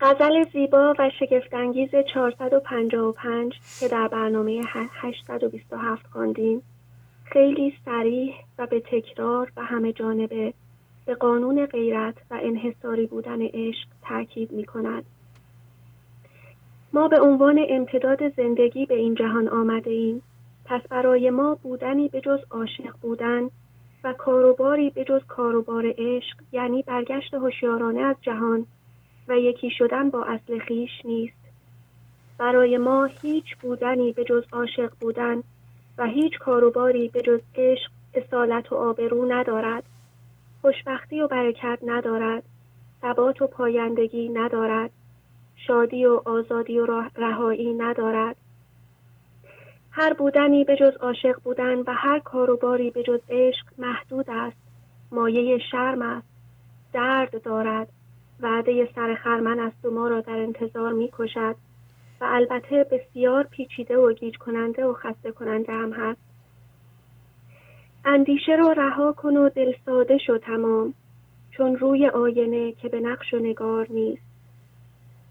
غزل 0.00 0.44
زیبا 0.52 0.94
و 0.98 1.10
شگفتانگیز 1.20 1.90
455 2.14 3.52
که 3.80 3.88
در 3.88 4.08
برنامه 4.08 4.62
ه- 4.62 4.90
827 5.02 6.06
خواندیم 6.12 6.62
خیلی 7.24 7.74
سریح 7.84 8.34
و 8.58 8.66
به 8.66 8.80
تکرار 8.80 9.52
و 9.56 9.64
همه 9.64 9.92
جانبه 9.92 10.54
به 11.06 11.14
قانون 11.14 11.66
غیرت 11.66 12.14
و 12.30 12.34
انحصاری 12.42 13.06
بودن 13.06 13.42
عشق 13.42 13.88
تاکید 14.08 14.52
می 14.52 14.64
کند. 14.64 15.04
ما 16.92 17.08
به 17.08 17.20
عنوان 17.20 17.66
امتداد 17.68 18.34
زندگی 18.36 18.86
به 18.86 18.94
این 18.94 19.14
جهان 19.14 19.48
آمده 19.48 19.90
ایم. 19.90 20.22
پس 20.64 20.80
برای 20.90 21.30
ما 21.30 21.54
بودنی 21.62 22.08
به 22.08 22.20
جز 22.20 22.38
عاشق 22.50 22.92
بودن 23.02 23.50
و 24.04 24.12
کاروباری 24.12 24.90
به 24.90 25.04
جز 25.04 25.20
کاروبار 25.28 25.94
عشق 25.98 26.36
یعنی 26.52 26.82
برگشت 26.82 27.34
هوشیارانه 27.34 28.00
از 28.00 28.16
جهان 28.22 28.66
و 29.28 29.36
یکی 29.38 29.70
شدن 29.70 30.10
با 30.10 30.24
اصل 30.24 30.58
خیش 30.58 30.90
نیست. 31.04 31.40
برای 32.38 32.78
ما 32.78 33.04
هیچ 33.04 33.56
بودنی 33.62 34.12
به 34.12 34.24
جز 34.24 34.44
عاشق 34.52 34.92
بودن 35.00 35.42
و 35.98 36.06
هیچ 36.06 36.38
کاروباری 36.38 37.08
به 37.08 37.20
جز 37.20 37.40
عشق 37.56 37.90
اصالت 38.14 38.72
و 38.72 38.76
آبرو 38.76 39.32
ندارد. 39.32 39.84
خوشبختی 40.62 41.20
و 41.20 41.28
برکت 41.28 41.78
ندارد. 41.86 42.42
ثبات 43.02 43.42
و 43.42 43.46
پایندگی 43.46 44.28
ندارد. 44.28 44.90
شادی 45.66 46.06
و 46.06 46.20
آزادی 46.24 46.78
و 46.78 46.86
رهایی 47.16 47.74
ندارد. 47.74 48.36
هر 49.90 50.12
بودنی 50.12 50.64
به 50.64 50.76
جز 50.76 50.96
عاشق 50.96 51.40
بودن 51.44 51.78
و 51.78 51.94
هر 51.94 52.18
کاروباری 52.18 52.90
به 52.90 53.02
جز 53.02 53.20
عشق 53.30 53.66
محدود 53.78 54.26
است. 54.28 54.56
مایه 55.12 55.58
شرم 55.58 56.02
است. 56.02 56.26
درد 56.92 57.42
دارد. 57.42 57.88
وعده 58.40 58.88
سر 58.94 59.14
خرمن 59.14 59.60
است 59.60 59.84
و 59.84 59.90
ما 59.90 60.08
را 60.08 60.20
در 60.20 60.38
انتظار 60.38 60.92
می 60.92 61.10
کشد 61.18 61.56
و 62.20 62.24
البته 62.24 62.86
بسیار 62.90 63.44
پیچیده 63.44 63.98
و 63.98 64.12
گیج 64.12 64.36
کننده 64.36 64.84
و 64.84 64.92
خسته 64.92 65.32
کننده 65.32 65.72
هم 65.72 65.92
هست. 65.92 66.20
اندیشه 68.04 68.56
را 68.56 68.72
رها 68.72 69.12
کن 69.12 69.36
و 69.36 69.48
دل 69.48 69.72
ساده 69.86 70.18
شو 70.18 70.38
تمام. 70.38 70.94
چون 71.50 71.76
روی 71.76 72.08
آینه 72.08 72.72
که 72.72 72.88
به 72.88 73.00
نقش 73.00 73.34
و 73.34 73.38
نگار 73.38 73.86
نیست. 73.90 74.29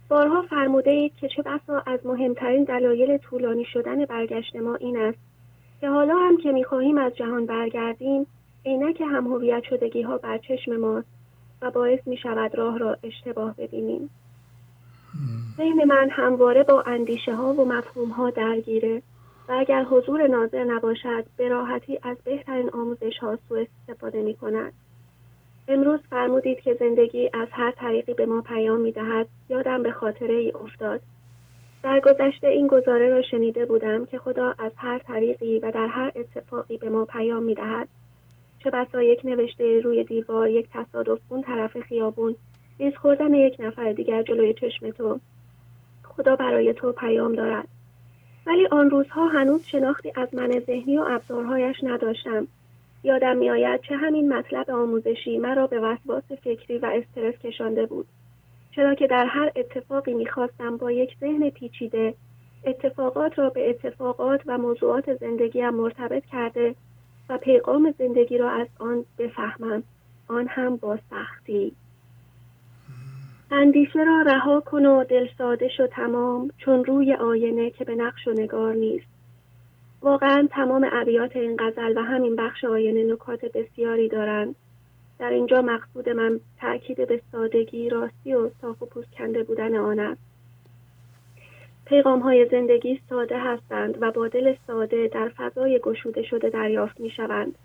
بارها 0.09 0.41
فرموده 0.41 0.91
اید 0.91 1.15
که 1.15 1.27
چه 1.27 1.41
بسا 1.41 1.83
از 1.85 1.99
مهمترین 2.05 2.63
دلایل 2.63 3.17
طولانی 3.17 3.65
شدن 3.65 4.05
برگشت 4.05 4.55
ما 4.55 4.75
این 4.75 4.97
است 4.97 5.17
که 5.81 5.89
حالا 5.89 6.15
هم 6.15 6.37
که 6.37 6.51
می‌خواهیم 6.51 6.97
از 6.97 7.15
جهان 7.15 7.45
برگردیم 7.45 8.27
عینک 8.65 9.01
هم 9.01 9.27
هویت 9.27 9.63
شدگی 9.63 10.01
ها 10.01 10.17
بر 10.17 10.37
چشم 10.37 10.75
ماست 10.75 11.07
و 11.61 11.71
باعث 11.71 11.99
می 12.05 12.17
شود 12.17 12.55
راه 12.55 12.77
را 12.77 12.97
اشتباه 13.03 13.55
ببینیم 13.57 14.09
ذهن 15.57 15.83
من 15.83 16.09
همواره 16.11 16.63
با 16.63 16.81
اندیشه 16.81 17.35
ها 17.35 17.53
و 17.53 17.65
مفهوم 17.65 18.09
ها 18.09 18.29
درگیره 18.29 19.01
و 19.49 19.51
اگر 19.51 19.83
حضور 19.83 20.27
ناظر 20.27 20.63
نباشد 20.63 21.25
به 21.37 21.47
راحتی 21.47 21.99
از 22.03 22.17
بهترین 22.23 22.69
آموزش 22.69 23.17
ها 23.21 23.39
سوء 23.49 23.65
استفاده 23.89 24.21
می 24.21 24.33
کند. 24.33 24.73
امروز 25.69 25.99
فرمودید 26.09 26.59
که 26.59 26.73
زندگی 26.79 27.29
از 27.33 27.47
هر 27.51 27.71
طریقی 27.71 28.13
به 28.13 28.25
ما 28.25 28.41
پیام 28.41 28.81
می 28.81 28.91
دهد 28.91 29.27
یادم 29.49 29.83
به 29.83 29.91
خاطره 29.91 30.33
ای 30.33 30.51
افتاد. 30.51 31.01
در 31.83 31.99
گذشته 31.99 32.47
این 32.47 32.67
گزاره 32.67 33.09
را 33.09 33.21
شنیده 33.21 33.65
بودم 33.65 34.05
که 34.05 34.17
خدا 34.17 34.55
از 34.59 34.71
هر 34.77 34.99
طریقی 34.99 35.59
و 35.59 35.71
در 35.71 35.87
هر 35.87 36.11
اتفاقی 36.15 36.77
به 36.77 36.89
ما 36.89 37.05
پیام 37.05 37.43
می 37.43 37.55
دهد 37.55 37.87
چه 38.63 38.69
بسا 38.69 39.03
یک 39.03 39.21
نوشته 39.23 39.79
روی 39.79 40.03
دیوار 40.03 40.49
یک 40.49 40.67
تصادف 40.73 41.19
اون 41.29 41.41
طرف 41.41 41.79
خیابون 41.79 42.35
ریز 42.79 42.95
خوردن 42.95 43.33
یک 43.33 43.55
نفر 43.59 43.91
دیگر 43.91 44.23
جلوی 44.23 44.53
چشم 44.53 44.89
تو. 44.89 45.19
خدا 46.03 46.35
برای 46.35 46.73
تو 46.73 46.91
پیام 46.91 47.35
دارد. 47.35 47.67
ولی 48.47 48.67
آن 48.67 48.89
روزها 48.89 49.27
هنوز 49.27 49.65
شناختی 49.65 50.11
از 50.15 50.35
من 50.35 50.59
ذهنی 50.59 50.97
و 50.97 51.05
ابزارهایش 51.09 51.77
نداشتم. 51.83 52.47
یادم 53.03 53.37
میآید 53.37 53.81
چه 53.81 53.95
همین 53.95 54.33
مطلب 54.33 54.71
آموزشی 54.71 55.37
مرا 55.37 55.67
به 55.67 55.79
وسواس 55.79 56.23
فکری 56.43 56.77
و 56.77 56.85
استرس 56.85 57.35
کشانده 57.35 57.85
بود. 57.85 58.05
چرا 58.71 58.95
که 58.95 59.07
در 59.07 59.25
هر 59.25 59.51
اتفاقی 59.55 60.13
می‌خواستم 60.13 60.77
با 60.77 60.91
یک 60.91 61.09
ذهن 61.19 61.49
پیچیده 61.49 62.13
اتفاقات 62.65 63.39
را 63.39 63.49
به 63.49 63.69
اتفاقات 63.69 64.41
و 64.45 64.57
موضوعات 64.57 65.15
زندگیم 65.15 65.69
مرتبط 65.69 66.25
کرده 66.25 66.75
و 67.29 67.37
پیغام 67.37 67.93
زندگی 67.97 68.37
را 68.37 68.49
از 68.49 68.67
آن 68.79 69.05
بفهمم. 69.17 69.83
آن 70.27 70.47
هم 70.47 70.75
با 70.75 70.99
سختی. 71.09 71.71
اندیشه 73.51 74.03
را 74.03 74.21
رها 74.21 74.59
کن 74.59 74.85
و 74.85 75.03
دل 75.03 75.27
ساده 75.37 75.69
شو 75.77 75.87
تمام 75.87 76.51
چون 76.57 76.85
روی 76.85 77.13
آینه 77.13 77.69
که 77.69 77.85
به 77.85 77.95
نقش 77.95 78.27
و 78.27 78.31
نگار 78.31 78.73
نیست. 78.73 79.18
واقعا 80.01 80.47
تمام 80.51 80.89
ابیات 80.91 81.35
این 81.35 81.57
غزل 81.59 81.97
و 81.97 82.01
همین 82.01 82.35
بخش 82.35 82.65
آینه 82.65 83.13
نکات 83.13 83.45
بسیاری 83.45 84.07
دارند 84.07 84.55
در 85.19 85.29
اینجا 85.29 85.61
مقصود 85.61 86.09
من 86.09 86.39
تاکید 86.61 87.07
به 87.07 87.21
سادگی 87.31 87.89
راستی 87.89 88.33
و 88.33 88.49
صاف 88.61 88.81
و 88.81 88.85
پوست 88.85 89.11
کنده 89.11 89.43
بودن 89.43 89.75
آن 89.75 89.99
است 89.99 90.21
پیغام 91.85 92.19
های 92.19 92.47
زندگی 92.51 93.01
ساده 93.09 93.39
هستند 93.39 93.97
و 94.01 94.11
با 94.11 94.27
دل 94.27 94.55
ساده 94.67 95.07
در 95.07 95.29
فضای 95.29 95.79
گشوده 95.83 96.23
شده 96.23 96.49
دریافت 96.49 96.99
می 96.99 97.09
شوند. 97.09 97.55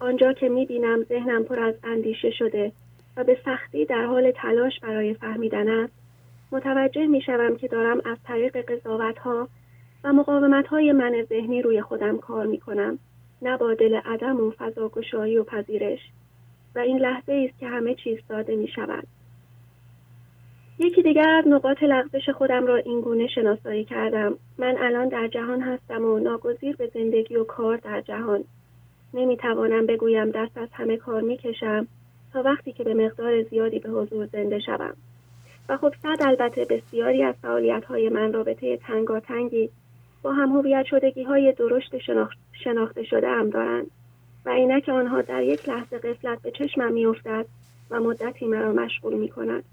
آنجا 0.00 0.32
که 0.32 0.48
می 0.48 0.66
بینم 0.66 1.02
ذهنم 1.02 1.44
پر 1.44 1.60
از 1.60 1.74
اندیشه 1.84 2.30
شده 2.30 2.72
و 3.16 3.24
به 3.24 3.38
سختی 3.44 3.84
در 3.84 4.04
حال 4.06 4.30
تلاش 4.30 4.80
برای 4.80 5.14
فهمیدن 5.14 5.68
است 5.68 5.92
متوجه 6.52 7.06
می 7.06 7.20
شوم 7.20 7.56
که 7.56 7.68
دارم 7.68 8.00
از 8.04 8.18
طریق 8.24 8.56
قضاوت 8.56 9.18
ها 9.18 9.48
و 10.04 10.12
مقاومت 10.12 10.66
های 10.66 10.92
من 10.92 11.26
ذهنی 11.28 11.62
روی 11.62 11.82
خودم 11.82 12.18
کار 12.18 12.46
می 12.46 12.58
کنم 12.58 12.98
نه 13.42 13.56
با 13.56 13.74
دل 13.74 13.94
عدم 13.94 14.40
و 14.40 14.50
فضاگشایی 14.50 15.36
و 15.36 15.44
پذیرش. 15.44 16.00
و 16.74 16.78
این 16.78 16.98
لحظه 16.98 17.48
است 17.48 17.60
که 17.60 17.66
همه 17.66 17.94
چیز 17.94 18.18
ساده 18.28 18.56
می 18.56 18.68
شود. 18.68 19.06
یکی 20.78 21.02
دیگر 21.02 21.28
از 21.28 21.44
نقاط 21.48 21.82
لغزش 21.82 22.28
خودم 22.28 22.66
را 22.66 22.76
این 22.76 23.00
گونه 23.00 23.26
شناسایی 23.26 23.84
کردم. 23.84 24.34
من 24.58 24.76
الان 24.78 25.08
در 25.08 25.28
جهان 25.28 25.60
هستم 25.60 26.04
و 26.04 26.18
ناگزیر 26.18 26.76
به 26.76 26.90
زندگی 26.94 27.36
و 27.36 27.44
کار 27.44 27.76
در 27.76 28.00
جهان. 28.00 28.44
نمی 29.14 29.36
توانم 29.36 29.86
بگویم 29.86 30.30
دست 30.30 30.58
از 30.58 30.68
همه 30.72 30.96
کار 30.96 31.20
می 31.20 31.36
کشم 31.36 31.86
تا 32.32 32.42
وقتی 32.42 32.72
که 32.72 32.84
به 32.84 32.94
مقدار 32.94 33.42
زیادی 33.42 33.78
به 33.78 33.90
حضور 33.90 34.26
زنده 34.26 34.58
شوم. 34.58 34.94
و 35.68 35.76
خب 35.76 35.94
صد 36.02 36.26
البته 36.26 36.64
بسیاری 36.64 37.22
از 37.22 37.34
فعالیت 37.42 37.84
های 37.84 38.08
من 38.08 38.32
رابطه 38.32 38.76
تنگاتنگی 38.76 39.70
با 40.22 40.32
هم 40.32 40.52
هویت 40.52 40.84
شدگی 40.86 41.22
های 41.22 41.52
درشت 41.52 41.98
شناخته 42.64 43.02
شده 43.04 43.28
هم 43.28 43.50
دارند 43.50 43.90
و 44.44 44.48
اینک 44.48 44.88
آنها 44.88 45.22
در 45.22 45.42
یک 45.42 45.68
لحظه 45.68 45.98
قفلت 45.98 46.42
به 46.42 46.50
چشمم 46.50 46.92
میافتد 46.92 47.46
و 47.90 48.00
مدتی 48.00 48.46
مرا 48.46 48.72
مشغول 48.72 49.14
می 49.14 49.28
کند. 49.28 49.64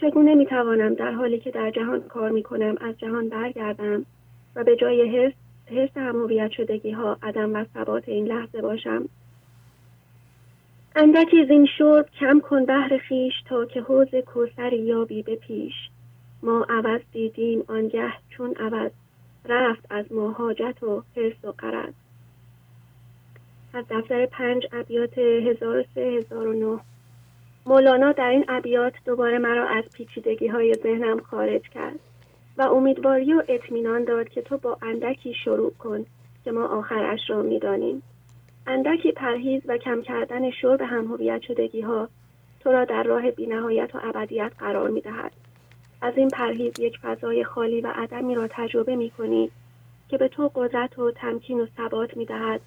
چگونه 0.00 0.34
می 0.34 0.46
توانم 0.46 0.94
در 0.94 1.12
حالی 1.12 1.38
که 1.38 1.50
در 1.50 1.70
جهان 1.70 2.00
کار 2.00 2.30
می 2.30 2.42
کنم 2.42 2.74
از 2.80 2.98
جهان 2.98 3.28
برگردم 3.28 4.06
و 4.56 4.64
به 4.64 4.76
جای 4.76 5.08
حس 5.08 5.32
حس 5.66 5.96
همویت 5.96 6.50
شدگی 6.50 6.90
ها 6.90 7.16
عدم 7.22 7.54
و 7.54 7.64
ثبات 7.74 8.08
این 8.08 8.26
لحظه 8.26 8.60
باشم؟ 8.60 9.08
اندکی 10.96 11.46
زین 11.46 11.66
شرب 11.78 12.06
کم 12.20 12.40
کن 12.40 12.64
بهر 12.64 12.98
خیش 12.98 13.32
تا 13.48 13.64
که 13.64 13.80
حوز 13.80 14.08
کوسری 14.26 14.78
یابی 14.78 15.22
به 15.22 15.36
پیش. 15.36 15.74
ما 16.42 16.66
عوض 16.68 17.00
دیدیم 17.12 17.64
آنگه 17.68 18.12
چون 18.28 18.54
عوض. 18.54 18.90
رفت 19.48 19.86
از 19.90 20.12
ما 20.12 20.32
حاجت 20.32 20.82
و 20.82 21.02
حرس 21.16 21.44
و 21.44 21.52
قرض 21.58 21.94
از 23.74 23.84
دفتر 23.90 24.26
پنج 24.26 24.66
ابیات 24.72 25.18
1003 25.18 26.26
مولانا 27.66 28.12
در 28.12 28.28
این 28.28 28.44
ابیات 28.48 28.92
دوباره 29.04 29.38
مرا 29.38 29.68
از 29.68 29.84
پیچیدگی 29.94 30.46
های 30.46 30.74
ذهنم 30.74 31.20
خارج 31.20 31.62
کرد 31.62 31.98
و 32.58 32.62
امیدواری 32.62 33.34
و 33.34 33.42
اطمینان 33.48 34.04
داد 34.04 34.28
که 34.28 34.42
تو 34.42 34.58
با 34.58 34.78
اندکی 34.82 35.34
شروع 35.34 35.72
کن 35.72 36.06
که 36.44 36.52
ما 36.52 36.66
آخرش 36.66 37.20
را 37.28 37.42
می‌دانیم. 37.42 38.02
اندکی 38.66 39.12
پرهیز 39.12 39.62
و 39.66 39.76
کم 39.76 40.02
کردن 40.02 40.50
شرب 40.50 40.80
همهویت 40.80 41.42
شدگی 41.42 41.80
ها 41.80 42.08
تو 42.60 42.72
را 42.72 42.84
در 42.84 43.02
راه 43.02 43.30
بینهایت 43.30 43.94
و 43.94 43.98
ابدیت 44.02 44.52
قرار 44.58 44.90
می 44.90 45.00
دهد. 45.00 45.32
از 46.02 46.14
این 46.16 46.28
پرهیز 46.28 46.78
یک 46.78 46.98
فضای 46.98 47.44
خالی 47.44 47.80
و 47.80 47.92
عدمی 47.94 48.34
را 48.34 48.48
تجربه 48.50 48.96
می 48.96 49.10
کنی 49.10 49.50
که 50.08 50.18
به 50.18 50.28
تو 50.28 50.50
قدرت 50.54 50.98
و 50.98 51.10
تمکین 51.10 51.60
و 51.60 51.66
ثبات 51.76 52.16
می 52.16 52.24
دهد 52.24 52.60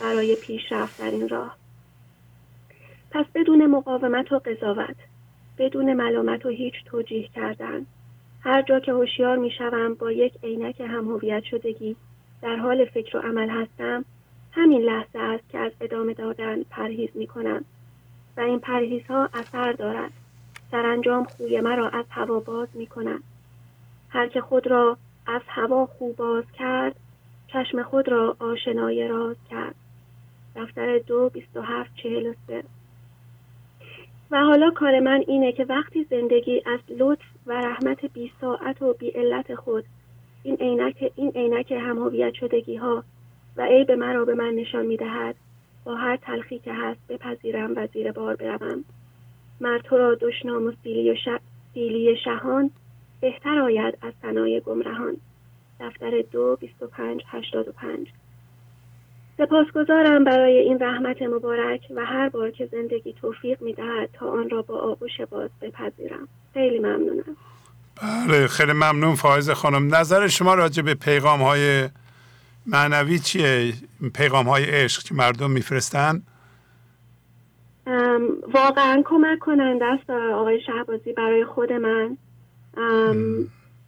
برای 0.00 0.36
پیشرفت 0.36 1.00
در 1.00 1.10
این 1.10 1.28
راه. 1.28 1.56
پس 3.10 3.26
بدون 3.34 3.66
مقاومت 3.66 4.32
و 4.32 4.38
قضاوت 4.38 4.96
بدون 5.58 5.92
ملامت 5.92 6.46
و 6.46 6.48
هیچ 6.48 6.74
توجیه 6.86 7.28
کردن 7.28 7.86
هر 8.40 8.62
جا 8.62 8.80
که 8.80 8.92
هوشیار 8.92 9.36
می 9.36 9.50
شوم 9.50 9.94
با 9.94 10.12
یک 10.12 10.32
عینک 10.42 10.80
همهویت 10.80 11.42
شدگی 11.44 11.96
در 12.42 12.56
حال 12.56 12.84
فکر 12.84 13.16
و 13.16 13.20
عمل 13.20 13.48
هستم 13.50 14.04
همین 14.52 14.82
لحظه 14.82 15.18
است 15.18 15.48
که 15.48 15.58
از 15.58 15.72
ادامه 15.80 16.14
دادن 16.14 16.62
پرهیز 16.62 17.10
می 17.14 17.26
کنم 17.26 17.64
و 18.36 18.40
این 18.40 18.58
پرهیز 18.58 19.02
ها 19.06 19.28
اثر 19.34 19.72
دارد 19.72 20.12
سرانجام 20.72 21.24
خوی 21.24 21.60
مرا 21.60 21.88
از 21.88 22.04
هوا 22.10 22.40
باز 22.40 22.68
می 22.74 22.86
کنم 22.86 23.22
هر 24.08 24.28
که 24.28 24.40
خود 24.40 24.66
را 24.66 24.96
از 25.26 25.42
هوا 25.48 25.86
خوب 25.86 26.16
باز 26.16 26.44
کرد 26.58 26.96
چشم 27.46 27.82
خود 27.82 28.08
را 28.08 28.36
آشنای 28.38 29.08
راز 29.08 29.36
کرد. 29.50 29.74
دفتر 30.56 30.98
دو 30.98 31.28
بیست 31.28 31.56
و 31.56 31.62
هفت 31.62 31.90
چهل 31.94 32.34
سه. 32.46 32.64
و 34.30 34.44
حالا 34.44 34.70
کار 34.70 35.00
من 35.00 35.24
اینه 35.26 35.52
که 35.52 35.64
وقتی 35.64 36.04
زندگی 36.04 36.62
از 36.66 36.80
لطف 36.98 37.24
و 37.46 37.52
رحمت 37.52 38.06
بی 38.06 38.32
ساعت 38.40 38.82
و 38.82 38.92
بی 38.92 39.10
علت 39.10 39.54
خود 39.54 39.84
این 40.42 40.56
عینک 40.56 41.12
این 41.16 41.32
عینک 41.34 41.72
همهویت 41.72 42.34
شدگی 42.34 42.76
ها 42.76 43.04
و 43.56 43.62
عیب 43.62 43.90
مرا 43.90 44.24
به 44.24 44.34
من 44.34 44.50
نشان 44.54 44.86
می 44.86 44.96
دهد 44.96 45.34
با 45.84 45.94
هر 45.94 46.16
تلخی 46.16 46.58
که 46.58 46.72
هست 46.72 47.00
بپذیرم 47.08 47.72
و 47.76 47.86
زیر 47.86 48.12
بار 48.12 48.36
بروم. 48.36 48.84
مر 49.62 49.78
تو 49.78 49.96
را 49.96 50.14
دشنام 50.20 50.66
و 50.66 50.72
سیلی, 50.82 51.10
و 51.10 51.14
ش... 51.14 51.28
سیلی 51.74 52.16
شهان 52.24 52.70
بهتر 53.20 53.58
آید 53.58 53.98
از 54.02 54.12
ثنای 54.22 54.60
گمرهان. 54.60 55.16
دفتر 55.80 56.10
دو 56.32 56.56
بیست 56.60 56.82
و 56.82 56.86
پنج 56.86 57.22
هشتاد 57.26 57.68
و 57.68 57.72
پنج. 57.72 58.08
سپاسگزارم 59.38 60.24
برای 60.24 60.58
این 60.58 60.82
رحمت 60.82 61.22
مبارک 61.22 61.80
و 61.96 62.04
هر 62.04 62.28
بار 62.28 62.50
که 62.50 62.68
زندگی 62.72 63.12
توفیق 63.12 63.62
می 63.62 63.72
دهد 63.72 64.08
تا 64.12 64.26
آن 64.26 64.50
را 64.50 64.62
با 64.62 64.78
آغوش 64.78 65.20
باز 65.30 65.50
بپذیرم. 65.62 66.28
خیلی 66.54 66.78
ممنونم. 66.78 67.36
بله 68.02 68.46
خیلی 68.46 68.72
ممنون 68.72 69.14
فایز 69.14 69.50
خانم. 69.50 69.94
نظر 69.94 70.28
شما 70.28 70.54
راجع 70.54 70.82
به 70.82 70.94
پیغام 70.94 71.42
های 71.42 71.88
معنوی 72.66 73.18
چیه؟ 73.18 73.72
پیغام 74.14 74.48
های 74.48 74.64
عشق 74.64 75.02
که 75.02 75.14
مردم 75.14 75.50
میفرستن؟ 75.50 76.22
واقعا 78.54 79.02
کمک 79.04 79.38
کننده 79.38 79.84
است 79.84 80.10
آقای 80.10 80.60
شهبازی 80.60 81.12
برای 81.12 81.44
خود 81.44 81.72
من. 81.72 82.16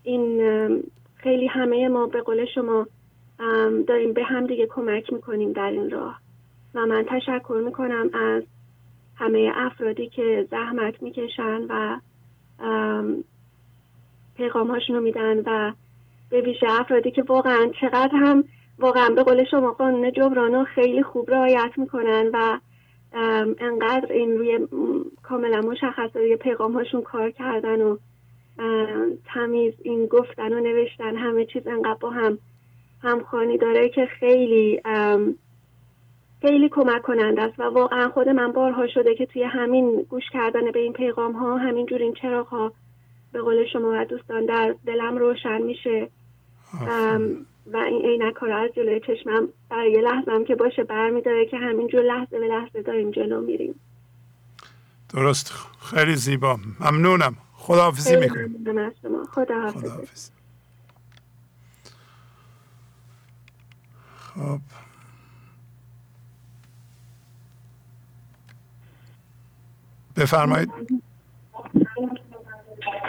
این 0.03 0.43
خیلی 1.17 1.47
همه 1.47 1.89
ما 1.89 2.07
به 2.07 2.21
قول 2.21 2.45
شما 2.55 2.87
داریم 3.87 4.13
به 4.13 4.25
هم 4.25 4.47
دیگه 4.47 4.67
کمک 4.67 5.13
می‌کنیم 5.13 5.53
در 5.53 5.71
این 5.71 5.91
راه. 5.91 6.21
و 6.75 6.87
من 6.87 7.05
تشکر 7.09 7.63
می‌کنم 7.65 8.11
از 8.15 8.43
همه 9.17 9.53
افرادی 9.55 10.09
که 10.09 10.49
زحمت 10.51 11.03
می‌کشن 11.03 11.61
و 11.69 12.01
پیغام 14.37 14.71
هاشونو 14.71 15.01
میدن 15.01 15.39
و 15.39 15.73
به 16.31 16.41
ویژه 16.41 16.67
افرادی 16.71 17.11
که 17.11 17.23
واقعا 17.23 17.71
چقدر 17.81 18.15
هم 18.15 18.45
واقعا 18.79 19.09
به 19.09 19.23
قول 19.23 19.45
شما 19.51 19.73
قانون 19.73 20.13
جبرانو 20.13 20.65
خیلی 20.65 21.03
خوب 21.03 21.31
رعایت 21.31 21.71
می‌کنن 21.77 22.31
و 22.33 22.59
انقدر 23.59 24.13
این 24.13 24.39
روی 24.39 24.69
کاملا 25.23 25.61
مشخص 25.61 26.17
روی 26.17 26.37
پیغام 26.37 26.73
هاشون 26.73 27.03
کار 27.03 27.31
کردن 27.31 27.81
و 27.81 27.97
تمیز 29.35 29.75
این 29.83 30.07
گفتن 30.07 30.53
و 30.53 30.61
نوشتن 30.61 31.17
همه 31.17 31.45
چیز 31.45 31.67
انقدر 31.67 31.99
با 32.01 32.11
هم 32.11 32.39
همخوانی 33.03 33.59
داره 33.59 33.89
که 33.89 34.07
خیلی 34.07 34.81
خیلی 36.43 36.69
کمک 36.69 37.03
کننده 37.03 37.43
است. 37.43 37.61
و 37.61 37.63
واقعا 37.63 38.09
خود 38.09 38.29
من 38.29 38.53
بارها 38.53 38.87
شده 38.87 39.15
که 39.15 39.27
توی 39.27 39.43
همین 39.43 40.03
گوش 40.03 40.25
کردن 40.33 40.71
به 40.71 40.79
این 40.79 40.93
پیغام 40.93 41.33
ها 41.33 41.57
همینجور 41.57 41.99
این 41.99 42.15
چراغ 42.15 42.47
ها 42.47 42.73
به 43.33 43.43
قول 43.43 43.67
شما 43.73 43.91
و 43.93 44.05
دوستان 44.05 44.47
در 44.47 44.75
دلم 44.87 45.17
روشن 45.17 45.63
میشه. 45.63 46.09
و 47.67 47.77
این 47.77 48.03
عینک 48.07 48.37
ها 48.37 48.47
رو 48.47 48.57
از 48.57 48.71
جلوی 48.77 49.01
چشمم 49.01 49.49
برای 49.71 49.93
یه 49.93 50.01
لحظه 50.01 50.31
هم 50.31 50.45
که 50.45 50.55
باشه 50.55 50.85
برمیداره 50.85 51.47
که 51.47 51.57
همینجور 51.57 52.03
لحظه 52.03 52.39
به 52.41 52.47
لحظه 52.47 52.83
داریم 52.83 53.11
جلو 53.11 53.41
میریم. 53.41 53.81
درست. 55.15 55.53
خیلی 55.81 56.17
زیبا. 56.17 56.59
ممنونم. 56.81 57.37
خداحافظی 57.53 58.17
می‌کنم 58.17 58.93
خداحافظ. 59.35 60.31
خب. 64.19 64.59
بفرمایید. 70.17 70.71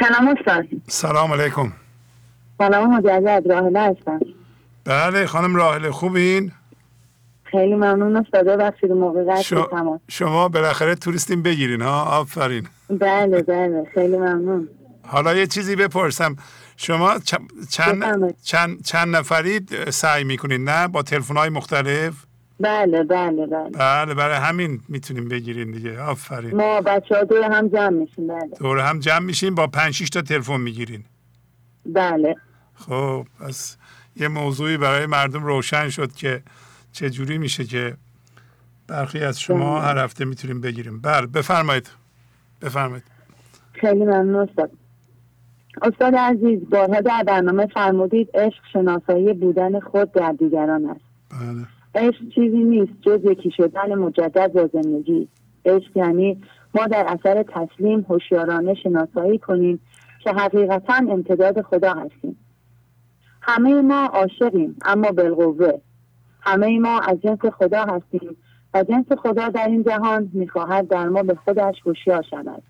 سلام 0.01 0.27
استاد. 0.37 0.65
سلام 0.87 1.33
علیکم. 1.33 1.73
سلام 2.57 2.97
مجدد. 2.97 3.43
راهله 3.49 3.79
هستم. 3.79 4.19
بله 4.85 5.25
خانم 5.25 5.55
راهله 5.55 5.91
خوبین؟ 5.91 6.51
خیلی 7.43 7.75
ممنون 7.75 8.15
استاد 8.15 8.45
بخشید 8.45 8.91
موقع 8.91 9.41
شما, 9.41 9.99
شما 10.07 10.47
بالاخره 10.47 10.95
توریستین 10.95 11.43
بگیرین 11.43 11.81
ها؟ 11.81 12.03
آفرین. 12.03 12.67
بله 12.89 13.43
بله 13.43 13.87
خیلی 13.93 14.17
ممنون. 14.17 14.69
حالا 15.07 15.33
یه 15.33 15.47
چیزی 15.47 15.75
بپرسم. 15.75 16.35
شما 16.77 17.19
چند, 17.69 18.35
چند, 18.43 18.83
چند 18.83 19.15
نفرید 19.15 19.89
سعی 19.89 20.23
می‌کنید 20.23 20.61
نه؟ 20.69 20.87
با 20.87 21.01
تلفن 21.01 21.37
های 21.37 21.49
مختلف؟ 21.49 22.25
بله 22.59 23.03
بله 23.03 23.45
بله. 23.47 23.69
بله 23.69 24.13
برای 24.13 24.37
همین 24.37 24.79
می‌تونیم 24.89 25.27
بگیرین 25.29 25.71
دیگه. 25.71 26.01
آفرین. 26.01 26.55
ما 26.55 26.81
بچه 26.81 27.15
ها 27.15 27.23
دور 27.23 27.43
هم 27.43 27.67
جمع 27.67 27.89
میشیم 27.89 28.27
بله. 28.27 28.49
دور 28.59 28.79
هم 28.79 28.99
جمع 28.99 29.19
میشیم 29.25 29.55
با 29.55 29.67
پنج 29.67 30.09
تا 30.09 30.21
تلفن 30.21 30.61
می‌گیرین. 30.61 31.03
بله. 31.85 32.35
خب 32.75 33.25
پس 33.39 33.77
یه 34.15 34.27
موضوعی 34.27 34.77
برای 34.77 35.05
مردم 35.05 35.43
روشن 35.43 35.89
شد 35.89 36.11
که 36.11 36.43
چه 36.91 37.09
جوری 37.09 37.37
میشه 37.37 37.63
که 37.63 37.93
برخی 38.87 39.19
از 39.19 39.39
شما. 39.39 39.81
هر 39.81 39.97
هفته 39.97 40.25
می‌تونیم 40.25 40.61
بگیریم. 40.61 41.01
بله 41.01 41.27
بفرمایید. 41.27 41.89
بفرمایید. 42.61 43.03
خیلی 43.73 44.03
ممنون 44.03 44.35
استاد. 44.49 44.71
استاد 45.81 46.15
عزیز 46.15 46.69
بارها 46.69 47.01
در 47.01 47.23
برنامه 47.27 47.67
فرمودید 47.67 48.29
عشق 48.33 48.61
شناسایی 48.73 49.33
بودن 49.33 49.79
خود 49.79 50.11
در 50.11 50.31
دیگران 50.31 50.85
است. 50.85 51.01
بله. 51.29 51.67
عشق 52.07 52.19
چیزی 52.35 52.57
نیست 52.57 52.93
جز 53.01 53.19
یکی 53.23 53.51
شدن 53.57 53.95
مجدد 53.95 54.51
با 54.53 54.69
زندگی. 54.73 55.27
عشق 55.65 55.97
یعنی 55.97 56.41
ما 56.75 56.87
در 56.87 57.05
اثر 57.07 57.43
تسلیم 57.43 58.05
هوشیارانه 58.09 58.73
شناسایی 58.73 59.39
کنیم 59.39 59.79
که 60.23 60.31
حقیقتا 60.31 60.93
امتداد 60.93 61.61
خدا 61.61 61.93
هستیم. 61.93 62.37
همه 63.47 63.81
ما 63.81 64.05
عاشقیم 64.05 64.75
اما 64.85 65.11
بالقوه. 65.11 65.81
همه 66.41 66.79
ما 66.79 66.99
از 66.99 67.21
جنس 67.21 67.39
خدا 67.39 67.83
هستیم 67.83 68.37
و 68.73 68.83
جنس 68.83 69.11
خدا 69.11 69.49
در 69.49 69.67
این 69.67 69.83
جهان 69.83 70.29
می‌خواهد 70.33 70.87
در 70.87 71.09
ما 71.09 71.23
به 71.23 71.35
خودش 71.35 71.75
هوشیار 71.85 72.23
شود. 72.29 72.63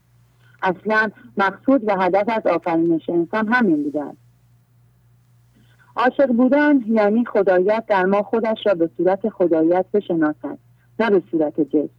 اصلا 0.64 1.10
مقصود 1.38 1.82
و 1.88 1.96
هدف 2.00 2.24
از 2.28 2.48
آفرینش 2.54 3.10
انسان 3.10 3.48
همین 3.48 3.84
بوده 3.84 4.04
است. 4.04 4.18
عاشق 5.96 6.28
بودن 6.28 6.82
یعنی 6.88 7.26
خدایت 7.26 7.84
در 7.88 8.06
ما 8.06 8.24
خودش 8.24 8.58
را 8.66 8.74
به 8.74 8.90
صورت 8.98 9.30
خدایت 9.30 9.86
بشناسد 9.94 10.58
نه 11.00 11.10
به 11.10 11.24
صورت 11.32 11.62
جسم. 11.62 11.90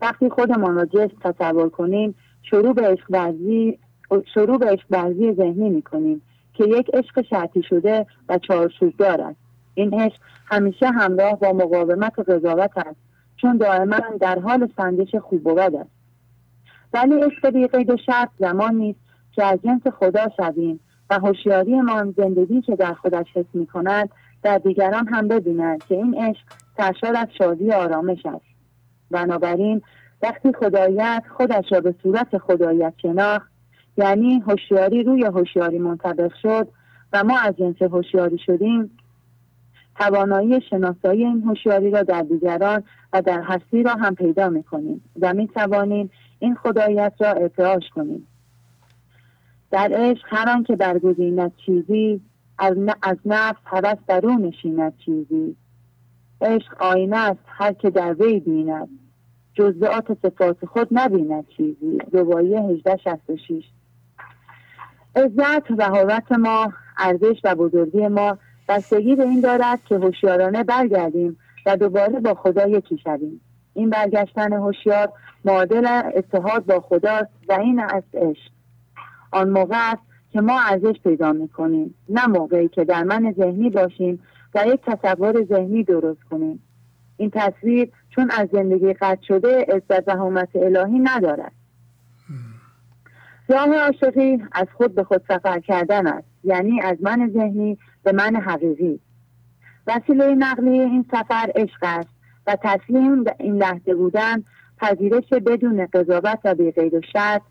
وقتی 0.00 0.30
خودمان 0.30 0.74
را 0.74 0.84
جسم 0.84 1.16
تصور 1.20 1.68
کنیم 1.68 2.14
شروع 2.42 2.74
به 2.74 2.82
عشق 2.82 3.34
شروع 4.34 4.58
به 4.58 4.78
ذهنی 5.36 5.70
می‌کنیم. 5.70 6.22
که 6.54 6.64
یک 6.64 6.90
عشق 6.94 7.22
شرطی 7.30 7.62
شده 7.62 8.06
و 8.28 8.38
چارچوب 8.38 8.96
دارد. 8.96 9.36
این 9.74 10.00
عشق 10.00 10.20
همیشه 10.46 10.86
همراه 10.86 11.38
با 11.38 11.52
مقاومت 11.52 12.18
و 12.18 12.22
قضاوت 12.22 12.78
است 12.78 12.96
چون 13.36 13.56
دائما 13.56 14.00
در 14.20 14.38
حال 14.38 14.68
سنجش 14.76 15.14
خوب 15.14 15.46
و 15.46 15.54
بد 15.54 15.74
است. 15.74 15.90
ولی 16.92 17.14
عشق 17.14 17.50
بی 17.50 17.66
قید 17.66 17.90
و 17.90 17.96
شرط 17.96 18.28
زمان 18.38 18.74
نیست 18.74 19.00
که 19.32 19.44
از 19.44 19.58
جنس 19.64 19.86
خدا 19.98 20.28
شویم 20.36 20.80
و 21.10 21.18
هوشیاریمان 21.18 22.14
زندگی 22.16 22.60
که 22.60 22.76
در 22.76 22.94
خودش 22.94 23.26
حس 23.34 23.46
می 23.54 23.66
کند 23.66 24.08
در 24.42 24.58
دیگران 24.58 25.08
هم 25.08 25.28
ببیند 25.28 25.84
که 25.84 25.94
این 25.94 26.14
عشق 26.14 26.44
سرشار 26.76 27.16
از 27.16 27.28
شادی 27.38 27.68
و 27.68 27.72
آرامش 27.72 28.26
است. 28.26 28.44
بنابراین 29.10 29.82
وقتی 30.22 30.52
خدایت 30.52 31.22
خودش 31.36 31.64
را 31.72 31.80
به 31.80 31.94
صورت 32.02 32.38
خدایت 32.38 32.94
شناخت 33.02 33.51
یعنی 33.96 34.40
هوشیاری 34.40 35.02
روی 35.02 35.24
هوشیاری 35.24 35.78
منطبق 35.78 36.32
شد 36.42 36.68
و 37.12 37.24
ما 37.24 37.38
از 37.38 37.56
جنس 37.56 37.82
هوشیاری 37.82 38.38
شدیم. 38.38 38.90
توانایی 39.98 40.60
شناسایی 40.70 41.24
این 41.24 41.42
هوشیاری 41.42 41.90
را 41.90 42.02
در 42.02 42.22
دیگران 42.22 42.82
و 43.12 43.22
در 43.22 43.42
هستی 43.42 43.82
را 43.82 43.94
هم 43.94 44.14
پیدا 44.14 44.48
می 44.48 44.62
کنیم 44.62 45.04
و 45.20 45.34
می 45.34 45.48
توانیم 45.48 46.10
این 46.38 46.54
خدایت 46.54 47.12
را 47.20 47.32
ارتعاش 47.32 47.88
کنیم. 47.94 48.26
در 49.70 49.90
عشق 49.92 50.24
هر 50.26 50.62
که 50.62 50.76
برگزیند 50.76 51.52
چیزی 51.66 52.20
از, 52.58 52.76
از 53.02 53.16
نفس 53.24 53.60
هوس 53.64 54.24
او 54.24 54.38
نشیند 54.38 54.92
چیزی. 55.04 55.56
عشق 56.40 56.82
آینه 56.82 57.16
است 57.16 57.40
هر 57.46 57.72
که 57.72 57.90
در 57.90 58.14
وی 58.14 58.40
بیند. 58.40 58.88
جزئیات 59.54 60.18
صفات 60.22 60.64
خود 60.64 60.88
نبیند 60.90 61.44
چیزی. 61.56 61.98
روایی 62.12 62.54
1866 62.54 63.64
عزت 65.16 65.70
و 65.70 65.84
حرمت 65.84 66.32
ما 66.32 66.72
ارزش 66.98 67.40
و 67.44 67.54
بزرگی 67.54 68.08
ما 68.08 68.38
بستگی 68.68 69.16
به 69.16 69.22
این 69.22 69.40
دارد 69.40 69.84
که 69.84 69.94
هوشیارانه 69.94 70.64
برگردیم 70.64 71.38
و 71.66 71.76
دوباره 71.76 72.20
با 72.20 72.34
خدا 72.34 72.68
یکی 72.68 72.98
شویم. 72.98 73.40
این 73.74 73.90
برگشتن 73.90 74.52
هوشیار 74.52 75.12
معادل 75.44 76.00
اتحاد 76.16 76.66
با 76.66 76.80
خدا 76.80 77.22
و 77.48 77.52
این 77.52 77.80
است 77.80 78.14
عشق. 78.14 78.50
آن 79.32 79.50
موقع 79.50 79.92
است 79.92 80.02
که 80.30 80.40
ما 80.40 80.60
ارزش 80.60 81.00
پیدا 81.04 81.32
می‌کنیم 81.32 81.94
نه 82.08 82.26
موقعی 82.26 82.68
که 82.68 82.84
در 82.84 83.02
من 83.02 83.32
ذهنی 83.32 83.70
باشیم 83.70 84.22
و 84.54 84.64
یک 84.66 84.80
تصور 84.86 85.44
ذهنی 85.44 85.84
درست 85.84 86.22
کنیم. 86.30 86.62
این 87.16 87.30
تصویر 87.34 87.90
چون 88.10 88.30
از 88.30 88.48
زندگی 88.52 88.92
قطع 88.92 89.22
شده 89.22 89.66
عزت 89.68 90.08
و 90.08 90.12
حرمت 90.12 90.48
الهی 90.54 90.98
ندارد. 90.98 91.52
راه 93.52 93.74
عاشقی 93.74 94.38
از 94.52 94.66
خود 94.76 94.94
به 94.94 95.04
خود 95.04 95.22
سفر 95.28 95.60
کردن 95.60 96.06
است. 96.06 96.28
یعنی 96.44 96.80
از 96.80 96.96
من 97.00 97.30
ذهنی 97.34 97.78
به 98.02 98.12
من 98.12 98.36
حقیقی. 98.36 99.00
وسیله 99.86 100.34
نقلی 100.34 100.80
این 100.80 101.04
سفر 101.10 101.52
عشق 101.54 101.78
است 101.82 102.08
و 102.46 102.56
تسلیم 102.62 103.24
این 103.40 103.56
لحظه 103.56 103.94
بودن 103.94 104.44
پذیرش 104.78 105.28
بدون 105.28 105.86
قضاوت 105.86 106.38
و 106.44 106.54
بیقید 106.54 106.94
و 106.94 107.00
شرط 107.12 107.42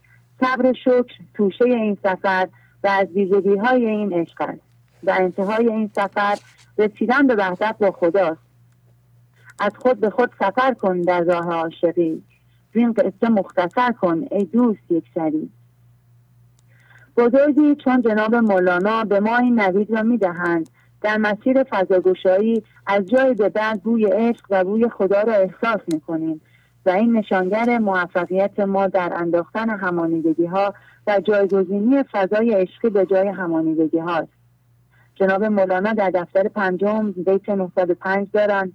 صبر 0.41 0.73
شکر 0.73 1.13
توشه 1.33 1.65
این 1.65 1.97
سفر 2.03 2.47
و 2.83 2.88
از 2.88 3.07
ویژگی 3.07 3.55
های 3.55 3.85
این 3.85 4.13
عشق 4.13 4.41
است 4.41 4.61
و 5.03 5.15
انتهای 5.19 5.69
این 5.69 5.91
سفر 5.95 6.38
رسیدن 6.77 7.27
به 7.27 7.35
وحدت 7.35 7.75
با 7.80 7.91
خداست. 7.91 8.41
از 9.59 9.71
خود 9.75 9.99
به 9.99 10.09
خود 10.09 10.31
سفر 10.39 10.73
کن 10.73 11.01
در 11.01 11.21
راه 11.21 11.53
عاشقی. 11.53 12.23
این 12.73 12.93
قصه 12.93 13.30
مختصر 13.30 13.91
کن 13.91 14.25
ای 14.31 14.45
دوست 14.45 14.91
یک 14.91 15.03
بزرگی 17.17 17.75
چون 17.75 18.01
جناب 18.01 18.35
مولانا 18.35 19.03
به 19.03 19.19
ما 19.19 19.38
این 19.38 19.59
نوید 19.59 19.91
را 19.91 20.03
می‌دهند. 20.03 20.69
در 21.01 21.17
مسیر 21.17 21.64
فضاگشایی 21.64 22.64
از 22.88 23.06
جای 23.06 23.33
به 23.33 23.49
بعد 23.49 23.83
بوی 23.83 24.06
عشق 24.06 24.45
و 24.49 24.64
بوی 24.64 24.90
خدا 24.90 25.22
را 25.22 25.33
احساس 25.33 25.81
می‌کنیم 25.93 26.41
و 26.85 26.90
این 26.90 27.17
نشانگر 27.17 27.77
موفقیت 27.77 28.59
ما 28.59 28.88
در 28.88 29.14
انداختن 29.15 29.69
همانیدگی 29.69 30.45
ها 30.45 30.73
و 31.07 31.19
جایگزینی 31.19 32.03
فضای 32.11 32.53
عشقی 32.53 32.90
به 32.90 33.06
جای 33.06 33.27
همانیدگی 33.27 33.99
هاست. 33.99 34.31
جناب 35.15 35.43
مولانا 35.43 35.93
در 35.93 36.09
دفتر 36.09 36.48
پنجم 36.48 37.11
بیت 37.11 37.49
905 37.49 38.27
دارند 38.33 38.73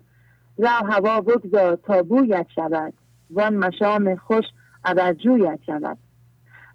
را 0.58 0.70
هوا 0.70 1.20
بگذار 1.20 1.76
تا 1.76 2.02
بویت 2.02 2.46
شود 2.54 2.92
وان 3.30 3.56
مشام 3.56 4.16
خوش 4.16 4.44
جویت 5.18 5.58
شود. 5.66 5.98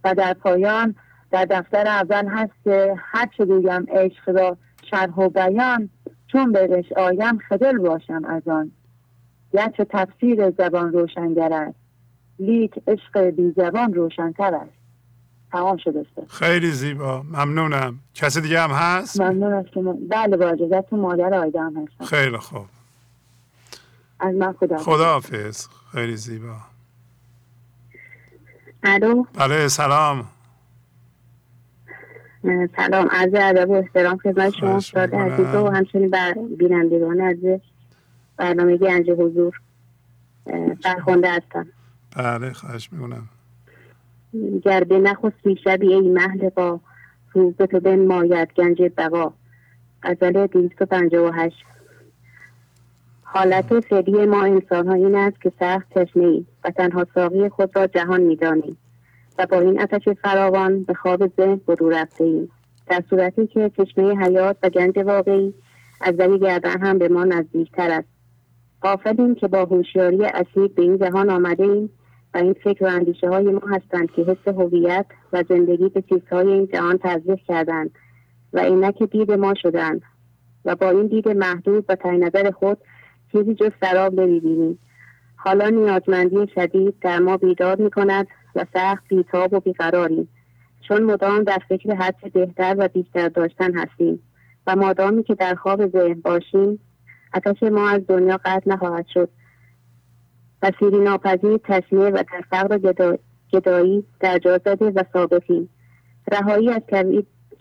و 0.04 0.16
در 0.16 0.34
پایان 0.34 0.96
در 1.32 1.46
دفتر 1.46 1.88
اول 1.88 2.28
هست 2.28 2.54
که 2.64 2.96
هر 2.98 3.30
چه 3.38 3.46
گویم 3.46 3.86
عشق 3.90 4.30
را 4.30 4.58
شرح 4.90 5.16
و 5.16 5.30
بیان 5.30 5.90
چون 6.28 6.52
بهش 6.52 6.92
آیم 6.92 7.38
خدل 7.50 7.78
باشم 7.78 8.26
از 8.26 8.48
آن. 8.48 8.72
گرچه 9.54 9.86
تفسیر 9.90 10.50
زبان 10.50 10.94
روشنگر 10.94 11.54
است 11.54 11.76
لیک 12.40 12.72
عشق 12.88 13.20
بی 13.20 13.54
زبان 13.58 13.94
روشنتر 13.94 14.56
است. 14.56 14.72
تمام 15.52 15.78
شده 15.78 16.06
خیلی 16.30 16.72
زیبا. 16.72 17.22
ممنونم. 17.24 18.00
کسی 18.14 18.42
دیگه 18.42 18.62
هم 18.62 18.72
هست؟ 18.72 19.22
ممنون 19.22 19.54
از 19.54 19.66
شما. 19.74 19.98
بله 20.10 20.38
با 20.38 20.50
اجازتون 20.50 21.00
مادر 21.00 21.34
آیده 21.34 21.62
هم 21.62 21.88
هستم. 21.88 22.06
خیلی 22.06 22.38
خوب. 22.38 22.66
از 24.20 24.36
من 24.36 24.54
خدا 24.54 24.78
خدا 24.78 25.06
حافظ 25.06 25.68
خیلی 25.92 26.16
زیبا. 26.16 26.56
الو؟ 28.84 29.24
بله 29.34 29.68
سلام. 29.68 30.26
سلام 32.76 33.08
عرض 33.12 33.34
ادب 33.34 33.70
و 33.70 33.74
احترام 33.74 34.18
خدمت 34.18 34.54
شما 34.54 34.76
استاد 34.76 35.16
عزیز 35.16 35.56
و 35.56 35.68
همچنین 35.68 36.10
بر 36.10 36.34
بینندگان 36.58 37.22
از 37.22 37.38
برنامه 38.38 38.78
گنج 38.78 39.10
حضور 39.10 39.62
فرخونده 40.84 41.32
هستم. 41.32 41.68
بله 42.18 42.54
خواهش 42.54 42.90
می‌کنم. 42.94 43.30
گر 44.64 44.84
به 44.84 45.00
نخستی 45.00 45.56
شبی 45.64 45.94
ای 45.94 46.10
مهل 46.10 46.50
با 46.50 46.80
روز 47.34 47.56
تو 47.56 47.80
بن 47.80 48.06
ماید 48.06 48.54
گنج 48.56 48.82
بقا. 48.98 49.34
غزل 50.04 50.48
258 50.48 51.66
حالت 53.24 53.80
فعلی 53.80 54.26
ما 54.26 54.44
انسان 54.44 54.88
ها 54.88 54.94
این 54.94 55.16
است 55.16 55.42
که 55.42 55.52
سخت 55.60 55.90
تشنه 55.90 56.44
و 56.64 56.72
تنها 56.72 57.08
ساقی 57.16 57.50
خود 57.50 57.76
را 57.76 57.88
جهان 57.88 58.22
می‌دانیم. 58.22 58.78
و 59.38 59.46
با 59.46 59.60
این 59.60 59.82
آتش 59.82 60.10
فراوان 60.24 60.84
به 60.84 60.94
خواب 60.94 61.28
ذهن 61.28 61.56
فرو 61.66 61.90
رفته 61.90 62.24
ایم 62.24 62.52
در 62.88 63.04
صورتی 63.10 63.48
که 63.48 63.72
چشمه 63.78 64.26
حیات 64.26 64.58
و 64.64 64.70
گنج 64.70 64.98
واقعی 64.98 65.54
از 66.02 66.16
ولی 66.20 66.40
گردن 66.40 66.82
هم 66.82 66.98
به 66.98 67.10
ما 67.10 67.24
نزدیکتر 67.24 67.92
است. 67.92 68.08
قافلیم 68.82 69.36
که 69.36 69.48
با 69.48 69.66
هوشیاری 69.66 70.26
اصیل 70.26 70.68
به 70.68 70.82
این 70.82 70.98
جهان 70.98 71.30
آمده 71.30 71.64
ایم 71.64 71.90
و 72.34 72.38
این 72.38 72.54
فکر 72.54 72.84
و 72.84 72.88
اندیشه 72.88 73.30
های 73.30 73.44
ما 73.44 73.62
هستند 73.70 74.12
که 74.12 74.22
حس 74.22 74.48
هویت 74.48 75.06
و 75.34 75.44
زندگی 75.50 75.90
به 75.90 76.02
چیزهای 76.02 76.48
این 76.48 76.68
جهان 76.68 77.00
تزریق 77.04 77.40
کردند 77.48 77.92
و 78.54 78.60
اینک 78.60 79.04
دید 79.04 79.32
ما 79.32 79.54
شدند 79.54 80.02
و 80.66 80.76
با 80.76 80.90
این 80.90 81.08
دید 81.08 81.30
محدود 81.30 81.86
و 81.90 81.96
تای 81.96 82.18
نظر 82.18 82.52
خود 82.52 82.78
چیزی 83.32 83.56
جز 83.56 83.72
سراب 83.82 84.20
نمی‌بینیم. 84.20 84.80
حالا 85.36 85.70
نیازمندی 85.70 86.48
شدید 86.56 86.96
در 87.02 87.20
ما 87.20 87.38
بیدار 87.38 87.82
می 87.82 87.90
کند 87.90 88.28
و 88.56 88.66
سخت 88.74 89.04
بیتاب 89.08 89.54
و 89.54 89.60
بیقراریم. 89.60 90.30
چون 90.88 91.04
مدام 91.04 91.44
در 91.44 91.58
فکر 91.70 91.96
حد 91.96 92.34
بهتر 92.34 92.76
و 92.78 92.88
بیشتر 92.88 93.30
داشتن 93.30 93.74
هستیم 93.74 94.24
و 94.68 94.76
مادامی 94.76 95.24
که 95.24 95.36
در 95.36 95.56
خواب 95.56 95.88
ذهن 95.88 96.22
باشیم 96.22 96.80
اتش 97.34 97.64
ما 97.64 97.90
از 97.90 98.02
دنیا 98.08 98.40
قطع 98.46 98.70
نخواهد 98.72 99.06
شد 99.14 99.30
و 100.62 100.72
سیری 100.80 101.00
ناپذیر 101.00 101.58
تشمیه 101.58 102.10
و 102.10 102.24
در 102.34 102.42
فقر 102.50 102.98
گدایی 103.54 104.04
در 104.20 104.38
جا 104.38 104.58
زده 104.58 104.86
و 104.86 105.04
ثابتیم. 105.14 105.70
رهایی 106.32 106.70
از 106.70 106.82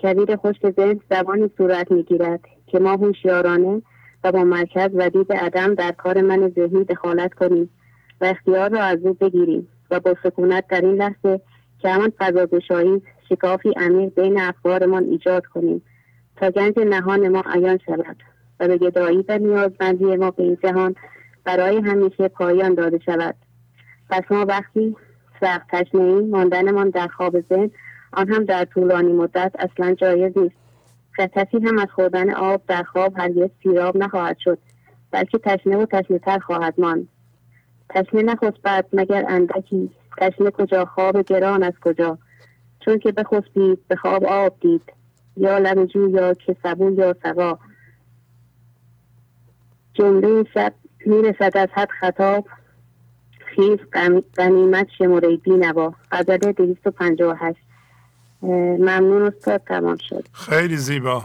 کویر 0.00 0.36
خشک 0.36 0.70
ذهن 0.70 1.00
زبانی 1.10 1.50
صورت 1.56 1.92
می‌گیرد 1.92 2.40
که 2.66 2.78
ما 2.78 2.92
هوشیارانه 2.92 3.82
و 4.24 4.32
با 4.32 4.44
مرکز 4.44 4.90
و 4.94 5.10
دید 5.10 5.32
عدم 5.32 5.74
در 5.74 5.92
کار 5.92 6.20
من 6.20 6.48
ذهنی 6.48 6.84
دخالت 6.84 7.34
کنیم 7.34 7.70
و 8.20 8.24
اختیار 8.24 8.70
را 8.70 8.82
از 8.82 8.98
او 9.02 9.14
بگیریم. 9.14 9.68
و 9.90 10.00
با 10.00 10.16
سکونت 10.22 10.64
در 10.68 10.80
این 10.80 10.94
لحظه 10.94 11.40
که 11.78 11.88
همان 11.88 12.12
فضاگشایی 12.18 13.02
شکافی 13.28 13.72
عمیق 13.76 14.14
بین 14.14 14.40
افکارمان 14.40 15.04
ایجاد 15.04 15.46
کنیم. 15.46 15.82
تا 16.36 16.50
گنج 16.50 16.78
نهان 16.78 17.28
ما 17.28 17.42
عیان 17.54 17.78
شود 17.86 18.16
و 18.60 18.68
به 18.68 18.78
گدایی 18.78 19.24
و 19.28 19.38
نیازمندی 19.38 20.16
ما 20.16 20.30
به 20.30 20.42
این 20.42 20.58
جهان 20.62 20.94
برای 21.44 21.76
همیشه 21.76 22.28
پایان 22.28 22.74
داده 22.74 22.98
شود. 22.98 23.34
پس 24.10 24.22
ما 24.30 24.44
وقتی 24.44 24.96
سخت 25.40 25.66
تشنه 25.68 26.00
ایم 26.00 26.28
ماندنمان 26.30 26.90
در 26.90 27.06
خواب 27.06 27.40
ذهن 27.40 27.70
آن 28.12 28.28
هم 28.28 28.44
در 28.44 28.64
طولانی 28.64 29.12
مدت 29.12 29.52
اصلا 29.58 29.94
جایز 29.94 30.38
نیست. 30.38 30.54
خطتی 31.12 31.58
هم 31.58 31.78
از 31.78 31.88
خوردن 31.94 32.34
آب 32.34 32.62
در 32.68 32.82
خواب 32.82 33.18
هرگز 33.18 33.50
سیراب 33.62 33.96
نخواهد 33.96 34.36
شد 34.38 34.58
بلکه 35.10 35.38
تشنه 35.38 35.76
و 35.76 35.86
تشنه 35.86 36.18
تر 36.18 36.38
خواهد 36.38 36.74
ماند. 36.78 37.08
تشنه 37.90 38.22
نخسبد 38.22 38.86
مگر 38.92 39.24
اندکی 39.28 39.90
تشنه 40.18 40.50
کجا؟ 40.50 40.84
خواب 40.84 41.22
گران 41.22 41.62
از 41.62 41.72
کجا؟ 41.84 42.18
چون 42.84 42.98
که 42.98 43.12
بخسبید 43.12 43.88
به 43.88 43.96
خواب 43.96 44.24
آب 44.24 44.60
دید 44.60 44.92
یا 45.36 45.58
لب 45.58 45.96
یا 45.96 46.34
که 46.34 46.56
سبو 46.62 46.90
یا 46.90 47.16
سقا 47.22 47.58
جمله 49.94 50.44
شب 50.54 50.72
می‌رسد 51.06 51.56
از 51.56 51.68
حد 51.72 51.88
خطاب 52.00 52.46
خیز 53.56 53.78
غنیمت 54.36 54.86
شماره 54.98 55.36
بی 55.36 55.50
نوا. 55.50 55.94
غزل 56.12 56.36
258 56.52 57.58
ممنون 58.42 59.22
استاد 59.22 59.62
تمام 59.66 59.96
شد. 60.08 60.24
خیلی 60.32 60.76
زیبا. 60.76 61.24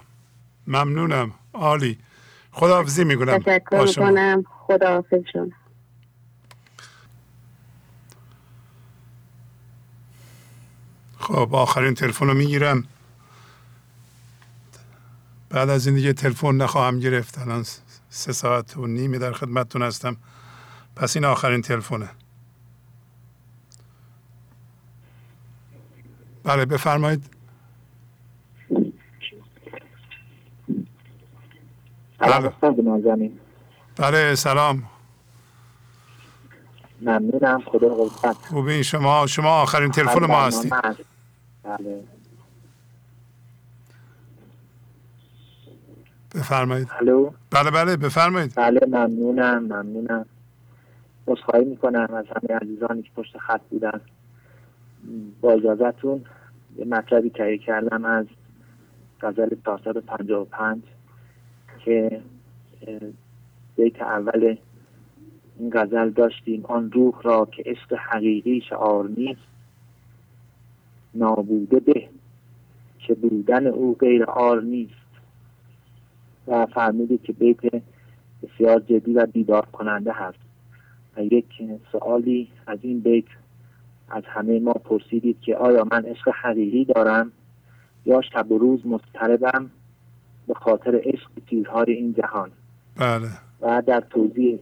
ممنونم. 0.68 1.32
عالی. 1.54 1.98
خداحافظی 2.52 3.04
می‌کنم. 3.04 3.38
تشکر 3.38 3.86
می‌کنم. 3.88 4.44
خداحافظ 4.68 5.22
شما. 5.34 5.48
خب 11.26 11.56
آخرین 11.56 11.94
تلفن 11.94 12.28
رو 12.28 12.34
می‌گیرم. 12.34 12.84
بعد 15.50 15.70
از 15.70 15.88
این 15.88 15.96
دیگه 15.96 16.14
تلفن 16.14 16.56
نخواهم 16.56 17.00
گرفت. 17.00 17.40
الان 17.40 17.66
سه 18.10 18.34
ساعت 18.34 18.78
و 18.78 18.88
نیمی 18.88 19.20
در 19.20 19.34
خدمتتون 19.34 19.82
هستم. 19.82 20.18
پس 20.96 21.16
این 21.16 21.26
آخرین 21.26 21.62
تلفنه. 21.62 22.10
بله 26.44 26.66
بفرمایید. 26.66 27.30
بله. 32.20 32.54
بله 33.98 34.36
سلام. 34.36 34.84
ممنونم. 37.02 37.62
خدا 37.66 37.90
قوت 37.90 38.38
خوبی 38.50 38.84
شما 38.84 39.28
شما 39.28 39.62
آخرین 39.62 39.92
تلفن 39.92 40.26
ما 40.26 40.42
هستید. 40.42 40.74
بله. 41.66 42.04
بفرمایید. 46.36 46.88
الو؟ 47.00 47.32
بله 47.52 47.72
بله 47.72 47.98
بفرمایید. 47.98 48.54
بله 48.56 48.80
ممنونم 48.88 49.64
ممنونم. 49.64 50.26
عذرخواهی 51.28 51.66
می‌کنم 51.66 52.08
از 52.14 52.26
همه 52.26 52.60
عزیزانی 52.62 53.02
که 53.02 53.10
پشت 53.16 53.38
خط 53.38 53.62
بودن. 53.70 54.02
با 55.42 55.52
اجازتون 55.52 56.26
یه 56.78 56.86
مطلبی 56.86 57.30
تهیه 57.30 57.58
کردم 57.58 58.06
از 58.06 58.26
غزل 59.22 59.50
455 59.66 60.84
که 61.86 62.22
بیت 63.76 64.02
اول 64.02 64.58
این 65.60 65.72
غزل 65.74 66.10
داشتیم. 66.10 66.66
آن 66.66 66.92
روح 66.92 67.22
را 67.22 67.46
که 67.46 67.64
عشق 67.66 67.94
حقیقی 67.94 68.62
شعار 68.70 69.10
نیست 69.18 69.55
نابوده 71.16 71.80
به 71.80 72.10
که 73.00 73.14
بودن 73.14 73.68
او 73.68 73.96
غیر 74.00 74.24
آر 74.24 74.62
نیست 74.62 74.92
و 76.48 76.66
فهمیدید 76.66 77.24
که 77.24 77.34
بیت 77.34 77.60
بسیار 78.44 78.80
جدی 78.80 79.14
و 79.14 79.26
بیدار 79.26 79.66
کننده 79.66 80.12
هست. 80.12 80.40
و 81.18 81.24
یک 81.24 81.46
سوالی 81.92 82.48
از 82.68 82.80
این 82.82 83.00
بیت 83.00 83.26
از 84.10 84.24
همه 84.26 84.60
ما 84.60 84.74
پرسیدید 84.74 85.42
که 85.42 85.56
آیا 85.56 85.88
من 85.92 86.06
عشق 86.06 86.30
حقیقی 86.42 86.86
دارم 86.86 87.32
یا 88.06 88.22
شب 88.22 88.52
و 88.52 88.58
روز 88.58 88.88
مضطربم 88.88 89.72
به 90.48 90.54
خاطر 90.54 91.02
عشق 91.04 91.30
چیزهای 91.50 91.94
این 91.94 92.14
جهان؟ 92.14 92.52
بله. 92.96 93.28
و 93.62 93.82
در 93.88 94.02
توضیح 94.10 94.60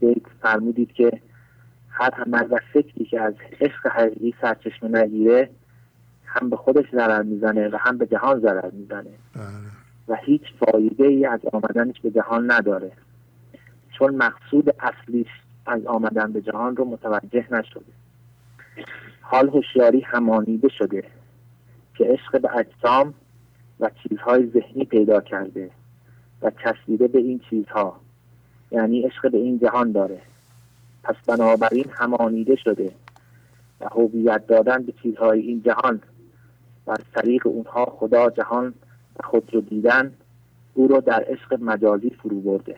بیت 0.00 0.22
فرمودید 0.42 0.92
که 0.92 1.20
هر 1.88 2.10
عمل 2.10 2.46
و 2.50 2.58
فکری 2.72 3.04
که 3.04 3.20
از 3.20 3.34
عشق 3.60 3.86
حقیقی 3.86 4.34
سرچشمه 4.40 5.02
نگیره 5.02 5.50
هم 6.28 6.50
به 6.50 6.56
خودش 6.56 6.90
ضرر 6.92 7.22
می‌زنه 7.22 7.68
و 7.68 7.76
هم 7.80 7.98
به 7.98 8.06
جهان 8.06 8.40
ضرر 8.40 8.70
می‌زنه. 8.70 9.10
و 10.08 10.14
هیچ 10.14 10.42
فایده 10.58 11.04
ای 11.04 11.26
از 11.26 11.40
آمدنش 11.52 12.00
به 12.00 12.10
جهان 12.10 12.50
نداره. 12.50 12.92
چون 13.98 14.14
مقصود 14.14 14.74
اصلیش 14.80 15.28
از 15.66 15.86
آمدن 15.86 16.32
به 16.32 16.40
جهان 16.40 16.76
رو 16.76 16.84
متوجه 16.84 17.46
نشده. 17.50 17.92
حال 19.20 19.48
هوشیاری 19.48 20.00
همانیده 20.00 20.68
شده 20.68 21.04
که 21.94 22.04
عشق 22.04 22.40
به 22.40 22.56
اجسام 22.56 23.14
و 23.80 23.90
چیزهای 24.02 24.46
ذهنی 24.46 24.84
پیدا 24.84 25.20
کرده 25.20 25.70
و 26.42 26.50
چسبیده 26.50 27.08
به 27.08 27.18
این 27.18 27.40
چیزها. 27.50 28.00
یعنی 28.70 29.02
عشق 29.02 29.30
به 29.30 29.38
این 29.38 29.58
جهان 29.58 29.92
داره. 29.92 30.20
پس 31.02 31.14
بنابراین 31.26 31.86
همانیده 31.90 32.56
شده 32.56 32.92
و 33.80 33.88
هویت 33.88 34.46
دادن 34.46 34.82
به 34.82 34.92
چیزهای 35.02 35.40
این 35.40 35.62
جهان 35.62 36.00
و 36.88 36.90
از 36.90 37.04
طریق 37.14 37.46
اونها 37.46 37.84
خدا 37.84 38.30
جهان 38.30 38.74
خود 39.24 39.54
رو 39.54 39.60
دیدن 39.60 40.12
او 40.74 40.88
رو 40.88 41.00
در 41.00 41.24
عشق 41.28 41.60
مجازی 41.60 42.10
فرو 42.10 42.40
برده. 42.40 42.76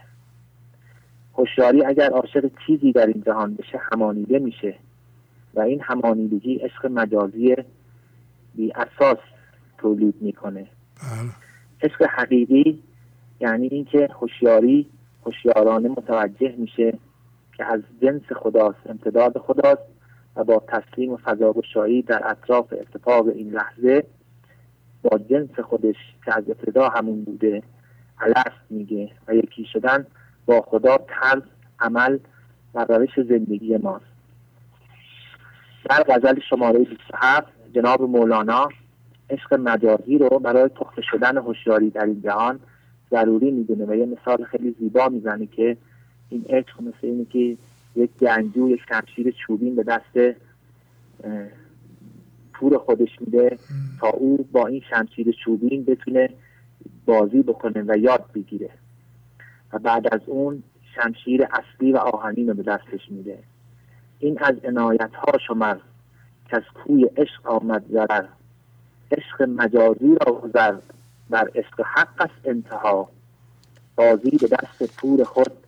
هوشیاری 1.34 1.84
اگر 1.84 2.10
عاشق 2.10 2.50
چیزی 2.66 2.92
در 2.92 3.06
این 3.06 3.22
جهان 3.26 3.54
بشه 3.54 3.80
همانیده 3.92 4.38
میشه 4.38 4.74
و 5.54 5.60
این 5.60 5.80
همانیدگی 5.80 6.54
عشق 6.54 6.86
مجازی 6.86 7.56
بی 8.54 8.72
اساس 8.72 9.18
تولید 9.78 10.14
می‌کنه. 10.20 10.62
بله. 10.62 11.30
عشق 11.82 12.02
حقیقی 12.10 12.82
یعنی 13.40 13.66
اینکه 13.66 14.08
هوشیاری 14.20 14.86
هوشیارانه 15.26 15.88
متوجه 15.88 16.54
میشه 16.58 16.98
که 17.56 17.64
از 17.64 17.80
جنس 18.02 18.22
خداست 18.36 18.86
امتداد 18.86 19.38
خداست. 19.38 19.99
و 20.36 20.44
با 20.44 20.62
تسلیم 20.68 21.12
و 21.12 21.16
فضاگشایی 21.16 22.02
در 22.02 22.22
اطراف 22.24 22.72
اتفاق 22.72 23.26
این 23.28 23.50
لحظه 23.50 24.04
با 25.02 25.18
جنس 25.18 25.60
خودش 25.60 25.96
که 26.24 26.36
از 26.36 26.44
ابتدا 26.48 26.88
همون 26.88 27.24
بوده 27.24 27.62
الست 28.20 28.60
میگه 28.70 29.10
و 29.28 29.34
یکی 29.34 29.64
شدن 29.72 30.06
با 30.46 30.60
خدا 30.60 30.98
طرز 31.08 31.42
عمل 31.80 32.18
و 32.74 32.84
روش 32.84 33.20
زندگی 33.28 33.76
ماست. 33.76 34.04
در 35.90 36.02
غزل 36.08 36.40
شماره 36.50 36.78
27 36.78 37.46
جناب 37.74 38.02
مولانا 38.02 38.68
عشق 39.30 39.54
مجازی 39.54 40.18
رو 40.18 40.38
برای 40.38 40.68
پخته 40.68 41.02
شدن 41.02 41.36
هوشیاری 41.36 41.90
در 41.90 42.04
این 42.04 42.22
جهان 42.22 42.60
ضروری 43.10 43.50
می‌دونه 43.50 43.84
و 43.84 43.94
یه 43.94 44.06
مثال 44.06 44.44
خیلی 44.44 44.76
زیبا 44.80 45.08
می‌زنه 45.08 45.46
که 45.46 45.76
این 46.30 46.44
عشق 46.48 46.80
مثل 46.82 46.98
اینه 47.02 47.24
که 47.24 47.56
یک 47.96 48.10
گنجو 48.20 48.68
یک 48.68 48.80
شمشیر 48.88 49.34
چوبین 49.46 49.76
به 49.76 49.82
دست 49.82 50.36
پور 52.52 52.78
خودش 52.78 53.20
میده 53.20 53.58
تا 54.00 54.08
او 54.08 54.48
با 54.52 54.66
این 54.66 54.82
شمشیر 54.90 55.36
چوبین 55.44 55.84
بتونه 55.84 56.28
بازی 57.06 57.42
بکنه 57.42 57.84
و 57.86 57.98
یاد 57.98 58.24
بگیره. 58.34 58.70
و 59.72 59.78
بعد 59.78 60.14
از 60.14 60.20
اون 60.26 60.62
شمشیر 60.94 61.46
اصلی 61.50 61.92
و 61.92 61.96
آهنین 61.96 62.48
رو 62.48 62.54
به 62.54 62.62
دستش 62.62 63.10
میده. 63.10 63.38
این 64.18 64.38
از 64.38 64.54
عنایت 64.64 65.14
ها 65.14 65.38
شمر 65.46 65.76
که 66.48 66.56
از 66.56 66.62
کوی 66.74 67.04
عشق 67.04 67.46
آمد 67.46 67.84
ضرر 67.92 68.26
عشق 69.10 69.42
مجازی 69.42 70.16
را 70.26 70.32
گذر 70.32 70.76
بر 71.30 71.50
عشق 71.54 71.80
حق 71.84 72.20
است 72.20 72.40
انتها 72.44 73.08
بازی 73.96 74.30
به 74.30 74.48
دست 74.48 74.96
پور 74.96 75.24
خود 75.24 75.59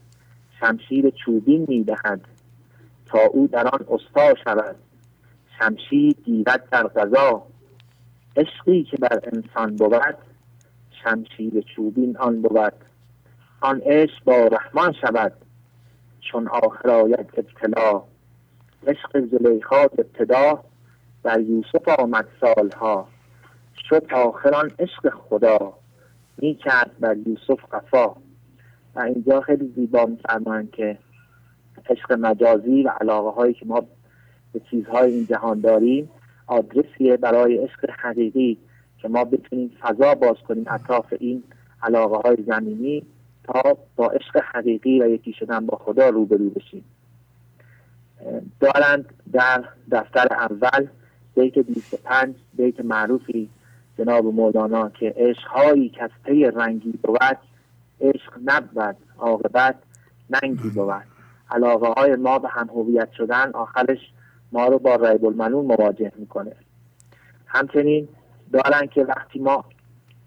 شمشیر 0.62 1.10
چوبین 1.10 1.64
می‌دهد 1.68 2.20
تا 3.06 3.18
او 3.18 3.46
در 3.46 3.68
آن 3.68 3.86
استا 3.90 4.34
شود. 4.44 4.76
شمشیر 5.58 6.12
گیرد 6.12 6.68
در 6.70 6.88
غذا. 6.88 7.42
عشقی 8.36 8.84
که 8.84 8.96
بر 8.96 9.20
انسان 9.22 9.76
بود 9.76 10.16
شمشیر 11.04 11.60
چوبین 11.76 12.16
آن 12.16 12.42
بود. 12.42 12.72
آن 13.60 13.80
عشق 13.80 14.24
با 14.24 14.46
رحمان 14.46 14.92
شود 14.92 15.32
چون 16.20 16.48
آخر 16.48 16.90
آید 16.90 17.32
ابتلا. 17.36 18.02
عشق 18.86 19.20
زلیخا 19.30 19.80
ابتدا 19.80 20.64
بر 21.22 21.40
یوسف 21.40 21.88
آمد 21.98 22.28
سالها. 22.40 23.08
شد 23.88 24.12
آخران 24.12 24.70
عشق 24.78 25.10
خدا. 25.10 25.72
می 26.38 26.54
کرد 26.54 26.90
بر 27.00 27.16
یوسف 27.16 27.74
قفا. 27.74 28.14
و 28.94 29.00
اینجا 29.00 29.40
خیلی 29.40 29.72
زیبا 29.76 30.06
میفرمایند 30.06 30.70
که 30.70 30.98
عشق 31.90 32.12
مجازی 32.12 32.82
و 32.82 32.88
علاقه 33.00 33.30
هایی 33.30 33.54
که 33.54 33.66
ما 33.66 33.84
به 34.52 34.60
چیزهای 34.70 35.12
این 35.12 35.26
جهان 35.26 35.60
داریم 35.60 36.10
آدرسیه 36.46 37.16
برای 37.16 37.58
عشق 37.58 37.90
حقیقی 37.98 38.58
که 38.98 39.08
ما 39.08 39.24
بتونیم 39.24 39.70
فضا 39.80 40.14
باز 40.14 40.36
کنیم 40.48 40.64
اطراف 40.66 41.14
این 41.20 41.42
علاقه 41.82 42.28
های 42.28 42.36
زمینی 42.46 43.02
تا 43.44 43.76
با 43.96 44.06
عشق 44.06 44.42
حقیقی 44.52 45.00
و 45.00 45.08
یکی 45.08 45.32
شدن 45.32 45.66
با 45.66 45.76
خدا 45.76 46.08
روبرو 46.08 46.50
بشیم. 46.50 46.84
دارند 48.60 49.04
در 49.32 49.64
دفتر 49.90 50.26
اول 50.30 50.86
بیت 51.34 51.58
25 51.58 52.34
بیت 52.54 52.80
معروفی 52.80 53.48
جناب 53.98 54.26
مولانا 54.26 54.88
که 54.88 55.14
عشقهایی 55.16 55.88
که 55.88 56.02
از 56.02 56.10
رنگی 56.56 56.92
بود 56.92 57.18
عشق 58.02 58.32
نبود. 58.44 58.96
عاقبت 59.18 59.74
ننگی 60.30 60.70
بود. 60.70 61.02
علاقه 61.50 61.86
های 61.86 62.16
ما 62.16 62.38
به 62.38 62.48
هم 62.48 62.68
هویت 62.68 63.08
شدن 63.12 63.50
آخرش 63.54 63.98
ما 64.52 64.66
رو 64.66 64.78
با 64.78 64.94
ریب 64.94 65.24
المنون 65.24 65.64
مواجه 65.64 66.12
می‌کنه. 66.16 66.52
همچنین 67.46 68.08
دارن 68.52 68.86
که 68.86 69.04
وقتی 69.04 69.38
ما 69.38 69.64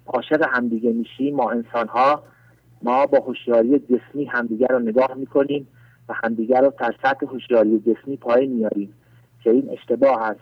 عاشق 0.05 0.47
همدیگه 0.51 0.91
میشیم 0.91 1.35
ما 1.35 1.51
انسان 1.51 1.87
ها 1.87 2.23
ما 2.81 3.05
با 3.05 3.19
هوشیاری 3.19 3.79
جسمی 3.79 4.25
همدیگه 4.25 4.67
رو 4.67 4.79
نگاه 4.79 5.13
می‌کنیم 5.15 5.67
و 6.09 6.13
همدیگه 6.23 6.59
رو 6.59 6.73
در 6.79 6.95
سطح 7.03 7.25
هوشیاری 7.25 7.79
جسمی 7.79 8.17
پایین 8.17 8.51
میاریم 8.51 8.93
که 9.43 9.49
این 9.49 9.69
اشتباه 9.69 10.27
هست 10.27 10.39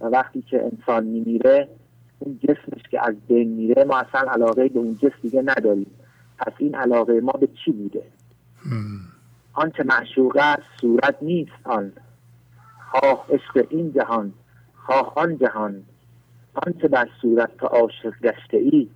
و 0.00 0.06
وقتی 0.06 0.42
که 0.42 0.64
انسان 0.64 1.04
میمیره 1.04 1.68
اون 2.18 2.38
جسمش 2.42 2.82
که 2.90 3.08
از 3.08 3.14
بین 3.28 3.48
میره 3.48 3.84
ما 3.84 3.98
اصلا 3.98 4.30
علاقه 4.30 4.68
به 4.68 4.78
اون 4.78 4.98
جسم 5.02 5.18
دیگه 5.22 5.42
نداریم. 5.42 5.90
پس 6.38 6.52
این 6.58 6.74
علاقه 6.74 7.20
ما 7.20 7.32
به 7.32 7.48
چی 7.64 7.72
بوده؟ 7.72 8.02
آنچه 9.52 9.84
معشوق 9.84 10.36
است 10.36 10.62
صورت 10.80 11.16
نیست 11.22 11.52
آن. 11.64 11.92
خواه 12.90 13.26
عشق 13.30 13.66
این 13.70 13.92
جهان 13.92 14.32
خواه 14.74 15.12
آن 15.16 15.38
جهان. 15.38 15.82
آنچه 16.54 16.88
بر 16.88 17.08
صورت 17.22 17.56
تو 17.56 17.66
عاشق 17.66 18.14
گشته 18.22 18.56
ای 18.56 18.88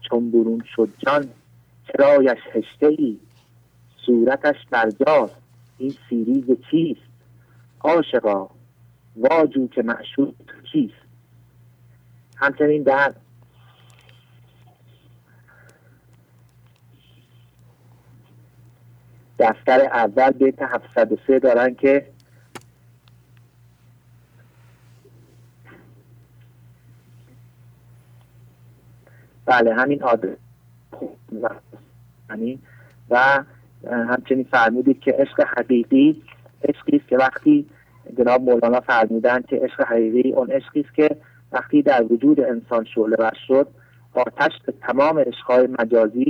چون 0.00 0.30
برون 0.30 0.62
شد 0.76 0.88
جان 0.98 1.28
چرایش 1.92 2.38
هشته 2.52 2.86
ای 2.86 3.18
صورتش 4.06 4.56
برجاست 4.70 5.36
این 5.78 5.94
سیریز 6.08 6.44
چیست؟ 6.70 7.08
عاشقا 7.80 8.48
واجو 9.16 9.68
که 9.68 9.82
معشوق 9.82 10.34
کیست 10.72 10.94
همچنین 12.36 12.82
در 12.82 13.14
دفتر 19.38 19.80
اول 19.80 20.30
بیت 20.30 20.62
703 20.62 21.38
دارن 21.38 21.74
که 21.74 22.06
بله 29.46 29.74
همین 29.74 30.02
آدرس. 30.02 30.38
و 33.10 33.44
همچنین 33.84 34.44
فرمودید 34.50 35.00
که 35.00 35.12
عشق 35.12 35.40
حقیقی 35.40 36.22
عشقی 36.64 36.96
است 36.96 37.08
که 37.08 37.16
وقتی 37.16 37.66
جناب 38.18 38.42
مولانا 38.42 38.80
فرمودن 38.80 39.42
که 39.42 39.56
عشق 39.56 39.80
حقیقی 39.80 40.32
اون 40.32 40.50
عشقی 40.50 40.80
است 40.80 40.94
که 40.94 41.16
وقتی 41.52 41.82
در 41.82 42.04
وجود 42.10 42.40
انسان 42.40 42.84
شعله 42.84 43.16
ور 43.18 43.32
شد 43.48 43.68
آتش 44.14 44.52
به 44.66 44.72
تمام 44.80 45.18
عشقهای 45.18 45.68
مجازی 45.78 46.24